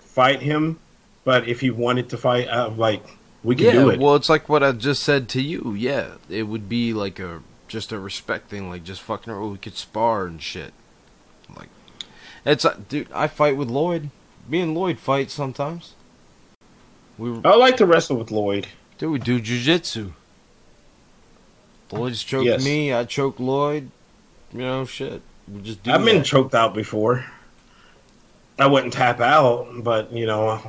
fight 0.00 0.40
him. 0.40 0.78
But 1.24 1.46
if 1.46 1.60
he 1.60 1.70
wanted 1.70 2.08
to 2.10 2.16
fight, 2.16 2.48
I'm 2.48 2.78
like, 2.78 3.02
we 3.44 3.54
can 3.54 3.66
yeah, 3.66 3.72
do 3.72 3.90
it. 3.90 4.00
well, 4.00 4.16
it's 4.16 4.30
like 4.30 4.48
what 4.48 4.62
I 4.62 4.72
just 4.72 5.02
said 5.02 5.28
to 5.30 5.42
you. 5.42 5.74
Yeah, 5.76 6.12
it 6.30 6.44
would 6.44 6.68
be 6.68 6.94
like 6.94 7.18
a 7.18 7.42
just 7.68 7.92
a 7.92 7.98
respect 7.98 8.48
thing, 8.48 8.70
like 8.70 8.82
just 8.82 9.02
fucking. 9.02 9.32
Oh, 9.32 9.48
we 9.50 9.58
could 9.58 9.76
spar 9.76 10.26
and 10.26 10.40
shit. 10.42 10.72
Like, 11.54 11.68
it's 12.46 12.64
uh, 12.64 12.78
dude. 12.88 13.12
I 13.12 13.26
fight 13.26 13.56
with 13.56 13.68
Lloyd. 13.68 14.08
Me 14.48 14.60
and 14.60 14.74
Lloyd 14.74 14.98
fight 14.98 15.30
sometimes. 15.30 15.92
We 17.18 17.38
I 17.44 17.54
like 17.56 17.76
to 17.78 17.86
wrestle 17.86 18.16
with 18.16 18.30
Lloyd. 18.30 18.68
dude, 18.96 19.10
we 19.10 19.18
do 19.18 19.40
jujitsu. 19.40 20.12
Lloyd's 21.92 22.22
choked 22.22 22.46
Yes. 22.46 22.64
me. 22.64 22.92
I 22.92 23.04
choke 23.04 23.38
Lloyd. 23.38 23.90
You 24.52 24.60
know, 24.60 24.84
shit. 24.86 25.20
We 25.52 25.60
just 25.62 25.82
do. 25.82 25.92
I've 25.92 26.04
been 26.04 26.22
choked 26.22 26.54
out 26.54 26.74
before. 26.74 27.24
I 28.58 28.66
wouldn't 28.66 28.92
tap 28.92 29.20
out, 29.20 29.68
but 29.84 30.12
you 30.12 30.26
know, 30.26 30.60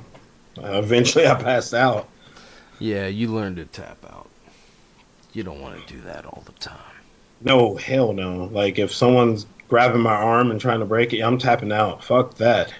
eventually 0.57 1.27
I 1.27 1.35
passed 1.35 1.73
out. 1.73 2.07
Yeah, 2.79 3.07
you 3.07 3.27
learn 3.29 3.55
to 3.57 3.65
tap 3.65 3.97
out. 4.09 4.27
You 5.33 5.43
don't 5.43 5.61
want 5.61 5.85
to 5.85 5.93
do 5.93 5.99
that 6.01 6.25
all 6.25 6.43
the 6.45 6.51
time. 6.53 6.77
No, 7.41 7.75
hell 7.75 8.13
no. 8.13 8.45
Like 8.51 8.79
if 8.79 8.93
someone's 8.93 9.45
grabbing 9.67 10.01
my 10.01 10.13
arm 10.15 10.51
and 10.51 10.59
trying 10.61 10.79
to 10.79 10.85
break 10.85 11.13
it, 11.13 11.21
I'm 11.21 11.37
tapping 11.37 11.71
out. 11.71 12.03
Fuck 12.03 12.35
that. 12.35 12.73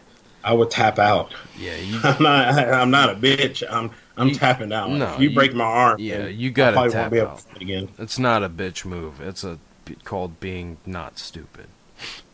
I 0.43 0.53
would 0.53 0.71
tap 0.71 0.99
out. 0.99 1.33
Yeah, 1.57 1.75
you. 1.75 1.99
I'm 2.03 2.21
not. 2.23 2.57
I'm 2.57 2.91
not 2.91 3.09
a 3.09 3.15
bitch. 3.15 3.63
I'm. 3.69 3.91
I'm 4.17 4.31
tapping 4.31 4.73
out. 4.73 4.89
no, 4.89 5.13
if 5.13 5.19
you, 5.21 5.29
you- 5.29 5.35
break 5.35 5.53
my 5.53 5.63
arm, 5.63 5.97
Yeah, 5.99 6.27
you 6.27 6.51
gotta 6.51 6.75
tap 6.91 6.93
won't 6.93 7.11
be 7.11 7.17
able 7.19 7.29
out. 7.31 7.37
to 7.55 7.61
again. 7.61 7.87
It's 7.97 8.19
not 8.19 8.43
a 8.43 8.49
bitch 8.49 8.83
move. 8.83 9.21
It's 9.21 9.43
a 9.45 9.57
called 10.03 10.39
being 10.41 10.77
not 10.85 11.17
stupid. 11.17 11.67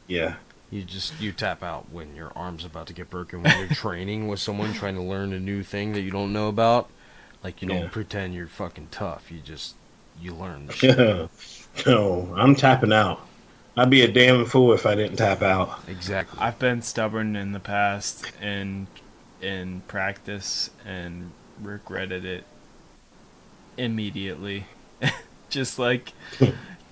Yeah. 0.08 0.36
You 0.72 0.84
just 0.84 1.20
you 1.22 1.32
tap 1.32 1.64
out 1.64 1.92
when 1.92 2.16
your 2.16 2.32
arm's 2.36 2.66
about 2.66 2.88
to 2.88 2.94
get 2.94 3.10
broken 3.10 3.44
when 3.44 3.58
you're 3.58 3.68
training 3.76 4.28
with 4.28 4.40
someone 4.40 4.74
trying 4.74 4.96
to 4.96 5.02
learn 5.02 5.32
a 5.34 5.40
new 5.40 5.64
thing 5.64 5.94
that 5.94 6.02
you 6.02 6.12
don't 6.12 6.34
know 6.34 6.50
about. 6.50 6.90
Like 7.44 7.62
you 7.62 7.68
don't 7.68 7.92
pretend 7.92 8.34
you're 8.34 8.48
fucking 8.48 8.88
tough. 8.92 9.32
You 9.32 9.40
just 9.40 9.76
you 10.20 10.34
learn. 10.34 10.68
The 10.68 10.74
shit. 10.74 10.98
Yeah. 10.98 11.28
No, 11.86 12.34
I'm 12.36 12.56
tapping 12.56 12.94
out. 12.94 13.22
I'd 13.78 13.90
be 13.90 14.02
a 14.02 14.08
damn 14.08 14.46
fool 14.46 14.74
if 14.74 14.86
I 14.86 14.96
didn't 14.96 15.18
tap 15.18 15.42
out. 15.42 15.80
Exactly. 15.88 16.40
I've 16.40 16.58
been 16.58 16.82
stubborn 16.82 17.36
in 17.36 17.52
the 17.52 17.60
past 17.60 18.32
and 18.42 18.88
in 19.42 19.82
practice 19.88 20.70
and 20.86 21.32
regretted 21.62 22.24
it 22.24 22.46
immediately. 23.78 24.66
Just 25.50 25.78
like, 25.78 26.14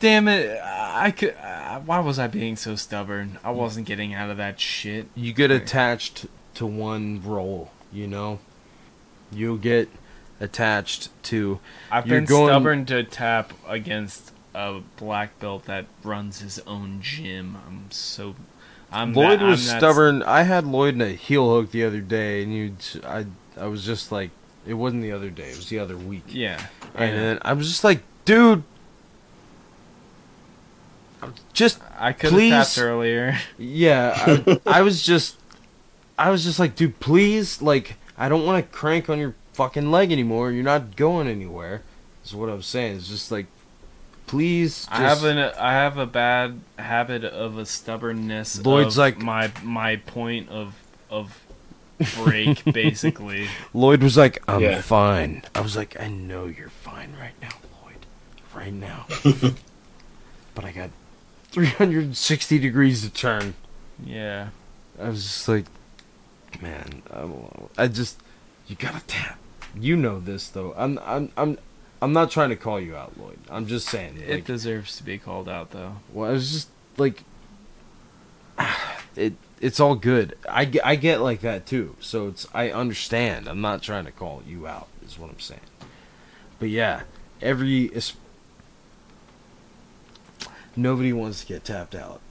damn 0.03 0.27
it, 0.27 0.59
I 0.61 1.11
could. 1.11 1.33
Uh, 1.41 1.79
why 1.79 1.99
was 1.99 2.19
I 2.19 2.27
being 2.27 2.57
so 2.57 2.75
stubborn? 2.75 3.39
I 3.41 3.51
wasn't 3.51 3.87
getting 3.87 4.13
out 4.13 4.29
of 4.29 4.37
that 4.37 4.59
shit. 4.59 5.07
You 5.15 5.31
get 5.31 5.49
attached 5.49 6.25
to 6.55 6.65
one 6.65 7.21
role. 7.23 7.71
You 7.91 8.07
know. 8.07 8.39
You 9.31 9.57
get 9.57 9.89
attached 10.39 11.09
to. 11.23 11.59
I've 11.89 12.05
you're 12.05 12.17
been 12.17 12.25
going- 12.25 12.49
stubborn 12.49 12.85
to 12.87 13.03
tap 13.03 13.53
against 13.67 14.33
a 14.53 14.81
black 14.97 15.39
belt 15.39 15.65
that 15.65 15.85
runs 16.03 16.41
his 16.41 16.59
own 16.67 16.99
gym. 17.01 17.57
I'm 17.65 17.89
so. 17.89 18.35
I'm 18.91 19.13
Lloyd 19.13 19.39
that, 19.39 19.45
was 19.45 19.71
I'm 19.71 19.79
stubborn. 19.79 20.21
I 20.21 20.43
had 20.43 20.67
Lloyd 20.67 20.95
in 20.95 21.01
a 21.01 21.13
heel 21.13 21.49
hook 21.49 21.71
the 21.71 21.83
other 21.85 22.01
day, 22.01 22.43
and 22.43 22.53
you, 22.53 22.75
I, 23.03 23.25
I 23.57 23.65
was 23.65 23.83
just 23.85 24.11
like, 24.11 24.29
it 24.67 24.75
wasn't 24.75 25.01
the 25.01 25.13
other 25.13 25.31
day. 25.31 25.49
It 25.49 25.55
was 25.55 25.69
the 25.69 25.79
other 25.79 25.97
week. 25.97 26.25
Yeah, 26.27 26.63
and 26.93 27.17
then 27.17 27.39
I 27.41 27.53
was 27.53 27.67
just 27.69 27.83
like, 27.83 28.03
dude, 28.25 28.63
just 31.53 31.79
I 31.99 32.13
could 32.13 32.31
have 32.31 32.39
please. 32.39 32.51
tapped 32.51 32.77
earlier. 32.77 33.37
Yeah, 33.57 34.13
I, 34.65 34.79
I 34.79 34.81
was 34.81 35.03
just, 35.03 35.37
I 36.17 36.29
was 36.29 36.43
just 36.43 36.59
like, 36.59 36.75
dude, 36.75 36.99
please, 36.99 37.61
like, 37.61 37.95
I 38.17 38.29
don't 38.29 38.45
want 38.45 38.63
to 38.65 38.71
crank 38.77 39.09
on 39.09 39.19
your 39.19 39.35
fucking 39.53 39.91
leg 39.91 40.11
anymore. 40.11 40.51
You're 40.51 40.63
not 40.63 40.95
going 40.95 41.27
anywhere. 41.27 41.81
Is 42.25 42.33
what 42.33 42.49
I'm 42.49 42.61
saying. 42.61 42.97
It's 42.97 43.07
just 43.09 43.31
like, 43.31 43.47
please. 44.27 44.87
I 44.89 45.01
have 45.01 45.23
an 45.23 45.37
I 45.37 45.73
have 45.73 45.97
a 45.97 46.05
bad 46.05 46.61
habit 46.79 47.23
of 47.25 47.57
a 47.57 47.65
stubbornness. 47.65 48.63
Lloyd's 48.63 48.95
of 48.95 48.99
like- 48.99 49.19
my 49.21 49.51
my 49.63 49.97
point 49.97 50.49
of 50.49 50.75
of 51.09 51.39
break 52.15 52.63
basically. 52.73 53.47
Lloyd 53.73 54.01
was 54.01 54.17
like, 54.17 54.41
I'm 54.47 54.61
Yeah. 54.61 54.81
fine. 54.81 55.43
I 55.53 55.61
was 55.61 55.75
like, 55.75 55.99
I 55.99 56.07
know 56.07 56.45
you're 56.45 56.69
fine 56.69 57.13
right 57.19 57.33
now, 57.41 57.49
Lloyd. 57.83 58.05
Right 58.55 58.73
now. 58.73 59.05
but 60.55 60.63
I 60.65 60.71
got 60.71 60.89
360 61.53 62.57
degrees 62.57 63.03
to 63.03 63.09
turn. 63.11 63.53
Yeah. 64.03 64.49
I 64.99 65.09
was 65.09 65.23
just 65.23 65.47
like, 65.47 65.65
man, 66.61 67.03
I, 67.13 67.83
I 67.83 67.87
just, 67.87 68.19
you 68.67 68.75
gotta 68.75 69.01
tap. 69.05 69.37
You 69.79 69.95
know 69.95 70.19
this 70.19 70.49
though. 70.49 70.73
I'm, 70.75 70.99
I'm, 71.03 71.31
I'm, 71.37 71.57
I'm 72.01 72.11
not 72.11 72.31
trying 72.31 72.49
to 72.49 72.55
call 72.55 72.79
you 72.79 72.95
out, 72.95 73.17
Lloyd. 73.19 73.37
I'm 73.49 73.67
just 73.67 73.87
saying. 73.87 74.17
It 74.17 74.29
like, 74.29 74.45
deserves 74.45 74.97
to 74.97 75.03
be 75.03 75.17
called 75.19 75.47
out 75.47 75.71
though. 75.71 75.97
well, 76.11 76.29
I 76.29 76.33
was 76.33 76.51
just 76.51 76.69
like, 76.97 77.23
it, 79.15 79.33
it's 79.61 79.79
all 79.79 79.95
good. 79.95 80.35
I, 80.49 80.65
get- 80.65 80.85
I 80.85 80.95
get 80.95 81.21
like 81.21 81.41
that 81.41 81.65
too. 81.67 81.95
So 81.99 82.27
it's, 82.27 82.47
I 82.53 82.71
understand. 82.71 83.47
I'm 83.47 83.61
not 83.61 83.81
trying 83.83 84.05
to 84.05 84.11
call 84.11 84.41
you 84.47 84.65
out. 84.67 84.87
Is 85.05 85.19
what 85.19 85.29
I'm 85.29 85.39
saying. 85.39 85.61
But 86.59 86.69
yeah, 86.69 87.03
every, 87.41 87.85
nobody 90.75 91.13
wants 91.13 91.41
to 91.41 91.47
get 91.47 91.63
tapped 91.63 91.95
out. 91.95 92.21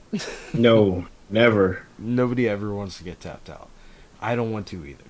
No, 0.53 1.07
never. 1.29 1.83
Nobody 1.97 2.47
ever 2.47 2.73
wants 2.73 2.97
to 2.99 3.03
get 3.03 3.19
tapped 3.19 3.49
out. 3.49 3.69
I 4.21 4.35
don't 4.35 4.51
want 4.51 4.67
to 4.67 4.85
either. 4.85 5.03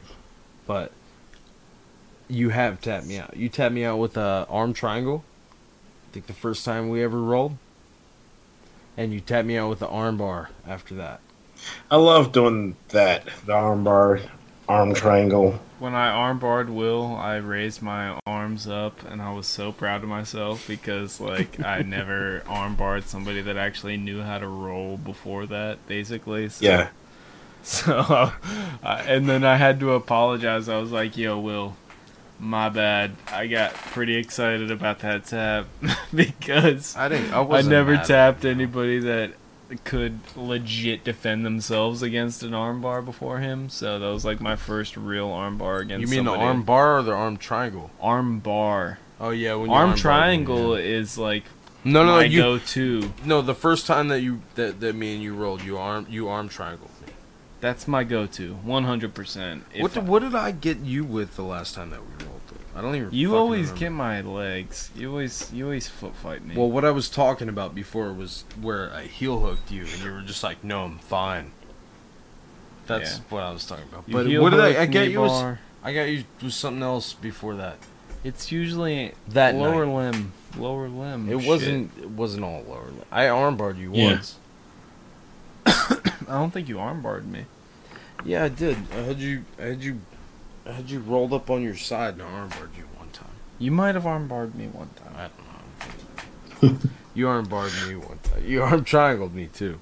But 0.65 0.91
you 2.27 2.49
have 2.49 2.81
tapped 2.81 3.05
me 3.05 3.17
out. 3.17 3.35
You 3.35 3.49
tapped 3.49 3.73
me 3.73 3.83
out 3.83 3.97
with 3.97 4.17
a 4.17 4.47
arm 4.49 4.73
triangle. 4.73 5.23
I 6.09 6.13
think 6.13 6.27
the 6.27 6.33
first 6.33 6.63
time 6.63 6.89
we 6.89 7.03
ever 7.03 7.21
rolled. 7.21 7.57
And 8.95 9.13
you 9.13 9.19
tapped 9.19 9.47
me 9.47 9.57
out 9.57 9.69
with 9.69 9.79
the 9.79 9.87
arm 9.87 10.17
bar 10.17 10.49
after 10.67 10.95
that. 10.95 11.19
I 11.89 11.97
love 11.97 12.31
doing 12.31 12.75
that. 12.89 13.27
The 13.45 13.53
arm 13.53 13.83
bar, 13.83 14.19
arm 14.67 14.93
triangle. 14.93 15.59
When 15.83 15.95
I 15.95 16.11
armbarred 16.11 16.69
Will, 16.69 17.13
I 17.13 17.35
raised 17.35 17.81
my 17.81 18.17
arms 18.25 18.69
up 18.69 19.03
and 19.05 19.21
I 19.21 19.33
was 19.33 19.47
so 19.47 19.73
proud 19.73 20.01
of 20.01 20.07
myself 20.07 20.65
because 20.65 21.19
like 21.19 21.59
I 21.61 21.81
never 21.85 22.41
armbarred 22.47 23.03
somebody 23.03 23.41
that 23.41 23.57
actually 23.57 23.97
knew 23.97 24.21
how 24.21 24.37
to 24.37 24.47
roll 24.47 24.95
before 24.95 25.45
that, 25.47 25.85
basically. 25.85 26.47
So, 26.47 26.65
Yeah. 26.65 26.87
So, 27.63 27.97
uh, 27.97 28.31
and 29.05 29.27
then 29.27 29.43
I 29.43 29.57
had 29.57 29.81
to 29.81 29.91
apologize. 29.91 30.69
I 30.69 30.77
was 30.77 30.91
like, 30.91 31.17
"Yo, 31.17 31.37
Will, 31.37 31.75
my 32.39 32.69
bad. 32.69 33.11
I 33.29 33.47
got 33.47 33.73
pretty 33.73 34.15
excited 34.15 34.71
about 34.71 34.99
that 34.99 35.25
tap 35.25 35.65
because 36.15 36.95
I 36.95 37.09
didn't- 37.09 37.33
I 37.33 37.41
wasn't 37.41 37.71
never 37.73 37.97
tapped 37.97 38.45
anybody 38.45 38.99
that 38.99 39.33
could 39.83 40.19
legit 40.35 41.03
defend 41.03 41.45
themselves 41.45 42.01
against 42.01 42.43
an 42.43 42.51
armbar 42.51 43.03
before 43.03 43.39
him. 43.39 43.69
So 43.69 43.99
that 43.99 44.07
was 44.07 44.25
like 44.25 44.41
my 44.41 44.55
first 44.55 44.97
real 44.97 45.29
armbar 45.29 45.81
against. 45.81 46.01
You 46.01 46.07
mean 46.07 46.25
the 46.25 46.31
somebody. 46.31 46.47
arm 46.47 46.63
bar 46.63 46.97
or 46.99 47.01
the 47.03 47.13
arm 47.13 47.37
triangle? 47.37 47.91
Arm 48.01 48.39
bar. 48.39 48.99
Oh 49.19 49.29
yeah, 49.29 49.55
when 49.55 49.69
you 49.69 49.75
arm 49.75 49.81
arm 49.81 49.89
bar, 49.91 49.97
triangle 49.97 50.77
yeah. 50.77 50.85
is 50.85 51.17
like 51.17 51.43
No, 51.83 52.05
no, 52.05 52.17
my 52.17 52.23
you 52.23 52.41
go-to. 52.41 53.13
No, 53.25 53.41
the 53.41 53.55
first 53.55 53.87
time 53.87 54.07
that 54.07 54.21
you 54.21 54.41
that, 54.55 54.79
that 54.79 54.95
me 54.95 55.15
and 55.15 55.23
you 55.23 55.35
rolled, 55.35 55.61
you 55.63 55.77
arm 55.77 56.07
you 56.09 56.27
arm 56.29 56.49
triangle. 56.49 56.89
That's 57.59 57.87
my 57.87 58.03
go-to, 58.03 58.55
one 58.55 58.83
hundred 58.83 59.13
percent. 59.13 59.63
What 59.77 59.93
did, 59.93 60.05
what 60.05 60.21
did 60.21 60.35
I 60.35 60.51
get 60.51 60.79
you 60.79 61.05
with 61.05 61.37
the 61.37 61.43
last 61.43 61.75
time 61.75 61.91
that 61.91 62.01
we 62.01 62.25
rolled? 62.25 62.41
I 62.75 62.81
don't 62.81 62.95
even. 62.95 63.09
You 63.13 63.35
always 63.35 63.67
remember. 63.67 63.79
get 63.79 63.91
my 63.91 64.21
legs. 64.21 64.89
You 64.95 65.09
always 65.11 65.51
you 65.53 65.65
always 65.65 65.87
foot 65.87 66.15
fight 66.15 66.43
me. 66.43 66.55
Well, 66.55 66.71
what 66.71 66.83
I 66.83 66.91
was 66.91 67.07
talking 67.09 67.47
about 67.49 67.75
before 67.75 68.11
was 68.11 68.45
where 68.59 68.91
I 68.91 69.03
heel 69.03 69.39
hooked 69.41 69.71
you, 69.71 69.81
and 69.83 69.99
you 70.03 70.11
were 70.11 70.21
just 70.21 70.43
like, 70.43 70.63
"No, 70.63 70.83
I'm 70.85 70.97
fine." 70.97 71.51
That's 72.87 73.17
Yeah. 73.17 73.23
what 73.29 73.43
I 73.43 73.51
was 73.51 73.65
talking 73.65 73.85
about. 73.91 74.07
You 74.07 74.13
But 74.13 74.41
what 74.41 74.49
did 74.49 74.59
I, 74.59 74.81
I 74.81 74.85
get 74.87 75.09
you? 75.11 75.21
Was. 75.21 75.57
I 75.83 75.93
got 75.93 76.03
you 76.03 76.23
was 76.41 76.55
something 76.55 76.81
else 76.83 77.13
before 77.13 77.55
that. 77.55 77.77
It's 78.23 78.51
usually 78.51 79.13
That 79.27 79.53
lower 79.55 79.85
night. 79.85 80.11
limb, 80.11 80.33
lower 80.57 80.87
limb. 80.87 81.29
It 81.29 81.39
shit. 81.39 81.47
wasn't. 81.47 81.91
It 82.01 82.09
wasn't 82.09 82.43
all 82.43 82.63
lower. 82.67 82.85
limb. 82.85 83.05
I 83.11 83.25
armbarred 83.25 83.77
you 83.77 83.91
Yeah. 83.93 84.11
once. 84.13 84.35
I 85.65 85.95
don't 86.27 86.51
think 86.51 86.67
you 86.69 86.77
armbarred 86.77 87.25
me. 87.25 87.45
Yeah, 88.25 88.45
I 88.45 88.49
did. 88.49 88.77
I 88.93 89.01
had 89.01 89.19
you. 89.19 89.43
I 89.59 89.63
had 89.63 89.83
you. 89.83 89.99
I 90.65 90.71
had 90.71 90.89
you 90.89 90.99
rolled 90.99 91.33
up 91.33 91.49
on 91.49 91.61
your 91.61 91.75
side 91.75 92.13
and 92.13 92.21
I 92.23 92.25
armbarred 92.25 92.77
you 92.77 92.85
one 92.97 93.09
time. 93.11 93.27
You 93.59 93.71
might 93.71 93.95
have 93.95 94.03
armbarred 94.05 94.55
me 94.55 94.67
one 94.67 94.89
time. 94.95 95.13
I 95.17 95.29
don't 96.61 96.81
know. 96.83 96.89
you 97.13 97.25
armbarred 97.25 97.87
me 97.87 97.95
one 97.95 98.19
time. 98.23 98.45
You 98.45 98.63
arm 98.63 98.83
triangled 98.83 99.33
me 99.35 99.47
too. 99.47 99.79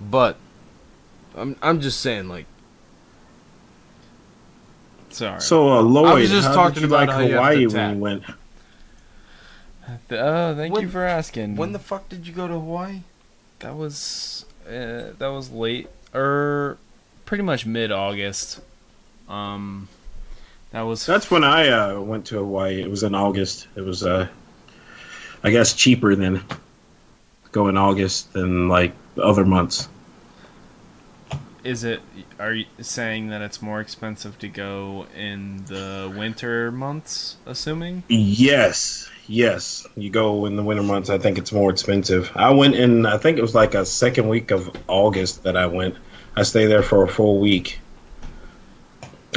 But 0.00 0.36
I'm. 1.36 1.56
I'm 1.62 1.80
just 1.80 2.00
saying, 2.00 2.28
like. 2.28 2.46
Sorry. 5.10 5.40
So, 5.40 5.68
uh, 5.70 5.82
Lloyd, 5.82 6.06
I 6.06 6.14
was 6.14 6.30
just 6.30 6.48
how 6.48 6.54
talking 6.54 6.74
did 6.74 6.80
you 6.82 6.86
about 6.88 7.08
like 7.08 7.10
how 7.16 7.20
you 7.20 7.34
Hawaii 7.34 7.66
when 7.66 7.74
tap. 7.74 7.94
you 7.94 8.00
went? 8.00 8.22
Oh, 10.10 10.54
thank 10.56 10.72
When- 10.74 10.82
you 10.82 10.88
for 10.88 11.04
asking. 11.04 11.56
When 11.56 11.72
the 11.72 11.78
fuck 11.78 12.08
did 12.08 12.26
you 12.26 12.32
go 12.32 12.48
to 12.48 12.54
Hawaii? 12.54 13.02
that 13.60 13.76
was 13.76 14.44
uh, 14.66 15.12
that 15.18 15.28
was 15.28 15.50
late 15.52 15.88
or 16.12 16.78
pretty 17.26 17.44
much 17.44 17.64
mid 17.66 17.92
August. 17.92 18.60
Um, 19.32 19.88
that 20.72 20.82
was 20.82 21.06
That's 21.06 21.30
when 21.30 21.42
I 21.42 21.68
uh, 21.68 22.00
went 22.00 22.26
to 22.26 22.36
Hawaii. 22.36 22.82
It 22.82 22.90
was 22.90 23.02
in 23.02 23.14
August. 23.14 23.66
It 23.76 23.80
was, 23.80 24.04
uh, 24.04 24.28
I 25.42 25.50
guess, 25.50 25.72
cheaper 25.72 26.14
than 26.14 26.44
go 27.50 27.68
in 27.68 27.78
August 27.78 28.32
than 28.34 28.68
like 28.68 28.92
other 29.16 29.44
months. 29.44 29.88
Is 31.64 31.84
it? 31.84 32.00
Are 32.38 32.52
you 32.52 32.66
saying 32.80 33.28
that 33.28 33.40
it's 33.40 33.62
more 33.62 33.80
expensive 33.80 34.38
to 34.40 34.48
go 34.48 35.06
in 35.16 35.64
the 35.66 36.12
winter 36.14 36.70
months? 36.70 37.36
Assuming. 37.46 38.02
Yes, 38.08 39.08
yes. 39.28 39.86
You 39.96 40.10
go 40.10 40.44
in 40.44 40.56
the 40.56 40.62
winter 40.62 40.82
months. 40.82 41.08
I 41.08 41.18
think 41.18 41.38
it's 41.38 41.52
more 41.52 41.70
expensive. 41.70 42.30
I 42.34 42.50
went 42.50 42.74
in. 42.74 43.06
I 43.06 43.16
think 43.16 43.38
it 43.38 43.42
was 43.42 43.54
like 43.54 43.74
a 43.74 43.86
second 43.86 44.28
week 44.28 44.50
of 44.50 44.70
August 44.88 45.44
that 45.44 45.56
I 45.56 45.66
went. 45.66 45.94
I 46.36 46.42
stayed 46.42 46.66
there 46.66 46.82
for 46.82 47.04
a 47.04 47.08
full 47.08 47.38
week. 47.38 47.78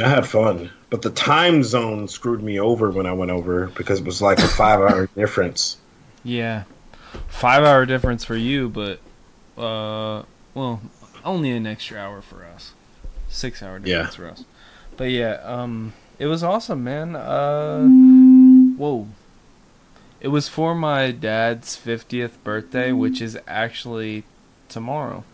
I 0.02 0.08
had 0.08 0.26
fun, 0.26 0.70
but 0.90 1.02
the 1.02 1.10
time 1.10 1.62
zone 1.62 2.06
screwed 2.08 2.42
me 2.42 2.60
over 2.60 2.90
when 2.90 3.06
I 3.06 3.12
went 3.12 3.30
over 3.30 3.68
because 3.68 4.00
it 4.00 4.04
was 4.06 4.20
like 4.20 4.38
a 4.38 4.46
five-hour 4.48 5.06
difference. 5.16 5.78
Yeah, 6.22 6.64
five 7.28 7.64
hour 7.64 7.86
difference 7.86 8.24
for 8.24 8.36
you, 8.36 8.68
but 8.68 8.98
uh, 9.60 10.24
well, 10.54 10.82
only 11.24 11.50
an 11.50 11.66
extra 11.66 11.98
hour 11.98 12.20
for 12.20 12.44
us. 12.44 12.72
Six 13.28 13.62
hour 13.62 13.78
Yeah. 13.78 14.02
difference 14.10 14.14
for 14.16 14.28
us. 14.28 14.44
But 14.96 15.10
yeah, 15.10 15.40
um, 15.44 15.92
it 16.18 16.26
was 16.26 16.42
awesome, 16.42 16.84
man. 16.84 17.16
Uh, 17.16 17.86
whoa. 18.76 19.06
It 20.20 20.28
was 20.28 20.48
for 20.48 20.74
my 20.74 21.10
dad's 21.10 21.76
fiftieth 21.76 22.42
birthday, 22.44 22.90
which 22.92 23.20
is 23.20 23.38
actually 23.46 24.24
tomorrow. 24.68 25.24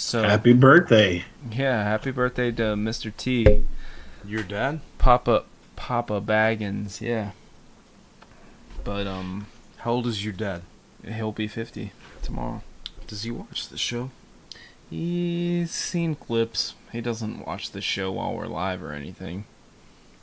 So 0.00 0.22
Happy 0.22 0.54
birthday! 0.54 1.24
yeah, 1.52 1.84
happy 1.84 2.10
birthday 2.10 2.50
to 2.52 2.62
Mr. 2.74 3.14
T. 3.14 3.66
Your 4.24 4.42
dad? 4.42 4.80
Papa 4.96 5.44
Papa 5.76 6.22
Baggins, 6.22 7.02
yeah. 7.02 7.32
But 8.82 9.06
um 9.06 9.46
How 9.76 9.92
old 9.92 10.06
is 10.06 10.24
your 10.24 10.32
dad? 10.32 10.62
he'll 11.06 11.32
be 11.32 11.46
50 11.46 11.92
tomorrow. 12.22 12.62
Does 13.06 13.24
he 13.24 13.30
watch 13.30 13.68
the 13.68 13.76
show? 13.76 14.10
He's 14.88 15.70
seen 15.70 16.14
clips. 16.14 16.74
He 16.92 17.02
doesn't 17.02 17.46
watch 17.46 17.70
the 17.70 17.82
show 17.82 18.10
while 18.10 18.34
we're 18.34 18.46
live 18.46 18.82
or 18.82 18.92
anything. 18.92 19.44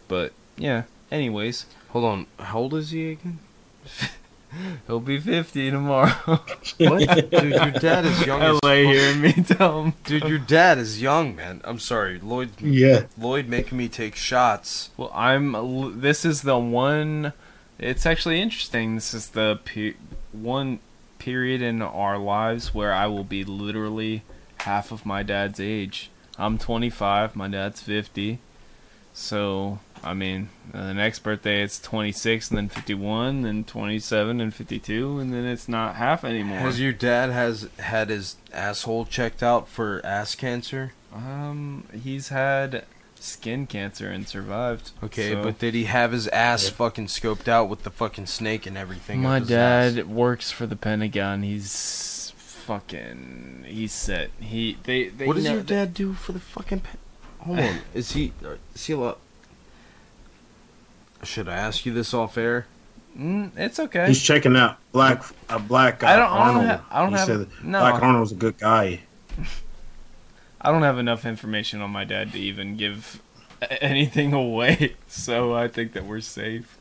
But 0.08 0.34
yeah, 0.58 0.84
anyways, 1.12 1.68
Hold 1.90 2.04
on. 2.06 2.26
How 2.40 2.60
old 2.60 2.74
is 2.74 2.90
he 2.90 3.12
again? 3.12 3.38
he'll 4.88 5.00
be 5.00 5.20
50 5.20 5.72
tomorrow. 5.72 6.12
What? 6.80 7.32
Dude, 7.32 7.54
your 7.54 7.72
dad 7.72 8.06
is 8.06 8.26
young 8.26 8.42
as 8.42 8.54
LA 8.64 8.70
fuck. 8.70 8.78
hearing 8.78 9.22
me 9.22 9.34
tell 9.34 9.84
him. 9.84 9.94
Dude, 10.04 10.24
your 10.26 10.38
dad 10.40 10.78
is 10.78 11.02
young, 11.02 11.36
man. 11.36 11.62
I'm 11.64 11.80
sorry, 11.80 12.20
Lloyd. 12.20 12.52
Yeah. 12.62 13.04
Lloyd 13.18 13.48
making 13.48 13.78
me 13.78 13.88
take 13.88 14.16
shots. 14.16 14.92
Well, 14.98 15.12
I'm. 15.14 16.00
This 16.02 16.24
is 16.26 16.42
the 16.44 16.58
one. 16.60 17.34
It's 17.80 18.06
actually 18.06 18.42
interesting. 18.42 18.96
This 18.96 19.14
is 19.14 19.30
the 19.30 19.60
pe- 19.64 19.96
one 20.32 20.80
period 21.20 21.62
in 21.62 21.82
our 21.82 22.18
lives 22.18 22.74
where 22.74 22.94
I 22.94 23.08
will 23.08 23.24
be 23.24 23.44
literally 23.44 24.24
half 24.62 24.92
of 24.92 25.06
my 25.06 25.24
dad's 25.24 25.60
age. 25.60 26.10
I'm 26.38 26.58
25. 26.58 27.36
My 27.36 27.48
dad's 27.48 27.82
50. 27.82 28.40
So 29.14 29.80
I 30.04 30.14
mean, 30.14 30.50
uh, 30.74 30.88
the 30.88 30.94
next 30.94 31.20
birthday 31.20 31.62
it's 31.64 31.80
26, 31.80 32.50
and 32.50 32.58
then 32.58 32.70
51, 32.70 33.42
then 33.42 33.64
27, 33.64 34.40
and 34.42 34.54
52, 34.54 35.20
and 35.20 35.34
then 35.34 35.46
it's 35.46 35.68
not 35.68 35.96
half 35.96 36.24
anymore. 36.24 36.60
Has 36.60 36.80
your 36.80 36.94
dad 36.94 37.30
has 37.32 37.68
had 37.80 38.10
his 38.10 38.36
asshole 38.54 39.06
checked 39.06 39.42
out 39.44 39.68
for 39.68 40.02
ass 40.06 40.36
cancer? 40.36 40.94
um, 41.14 41.84
he's 42.04 42.30
had 42.30 42.86
skin 43.20 43.66
cancer 43.66 44.08
and 44.10 44.28
survived. 44.28 44.92
Okay, 45.04 45.32
so- 45.32 45.44
but 45.44 45.58
did 45.60 45.74
he 45.74 45.86
have 45.86 46.12
his 46.12 46.28
ass 46.28 46.70
fucking 46.70 47.08
scoped 47.08 47.48
out 47.48 47.68
with 47.70 47.84
the 47.84 47.90
fucking 47.92 48.28
snake 48.28 48.66
and 48.68 48.78
everything? 48.78 49.22
My 49.22 49.40
dad 49.40 49.98
ass? 50.00 50.06
works 50.06 50.52
for 50.52 50.68
the 50.68 50.76
Pentagon. 50.76 51.42
He's 51.44 52.34
fucking. 52.38 53.66
He's 53.68 53.94
set. 53.94 54.30
He 54.40 54.78
they 54.84 55.08
they. 55.10 55.26
What 55.26 55.36
does 55.38 55.46
know- 55.46 55.54
your 55.56 55.64
dad 55.64 55.94
do 55.94 56.14
for 56.14 56.34
the 56.34 56.40
fucking? 56.40 56.82
Pe- 56.82 56.98
Hold 57.40 57.60
on, 57.60 57.80
is 57.94 58.12
he? 58.12 58.34
uh, 58.46 58.56
Is 58.76 58.86
he 58.86 58.94
a 58.94 58.98
lot? 58.98 59.20
Should 61.24 61.50
I 61.50 61.56
ask 61.56 61.86
you 61.86 61.94
this 61.94 62.14
off 62.14 62.38
air? 62.38 62.68
Mm, 63.18 63.52
it's 63.58 63.80
okay. 63.80 64.08
He's 64.08 64.22
checking 64.22 64.56
out 64.56 64.78
Black 64.92 65.24
uh, 65.50 65.58
Black 65.58 66.04
uh, 66.04 66.08
I 66.08 66.16
don't- 66.16 66.32
I 66.32 66.38
don't 66.48 66.56
Arnold. 66.58 66.66
ha- 66.68 66.86
I 66.92 67.00
don't 67.02 67.10
He 67.12 67.18
have- 67.18 67.28
said 67.28 67.48
no. 67.64 67.80
Black 67.80 68.02
Arnold's 68.04 68.32
a 68.32 68.36
good 68.36 68.58
guy. 68.58 69.02
I 70.62 70.72
don't 70.72 70.84
have 70.84 70.98
enough 71.00 71.26
information 71.26 71.82
on 71.82 71.90
my 71.92 72.04
dad 72.04 72.32
to 72.34 72.40
even 72.40 72.78
give 72.78 73.22
anything 73.82 74.34
away, 74.34 74.96
so 75.08 75.54
I 75.54 75.68
think 75.68 75.94
that 75.94 76.06
we're 76.06 76.22
safe. 76.22 76.78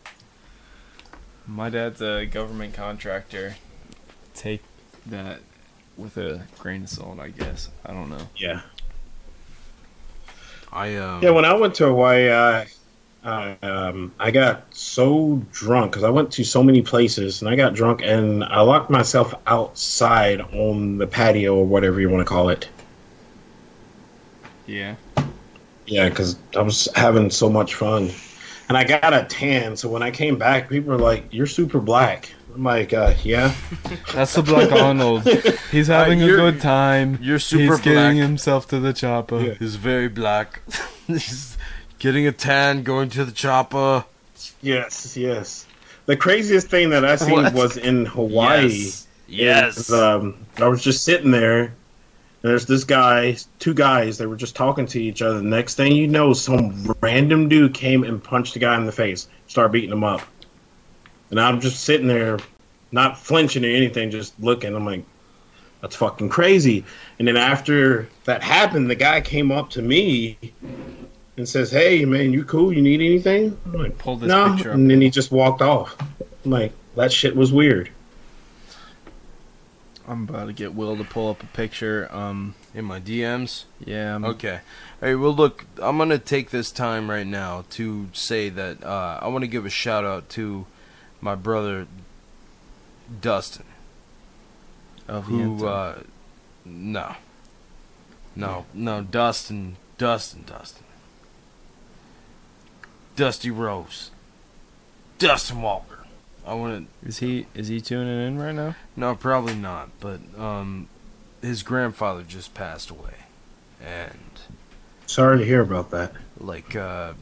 My 1.47 1.70
dad's 1.70 2.02
a 2.02 2.26
government 2.26 2.74
contractor. 2.74 3.56
Take 4.34 4.62
that 5.06 5.40
with 5.97 6.16
a 6.18 6.42
grain 6.58 6.82
of 6.82 6.89
salt, 6.90 7.18
I 7.20 7.28
guess. 7.28 7.70
I 7.84 7.92
don't 7.92 8.10
know. 8.10 8.28
Yeah. 8.36 8.62
I 10.73 10.97
um. 10.97 11.23
Yeah, 11.23 11.31
when 11.31 11.44
I 11.44 11.55
went 11.55 11.74
to 11.76 11.86
Hawaii, 11.86 12.31
I, 12.31 12.66
I, 13.26 13.56
um, 13.62 14.14
I 14.20 14.30
got 14.30 14.72
so 14.74 15.42
drunk 15.50 15.92
because 15.92 16.05
I 16.05 16.10
went 16.10 16.30
to 16.32 16.44
so 16.44 16.62
many 16.62 16.80
places 16.80 17.42
and 17.42 17.50
I 17.50 17.56
got 17.56 17.74
drunk 17.74 18.00
and 18.02 18.44
I 18.44 18.60
locked 18.60 18.88
myself 18.88 19.34
outside 19.46 20.40
on 20.40 20.98
the 20.98 21.06
patio 21.06 21.56
or 21.56 21.66
whatever 21.66 22.00
you 22.00 22.08
want 22.08 22.20
to 22.20 22.24
call 22.24 22.50
it. 22.50 22.68
Yeah. 24.66 24.94
Yeah, 25.86 26.08
because 26.08 26.38
I 26.55 26.62
was 26.62 26.88
having 26.94 27.30
so 27.30 27.50
much 27.50 27.74
fun. 27.74 28.10
And 28.68 28.76
I 28.76 28.84
got 28.84 29.12
a 29.12 29.24
tan, 29.24 29.76
so 29.76 29.88
when 29.88 30.02
I 30.02 30.10
came 30.10 30.38
back, 30.38 30.68
people 30.68 30.92
were 30.92 30.98
like, 30.98 31.24
You're 31.32 31.46
super 31.46 31.78
black. 31.80 32.32
I'm 32.55 32.64
like, 32.64 32.92
uh, 32.92 33.14
Yeah. 33.22 33.55
That's 34.12 34.34
the 34.34 34.42
Black 34.42 34.72
Arnold. 34.72 35.22
He's 35.70 35.86
having 35.88 36.22
a 36.22 36.26
good 36.26 36.60
time. 36.60 37.18
you're 37.20 37.38
super 37.38 37.76
He's 37.76 37.80
getting 37.80 38.18
himself 38.18 38.66
to 38.68 38.80
the 38.80 38.92
chopper. 38.92 39.56
He's 39.58 39.76
very 39.76 40.08
black. 40.08 40.62
Getting 41.99 42.26
a 42.26 42.33
tan, 42.33 42.83
going 42.83 43.08
to 43.10 43.25
the 43.25 43.33
chopper. 43.33 44.05
Yes, 44.60 45.16
yes. 45.16 45.66
The 46.07 46.16
craziest 46.16 46.68
thing 46.68 46.91
that 46.91 47.05
I 47.05 47.16
seen 47.16 47.52
was 47.52 47.76
in 47.76 48.07
Hawaii. 48.07 48.68
Yes. 48.68 49.07
Yes. 49.28 49.91
um, 49.91 50.36
I 50.58 50.68
was 50.68 50.83
just 50.83 51.05
sitting 51.05 51.31
there. 51.31 51.62
And 51.62 52.52
there's 52.52 52.66
this 52.66 52.84
guy, 52.84 53.36
two 53.58 53.75
guys. 53.75 54.18
They 54.18 54.26
were 54.26 54.36
just 54.36 54.55
talking 54.55 54.86
to 54.86 55.02
each 55.02 55.23
other. 55.23 55.39
The 55.39 55.44
next 55.44 55.75
thing 55.75 55.92
you 55.92 56.07
know, 56.07 56.33
some 56.33 56.94
random 57.00 57.49
dude 57.49 57.75
came 57.75 58.05
and 58.05 58.23
punched 58.23 58.55
the 58.55 58.60
guy 58.60 58.76
in 58.76 58.86
the 58.86 58.92
face, 58.92 59.26
started 59.49 59.73
beating 59.73 59.91
him 59.91 60.05
up. 60.05 60.20
And 61.31 61.41
I'm 61.41 61.60
just 61.60 61.83
sitting 61.83 62.07
there, 62.07 62.39
not 62.92 63.18
flinching 63.18 63.65
or 63.65 63.68
anything, 63.68 64.10
just 64.10 64.39
looking. 64.39 64.76
I'm 64.76 64.84
like, 64.84 65.02
that's 65.81 65.97
fucking 65.97 66.28
crazy. 66.28 66.84
And 67.18 67.26
then 67.26 67.36
after 67.36 68.08
that 68.25 68.42
happened, 68.42 68.91
the 68.91 68.94
guy 68.94 69.20
came 69.20 69.50
up 69.50 69.70
to 69.70 69.83
me 69.83 70.39
and 71.36 71.48
says, 71.48 71.70
"Hey, 71.70 72.05
man, 72.05 72.32
you 72.32 72.44
cool? 72.44 72.73
You 72.73 72.82
need 72.82 73.00
anything?" 73.00 73.56
I'm 73.66 73.73
like, 73.74 73.98
Pull 73.98 74.16
this 74.16 74.28
no. 74.28 74.55
picture 74.55 74.70
up. 74.70 74.74
And 74.76 74.90
then 74.90 75.00
he 75.00 75.10
just 75.10 75.31
walked 75.31 75.62
off. 75.62 75.97
I'm 76.44 76.50
like, 76.50 76.73
that 76.97 77.12
shit 77.12 77.34
was 77.36 77.52
weird. 77.52 77.90
I'm 80.08 80.23
about 80.28 80.47
to 80.47 80.52
get 80.52 80.73
Will 80.74 80.97
to 80.97 81.02
pull 81.05 81.31
up 81.31 81.42
a 81.42 81.47
picture. 81.47 82.08
Um, 82.15 82.55
in 82.73 82.84
my 82.84 83.00
DMs. 83.00 83.65
Yeah. 83.84 84.12
I'm- 84.12 84.24
Okay. 84.24 84.60
All 85.02 85.08
right. 85.08 85.15
Well, 85.15 85.34
look, 85.34 85.65
I'm 85.82 85.98
gonna 85.98 86.18
take 86.18 86.50
this 86.50 86.70
time 86.70 87.10
right 87.10 87.26
now 87.26 87.65
to 87.70 88.08
say 88.12 88.48
that 88.50 88.84
uh, 88.84 89.18
I 89.20 89.28
want 89.28 89.42
to 89.42 89.48
give 89.48 89.66
a 89.66 89.70
shout 89.70 90.05
out 90.05 90.28
to 90.31 90.66
my 91.20 91.34
brother 91.34 91.86
Dustin, 93.20 93.65
Of 95.08 95.24
who 95.24 95.56
Yenta. 95.58 95.98
uh, 95.98 96.02
no, 96.65 97.16
no, 98.34 98.66
no, 98.74 99.02
Dustin, 99.02 99.76
Dustin, 99.97 100.44
Dustin. 100.47 100.84
Dusty 103.16 103.50
Rose, 103.50 104.10
Dustin 105.18 105.62
Walker. 105.62 106.04
I 106.46 106.54
want 106.54 106.88
to. 107.02 107.08
Is 107.08 107.18
he 107.18 107.46
is 107.54 107.68
he 107.68 107.80
tuning 107.80 108.26
in 108.26 108.38
right 108.38 108.54
now? 108.54 108.76
No, 108.94 109.14
probably 109.16 109.54
not. 109.54 109.88
But 110.00 110.20
um, 110.38 110.88
his 111.42 111.62
grandfather 111.62 112.22
just 112.22 112.54
passed 112.54 112.90
away, 112.90 113.14
and 113.84 114.18
Sorry 115.06 115.38
to 115.38 115.44
hear 115.44 115.60
about 115.60 115.90
that. 115.90 116.12
like 116.38 116.76
uh, 116.76 117.14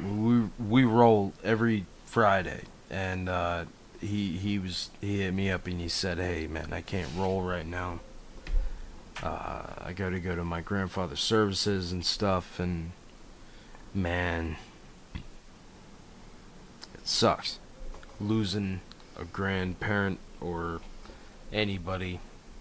we 0.00 0.42
we 0.58 0.84
roll 0.84 1.32
every 1.42 1.86
Friday, 2.04 2.62
and 2.90 3.28
uh, 3.28 3.64
he 4.00 4.36
he 4.36 4.58
was 4.58 4.90
he 5.00 5.20
hit 5.22 5.34
me 5.34 5.50
up 5.50 5.66
and 5.66 5.80
he 5.80 5.88
said, 5.88 6.18
"Hey 6.18 6.46
man, 6.46 6.72
I 6.72 6.80
can't 6.82 7.08
roll 7.16 7.42
right 7.42 7.66
now. 7.66 8.00
Uh, 9.22 9.62
I 9.82 9.92
got 9.94 10.10
to 10.10 10.20
go 10.20 10.36
to 10.36 10.44
my 10.44 10.60
grandfather's 10.60 11.20
services 11.20 11.90
and 11.90 12.04
stuff, 12.04 12.60
and 12.60 12.92
man, 13.94 14.52
it 14.52 14.56
sucks 17.06 17.58
losing 18.20 18.80
a 19.18 19.24
grandparent 19.24 20.18
or 20.40 20.80
anybody. 21.52 22.20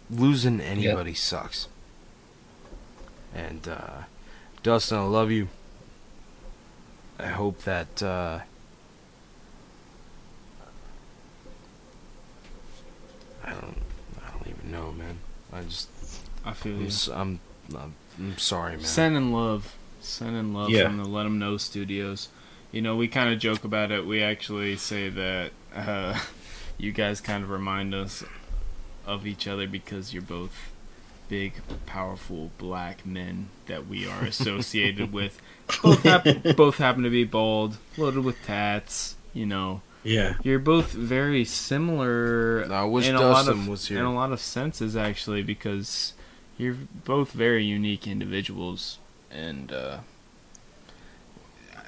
Losing 0.10 0.62
anybody 0.62 1.14
sucks." 1.14 1.68
And 3.34 3.68
uh, 3.68 4.04
Dustin, 4.64 4.98
I 5.00 5.02
love 5.04 5.32
you. 5.32 5.48
I 7.20 7.28
hope 7.28 7.64
that 7.64 8.02
uh, 8.04 8.40
I 13.44 13.50
don't 13.52 13.78
I 14.26 14.30
don't 14.32 14.48
even 14.48 14.72
know, 14.72 14.92
man. 14.92 15.18
I 15.54 15.62
just 15.64 15.90
I 16.44 16.54
feel 16.54 16.76
I'm, 16.76 16.82
you. 16.82 16.88
s- 16.88 17.08
I'm, 17.10 17.40
I'm 17.76 17.96
I'm 18.18 18.38
sorry, 18.38 18.74
man. 18.78 18.86
Sending 18.86 19.34
love, 19.34 19.76
sending 20.02 20.54
love 20.54 20.70
Yeah. 20.70 20.84
from 20.84 20.98
the 20.98 21.06
Let 21.06 21.26
'Em 21.26 21.40
Know 21.40 21.58
Studios. 21.58 22.30
You 22.76 22.82
know, 22.82 22.98
we 22.98 23.08
kind 23.08 23.34
of 23.34 23.40
joke 23.40 23.64
about 23.64 23.90
it. 23.92 24.06
We 24.06 24.22
actually 24.22 24.76
say 24.76 25.08
that 25.08 25.52
uh, 25.74 26.20
you 26.78 26.92
guys 26.92 27.22
kind 27.22 27.42
of 27.42 27.50
remind 27.50 27.96
us 27.96 28.22
of 29.06 29.26
each 29.26 29.48
other 29.48 29.66
because 29.66 30.14
you're 30.14 30.22
both 30.22 30.74
big, 31.30 31.54
powerful 31.86 32.52
black 32.58 33.06
men 33.06 33.48
that 33.68 33.88
we 33.88 34.06
are 34.06 34.24
associated 34.26 35.14
with. 35.14 35.42
Both, 35.82 36.04
hap- 36.04 36.58
both 36.58 36.76
happen 36.76 37.04
to 37.04 37.10
be 37.10 37.24
bald, 37.24 37.78
loaded 37.96 38.26
with 38.26 38.44
tats. 38.44 39.16
You 39.34 39.46
know. 39.46 39.82
Yeah. 40.04 40.36
You're 40.44 40.60
both 40.60 40.92
very 40.92 41.46
similar. 41.46 42.68
I 42.70 42.84
wish 42.84 43.08
in 43.08 43.16
a 43.16 43.22
lot 43.22 43.46
Dustin 43.46 43.60
of, 43.60 43.68
was 43.70 43.88
here. 43.88 44.00
In 44.00 44.06
a 44.06 44.14
lot 44.14 44.34
of 44.34 44.42
senses, 44.42 44.98
actually, 44.98 45.44
because 45.44 46.12
you're 46.58 46.76
both 47.06 47.32
very 47.32 47.64
unique 47.64 48.06
individuals, 48.06 49.00
and 49.32 49.72
uh, 49.72 50.00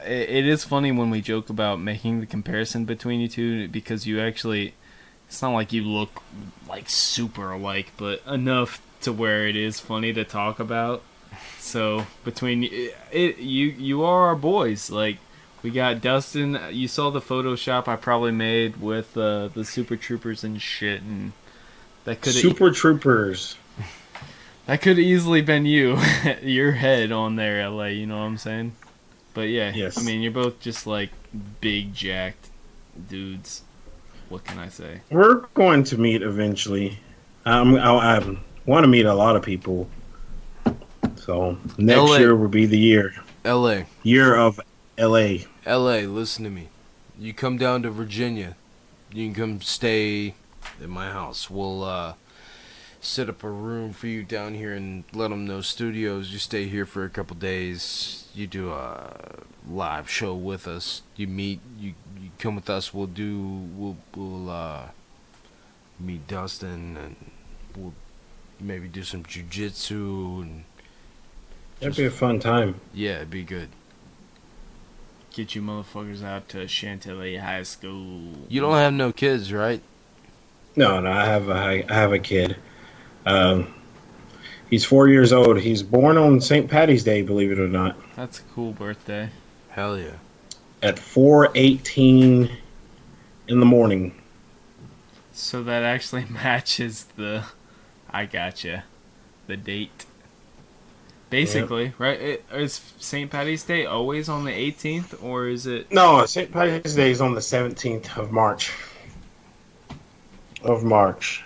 it, 0.08 0.30
it 0.30 0.48
is 0.48 0.64
funny 0.64 0.92
when 0.92 1.10
we 1.10 1.22
joke 1.22 1.50
about 1.50 1.80
making 1.80 2.19
the 2.19 2.26
comparison 2.26 2.86
between 2.86 3.19
you 3.19 3.27
two 3.27 3.68
because 3.68 4.06
you 4.06 4.19
actually. 4.19 4.74
It's 5.27 5.42
not 5.42 5.52
like 5.52 5.74
you 5.74 5.84
look 5.84 6.24
like 6.69 6.88
super 6.88 7.52
alike, 7.52 7.92
but 7.98 8.22
enough 8.26 8.82
to 9.02 9.11
where 9.11 9.45
it 9.45 9.58
is 9.58 9.77
funny 9.77 10.14
to 10.14 10.24
talk 10.24 10.58
about. 10.58 11.03
So 11.60 12.08
between 12.24 12.64
it, 12.64 12.95
it 13.11 13.38
you 13.38 13.68
you 13.68 14.03
are 14.03 14.27
our 14.27 14.36
boys. 14.36 14.90
Like 14.90 15.18
we 15.64 15.69
got 15.69 16.02
Dustin. 16.02 16.60
You 16.72 16.88
saw 16.88 17.10
the 17.10 17.22
Photoshop 17.22 17.88
I 17.88 17.95
probably 17.95 18.32
made 18.32 18.77
with 18.77 19.18
uh, 19.18 19.50
the 19.50 19.66
Super 19.66 19.98
Troopers 19.98 20.44
and 20.44 20.61
shit, 20.61 21.02
and 21.02 21.34
that 22.06 22.22
could 22.22 22.34
Super 22.34 22.72
Troopers. 22.72 23.58
that 24.66 24.82
could 24.82 25.00
easily 25.00 25.42
been 25.42 25.66
you, 25.66 25.98
your 26.42 26.74
head 26.74 27.11
on 27.11 27.36
there, 27.36 27.69
LA. 27.69 27.88
You 27.88 28.08
know 28.08 28.19
what 28.19 28.26
I'm 28.26 28.38
saying? 28.38 28.76
But 29.38 29.49
yeah, 29.49 29.72
Yes. 29.72 29.99
I 29.99 30.01
mean 30.01 30.22
you're 30.22 30.32
both 30.32 30.59
just 30.59 30.88
like 30.88 31.11
big 31.61 31.93
jacked 31.93 32.49
dudes. 33.07 33.61
What 34.30 34.43
can 34.43 34.57
I 34.57 34.67
say? 34.67 35.01
We're 35.11 35.41
going 35.53 35.83
to 35.83 35.98
meet 35.99 36.24
eventually. 36.24 36.98
Um, 37.45 37.75
I, 37.75 38.17
I 38.17 38.38
want 38.66 38.83
to 38.83 38.88
meet 38.88 39.06
a 39.06 39.14
lot 39.14 39.35
of 39.35 39.43
people. 39.43 39.88
So 41.17 41.56
next 41.77 41.99
LA. 41.99 42.17
year 42.17 42.35
will 42.35 42.48
be 42.48 42.66
the 42.66 42.80
year. 42.80 43.14
L.A. 43.45 43.85
Year 44.01 44.35
of 44.35 44.59
L.A. 44.98 45.45
L.A. 45.67 46.07
Listen 46.07 46.43
to 46.43 46.49
me. 46.49 46.69
You 47.19 47.32
come 47.32 47.59
down 47.59 47.83
to 47.83 47.91
Virginia. 47.91 48.56
You 49.11 49.27
can 49.27 49.35
come 49.35 49.61
stay 49.61 50.33
at 50.82 50.90
my 50.90 51.11
house. 51.11 51.48
We'll 51.48 51.83
uh, 51.83 52.14
set 53.00 53.30
up 53.30 53.43
a 53.43 53.50
room 53.50 53.93
for 53.93 54.08
you 54.08 54.24
down 54.24 54.53
here 54.56 54.74
and 54.74 55.03
let 55.14 55.30
them 55.30 55.45
know 55.45 55.61
studios. 55.61 56.32
You 56.32 56.40
stay 56.40 56.67
here 56.67 56.85
for 56.85 57.03
a 57.06 57.09
couple 57.09 57.35
days. 57.35 58.27
You 58.34 58.48
do 58.48 58.72
a 58.72 59.14
live 59.69 60.09
show 60.09 60.34
with 60.35 60.67
us. 60.67 61.01
You 61.16 61.27
meet. 61.27 61.59
You, 61.80 61.93
you 62.19 62.30
come 62.40 62.56
with 62.56 62.69
us. 62.69 62.93
We'll 62.93 63.08
do. 63.08 63.40
We'll 63.76 63.98
we'll 64.16 64.50
uh, 64.50 64.82
meet 66.00 66.27
Dustin 66.27 66.98
and 66.98 67.16
we'll 67.76 67.93
maybe 68.59 68.88
do 68.88 69.03
some 69.03 69.24
jujitsu 69.24 70.42
and 70.42 70.64
That'd 71.80 71.95
be 71.95 72.06
a 72.06 72.11
fun 72.11 72.40
time. 72.40 72.82
yeah, 72.93 73.17
it'd 73.17 73.30
be 73.30 73.43
good. 73.43 73.69
Get 75.32 75.53
you 75.53 75.61
motherfuckers 75.61 76.24
out 76.24 76.50
to 76.50 76.67
Chantilly 76.67 77.38
High 77.38 77.61
School. 77.64 78.48
You 78.48 78.59
don't 78.61 78.77
have 78.77 78.93
no 78.93 79.11
kids, 79.11 79.53
right? 79.53 79.82
No, 80.76 81.00
no, 81.00 81.11
I 81.11 81.26
have 81.26 81.50
a 81.50 81.53
I 81.53 81.93
have 81.93 82.14
a 82.14 82.19
kid. 82.19 82.58
Um, 83.27 83.73
he's 84.69 84.85
four 84.85 85.09
years 85.09 85.33
old. 85.33 85.59
He's 85.59 85.83
born 85.83 86.17
on 86.17 86.39
St. 86.39 86.69
Patty's 86.69 87.03
Day, 87.03 87.22
believe 87.22 87.51
it 87.51 87.59
or 87.59 87.67
not, 87.67 87.97
That's 88.15 88.39
a 88.39 88.43
cool 88.53 88.72
birthday. 88.72 89.30
Hell 89.69 89.97
yeah. 89.99 90.11
at 90.81 90.97
four 90.97 91.49
eighteen 91.53 92.49
in 93.49 93.59
the 93.59 93.65
morning. 93.65 94.15
So 95.33 95.61
that 95.64 95.83
actually 95.83 96.25
matches 96.30 97.06
the. 97.17 97.43
I 98.09 98.25
gotcha. 98.25 98.85
The 99.47 99.57
date. 99.57 100.06
Basically, 101.30 101.93
right? 101.97 102.19
It, 102.19 102.45
is 102.53 102.93
St. 102.99 103.30
Patty's 103.30 103.64
Day 103.64 103.85
always 103.85 104.30
on 104.30 104.45
the 104.45 104.51
18th, 104.51 105.22
or 105.22 105.49
is 105.49 105.67
it? 105.67 105.91
No, 105.91 106.25
St. 106.25 106.49
Patty's 106.49 106.95
Day 106.95 107.11
is 107.11 107.19
on 107.19 107.35
the 107.35 107.41
seventeenth 107.41 108.17
of 108.17 108.31
March. 108.31 108.72
Of 110.64 110.85
March. 110.85 111.43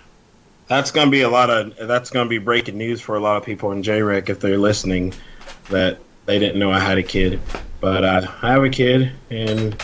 That's 0.68 0.90
gonna 0.90 1.10
be 1.10 1.22
a 1.22 1.28
lot 1.28 1.50
of. 1.50 1.76
That's 1.88 2.10
gonna 2.10 2.28
be 2.28 2.38
breaking 2.38 2.78
news 2.78 3.00
for 3.00 3.16
a 3.16 3.20
lot 3.20 3.36
of 3.36 3.44
people 3.44 3.72
in 3.72 3.82
JREC 3.82 4.28
if 4.28 4.40
they're 4.40 4.58
listening, 4.58 5.12
that 5.70 5.98
they 6.26 6.38
didn't 6.38 6.58
know 6.58 6.70
I 6.70 6.78
had 6.78 6.98
a 6.98 7.02
kid. 7.02 7.40
But 7.80 8.04
uh, 8.04 8.26
I 8.42 8.52
have 8.52 8.62
a 8.62 8.70
kid, 8.70 9.12
and 9.30 9.76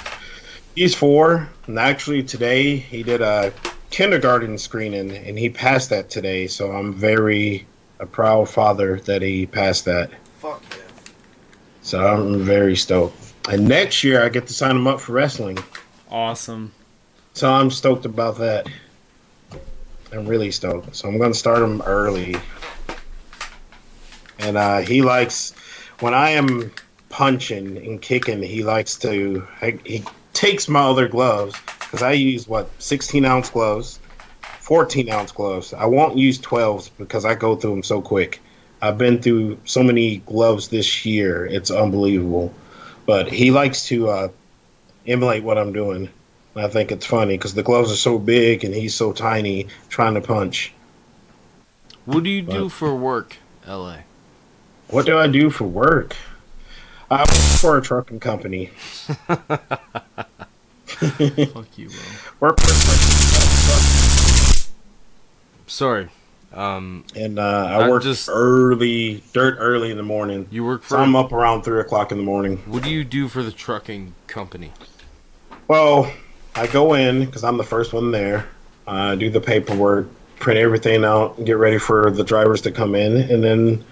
he's 0.74 0.94
four. 0.94 1.48
And 1.66 1.78
actually, 1.78 2.22
today 2.22 2.76
he 2.76 3.02
did 3.02 3.20
a 3.20 3.52
kindergarten 3.90 4.56
screening, 4.56 5.10
and 5.16 5.38
he 5.38 5.50
passed 5.50 5.90
that 5.90 6.10
today. 6.10 6.46
So 6.46 6.72
I'm 6.72 6.94
very 6.94 7.66
a 8.00 8.06
proud 8.06 8.48
father 8.48 9.00
that 9.00 9.22
he 9.22 9.46
passed 9.46 9.84
that. 9.86 10.10
Fuck 10.38 10.62
yeah. 10.70 10.84
So 11.82 12.06
I'm 12.06 12.40
very 12.40 12.76
stoked. 12.76 13.16
And 13.48 13.66
next 13.66 14.04
year 14.04 14.22
I 14.22 14.28
get 14.28 14.46
to 14.46 14.52
sign 14.52 14.76
him 14.76 14.86
up 14.86 15.00
for 15.00 15.12
wrestling. 15.12 15.58
Awesome. 16.10 16.72
So 17.34 17.50
I'm 17.50 17.70
stoked 17.70 18.04
about 18.04 18.38
that. 18.38 18.68
I'm 20.12 20.26
really 20.26 20.50
stoked. 20.50 20.94
So 20.96 21.08
I'm 21.08 21.18
gonna 21.18 21.34
start 21.34 21.62
him 21.62 21.82
early. 21.82 22.36
And 24.38 24.56
uh, 24.56 24.78
he 24.78 25.02
likes 25.02 25.52
when 26.00 26.14
I 26.14 26.30
am 26.30 26.72
punching 27.08 27.76
and 27.76 28.00
kicking. 28.00 28.42
He 28.42 28.62
likes 28.62 28.96
to. 28.98 29.46
He 29.84 30.04
takes 30.32 30.68
my 30.68 30.80
other 30.80 31.08
gloves 31.08 31.56
because 31.80 32.02
I 32.02 32.12
use 32.12 32.46
what 32.46 32.70
16 32.78 33.24
ounce 33.24 33.50
gloves, 33.50 33.98
14 34.60 35.10
ounce 35.10 35.32
gloves. 35.32 35.72
I 35.74 35.86
won't 35.86 36.16
use 36.16 36.38
12s 36.38 36.90
because 36.98 37.24
I 37.24 37.34
go 37.34 37.56
through 37.56 37.70
them 37.70 37.82
so 37.82 38.00
quick. 38.00 38.40
I've 38.80 38.98
been 38.98 39.20
through 39.20 39.58
so 39.64 39.82
many 39.82 40.18
gloves 40.18 40.68
this 40.68 41.04
year. 41.04 41.46
It's 41.46 41.70
unbelievable. 41.70 42.54
But 43.06 43.28
he 43.28 43.50
likes 43.50 43.86
to 43.86 44.08
uh, 44.08 44.28
emulate 45.06 45.42
what 45.42 45.58
I'm 45.58 45.72
doing. 45.72 46.10
And 46.58 46.66
I 46.66 46.70
think 46.70 46.90
it's 46.90 47.06
funny 47.06 47.36
because 47.38 47.54
the 47.54 47.62
gloves 47.62 47.92
are 47.92 47.96
so 47.96 48.18
big 48.18 48.64
and 48.64 48.74
he's 48.74 48.92
so 48.92 49.12
tiny 49.12 49.68
trying 49.88 50.14
to 50.14 50.20
punch. 50.20 50.72
What 52.04 52.24
do 52.24 52.30
you 52.30 52.42
do 52.42 52.68
for 52.68 52.96
work, 52.96 53.36
L.A.? 53.64 54.02
What 54.88 55.06
do 55.06 55.16
I 55.16 55.28
do 55.28 55.50
for 55.50 55.68
work? 55.68 56.16
I 57.12 57.20
work 57.20 57.28
for 57.28 57.78
a 57.78 57.80
trucking 57.80 58.18
company. 58.18 58.66
Fuck 59.06 59.38
you, 61.76 61.90
bro. 61.90 62.00
Work 62.40 62.58
for 62.60 62.72
Sorry. 65.68 66.08
Um, 66.52 67.04
and 67.14 67.38
uh, 67.38 67.66
I 67.70 67.88
work 67.88 68.02
just- 68.02 68.28
early, 68.28 69.22
dirt 69.32 69.58
early 69.60 69.92
in 69.92 69.96
the 69.96 70.02
morning. 70.02 70.48
You 70.50 70.64
work 70.64 70.82
So 70.82 70.96
I'm 70.96 71.14
up 71.14 71.30
around 71.30 71.62
three 71.62 71.78
o'clock 71.78 72.10
in 72.10 72.18
the 72.18 72.24
morning. 72.24 72.56
what 72.66 72.82
do 72.82 72.90
you 72.90 73.04
do 73.04 73.28
for 73.28 73.44
the 73.44 73.52
trucking 73.52 74.14
company? 74.26 74.72
Well, 75.68 76.10
I 76.54 76.66
go 76.66 76.94
in 76.94 77.24
because 77.24 77.44
I'm 77.44 77.56
the 77.56 77.64
first 77.64 77.92
one 77.92 78.10
there. 78.10 78.46
I 78.86 79.14
do 79.14 79.30
the 79.30 79.40
paperwork, 79.40 80.08
print 80.38 80.58
everything 80.58 81.04
out, 81.04 81.44
get 81.44 81.58
ready 81.58 81.78
for 81.78 82.10
the 82.10 82.24
drivers 82.24 82.62
to 82.62 82.70
come 82.70 82.94
in, 82.94 83.16
and 83.30 83.44
then 83.44 83.84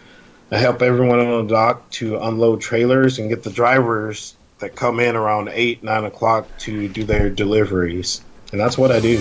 I 0.51 0.59
help 0.59 0.81
everyone 0.81 1.21
on 1.21 1.47
the 1.47 1.53
dock 1.53 1.91
to 1.93 2.19
unload 2.19 2.61
trailers 2.61 3.19
and 3.19 3.29
get 3.29 3.43
the 3.43 3.51
drivers 3.51 4.37
that 4.59 4.75
come 4.75 5.01
in 5.01 5.17
around 5.17 5.49
eight, 5.53 5.83
nine 5.83 6.05
o'clock 6.05 6.47
to 6.59 6.89
do 6.89 7.05
their 7.05 7.29
deliveries, 7.29 8.23
and 8.53 8.61
that's 8.61 8.79
what 8.79 8.91
I 8.91 9.01
do. 9.01 9.19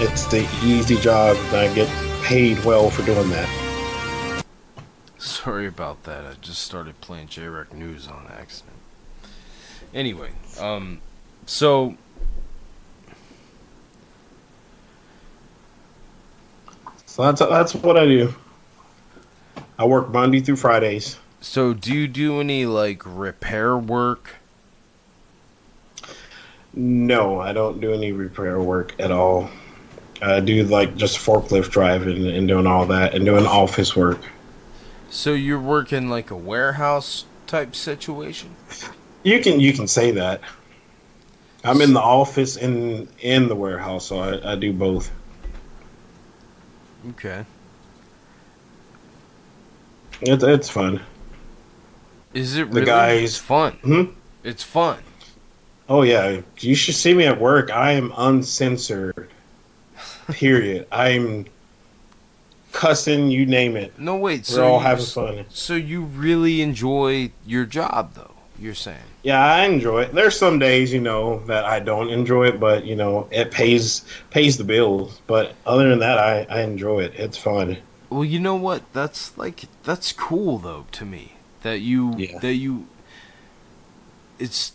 It's 0.00 0.26
the 0.26 0.48
easy 0.62 0.96
job, 0.96 1.36
and 1.36 1.56
I 1.56 1.74
get 1.74 1.88
paid 2.22 2.64
well 2.64 2.90
for 2.90 3.04
doing 3.04 3.28
that. 3.30 4.44
Sorry 5.18 5.66
about 5.66 6.04
that. 6.04 6.24
I 6.24 6.34
just 6.40 6.62
started 6.62 7.00
playing 7.00 7.28
JREC 7.28 7.72
News 7.72 8.08
on 8.08 8.26
accident. 8.34 8.76
Anyway, 9.92 10.30
um, 10.58 11.00
so 11.46 11.96
So 17.06 17.22
that's 17.22 17.38
that's 17.38 17.74
what 17.76 17.96
I 17.96 18.06
do. 18.06 18.34
I 19.78 19.84
work 19.84 20.10
Monday 20.10 20.40
through 20.40 20.56
Fridays. 20.56 21.16
so 21.40 21.72
do 21.72 21.94
you 21.94 22.08
do 22.08 22.40
any 22.40 22.66
like 22.66 23.02
repair 23.04 23.76
work? 23.76 24.36
No, 26.72 27.38
I 27.38 27.52
don't 27.52 27.80
do 27.80 27.92
any 27.92 28.10
repair 28.10 28.60
work 28.60 28.94
at 28.98 29.12
all. 29.12 29.48
I 30.20 30.40
do 30.40 30.64
like 30.64 30.96
just 30.96 31.18
forklift 31.18 31.70
driving 31.70 32.26
and 32.26 32.48
doing 32.48 32.66
all 32.66 32.84
that 32.86 33.14
and 33.14 33.24
doing 33.24 33.46
office 33.46 33.94
work. 33.94 34.18
So 35.08 35.34
you're 35.34 35.60
working 35.60 36.08
like 36.08 36.32
a 36.32 36.36
warehouse 36.36 37.26
type 37.46 37.76
situation? 37.76 38.56
You 39.22 39.40
can 39.40 39.60
you 39.60 39.72
can 39.72 39.86
say 39.86 40.10
that. 40.10 40.40
I'm 41.64 41.80
in 41.80 41.92
the 41.94 42.00
office 42.00 42.56
and 42.56 43.08
in 43.20 43.48
the 43.48 43.56
warehouse, 43.56 44.06
so 44.06 44.18
I, 44.18 44.52
I 44.52 44.56
do 44.56 44.72
both. 44.72 45.10
Okay. 47.10 47.44
It's 50.22 50.44
it's 50.44 50.68
fun. 50.70 51.00
Is 52.34 52.56
it 52.56 52.68
The 52.70 52.74
really? 52.80 52.86
guys- 52.86 53.22
It's 53.30 53.36
fun. 53.38 53.72
Hmm? 53.82 54.02
It's 54.42 54.62
fun. 54.62 54.98
Oh 55.88 56.02
yeah, 56.02 56.40
you 56.60 56.74
should 56.74 56.94
see 56.94 57.14
me 57.14 57.24
at 57.26 57.40
work. 57.40 57.70
I 57.70 57.92
am 57.92 58.12
uncensored. 58.16 59.28
Period. 60.30 60.86
I'm 60.92 61.46
cussing, 62.72 63.28
you 63.30 63.44
name 63.46 63.76
it. 63.76 63.98
No 63.98 64.16
wait, 64.16 64.40
We're 64.40 64.44
so 64.44 64.66
all 64.66 64.78
you- 64.78 64.84
having 64.86 65.04
fun. 65.04 65.44
So 65.50 65.74
you 65.74 66.02
really 66.02 66.60
enjoy 66.62 67.32
your 67.46 67.64
job 67.66 68.14
though, 68.14 68.34
you're 68.58 68.74
saying. 68.74 68.98
Yeah, 69.24 69.42
I 69.42 69.64
enjoy 69.64 70.02
it. 70.02 70.14
There's 70.14 70.38
some 70.38 70.58
days, 70.58 70.92
you 70.92 71.00
know, 71.00 71.40
that 71.46 71.64
I 71.64 71.80
don't 71.80 72.10
enjoy 72.10 72.48
it, 72.48 72.60
but 72.60 72.84
you 72.84 72.94
know, 72.94 73.26
it 73.32 73.50
pays 73.50 74.04
pays 74.30 74.58
the 74.58 74.64
bills. 74.64 75.20
But 75.26 75.54
other 75.66 75.88
than 75.88 75.98
that, 76.00 76.18
I, 76.18 76.46
I 76.50 76.60
enjoy 76.60 77.00
it. 77.04 77.14
It's 77.16 77.38
fun. 77.38 77.78
Well, 78.10 78.24
you 78.24 78.38
know 78.38 78.54
what? 78.54 78.82
That's 78.92 79.36
like 79.38 79.62
that's 79.82 80.12
cool 80.12 80.58
though 80.58 80.86
to 80.92 81.04
me. 81.06 81.32
That 81.62 81.80
you 81.80 82.14
Yeah. 82.18 82.38
that 82.40 82.54
you 82.54 82.86
it's 84.38 84.72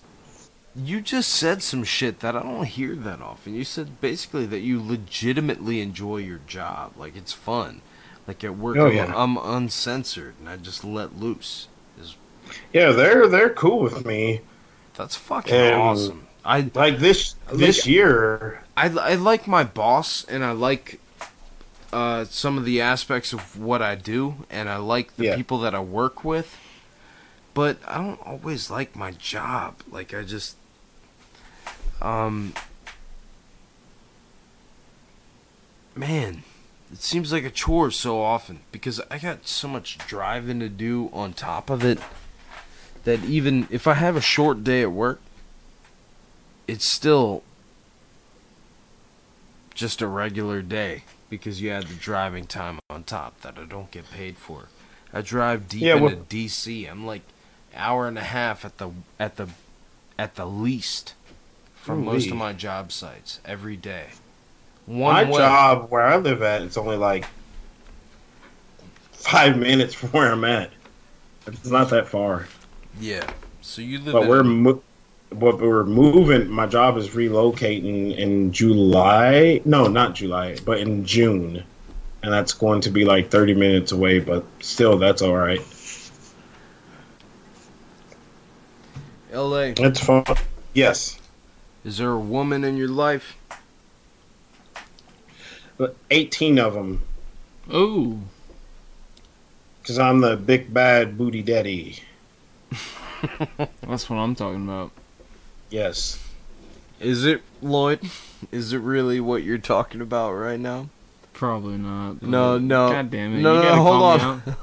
you 0.75 1.01
just 1.01 1.29
said 1.29 1.61
some 1.61 1.83
shit 1.83 2.19
that 2.21 2.35
I 2.35 2.41
don't 2.41 2.63
hear 2.65 2.95
that 2.95 3.21
often. 3.21 3.53
You 3.53 3.63
said 3.63 4.01
basically 4.01 4.45
that 4.47 4.61
you 4.61 4.81
legitimately 4.81 5.79
enjoy 5.81 6.17
your 6.17 6.39
job. 6.47 6.93
Like 6.97 7.15
it's 7.15 7.33
fun. 7.33 7.81
Like 8.27 8.43
at 8.43 8.57
work 8.57 8.77
Oh, 8.77 8.87
I'm, 8.87 8.95
yeah. 8.95 9.13
I'm 9.15 9.37
uncensored 9.37 10.35
and 10.39 10.49
I 10.49 10.57
just 10.57 10.83
let 10.83 11.19
loose. 11.19 11.67
Yeah, 12.73 12.91
they're 12.91 13.27
they're 13.27 13.49
cool 13.49 13.79
with 13.81 14.05
me. 14.05 14.41
that's 14.95 15.15
fucking 15.15 15.53
And 15.53 15.75
awesome. 15.75 16.27
I 16.45 16.69
like 16.73 16.97
this 16.99 17.35
this 17.53 17.85
year. 17.87 18.63
I, 18.77 18.85
I 18.89 19.15
like 19.15 19.47
my 19.47 19.63
boss 19.63 20.23
and 20.25 20.43
I 20.43 20.51
like 20.51 20.99
uh, 21.91 22.23
some 22.25 22.57
of 22.57 22.65
the 22.65 22.79
aspects 22.81 23.33
of 23.33 23.59
what 23.59 23.81
I 23.81 23.95
do 23.95 24.45
and 24.49 24.69
I 24.69 24.77
like 24.77 25.15
the 25.17 25.25
Yeah. 25.25 25.35
people 25.35 25.59
that 25.59 25.75
I 25.75 25.79
work 25.81 26.23
with, 26.23 26.57
but 27.53 27.77
I 27.87 27.97
don't 27.97 28.21
always 28.25 28.69
like 28.69 28.95
my 28.95 29.11
job. 29.11 29.75
Like 29.91 30.13
I 30.13 30.23
just 30.23 30.55
um 32.01 32.53
man, 35.95 36.43
it 36.91 37.01
seems 37.01 37.31
like 37.31 37.43
a 37.43 37.49
chore 37.49 37.91
so 37.91 38.21
often 38.21 38.59
because 38.71 39.01
I 39.11 39.17
got 39.19 39.47
so 39.47 39.67
much 39.67 39.97
driving 40.07 40.59
to 40.61 40.69
do 40.69 41.09
on 41.13 41.33
top 41.33 41.69
of 41.69 41.83
it 41.83 41.99
that 43.03 43.23
even 43.23 43.67
if 43.69 43.87
I 43.87 43.93
have 43.95 44.15
a 44.15 44.21
short 44.21 44.63
day 44.63 44.81
at 44.81 44.91
work, 44.91 45.19
it's 46.67 46.91
still 46.91 47.43
just 49.73 50.01
a 50.01 50.07
regular 50.07 50.61
day 50.61 51.03
because 51.29 51.61
you 51.61 51.69
add 51.71 51.83
the 51.87 51.95
driving 51.95 52.45
time 52.45 52.79
on 52.89 53.03
top 53.03 53.39
that 53.41 53.57
I 53.57 53.63
don't 53.65 53.91
get 53.91 54.09
paid 54.11 54.37
for. 54.37 54.67
I 55.13 55.21
drive 55.21 55.67
deep 55.67 55.81
Yeah, 55.81 55.95
into 55.97 56.17
DC. 56.17 56.89
I'm 56.89 57.05
like 57.05 57.21
hour 57.75 58.07
and 58.07 58.17
a 58.17 58.23
half 58.23 58.65
at 58.65 58.77
the 58.77 58.91
at 59.19 59.37
the 59.37 59.47
at 60.17 60.35
the 60.35 60.45
least 60.45 61.13
for 61.75 61.95
most 61.95 62.29
of 62.29 62.35
my 62.37 62.53
job 62.53 62.91
sites 62.91 63.39
every 63.45 63.77
day. 63.77 64.07
One 64.85 65.13
My 65.13 65.23
way. 65.23 65.37
job 65.37 65.89
where 65.89 66.01
I 66.03 66.17
live 66.17 66.41
at, 66.41 66.61
it's 66.61 66.77
only 66.77 66.97
like 66.97 67.25
five 69.11 69.57
minutes 69.57 69.93
from 69.93 70.09
where 70.09 70.31
I'm 70.31 70.43
at. 70.43 70.71
It's 71.47 71.67
not 71.67 71.89
that 71.91 72.07
far. 72.07 72.47
Yeah. 72.99 73.29
So 73.61 73.81
you 73.81 73.99
live 73.99 74.13
But 74.13 74.23
in 74.23 74.29
we're 74.29 74.43
mo- 74.43 74.81
what 75.31 75.59
we're 75.61 75.83
moving. 75.85 76.49
My 76.49 76.65
job 76.65 76.97
is 76.97 77.09
relocating 77.09 78.17
in 78.17 78.51
July. 78.51 79.61
No, 79.65 79.87
not 79.87 80.15
July, 80.15 80.57
but 80.65 80.79
in 80.79 81.05
June, 81.05 81.63
and 82.23 82.33
that's 82.33 82.53
going 82.53 82.81
to 82.81 82.89
be 82.89 83.05
like 83.05 83.29
thirty 83.29 83.53
minutes 83.53 83.91
away. 83.91 84.19
But 84.19 84.43
still, 84.59 84.97
that's 84.97 85.21
all 85.21 85.35
right. 85.35 85.61
LA. 89.31 89.73
It's 89.77 89.99
fun. 89.99 90.23
Yes, 90.73 91.19
Is 91.85 91.97
there 91.97 92.11
a 92.11 92.19
woman 92.19 92.63
in 92.63 92.77
your 92.77 92.87
life? 92.87 93.35
but 95.77 95.95
eighteen 96.11 96.59
of 96.59 96.73
them 96.73 97.01
Ooh. 97.73 98.19
because 99.81 99.97
I'm 99.99 100.19
the 100.21 100.35
big 100.35 100.73
bad 100.73 101.17
booty 101.17 101.41
daddy. 101.41 101.99
That's 103.81 104.09
what 104.09 104.17
I'm 104.17 104.35
talking 104.35 104.63
about. 104.63 104.91
Yes. 105.69 106.23
Is 106.99 107.25
it 107.25 107.41
Lloyd? 107.61 107.99
Is 108.51 108.73
it 108.73 108.79
really 108.79 109.19
what 109.19 109.43
you're 109.43 109.57
talking 109.57 110.01
about 110.01 110.33
right 110.33 110.59
now? 110.59 110.89
Probably 111.33 111.77
not. 111.77 112.21
No, 112.21 112.57
no. 112.57 112.91
God 112.91 113.11
damn 113.11 113.35
it. 113.35 113.41
No, 113.41 113.55
you 113.55 113.63
no, 113.63 113.75
no, 113.75 113.83
hold 113.83 114.21
on. 114.21 114.55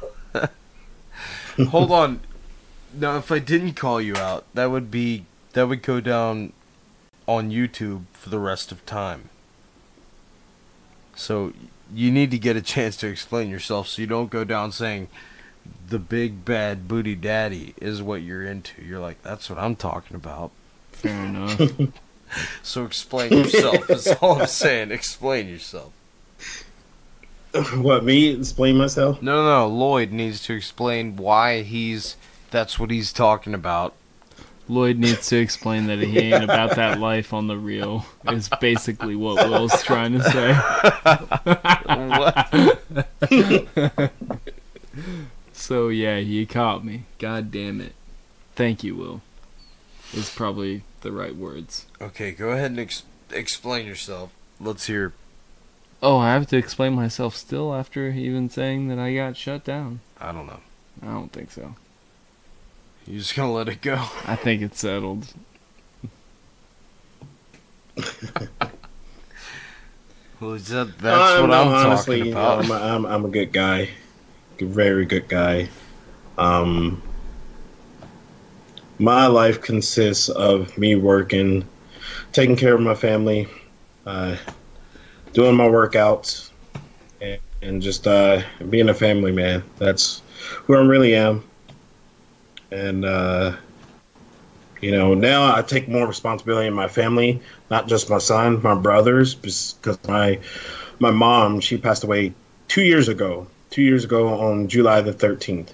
Hold 1.68 1.90
on. 1.90 2.20
No, 2.92 3.16
if 3.16 3.32
I 3.32 3.38
didn't 3.38 3.74
call 3.74 3.98
you 3.98 4.14
out, 4.16 4.44
that 4.52 4.70
would 4.70 4.90
be 4.90 5.24
that 5.54 5.68
would 5.68 5.82
go 5.82 6.00
down 6.00 6.52
on 7.26 7.50
YouTube 7.50 8.04
for 8.12 8.28
the 8.28 8.38
rest 8.38 8.70
of 8.70 8.84
time. 8.84 9.30
So 11.14 11.54
you 11.94 12.10
need 12.10 12.30
to 12.30 12.38
get 12.38 12.56
a 12.56 12.62
chance 12.62 12.96
to 12.98 13.06
explain 13.06 13.48
yourself 13.48 13.88
so 13.88 14.02
you 14.02 14.06
don't 14.06 14.30
go 14.30 14.44
down 14.44 14.70
saying 14.70 15.08
the 15.88 15.98
big 15.98 16.44
bad 16.44 16.88
booty 16.88 17.14
daddy 17.14 17.74
is 17.80 18.02
what 18.02 18.22
you're 18.22 18.44
into. 18.44 18.82
You're 18.82 19.00
like, 19.00 19.22
that's 19.22 19.48
what 19.48 19.58
I'm 19.58 19.76
talking 19.76 20.16
about. 20.16 20.50
Fair 20.92 21.24
enough. 21.24 21.60
So 22.62 22.84
explain 22.84 23.32
yourself. 23.32 23.86
That's 23.86 24.08
all 24.16 24.40
I'm 24.40 24.46
saying. 24.46 24.90
Explain 24.90 25.48
yourself. 25.48 25.92
what 27.74 28.04
me 28.04 28.28
explain 28.28 28.76
myself? 28.76 29.22
No, 29.22 29.44
no, 29.44 29.68
no. 29.68 29.68
Lloyd 29.68 30.10
needs 30.10 30.42
to 30.46 30.52
explain 30.52 31.16
why 31.16 31.62
he's. 31.62 32.16
That's 32.50 32.78
what 32.78 32.90
he's 32.90 33.12
talking 33.12 33.54
about. 33.54 33.94
Lloyd 34.68 34.98
needs 34.98 35.28
to 35.28 35.36
explain 35.36 35.86
that 35.86 36.00
he 36.00 36.18
ain't 36.18 36.42
about 36.42 36.74
that 36.74 36.98
life 36.98 37.32
on 37.32 37.46
the 37.46 37.56
real. 37.56 38.04
Is 38.28 38.50
basically 38.60 39.14
what 39.14 39.48
Will's 39.48 39.82
trying 39.84 40.14
to 40.14 40.24
say. 40.24 40.56
so 45.56 45.88
yeah, 45.88 46.18
you 46.18 46.46
caught 46.46 46.84
me. 46.84 47.04
God 47.18 47.50
damn 47.50 47.80
it. 47.80 47.92
Thank 48.54 48.84
you, 48.84 48.94
Will. 48.94 49.20
Is 50.14 50.30
probably 50.34 50.82
the 51.00 51.10
right 51.12 51.34
words. 51.34 51.86
Okay, 52.00 52.30
go 52.32 52.50
ahead 52.50 52.70
and 52.70 52.80
ex- 52.80 53.02
explain 53.30 53.86
yourself. 53.86 54.32
Let's 54.60 54.86
hear. 54.86 55.12
Oh, 56.02 56.18
I 56.18 56.32
have 56.32 56.46
to 56.48 56.56
explain 56.56 56.92
myself 56.92 57.34
still 57.34 57.74
after 57.74 58.08
even 58.10 58.48
saying 58.48 58.88
that 58.88 58.98
I 58.98 59.14
got 59.14 59.36
shut 59.36 59.64
down. 59.64 60.00
I 60.20 60.30
don't 60.32 60.46
know. 60.46 60.60
I 61.02 61.06
don't 61.06 61.32
think 61.32 61.50
so. 61.50 61.74
You 63.06 63.18
just 63.18 63.34
gonna 63.34 63.52
let 63.52 63.68
it 63.68 63.80
go? 63.82 63.94
I 64.26 64.36
think 64.36 64.62
it's 64.62 64.78
settled. 64.80 65.26
Well, 70.38 70.50
that, 70.56 70.98
that's 70.98 71.38
Uh, 71.38 71.40
what 71.40 71.46
no, 71.46 71.62
I'm 71.62 71.68
honestly, 71.86 72.18
talking 72.18 72.32
about. 72.32 72.64
I'm, 72.66 72.72
I'm, 72.72 73.06
I'm 73.06 73.24
a 73.24 73.28
good 73.28 73.52
guy, 73.54 73.78
a 73.78 73.88
very 74.60 75.04
good 75.06 75.28
guy. 75.28 75.68
Um, 76.38 77.02
my 78.98 79.26
life 79.26 79.60
consists 79.60 80.28
of 80.28 80.76
me 80.78 80.94
working, 80.96 81.66
taking 82.32 82.56
care 82.56 82.74
of 82.74 82.80
my 82.80 82.94
family, 82.94 83.48
uh, 84.06 84.36
doing 85.32 85.56
my 85.56 85.66
workouts, 85.68 86.50
and, 87.20 87.40
and 87.62 87.82
just 87.82 88.06
uh, 88.06 88.42
being 88.70 88.88
a 88.88 88.94
family 88.94 89.32
man. 89.32 89.64
That's 89.78 90.22
who 90.66 90.76
I 90.76 90.80
really 90.80 91.14
am. 91.14 91.44
And 92.70 93.04
uh, 93.04 93.56
You 94.80 94.90
know, 94.92 95.14
now 95.14 95.54
I 95.56 95.62
take 95.62 95.88
more 95.88 96.06
responsibility 96.06 96.66
in 96.68 96.74
my 96.74 96.88
family, 96.88 97.40
not 97.70 97.88
just 97.88 98.10
my 98.10 98.18
son, 98.18 98.62
my 98.62 98.74
brothers, 98.74 99.34
because 99.34 99.98
my 100.06 100.38
my 100.98 101.10
mom 101.10 101.60
she 101.60 101.76
passed 101.78 102.04
away 102.04 102.34
two 102.68 102.82
years 102.82 103.08
ago. 103.08 103.48
Two 103.70 103.82
years 103.82 104.04
ago 104.04 104.28
on 104.28 104.68
July 104.68 105.00
the 105.00 105.12
thirteenth. 105.12 105.72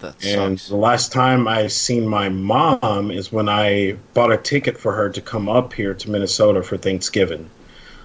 That 0.00 0.14
And 0.24 0.58
sucks. 0.58 0.68
the 0.68 0.76
last 0.76 1.12
time 1.12 1.46
I 1.46 1.66
seen 1.68 2.06
my 2.06 2.28
mom 2.28 3.10
is 3.10 3.32
when 3.32 3.48
I 3.48 3.96
bought 4.12 4.32
a 4.32 4.36
ticket 4.36 4.76
for 4.76 4.92
her 4.92 5.08
to 5.10 5.20
come 5.20 5.48
up 5.48 5.72
here 5.72 5.94
to 5.94 6.10
Minnesota 6.10 6.62
for 6.62 6.76
Thanksgiving. 6.76 7.48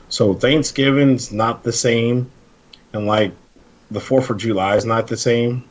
So 0.09 0.33
Thanksgiving's 0.33 1.31
not 1.31 1.63
the 1.63 1.71
same, 1.71 2.29
and 2.93 3.05
like 3.07 3.31
the 3.91 3.99
Fourth 3.99 4.29
of 4.29 4.37
July 4.37 4.75
is 4.75 4.85
not 4.85 5.07
the 5.07 5.17
same. 5.17 5.63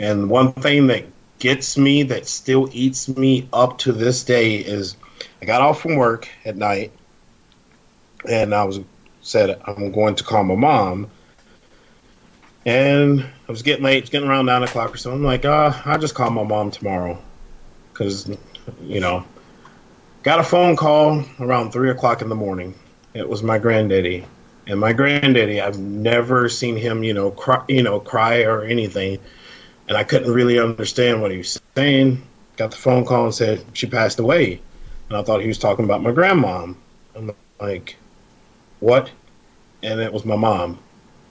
And 0.00 0.30
one 0.30 0.52
thing 0.52 0.86
that 0.88 1.04
gets 1.38 1.76
me, 1.78 2.02
that 2.04 2.26
still 2.26 2.68
eats 2.72 3.08
me 3.08 3.48
up 3.52 3.78
to 3.78 3.92
this 3.92 4.22
day, 4.24 4.56
is 4.56 4.96
I 5.42 5.44
got 5.46 5.60
off 5.60 5.80
from 5.80 5.96
work 5.96 6.28
at 6.44 6.56
night, 6.56 6.92
and 8.28 8.54
I 8.54 8.64
was 8.64 8.80
said 9.22 9.60
I'm 9.66 9.92
going 9.92 10.14
to 10.16 10.24
call 10.24 10.44
my 10.44 10.54
mom, 10.54 11.10
and 12.66 13.20
I 13.22 13.50
was 13.50 13.62
getting 13.62 13.84
late, 13.84 13.98
it's 13.98 14.10
getting 14.10 14.28
around 14.28 14.46
nine 14.46 14.62
o'clock 14.62 14.94
or 14.94 14.96
so. 14.96 15.12
I'm 15.12 15.24
like, 15.24 15.44
uh, 15.44 15.72
I'll 15.84 15.98
just 15.98 16.14
call 16.14 16.30
my 16.30 16.42
mom 16.42 16.70
tomorrow, 16.70 17.18
because 17.92 18.30
you 18.82 19.00
know, 19.00 19.24
got 20.22 20.40
a 20.40 20.44
phone 20.44 20.76
call 20.76 21.24
around 21.40 21.72
three 21.72 21.90
o'clock 21.90 22.22
in 22.22 22.28
the 22.28 22.34
morning. 22.34 22.74
It 23.14 23.28
was 23.28 23.42
my 23.42 23.58
granddaddy, 23.58 24.24
and 24.66 24.78
my 24.78 24.92
granddaddy, 24.92 25.60
I've 25.60 25.78
never 25.78 26.48
seen 26.48 26.76
him, 26.76 27.02
you 27.02 27.14
know, 27.14 27.30
cry, 27.30 27.64
you 27.68 27.82
know, 27.82 28.00
cry 28.00 28.42
or 28.42 28.64
anything, 28.64 29.18
and 29.88 29.96
I 29.96 30.04
couldn't 30.04 30.32
really 30.32 30.58
understand 30.58 31.22
what 31.22 31.30
he 31.30 31.38
was 31.38 31.60
saying. 31.74 32.22
Got 32.56 32.72
the 32.72 32.76
phone 32.76 33.04
call 33.04 33.24
and 33.24 33.34
said 33.34 33.64
she 33.72 33.86
passed 33.86 34.18
away, 34.18 34.60
and 35.08 35.16
I 35.16 35.22
thought 35.22 35.40
he 35.40 35.48
was 35.48 35.58
talking 35.58 35.84
about 35.84 36.02
my 36.02 36.10
grandmom. 36.10 36.74
I'm 37.14 37.30
like, 37.60 37.96
what? 38.80 39.10
And 39.82 40.00
it 40.00 40.12
was 40.12 40.24
my 40.24 40.36
mom, 40.36 40.78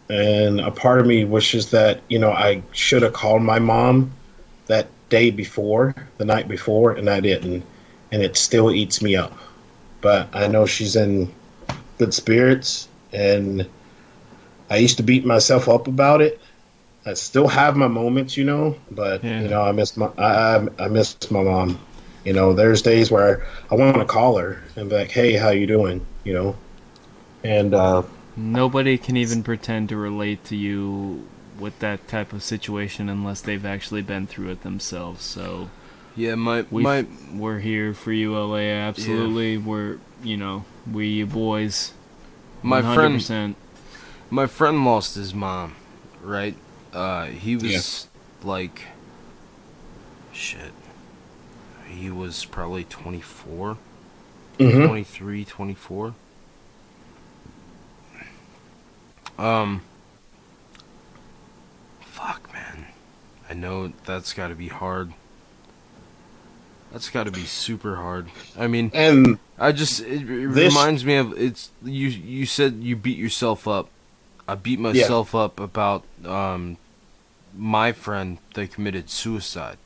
and 0.10 0.60
a 0.62 0.72
part 0.72 1.00
of 1.00 1.08
me 1.08 1.26
wishes 1.26 1.72
that 1.72 2.02
you 2.08 2.20
know 2.20 2.32
I 2.32 2.62
should 2.72 3.02
have 3.02 3.14
called 3.14 3.42
my 3.42 3.60
mom 3.60 4.12
that 4.68 4.88
day 5.10 5.32
before, 5.32 5.96
the 6.18 6.26
night 6.26 6.48
before, 6.48 6.94
and 6.94 7.10
I 7.10 7.20
didn't, 7.20 7.64
and 8.12 8.22
it 8.22 8.38
still 8.38 8.72
eats 8.72 9.02
me 9.02 9.16
up. 9.16 9.38
But 10.02 10.30
I 10.34 10.48
know 10.48 10.66
she's 10.66 10.96
in 10.96 11.34
good 11.98 12.14
spirits, 12.14 12.88
and 13.14 13.68
I 14.70 14.78
used 14.78 14.98
to 14.98 15.04
beat 15.04 15.26
myself 15.26 15.68
up 15.68 15.88
about 15.88 16.22
it. 16.22 16.40
I 17.06 17.14
still 17.14 17.48
have 17.48 17.78
my 17.78 17.88
moments, 17.88 18.36
you 18.36 18.44
know, 18.44 18.76
but 18.92 19.24
you 19.24 19.48
know 19.48 19.62
I 19.62 19.72
miss 19.72 19.96
my 19.98 20.08
I 20.18 20.58
I, 20.58 20.68
I 20.80 20.88
miss 20.88 21.32
my 21.32 21.44
mom. 21.44 21.80
You 22.26 22.34
know, 22.34 22.52
there's 22.52 22.82
days 22.82 23.10
where 23.10 23.48
I 23.72 23.76
want 23.76 23.96
to 23.96 24.06
call 24.06 24.38
her 24.38 24.62
and 24.76 24.90
be 24.90 24.96
like, 24.96 25.12
"Hey, 25.12 25.34
how 25.34 25.50
you 25.50 25.66
doing?" 25.66 26.06
You 26.26 26.34
know, 26.34 26.56
and 27.46 27.74
uh, 27.74 28.04
Nobody 28.38 28.98
can 29.00 29.18
even 29.18 29.42
pretend 29.44 29.90
to 29.90 29.98
relate 29.98 30.44
to 30.46 30.56
you 30.56 31.26
with 31.60 31.80
that 31.80 32.08
type 32.08 32.34
of 32.34 32.44
situation 32.44 33.10
unless 33.10 33.42
they've 33.42 33.66
actually 33.66 34.04
been 34.04 34.28
through 34.28 34.50
it 34.50 34.62
themselves. 34.62 35.24
So 35.24 35.70
Yeah, 36.16 36.36
my 36.36 36.66
we 36.70 36.84
my 36.84 37.06
we're 37.34 37.60
here 37.60 37.94
for 37.96 38.12
you, 38.12 38.38
LA. 38.38 38.58
Absolutely, 38.58 39.58
we're 39.58 39.98
you 40.24 40.38
know 40.38 40.66
we 40.92 41.08
you 41.08 41.26
boys. 41.26 41.94
my 42.62 42.82
100%. 42.82 42.94
friend 43.26 43.56
my 44.30 44.46
friend 44.46 44.84
lost 44.86 45.16
his 45.16 45.34
mom 45.34 45.76
right 46.22 46.56
uh 46.94 47.26
he 47.26 47.56
was 47.56 48.08
like 48.44 48.82
shit 50.34 50.74
he 51.88 52.10
was 52.12 52.46
probably 52.46 52.84
24 52.84 53.78
Mhm. 54.60 54.86
23 54.88 55.46
24 55.46 56.14
um 59.38 59.82
fuck 62.02 62.52
man 62.54 62.86
i 63.50 63.54
know 63.54 63.92
that's 64.06 64.34
got 64.34 64.48
to 64.48 64.56
be 64.56 64.68
hard 64.68 65.14
that's 66.92 67.10
got 67.10 67.26
to 67.26 67.32
be 67.32 67.44
super 67.46 67.96
hard 67.98 68.28
i 68.58 68.68
mean 68.68 68.90
and 68.94 69.40
I 69.60 69.72
just 69.72 70.02
it, 70.02 70.22
it 70.30 70.52
this- 70.54 70.72
reminds 70.74 71.04
me 71.04 71.16
of 71.16 71.34
it's 71.38 71.72
you 71.84 72.08
you 72.10 72.46
said 72.46 72.76
you 72.76 72.96
beat 72.96 73.18
yourself 73.18 73.68
up. 73.68 73.90
I 74.48 74.54
beat 74.54 74.80
myself 74.80 75.34
up 75.34 75.60
about 75.60 76.04
um 76.24 76.78
my 77.58 77.92
friend 77.92 78.38
that 78.54 78.72
committed 78.72 79.10
suicide. 79.10 79.78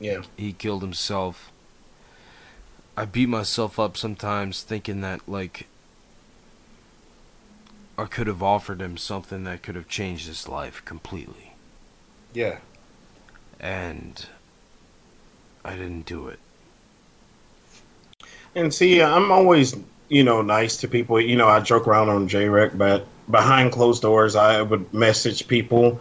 Yeah. 0.00 0.22
He 0.38 0.54
killed 0.54 0.80
himself. 0.80 1.52
I 2.96 3.04
beat 3.04 3.28
myself 3.28 3.78
up 3.78 3.98
sometimes 3.98 4.62
thinking 4.62 5.02
that 5.02 5.28
like 5.28 5.66
I 7.98 8.06
could 8.06 8.26
have 8.26 8.42
offered 8.42 8.80
him 8.80 8.96
something 8.96 9.44
that 9.44 9.62
could 9.62 9.76
have 9.76 9.88
changed 9.88 10.26
his 10.26 10.48
life 10.48 10.84
completely. 10.84 11.56
yeah, 12.32 12.58
And 13.60 14.26
I 15.64 15.76
didn't 15.76 16.06
do 16.06 16.28
it. 16.28 16.38
And 18.54 18.72
see, 18.72 19.02
I'm 19.02 19.30
always, 19.32 19.76
you 20.08 20.24
know, 20.24 20.42
nice 20.42 20.76
to 20.78 20.88
people. 20.88 21.20
You 21.20 21.36
know, 21.36 21.48
I 21.48 21.60
joke 21.60 21.86
around 21.86 22.08
on 22.10 22.28
JREC, 22.28 22.76
but 22.76 23.06
behind 23.30 23.72
closed 23.72 24.02
doors, 24.02 24.36
I 24.36 24.62
would 24.62 24.92
message 24.92 25.48
people 25.48 26.00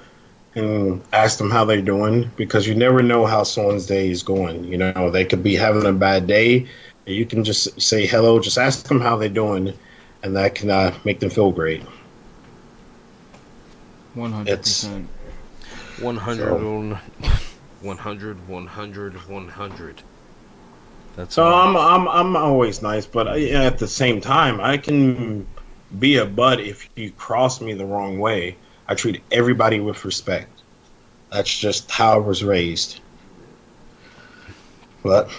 and 0.55 1.01
ask 1.13 1.37
them 1.37 1.49
how 1.49 1.63
they're 1.65 1.81
doing 1.81 2.29
because 2.35 2.67
you 2.67 2.75
never 2.75 3.01
know 3.01 3.25
how 3.25 3.43
someone's 3.43 3.85
day 3.85 4.09
is 4.09 4.23
going. 4.23 4.65
You 4.65 4.77
know, 4.77 5.09
they 5.09 5.25
could 5.25 5.43
be 5.43 5.55
having 5.55 5.85
a 5.85 5.93
bad 5.93 6.27
day. 6.27 6.67
And 7.05 7.15
you 7.15 7.25
can 7.25 7.43
just 7.43 7.79
say 7.81 8.05
hello, 8.05 8.39
just 8.39 8.57
ask 8.57 8.87
them 8.87 8.99
how 9.01 9.15
they're 9.17 9.29
doing, 9.29 9.73
and 10.23 10.35
that 10.35 10.55
can 10.55 10.69
uh, 10.69 10.97
make 11.03 11.19
them 11.19 11.29
feel 11.29 11.51
great. 11.51 11.83
One 14.13 14.31
hundred 14.31 14.59
percent. 14.59 15.09
One 15.99 16.17
hundred. 16.17 16.59
So. 16.59 16.99
100 17.81 18.47
100 18.47 19.27
100 19.27 20.03
that's 21.15 21.35
So 21.35 21.43
all. 21.43 21.53
I'm 21.53 21.75
I'm 21.75 22.07
I'm 22.07 22.35
always 22.37 22.81
nice, 22.81 23.05
but 23.05 23.27
I, 23.27 23.49
at 23.49 23.77
the 23.77 23.87
same 23.87 24.21
time, 24.21 24.61
I 24.61 24.77
can 24.77 25.45
be 25.99 26.17
a 26.17 26.25
butt 26.25 26.61
if 26.61 26.89
you 26.95 27.11
cross 27.11 27.59
me 27.59 27.73
the 27.73 27.85
wrong 27.85 28.17
way. 28.17 28.55
I 28.87 28.95
treat 28.95 29.21
everybody 29.31 29.81
with 29.81 30.05
respect. 30.05 30.61
That's 31.31 31.57
just 31.57 31.91
how 31.91 32.13
I 32.13 32.17
was 32.17 32.43
raised. 32.43 33.01
But 35.03 35.29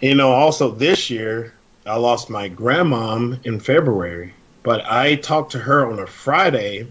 you 0.00 0.14
know, 0.14 0.30
also 0.30 0.70
this 0.70 1.10
year 1.10 1.54
I 1.86 1.96
lost 1.96 2.30
my 2.30 2.50
grandmom 2.50 3.46
in 3.46 3.60
February, 3.60 4.34
but 4.64 4.84
I 4.90 5.14
talked 5.14 5.52
to 5.52 5.60
her 5.60 5.88
on 5.88 6.00
a 6.00 6.06
Friday, 6.06 6.88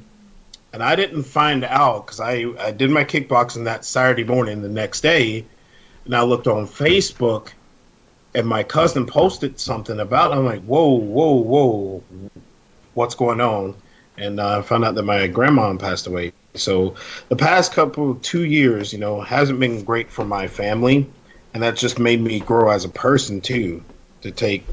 and 0.72 0.82
I 0.82 0.96
didn't 0.96 1.24
find 1.24 1.66
out 1.66 2.06
because 2.06 2.22
I 2.22 2.46
I 2.60 2.72
did 2.72 2.90
my 2.90 3.04
kickboxing 3.04 3.66
that 3.66 3.84
Saturday 3.84 4.24
morning 4.24 4.62
the 4.62 4.70
next 4.70 5.02
day, 5.02 5.46
and 6.06 6.16
I 6.16 6.22
looked 6.22 6.48
on 6.48 6.66
Facebook 6.66 7.50
and 8.36 8.48
my 8.48 8.64
cousin 8.64 9.06
posted 9.06 9.60
something 9.60 10.00
about 10.00 10.32
it. 10.32 10.36
I'm 10.36 10.46
like, 10.46 10.64
whoa, 10.64 10.88
whoa, 10.88 11.36
whoa, 11.36 12.04
what's 12.94 13.16
going 13.16 13.42
on? 13.42 13.76
And 14.18 14.40
uh, 14.40 14.60
I 14.60 14.62
found 14.62 14.86
out 14.86 14.96
that 14.96 15.04
my 15.04 15.28
grandma 15.28 15.76
passed 15.76 16.08
away. 16.08 16.32
So 16.54 16.96
the 17.28 17.36
past 17.36 17.74
couple 17.74 18.16
two 18.16 18.46
years, 18.46 18.94
you 18.94 19.00
know, 19.00 19.20
hasn't 19.20 19.60
been 19.60 19.84
great 19.84 20.10
for 20.10 20.24
my 20.24 20.48
family, 20.48 21.10
and 21.54 21.64
that 21.64 21.76
just 21.76 22.00
made 22.00 22.22
me 22.22 22.40
grow 22.40 22.70
as 22.70 22.86
a 22.86 22.90
person 22.90 23.42
too, 23.42 23.84
to 24.22 24.32
take 24.32 24.66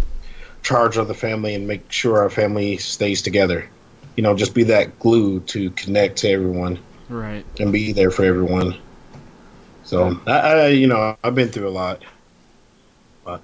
charge 0.63 0.97
of 0.97 1.09
the 1.09 1.15
family 1.15 1.55
and 1.55 1.67
make 1.67 1.91
sure 1.91 2.19
our 2.19 2.31
family 2.31 2.77
stays 2.77 3.21
together. 3.23 3.69
You 4.17 4.23
know, 4.23 4.35
just 4.37 4.55
be 4.55 4.63
that 4.65 4.99
glue 4.99 5.41
to 5.41 5.71
connect 5.71 6.19
to 6.19 6.29
everyone 6.31 6.79
Right. 7.09 7.45
and 7.61 7.73
be 7.73 7.93
there 7.93 8.11
for 8.11 8.25
everyone. 8.25 8.77
So 9.85 10.19
I, 10.27 10.31
I 10.33 10.67
you 10.69 10.87
know, 10.87 11.17
I've 11.25 11.35
been 11.35 11.49
through 11.49 11.69
a 11.69 11.71
lot. 11.71 12.03
But 13.25 13.43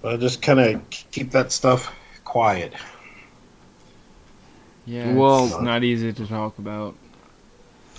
but 0.00 0.14
I 0.14 0.16
just 0.16 0.42
kind 0.42 0.60
of 0.60 0.90
keep 0.90 1.30
that 1.32 1.52
stuff 1.52 1.94
quiet. 2.24 2.72
Yeah. 4.86 5.12
Well- 5.14 5.46
it's 5.46 5.60
not 5.60 5.84
easy 5.84 6.12
to 6.12 6.26
talk 6.26 6.58
about. 6.58 6.94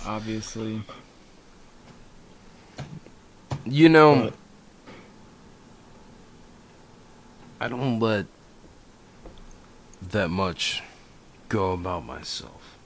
Obviously. 0.06 0.82
You 3.66 3.88
know, 3.88 4.32
I 7.60 7.68
don't 7.68 7.98
let 7.98 8.26
that 10.02 10.28
much 10.28 10.82
go 11.48 11.72
about 11.72 12.04
myself. 12.04 12.76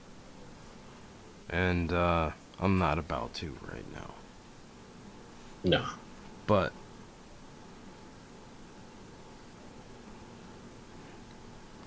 And 1.50 1.92
uh, 1.92 2.31
I'm 2.60 2.78
not 2.78 2.98
about 2.98 3.34
to 3.34 3.57
right 3.73 3.84
now. 3.92 4.15
No. 5.65 5.84
But 6.47 6.73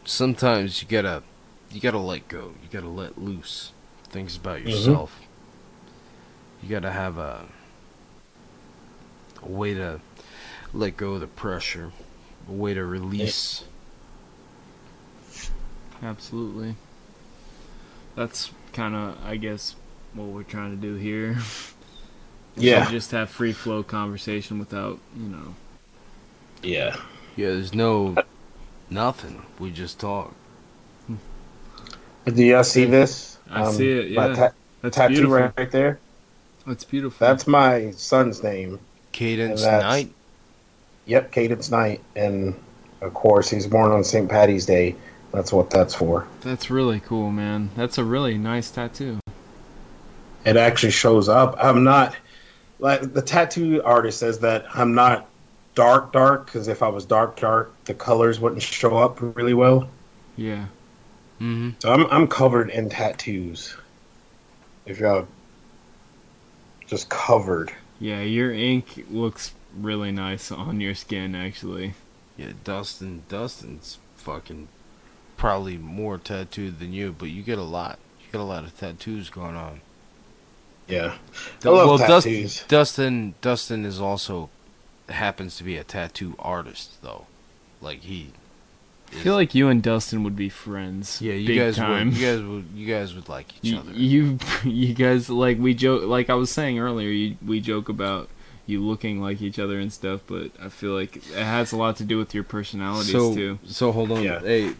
sometimes 0.05 0.81
you 0.81 0.87
gotta 0.87 1.23
you 1.71 1.79
gotta 1.79 1.99
let 1.99 2.27
go. 2.27 2.53
You 2.61 2.69
gotta 2.71 2.89
let 2.89 3.17
loose 3.17 3.71
things 4.09 4.35
about 4.35 4.59
Mhm. 4.59 4.65
yourself. 4.69 5.19
you 6.61 6.69
gotta 6.69 6.91
have 6.91 7.17
a, 7.17 7.45
a 9.43 9.49
way 9.49 9.73
to 9.73 10.01
let 10.73 10.97
go 10.97 11.13
of 11.13 11.21
the 11.21 11.27
pressure, 11.27 11.91
a 12.47 12.51
way 12.51 12.73
to 12.73 12.85
release. 12.85 13.63
Absolutely. 16.03 16.75
That's 18.15 18.51
kind 18.73 18.95
of, 18.95 19.17
I 19.23 19.37
guess, 19.37 19.75
what 20.13 20.27
we're 20.27 20.43
trying 20.43 20.71
to 20.71 20.77
do 20.77 20.95
here. 20.95 21.37
Yeah. 22.55 22.85
just 22.85 23.11
have 23.11 23.29
free 23.29 23.53
flow 23.53 23.83
conversation 23.83 24.59
without, 24.59 24.99
you 25.15 25.27
know. 25.29 25.55
Yeah. 26.63 26.95
Yeah, 27.35 27.49
there's 27.49 27.73
no 27.73 28.19
nothing. 28.89 29.43
We 29.59 29.71
just 29.71 29.99
talk. 29.99 30.33
Do 32.25 32.43
y'all 32.43 32.63
see 32.63 32.85
this? 32.85 33.37
I 33.49 33.61
Um, 33.61 33.65
see 33.65 33.91
it. 33.91 34.11
my 34.13 34.27
Yeah, 34.27 34.35
ta- 34.35 34.53
that's 34.81 34.97
tattoo 34.97 35.03
beautiful. 35.03 35.29
right, 35.29 35.53
right 35.57 35.71
there. 35.71 35.99
That's 36.65 36.83
beautiful. 36.83 37.27
That's 37.27 37.47
my 37.47 37.91
son's 37.91 38.43
name. 38.43 38.79
Cadence 39.11 39.63
And 39.63 39.81
Knight. 39.81 40.13
Yep, 41.05 41.31
Cadence 41.31 41.71
Knight, 41.71 42.01
and 42.15 42.55
of 43.01 43.13
course 43.13 43.49
he's 43.49 43.67
born 43.67 43.91
on 43.91 44.03
St. 44.03 44.29
Patty's 44.29 44.65
Day. 44.65 44.95
That's 45.31 45.53
what 45.53 45.69
that's 45.69 45.95
for. 45.95 46.27
That's 46.41 46.69
really 46.69 46.99
cool, 46.99 47.31
man. 47.31 47.69
That's 47.75 47.97
a 47.97 48.03
really 48.03 48.37
nice 48.37 48.69
tattoo. 48.69 49.19
It 50.43 50.57
actually 50.57 50.91
shows 50.91 51.29
up. 51.29 51.55
I'm 51.59 51.83
not 51.83 52.15
like 52.79 53.13
the 53.13 53.21
tattoo 53.21 53.81
artist 53.83 54.19
says 54.19 54.39
that 54.39 54.65
I'm 54.73 54.93
not 54.93 55.27
dark 55.75 56.11
dark 56.11 56.45
because 56.45 56.67
if 56.67 56.83
I 56.83 56.89
was 56.89 57.05
dark 57.05 57.39
dark, 57.39 57.73
the 57.85 57.93
colors 57.93 58.39
wouldn't 58.39 58.61
show 58.61 58.97
up 58.97 59.19
really 59.35 59.53
well. 59.53 59.89
Yeah. 60.35 60.65
Mm-hmm. 61.39 61.71
So 61.79 61.91
I'm 61.91 62.05
I'm 62.07 62.27
covered 62.27 62.69
in 62.69 62.89
tattoos. 62.89 63.75
If 64.85 64.99
y'all 64.99 65.27
just 66.87 67.07
covered. 67.09 67.71
Yeah, 68.01 68.21
your 68.21 68.51
ink 68.51 69.05
looks 69.11 69.53
really 69.77 70.11
nice 70.11 70.51
on 70.51 70.81
your 70.81 70.95
skin, 70.95 71.35
actually. 71.35 71.93
Yeah, 72.35 72.53
Dustin. 72.63 73.21
Dustin's 73.29 73.99
fucking 74.15 74.69
probably 75.37 75.77
more 75.77 76.17
tattooed 76.17 76.79
than 76.79 76.93
you, 76.93 77.15
but 77.17 77.29
you 77.29 77.43
get 77.43 77.59
a 77.59 77.63
lot. 77.63 77.99
You 78.19 78.31
get 78.31 78.41
a 78.41 78.43
lot 78.43 78.63
of 78.63 78.75
tattoos 78.75 79.29
going 79.29 79.55
on. 79.55 79.81
Yeah. 80.87 81.17
I 81.63 81.69
love 81.69 81.87
well, 81.87 81.97
Dust- 81.99 82.25
tattoos. 82.25 82.63
Dustin. 82.67 83.35
Dustin 83.39 83.85
is 83.85 84.01
also 84.01 84.49
happens 85.07 85.57
to 85.57 85.63
be 85.63 85.77
a 85.77 85.83
tattoo 85.83 86.33
artist, 86.39 87.03
though. 87.03 87.27
Like 87.81 88.01
he. 88.01 88.31
I 89.11 89.15
feel 89.15 89.33
like 89.33 89.53
you 89.53 89.67
and 89.67 89.83
Dustin 89.83 90.23
would 90.23 90.35
be 90.35 90.49
friends. 90.49 91.21
Yeah, 91.21 91.33
you 91.33 91.47
big 91.47 91.59
guys 91.59 91.75
time. 91.75 92.09
would. 92.09 92.17
You 92.17 92.25
guys 92.25 92.43
would. 92.43 92.65
You 92.73 92.87
guys 92.87 93.15
would 93.15 93.29
like 93.29 93.53
each 93.57 93.71
you, 93.71 93.77
other. 93.79 93.91
you 93.91 94.39
you 94.63 94.93
guys 94.93 95.29
like 95.29 95.59
we 95.59 95.73
joke 95.73 96.03
like 96.03 96.29
I 96.29 96.35
was 96.35 96.49
saying 96.49 96.79
earlier 96.79 97.09
you, 97.09 97.37
we 97.45 97.59
joke 97.59 97.89
about 97.89 98.29
you 98.65 98.79
looking 98.79 99.21
like 99.21 99.41
each 99.41 99.59
other 99.59 99.79
and 99.79 99.91
stuff 99.91 100.21
but 100.27 100.51
I 100.61 100.69
feel 100.69 100.93
like 100.93 101.17
it 101.17 101.23
has 101.33 101.71
a 101.73 101.77
lot 101.77 101.97
to 101.97 102.03
do 102.05 102.17
with 102.17 102.33
your 102.33 102.43
personalities 102.43 103.11
so, 103.11 103.33
too 103.35 103.59
So 103.65 103.91
hold 103.91 104.11
on. 104.11 104.23
Yeah. 104.23 104.39
Hey, 104.39 104.73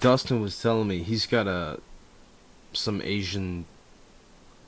Dustin 0.00 0.42
was 0.42 0.60
telling 0.60 0.88
me 0.88 1.02
he's 1.02 1.24
got 1.26 1.46
a 1.46 1.80
some 2.72 3.00
Asian 3.02 3.64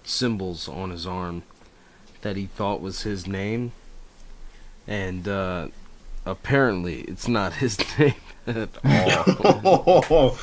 symbols 0.05 0.69
on 0.69 0.91
his 0.91 1.07
arm 1.07 1.43
that 2.23 2.37
he 2.37 2.47
thought 2.47 2.81
was 2.81 3.03
his 3.03 3.27
name, 3.27 3.73
and 4.87 5.29
uh, 5.29 5.69
apparently 6.25 7.01
it's 7.03 7.29
not 7.29 7.55
his 7.65 7.79
name 7.99 8.15
at 8.47 8.69
all. 8.85 10.37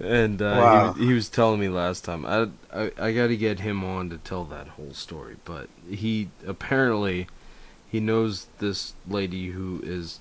and 0.00 0.40
uh, 0.40 0.44
Wow. 0.44 0.92
he, 0.94 1.00
was- 1.00 1.08
he 1.08 1.12
was 1.14 1.28
telling 1.28 1.60
me 1.60 1.68
last 1.68 2.04
time. 2.04 2.24
I 2.26 2.48
I, 2.72 2.90
I 2.98 3.12
got 3.12 3.28
to 3.28 3.36
get 3.36 3.60
him 3.60 3.84
on 3.84 4.10
to 4.10 4.18
tell 4.18 4.44
that 4.44 4.68
whole 4.68 4.92
story, 4.92 5.36
but 5.44 5.68
he 5.88 6.28
apparently 6.46 7.26
he 7.90 8.00
knows 8.00 8.46
this 8.58 8.92
lady 9.08 9.48
who 9.50 9.80
is 9.82 10.20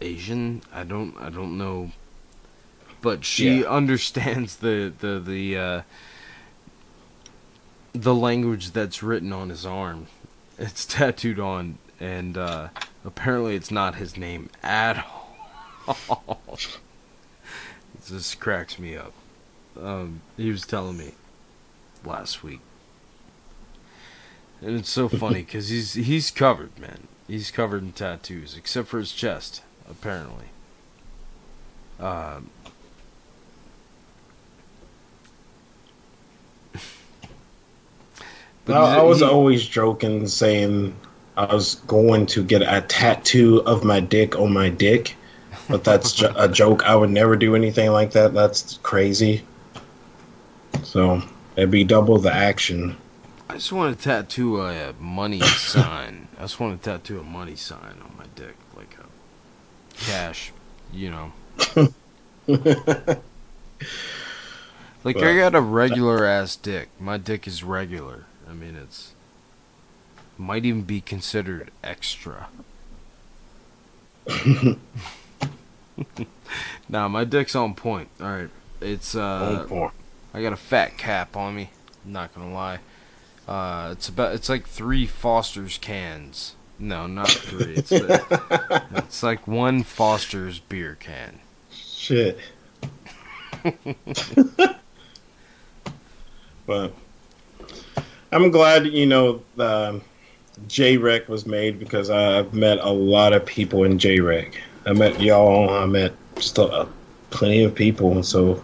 Asian. 0.00 0.62
I 0.72 0.84
don't 0.84 1.16
I 1.18 1.30
don't 1.30 1.56
know, 1.58 1.92
but 3.00 3.24
she 3.24 3.60
Yeah. 3.60 3.68
understands 3.68 4.56
the 4.56 4.92
the 4.98 5.20
the 5.20 5.56
uh, 5.58 5.82
the 7.92 8.14
language 8.14 8.72
that's 8.72 9.02
written 9.02 9.32
on 9.32 9.48
his 9.50 9.64
arm. 9.64 10.06
It's 10.58 10.84
tattooed 10.84 11.38
on, 11.38 11.78
and 12.04 12.36
uh, 12.36 12.68
apparently 13.04 13.56
it's 13.56 13.70
not 13.70 13.94
his 13.94 14.18
name 14.18 14.50
at 14.62 15.06
all. 15.88 16.48
it 16.58 18.06
just 18.06 18.38
cracks 18.38 18.78
me 18.78 18.94
up. 18.94 19.14
Um, 19.80 20.20
he 20.36 20.50
was 20.50 20.66
telling 20.66 20.98
me 20.98 21.12
last 22.04 22.44
week. 22.44 22.60
And 24.60 24.78
it's 24.78 24.90
so 24.90 25.08
funny 25.20 25.40
because 25.40 25.70
he's 25.70 25.94
he's 25.94 26.30
covered, 26.30 26.78
man. 26.78 27.08
He's 27.26 27.50
covered 27.50 27.82
in 27.82 27.92
tattoos, 27.92 28.54
except 28.54 28.88
for 28.88 28.98
his 28.98 29.10
chest, 29.12 29.62
apparently. 29.90 30.48
Um, 31.98 32.50
but 38.66 38.76
I, 38.76 38.98
I 38.98 39.02
was 39.02 39.22
always 39.22 39.64
joking, 39.66 40.26
saying 40.26 40.94
I 41.36 41.52
was 41.52 41.76
going 41.86 42.26
to 42.26 42.44
get 42.44 42.62
a 42.62 42.80
tattoo 42.82 43.62
of 43.66 43.84
my 43.84 44.00
dick 44.00 44.38
on 44.38 44.52
my 44.52 44.68
dick, 44.68 45.16
but 45.68 45.84
that's 45.84 46.22
a 46.22 46.48
joke. 46.48 46.84
I 46.84 46.94
would 46.94 47.10
never 47.10 47.36
do 47.36 47.56
anything 47.56 47.90
like 47.90 48.12
that. 48.12 48.34
That's 48.34 48.78
crazy. 48.82 49.42
So 50.82 51.22
it'd 51.56 51.70
be 51.70 51.84
double 51.84 52.18
the 52.18 52.32
action. 52.32 52.96
I 53.48 53.54
just 53.54 53.72
want 53.72 53.96
to 53.96 54.02
tattoo 54.02 54.60
a, 54.60 54.90
a 54.90 54.92
money 54.94 55.40
sign. 55.40 56.28
I 56.38 56.42
just 56.42 56.60
want 56.60 56.80
to 56.82 56.90
tattoo 56.90 57.20
a 57.20 57.24
money 57.24 57.56
sign 57.56 57.96
on 58.02 58.12
my 58.16 58.26
dick, 58.36 58.54
like 58.76 58.96
a 58.98 59.94
cash, 59.96 60.52
you 60.92 61.10
know. 61.10 61.32
Like 65.04 65.18
I 65.18 65.36
got 65.36 65.54
a 65.54 65.60
regular 65.60 66.24
ass 66.24 66.56
dick. 66.56 66.88
My 66.98 67.18
dick 67.18 67.46
is 67.46 67.62
regular. 67.62 68.24
I 68.48 68.54
mean, 68.54 68.74
it's 68.74 69.12
might 70.38 70.64
even 70.64 70.82
be 70.82 71.00
considered 71.00 71.70
extra. 71.82 72.48
nah, 76.88 77.08
my 77.08 77.24
dick's 77.24 77.54
on 77.54 77.74
point. 77.74 78.08
All 78.20 78.26
right, 78.26 78.50
it's 78.80 79.14
uh, 79.14 79.60
On 79.60 79.68
point. 79.68 79.92
I 80.32 80.42
got 80.42 80.52
a 80.52 80.56
fat 80.56 80.96
cap 80.96 81.36
on 81.36 81.54
me. 81.54 81.70
Not 82.04 82.34
gonna 82.34 82.52
lie. 82.52 82.80
Uh, 83.46 83.90
it's 83.92 84.08
about 84.08 84.34
it's 84.34 84.48
like 84.48 84.66
three 84.66 85.06
Foster's 85.06 85.78
cans. 85.78 86.54
No, 86.78 87.06
not 87.06 87.30
three. 87.30 87.74
It's 87.76 87.92
it's 87.92 89.22
like 89.22 89.46
one 89.46 89.82
Foster's 89.82 90.58
beer 90.58 90.96
can. 90.98 91.40
Shit. 91.70 92.38
but 96.66 96.92
I'm 98.32 98.50
glad 98.50 98.86
you 98.86 99.06
know 99.06 99.42
um, 99.58 100.02
J-Rec 100.68 101.28
was 101.28 101.46
made 101.46 101.78
because 101.78 102.10
I've 102.10 102.52
met 102.54 102.78
a 102.78 102.90
lot 102.90 103.32
of 103.32 103.44
people 103.44 103.84
in 103.84 103.98
J-Rec. 103.98 104.60
I 104.86 104.92
met 104.92 105.20
y'all. 105.20 105.70
I 105.70 105.86
met 105.86 106.12
plenty 107.30 107.64
of 107.64 107.74
people, 107.74 108.22
so 108.22 108.62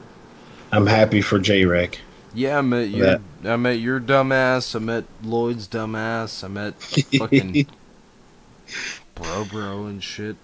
I'm 0.73 0.87
happy 0.87 1.21
for 1.23 1.39
J-Rec. 1.39 1.99
Yeah, 2.35 2.59
I 2.59 2.61
met 2.61 2.89
your 2.91 3.07
That- 3.07 3.21
I 3.45 3.57
met 3.57 3.81
your 3.81 3.99
dumbass. 4.01 4.77
I 4.77 4.79
met 4.79 5.05
Lloyd's 5.23 5.67
dumbass. 5.67 6.45
I 6.45 6.49
met 6.49 6.81
fucking 7.19 7.67
bro 9.15 9.45
bro 9.45 9.87
and 9.87 10.03
shit. 10.03 10.37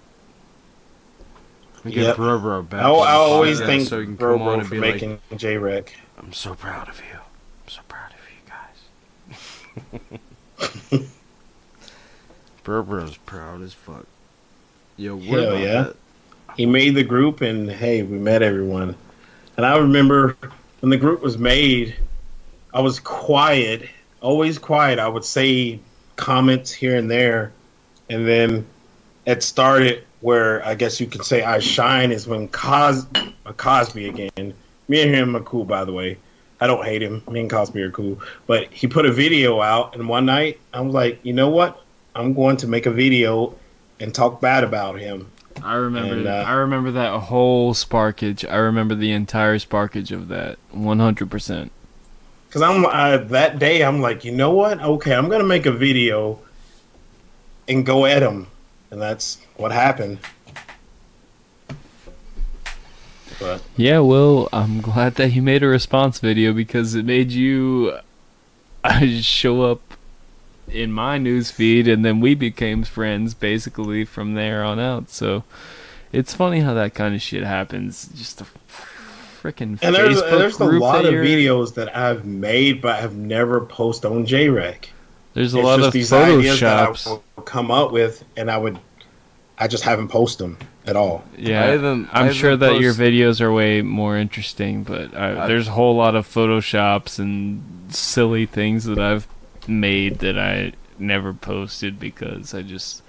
I 1.84 1.90
get 1.90 2.02
Yep. 2.02 2.16
bro 2.16 2.38
bro 2.40 2.62
back. 2.62 2.82
I, 2.82 2.88
I 2.90 3.12
always 3.12 3.60
thank 3.60 3.86
so 3.86 4.04
Bro 4.04 4.38
Bro 4.38 4.64
for 4.64 4.74
making 4.74 5.20
like, 5.30 5.38
J-Rec. 5.38 5.94
I'm 6.18 6.32
so 6.32 6.54
proud 6.54 6.88
of 6.88 6.98
you. 6.98 7.18
I'm 7.20 7.68
so 7.68 7.82
proud 7.86 8.12
of 8.12 8.20
you 10.00 10.10
guys. 10.90 11.00
bro 12.66 12.82
bro's 12.82 13.16
proud 13.18 13.62
as 13.62 13.72
fuck. 13.72 14.04
Yo, 14.96 15.14
what 15.14 15.24
Hell 15.24 15.48
about 15.50 15.60
yeah. 15.60 15.82
that? 15.82 15.96
he 16.56 16.66
made 16.66 16.96
the 16.96 17.04
group 17.04 17.40
and 17.40 17.70
hey 17.70 18.02
we 18.02 18.18
met 18.18 18.42
everyone. 18.42 18.96
And 19.56 19.64
i 19.64 19.76
remember 19.78 20.36
when 20.80 20.90
the 20.90 20.96
group 20.96 21.22
was 21.22 21.38
made 21.38 21.94
i 22.74 22.80
was 22.80 22.98
quiet 22.98 23.88
always 24.20 24.58
quiet. 24.58 24.98
I 24.98 25.06
would 25.06 25.24
say 25.24 25.78
comments 26.16 26.72
here 26.72 26.96
and 26.96 27.08
there. 27.08 27.52
And 28.10 28.26
then 28.26 28.66
it 29.26 29.44
started 29.44 30.02
where 30.20 30.64
i 30.66 30.74
guess 30.74 31.00
you 31.00 31.06
could 31.06 31.24
say 31.24 31.44
i 31.44 31.60
shine 31.60 32.10
is 32.10 32.26
when 32.26 32.48
Cos- 32.48 33.06
uh, 33.14 33.52
cosby 33.52 34.08
again 34.08 34.54
me 34.88 35.02
and 35.02 35.14
him 35.14 35.36
are 35.36 35.40
cool 35.42 35.64
by 35.64 35.84
the 35.84 35.92
way. 35.92 36.18
I 36.60 36.66
don't 36.66 36.84
hate 36.84 37.02
him. 37.02 37.22
Me 37.30 37.40
and 37.40 37.50
cosby 37.50 37.82
are 37.82 37.90
cool. 37.90 38.18
But 38.46 38.72
he 38.72 38.86
put 38.88 39.04
a 39.06 39.12
video 39.12 39.60
out 39.60 39.94
and 39.94 40.08
one 40.08 40.26
night 40.26 40.58
i 40.74 40.80
was 40.80 40.92
like 40.92 41.20
you 41.22 41.32
know 41.32 41.48
what 41.48 41.85
i'm 42.16 42.34
going 42.34 42.56
to 42.56 42.66
make 42.66 42.86
a 42.86 42.90
video 42.90 43.54
and 44.00 44.14
talk 44.14 44.40
bad 44.40 44.64
about 44.64 44.98
him 44.98 45.30
I 45.62 45.76
remember 45.76 46.16
And, 46.16 46.26
uh, 46.26 46.44
I 46.46 46.52
remember 46.52 46.90
that 46.92 47.18
whole 47.18 47.72
sparkage 47.72 48.46
I 48.46 48.56
remember 48.56 48.94
the 48.94 49.12
entire 49.12 49.58
sparkage 49.58 50.10
of 50.12 50.28
that 50.28 50.58
100% 50.74 51.70
because 52.56 52.62
I'm 52.62 52.86
uh, 52.86 53.18
that 53.28 53.58
day 53.58 53.84
I'm 53.84 54.00
like, 54.00 54.24
you 54.24 54.32
know 54.32 54.50
what? 54.50 54.80
Okay, 54.80 55.14
I'm 55.14 55.28
gonna 55.28 55.44
make 55.44 55.66
a 55.66 55.72
video 55.72 56.38
and 57.68 57.84
go 57.84 58.06
at 58.06 58.22
him, 58.22 58.46
and 58.90 58.98
that's 58.98 59.38
what 59.56 59.72
happened. 59.72 60.18
But 63.38 63.62
Yeah, 63.76 63.98
well, 63.98 64.48
I'm 64.54 64.80
glad 64.80 65.16
that 65.16 65.32
you 65.32 65.42
made 65.42 65.62
a 65.62 65.66
response 65.66 66.18
video 66.18 66.54
because 66.54 66.94
it 66.94 67.04
made 67.04 67.30
you 67.30 67.98
uh, 68.82 69.06
show 69.20 69.62
up 69.62 69.85
in 70.68 70.92
my 70.92 71.18
news 71.18 71.50
feed, 71.50 71.86
and 71.88 72.04
then 72.04 72.20
we 72.20 72.34
became 72.34 72.82
friends 72.84 73.34
basically 73.34 74.04
from 74.04 74.34
there 74.34 74.64
on 74.64 74.78
out. 74.80 75.10
So 75.10 75.44
it's 76.12 76.34
funny 76.34 76.60
how 76.60 76.74
that 76.74 76.94
kind 76.94 77.14
of 77.14 77.22
shit 77.22 77.44
happens. 77.44 78.08
Just 78.14 78.40
a 78.40 78.46
freaking 79.42 79.78
and 79.82 79.94
there's 79.94 80.20
Facebook 80.22 80.38
there's 80.38 80.56
a 80.60 80.64
lot 80.64 81.04
of 81.04 81.14
videos 81.14 81.74
that 81.74 81.96
I've 81.96 82.24
made, 82.24 82.80
but 82.82 83.02
I've 83.02 83.16
never 83.16 83.60
posted 83.60 84.10
on 84.10 84.26
JREC. 84.26 84.86
There's 85.34 85.54
a 85.54 85.58
It's 85.58 85.64
lot 85.64 85.76
just 85.76 85.86
of 85.88 85.92
these 85.92 86.12
ideas 86.12 86.60
that 86.60 86.78
I 86.78 86.90
photoshops. 86.90 87.06
will 87.36 87.42
come 87.44 87.70
up 87.70 87.92
with, 87.92 88.24
and 88.36 88.50
I 88.50 88.56
would, 88.56 88.78
I 89.58 89.68
just 89.68 89.84
haven't 89.84 90.08
posted 90.08 90.46
them 90.46 90.58
at 90.86 90.96
all. 90.96 91.24
Yeah, 91.36 91.62
I 91.62 91.66
haven't- 91.66 92.08
I 92.12 92.22
I'm 92.22 92.32
sure 92.32 92.50
haven't 92.52 92.74
that 92.74 92.80
your 92.80 92.94
videos 92.94 93.40
are 93.42 93.52
way 93.52 93.82
more 93.82 94.16
interesting, 94.16 94.82
but 94.82 95.14
I, 95.14 95.44
I- 95.44 95.46
there's 95.46 95.68
a 95.68 95.72
whole 95.72 95.94
lot 95.94 96.16
of 96.16 96.26
photoshops 96.26 97.18
and 97.18 97.62
silly 97.94 98.46
things 98.46 98.84
that 98.86 98.98
I've 98.98 99.28
made 99.68 100.18
that 100.20 100.38
I 100.38 100.72
never 100.98 101.32
posted 101.32 101.98
because 102.00 102.54
I 102.54 102.62
just 102.62 103.02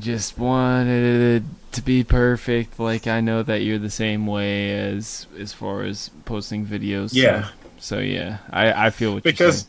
just 0.00 0.38
wanted 0.38 1.42
it 1.42 1.42
to 1.72 1.82
be 1.82 2.04
perfect. 2.04 2.78
Like 2.78 3.06
I 3.06 3.20
know 3.20 3.42
that 3.42 3.62
you're 3.62 3.78
the 3.78 3.90
same 3.90 4.26
way 4.26 4.72
as 4.72 5.26
as 5.38 5.52
far 5.52 5.82
as 5.82 6.10
posting 6.24 6.66
videos. 6.66 7.10
Yeah. 7.12 7.48
So, 7.78 7.98
yeah, 7.98 8.38
I 8.50 8.86
I 8.86 8.90
feel 8.90 9.14
what 9.14 9.22
because 9.22 9.66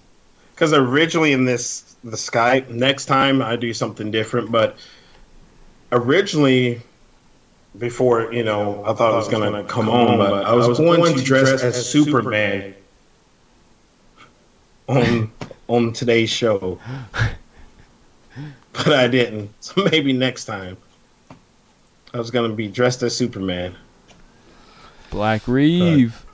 because 0.53 0.73
originally 0.73 1.31
in 1.31 1.45
this 1.45 1.95
the 2.03 2.17
Skype 2.17 2.69
next 2.69 3.05
time 3.05 3.41
I 3.41 3.55
do 3.55 3.73
something 3.73 4.11
different, 4.11 4.51
but 4.51 4.77
originally 5.91 6.81
before 7.77 8.31
you 8.31 8.43
know 8.43 8.83
I 8.85 8.93
thought 8.93 9.13
it 9.13 9.17
was 9.17 9.29
gonna 9.29 9.63
come 9.63 9.89
on, 9.89 10.17
but 10.17 10.45
I 10.45 10.53
was 10.53 10.77
going 10.77 11.15
to 11.15 11.23
dress 11.23 11.63
as 11.63 11.89
Superman 11.89 12.75
on 14.87 15.31
on 15.67 15.93
today's 15.93 16.29
show, 16.29 16.79
but 18.73 18.93
I 18.93 19.07
didn't. 19.07 19.51
So 19.63 19.87
maybe 19.91 20.13
next 20.13 20.45
time 20.45 20.77
I 22.13 22.17
was 22.17 22.31
gonna 22.31 22.53
be 22.53 22.67
dressed 22.67 23.03
as 23.03 23.15
Superman. 23.15 23.75
Black 25.09 25.47
Reeve. 25.47 26.25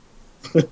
Let 0.53 0.71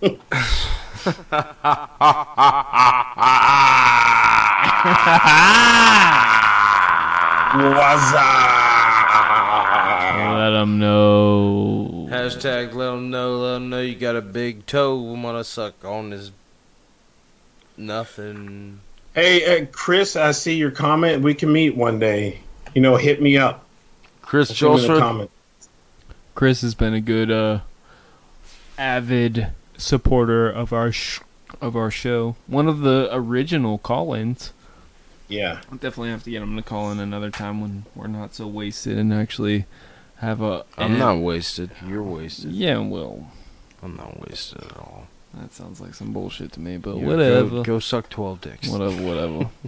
them 10.51 10.79
know. 10.79 12.07
Hashtag 12.09 12.73
let 12.73 12.91
them 12.91 13.09
know, 13.09 13.37
let 13.37 13.53
them 13.53 13.69
know 13.69 13.81
you 13.81 13.95
got 13.95 14.15
a 14.15 14.21
big 14.21 14.65
toe. 14.65 15.13
I'm 15.13 15.21
gonna 15.21 15.43
suck 15.43 15.83
on 15.83 16.11
his 16.11 16.31
nothing. 17.77 18.79
Hey, 19.13 19.61
uh, 19.61 19.65
Chris, 19.71 20.15
I 20.15 20.31
see 20.31 20.55
your 20.55 20.71
comment. 20.71 21.23
We 21.23 21.33
can 21.33 21.51
meet 21.51 21.75
one 21.75 21.99
day. 21.99 22.39
You 22.75 22.81
know, 22.81 22.95
hit 22.97 23.21
me 23.21 23.37
up. 23.37 23.65
Chris 24.21 24.49
Put 24.49 24.61
you 24.61 24.67
in 24.67 24.73
the 24.73 24.87
Joseph. 24.87 24.99
comment. 24.99 25.31
Chris 26.35 26.61
has 26.61 26.75
been 26.75 26.93
a 26.93 27.01
good, 27.01 27.31
uh, 27.31 27.59
avid 28.77 29.47
supporter 29.77 30.49
of 30.49 30.73
our 30.73 30.91
sh- 30.91 31.19
of 31.61 31.75
our 31.75 31.89
show. 31.89 32.35
One 32.45 32.67
of 32.67 32.81
the 32.81 33.09
original 33.11 33.77
call-ins. 33.77 34.53
Yeah. 35.27 35.61
I'll 35.71 35.77
definitely 35.77 36.09
have 36.09 36.23
to 36.23 36.29
get 36.31 36.41
him 36.41 36.55
to 36.55 36.61
call 36.61 36.91
in 36.91 36.99
another 36.99 37.29
time 37.31 37.59
when 37.61 37.85
we're 37.95 38.07
not 38.07 38.33
so 38.33 38.47
wasted 38.47 38.97
and 38.97 39.13
actually 39.13 39.65
have 40.17 40.41
a. 40.41 40.65
I'm 40.77 40.93
an- 40.93 40.99
not 40.99 41.17
wasted. 41.19 41.71
You're 41.87 42.03
wasted. 42.03 42.51
Yeah, 42.51 42.79
well, 42.79 43.31
I'm 43.81 43.95
not 43.95 44.27
wasted 44.27 44.63
at 44.63 44.77
all. 44.77 45.07
That 45.35 45.53
sounds 45.53 45.79
like 45.81 45.93
some 45.93 46.13
bullshit 46.13 46.51
to 46.53 46.59
me, 46.59 46.77
but 46.77 46.97
Yeah, 46.97 47.05
whatever. 47.05 47.49
Go, 47.49 47.63
go 47.63 47.79
suck 47.79 48.09
12 48.09 48.41
dicks. 48.41 48.67
Whatever, 48.69 49.01
whatever. 49.03 49.49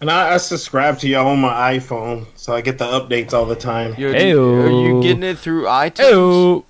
And 0.00 0.10
I, 0.10 0.34
I 0.34 0.36
subscribe 0.36 0.98
to 1.00 1.08
y'all 1.08 1.26
on 1.26 1.40
my 1.40 1.76
iPhone, 1.76 2.26
so 2.36 2.54
I 2.54 2.60
get 2.60 2.78
the 2.78 2.84
updates 2.84 3.32
all 3.32 3.46
the 3.46 3.56
time. 3.56 3.96
Yo, 3.98 4.12
do 4.12 4.26
you- 4.28 4.44
are 4.60 4.70
you 4.70 5.02
getting 5.02 5.24
it 5.24 5.38
through 5.38 5.64
iTunes? 5.64 6.62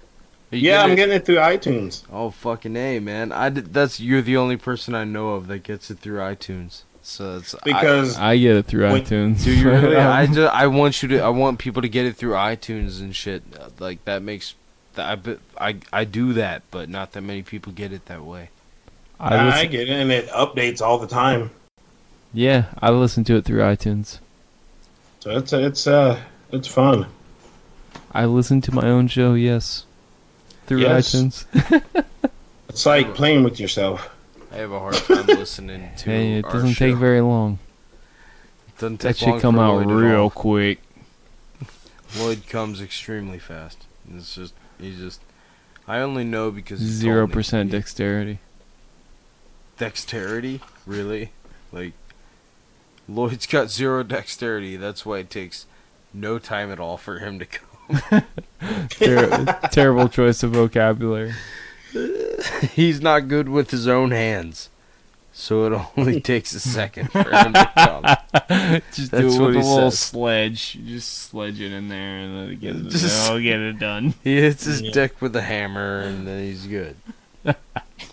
Are 0.50 0.56
you 0.56 0.70
Yeah, 0.70 0.82
I'm 0.82 0.92
it- 0.92 0.96
getting 0.96 1.14
it 1.14 1.26
through 1.26 1.36
iTunes. 1.36 2.04
Oh 2.10 2.30
fucking 2.30 2.74
a, 2.74 3.00
man! 3.00 3.30
I 3.32 3.50
did, 3.50 3.74
that's 3.74 4.00
you're 4.00 4.22
the 4.22 4.38
only 4.38 4.56
person 4.56 4.94
I 4.94 5.04
know 5.04 5.34
of 5.34 5.46
that 5.48 5.62
gets 5.62 5.90
it 5.90 5.98
through 5.98 6.20
iTunes. 6.20 6.84
So 7.02 7.36
it's 7.36 7.54
Because 7.64 8.16
I 8.18 8.38
get 8.38 8.56
it 8.56 8.64
through 8.66 8.90
When- 8.90 9.02
iTunes. 9.04 9.44
Do 9.44 9.52
you 9.52 9.68
really? 9.70 9.96
I 9.96 10.24
just 10.26 10.38
I 10.54 10.66
want 10.66 11.02
you 11.02 11.10
to 11.10 11.20
I 11.20 11.28
want 11.28 11.58
people 11.58 11.82
to 11.82 11.88
get 11.90 12.06
it 12.06 12.16
through 12.16 12.32
iTunes 12.32 12.98
and 13.00 13.14
shit. 13.14 13.42
Uh, 13.60 13.68
Like 13.78 14.02
that 14.06 14.22
makes 14.22 14.54
that 14.98 15.38
I 15.58 15.68
I 15.70 15.76
I 15.92 16.04
do 16.04 16.34
that, 16.34 16.62
but 16.70 16.88
not 16.88 17.12
that 17.12 17.22
many 17.22 17.42
people 17.42 17.72
get 17.72 17.92
it 17.92 18.06
that 18.06 18.24
way. 18.24 18.50
I 19.20 19.60
I, 19.62 19.64
get 19.66 19.88
it, 19.88 19.92
and 19.92 20.12
it 20.12 20.28
updates 20.28 20.80
all 20.80 20.98
the 20.98 21.06
time. 21.08 21.50
yeah, 22.32 22.66
I 22.80 22.90
listen 22.90 23.24
to 23.24 23.36
it 23.36 23.44
through 23.44 23.60
iTunes. 23.62 24.18
So 25.20 25.30
it's 25.36 25.52
it's 25.52 25.86
uh 25.86 26.20
it's 26.52 26.68
fun. 26.68 27.06
I 28.12 28.24
listen 28.26 28.60
to 28.62 28.74
my 28.74 28.86
own 28.88 29.08
show, 29.08 29.34
yes, 29.34 29.84
through 30.66 30.80
Yes. 30.82 31.14
iTunes. 31.14 31.94
It's 32.68 32.86
like 32.86 33.14
playing 33.14 33.42
with 33.42 33.58
yourself. 33.58 34.08
I 34.52 34.56
have 34.56 34.70
a 34.70 34.78
hard 34.78 34.94
time 34.94 35.26
listening 35.26 35.88
to. 35.96 36.04
hey, 36.04 36.34
it 36.34 36.44
our 36.44 36.52
doesn't 36.52 36.74
take 36.74 36.94
very 36.94 37.20
long. 37.20 37.58
It 38.68 38.78
doesn't 38.78 39.00
That 39.00 39.16
take 39.16 39.26
long 39.26 39.36
should 39.36 39.42
come 39.42 39.58
out 39.58 39.86
real 39.86 40.30
quick. 40.30 40.78
Lloyd 42.16 42.46
comes 42.48 42.80
extremely 42.80 43.38
fast. 43.40 43.86
It's 44.14 44.34
just 44.34 44.54
he's 44.80 44.98
just. 44.98 45.20
I 45.86 46.00
only 46.00 46.24
know 46.24 46.50
because 46.50 46.80
Zero 46.80 47.26
percent 47.26 47.70
dexterity. 47.70 48.38
dexterity. 49.78 50.60
Really, 50.86 51.32
like 51.72 51.92
Lloyd's 53.08 53.46
got 53.46 53.70
zero 53.70 54.02
dexterity. 54.02 54.76
That's 54.76 55.06
why 55.06 55.18
it 55.18 55.30
takes 55.30 55.66
no 56.12 56.38
time 56.38 56.70
at 56.70 56.78
all 56.80 56.96
for 56.96 57.18
him 57.20 57.38
to 57.38 57.46
come. 57.46 57.64
Ter- 58.90 59.58
terrible 59.70 60.08
choice 60.08 60.42
of 60.42 60.50
vocabulary. 60.52 61.32
He's 62.72 63.00
not 63.00 63.28
good 63.28 63.48
with 63.48 63.70
his 63.70 63.88
own 63.88 64.10
hands. 64.10 64.68
So 65.40 65.66
it 65.72 65.80
only 65.96 66.20
takes 66.32 66.52
a 66.52 66.58
second 66.58 67.12
for 67.12 67.22
him 67.22 67.52
to 67.52 67.70
come. 67.76 68.02
Just 68.92 69.12
That's 69.12 69.36
do 69.36 69.44
it 69.44 69.46
with 69.46 69.56
a 69.56 69.58
little 69.60 69.90
says. 69.92 69.98
sledge. 70.00 70.74
You 70.74 70.96
just 70.96 71.12
sledge 71.12 71.60
it 71.60 71.72
in 71.72 71.88
there 71.88 72.18
and 72.18 72.36
then 72.36 72.50
it 72.50 72.60
gets 72.60 72.78
it, 72.78 72.88
Just- 72.90 73.30
I'll 73.30 73.40
get 73.40 73.60
it 73.60 73.78
done. 73.78 74.14
He 74.24 74.40
hits 74.40 74.64
his 74.64 74.82
Yeah. 74.82 74.90
dick 74.90 75.22
with 75.22 75.36
a 75.36 75.42
hammer 75.42 76.00
and 76.00 76.26
then 76.26 76.42
he's 76.42 76.66
good. 76.66 76.96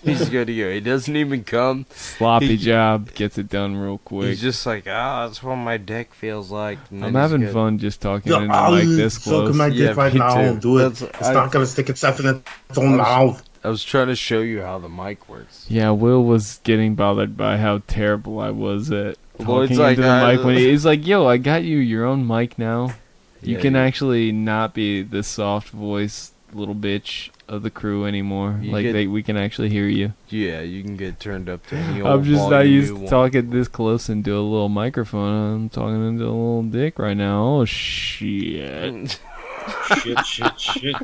he's 0.04 0.30
good 0.30 0.46
to 0.48 0.56
go. 0.56 0.72
He 0.72 0.80
doesn't 0.80 1.16
even 1.16 1.44
come. 1.44 1.88
Sloppy 1.90 2.56
He- 2.56 2.58
job 2.58 3.12
gets 3.16 3.40
it 3.40 3.50
done 3.50 3.76
real 3.76 3.98
quick. 3.98 4.28
He's 4.28 4.42
just 4.42 4.64
like, 4.66 4.86
ah, 4.88 5.26
that's 5.26 5.42
what 5.42 5.56
my 5.56 5.78
dick 5.78 6.14
feels 6.14 6.52
like. 6.52 6.78
and 6.92 7.04
I'm 7.04 7.16
having 7.16 7.42
good. 7.42 7.54
fun 7.54 7.80
just 7.80 8.02
talking 8.02 8.32
Yeah, 8.32 8.38
into 8.44 8.50
the 8.50 8.54
I'll 8.54 8.72
mic 8.76 8.86
this 8.86 9.16
suck 9.16 9.24
close. 9.24 9.56
my 9.56 9.70
dick 9.70 9.78
Yeah, 9.80 9.94
right 9.94 10.14
me 10.14 10.20
now. 10.20 10.54
too. 10.54 10.60
Do 10.60 10.78
it. 10.78 10.90
That's- 10.94 11.02
it's 11.20 11.28
I- 11.30 11.34
not 11.34 11.52
gonna 11.52 11.66
stick 11.66 11.90
itself 11.90 12.20
in 12.20 12.28
its 12.28 12.78
own 12.78 12.98
mouth. 12.98 13.44
I 13.66 13.70
was 13.70 13.84
trying 13.84 14.08
to 14.08 14.16
show 14.16 14.42
you 14.42 14.62
how 14.62 14.78
the 14.78 14.90
mic 14.90 15.28
works. 15.28 15.66
Yeah, 15.68 15.90
Will 15.90 16.24
was 16.24 16.60
getting 16.64 16.94
bothered 16.94 17.36
by 17.36 17.58
how 17.58 17.82
terrible 17.88 18.40
I 18.40 18.52
was 18.52 18.92
at 18.92 19.18
talking 19.40 19.78
like, 19.78 19.98
into 19.98 20.04
the 20.04 20.10
uh, 20.12 20.28
mic 20.36 20.46
when 20.46 20.56
he, 20.58 20.70
he's 20.70 20.86
like, 20.86 21.06
"Yo, 21.06 21.26
I 21.26 21.38
got 21.38 21.64
you 21.64 21.78
your 21.78 22.06
own 22.06 22.28
mic 22.28 22.60
now. 22.60 22.94
You 23.42 23.56
Yeah, 23.56 23.62
can 23.62 23.74
you- 23.74 23.80
actually 23.80 24.32
not 24.32 24.74
be 24.76 25.02
the 25.02 25.24
soft 25.24 25.70
voice 25.70 26.32
little 26.54 26.76
bitch 26.76 27.32
of 27.48 27.64
the 27.64 27.70
crew 27.70 28.06
anymore. 28.06 28.60
You 28.62 28.72
like 28.72 28.84
get- 28.84 28.94
they, 28.94 29.08
we 29.08 29.24
can 29.24 29.36
actually 29.36 29.70
hear 29.70 29.88
you." 29.88 30.14
Yeah, 30.30 30.62
you 30.62 30.84
can 30.84 30.96
get 30.96 31.20
turned 31.20 31.50
up 31.50 31.66
to 31.68 31.76
any 31.76 32.02
old 32.02 32.12
I'm 32.12 32.24
just 32.24 32.48
not 32.50 32.68
used 32.68 32.96
to 32.96 33.08
talking 33.08 33.50
this 33.50 33.68
close 33.68 34.10
into 34.10 34.32
a 34.38 34.42
little 34.42 34.70
microphone. 34.70 35.56
I'm 35.56 35.70
talking 35.70 36.08
into 36.08 36.24
a 36.26 36.28
little 36.28 36.64
dick 36.64 37.00
right 37.00 37.18
now. 37.18 37.44
Oh 37.44 37.66
shit! 37.66 39.20
shit, 40.04 40.26
shit, 40.26 40.60
shit. 40.60 40.96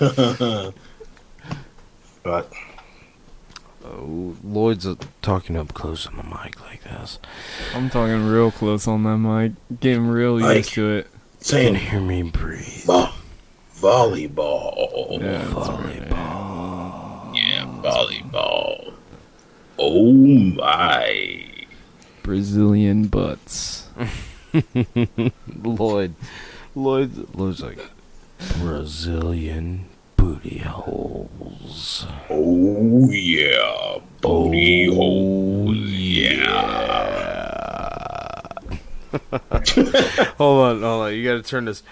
but 2.22 2.52
Oh, 3.84 4.36
Lloyd's 4.44 4.86
uh, 4.86 4.94
talking 5.22 5.56
up 5.56 5.74
close 5.74 6.06
on 6.06 6.16
the 6.16 6.22
mic 6.22 6.60
like 6.60 6.84
this. 6.84 7.18
I'm 7.74 7.90
talking 7.90 8.24
real 8.28 8.52
close 8.52 8.86
on 8.86 9.02
that 9.02 9.18
mic, 9.18 9.52
getting 9.80 10.06
real 10.06 10.38
Like, 10.38 10.58
used 10.58 10.72
to 10.74 10.88
it. 10.98 11.08
saying 11.40 11.74
hear 11.74 12.00
me 12.00 12.22
breathe. 12.22 12.84
Vo- 12.84 13.08
volleyball. 13.74 15.20
Yeah, 15.20 15.42
volleyball. 15.46 17.36
Yeah, 17.36 17.66
volleyball. 17.82 18.92
Oh 19.80 20.12
my. 20.12 21.44
Brazilian 22.22 23.08
butts. 23.08 23.88
Lloyd, 25.64 26.14
Lloyd, 26.76 27.34
Lloyd's 27.34 27.60
like 27.62 27.80
Brazilian 28.60 29.86
booty 30.22 30.58
holes. 30.58 32.06
Oh 32.30 33.10
yeah, 33.10 33.98
booty 34.20 34.88
oh, 34.88 34.94
holes. 34.94 35.76
Yeah. 35.78 36.92
hold 40.38 40.60
on, 40.64 40.80
hold 40.80 40.84
on. 40.84 41.12
You 41.12 41.24
gotta 41.24 41.42
turn 41.42 41.64
this. 41.64 41.82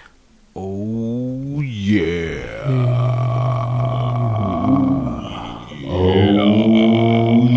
Oh 0.54 1.60
yeah. 1.60 2.46
Oh 5.88 7.48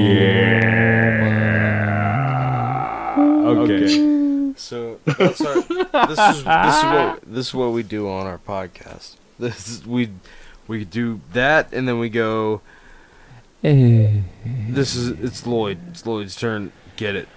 yeah. 0.00 0.34
Okay. 3.46 4.54
So 4.56 4.98
that's 5.04 5.40
our, 5.40 5.54
this 6.08 6.18
is 6.18 6.42
this 6.42 6.76
is 6.78 6.84
what 6.84 7.22
this 7.24 7.46
is 7.46 7.54
what 7.54 7.70
we 7.70 7.84
do 7.84 8.08
on 8.08 8.26
our 8.26 8.38
podcast. 8.38 9.18
This 9.42 9.68
is, 9.68 9.84
we 9.84 10.10
we 10.68 10.84
do 10.84 11.20
that 11.32 11.72
and 11.72 11.88
then 11.88 11.98
we 11.98 12.08
go. 12.08 12.60
This 13.62 14.94
is 14.94 15.08
it's 15.08 15.44
Lloyd. 15.46 15.78
It's 15.88 16.06
Lloyd's 16.06 16.36
turn. 16.36 16.72
Get 16.96 17.16
it. 17.16 17.28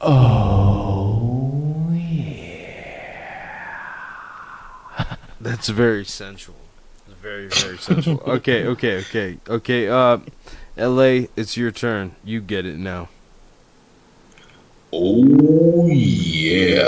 Oh 0.00 1.90
yeah. 1.92 3.16
That's 5.40 5.68
very 5.68 6.04
sensual. 6.04 6.54
Very 7.20 7.48
very 7.48 7.78
sensual. 7.78 8.22
Okay, 8.24 8.64
okay, 8.64 8.98
okay, 8.98 9.38
okay. 9.48 9.88
Uh, 9.88 10.18
L.A. 10.76 11.28
It's 11.34 11.56
your 11.56 11.72
turn. 11.72 12.14
You 12.22 12.40
get 12.40 12.66
it 12.66 12.76
now. 12.78 13.08
Oh 14.92 15.86
yeah. 15.86 16.84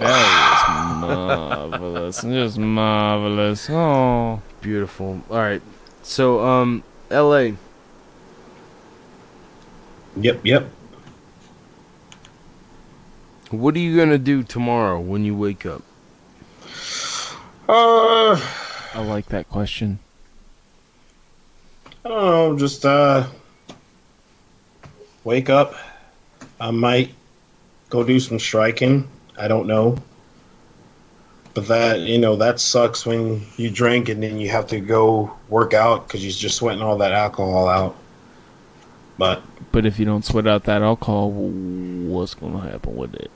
That 0.00 0.98
was 1.00 1.00
marvelous. 1.00 2.22
Just 2.22 2.58
marvelous. 2.58 3.68
Oh. 3.70 4.42
Beautiful. 4.60 5.22
All 5.30 5.38
right. 5.38 5.62
So, 6.02 6.44
um, 6.44 6.82
L.A. 7.10 7.54
Yep, 10.16 10.40
yep. 10.44 10.68
What 13.50 13.74
are 13.76 13.78
you 13.78 13.96
gonna 13.96 14.18
do 14.18 14.42
tomorrow 14.42 15.00
when 15.00 15.24
you 15.24 15.34
wake 15.34 15.64
up? 15.64 15.82
Uh, 17.68 18.38
I 18.94 19.02
like 19.02 19.26
that 19.26 19.48
question. 19.48 20.00
I 22.04 22.08
don't 22.08 22.24
know. 22.24 22.58
Just 22.58 22.84
uh, 22.84 23.26
wake 25.24 25.48
up. 25.48 25.74
I 26.60 26.70
might 26.70 27.14
go 27.90 28.04
do 28.04 28.18
some 28.20 28.38
striking. 28.38 29.08
I 29.38 29.48
don't 29.48 29.66
know. 29.66 29.98
But 31.54 31.66
that 31.68 32.00
you 32.00 32.18
know 32.18 32.36
that 32.36 32.60
sucks 32.60 33.04
when 33.06 33.44
you 33.56 33.70
drink 33.70 34.08
and 34.08 34.22
then 34.22 34.38
you 34.38 34.48
have 34.50 34.66
to 34.68 34.80
go 34.80 35.32
work 35.48 35.74
out 35.74 36.06
because 36.06 36.24
you're 36.24 36.32
just 36.32 36.56
sweating 36.56 36.82
all 36.82 36.96
that 36.98 37.12
alcohol 37.12 37.68
out. 37.68 37.96
But 39.16 39.42
But 39.72 39.84
if 39.86 39.98
you 39.98 40.04
don't 40.04 40.24
sweat 40.24 40.46
out 40.46 40.64
that 40.64 40.82
alcohol, 40.82 41.30
what's 41.30 42.34
gonna 42.34 42.60
happen 42.60 42.96
with 42.96 43.14
it? 43.14 43.30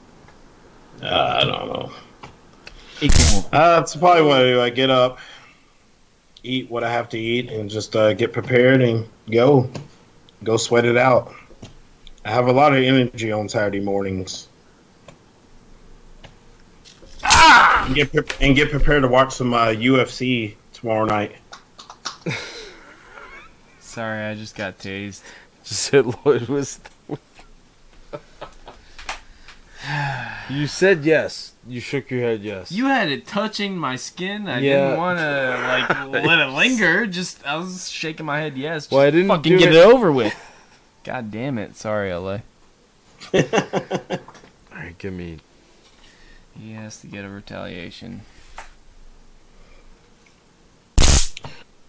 uh, 1.03 1.39
I 1.41 1.45
don't 1.45 1.69
know. 1.69 1.93
It. 3.01 3.13
Uh, 3.53 3.81
that's 3.81 3.97
probably 3.97 4.23
what 4.23 4.39
I 4.39 4.45
do. 4.45 4.61
I 4.61 4.71
get 4.71 4.91
up, 4.91 5.19
eat 6.45 6.71
what 6.71 6.85
I 6.85 6.93
have 6.93 7.09
to 7.11 7.19
eat, 7.19 7.51
and 7.51 7.69
just 7.69 7.97
uh, 7.97 8.13
get 8.15 8.33
prepared 8.33 8.83
and 8.83 9.09
go, 9.31 9.69
go 10.45 10.57
sweat 10.57 10.85
it 10.85 10.97
out. 10.97 11.35
I 12.25 12.31
have 12.31 12.47
a 12.47 12.53
lot 12.53 12.73
of 12.73 12.83
energy 12.83 13.33
on 13.33 13.49
Saturday 13.49 13.81
mornings. 13.81 14.49
And 17.25 17.95
get 17.95 18.13
pre- 18.13 18.25
and 18.47 18.55
get 18.57 18.71
prepared 18.71 19.03
to 19.03 19.09
watch 19.09 19.35
some 19.35 19.53
uh, 19.55 19.67
UFC 19.69 20.55
tomorrow 20.73 21.05
night. 21.05 21.37
Sorry, 23.81 24.25
I 24.25 24.35
just 24.35 24.57
got 24.57 24.79
tased. 24.79 25.23
Just 25.65 25.91
hit 25.91 26.05
Lloyd 26.27 26.49
with. 26.49 26.81
you 30.51 30.67
said 30.67 31.05
yes. 31.05 31.53
You 31.69 31.81
shook 31.81 32.11
your 32.11 32.21
head 32.21 32.43
yes. 32.43 32.73
You 32.73 32.87
had 32.87 33.11
it 33.11 33.27
touching 33.29 33.77
my 33.79 33.95
skin. 33.95 34.49
I 34.49 34.59
Yeah. 34.59 34.87
didn't 34.89 34.99
want 34.99 35.19
to 35.21 36.09
like 36.11 36.25
let 36.27 36.41
it 36.41 36.51
linger. 36.53 37.07
Just 37.07 37.47
I 37.47 37.55
was 37.57 37.89
shaking 37.91 38.27
my 38.27 38.41
head. 38.41 38.57
Yes. 38.57 38.91
Well, 38.91 39.03
I 39.03 39.11
didn't 39.11 39.29
fucking 39.29 39.53
do 39.53 39.59
get 39.59 39.69
it- 39.73 39.77
it 39.77 39.85
over 39.87 40.11
with. 40.11 40.35
God 41.05 41.31
damn 41.31 41.59
it! 41.59 41.77
Sorry, 41.77 42.13
LA. 42.15 42.39
All 43.35 43.41
right, 44.73 44.97
give 44.99 45.13
me. 45.13 45.39
He 46.59 46.73
has 46.73 47.01
to 47.01 47.07
get 47.07 47.25
a 47.25 47.29
retaliation. 47.29 48.23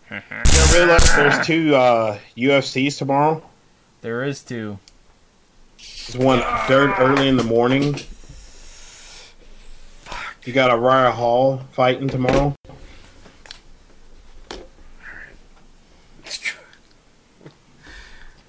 You 0.09 0.21
don't 0.29 0.73
realize 0.73 1.15
there's 1.15 1.45
two 1.45 1.75
uh, 1.75 2.19
UFCs 2.37 2.97
tomorrow. 2.97 3.41
There 4.01 4.23
is 4.23 4.43
two. 4.43 4.77
There's 5.77 6.17
one 6.17 6.41
third 6.67 6.93
early 6.99 7.27
in 7.27 7.37
the 7.37 7.43
morning. 7.43 7.95
You 10.45 10.53
got 10.53 10.69
Uriah 10.71 11.11
Hall 11.11 11.61
fighting 11.71 12.09
tomorrow. 12.09 12.53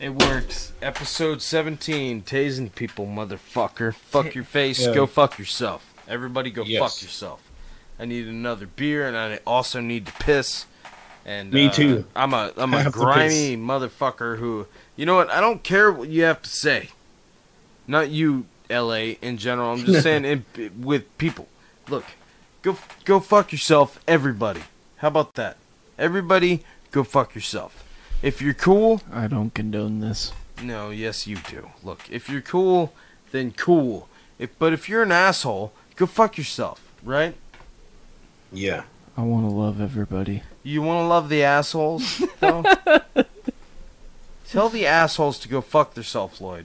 It 0.00 0.10
works. 0.10 0.72
Episode 0.82 1.40
17, 1.40 2.22
tasing 2.22 2.74
people, 2.74 3.06
motherfucker. 3.06 3.94
Fuck 3.94 4.34
your 4.34 4.44
face, 4.44 4.86
Yeah. 4.86 4.94
go 4.94 5.06
fuck 5.06 5.38
yourself. 5.38 5.94
Everybody 6.08 6.50
go 6.50 6.64
Yes. 6.64 6.80
fuck 6.80 7.02
yourself. 7.02 7.40
I 7.98 8.04
need 8.04 8.26
another 8.26 8.66
beer 8.66 9.06
and 9.06 9.16
I 9.16 9.38
also 9.46 9.80
need 9.80 10.06
to 10.06 10.12
piss. 10.14 10.66
And 11.24 11.52
Me 11.52 11.68
uh, 11.68 11.70
too. 11.72 12.04
I'm 12.14 12.34
a 12.34 12.52
I'm 12.56 12.74
a 12.74 12.90
grimy 12.90 13.56
motherfucker 13.56 14.38
who 14.38 14.66
you 14.96 15.06
know 15.06 15.16
what? 15.16 15.30
I 15.30 15.40
don't 15.40 15.62
care 15.62 15.90
what 15.92 16.08
you 16.08 16.24
have 16.24 16.42
to 16.42 16.50
say. 16.50 16.90
Not 17.86 18.10
you, 18.10 18.46
LA 18.68 19.14
in 19.22 19.38
general. 19.38 19.72
I'm 19.72 19.84
just 19.86 20.02
saying 20.08 20.24
in, 20.24 20.44
with 20.82 21.16
people. 21.18 21.48
Look, 21.88 22.04
go 22.62 22.76
go 23.04 23.20
fuck 23.20 23.52
yourself, 23.52 24.00
everybody. 24.06 24.62
How 24.96 25.08
about 25.08 25.34
that? 25.34 25.56
Everybody, 25.98 26.62
go 26.90 27.04
fuck 27.04 27.34
yourself. 27.34 27.83
If 28.24 28.40
you're 28.40 28.54
cool, 28.54 29.02
I 29.12 29.26
don't 29.26 29.52
condone 29.52 30.00
this. 30.00 30.32
no, 30.62 30.88
yes 30.88 31.26
you 31.26 31.36
do. 31.36 31.68
Look, 31.82 32.00
if 32.10 32.30
you're 32.30 32.40
cool, 32.40 32.94
then 33.32 33.52
cool. 33.52 34.08
If 34.38 34.58
but 34.58 34.72
if 34.72 34.88
you're 34.88 35.02
an 35.02 35.12
asshole, 35.12 35.74
go 35.94 36.06
fuck 36.06 36.38
yourself, 36.38 36.80
right? 37.02 37.34
Yeah. 38.50 38.84
I 39.14 39.20
want 39.20 39.46
to 39.46 39.54
love 39.54 39.78
everybody. 39.78 40.42
You 40.62 40.80
want 40.80 41.04
to 41.04 41.06
love 41.06 41.28
the 41.28 41.42
assholes? 41.42 42.22
though? 42.40 42.64
Tell 44.48 44.70
the 44.70 44.86
assholes 44.86 45.38
to 45.40 45.48
go 45.48 45.60
fuck 45.60 45.92
themselves, 45.92 46.40
Lloyd. 46.40 46.64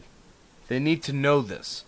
They 0.70 0.80
need 0.80 1.04
to 1.04 1.14
know 1.14 1.42
this. 1.42 1.84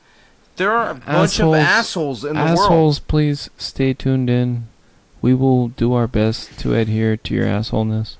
There 0.57 0.73
are 0.73 0.89
a 0.89 0.95
bunch 0.95 1.39
of 1.39 1.53
assholes 1.55 2.25
in 2.25 2.35
the 2.35 2.43
world. 2.43 2.59
assholes, 2.59 2.99
please 2.99 3.49
stay 3.57 3.93
tuned 3.93 4.29
in. 4.29 4.67
We 5.21 5.33
will 5.33 5.69
do 5.69 5.93
our 5.93 6.07
best 6.07 6.59
to 6.59 6.75
adhere 6.75 7.15
to 7.15 7.33
your 7.33 7.45
assholeness. 7.45 8.17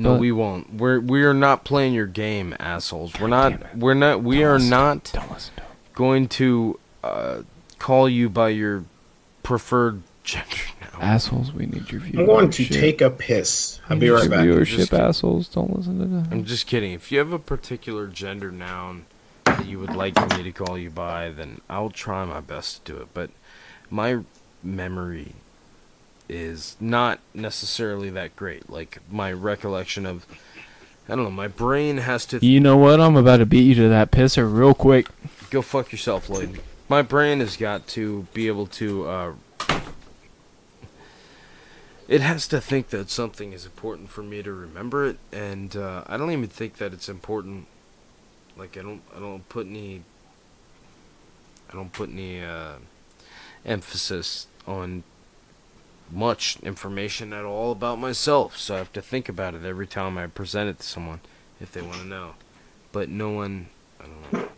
No, 0.00 0.14
But- 0.14 0.20
we 0.20 0.32
won't. 0.32 0.74
We're 0.74 0.98
we 0.98 1.24
are 1.24 1.34
not 1.34 1.64
playing 1.64 1.92
your 1.92 2.06
game, 2.06 2.56
assholes. 2.58 3.12
We're 3.20 3.28
not. 3.28 3.76
We're 3.76 3.92
not. 3.92 4.22
We 4.22 4.44
are 4.44 4.58
not 4.58 5.12
going 5.94 6.26
to 6.28 6.78
uh, 7.04 7.42
call 7.78 8.08
you 8.08 8.30
by 8.30 8.48
your 8.48 8.84
preferred 9.42 10.02
gender. 10.24 10.46
Assholes, 10.98 11.52
we 11.52 11.66
need 11.66 11.90
your 11.90 12.00
viewership. 12.00 12.18
I'm 12.18 12.26
going 12.26 12.50
to 12.50 12.64
take 12.64 13.02
a 13.02 13.10
piss. 13.10 13.78
I'll 13.90 13.98
be 13.98 14.08
right 14.08 14.28
back. 14.28 14.40
Viewership, 14.40 14.98
assholes. 14.98 15.48
Don't 15.48 15.74
listen 15.76 15.98
to 15.98 16.06
that. 16.06 16.28
I'm 16.32 16.44
just 16.44 16.66
kidding. 16.66 16.92
If 16.92 17.12
you 17.12 17.18
have 17.18 17.32
a 17.32 17.38
particular 17.38 18.06
gender 18.06 18.50
noun 18.50 19.04
that 19.44 19.66
you 19.66 19.78
would 19.80 19.94
like 19.94 20.16
me 20.36 20.42
to 20.44 20.52
call 20.52 20.78
you 20.78 20.88
by, 20.90 21.28
then 21.30 21.60
I'll 21.68 21.90
try 21.90 22.24
my 22.24 22.40
best 22.40 22.84
to 22.86 22.92
do 22.92 22.98
it. 23.02 23.08
But 23.12 23.30
my 23.90 24.20
memory 24.62 25.34
is 26.30 26.76
not 26.78 27.18
necessarily 27.34 28.08
that 28.10 28.36
great. 28.36 28.70
Like 28.70 28.98
my 29.10 29.32
recollection 29.32 30.06
of, 30.06 30.26
I 31.08 31.16
don't 31.16 31.24
know. 31.24 31.30
My 31.30 31.48
brain 31.48 31.98
has 31.98 32.24
to 32.26 32.44
You 32.44 32.60
know 32.60 32.76
what? 32.76 33.00
I'm 33.00 33.16
about 33.16 33.38
to 33.38 33.46
beat 33.46 33.62
you 33.62 33.74
to 33.74 33.88
that 33.88 34.10
pisser 34.12 34.50
real 34.50 34.72
quick. 34.72 35.08
go 35.50 35.60
fuck 35.60 35.90
yourself, 35.90 36.28
Lloyd. 36.28 36.60
My 36.88 37.02
brain 37.02 37.40
has 37.40 37.56
got 37.56 37.86
to 37.88 38.26
be 38.32 38.46
able 38.46 38.66
to. 38.68 39.08
Uh, 39.08 39.32
it 42.08 42.20
has 42.20 42.48
to 42.48 42.60
think 42.60 42.88
that 42.88 43.10
something 43.10 43.52
is 43.52 43.64
important 43.64 44.10
for 44.10 44.22
me 44.22 44.42
to 44.42 44.52
remember 44.52 45.06
it, 45.06 45.18
and 45.32 45.76
uh, 45.76 46.04
I 46.06 46.16
don't 46.16 46.30
even 46.32 46.48
think 46.48 46.78
that 46.78 46.92
it's 46.92 47.08
important. 47.08 47.66
Like 48.56 48.76
I 48.76 48.82
don't, 48.82 49.02
I 49.16 49.20
don't 49.20 49.48
put 49.48 49.66
any. 49.66 50.02
I 51.70 51.74
don't 51.74 51.92
put 51.92 52.10
any 52.10 52.42
uh, 52.42 52.74
emphasis 53.64 54.48
on 54.66 55.04
much 56.10 56.58
information 56.62 57.32
at 57.32 57.44
all 57.44 57.72
about 57.72 57.98
myself, 57.98 58.56
so 58.56 58.74
I 58.74 58.78
have 58.78 58.92
to 58.94 59.02
think 59.02 59.28
about 59.28 59.54
it 59.54 59.64
every 59.64 59.86
time 59.86 60.18
I 60.18 60.26
present 60.26 60.68
it 60.68 60.78
to 60.80 60.86
someone 60.86 61.20
if 61.60 61.72
they 61.72 61.82
want 61.82 62.00
to 62.00 62.06
know. 62.06 62.34
But 62.92 63.08
no 63.08 63.30
one, 63.30 63.68
I 64.00 64.04
don't 64.04 64.32
know. 64.32 64.48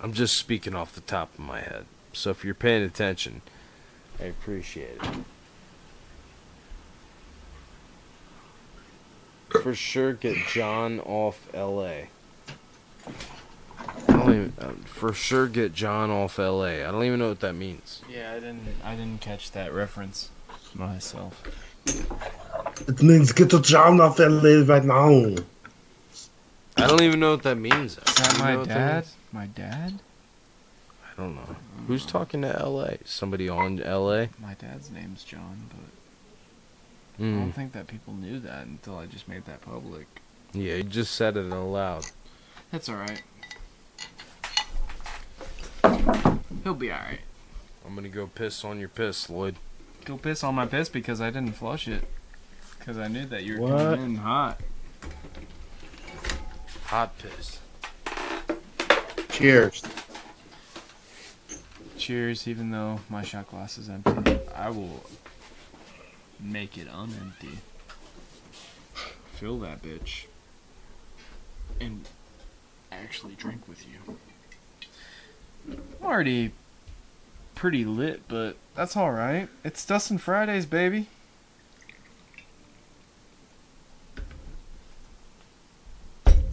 I'm 0.00 0.12
just 0.12 0.36
speaking 0.36 0.74
off 0.74 0.94
the 0.94 1.00
top 1.00 1.34
of 1.34 1.40
my 1.40 1.60
head. 1.60 1.86
So 2.12 2.30
if 2.30 2.44
you're 2.44 2.54
paying 2.54 2.84
attention, 2.84 3.42
I 4.20 4.24
appreciate 4.24 4.96
it. 5.02 5.24
For 9.62 9.74
sure, 9.74 10.12
get 10.12 10.36
John 10.46 11.00
off 11.00 11.48
L.A. 11.52 12.10
I 14.08 14.12
don't 14.12 14.34
even, 14.34 14.52
for 14.84 15.12
sure, 15.12 15.48
get 15.48 15.72
John 15.72 16.10
off 16.10 16.38
L.A. 16.38 16.84
I 16.84 16.90
don't 16.90 17.04
even 17.04 17.18
know 17.18 17.28
what 17.28 17.40
that 17.40 17.54
means. 17.54 18.02
Yeah, 18.08 18.32
I 18.32 18.34
didn't. 18.34 18.62
I 18.84 18.94
didn't 18.94 19.20
catch 19.20 19.50
that 19.52 19.72
reference 19.72 20.30
myself. 20.74 21.42
It 22.86 23.02
means 23.02 23.32
get 23.32 23.50
to 23.50 23.60
John 23.60 24.00
off 24.00 24.18
LA 24.18 24.62
right 24.66 24.84
now. 24.84 25.42
I 26.76 26.86
don't 26.86 27.02
even 27.02 27.20
know 27.20 27.32
what 27.32 27.42
that 27.42 27.56
means. 27.56 27.98
Is 27.98 28.14
that 28.16 28.38
my 28.38 28.64
dad? 28.64 29.04
means? 29.04 29.16
My 29.32 29.46
dad? 29.46 29.98
I 31.02 31.20
don't 31.20 31.34
know. 31.34 31.56
Who's 31.86 32.06
talking 32.06 32.42
to 32.42 32.58
L.A.? 32.60 32.98
Somebody 33.04 33.48
on 33.48 33.80
L.A. 33.80 34.30
My 34.40 34.54
dad's 34.54 34.90
name's 34.90 35.24
John, 35.24 35.68
but 35.70 35.78
I 37.20 37.26
Mm. 37.26 37.34
don't 37.40 37.52
think 37.52 37.72
that 37.72 37.88
people 37.88 38.14
knew 38.14 38.38
that 38.40 38.66
until 38.66 38.96
I 38.96 39.06
just 39.06 39.26
made 39.26 39.44
that 39.46 39.60
public. 39.62 40.06
Yeah, 40.52 40.74
you 40.76 40.84
just 40.84 41.16
said 41.16 41.36
it 41.36 41.50
aloud. 41.52 42.06
That's 42.70 42.88
all 42.88 42.94
right. 42.94 43.22
He'll 46.64 46.74
be 46.74 46.90
all 46.92 46.98
right. 46.98 47.20
I'm 47.86 47.94
gonna 47.94 48.08
go 48.08 48.26
piss 48.26 48.64
on 48.64 48.78
your 48.78 48.88
piss, 48.88 49.30
Lloyd. 49.30 49.56
Go 50.04 50.16
piss 50.16 50.42
on 50.44 50.54
my 50.54 50.66
piss 50.66 50.88
because 50.88 51.20
I 51.20 51.30
didn't 51.30 51.52
flush 51.52 51.88
it. 51.88 52.04
Because 52.78 52.98
I 52.98 53.08
knew 53.08 53.26
that 53.26 53.44
you 53.44 53.60
were 53.60 53.68
What? 53.68 53.78
coming 53.78 54.04
in 54.04 54.16
hot. 54.16 54.60
Hot 56.84 57.12
piss. 57.18 57.58
Cheers. 59.30 59.82
Cheers, 61.96 62.48
even 62.48 62.70
though 62.70 63.00
my 63.08 63.22
shot 63.22 63.48
glass 63.50 63.76
is 63.78 63.88
empty. 63.88 64.38
I 64.54 64.70
will 64.70 65.04
make 66.40 66.78
it 66.78 66.88
unempty. 66.88 67.58
Fill 69.34 69.58
that 69.60 69.82
bitch. 69.82 70.24
And 71.80 72.06
actually 72.90 73.34
drink 73.34 73.68
with 73.68 73.84
you. 73.86 74.16
I'm 75.70 76.04
already 76.04 76.52
pretty 77.54 77.84
lit, 77.84 78.22
but 78.28 78.56
that's 78.74 78.96
alright. 78.96 79.48
It's 79.64 79.84
Dustin 79.84 80.18
Fridays, 80.18 80.66
baby. 80.66 81.08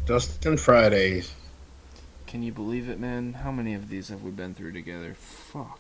Dustin 0.06 0.58
Fridays. 0.58 1.34
Can 2.28 2.44
you 2.44 2.52
believe 2.52 2.90
it, 2.90 3.00
man? 3.00 3.34
How 3.34 3.52
many 3.52 3.74
of 3.74 3.90
these 3.90 4.10
have 4.10 4.22
we 4.22 4.32
been 4.32 4.54
through 4.54 4.74
together? 4.74 5.16
Fuck. 5.16 5.80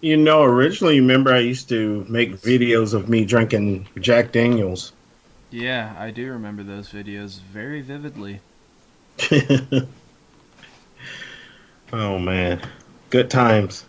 You 0.00 0.16
know, 0.16 0.42
originally, 0.42 1.00
remember 1.00 1.32
I 1.32 1.40
used 1.40 1.68
to 1.70 2.06
make 2.08 2.32
videos 2.32 2.94
of 2.94 3.08
me 3.08 3.24
drinking 3.24 3.88
Jack 3.98 4.32
Daniels. 4.32 4.92
Yeah, 5.50 5.94
I 5.98 6.10
do 6.10 6.30
remember 6.30 6.62
those 6.62 6.90
videos 6.90 7.40
very 7.40 7.80
vividly. 7.80 8.40
oh 11.92 12.18
man, 12.18 12.60
good 13.10 13.30
times. 13.30 13.84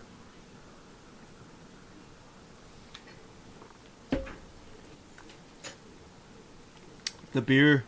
The 7.34 7.42
beer 7.42 7.84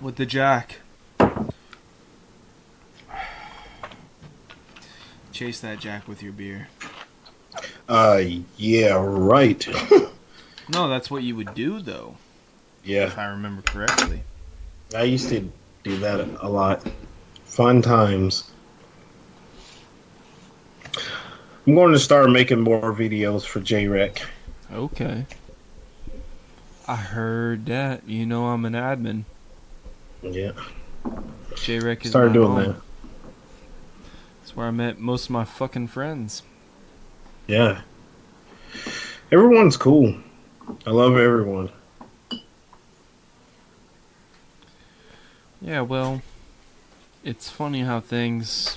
with 0.00 0.16
the 0.16 0.26
jack. 0.26 0.80
Chase 5.32 5.60
that 5.60 5.80
jack 5.80 6.06
with 6.06 6.22
your 6.22 6.32
beer. 6.32 6.68
Uh, 7.88 8.22
yeah, 8.56 8.94
right. 8.96 9.66
No, 10.68 10.88
that's 10.88 11.10
what 11.10 11.22
you 11.22 11.36
would 11.36 11.54
do, 11.54 11.80
though. 11.80 12.16
Yeah. 12.84 13.04
If 13.04 13.18
I 13.18 13.26
remember 13.26 13.62
correctly. 13.62 14.22
I 14.96 15.02
used 15.02 15.28
to 15.28 15.50
do 15.82 15.98
that 15.98 16.20
a 16.40 16.48
lot. 16.48 16.82
Fun 17.44 17.82
times. 17.82 18.50
I'm 21.66 21.74
going 21.74 21.92
to 21.92 21.98
start 21.98 22.30
making 22.30 22.60
more 22.60 22.92
videos 22.92 23.44
for 23.46 23.60
JREC. 23.60 24.22
Okay. 24.72 25.26
I 26.86 26.96
heard 26.96 27.66
that. 27.66 28.06
You 28.06 28.26
know 28.26 28.46
I'm 28.48 28.64
an 28.66 28.74
admin. 28.74 29.24
Yeah. 30.22 30.52
J-Rec 31.56 32.04
is 32.04 32.10
Started 32.10 32.34
doing 32.34 32.48
home. 32.50 32.62
that. 32.64 32.76
That's 34.40 34.56
where 34.56 34.66
I 34.66 34.70
met 34.70 34.98
most 34.98 35.26
of 35.26 35.30
my 35.30 35.44
fucking 35.44 35.88
friends. 35.88 36.42
Yeah. 37.46 37.82
Everyone's 39.32 39.76
cool. 39.76 40.14
I 40.86 40.90
love 40.90 41.16
everyone. 41.16 41.70
Yeah, 45.60 45.80
well, 45.80 46.20
it's 47.22 47.48
funny 47.48 47.82
how 47.82 48.00
things. 48.00 48.76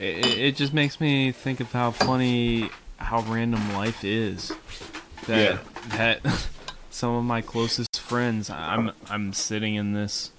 It, 0.00 0.38
it 0.38 0.56
just 0.56 0.72
makes 0.72 0.98
me 0.98 1.30
think 1.30 1.60
of 1.60 1.72
how 1.72 1.90
funny 1.90 2.70
how 2.96 3.20
random 3.20 3.74
life 3.74 4.02
is. 4.02 4.52
That 5.26 5.60
that 5.90 6.20
some 6.90 7.14
of 7.14 7.24
my 7.24 7.42
closest 7.42 8.00
friends, 8.00 8.48
I'm 8.48 8.92
I'm 9.10 9.34
sitting 9.34 9.74
in 9.74 9.92
this 9.92 10.30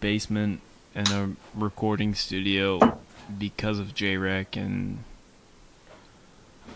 basement 0.00 0.60
in 0.94 1.08
a 1.08 1.30
recording 1.54 2.14
studio 2.14 2.98
because 3.38 3.78
of 3.78 3.94
JREC 3.94 4.56
and 4.56 5.02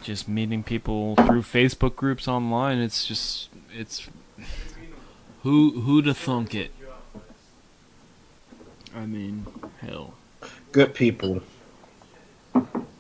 just 0.03 0.29
meeting 0.29 0.63
people 0.63 1.15
through 1.17 1.43
Facebook 1.43 1.95
groups 1.95 2.27
online. 2.27 2.79
It's 2.79 3.05
just 3.05 3.51
it's 3.75 4.09
who 5.43 5.83
who 5.83 6.01
to 6.01 6.15
thunk 6.15 6.55
it. 6.55 6.71
I 8.97 9.05
mean, 9.05 9.47
hell. 9.83 10.15
Good 10.73 10.95
people. 10.95 11.43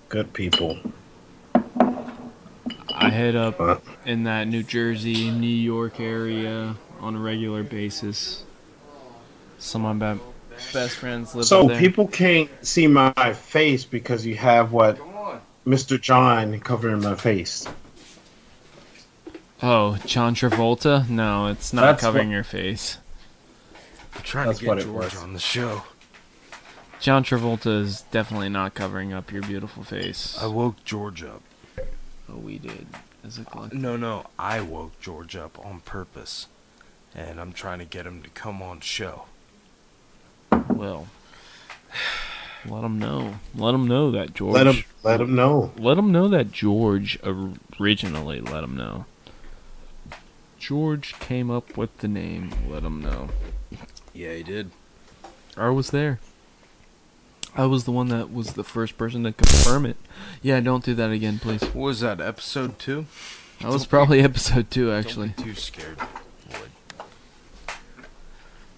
Good 0.08 0.32
people. 0.32 0.78
I 2.94 3.10
head 3.10 3.36
up 3.36 3.82
in 4.04 4.24
that 4.24 4.48
New 4.48 4.62
Jersey, 4.62 5.30
New 5.30 5.46
York 5.46 6.00
area 6.00 6.74
on 7.00 7.14
a 7.14 7.18
regular 7.18 7.62
basis. 7.62 8.44
Some 9.58 9.84
of 9.84 9.96
my 9.96 10.16
best 10.72 10.96
friends 10.96 11.34
live 11.34 11.44
So 11.46 11.62
up 11.62 11.68
there. 11.68 11.78
people 11.78 12.08
can't 12.08 12.50
see 12.66 12.86
my 12.86 13.12
face 13.34 13.84
because 13.84 14.26
you 14.26 14.34
have 14.36 14.72
what 14.72 14.98
Mr. 15.66 16.00
John 16.00 16.58
covering 16.60 17.02
my 17.02 17.14
face. 17.14 17.66
Oh, 19.62 19.98
John 20.06 20.34
Travolta? 20.34 21.08
No, 21.08 21.48
it's 21.48 21.72
not 21.72 21.82
That's 21.82 22.00
covering 22.02 22.28
what- 22.28 22.34
your 22.34 22.44
face. 22.44 22.98
I'm 24.14 24.22
trying 24.22 24.46
That's 24.46 24.58
to 24.60 24.64
get 24.64 24.70
what 24.70 24.82
George 24.84 25.16
on 25.16 25.32
the 25.34 25.38
show. 25.40 25.82
John 27.00 27.22
Travolta 27.22 27.80
is 27.80 28.02
definitely 28.10 28.48
not 28.48 28.74
covering 28.74 29.12
up 29.12 29.32
your 29.32 29.42
beautiful 29.42 29.84
face. 29.84 30.36
I 30.40 30.46
woke 30.46 30.84
George 30.84 31.22
up. 31.22 31.42
Oh, 32.28 32.36
we 32.36 32.58
did. 32.58 32.86
As 33.24 33.38
a 33.38 33.44
collective. 33.44 33.78
No, 33.78 33.96
no, 33.96 34.26
I 34.38 34.60
woke 34.60 34.98
George 35.00 35.36
up 35.36 35.64
on 35.64 35.80
purpose, 35.80 36.48
and 37.14 37.40
I'm 37.40 37.52
trying 37.52 37.78
to 37.78 37.84
get 37.84 38.04
him 38.04 38.22
to 38.22 38.30
come 38.30 38.60
on 38.62 38.80
show. 38.80 39.26
Well, 40.68 41.06
let 42.66 42.82
him 42.82 42.98
know. 42.98 43.34
Let 43.54 43.74
him 43.74 43.86
know 43.86 44.10
that 44.10 44.34
George. 44.34 44.54
Let 44.54 44.66
him 44.66 44.84
let 45.02 45.20
him 45.20 45.34
know. 45.34 45.72
Let 45.78 45.98
him 45.98 46.10
know 46.10 46.26
that 46.28 46.50
George 46.50 47.18
originally. 47.78 48.40
Let 48.40 48.64
him 48.64 48.76
know. 48.76 49.06
George 50.58 51.18
came 51.20 51.50
up 51.50 51.76
with 51.76 51.96
the 51.98 52.08
name. 52.08 52.52
Let 52.68 52.82
him 52.82 53.00
know. 53.00 53.28
Yeah, 54.12 54.34
he 54.34 54.42
did. 54.42 54.72
I 55.56 55.70
was 55.70 55.90
there. 55.90 56.18
I 57.58 57.66
was 57.66 57.84
the 57.84 57.90
one 57.92 58.06
that 58.08 58.32
was 58.32 58.52
the 58.52 58.62
first 58.62 58.96
person 58.96 59.24
to 59.24 59.32
confirm 59.32 59.84
it. 59.84 59.96
Yeah, 60.42 60.60
don't 60.60 60.84
do 60.84 60.94
that 60.94 61.10
again, 61.10 61.40
please. 61.40 61.60
What 61.62 61.74
was 61.74 62.00
that, 62.00 62.20
episode 62.20 62.78
two? 62.78 63.06
That 63.60 63.70
was 63.72 63.84
probably 63.84 64.20
episode 64.20 64.70
two, 64.70 64.92
actually. 64.92 65.30
Don't 65.30 65.36
be 65.46 65.52
too 65.52 65.54
scared, 65.60 65.98
Lloyd. 66.52 66.70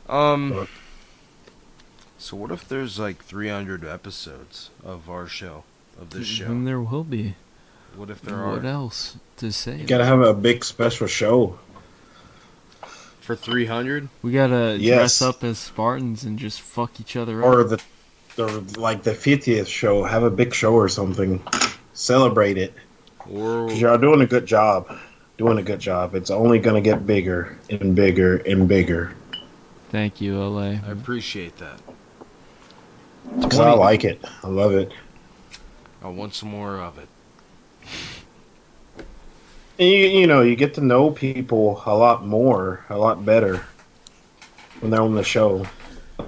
Um. 0.09 0.67
So 2.18 2.36
what 2.36 2.50
if 2.50 2.67
there's 2.68 2.99
like 2.99 3.23
300 3.25 3.84
episodes 3.84 4.70
of 4.84 5.09
our 5.10 5.26
show, 5.26 5.65
of 6.00 6.10
this 6.10 6.26
show? 6.26 6.47
And 6.47 6.67
there 6.67 6.81
will 6.81 7.05
be. 7.05 7.34
What 7.97 8.09
if 8.09 8.23
there 8.23 8.36
What 8.36 8.42
are 8.42 8.52
What 8.57 8.65
else 8.65 9.17
to 9.39 9.52
say? 9.52 9.76
You 9.78 9.86
gotta 9.86 10.05
have 10.07 10.20
a 10.23 10.33
big 10.34 10.65
special 10.65 11.07
show. 11.07 11.59
for 13.20 13.36
300? 13.36 14.09
We 14.23 14.33
gotta 14.33 14.76
Yes. 14.81 14.97
dress 14.99 15.23
up 15.23 15.44
as 15.44 15.59
Spartans 15.59 16.25
and 16.25 16.39
just 16.39 16.60
fuck 16.60 16.99
each 16.99 17.15
other 17.17 17.42
Or 17.44 17.60
up. 17.60 17.67
Or 17.67 17.68
the 17.76 17.83
or 18.41 18.49
like 18.77 19.02
the 19.02 19.15
fiftieth 19.15 19.69
show, 19.69 20.02
have 20.02 20.23
a 20.23 20.31
big 20.31 20.55
show 20.55 20.73
or 20.75 20.89
something. 20.89 21.43
Celebrate 21.93 22.59
it. 22.59 22.73
Because 23.25 23.81
y'all 23.81 23.99
doing 23.99 24.23
a 24.23 24.27
good 24.27 24.47
job. 24.47 24.99
Doing 25.39 25.59
a 25.59 25.62
good 25.62 25.78
job. 25.78 26.15
It's 26.15 26.31
only 26.31 26.59
gonna 26.59 26.81
get 26.81 27.07
bigger 27.07 27.59
and 27.70 27.94
bigger 27.94 28.39
and 28.39 28.67
bigger. 28.67 29.15
Thank 29.91 30.20
you, 30.20 30.39
LA. 30.39 30.78
I 30.86 30.91
appreciate 30.91 31.57
that. 31.59 31.81
'Cause 33.43 33.60
I 33.60 33.73
like 33.73 34.05
it. 34.05 34.25
I 34.43 34.49
love 34.49 34.73
it. 34.73 34.93
I 36.02 36.09
want 36.09 36.35
some 36.35 36.51
more 36.51 36.81
of 36.81 36.99
it. 36.99 37.09
And 39.78 39.89
you, 39.89 40.07
you 40.07 40.27
know, 40.27 40.43
you 40.43 40.57
get 40.57 40.75
to 40.75 40.81
know 40.81 41.10
people 41.10 41.83
a 41.86 41.94
lot 41.97 42.27
more, 42.27 42.85
a 42.91 42.99
lot 42.99 43.25
better 43.25 43.65
when 44.81 44.91
they're 44.91 45.01
on 45.01 45.15
the 45.15 45.25
show. 45.25 45.67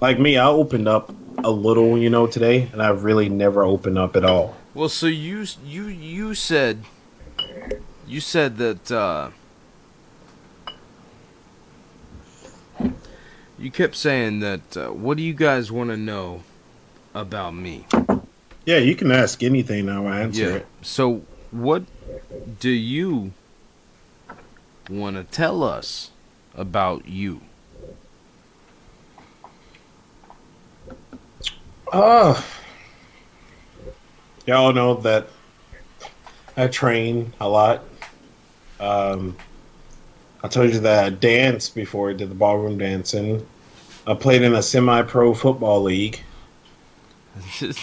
Like 0.00 0.18
me, 0.18 0.38
I 0.38 0.46
opened 0.46 0.88
up 0.88 1.12
a 1.38 1.50
little, 1.50 1.96
you 1.98 2.10
know, 2.10 2.26
today, 2.26 2.68
and 2.72 2.82
I've 2.82 3.04
really 3.04 3.28
never 3.28 3.64
opened 3.64 3.98
up 3.98 4.16
at 4.16 4.24
all. 4.24 4.56
Well, 4.74 4.88
so 4.88 5.06
you 5.06 5.44
you 5.64 5.86
you 5.86 6.34
said 6.34 6.84
you 8.06 8.20
said 8.20 8.56
that 8.58 8.90
uh, 8.90 9.30
you 13.58 13.70
kept 13.70 13.96
saying 13.96 14.40
that. 14.40 14.76
Uh, 14.76 14.88
what 14.90 15.16
do 15.16 15.22
you 15.22 15.34
guys 15.34 15.70
want 15.70 15.90
to 15.90 15.96
know 15.96 16.42
about 17.14 17.54
me? 17.54 17.86
Yeah, 18.64 18.78
you 18.78 18.94
can 18.94 19.10
ask 19.10 19.42
anything, 19.42 19.88
I'll 19.88 20.08
answer 20.08 20.42
Yeah. 20.42 20.54
it. 20.56 20.66
So, 20.82 21.22
what 21.50 21.82
do 22.60 22.70
you 22.70 23.32
want 24.88 25.16
to 25.16 25.24
tell 25.24 25.62
us 25.64 26.10
about 26.54 27.08
you? 27.08 27.40
Uh, 31.92 32.40
y'all 34.46 34.72
know 34.72 34.94
that 34.94 35.28
I 36.56 36.66
train 36.68 37.34
a 37.38 37.46
lot. 37.46 37.84
Um, 38.80 39.36
I 40.42 40.48
told 40.48 40.72
you 40.72 40.80
that 40.80 41.04
I 41.04 41.10
danced 41.10 41.74
before 41.74 42.08
I 42.08 42.14
did 42.14 42.30
the 42.30 42.34
ballroom 42.34 42.78
dancing. 42.78 43.46
I 44.06 44.14
played 44.14 44.40
in 44.40 44.54
a 44.54 44.62
semi-pro 44.62 45.34
football 45.34 45.82
league. 45.82 46.20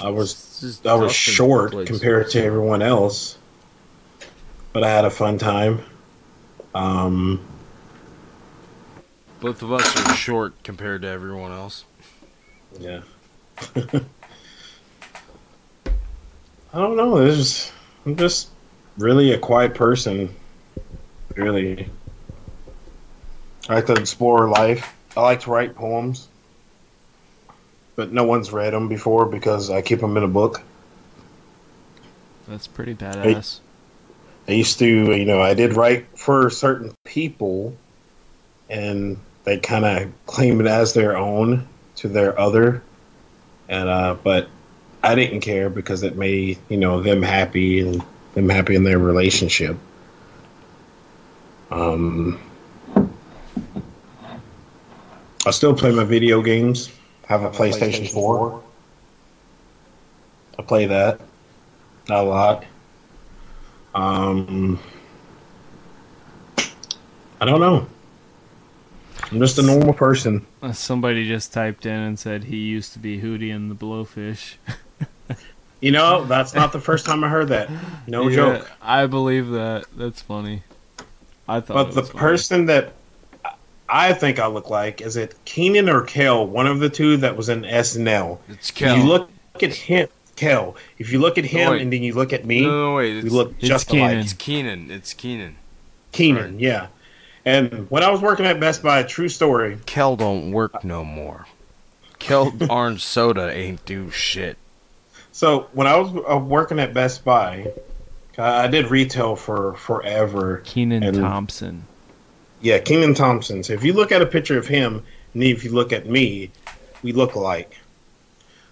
I 0.01 0.09
was 0.09 0.79
I 0.85 0.93
was 0.95 1.13
short 1.13 1.71
compared 1.85 2.29
to 2.31 2.43
everyone 2.43 2.81
else, 2.81 3.37
but 4.73 4.83
I 4.83 4.89
had 4.89 5.05
a 5.05 5.09
fun 5.09 5.37
time. 5.37 5.83
Um, 6.73 7.45
Both 9.39 9.61
of 9.61 9.71
us 9.71 9.95
are 9.95 10.15
short 10.15 10.61
compared 10.63 11.03
to 11.03 11.07
everyone 11.07 11.51
else. 11.51 11.85
Yeah. 12.79 13.01
I 16.73 16.77
don't 16.77 16.95
know. 16.95 17.17
I'm 18.05 18.15
just 18.15 18.49
really 18.97 19.33
a 19.33 19.39
quiet 19.39 19.73
person. 19.73 20.33
Really. 21.35 21.89
I 23.67 23.75
like 23.75 23.85
to 23.87 23.93
explore 23.93 24.47
life. 24.47 24.95
I 25.15 25.21
like 25.21 25.41
to 25.41 25.51
write 25.51 25.75
poems. 25.75 26.27
But 27.95 28.11
no 28.11 28.23
one's 28.23 28.51
read 28.51 28.73
them 28.73 28.87
before 28.87 29.25
because 29.25 29.69
I 29.69 29.81
keep 29.81 29.99
them 29.99 30.15
in 30.15 30.23
a 30.23 30.27
book. 30.27 30.61
That's 32.47 32.67
pretty 32.67 32.95
badass. 32.95 33.59
I 34.47 34.53
used 34.53 34.79
to, 34.79 34.87
you 34.87 35.25
know, 35.25 35.41
I 35.41 35.53
did 35.53 35.75
write 35.75 36.07
for 36.17 36.49
certain 36.49 36.93
people, 37.03 37.75
and 38.69 39.17
they 39.43 39.59
kind 39.59 39.85
of 39.85 40.11
claim 40.25 40.59
it 40.59 40.65
as 40.65 40.93
their 40.93 41.15
own 41.15 41.67
to 41.97 42.07
their 42.07 42.39
other, 42.39 42.81
and 43.69 43.87
uh, 43.87 44.15
but 44.23 44.49
I 45.03 45.15
didn't 45.15 45.41
care 45.41 45.69
because 45.69 46.03
it 46.03 46.17
made 46.17 46.57
you 46.67 46.77
know 46.77 47.01
them 47.01 47.21
happy 47.21 47.79
and 47.79 48.03
them 48.33 48.49
happy 48.49 48.75
in 48.75 48.83
their 48.83 48.99
relationship. 48.99 49.77
Um, 51.71 52.39
I 55.45 55.51
still 55.51 55.73
play 55.73 55.91
my 55.91 56.03
video 56.03 56.41
games. 56.41 56.91
Have 57.27 57.43
a 57.43 57.49
PlayStation 57.49 58.11
Four. 58.11 58.63
I 60.57 60.61
play 60.63 60.85
that 60.87 61.21
Not 62.09 62.25
a 62.25 62.27
lot. 62.27 62.65
Um, 63.95 64.79
I 67.39 67.45
don't 67.45 67.61
know. 67.61 67.87
I'm 69.31 69.39
just 69.39 69.57
a 69.59 69.61
normal 69.61 69.93
person. 69.93 70.45
Somebody 70.73 71.27
just 71.27 71.53
typed 71.53 71.85
in 71.85 71.93
and 71.99 72.17
said 72.17 72.45
he 72.45 72.57
used 72.57 72.93
to 72.93 72.99
be 72.99 73.19
Hootie 73.21 73.53
and 73.55 73.69
the 73.71 73.75
Blowfish. 73.75 74.55
You 75.81 75.91
know, 75.91 76.25
that's 76.25 76.53
not 76.53 76.73
the 76.73 76.81
first 76.81 77.05
time 77.05 77.23
I 77.23 77.29
heard 77.29 77.47
that. 77.47 77.69
No 78.05 78.27
Yeah, 78.27 78.35
joke. 78.35 78.71
I 78.81 79.05
believe 79.05 79.47
that. 79.51 79.85
That's 79.95 80.21
funny. 80.21 80.61
I 81.47 81.61
thought. 81.61 81.73
But 81.73 81.93
the 81.93 82.03
funny. 82.03 82.19
person 82.19 82.65
that 82.65 82.91
I 83.87 84.11
think 84.11 84.39
I 84.39 84.47
look 84.47 84.69
like 84.69 84.99
is 84.99 85.15
it 85.15 85.35
Kenan 85.45 85.87
or 85.87 86.01
Kel? 86.03 86.45
One 86.45 86.67
of 86.67 86.79
the 86.81 86.89
two 86.89 87.15
that 87.17 87.37
was 87.37 87.47
in 87.47 87.61
SNL. 87.61 88.39
It's 88.49 88.69
If 88.71 88.75
Kel. 88.75 88.97
you 88.97 89.03
look 89.05 89.29
at 89.63 89.73
him, 89.73 90.09
Kel. 90.35 90.75
If 90.97 91.13
you 91.13 91.19
look 91.19 91.37
at 91.37 91.45
him 91.45 91.71
wait. 91.71 91.81
and 91.81 91.93
then 91.93 92.03
you 92.03 92.13
look 92.13 92.33
at 92.33 92.43
me, 92.45 92.63
No, 92.63 92.89
no, 92.89 92.95
wait. 92.95 93.23
we 93.23 93.29
look 93.29 93.57
just 93.59 93.89
alike. 93.89 94.17
It's 94.17 94.33
Kenan. 94.33 94.91
It's 94.91 95.13
Kenan. 95.13 95.55
Kenan, 96.11 96.59
yeah. 96.59 96.87
And 97.45 97.89
when 97.89 98.03
I 98.03 98.09
was 98.11 98.21
working 98.21 98.45
at 98.45 98.59
Best 98.59 98.83
Buy, 98.83 99.03
true 99.03 99.29
story. 99.29 99.77
Kel 99.85 100.15
don't 100.15 100.51
work 100.51 100.83
no 100.83 101.03
more. 101.03 101.45
Kel 102.19 102.53
orange 102.69 103.03
soda 103.03 103.51
ain't 103.55 103.83
do 103.85 104.11
shit. 104.11 104.57
So 105.31 105.67
when 105.73 105.87
I 105.87 105.95
was 105.97 106.23
uh, 106.29 106.37
working 106.37 106.79
at 106.79 106.93
Best 106.93 107.23
Buy, 107.23 107.71
I 108.37 108.63
I 108.63 108.67
did 108.67 108.91
retail 108.91 109.35
for 109.35 109.73
forever. 109.75 110.61
Kenan 110.65 111.03
and- 111.03 111.17
Thompson. 111.17 111.83
Yeah, 112.61 112.79
Kenan 112.79 113.13
Thompson. 113.13 113.63
So 113.63 113.71
if 113.71 113.85
you 113.85 113.93
look 113.93 114.11
at 114.11 114.21
a 114.21 114.25
picture 114.25 114.57
of 114.57 114.67
him, 114.67 115.01
and 115.33 115.43
if 115.43 115.63
you 115.63 115.71
look 115.71 115.93
at 115.93 116.07
me, 116.07 116.51
we 117.03 117.13
look 117.13 117.35
alike. 117.35 117.77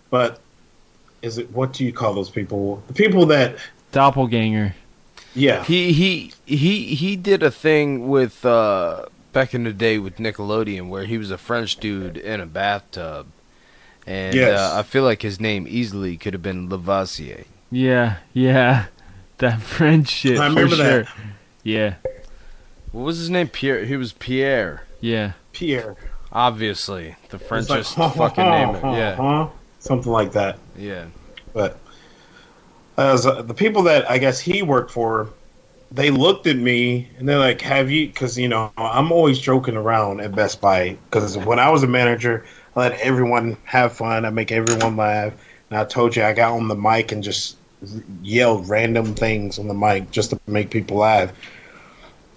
But 0.10 0.42
is 1.22 1.38
it 1.38 1.50
what 1.52 1.72
do 1.72 1.86
you 1.86 1.94
call 1.94 2.14
those 2.14 2.30
people? 2.30 2.84
The 2.88 2.94
people 2.94 3.26
that 3.28 3.56
Doppelganger. 3.94 4.76
Yeah. 5.38 5.64
He 5.64 5.94
he 5.94 6.34
he 6.46 6.96
he 6.96 7.16
did 7.16 7.44
a 7.44 7.52
thing 7.52 8.08
with 8.10 8.46
uh 8.46 9.06
back 9.34 9.54
in 9.54 9.64
the 9.64 9.74
day 9.74 9.98
with 10.00 10.18
Nickelodeon 10.18 10.90
where 10.90 11.06
he 11.06 11.18
was 11.18 11.32
a 11.32 11.38
French 11.38 11.78
dude 11.78 12.18
in 12.18 12.42
a 12.42 12.46
bathtub. 12.46 13.28
And 14.06 14.34
Yes. 14.36 14.60
uh, 14.60 14.80
I 14.80 14.84
feel 14.84 15.04
like 15.04 15.22
his 15.22 15.40
name 15.40 15.68
easily 15.70 16.18
could 16.18 16.34
have 16.34 16.42
been 16.42 16.70
Lavoisier. 16.70 17.44
Yeah, 17.72 18.18
yeah. 18.34 18.86
That 19.40 19.62
French 19.62 20.10
shit. 20.10 20.40
I 20.40 20.48
for 20.50 20.56
remember 20.56 20.76
sure. 20.78 21.04
that. 21.04 21.14
Yeah, 21.62 21.94
What 22.92 23.04
was 23.04 23.18
his 23.20 23.30
name? 23.30 23.50
Pierre. 23.50 23.86
He 23.86 23.96
was 23.96 24.14
Pierre. 24.14 24.84
yeah. 25.00 25.34
Pierre. 25.54 25.96
Obviously, 26.32 27.16
the 27.30 27.38
It's 27.38 27.48
Frenchest 27.48 27.98
like, 28.00 28.14
fucking 28.16 28.44
name. 28.44 28.76
It. 28.76 28.84
Yeah. 28.84 29.50
Something 29.80 30.12
like 30.12 30.32
that. 30.32 30.58
yeah. 30.78 31.06
But 31.54 31.78
uh, 32.98 33.42
the 33.44 33.54
people 33.54 33.84
that 33.84 34.10
I 34.10 34.18
guess 34.18 34.40
he 34.40 34.62
worked 34.62 34.92
for, 34.92 35.30
they 35.92 36.10
looked 36.10 36.48
at 36.48 36.58
me 36.58 37.08
and 37.18 37.30
they're 37.30 37.40
like, 37.40 37.62
"Have 37.62 37.92
you?" 37.92 38.08
Because 38.08 38.38
you 38.38 38.48
know 38.48 38.72
I'm 38.78 39.12
always 39.12 39.40
joking 39.40 39.78
around 39.78 40.22
at 40.22 40.36
Best 40.36 40.62
Buy. 40.62 40.98
Because 41.10 41.38
when 41.38 41.60
I 41.60 41.70
was 41.70 41.84
a 41.84 41.88
manager, 41.88 42.46
I 42.76 42.80
let 42.82 43.00
everyone 43.00 43.58
have 43.66 43.94
fun. 43.94 44.26
I 44.26 44.30
make 44.32 44.52
everyone 44.52 44.98
laugh. 44.98 45.34
And 45.70 45.80
I 45.80 45.86
told 45.86 46.16
you 46.16 46.24
I 46.24 46.34
got 46.34 46.54
on 46.54 46.68
the 46.68 46.76
mic 46.76 47.12
and 47.12 47.24
just 47.24 47.58
yelled 48.24 48.68
random 48.68 49.14
things 49.14 49.60
on 49.60 49.68
the 49.68 49.74
mic 49.74 50.10
just 50.12 50.32
to 50.32 50.40
make 50.48 50.72
people 50.72 50.98
laugh. 50.98 51.32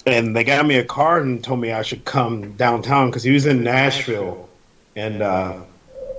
And 0.07 0.35
they 0.37 0.45
got 0.45 0.67
me 0.67 0.77
a 0.77 0.85
card 0.85 1.25
and 1.25 1.43
told 1.43 1.61
me 1.61 1.73
I 1.73 1.83
should 1.83 2.05
come 2.05 2.53
downtown 2.57 3.09
because 3.09 3.23
he 3.23 3.31
was 3.31 3.47
in 3.47 3.65
Nashville, 3.65 4.49
and. 4.97 5.23
uh 5.23 5.61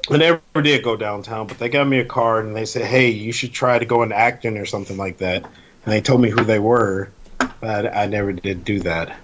I 0.10 0.18
never 0.18 0.42
did 0.62 0.84
go 0.84 0.96
downtown, 0.96 1.48
but 1.48 1.60
they 1.60 1.70
got 1.70 1.88
me 1.88 2.00
a 2.00 2.06
card 2.06 2.46
and 2.46 2.56
they 2.56 2.66
said, 2.66 2.86
"Hey, 2.86 3.10
you 3.10 3.32
should 3.32 3.54
try 3.54 3.78
to 3.78 3.86
go 3.86 4.04
into 4.04 4.18
acting 4.18 4.58
or 4.58 4.66
something 4.66 4.98
like 4.98 5.18
that." 5.20 5.44
And 5.44 5.94
they 5.94 6.02
told 6.02 6.22
me 6.22 6.30
who 6.30 6.44
they 6.44 6.60
were, 6.60 7.12
but 7.60 7.96
I 7.96 8.08
never 8.08 8.34
did 8.34 8.66
do 8.66 8.80
that. 8.82 9.16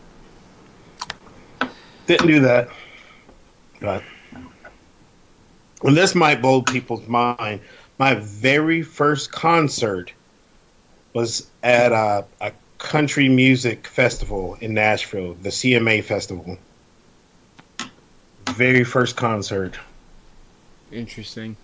Didn't 2.06 2.28
do 2.28 2.40
that, 2.42 2.70
but 3.82 4.04
and 5.84 5.96
this 5.96 6.16
might 6.16 6.42
blow 6.42 6.62
people's 6.62 7.08
mind. 7.08 7.62
My 8.00 8.16
very 8.16 8.82
first 8.82 9.32
concert 9.32 10.14
was 11.14 11.50
at 11.64 11.92
a, 11.92 12.26
a 12.42 12.52
country 12.78 13.28
music 13.30 13.88
festival 13.88 14.58
in 14.62 14.74
Nashville, 14.74 15.36
the 15.42 15.50
CMA 15.50 16.04
festival. 16.04 16.58
Very 18.50 18.84
first 18.84 19.16
concert. 19.16 19.78
Interesting. 20.92 21.56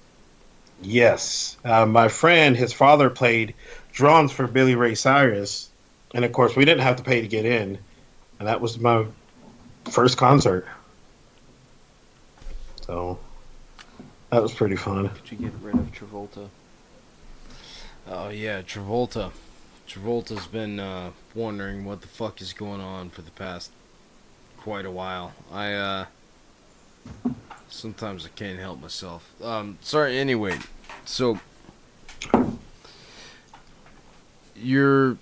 Yes. 0.82 1.58
Uh, 1.64 1.86
my 1.86 2.08
friend, 2.08 2.56
his 2.56 2.74
father 2.74 3.10
played 3.10 3.54
drums 3.92 4.32
for 4.32 4.48
Billy 4.48 4.76
Ray 4.76 4.96
Cyrus. 4.96 5.70
And 6.14 6.26
of 6.26 6.32
course, 6.32 6.56
we 6.56 6.66
didn't 6.66 6.84
have 6.84 6.98
to 6.98 7.04
pay 7.04 7.22
to 7.22 7.28
get 7.28 7.46
in. 7.46 7.78
And 8.40 8.48
that 8.48 8.62
was 8.62 8.80
my 8.80 9.06
first 9.86 10.18
concert. 10.18 10.68
So 12.82 13.18
that 14.30 14.42
was 14.42 14.54
pretty 14.54 14.76
fun. 14.76 15.10
Did 15.24 15.32
you 15.32 15.50
get 15.50 15.54
rid 15.62 15.76
of 15.76 15.92
Travolta? 15.92 16.50
Oh 18.08 18.30
yeah, 18.30 18.62
Travolta. 18.62 19.32
Travolta's 19.88 20.48
been 20.48 20.80
uh, 20.80 21.12
wondering 21.34 21.86
what 21.86 22.02
the 22.02 22.08
fuck 22.08 22.42
is 22.42 22.52
going 22.52 22.82
on 22.82 23.10
for 23.10 23.22
the 23.22 23.32
past 23.32 23.72
quite 24.58 24.86
a 24.86 24.92
while. 24.92 25.34
I 25.52 25.74
uh 25.74 26.06
sometimes 27.74 28.26
I 28.26 28.30
can't 28.30 28.60
help 28.60 28.80
myself. 28.82 29.30
Um 29.44 29.78
sorry 29.82 30.18
anyway. 30.18 30.60
So 31.06 31.40
you're 34.56 35.18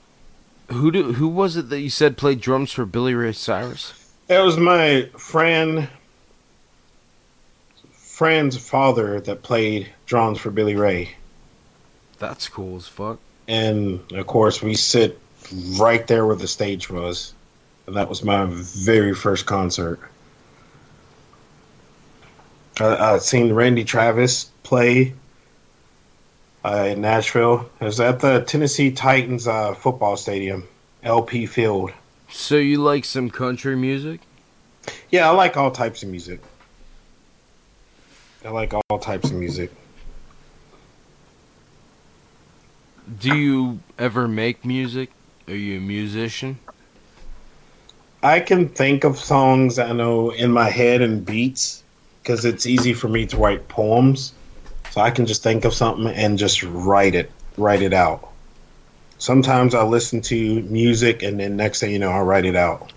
Who 0.70 0.92
do 0.92 1.14
who 1.14 1.28
was 1.28 1.56
it 1.56 1.70
that 1.70 1.80
you 1.80 1.90
said 1.90 2.18
played 2.18 2.42
drums 2.42 2.72
for 2.72 2.86
Billy 2.86 3.14
Ray 3.16 3.32
Cyrus? 3.34 3.94
It 4.28 4.40
was 4.40 4.58
my 4.58 5.10
friend, 5.18 5.90
friend's 7.92 8.56
father 8.58 9.20
that 9.22 9.44
played 9.44 9.90
drums 10.06 10.40
for 10.40 10.52
Billy 10.52 10.76
Ray, 10.76 11.16
That's 12.20 12.48
cool 12.48 12.78
as 12.78 12.88
fuck. 12.88 13.20
and 13.48 14.00
of 14.14 14.28
course 14.28 14.62
we 14.62 14.76
sit 14.76 15.20
right 15.78 16.06
there 16.08 16.26
where 16.26 16.36
the 16.38 16.48
stage 16.48 16.90
was, 16.90 17.34
and 17.88 17.96
that 17.98 18.08
was 18.08 18.24
my 18.24 18.46
very 18.50 19.14
first 19.14 19.46
concert. 19.46 20.00
I, 22.82 23.14
I 23.14 23.18
seen 23.20 23.54
Randy 23.54 23.84
Travis 23.84 24.46
play 24.64 25.14
uh, 26.64 26.90
in 26.90 27.02
Nashville. 27.02 27.70
It 27.80 27.86
was 27.86 28.00
at 28.00 28.20
the 28.20 28.42
Tennessee 28.42 28.92
Titans 28.92 29.48
uh, 29.48 29.74
football 29.74 30.18
stadium, 30.18 30.68
LP 31.04 31.46
Field. 31.46 31.92
So 32.30 32.56
you 32.56 32.82
like 32.82 33.06
some 33.06 33.30
country 33.30 33.76
music? 33.76 34.22
Yeah, 35.10 35.30
I 35.30 35.34
like 35.34 35.58
all 35.58 35.72
types 35.72 36.04
of 36.04 36.10
music. 36.10 36.42
I 38.44 38.50
like 38.50 38.74
all 38.74 39.00
types 39.00 39.30
of 39.30 39.36
music. 39.36 39.72
Do 43.20 43.36
you 43.36 43.80
ever 44.00 44.28
make 44.28 44.64
music? 44.64 45.12
Are 45.48 45.56
you 45.56 45.78
a 45.78 45.82
musician? 45.82 46.58
I 48.24 48.40
can 48.40 48.70
think 48.70 49.04
of 49.04 49.18
songs 49.18 49.80
I 49.80 49.92
know 49.92 50.30
in 50.30 50.52
my 50.52 50.70
head 50.70 51.02
and 51.02 51.26
beats 51.26 51.81
because 52.22 52.46
it's 52.46 52.66
easy 52.66 52.94
for 52.94 53.08
me 53.08 53.26
to 53.28 53.38
write 53.38 53.68
poems. 53.68 54.34
So 54.92 55.02
I 55.02 55.10
can 55.10 55.26
just 55.26 55.42
think 55.44 55.66
of 55.66 55.74
something 55.74 56.08
and 56.08 56.38
just 56.38 56.64
write 56.64 57.16
it, 57.16 57.32
write 57.58 57.82
it 57.82 57.94
out. 57.94 58.30
Sometimes 59.18 59.74
I 59.74 59.84
listen 59.84 60.22
to 60.22 60.62
music 60.64 61.24
and 61.24 61.40
then 61.40 61.56
next 61.56 61.80
thing 61.80 61.92
you 61.92 62.00
know, 62.00 62.12
I 62.12 62.22
write 62.22 62.46
it 62.46 62.56
out. 62.56 62.92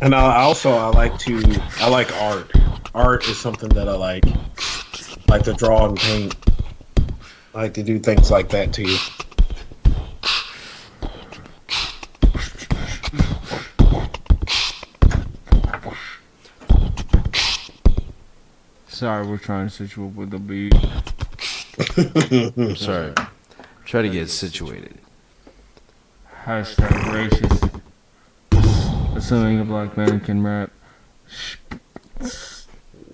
And 0.00 0.14
I 0.14 0.42
also 0.42 0.70
I 0.70 0.88
like 0.88 1.18
to 1.20 1.42
I 1.78 1.88
like 1.88 2.14
art. 2.20 2.52
Art 2.94 3.26
is 3.26 3.40
something 3.40 3.70
that 3.70 3.88
I 3.88 3.94
like. 3.94 4.24
like 5.28 5.42
to 5.44 5.54
draw 5.54 5.88
and 5.88 5.96
paint. 5.96 6.36
I 7.54 7.62
like 7.62 7.74
to 7.74 7.82
do 7.82 7.98
things 7.98 8.30
like 8.30 8.50
that 8.50 8.74
too. 8.74 8.96
Sorry, 19.04 19.26
we're 19.26 19.36
trying 19.36 19.68
to 19.68 19.74
switch 19.74 19.98
up 19.98 20.14
with 20.14 20.30
the 20.30 20.38
beat. 20.38 20.72
I'm 22.58 22.74
sorry. 22.76 23.12
Try 23.84 24.00
to 24.00 24.08
get 24.08 24.30
situated. 24.30 24.96
Hashtag 26.46 26.88
racist. 27.12 27.82
Assuming 29.14 29.60
a 29.60 29.64
black 29.66 29.94
man 29.98 30.20
can 30.20 30.42
rap. 30.42 30.70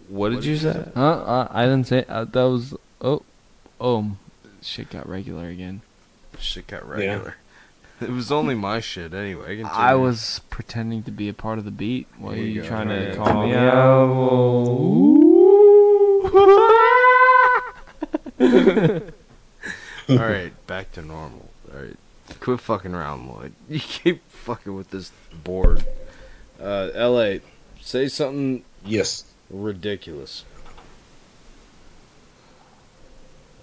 What 0.06 0.28
did 0.28 0.44
you 0.44 0.58
say? 0.58 0.80
Huh? 0.94 1.00
Uh, 1.02 1.48
I 1.50 1.64
didn't 1.64 1.88
say. 1.88 2.04
Uh, 2.08 2.24
that 2.24 2.42
was. 2.44 2.72
Oh. 3.00 3.22
Oh. 3.80 4.12
Shit 4.62 4.90
got 4.90 5.08
regular 5.08 5.48
again. 5.48 5.80
Shit 6.38 6.68
got 6.68 6.88
regular. 6.88 7.34
Yeah. 8.00 8.06
It 8.06 8.10
was 8.12 8.30
only 8.30 8.54
my 8.54 8.78
shit 8.78 9.12
anyway. 9.12 9.56
Continue. 9.56 9.72
I 9.72 9.96
was 9.96 10.40
pretending 10.50 11.02
to 11.02 11.10
be 11.10 11.28
a 11.28 11.34
part 11.34 11.58
of 11.58 11.64
the 11.64 11.72
beat 11.72 12.06
while 12.16 12.30
There 12.34 12.40
you 12.44 12.46
you 12.46 12.62
go. 12.62 12.68
trying 12.68 12.86
to 12.90 13.08
Yeah, 13.08 13.14
call 13.16 13.26
call 13.26 13.42
me 13.46 13.50
me 13.50 13.56
out. 13.58 15.29
All 20.08 20.16
right, 20.16 20.52
back 20.66 20.92
to 20.92 21.02
normal. 21.02 21.48
All 21.72 21.80
right, 21.82 21.96
quit 22.40 22.60
fucking 22.60 22.94
around, 22.94 23.28
Lloyd. 23.28 23.52
You 23.68 23.80
keep 23.80 24.28
fucking 24.30 24.74
with 24.74 24.90
this 24.90 25.12
board. 25.44 25.84
Uh, 26.60 26.90
L.A. 26.94 27.40
Say 27.80 28.08
something. 28.08 28.64
Yes. 28.84 29.24
Ridiculous. 29.50 30.44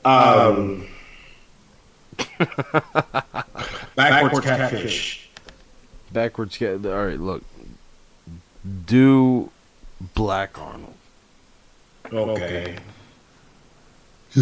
Um, 0.05 0.87
backwards 3.95 4.39
catfish. 4.45 5.29
Backwards. 6.11 6.57
Get 6.57 6.85
all 6.85 7.05
right. 7.05 7.19
Look. 7.19 7.43
Do 8.85 9.51
Black 10.15 10.57
Arnold. 10.59 10.93
Okay. 12.13 12.77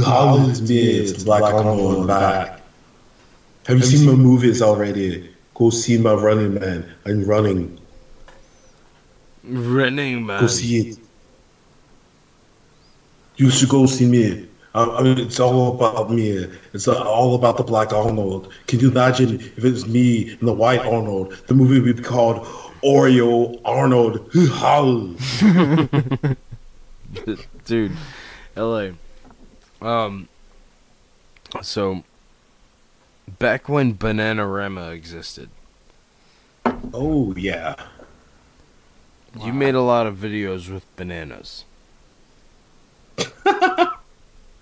How 0.03 0.37
is 0.37 0.61
me? 0.61 0.77
It's 0.77 1.23
Black 1.23 1.43
Arnold 1.43 1.97
and 1.97 2.07
back. 2.07 2.61
Have 3.67 3.77
you 3.77 3.83
seen 3.83 4.07
my 4.07 4.13
movies 4.13 4.61
already? 4.61 5.33
Go 5.55 5.69
see 5.69 5.97
my 5.97 6.13
Running 6.13 6.53
Man. 6.53 6.91
I'm 7.05 7.23
running. 7.23 7.79
Running 9.43 10.25
Man. 10.25 10.41
Go 10.41 10.47
see 10.47 10.89
it. 10.89 10.97
You 13.37 13.49
should 13.49 13.69
go 13.69 13.85
see 13.85 14.07
me. 14.07 14.47
I, 14.75 14.83
I 14.83 15.03
mean, 15.03 15.17
it's 15.17 15.39
all 15.39 15.75
about 15.75 16.11
me. 16.11 16.45
It's 16.73 16.87
all 16.87 17.35
about 17.35 17.57
the 17.57 17.63
Black 17.63 17.93
Arnold. 17.93 18.51
Can 18.67 18.79
you 18.79 18.91
imagine 18.91 19.39
if 19.39 19.63
it 19.63 19.71
was 19.71 19.87
me 19.87 20.31
and 20.31 20.47
the 20.47 20.53
White 20.53 20.81
Arnold? 20.81 21.33
The 21.47 21.55
movie 21.55 21.79
would 21.79 21.97
be 21.97 22.03
called 22.03 22.45
Oreo 22.83 23.59
Arnold. 23.65 24.29
Dude, 27.65 27.91
LA. 28.55 28.89
Um 29.81 30.27
so 31.61 32.03
back 33.39 33.69
when 33.69 33.93
Bananarama 33.95 34.91
existed. 34.93 35.49
Oh 36.93 37.33
yeah. 37.37 37.75
You 39.43 39.51
made 39.53 39.75
a 39.75 39.81
lot 39.81 40.07
of 40.07 40.15
videos 40.15 40.69
with 40.71 40.83
bananas. 40.95 41.65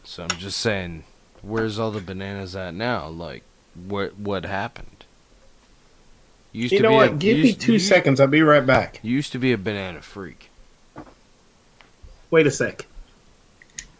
so 0.04 0.24
I'm 0.24 0.30
just 0.38 0.60
saying, 0.60 1.04
where's 1.42 1.78
all 1.80 1.92
the 1.92 2.02
bananas 2.02 2.56
at 2.56 2.74
now? 2.74 3.08
Like 3.08 3.44
what 3.76 4.18
what 4.18 4.46
happened? 4.46 5.06
You 6.52 6.68
You 6.68 6.80
know 6.82 6.90
be 6.90 6.96
what? 6.96 7.12
a- 7.14 7.16
Give 7.16 7.38
me 7.40 7.48
used- 7.48 7.62
two 7.62 7.80
seconds. 7.80 8.20
I'll 8.20 8.28
be 8.28 8.42
right 8.44 8.66
back. 8.66 9.00
You 9.02 9.12
used 9.12 9.32
to 9.32 9.40
be 9.40 9.52
a 9.54 9.58
banana 9.58 10.02
freak. 10.02 10.50
Wait 12.34 12.48
a 12.48 12.52
sec. 12.52 12.88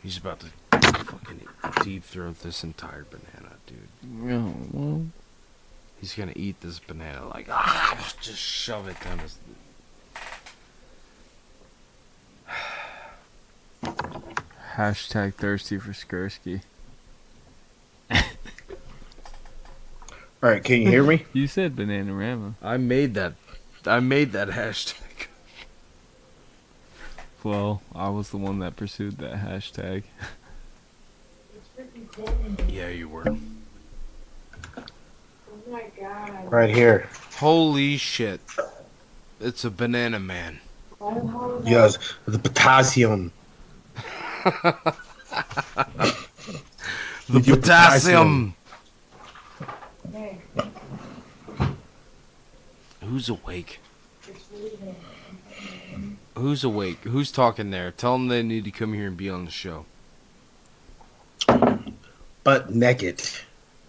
He's 0.02 0.18
about 0.18 0.40
to 0.40 0.48
fucking 0.72 1.42
deep 1.84 2.04
throat 2.04 2.40
this 2.40 2.64
entire 2.64 3.06
banana, 3.08 3.58
dude. 3.68 3.78
Oh, 4.34 4.56
well. 4.72 5.06
He's 6.02 6.16
gonna 6.16 6.34
eat 6.36 6.60
this 6.62 6.80
banana 6.80 7.28
like 7.28 7.46
ah, 7.52 8.12
just 8.22 8.40
shove 8.40 8.88
it 8.88 8.96
down 9.04 9.20
his. 9.20 9.38
Hashtag 14.78 15.36
thirsty 15.36 15.78
for 15.78 15.92
Skursky. 15.92 16.64
All 18.10 18.20
right, 20.42 20.64
can 20.64 20.82
you 20.82 20.90
hear 20.90 21.04
me? 21.04 21.26
You 21.34 21.46
said 21.46 21.76
Bananarama. 21.76 22.56
I 22.64 22.78
made 22.78 23.14
that. 23.14 23.34
I 23.86 24.00
made 24.00 24.32
that 24.32 24.48
hashtag. 24.48 25.03
Well, 27.44 27.82
I 27.94 28.10
was 28.10 28.30
the 28.30 28.38
one 28.38 28.60
that 28.60 28.76
pursued 28.76 29.18
that 29.18 29.36
hashtag. 29.36 30.04
Yeah, 32.70 32.90
you 32.90 33.10
were. 33.10 33.26
Oh 33.28 34.84
my 35.70 35.86
god. 36.00 36.52
Right 36.52 36.70
here. 36.70 37.10
Holy 37.38 37.98
shit! 37.98 38.40
It's 39.42 39.66
a 39.66 39.72
banana 39.72 40.20
man. 40.20 40.60
Yes, 41.64 41.98
the 42.28 42.38
potassium. 42.38 43.32
The 47.30 47.40
Your 47.40 47.56
potassium. 47.56 48.54
Who's 53.02 53.30
awake? 53.30 53.80
Who's 56.36 56.64
awake? 56.64 57.00
Who's 57.04 57.32
talking 57.32 57.70
there? 57.72 57.92
Tell 57.92 58.14
them 58.14 58.28
they 58.28 58.42
need 58.44 58.64
to 58.66 58.72
come 58.72 58.94
here 58.94 59.08
and 59.08 59.18
be 59.18 59.30
on 59.30 59.46
the 59.46 59.52
show. 59.52 59.86
But 62.44 62.74
naked. 62.74 63.22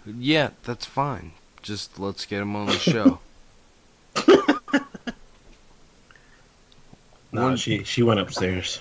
Yeah, 0.06 0.50
that's 0.64 0.84
fine. 0.86 1.32
Just 1.62 1.98
let's 1.98 2.26
get 2.26 2.40
them 2.40 2.54
on 2.54 2.66
the 2.66 2.72
show. 2.78 3.18
No, 7.32 7.42
One- 7.44 7.56
she 7.56 7.82
she 7.84 8.02
went 8.02 8.20
upstairs. 8.20 8.80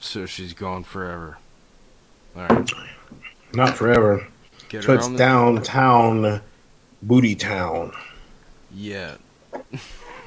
So 0.00 0.26
she's 0.26 0.52
gone 0.54 0.84
forever. 0.84 1.38
All 2.36 2.46
right. 2.46 2.70
Not 3.54 3.76
forever. 3.76 4.26
Get 4.68 4.84
so 4.84 4.94
it's 4.94 5.08
the- 5.08 5.16
downtown, 5.18 6.40
Booty 7.02 7.34
Town. 7.34 7.92
Yeah. 8.74 9.16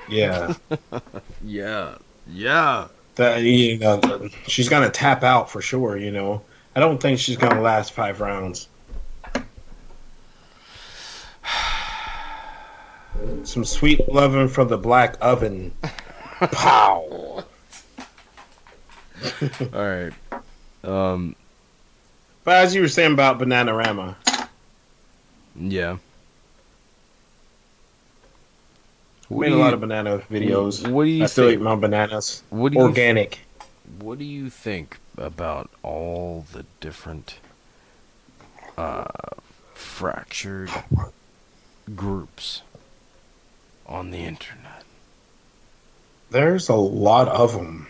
Yeah. 0.09 0.53
yeah. 1.43 1.95
Yeah. 2.27 2.88
that 3.15 3.41
you 3.41 3.77
know, 3.77 4.30
she's 4.48 4.69
gonna 4.69 4.90
tap 4.90 5.23
out 5.23 5.49
for 5.49 5.61
sure. 5.61 5.98
You 5.98 6.11
know, 6.11 6.41
I 6.75 6.80
don't 6.80 7.01
think 7.01 7.19
she's 7.19 7.38
gonna 7.38 7.61
last 7.61 7.93
five 7.93 8.22
rounds. 8.22 8.67
Some 13.43 13.65
sweet 13.65 14.07
loving 14.09 14.48
from 14.48 14.69
the 14.69 14.77
black 14.77 15.17
oven. 15.22 15.73
Pow. 16.51 17.01
All 19.73 19.73
right. 19.73 20.11
Um. 20.83 21.35
But 22.43 22.57
as 22.57 22.75
you 22.75 22.82
were 22.82 22.90
saying 22.90 23.14
about 23.14 23.40
Bananarama, 23.40 24.15
Yeah. 25.56 25.98
Made 29.38 29.52
a 29.52 29.58
lot 29.58 29.74
of 29.74 29.82
banana 29.82 30.20
videos. 30.32 30.88
What 30.88 31.06
do 31.06 31.10
you 31.10 31.24
I 31.24 31.28
feel 31.28 31.45
like 31.45 31.53
think? 31.53 31.62
my 31.62 31.76
bananas 31.76 32.44
What 32.50 32.72
do 32.72 32.80
you 32.80 32.84
organic. 32.84 33.40
What 34.00 34.18
do 34.20 34.26
you 34.26 34.50
think 34.50 34.98
about 35.18 35.70
all 35.84 36.45
the 36.52 36.66
different 36.80 37.36
uh, 38.78 39.06
fractured 39.74 40.70
groups 41.95 42.62
on 43.86 44.12
the 44.12 44.20
internet? 44.20 44.84
There's 46.32 46.70
a 46.70 46.76
lot 46.76 47.28
of 47.28 47.53
them. 47.53 47.88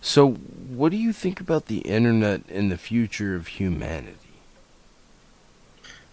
So, 0.00 0.32
what 0.32 0.90
do 0.90 0.96
you 0.96 1.12
think 1.12 1.40
about 1.40 1.66
the 1.66 1.78
internet 1.78 2.42
and 2.48 2.72
the 2.72 2.78
future 2.78 3.36
of 3.36 3.46
humanity? 3.48 4.16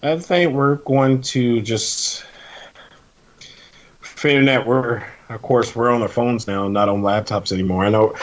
I 0.03 0.17
think 0.19 0.53
we're 0.53 0.75
going 0.75 1.21
to 1.23 1.61
just 1.61 2.25
for 4.19 4.27
internet. 4.27 4.65
We're 4.67 5.03
of 5.29 5.41
course 5.41 5.75
we're 5.75 5.89
on 5.89 6.01
our 6.01 6.07
phones 6.07 6.47
now, 6.47 6.67
not 6.67 6.89
on 6.89 7.01
laptops 7.01 7.51
anymore. 7.51 7.85
I 7.85 7.89
know 7.89 8.15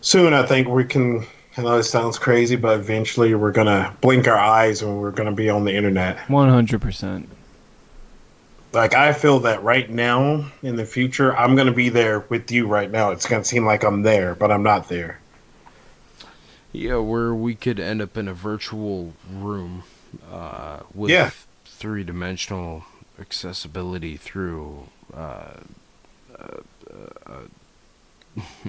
soon. 0.00 0.32
I 0.32 0.44
think 0.46 0.68
we 0.68 0.84
can. 0.84 1.26
I 1.56 1.62
know 1.62 1.76
it 1.76 1.82
sounds 1.84 2.18
crazy, 2.18 2.54
but 2.56 2.78
eventually 2.78 3.34
we're 3.34 3.52
gonna 3.52 3.94
blink 4.00 4.28
our 4.28 4.38
eyes 4.38 4.80
and 4.82 5.00
we're 5.00 5.10
gonna 5.10 5.32
be 5.32 5.50
on 5.50 5.64
the 5.64 5.74
internet. 5.74 6.18
One 6.30 6.48
hundred 6.48 6.80
percent. 6.80 7.28
Like 8.72 8.94
I 8.94 9.12
feel 9.12 9.40
that 9.40 9.62
right 9.62 9.88
now 9.90 10.46
in 10.62 10.76
the 10.76 10.84
future, 10.84 11.36
I'm 11.36 11.56
gonna 11.56 11.72
be 11.72 11.88
there 11.88 12.20
with 12.20 12.50
you 12.52 12.66
right 12.66 12.90
now. 12.90 13.10
It's 13.10 13.26
gonna 13.26 13.44
seem 13.44 13.64
like 13.66 13.82
I'm 13.82 14.02
there, 14.02 14.34
but 14.34 14.50
I'm 14.52 14.62
not 14.62 14.88
there. 14.88 15.18
Yeah, 16.70 16.98
where 16.98 17.34
we 17.34 17.54
could 17.54 17.80
end 17.80 18.02
up 18.02 18.16
in 18.16 18.28
a 18.28 18.34
virtual 18.34 19.14
room 19.32 19.84
uh, 20.30 20.80
with 20.94 21.10
Yeah. 21.10 21.30
three 21.64 22.04
dimensional 22.04 22.84
accessibility 23.18 24.16
through. 24.16 24.84
Uh, 25.14 25.44
uh, 26.38 26.60
uh, 27.26 27.32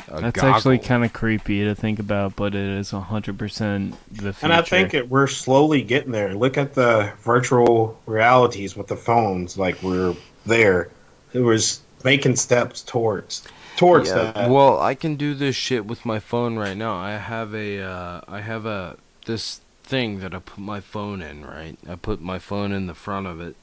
a 0.08 0.22
That's 0.22 0.44
actually 0.44 0.80
kind 0.80 1.04
of 1.04 1.14
creepy 1.14 1.64
to 1.64 1.76
think 1.76 2.00
about, 2.00 2.36
but 2.36 2.56
it 2.56 2.80
is 2.80 2.92
hundred 2.92 3.38
percent 3.38 3.96
the 4.12 4.34
future. 4.34 4.46
And 4.46 4.54
I 4.54 4.62
think 4.62 4.94
it, 4.94 5.10
we're 5.10 5.28
slowly 5.28 5.82
getting 5.82 6.12
there. 6.12 6.34
Look 6.34 6.58
at 6.58 6.74
the 6.74 7.12
virtual 7.22 8.00
realities 8.06 8.76
with 8.76 8.88
the 8.88 8.96
phones. 8.96 9.58
Like 9.58 9.82
we're 9.84 10.16
there. 10.46 10.90
It 11.34 11.40
was 11.40 11.82
making 12.04 12.36
steps 12.36 12.82
towards 12.82 13.48
towards 13.76 14.10
Yeah, 14.10 14.32
that. 14.32 14.50
Well, 14.50 14.80
I 14.80 14.96
can 14.96 15.16
do 15.16 15.34
this 15.34 15.56
shit 15.56 15.86
with 15.86 16.06
my 16.06 16.20
phone 16.20 16.58
right 16.58 16.76
now. 16.76 16.96
I 16.96 17.12
have 17.12 17.54
a, 17.54 17.82
uh, 17.82 18.22
I 18.28 18.42
have 18.42 18.66
a 18.66 18.98
this 19.26 19.62
thing 19.84 20.20
that 20.20 20.34
I 20.34 20.40
put 20.40 20.60
my 20.60 20.80
phone 20.80 21.22
in. 21.22 21.46
Right, 21.46 21.78
I 21.88 21.96
put 21.96 22.22
my 22.22 22.40
phone 22.40 22.72
in 22.72 22.88
the 22.88 22.94
front 22.94 23.28
of 23.28 23.40
it, 23.40 23.56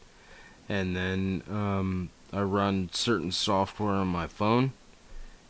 and 0.68 0.94
then 0.94 1.42
um, 1.50 2.10
I 2.32 2.42
run 2.42 2.90
certain 2.92 3.32
software 3.32 3.92
on 3.94 4.08
my 4.08 4.26
phone, 4.26 4.72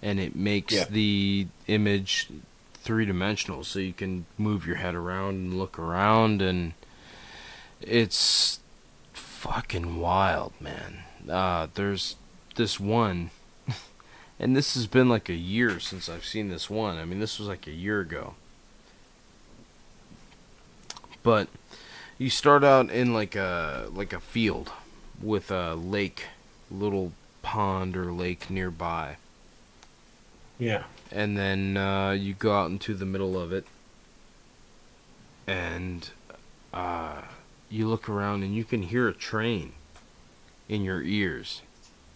and 0.03 0.21
it 0.21 0.37
makes 0.37 0.75
Yeah. 0.75 0.85
the 0.85 1.47
image 1.67 2.29
three 2.75 3.05
dimensional, 3.07 3.65
so 3.65 3.79
you 3.79 3.93
can 3.93 4.27
move 4.39 4.67
your 4.67 4.77
head 4.77 4.95
around 4.95 5.35
and 5.35 5.59
look 5.59 5.79
around, 5.79 6.41
and 6.43 6.75
it's 7.81 8.61
fucking 9.13 9.99
wild, 9.99 10.53
man. 10.61 11.05
Uh, 11.29 11.67
there's 11.75 12.17
this 12.55 12.79
one 12.81 13.31
and 14.39 14.57
this 14.57 14.75
has 14.75 14.87
been 14.87 15.09
like 15.09 15.29
a 15.29 15.35
year 15.35 15.81
since 15.81 16.09
I've 16.09 16.25
seen 16.25 16.49
this 16.49 16.71
one. 16.71 16.97
I 16.99 17.05
mean, 17.05 17.19
this 17.21 17.39
was 17.39 17.49
like 17.49 17.67
a 17.67 17.73
year 17.73 18.01
ago. 18.01 18.35
But 21.23 21.49
you 22.19 22.31
start 22.31 22.63
out 22.65 22.91
in 22.91 23.13
like 23.13 23.35
a 23.35 23.89
like 23.93 24.13
a 24.13 24.21
field 24.21 24.71
with 25.21 25.51
a 25.51 25.75
lake, 25.75 26.25
little 26.71 27.13
pond 27.43 27.97
or 27.97 28.13
lake 28.13 28.51
nearby, 28.51 29.17
yeah. 30.59 30.85
and 31.11 31.37
then 31.37 31.77
uh, 31.77 32.11
you 32.11 32.35
go 32.35 32.57
out 32.57 32.71
into 32.71 32.95
the 32.95 33.07
middle 33.07 33.39
of 33.41 33.53
it, 33.53 33.67
and 35.47 36.11
uh, 36.73 37.23
you 37.69 37.89
look 37.89 38.09
around 38.09 38.43
and 38.43 38.55
you 38.55 38.65
can 38.65 38.83
hear 38.83 39.09
a 39.09 39.15
train 39.15 39.73
in 40.69 40.83
your 40.83 41.03
ears. 41.03 41.63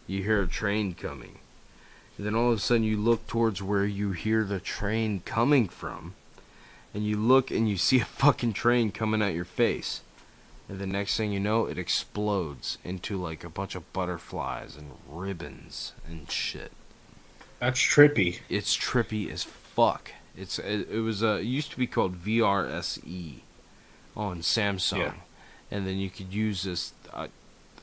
You 0.07 0.23
hear 0.23 0.43
a 0.43 0.49
train 0.49 0.95
coming. 0.95 1.39
And 2.17 2.27
then 2.27 2.35
all 2.35 2.51
of 2.51 2.59
a 2.59 2.61
sudden 2.61 2.85
you 2.85 2.97
look 2.97 3.27
towards 3.27 3.63
where 3.63 3.87
you 3.87 4.13
hear 4.13 4.45
the 4.45 4.61
train 4.61 5.23
coming 5.25 5.69
from. 5.69 6.15
And 6.93 7.05
you 7.07 7.17
look 7.17 7.51
and 7.51 7.69
you 7.69 7.77
see 7.77 8.01
a 8.01 8.05
fucking 8.05 8.53
train 8.53 8.91
coming 8.91 9.23
at 9.23 9.35
your 9.35 9.45
face. 9.45 10.03
And 10.71 10.79
the 10.79 10.87
next 10.87 11.17
thing 11.17 11.33
you 11.33 11.41
know, 11.41 11.67
it 11.67 11.79
explodes 11.79 12.79
into 12.85 13.21
like 13.21 13.43
a 13.43 13.49
bunch 13.51 13.75
of 13.75 13.93
butterflies 13.93 14.77
and 14.77 14.93
ribbons 15.09 15.95
and 16.07 16.31
shit. 16.31 16.71
That's 17.59 17.81
trippy. 17.81 18.39
It's 18.49 18.77
trippy 18.77 19.29
as 19.33 19.43
fuck. 19.43 20.13
It's 20.37 20.61
it, 20.61 20.89
it 20.89 21.01
was 21.01 21.25
uh, 21.25 21.39
it 21.41 21.47
used 21.47 21.73
to 21.73 21.77
be 21.77 21.89
called 21.89 22.23
VRSE 22.23 23.05
E 23.05 23.43
on 24.17 24.43
Samsung, 24.43 24.99
Yeah. 24.99 25.13
and 25.73 25.87
then 25.89 25.99
you 25.99 26.09
could 26.09 26.33
use 26.33 26.63
this. 26.63 26.93
I, 27.13 27.31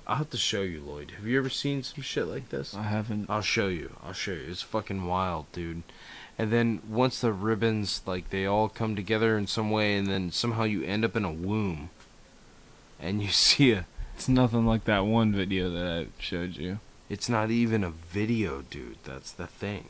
I'll 0.07 0.15
have 0.15 0.29
to 0.29 0.37
show 0.37 0.61
you, 0.61 0.79
Lloyd. 0.79 1.11
Have 1.17 1.27
you 1.27 1.37
ever 1.37 1.49
seen 1.49 1.83
some 1.83 2.01
shit 2.01 2.25
like 2.27 2.47
this? 2.49 2.73
I 2.73 2.83
haven't. 2.83 3.29
I'll 3.29 3.41
show 3.41 3.67
you. 3.67 3.97
I'll 4.01 4.13
show 4.13 4.31
you. 4.31 4.45
It's 4.49 4.61
fucking 4.61 5.05
wild, 5.05 5.51
dude. 5.51 5.83
And 6.37 6.53
then 6.53 6.81
once 6.87 7.19
the 7.19 7.33
ribbons, 7.33 8.01
like 8.05 8.29
they 8.29 8.45
all 8.45 8.69
come 8.69 8.95
together 8.95 9.37
in 9.37 9.45
some 9.47 9.71
way, 9.71 9.97
and 9.97 10.07
then 10.07 10.31
somehow 10.31 10.63
you 10.63 10.83
end 10.83 11.03
up 11.03 11.17
in 11.17 11.25
a 11.25 11.31
womb, 11.33 11.89
and 12.99 13.21
you 13.21 13.27
see 13.31 13.71
a. 13.71 13.85
It's 14.15 14.27
nothing 14.27 14.65
like 14.65 14.85
that 14.85 15.05
one 15.05 15.31
video 15.33 15.69
that 15.69 15.85
I 15.85 16.07
showed 16.21 16.55
you. 16.55 16.79
It's 17.09 17.29
not 17.29 17.51
even 17.51 17.83
a 17.83 17.91
video, 17.91 18.63
dude. 18.63 18.97
That's 19.03 19.31
the 19.31 19.45
thing. 19.47 19.85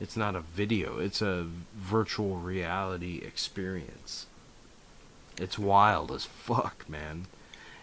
It's 0.00 0.16
not 0.16 0.36
a 0.36 0.40
video. 0.40 0.98
It's 1.00 1.20
a 1.20 1.46
virtual 1.76 2.36
reality 2.36 3.20
experience. 3.24 4.26
It's 5.40 5.58
wild 5.58 6.12
as 6.12 6.24
fuck, 6.24 6.88
man. 6.88 7.26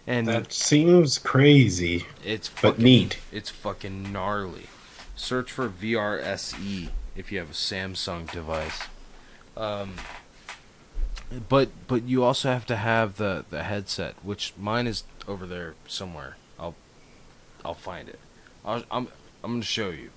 And 0.07 0.27
That 0.27 0.53
seems 0.53 1.17
crazy. 1.17 2.05
it's 2.23 2.49
but 2.61 2.79
neat. 2.79 3.19
It's 3.31 3.49
fucking 3.49 4.13
gnarly. 4.13 4.67
Search 5.15 5.51
for 5.51 5.67
VRSE 5.67 6.59
E 6.63 6.89
if 7.15 7.31
you 7.31 7.39
have 7.39 7.49
a 7.49 7.53
Samsung 7.53 8.31
device. 8.31 8.83
Um, 9.57 9.95
but 11.49 11.69
but 11.87 12.03
you 12.03 12.23
also 12.23 12.49
have 12.49 12.65
to 12.67 12.75
have 12.75 13.17
the 13.17 13.45
the 13.49 13.63
headset, 13.63 14.15
which 14.23 14.53
mine 14.57 14.87
is 14.87 15.03
over 15.27 15.45
there 15.45 15.75
somewhere. 15.87 16.37
I'll 16.59 16.75
I'll 17.63 17.73
find 17.73 18.09
it. 18.09 18.19
I'll, 18.63 18.83
I'm 18.91 19.07
I'm 19.43 19.53
gonna 19.53 19.63
show 19.63 19.89
you. 19.89 20.09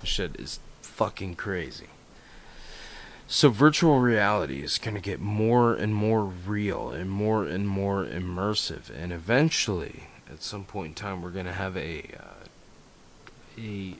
This 0.00 0.10
shit 0.10 0.38
is 0.38 0.60
fucking 0.82 1.36
crazy. 1.36 1.88
So 3.32 3.48
virtual 3.48 4.00
reality 4.00 4.60
is 4.60 4.76
going 4.78 4.96
to 4.96 5.00
get 5.00 5.20
more 5.20 5.72
and 5.72 5.94
more 5.94 6.24
real 6.24 6.90
and 6.90 7.08
more 7.08 7.44
and 7.44 7.68
more 7.68 8.04
immersive, 8.04 8.90
and 8.90 9.12
eventually, 9.12 10.08
at 10.28 10.42
some 10.42 10.64
point 10.64 10.88
in 10.88 10.94
time, 10.94 11.22
we're 11.22 11.30
going 11.30 11.46
to 11.46 11.52
have 11.52 11.76
a 11.76 12.10
uh, 12.18 12.46
a 13.56 13.94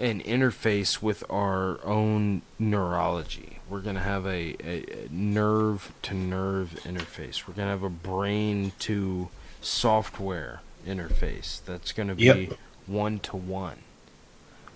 an 0.00 0.20
interface 0.22 1.00
with 1.00 1.22
our 1.30 1.78
own 1.84 2.42
neurology. 2.58 3.59
We're 3.70 3.80
going 3.80 3.96
to 3.96 4.02
have 4.02 4.26
a, 4.26 4.56
a, 4.62 5.06
a 5.06 5.08
nerve 5.10 5.92
to 6.02 6.14
nerve 6.14 6.78
interface. 6.82 7.46
We're 7.46 7.54
going 7.54 7.66
to 7.68 7.72
have 7.72 7.82
a 7.82 7.88
brain 7.88 8.72
to 8.80 9.28
software 9.62 10.60
interface 10.86 11.64
that's 11.64 11.92
going 11.92 12.08
to 12.08 12.14
be 12.14 12.50
one 12.86 13.20
to 13.20 13.36
one 13.36 13.78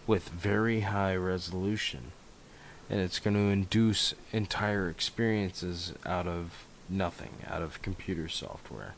with 0.06 0.28
very 0.28 0.80
high 0.80 1.16
resolution 1.16 2.12
and 2.90 3.00
it's 3.00 3.18
going 3.18 3.34
to 3.34 3.40
induce 3.50 4.14
entire 4.32 4.88
experiences 4.88 5.94
out 6.04 6.26
of 6.26 6.66
nothing, 6.88 7.30
out 7.48 7.62
of 7.62 7.80
computer 7.82 8.28
software. 8.28 8.94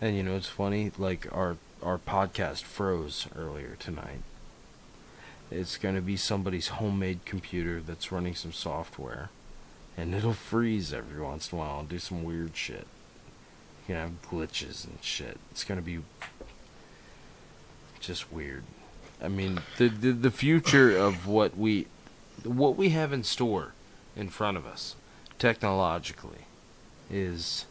And 0.00 0.16
you 0.16 0.22
know, 0.22 0.36
it's 0.36 0.48
funny, 0.48 0.92
like 0.98 1.26
our 1.32 1.56
our 1.82 1.98
podcast 1.98 2.62
froze 2.62 3.26
earlier 3.36 3.76
tonight. 3.78 4.22
It's 5.50 5.76
going 5.76 5.94
to 5.94 6.00
be 6.00 6.16
somebody's 6.16 6.68
homemade 6.68 7.24
computer 7.24 7.80
that's 7.80 8.10
running 8.10 8.34
some 8.34 8.52
software, 8.52 9.30
and 9.96 10.14
it'll 10.14 10.32
freeze 10.32 10.92
every 10.92 11.22
once 11.22 11.52
in 11.52 11.58
a 11.58 11.60
while 11.60 11.80
and 11.80 11.88
do 11.88 11.98
some 11.98 12.24
weird 12.24 12.56
shit. 12.56 12.86
You 13.86 13.94
can 13.94 13.96
have 13.96 14.22
glitches 14.22 14.84
and 14.84 14.98
shit. 15.02 15.38
It's 15.50 15.64
going 15.64 15.78
to 15.78 15.84
be 15.84 16.00
just 18.00 18.32
weird. 18.32 18.64
I 19.22 19.28
mean, 19.28 19.60
the, 19.78 19.88
the 19.88 20.12
the 20.12 20.30
future 20.30 20.96
of 20.96 21.26
what 21.26 21.56
we 21.56 21.86
what 22.42 22.76
we 22.76 22.90
have 22.90 23.12
in 23.12 23.24
store 23.24 23.72
in 24.16 24.28
front 24.28 24.56
of 24.56 24.66
us, 24.66 24.96
technologically, 25.38 26.46
is 27.10 27.64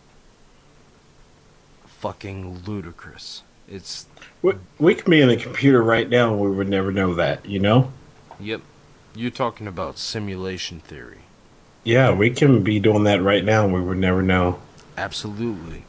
fucking 1.85 2.63
ludicrous. 2.65 3.43
It's 3.67 4.05
We, 4.41 4.53
we 4.79 4.95
can 4.95 5.09
be 5.09 5.21
in 5.21 5.29
a 5.29 5.37
computer 5.37 5.81
right 5.81 6.09
now 6.09 6.31
and 6.31 6.41
we 6.41 6.51
would 6.51 6.69
never 6.69 6.91
know 6.91 7.13
that, 7.15 7.45
you 7.45 7.59
know? 7.59 7.91
yep. 8.39 8.61
You're 9.15 9.31
talking 9.31 9.67
about 9.67 9.99
simulation 9.99 10.79
theory. 10.79 11.19
Yeah, 11.83 12.13
we 12.13 12.31
can 12.31 12.63
be 12.63 12.79
doing 12.79 13.03
that 13.03 13.21
right 13.21 13.43
now 13.43 13.63
and 13.63 13.73
we 13.73 13.81
would 13.81 13.97
never 13.97 14.21
know. 14.23 14.59
Absolutely. 14.97 15.83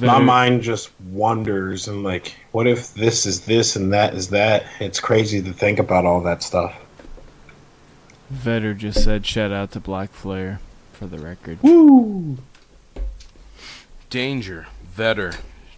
My 0.00 0.18
mind 0.18 0.62
just 0.62 0.90
wonders 1.00 1.86
and 1.86 2.02
like, 2.02 2.34
what 2.52 2.66
if 2.66 2.94
this 2.94 3.26
is 3.26 3.42
this 3.42 3.76
and 3.76 3.92
that 3.92 4.14
is 4.14 4.28
that? 4.30 4.64
It's 4.80 5.00
crazy 5.00 5.42
to 5.42 5.52
think 5.52 5.78
about 5.78 6.06
all 6.06 6.22
that 6.22 6.42
stuff. 6.42 6.74
Vetter 8.32 8.76
just 8.76 9.04
said 9.04 9.26
shout 9.26 9.52
out 9.52 9.72
to 9.72 9.80
Black 9.80 10.10
Flair 10.10 10.60
for 10.92 11.06
the 11.06 11.18
record. 11.18 11.58
Woo! 11.62 12.38
Danger, 14.08 14.66
Vetter, 14.96 15.36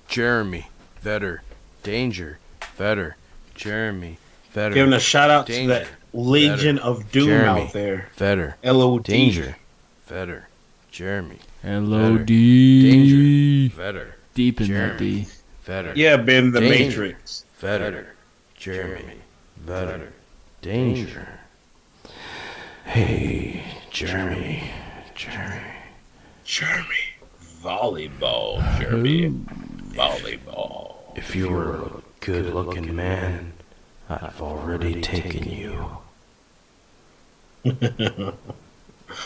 Jeremy, 0.09 0.67
Vetter, 1.02 1.41
Danger, 1.83 2.39
Vetter, 2.78 3.15
Jeremy, 3.55 4.18
Vetter. 4.55 4.75
Giving 4.75 4.93
a 4.93 5.01
shout 5.01 5.31
out 5.31 5.47
to 5.47 5.52
Danger, 5.52 5.75
that 5.75 5.89
Legion 6.12 6.78
Vetter, 6.78 6.81
of 6.81 7.12
Doom 7.12 7.26
Jeremy, 7.26 7.62
out 7.62 7.73
there. 7.73 8.09
Vetter, 8.17 8.55
LOD. 8.65 9.05
Danger, 9.05 9.57
Vetter, 10.10 10.43
Jeremy, 10.91 11.39
LOD. 11.62 12.26
Danger, 12.26 13.75
Vetter, 13.76 14.12
Deep 14.34 14.60
in 14.60 14.73
that 14.73 14.99
D. 14.99 15.26
Vetter. 15.65 15.93
Yeah, 15.94 16.17
Ben 16.17 16.51
the 16.51 16.60
Danger, 16.60 17.02
Matrix. 17.02 17.44
Vetter, 17.60 18.07
Jeremy, 18.57 19.18
Vetter, 19.65 20.09
Danger. 20.60 21.41
Hey, 22.84 23.65
Jeremy, 23.91 24.70
Jeremy. 25.15 25.60
Jeremy. 26.44 27.14
Volleyball, 27.65 28.60
Jeremy. 28.78 29.31
Volleyball. 29.94 31.17
If 31.17 31.34
you 31.34 31.49
were 31.49 31.76
a 31.76 31.91
good 32.20 32.52
looking 32.52 32.94
man, 32.94 33.55
I've 34.10 34.43
already 34.43 35.01
taken 35.01 35.51
you. 35.51 35.99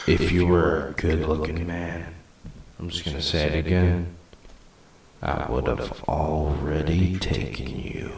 If 0.06 0.32
you 0.32 0.46
were 0.46 0.88
a 0.88 0.92
good 0.92 1.26
looking 1.26 1.66
man, 1.66 2.14
I'm 2.78 2.90
just 2.90 3.04
gonna 3.06 3.22
say 3.22 3.46
it 3.46 3.54
again, 3.66 4.14
I 5.22 5.50
would 5.50 5.66
have 5.66 6.04
already 6.06 7.18
taken 7.18 7.80
you. 7.80 8.12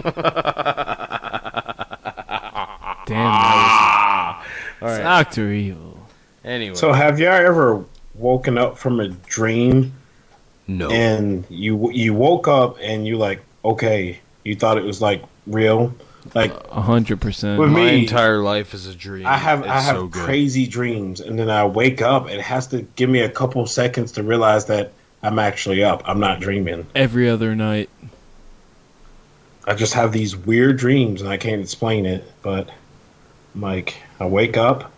that 3.06 4.44
All 4.82 4.88
was 4.88 4.92
right. 4.98 5.04
Doctor 5.04 5.52
Evil. 5.52 6.00
Anyway, 6.44 6.76
So, 6.76 6.92
have 6.92 7.20
y'all 7.20 7.34
ever 7.34 7.86
woken 8.18 8.58
up 8.58 8.78
from 8.78 9.00
a 9.00 9.10
dream 9.10 9.94
no. 10.68 10.90
and 10.90 11.46
you 11.50 11.92
you 11.92 12.14
woke 12.14 12.48
up 12.48 12.78
and 12.82 13.08
you 13.08 13.18
like, 13.18 13.42
okay, 13.64 14.20
you 14.44 14.56
thought 14.56 14.78
it 14.78 14.84
was 14.84 15.02
like 15.02 15.24
real, 15.46 15.94
like 16.36 16.52
A 16.72 16.82
hundred 16.82 17.22
percent. 17.22 17.60
My 17.60 17.68
me, 17.68 18.04
entire 18.04 18.40
life 18.40 18.74
is 18.74 18.88
a 18.88 18.96
dream. 18.96 19.26
I 19.26 19.38
have 19.38 19.64
I 19.64 19.80
have 19.80 19.96
so 19.96 20.08
good. 20.08 20.24
crazy 20.24 20.68
dreams, 20.68 21.22
and 21.22 21.38
then 21.38 21.50
I 21.50 21.66
wake 21.66 22.02
up. 22.02 22.30
It 22.30 22.42
has 22.42 22.68
to 22.68 22.82
give 22.96 23.10
me 23.10 23.22
a 23.22 23.30
couple 23.30 23.66
seconds 23.66 24.12
to 24.14 24.24
realize 24.24 24.66
that 24.66 24.92
I'm 25.24 25.40
actually 25.40 25.84
up. 25.84 26.04
I'm 26.06 26.20
not 26.20 26.40
dreaming. 26.40 26.88
Every 26.96 27.30
other 27.30 27.56
night. 27.56 27.90
I 29.66 29.74
just 29.74 29.94
have 29.96 30.14
these 30.14 30.36
weird 30.36 30.78
dreams, 30.78 31.22
and 31.22 31.30
I 31.30 31.38
can't 31.38 31.62
explain 31.62 32.06
it. 32.06 32.24
But 32.42 32.70
I'm 33.54 33.62
like, 33.62 33.98
I 34.20 34.26
wake 34.26 34.58
up. 34.58 34.92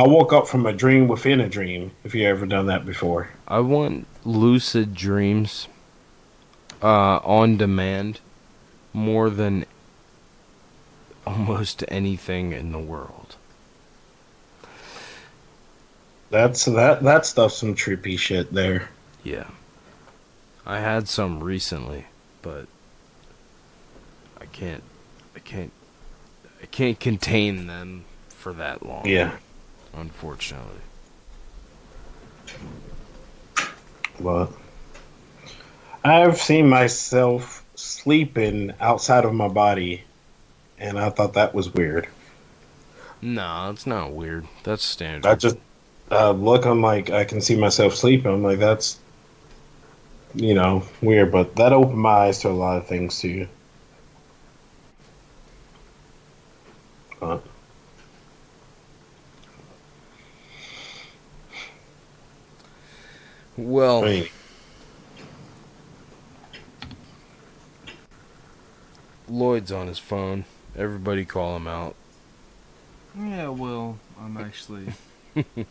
I 0.00 0.06
woke 0.06 0.32
up 0.32 0.48
from 0.48 0.64
a 0.64 0.72
dream 0.72 1.08
within 1.08 1.40
a 1.40 1.48
dream. 1.48 1.90
If 2.04 2.14
you 2.14 2.26
ever 2.26 2.46
done 2.46 2.64
that 2.66 2.86
before, 2.86 3.28
I 3.46 3.60
want 3.60 4.06
lucid 4.24 4.94
dreams 4.94 5.68
uh, 6.82 7.18
on 7.18 7.58
demand 7.58 8.20
more 8.94 9.28
than 9.28 9.66
almost 11.26 11.84
anything 11.88 12.52
in 12.52 12.72
the 12.72 12.78
world. 12.78 13.36
that's 16.30 16.64
that 16.64 17.02
that 17.02 17.26
stuff's 17.26 17.58
some 17.58 17.74
trippy 17.74 18.18
shit 18.18 18.54
there. 18.54 18.88
Yeah. 19.22 19.48
I 20.64 20.78
had 20.78 21.08
some 21.08 21.42
recently, 21.42 22.06
but 22.40 22.66
I 24.40 24.46
can't 24.46 24.82
I 25.36 25.40
can't 25.40 25.72
I 26.62 26.66
can't 26.66 26.98
contain 26.98 27.66
them 27.66 28.04
for 28.30 28.54
that 28.54 28.86
long. 28.86 29.06
Yeah. 29.06 29.36
Unfortunately. 29.94 30.80
But 34.20 34.50
I've 36.04 36.38
seen 36.38 36.68
myself 36.68 37.64
sleeping 37.74 38.72
outside 38.80 39.24
of 39.24 39.34
my 39.34 39.48
body, 39.48 40.04
and 40.78 40.98
I 40.98 41.10
thought 41.10 41.34
that 41.34 41.54
was 41.54 41.72
weird. 41.72 42.08
No, 43.22 43.70
it's 43.70 43.86
not 43.86 44.12
weird. 44.12 44.46
That's 44.64 44.82
standard. 44.82 45.28
I 45.28 45.34
just 45.34 45.56
uh, 46.10 46.32
look. 46.32 46.64
I'm 46.64 46.82
like, 46.82 47.10
I 47.10 47.24
can 47.24 47.40
see 47.40 47.56
myself 47.56 47.94
sleeping. 47.94 48.32
I'm 48.32 48.42
like, 48.42 48.58
that's 48.58 48.98
you 50.34 50.54
know 50.54 50.84
weird, 51.02 51.32
but 51.32 51.56
that 51.56 51.72
opened 51.72 51.98
my 51.98 52.10
eyes 52.10 52.38
to 52.40 52.48
a 52.48 52.50
lot 52.50 52.78
of 52.78 52.86
things 52.86 53.18
too. 53.18 53.46
But 57.18 57.42
well, 63.68 64.04
I 64.04 64.08
mean, 64.08 64.28
Lloyd's 69.28 69.72
on 69.72 69.86
his 69.86 69.98
phone. 69.98 70.44
Everybody 70.76 71.24
call 71.24 71.56
him 71.56 71.66
out. 71.66 71.94
Yeah, 73.18 73.48
well, 73.48 73.98
I'm 74.20 74.36
actually. 74.36 74.86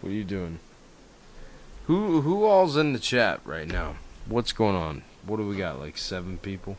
What 0.00 0.10
are 0.10 0.14
you 0.14 0.24
doing? 0.24 0.58
Who 1.86 2.20
who 2.20 2.44
all's 2.44 2.76
in 2.76 2.92
the 2.92 2.98
chat 2.98 3.40
right 3.44 3.66
now? 3.66 3.96
What's 4.26 4.52
going 4.52 4.76
on? 4.76 5.02
What 5.24 5.38
do 5.38 5.46
we 5.48 5.56
got? 5.56 5.80
Like 5.80 5.96
seven 5.96 6.38
people? 6.38 6.76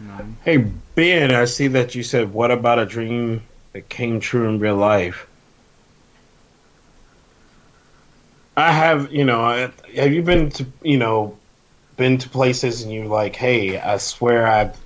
Nine. 0.00 0.36
hey 0.44 0.56
Ben, 0.94 1.32
I 1.32 1.44
see 1.44 1.68
that 1.68 1.94
you 1.94 2.02
said, 2.02 2.32
"What 2.32 2.50
about 2.50 2.80
a 2.80 2.86
dream 2.86 3.42
that 3.72 3.88
came 3.88 4.18
true 4.18 4.48
in 4.48 4.58
real 4.58 4.76
life?" 4.76 5.26
I 8.56 8.70
have, 8.70 9.12
you 9.12 9.24
know, 9.24 9.70
have 9.94 10.12
you 10.12 10.22
been 10.22 10.50
to, 10.50 10.66
you 10.82 10.98
know, 10.98 11.38
been 11.96 12.18
to 12.18 12.28
places 12.28 12.82
and 12.82 12.92
you're 12.92 13.06
like, 13.06 13.36
hey, 13.36 13.78
I 13.78 13.96
swear 13.96 14.46
I've 14.46 14.76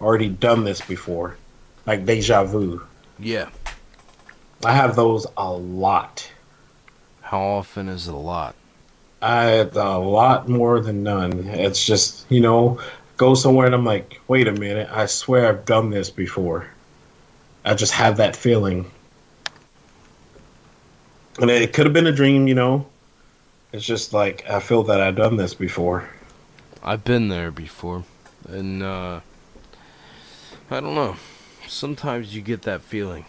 already 0.00 0.28
done 0.28 0.64
this 0.64 0.80
before, 0.80 1.36
like 1.86 2.06
deja 2.06 2.44
vu. 2.44 2.86
Yeah. 3.18 3.50
I 4.64 4.72
have 4.72 4.96
those 4.96 5.26
a 5.36 5.52
lot. 5.52 6.30
How 7.20 7.40
often 7.40 7.88
is 7.88 8.08
it 8.08 8.14
a 8.14 8.16
lot? 8.16 8.54
I 9.20 9.44
a 9.44 9.98
lot 9.98 10.48
more 10.48 10.80
than 10.80 11.02
none. 11.02 11.46
It's 11.48 11.84
just, 11.84 12.30
you 12.30 12.40
know, 12.40 12.80
go 13.16 13.34
somewhere 13.34 13.66
and 13.66 13.74
I'm 13.74 13.84
like, 13.84 14.20
wait 14.26 14.48
a 14.48 14.52
minute, 14.52 14.88
I 14.90 15.06
swear 15.06 15.48
I've 15.48 15.64
done 15.64 15.90
this 15.90 16.10
before. 16.10 16.66
I 17.64 17.74
just 17.74 17.92
have 17.92 18.16
that 18.16 18.34
feeling. 18.34 18.90
And 21.40 21.50
it 21.50 21.72
could 21.72 21.86
have 21.86 21.92
been 21.92 22.06
a 22.06 22.12
dream, 22.12 22.48
you 22.48 22.54
know. 22.54 22.86
It's 23.72 23.84
just 23.84 24.12
like 24.12 24.48
I 24.48 24.60
feel 24.60 24.82
that 24.84 25.00
I've 25.00 25.16
done 25.16 25.36
this 25.36 25.54
before. 25.54 26.08
I've 26.82 27.04
been 27.04 27.28
there 27.28 27.50
before. 27.50 28.04
And 28.48 28.82
uh 28.82 29.20
I 30.70 30.80
don't 30.80 30.94
know. 30.94 31.16
Sometimes 31.68 32.34
you 32.34 32.42
get 32.42 32.62
that 32.62 32.82
feeling. 32.82 33.24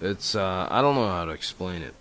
It's 0.00 0.34
uh 0.34 0.68
I 0.70 0.82
don't 0.82 0.94
know 0.94 1.08
how 1.08 1.24
to 1.24 1.30
explain 1.30 1.82
it. 1.82 1.94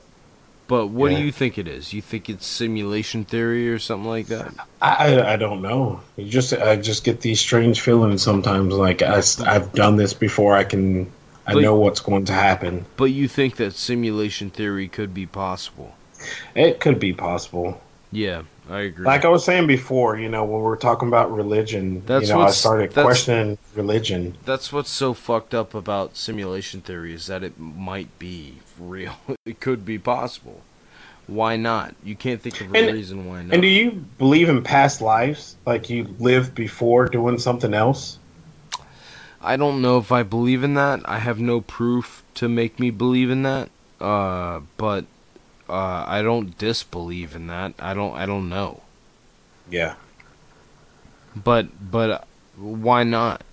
But 0.67 0.87
what 0.87 1.11
Yeah. 1.11 1.19
do 1.19 1.25
you 1.25 1.31
think 1.31 1.57
it 1.57 1.67
is? 1.67 1.93
You 1.93 2.01
think 2.01 2.29
it's 2.29 2.45
simulation 2.45 3.25
theory 3.25 3.69
or 3.69 3.79
something 3.79 4.09
like 4.09 4.27
that? 4.27 4.53
I, 4.81 5.15
I 5.15 5.33
I 5.33 5.35
don't 5.37 5.61
know. 5.61 6.01
You 6.17 6.25
just 6.29 6.51
I 6.53 6.75
just 6.75 7.03
get 7.03 7.21
these 7.21 7.39
strange 7.39 7.79
feelings 7.81 8.21
sometimes. 8.21 8.73
Like 8.73 9.01
I, 9.01 9.21
have 9.45 9.71
done 9.73 9.95
this 9.97 10.13
before. 10.13 10.55
I 10.55 10.63
can 10.63 11.11
I 11.45 11.53
But- 11.53 11.61
know 11.63 11.75
what's 11.75 11.99
going 11.99 12.25
to 12.25 12.33
happen. 12.33 12.85
But 12.97 13.05
you 13.05 13.27
think 13.27 13.57
that 13.57 13.73
simulation 13.73 14.49
theory 14.49 14.87
could 14.87 15.13
be 15.13 15.25
possible? 15.25 15.95
It 16.55 16.79
could 16.79 16.99
be 16.99 17.11
possible. 17.13 17.81
Yeah, 18.13 18.43
I 18.69 18.81
agree. 18.81 19.05
Like 19.05 19.25
I 19.25 19.27
was 19.27 19.43
saying 19.43 19.67
before, 19.67 20.17
you 20.17 20.29
know, 20.29 20.43
when 20.45 20.57
we 20.57 20.63
were 20.63 20.77
talking 20.77 21.07
about 21.09 21.33
religion, 21.35 22.03
That's 22.05 22.29
you 22.29 22.35
know, 22.35 22.41
I 22.43 22.51
started 22.51 22.93
questioning 22.93 23.57
religion. 23.75 24.35
That's 24.45 24.71
what's 24.71 24.91
so 24.91 25.13
fucked 25.13 25.53
up 25.53 25.73
about 25.73 26.15
simulation 26.15 26.79
theory 26.81 27.13
is 27.13 27.27
that 27.27 27.43
it 27.43 27.59
might 27.59 28.17
be 28.19 28.59
real. 28.79 29.15
It 29.45 29.59
could 29.59 29.83
be 29.85 29.97
possible. 29.99 30.61
Why 31.27 31.55
not? 31.57 31.95
You 32.03 32.15
can't 32.15 32.41
think 32.41 32.61
of 32.61 32.73
a 32.73 32.77
And- 32.77 32.93
reason 32.95 33.27
why 33.27 33.43
not. 33.43 33.53
And 33.53 33.61
do 33.61 33.67
you 33.67 34.05
believe 34.17 34.47
in 34.47 34.61
past 34.63 35.01
lives? 35.01 35.55
Like 35.65 35.89
you 35.89 36.07
lived 36.19 36.53
before 36.55 37.07
doing 37.07 37.37
something 37.39 37.73
else? 37.73 38.19
I 39.43 39.57
don't 39.57 39.81
know 39.81 39.97
if 39.97 40.11
I 40.11 40.23
believe 40.23 40.63
in 40.63 40.73
that. 40.75 41.01
I 41.05 41.19
have 41.19 41.39
no 41.39 41.61
proof 41.61 42.23
to 42.35 42.47
make 42.47 42.79
me 42.79 42.89
believe 42.89 43.29
in 43.29 43.43
that. 43.43 43.69
Uh, 43.99 44.61
but 44.77 45.05
uh, 45.69 46.05
I 46.07 46.21
don't 46.21 46.57
disbelieve 46.57 47.35
in 47.35 47.47
that. 47.47 47.73
I 47.79 47.93
don't. 47.93 48.15
I 48.15 48.25
don't 48.25 48.49
know. 48.49 48.81
Yeah. 49.69 49.95
But 51.35 51.91
but 51.91 52.09
uh, 52.09 52.19
why 52.57 53.03
not? 53.03 53.43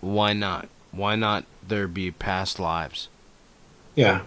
Why 0.00 0.32
not? 0.32 0.68
Why 0.90 1.14
not 1.14 1.44
there 1.66 1.88
be 1.88 2.10
past 2.10 2.58
lives? 2.58 3.08
Yeah. 3.94 4.22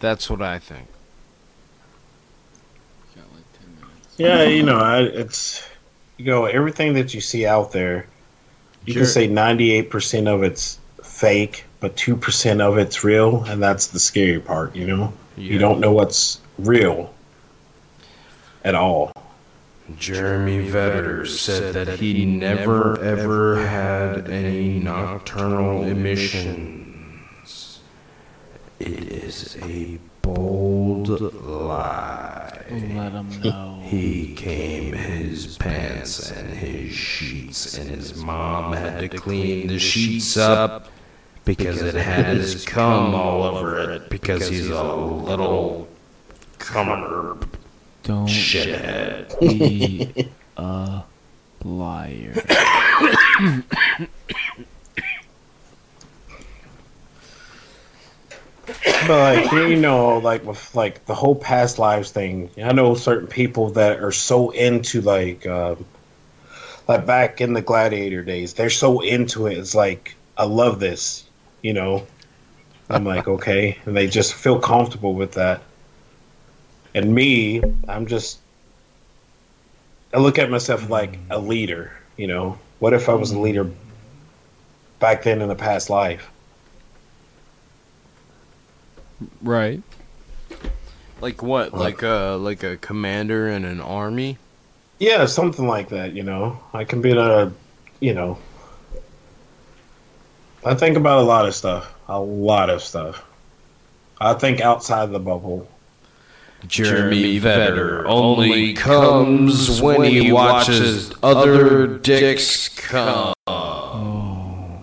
That's 0.00 0.30
what 0.30 0.40
I 0.40 0.58
think. 0.58 0.88
Yeah, 4.18 4.42
you 4.42 4.64
know, 4.64 4.78
I, 4.78 5.02
it's 5.02 5.67
you 6.18 6.26
know 6.26 6.44
everything 6.44 6.94
that 6.94 7.14
you 7.14 7.20
see 7.20 7.46
out 7.46 7.72
there. 7.72 8.06
You 8.84 8.92
Sure. 8.94 9.02
can 9.02 9.10
say 9.10 9.26
ninety-eight 9.26 9.90
percent 9.90 10.28
of 10.28 10.42
it's 10.42 10.78
fake, 11.02 11.64
but 11.80 11.96
two 11.96 12.16
percent 12.16 12.60
of 12.60 12.76
it's 12.78 13.02
real, 13.04 13.44
and 13.44 13.62
that's 13.62 13.88
the 13.88 14.00
scary 14.00 14.40
part. 14.40 14.74
You 14.76 14.86
know, 14.86 15.12
you 15.36 15.58
don't 15.58 15.80
know 15.80 15.92
what's 15.92 16.40
real 16.58 17.14
at 18.64 18.74
all. 18.74 19.12
Jeremy 19.96 20.68
Vetter 20.68 21.26
said 21.26 21.72
that 21.74 21.98
he 21.98 22.26
never 22.26 23.00
ever 23.02 23.66
had 23.66 24.28
any 24.28 24.78
nocturnal 24.80 25.84
emissions. 25.84 27.80
It 28.78 29.10
is 29.10 29.56
a 29.62 29.98
bold 30.34 31.20
lie. 31.44 32.64
Let 32.70 33.12
him 33.12 33.40
know. 33.42 33.80
He 33.82 34.34
came 34.34 34.92
his 34.92 35.56
pants 35.56 36.30
and 36.30 36.50
his 36.50 36.92
sheets, 36.92 37.78
and 37.78 37.88
his 37.90 38.16
mom 38.16 38.72
had 38.74 39.10
to 39.10 39.16
clean 39.16 39.68
the 39.68 39.78
sheets 39.78 40.36
up 40.36 40.88
because 41.44 41.80
it 41.80 41.94
had 41.94 42.36
his 42.36 42.64
cum 42.66 43.14
all 43.14 43.42
over 43.42 43.90
it 43.90 44.10
because 44.10 44.48
he's 44.48 44.68
a 44.68 44.84
little 44.84 45.88
cummer. 46.58 47.38
Don't 48.02 48.26
shithead. 48.26 49.38
be 49.40 50.28
a 50.58 51.02
liar. 51.64 52.34
But 59.06 59.08
like 59.08 59.52
you 59.52 59.76
know, 59.76 60.18
like 60.18 60.44
with 60.44 60.74
like 60.74 61.04
the 61.06 61.14
whole 61.14 61.34
past 61.34 61.78
lives 61.78 62.10
thing, 62.10 62.50
I 62.62 62.72
know 62.72 62.94
certain 62.94 63.26
people 63.26 63.70
that 63.70 64.00
are 64.00 64.12
so 64.12 64.50
into 64.50 65.00
like, 65.00 65.46
um, 65.46 65.84
like 66.86 67.06
back 67.06 67.40
in 67.40 67.54
the 67.54 67.62
gladiator 67.62 68.22
days, 68.22 68.54
they're 68.54 68.70
so 68.70 69.00
into 69.00 69.46
it. 69.46 69.56
It's 69.56 69.74
like 69.74 70.16
I 70.36 70.44
love 70.44 70.80
this, 70.80 71.24
you 71.62 71.72
know. 71.72 72.06
I'm 72.90 73.04
like 73.04 73.26
okay, 73.36 73.78
and 73.86 73.96
they 73.96 74.06
just 74.06 74.34
feel 74.34 74.58
comfortable 74.58 75.14
with 75.14 75.32
that. 75.32 75.62
And 76.94 77.14
me, 77.14 77.62
I'm 77.86 78.06
just, 78.06 78.38
I 80.12 80.18
look 80.18 80.38
at 80.38 80.50
myself 80.50 80.90
like 80.90 81.18
a 81.30 81.38
leader. 81.38 81.92
You 82.16 82.26
know, 82.26 82.58
what 82.80 82.92
if 82.92 83.08
I 83.08 83.14
was 83.14 83.30
a 83.30 83.38
leader 83.38 83.70
back 84.98 85.22
then 85.22 85.40
in 85.40 85.50
a 85.50 85.54
past 85.54 85.88
life? 85.88 86.30
Right. 89.42 89.82
Like 91.20 91.42
what? 91.42 91.74
Like 91.74 92.02
a 92.02 92.36
like 92.40 92.62
a 92.62 92.76
commander 92.76 93.48
in 93.48 93.64
an 93.64 93.80
army? 93.80 94.38
Yeah, 94.98 95.26
something 95.26 95.66
like 95.66 95.90
that, 95.90 96.12
you 96.12 96.22
know. 96.22 96.58
I 96.72 96.84
can 96.84 97.00
be 97.00 97.12
a, 97.12 97.52
you 98.00 98.14
know. 98.14 98.38
I 100.64 100.74
think 100.74 100.96
about 100.96 101.18
a 101.20 101.22
lot 101.22 101.46
of 101.46 101.54
stuff. 101.54 101.94
A 102.08 102.20
lot 102.20 102.68
of 102.68 102.82
stuff. 102.82 103.24
I 104.20 104.34
think 104.34 104.60
outside 104.60 105.10
the 105.10 105.20
bubble. 105.20 105.68
Jeremy 106.66 107.38
Vetter 107.38 108.04
only 108.06 108.74
comes 108.74 109.80
when 109.80 110.02
he 110.02 110.32
watches 110.32 111.12
other 111.22 111.86
dicks 111.98 112.68
come. 112.68 113.32
Oh. 113.46 114.82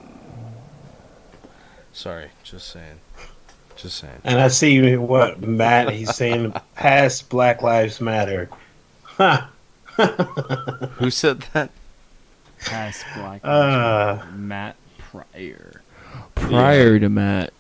Sorry, 1.91 2.29
just 2.43 2.69
saying. 2.69 3.01
Just 3.75 3.97
saying. 3.97 4.21
And 4.23 4.39
I 4.39 4.47
see 4.47 4.95
what 4.97 5.41
Matt 5.41 5.89
he's 5.91 6.15
saying 6.15 6.53
past 6.75 7.29
Black 7.29 7.61
Lives 7.61 7.99
Matter. 7.99 8.49
Huh. 9.03 9.45
Who 10.97 11.09
said 11.09 11.41
that? 11.53 11.71
Past 12.65 13.05
Black 13.15 13.43
Lives 13.43 14.23
Uh, 14.23 14.25
Matt 14.33 14.75
Pryor. 14.97 15.81
Prior 16.35 16.99
to 16.99 17.09
Matt, 17.09 17.53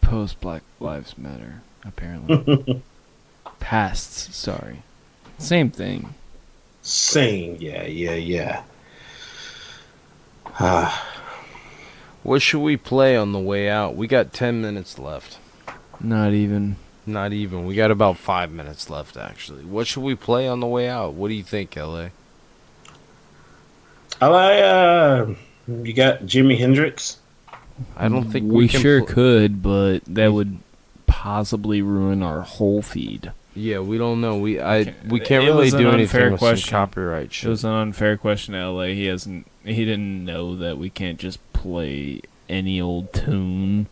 post 0.00 0.40
Black 0.40 0.62
Lives 0.80 1.16
Matter, 1.18 1.62
apparently. 1.84 2.82
Past, 3.60 4.32
sorry. 4.34 4.82
Same 5.38 5.70
thing. 5.70 6.14
Same, 6.82 7.56
yeah, 7.60 7.84
yeah, 7.86 8.14
yeah. 8.14 8.62
Ah. 10.60 11.17
What 12.28 12.42
should 12.42 12.60
we 12.60 12.76
play 12.76 13.16
on 13.16 13.32
the 13.32 13.38
way 13.38 13.70
out? 13.70 13.96
We 13.96 14.06
got 14.06 14.34
10 14.34 14.60
minutes 14.60 14.98
left. 14.98 15.38
Not 15.98 16.34
even. 16.34 16.76
Not 17.06 17.32
even. 17.32 17.64
We 17.64 17.74
got 17.74 17.90
about 17.90 18.18
5 18.18 18.52
minutes 18.52 18.90
left 18.90 19.16
actually. 19.16 19.64
What 19.64 19.86
should 19.86 20.02
we 20.02 20.14
play 20.14 20.46
on 20.46 20.60
the 20.60 20.66
way 20.66 20.90
out? 20.90 21.14
What 21.14 21.28
do 21.28 21.34
you 21.34 21.42
think, 21.42 21.74
LA? 21.74 22.08
I 24.20 24.26
like 24.26 24.62
uh 24.62 25.26
you 25.68 25.94
got 25.94 26.20
Jimi 26.24 26.58
Hendrix. 26.58 27.16
I 27.96 28.08
don't 28.10 28.30
think 28.30 28.44
we, 28.44 28.58
we, 28.58 28.68
can 28.68 28.82
sure 28.82 28.98
pl- 28.98 29.14
could, 29.14 29.62
but 29.62 30.04
that 30.04 30.34
would 30.34 30.58
possibly 31.06 31.80
ruin 31.80 32.22
our 32.22 32.42
whole 32.42 32.82
feed. 32.82 33.32
Yeah, 33.54 33.78
we 33.80 33.96
don't 33.96 34.20
know. 34.20 34.36
We 34.36 34.60
I 34.60 34.94
we 35.08 35.18
can't 35.18 35.44
It 35.44 35.46
really 35.46 35.64
was 35.64 35.72
an 35.72 35.80
do 35.80 35.88
unfair 35.88 35.94
anything 35.94 36.32
with 36.32 36.40
some 36.40 36.48
question. 36.48 36.70
copyright 36.70 37.42
It 37.42 37.48
was 37.48 37.64
an 37.64 37.72
unfair 37.72 38.18
question 38.18 38.52
to 38.52 38.70
LA. 38.70 38.84
He 38.88 39.06
hasn't. 39.06 39.46
He 39.64 39.84
didn't 39.84 40.24
know 40.24 40.56
that 40.56 40.76
we 40.76 40.90
can't 40.90 41.18
just 41.18 41.40
play 41.62 42.20
any 42.48 42.80
old 42.80 43.12
tune. 43.12 43.86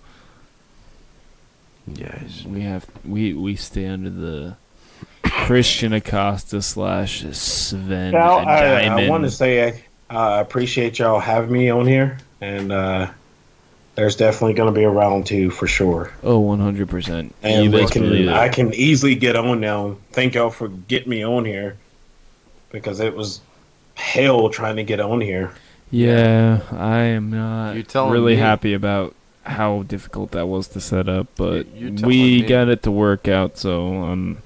Yeah, 1.87 2.19
he's- 2.21 2.45
We 2.45 2.63
have 2.63 2.87
we 3.05 3.33
we 3.35 3.57
stay 3.57 3.87
under 3.87 4.11
the 4.11 4.57
Christian 5.23 5.93
Acosta 5.93 6.63
slash 6.63 7.25
Sven 7.33 8.13
Now, 8.13 8.41
and 8.41 8.49
I, 8.49 9.05
I 9.07 9.09
want 9.09 9.25
to 9.25 9.31
say 9.31 9.69
uh, 10.11 10.15
I 10.17 10.41
appreciate 10.41 10.99
y'all 10.99 11.21
having 11.21 11.53
me 11.53 11.69
on 11.71 11.87
here, 11.87 12.19
and 12.41 12.73
uh, 12.73 13.11
there's 13.95 14.17
definitely 14.17 14.55
going 14.55 14.73
to 14.73 14.79
be 14.79 14.85
a 14.85 14.91
round 14.91 15.27
two 15.27 15.51
for 15.51 15.67
sure. 15.67 16.13
oh, 16.23 16.39
one 16.39 16.59
hundred 16.61 16.89
percent. 16.89 17.35
And 17.43 17.73
we 17.73 17.87
can, 17.87 18.29
I 18.29 18.49
can 18.49 18.73
easily 18.75 19.15
get 19.15 19.37
on 19.37 19.61
now. 19.61 19.97
Thank 20.13 20.35
y'all 20.35 20.51
for 20.51 20.69
getting 20.69 21.11
me 21.11 21.25
on 21.25 21.45
here 21.45 21.77
because 22.71 23.01
it 23.01 23.15
was 23.15 23.41
hell 23.95 24.49
trying 24.49 24.77
to 24.77 24.85
get 24.85 25.01
on 25.01 25.21
here. 25.21 25.53
Yeah, 25.91 26.61
I 26.73 26.99
am 26.99 27.31
not 27.31 27.75
You're 27.95 28.11
really 28.11 28.35
me. 28.35 28.41
happy 28.41 28.75
about 28.75 29.15
how 29.45 29.83
difficult 29.85 30.33
that 30.33 30.47
was 30.49 30.67
to 30.69 30.81
set 30.81 31.09
up, 31.09 31.29
but 31.37 31.67
we 31.73 32.03
me. 32.03 32.43
got 32.43 32.69
it 32.69 32.83
to 32.83 32.91
work 32.91 33.29
out. 33.29 33.57
So 33.59 34.03
I'm 34.03 34.43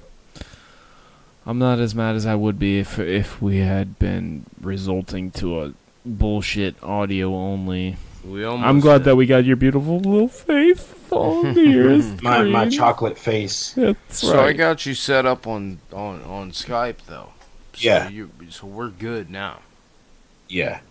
I'm 1.45 1.57
not 1.57 1.79
as 1.79 1.95
mad 1.95 2.15
as 2.15 2.25
I 2.25 2.35
would 2.35 2.59
be 2.59 2.79
if 2.79 2.99
if 2.99 3.41
we 3.41 3.57
had 3.57 3.97
been 3.97 4.45
resulting 4.61 5.31
to 5.31 5.61
a 5.63 5.73
bullshit 6.05 6.75
audio 6.83 7.33
only. 7.33 7.97
We 8.23 8.43
almost 8.43 8.67
I'm 8.67 8.79
glad 8.79 8.99
did. 8.99 9.05
that 9.05 9.15
we 9.15 9.25
got 9.25 9.45
your 9.45 9.55
beautiful 9.55 9.99
little 9.99 10.27
face 10.27 10.93
on 11.09 11.55
here. 11.55 11.97
My 12.21 12.43
my 12.43 12.69
chocolate 12.69 13.17
face. 13.17 13.73
That's 13.73 14.19
So 14.19 14.39
I 14.45 14.53
got 14.53 14.85
you 14.85 14.93
set 14.93 15.25
up 15.25 15.47
on 15.47 15.79
on 15.91 16.21
on 16.21 16.51
Skype 16.51 16.97
though. 17.07 17.29
So 17.73 17.79
Yeah. 17.87 18.09
You, 18.09 18.29
so 18.49 18.67
we're 18.67 18.89
good 18.89 19.31
now. 19.31 19.61
Yeah. 20.47 20.81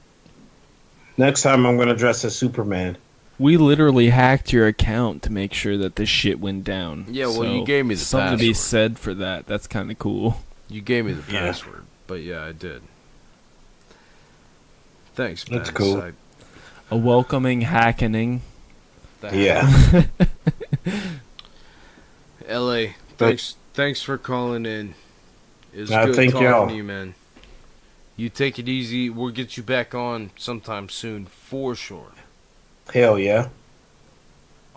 Next 1.20 1.42
time 1.42 1.66
I'm 1.66 1.76
going 1.76 1.88
to 1.88 1.94
dress 1.94 2.24
as 2.24 2.34
Superman. 2.34 2.96
We 3.38 3.58
literally 3.58 4.08
hacked 4.08 4.54
your 4.54 4.66
account 4.66 5.22
to 5.24 5.30
make 5.30 5.52
sure 5.52 5.76
that 5.76 5.96
this 5.96 6.08
shit 6.08 6.40
went 6.40 6.64
down. 6.64 7.04
Yeah, 7.10 7.26
well, 7.26 7.44
you 7.44 7.62
gave 7.66 7.84
me 7.84 7.94
the 7.94 7.98
password. 8.00 8.20
something 8.22 8.38
to 8.38 8.42
be 8.42 8.54
said 8.54 8.98
for 8.98 9.12
that. 9.12 9.46
That's 9.46 9.66
kind 9.66 9.90
of 9.90 9.98
cool. 9.98 10.40
You 10.70 10.80
gave 10.80 11.04
me 11.04 11.12
the 11.12 11.30
Yeah. 11.30 11.40
password, 11.40 11.82
but 12.06 12.22
yeah, 12.22 12.42
I 12.42 12.52
did. 12.52 12.80
Thanks, 15.14 15.44
That's 15.44 15.68
Ben. 15.68 15.74
cool. 15.76 16.00
I- 16.00 16.12
A 16.90 16.96
welcoming 16.96 17.60
hackening. 17.62 18.40
that- 19.20 19.34
Yeah. 19.34 20.04
L.A. 22.48 22.96
Thanks, 23.18 23.56
thanks 23.74 24.00
for 24.00 24.16
calling 24.16 24.64
in. 24.64 24.94
It's 25.74 25.90
Uh, 25.90 26.06
good 26.06 26.16
thank 26.16 26.32
talking 26.32 26.48
y'all. 26.48 26.66
to 26.68 26.74
you, 26.74 26.82
man. 26.84 27.14
You 28.20 28.28
take 28.28 28.58
it 28.58 28.68
easy. 28.68 29.08
We'll 29.08 29.30
get 29.32 29.56
you 29.56 29.62
back 29.62 29.94
on 29.94 30.30
sometime 30.36 30.90
soon, 30.90 31.24
for 31.24 31.74
sure. 31.74 32.12
Hell 32.92 33.18
yeah. 33.18 33.48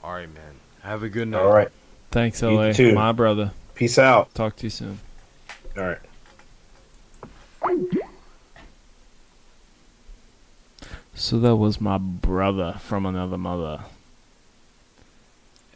All 0.02 0.14
right, 0.14 0.34
man. 0.34 0.62
Have 0.82 1.04
a 1.04 1.10
good 1.10 1.28
night. 1.28 1.42
All 1.42 1.52
right. 1.52 1.68
Thanks, 2.10 2.42
You 2.42 2.52
LA. 2.52 2.72
too. 2.72 2.96
My 2.96 3.12
brother. 3.12 3.52
Peace 3.76 4.00
out. 4.00 4.34
Talk 4.34 4.56
to 4.56 4.68
you 4.68 4.70
soon. 4.70 5.00
All 5.76 5.84
right. 5.84 6.00
So 11.14 11.38
that 11.40 11.58
was 11.58 11.82
my 11.82 11.98
brother 11.98 12.78
from 12.80 13.06
another 13.06 13.38
mother. 13.38 13.82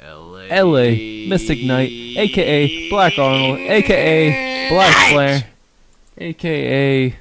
L.A. 0.02 0.48
LA 0.64 1.28
Mystic 1.28 1.62
Knight, 1.66 1.92
aka 1.92 2.90
Black 2.90 3.18
Arnold, 3.18 3.60
aka 3.60 4.70
Black 4.70 5.12
Flair, 5.12 5.44
aka 6.18 7.16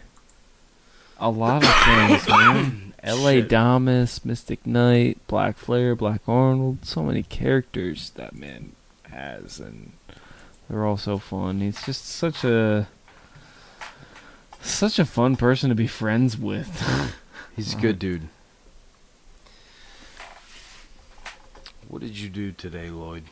a 1.19 1.31
lot 1.31 1.65
of 1.65 1.75
things, 1.85 2.29
man. 2.29 2.95
LA. 3.05 3.41
Damas, 3.41 4.25
Mystic 4.25 4.67
Knight, 4.67 5.19
Black 5.29 5.57
Flair, 5.57 5.95
Black 5.95 6.23
Arnold, 6.27 6.85
so 6.85 7.03
many 7.03 7.23
characters 7.23 8.11
that 8.17 8.35
man 8.35 8.73
has, 9.05 9.61
and 9.61 9.93
they're 10.69 10.85
all 10.85 10.97
so 10.97 11.19
fun. 11.19 11.61
He's 11.61 11.85
just 11.85 12.05
such 12.07 12.43
a 12.43 12.89
such 14.61 14.99
a 14.99 15.05
fun 15.05 15.37
person 15.37 15.69
to 15.69 15.77
be 15.77 15.87
friends 15.87 16.37
with. 16.37 16.83
He's 17.57 17.75
a 17.75 17.77
good 17.77 17.97
uh, 17.97 17.99
dude. 17.99 18.29
What 21.89 22.03
did 22.03 22.19
you 22.19 22.29
do 22.29 22.51
today, 22.51 22.91
Lloyd? 22.91 23.25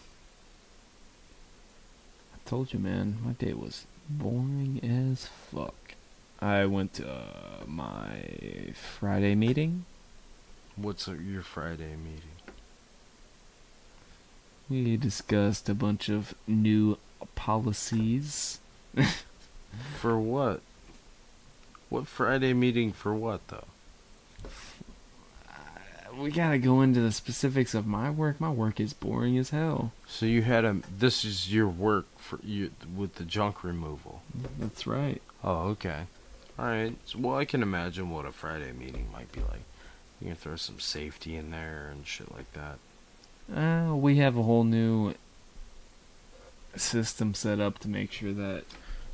I 2.32 2.48
told 2.48 2.72
you, 2.72 2.78
man, 2.78 3.18
my 3.24 3.32
day 3.32 3.52
was 3.52 3.86
boring 4.08 4.80
as 4.82 5.26
fuck. 5.26 5.74
I 6.44 6.66
went 6.66 6.92
to 6.94 7.08
uh, 7.10 7.64
my 7.66 8.74
Friday 8.74 9.34
meeting. 9.34 9.86
What's 10.76 11.08
uh, 11.08 11.12
your 11.12 11.40
Friday 11.40 11.96
meeting? 11.96 12.36
We 14.68 14.98
discussed 14.98 15.70
a 15.70 15.74
bunch 15.74 16.10
of 16.10 16.34
new 16.46 16.98
policies. 17.34 18.58
For 19.98 20.18
what? 20.18 20.60
What 21.88 22.06
Friday 22.06 22.52
meeting 22.52 22.92
for 22.92 23.14
what, 23.14 23.40
though? 23.48 23.64
We 26.16 26.30
gotta 26.30 26.58
go 26.58 26.80
into 26.82 27.00
the 27.00 27.10
specifics 27.10 27.74
of 27.74 27.86
my 27.86 28.10
work. 28.10 28.40
My 28.40 28.50
work 28.50 28.80
is 28.80 28.92
boring 28.92 29.38
as 29.38 29.50
hell. 29.50 29.92
So 30.06 30.26
you 30.26 30.42
had 30.42 30.64
a. 30.64 30.76
This 30.96 31.24
is 31.24 31.52
your 31.52 31.68
work 31.68 32.06
for 32.18 32.38
you 32.44 32.70
with 32.96 33.16
the 33.16 33.24
junk 33.24 33.64
removal. 33.64 34.22
That's 34.58 34.86
right. 34.86 35.20
Oh, 35.42 35.68
okay. 35.70 36.04
All 36.58 36.66
right. 36.66 36.96
So, 37.04 37.18
well, 37.18 37.36
I 37.36 37.44
can 37.44 37.62
imagine 37.62 38.10
what 38.10 38.26
a 38.26 38.32
Friday 38.32 38.72
meeting 38.72 39.08
might 39.12 39.30
be 39.32 39.40
like. 39.40 39.64
You 40.20 40.28
can 40.28 40.36
throw 40.36 40.56
some 40.56 40.78
safety 40.80 41.36
in 41.36 41.50
there 41.50 41.88
and 41.90 42.06
shit 42.06 42.32
like 42.34 42.52
that. 42.52 42.78
Uh, 43.54 43.94
we 43.94 44.16
have 44.16 44.36
a 44.36 44.42
whole 44.42 44.64
new 44.64 45.14
system 46.76 47.34
set 47.34 47.60
up 47.60 47.78
to 47.80 47.88
make 47.88 48.12
sure 48.12 48.32
that 48.32 48.64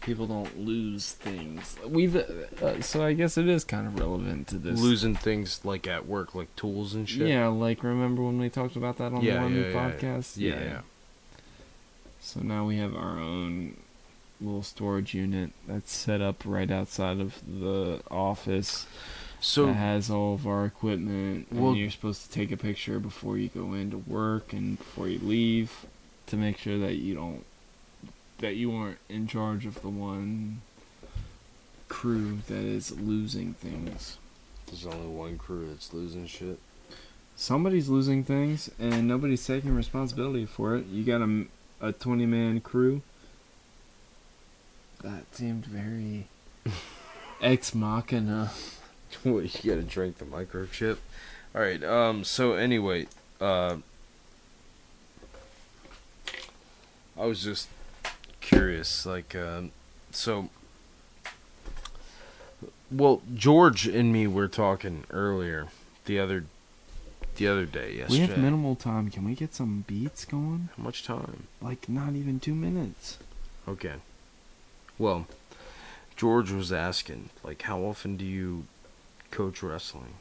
people 0.00 0.26
don't 0.26 0.60
lose 0.60 1.12
things. 1.12 1.76
We've 1.86 2.16
uh, 2.16 2.80
so 2.82 3.04
I 3.04 3.12
guess 3.12 3.36
it 3.36 3.48
is 3.48 3.64
kind 3.64 3.86
of 3.86 3.98
relevant 3.98 4.48
to 4.48 4.56
this. 4.56 4.80
Losing 4.80 5.14
things 5.14 5.64
like 5.64 5.86
at 5.86 6.06
work, 6.06 6.34
like 6.34 6.54
tools 6.56 6.94
and 6.94 7.08
shit. 7.08 7.28
Yeah, 7.28 7.48
like 7.48 7.82
remember 7.82 8.22
when 8.22 8.38
we 8.38 8.48
talked 8.48 8.76
about 8.76 8.98
that 8.98 9.12
on 9.12 9.22
Yeah, 9.22 9.42
one 9.42 9.54
yeah, 9.54 9.68
yeah, 9.68 9.72
podcast? 9.72 10.36
Yeah, 10.36 10.62
yeah. 10.62 10.80
So 12.20 12.40
now 12.40 12.66
we 12.66 12.78
have 12.78 12.94
our 12.94 13.18
own 13.18 13.76
little 14.40 14.62
storage 14.62 15.14
unit 15.14 15.50
that's 15.68 15.92
set 15.92 16.20
up 16.20 16.42
right 16.44 16.70
outside 16.70 17.20
of 17.20 17.40
the 17.46 18.00
office. 18.10 18.86
So- 19.40 19.66
that 19.66 19.74
has 19.74 20.10
all 20.10 20.34
of 20.34 20.46
our 20.46 20.64
equipment. 20.66 21.48
Well- 21.50 21.70
and 21.70 21.78
you're 21.78 21.90
supposed 21.90 22.24
to 22.24 22.30
take 22.30 22.52
a 22.52 22.56
picture 22.56 22.98
before 22.98 23.38
you 23.38 23.48
go 23.48 23.72
into 23.74 23.98
work 23.98 24.52
and 24.52 24.78
before 24.78 25.08
you 25.08 25.18
leave 25.18 25.86
to 26.26 26.36
make 26.36 26.58
sure 26.58 26.78
that 26.78 26.96
you 26.96 27.14
don't 27.14 27.44
that 28.38 28.54
you 28.56 28.74
aren't 28.74 28.96
in 29.10 29.26
charge 29.26 29.66
of 29.66 29.82
the 29.82 29.88
one 29.90 30.62
crew 31.88 32.38
that 32.46 32.64
is 32.64 32.98
losing 32.98 33.52
things. 33.54 34.16
There's 34.66 34.86
only 34.86 35.08
one 35.08 35.36
crew 35.36 35.68
that's 35.68 35.92
losing 35.92 36.26
shit. 36.26 36.58
Somebody's 37.36 37.88
losing 37.88 38.24
things 38.24 38.70
and 38.78 39.06
nobody's 39.08 39.46
taking 39.46 39.74
responsibility 39.74 40.46
for 40.46 40.76
it. 40.76 40.86
You 40.86 41.04
got 41.04 41.20
a, 41.20 41.46
a 41.88 41.92
20 41.92 42.24
man 42.26 42.60
crew. 42.60 43.02
That 45.02 45.34
seemed 45.34 45.66
very 45.66 46.26
ex 47.40 47.74
machina. 47.74 48.50
You 49.24 49.42
gotta 49.42 49.82
drink 49.82 50.18
the 50.18 50.24
microchip. 50.24 50.98
All 51.52 51.60
right. 51.60 51.82
Um. 51.82 52.22
So 52.22 52.52
anyway, 52.54 53.08
uh, 53.40 53.78
I 57.18 57.26
was 57.26 57.42
just 57.42 57.68
curious. 58.40 59.04
Like, 59.04 59.34
um, 59.34 59.72
so. 60.12 60.48
Well, 62.90 63.22
George 63.34 63.86
and 63.88 64.12
me 64.12 64.26
were 64.28 64.48
talking 64.48 65.04
earlier, 65.10 65.68
the 66.06 66.18
other, 66.20 66.44
the 67.36 67.48
other 67.48 67.66
day. 67.66 67.94
Yesterday. 67.96 68.20
We 68.20 68.26
have 68.26 68.38
minimal 68.38 68.76
time. 68.76 69.10
Can 69.10 69.24
we 69.24 69.34
get 69.34 69.54
some 69.54 69.84
beats 69.88 70.24
going? 70.24 70.68
How 70.76 70.82
much 70.84 71.04
time? 71.04 71.48
Like 71.60 71.88
not 71.88 72.14
even 72.14 72.38
two 72.38 72.54
minutes. 72.54 73.18
Okay. 73.68 73.94
Well, 75.00 75.26
George 76.14 76.50
was 76.50 76.70
asking, 76.70 77.30
like, 77.42 77.62
how 77.62 77.80
often 77.80 78.18
do 78.18 78.24
you 78.26 78.66
coach 79.30 79.62
wrestling? 79.62 80.12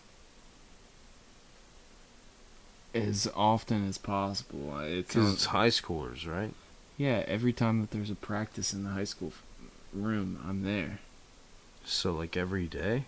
As 2.96 3.30
often 3.36 3.88
as 3.88 3.98
possible. 3.98 4.80
It's 4.80 5.14
Because 5.14 5.34
it's 5.34 5.46
high 5.46 5.68
schoolers, 5.68 6.26
right? 6.26 6.54
yeah. 6.98 7.24
Every 7.28 7.52
time 7.52 7.82
that 7.82 7.92
there's 7.92 8.10
a 8.10 8.16
practice 8.16 8.74
in 8.74 8.86
the 8.86 8.92
high 8.92 9.04
school 9.04 9.34
room, 9.94 10.40
I'm 10.48 10.64
there. 10.64 11.00
So, 11.84 12.14
like, 12.14 12.38
every 12.38 12.66
day? 12.66 13.04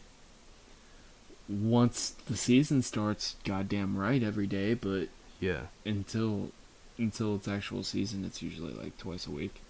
Once 1.47 2.09
the 2.27 2.35
season 2.35 2.81
starts, 2.81 3.35
goddamn 3.45 3.97
right 3.97 4.21
every 4.21 4.45
day. 4.47 4.73
But 4.73 5.07
Yeah. 5.39 5.67
until 5.85 6.51
until 6.97 7.35
it's 7.35 7.47
actual 7.47 7.83
season, 7.83 8.25
it's 8.25 8.41
usually 8.41 8.73
like 8.73 8.97
twice 8.97 9.25
a 9.25 9.31
week. 9.31 9.61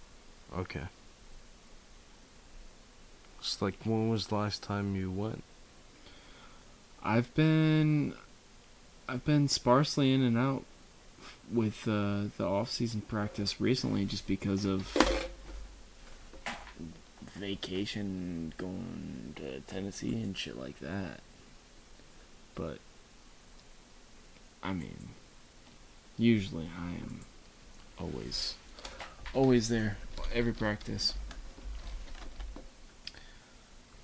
Okay. 0.57 0.87
It's 3.41 3.61
like, 3.61 3.73
when 3.83 4.09
was 4.09 4.27
the 4.27 4.35
last 4.35 4.61
time 4.61 4.95
you 4.95 5.09
went? 5.09 5.43
I've 7.03 7.33
been 7.33 8.13
I've 9.09 9.25
been 9.25 9.47
sparsely 9.47 10.13
in 10.13 10.21
and 10.21 10.37
out 10.37 10.63
with 11.51 11.87
uh, 11.87 12.25
the 12.37 12.45
off-season 12.45 13.01
practice 13.01 13.59
recently, 13.59 14.05
just 14.05 14.27
because 14.27 14.63
of 14.63 14.95
vacation, 17.35 18.53
going 18.57 19.33
to 19.37 19.61
Tennessee 19.61 20.13
and 20.13 20.37
shit 20.37 20.57
like 20.57 20.79
that. 20.79 21.21
But 22.53 22.77
I 24.61 24.73
mean, 24.73 25.09
usually 26.17 26.69
I 26.79 26.89
am 26.91 27.21
always 27.99 28.53
always 29.33 29.69
there 29.69 29.97
every 30.31 30.53
practice. 30.53 31.15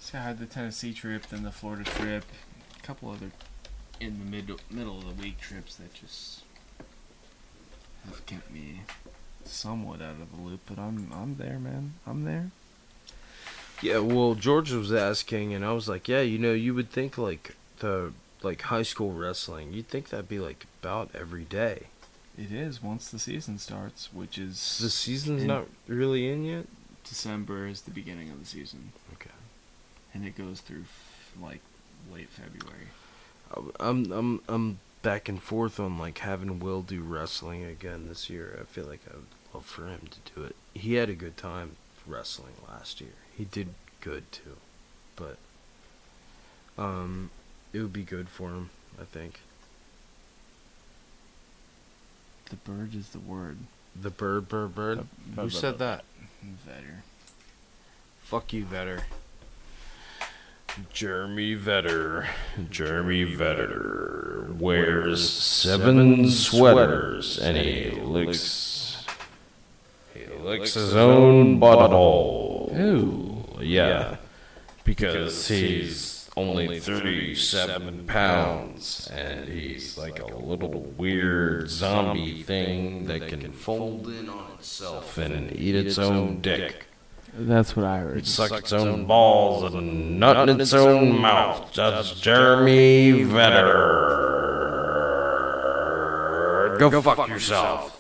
So 0.09 0.17
I 0.17 0.21
had 0.21 0.39
the 0.39 0.45
Tennessee 0.45 0.93
trip, 0.93 1.27
then 1.27 1.43
the 1.43 1.51
Florida 1.51 1.83
trip, 1.83 2.23
a 2.79 2.81
couple 2.81 3.11
other 3.11 3.29
in 3.99 4.19
the 4.19 4.23
mid 4.23 4.49
middle 4.71 4.99
of 4.99 5.03
the 5.03 5.21
week 5.21 5.37
trips 5.37 5.75
that 5.75 5.93
just 5.93 6.43
have 8.05 8.25
kept 8.25 8.49
me 8.49 8.83
somewhat 9.43 10.01
out 10.01 10.15
of 10.21 10.33
the 10.33 10.41
loop. 10.41 10.61
But 10.65 10.79
I'm 10.79 11.11
I'm 11.11 11.35
there, 11.35 11.59
man. 11.59 11.95
I'm 12.07 12.23
there. 12.23 12.51
Yeah, 13.81 13.99
well, 13.99 14.33
George 14.35 14.71
was 14.71 14.93
asking, 14.93 15.53
and 15.53 15.65
I 15.65 15.73
was 15.73 15.89
like, 15.89 16.07
yeah, 16.07 16.21
you 16.21 16.39
know, 16.39 16.53
you 16.53 16.73
would 16.73 16.89
think, 16.89 17.17
like, 17.17 17.57
the, 17.79 18.13
like, 18.41 18.61
high 18.61 18.83
school 18.83 19.11
wrestling, 19.11 19.73
you'd 19.73 19.89
think 19.89 20.07
that'd 20.07 20.29
be, 20.29 20.39
like, 20.39 20.67
about 20.81 21.09
every 21.13 21.43
day. 21.43 21.87
It 22.37 22.53
is 22.53 22.81
once 22.81 23.09
the 23.09 23.19
season 23.19 23.59
starts, 23.59 24.13
which 24.13 24.37
is 24.37 24.79
The 24.81 24.89
season's 24.89 25.43
not 25.43 25.67
really 25.85 26.29
in 26.29 26.45
yet? 26.45 26.65
December 27.03 27.67
is 27.67 27.81
the 27.81 27.91
beginning 27.91 28.31
of 28.31 28.39
the 28.39 28.45
season. 28.45 28.93
Okay. 30.09 30.17
And 30.19 30.25
it 30.27 30.37
goes 30.37 30.61
through 30.61 30.81
f- 30.83 31.31
like 31.41 31.59
late 32.13 32.29
February. 32.29 32.87
I'm 33.79 34.11
I'm 34.11 34.41
I'm 34.47 34.79
back 35.03 35.29
and 35.29 35.41
forth 35.41 35.79
on 35.79 35.97
like 35.97 36.19
having 36.19 36.59
Will 36.59 36.81
do 36.81 37.01
wrestling 37.01 37.63
again 37.63 38.07
this 38.07 38.29
year. 38.29 38.57
I 38.59 38.65
feel 38.65 38.85
like 38.85 39.01
I 39.11 39.15
would 39.15 39.25
love 39.53 39.65
for 39.65 39.87
him 39.87 40.07
to 40.09 40.33
do 40.35 40.43
it. 40.43 40.55
He 40.73 40.95
had 40.95 41.09
a 41.09 41.13
good 41.15 41.37
time 41.37 41.75
wrestling 42.05 42.53
last 42.67 42.99
year. 43.01 43.11
He 43.37 43.45
did 43.45 43.69
good 44.01 44.29
too, 44.31 44.57
but 45.15 45.37
um, 46.77 47.29
it 47.73 47.79
would 47.79 47.93
be 47.93 48.03
good 48.03 48.27
for 48.29 48.49
him. 48.49 48.69
I 48.99 49.03
think 49.05 49.39
The 52.49 52.55
bird 52.55 52.95
is 52.95 53.09
the 53.09 53.19
word. 53.19 53.57
the 53.99 54.09
bird, 54.09 54.47
bird, 54.49 54.73
bird. 54.75 55.07
Who 55.35 55.49
said 55.49 55.77
that? 55.79 56.03
Vetter. 56.43 57.01
Fuck 58.21 58.53
you, 58.53 58.65
Vetter. 58.65 59.01
Jeremy 60.93 61.56
Vetter. 61.56 62.27
Jeremy 62.69 63.25
Vetter. 63.25 64.56
wears 64.57 65.30
seven 65.30 66.30
sweaters 66.30 67.38
and 67.38 67.57
he 67.57 67.91
licks 67.91 69.06
he 70.14 70.25
licks 70.41 70.73
his 70.73 70.95
own 70.95 71.59
butthole. 71.59 72.75
Ooh, 72.77 73.61
yeah, 73.61 74.17
because 74.83 75.47
he's 75.47 76.30
only 76.35 76.80
thirty-seven 76.80 78.06
pounds 78.06 79.07
and 79.11 79.47
he's 79.47 79.97
like 79.97 80.19
a 80.19 80.35
little 80.38 80.81
weird 80.97 81.69
zombie 81.69 82.43
thing 82.43 83.06
that 83.06 83.27
can 83.27 83.51
fold 83.51 84.07
in 84.07 84.30
on 84.30 84.51
itself 84.53 85.17
and 85.17 85.51
eat 85.56 85.75
its 85.75 85.97
own 85.97 86.41
dick. 86.41 86.86
That's 87.40 87.75
what 87.75 87.85
I 87.85 87.99
heard. 87.99 88.17
It 88.17 88.25
sucks 88.25 88.51
its 88.51 88.74
own 88.74 89.06
balls 89.06 89.72
and 89.74 90.19
nut 90.19 90.49
in 90.49 90.59
its 90.59 90.74
own 90.74 91.19
mouth. 91.19 91.72
That's 91.74 92.19
Jeremy 92.19 93.11
Vetter. 93.25 94.07
Go, 96.80 97.01
fuck 97.01 97.27
yourself. 97.27 97.97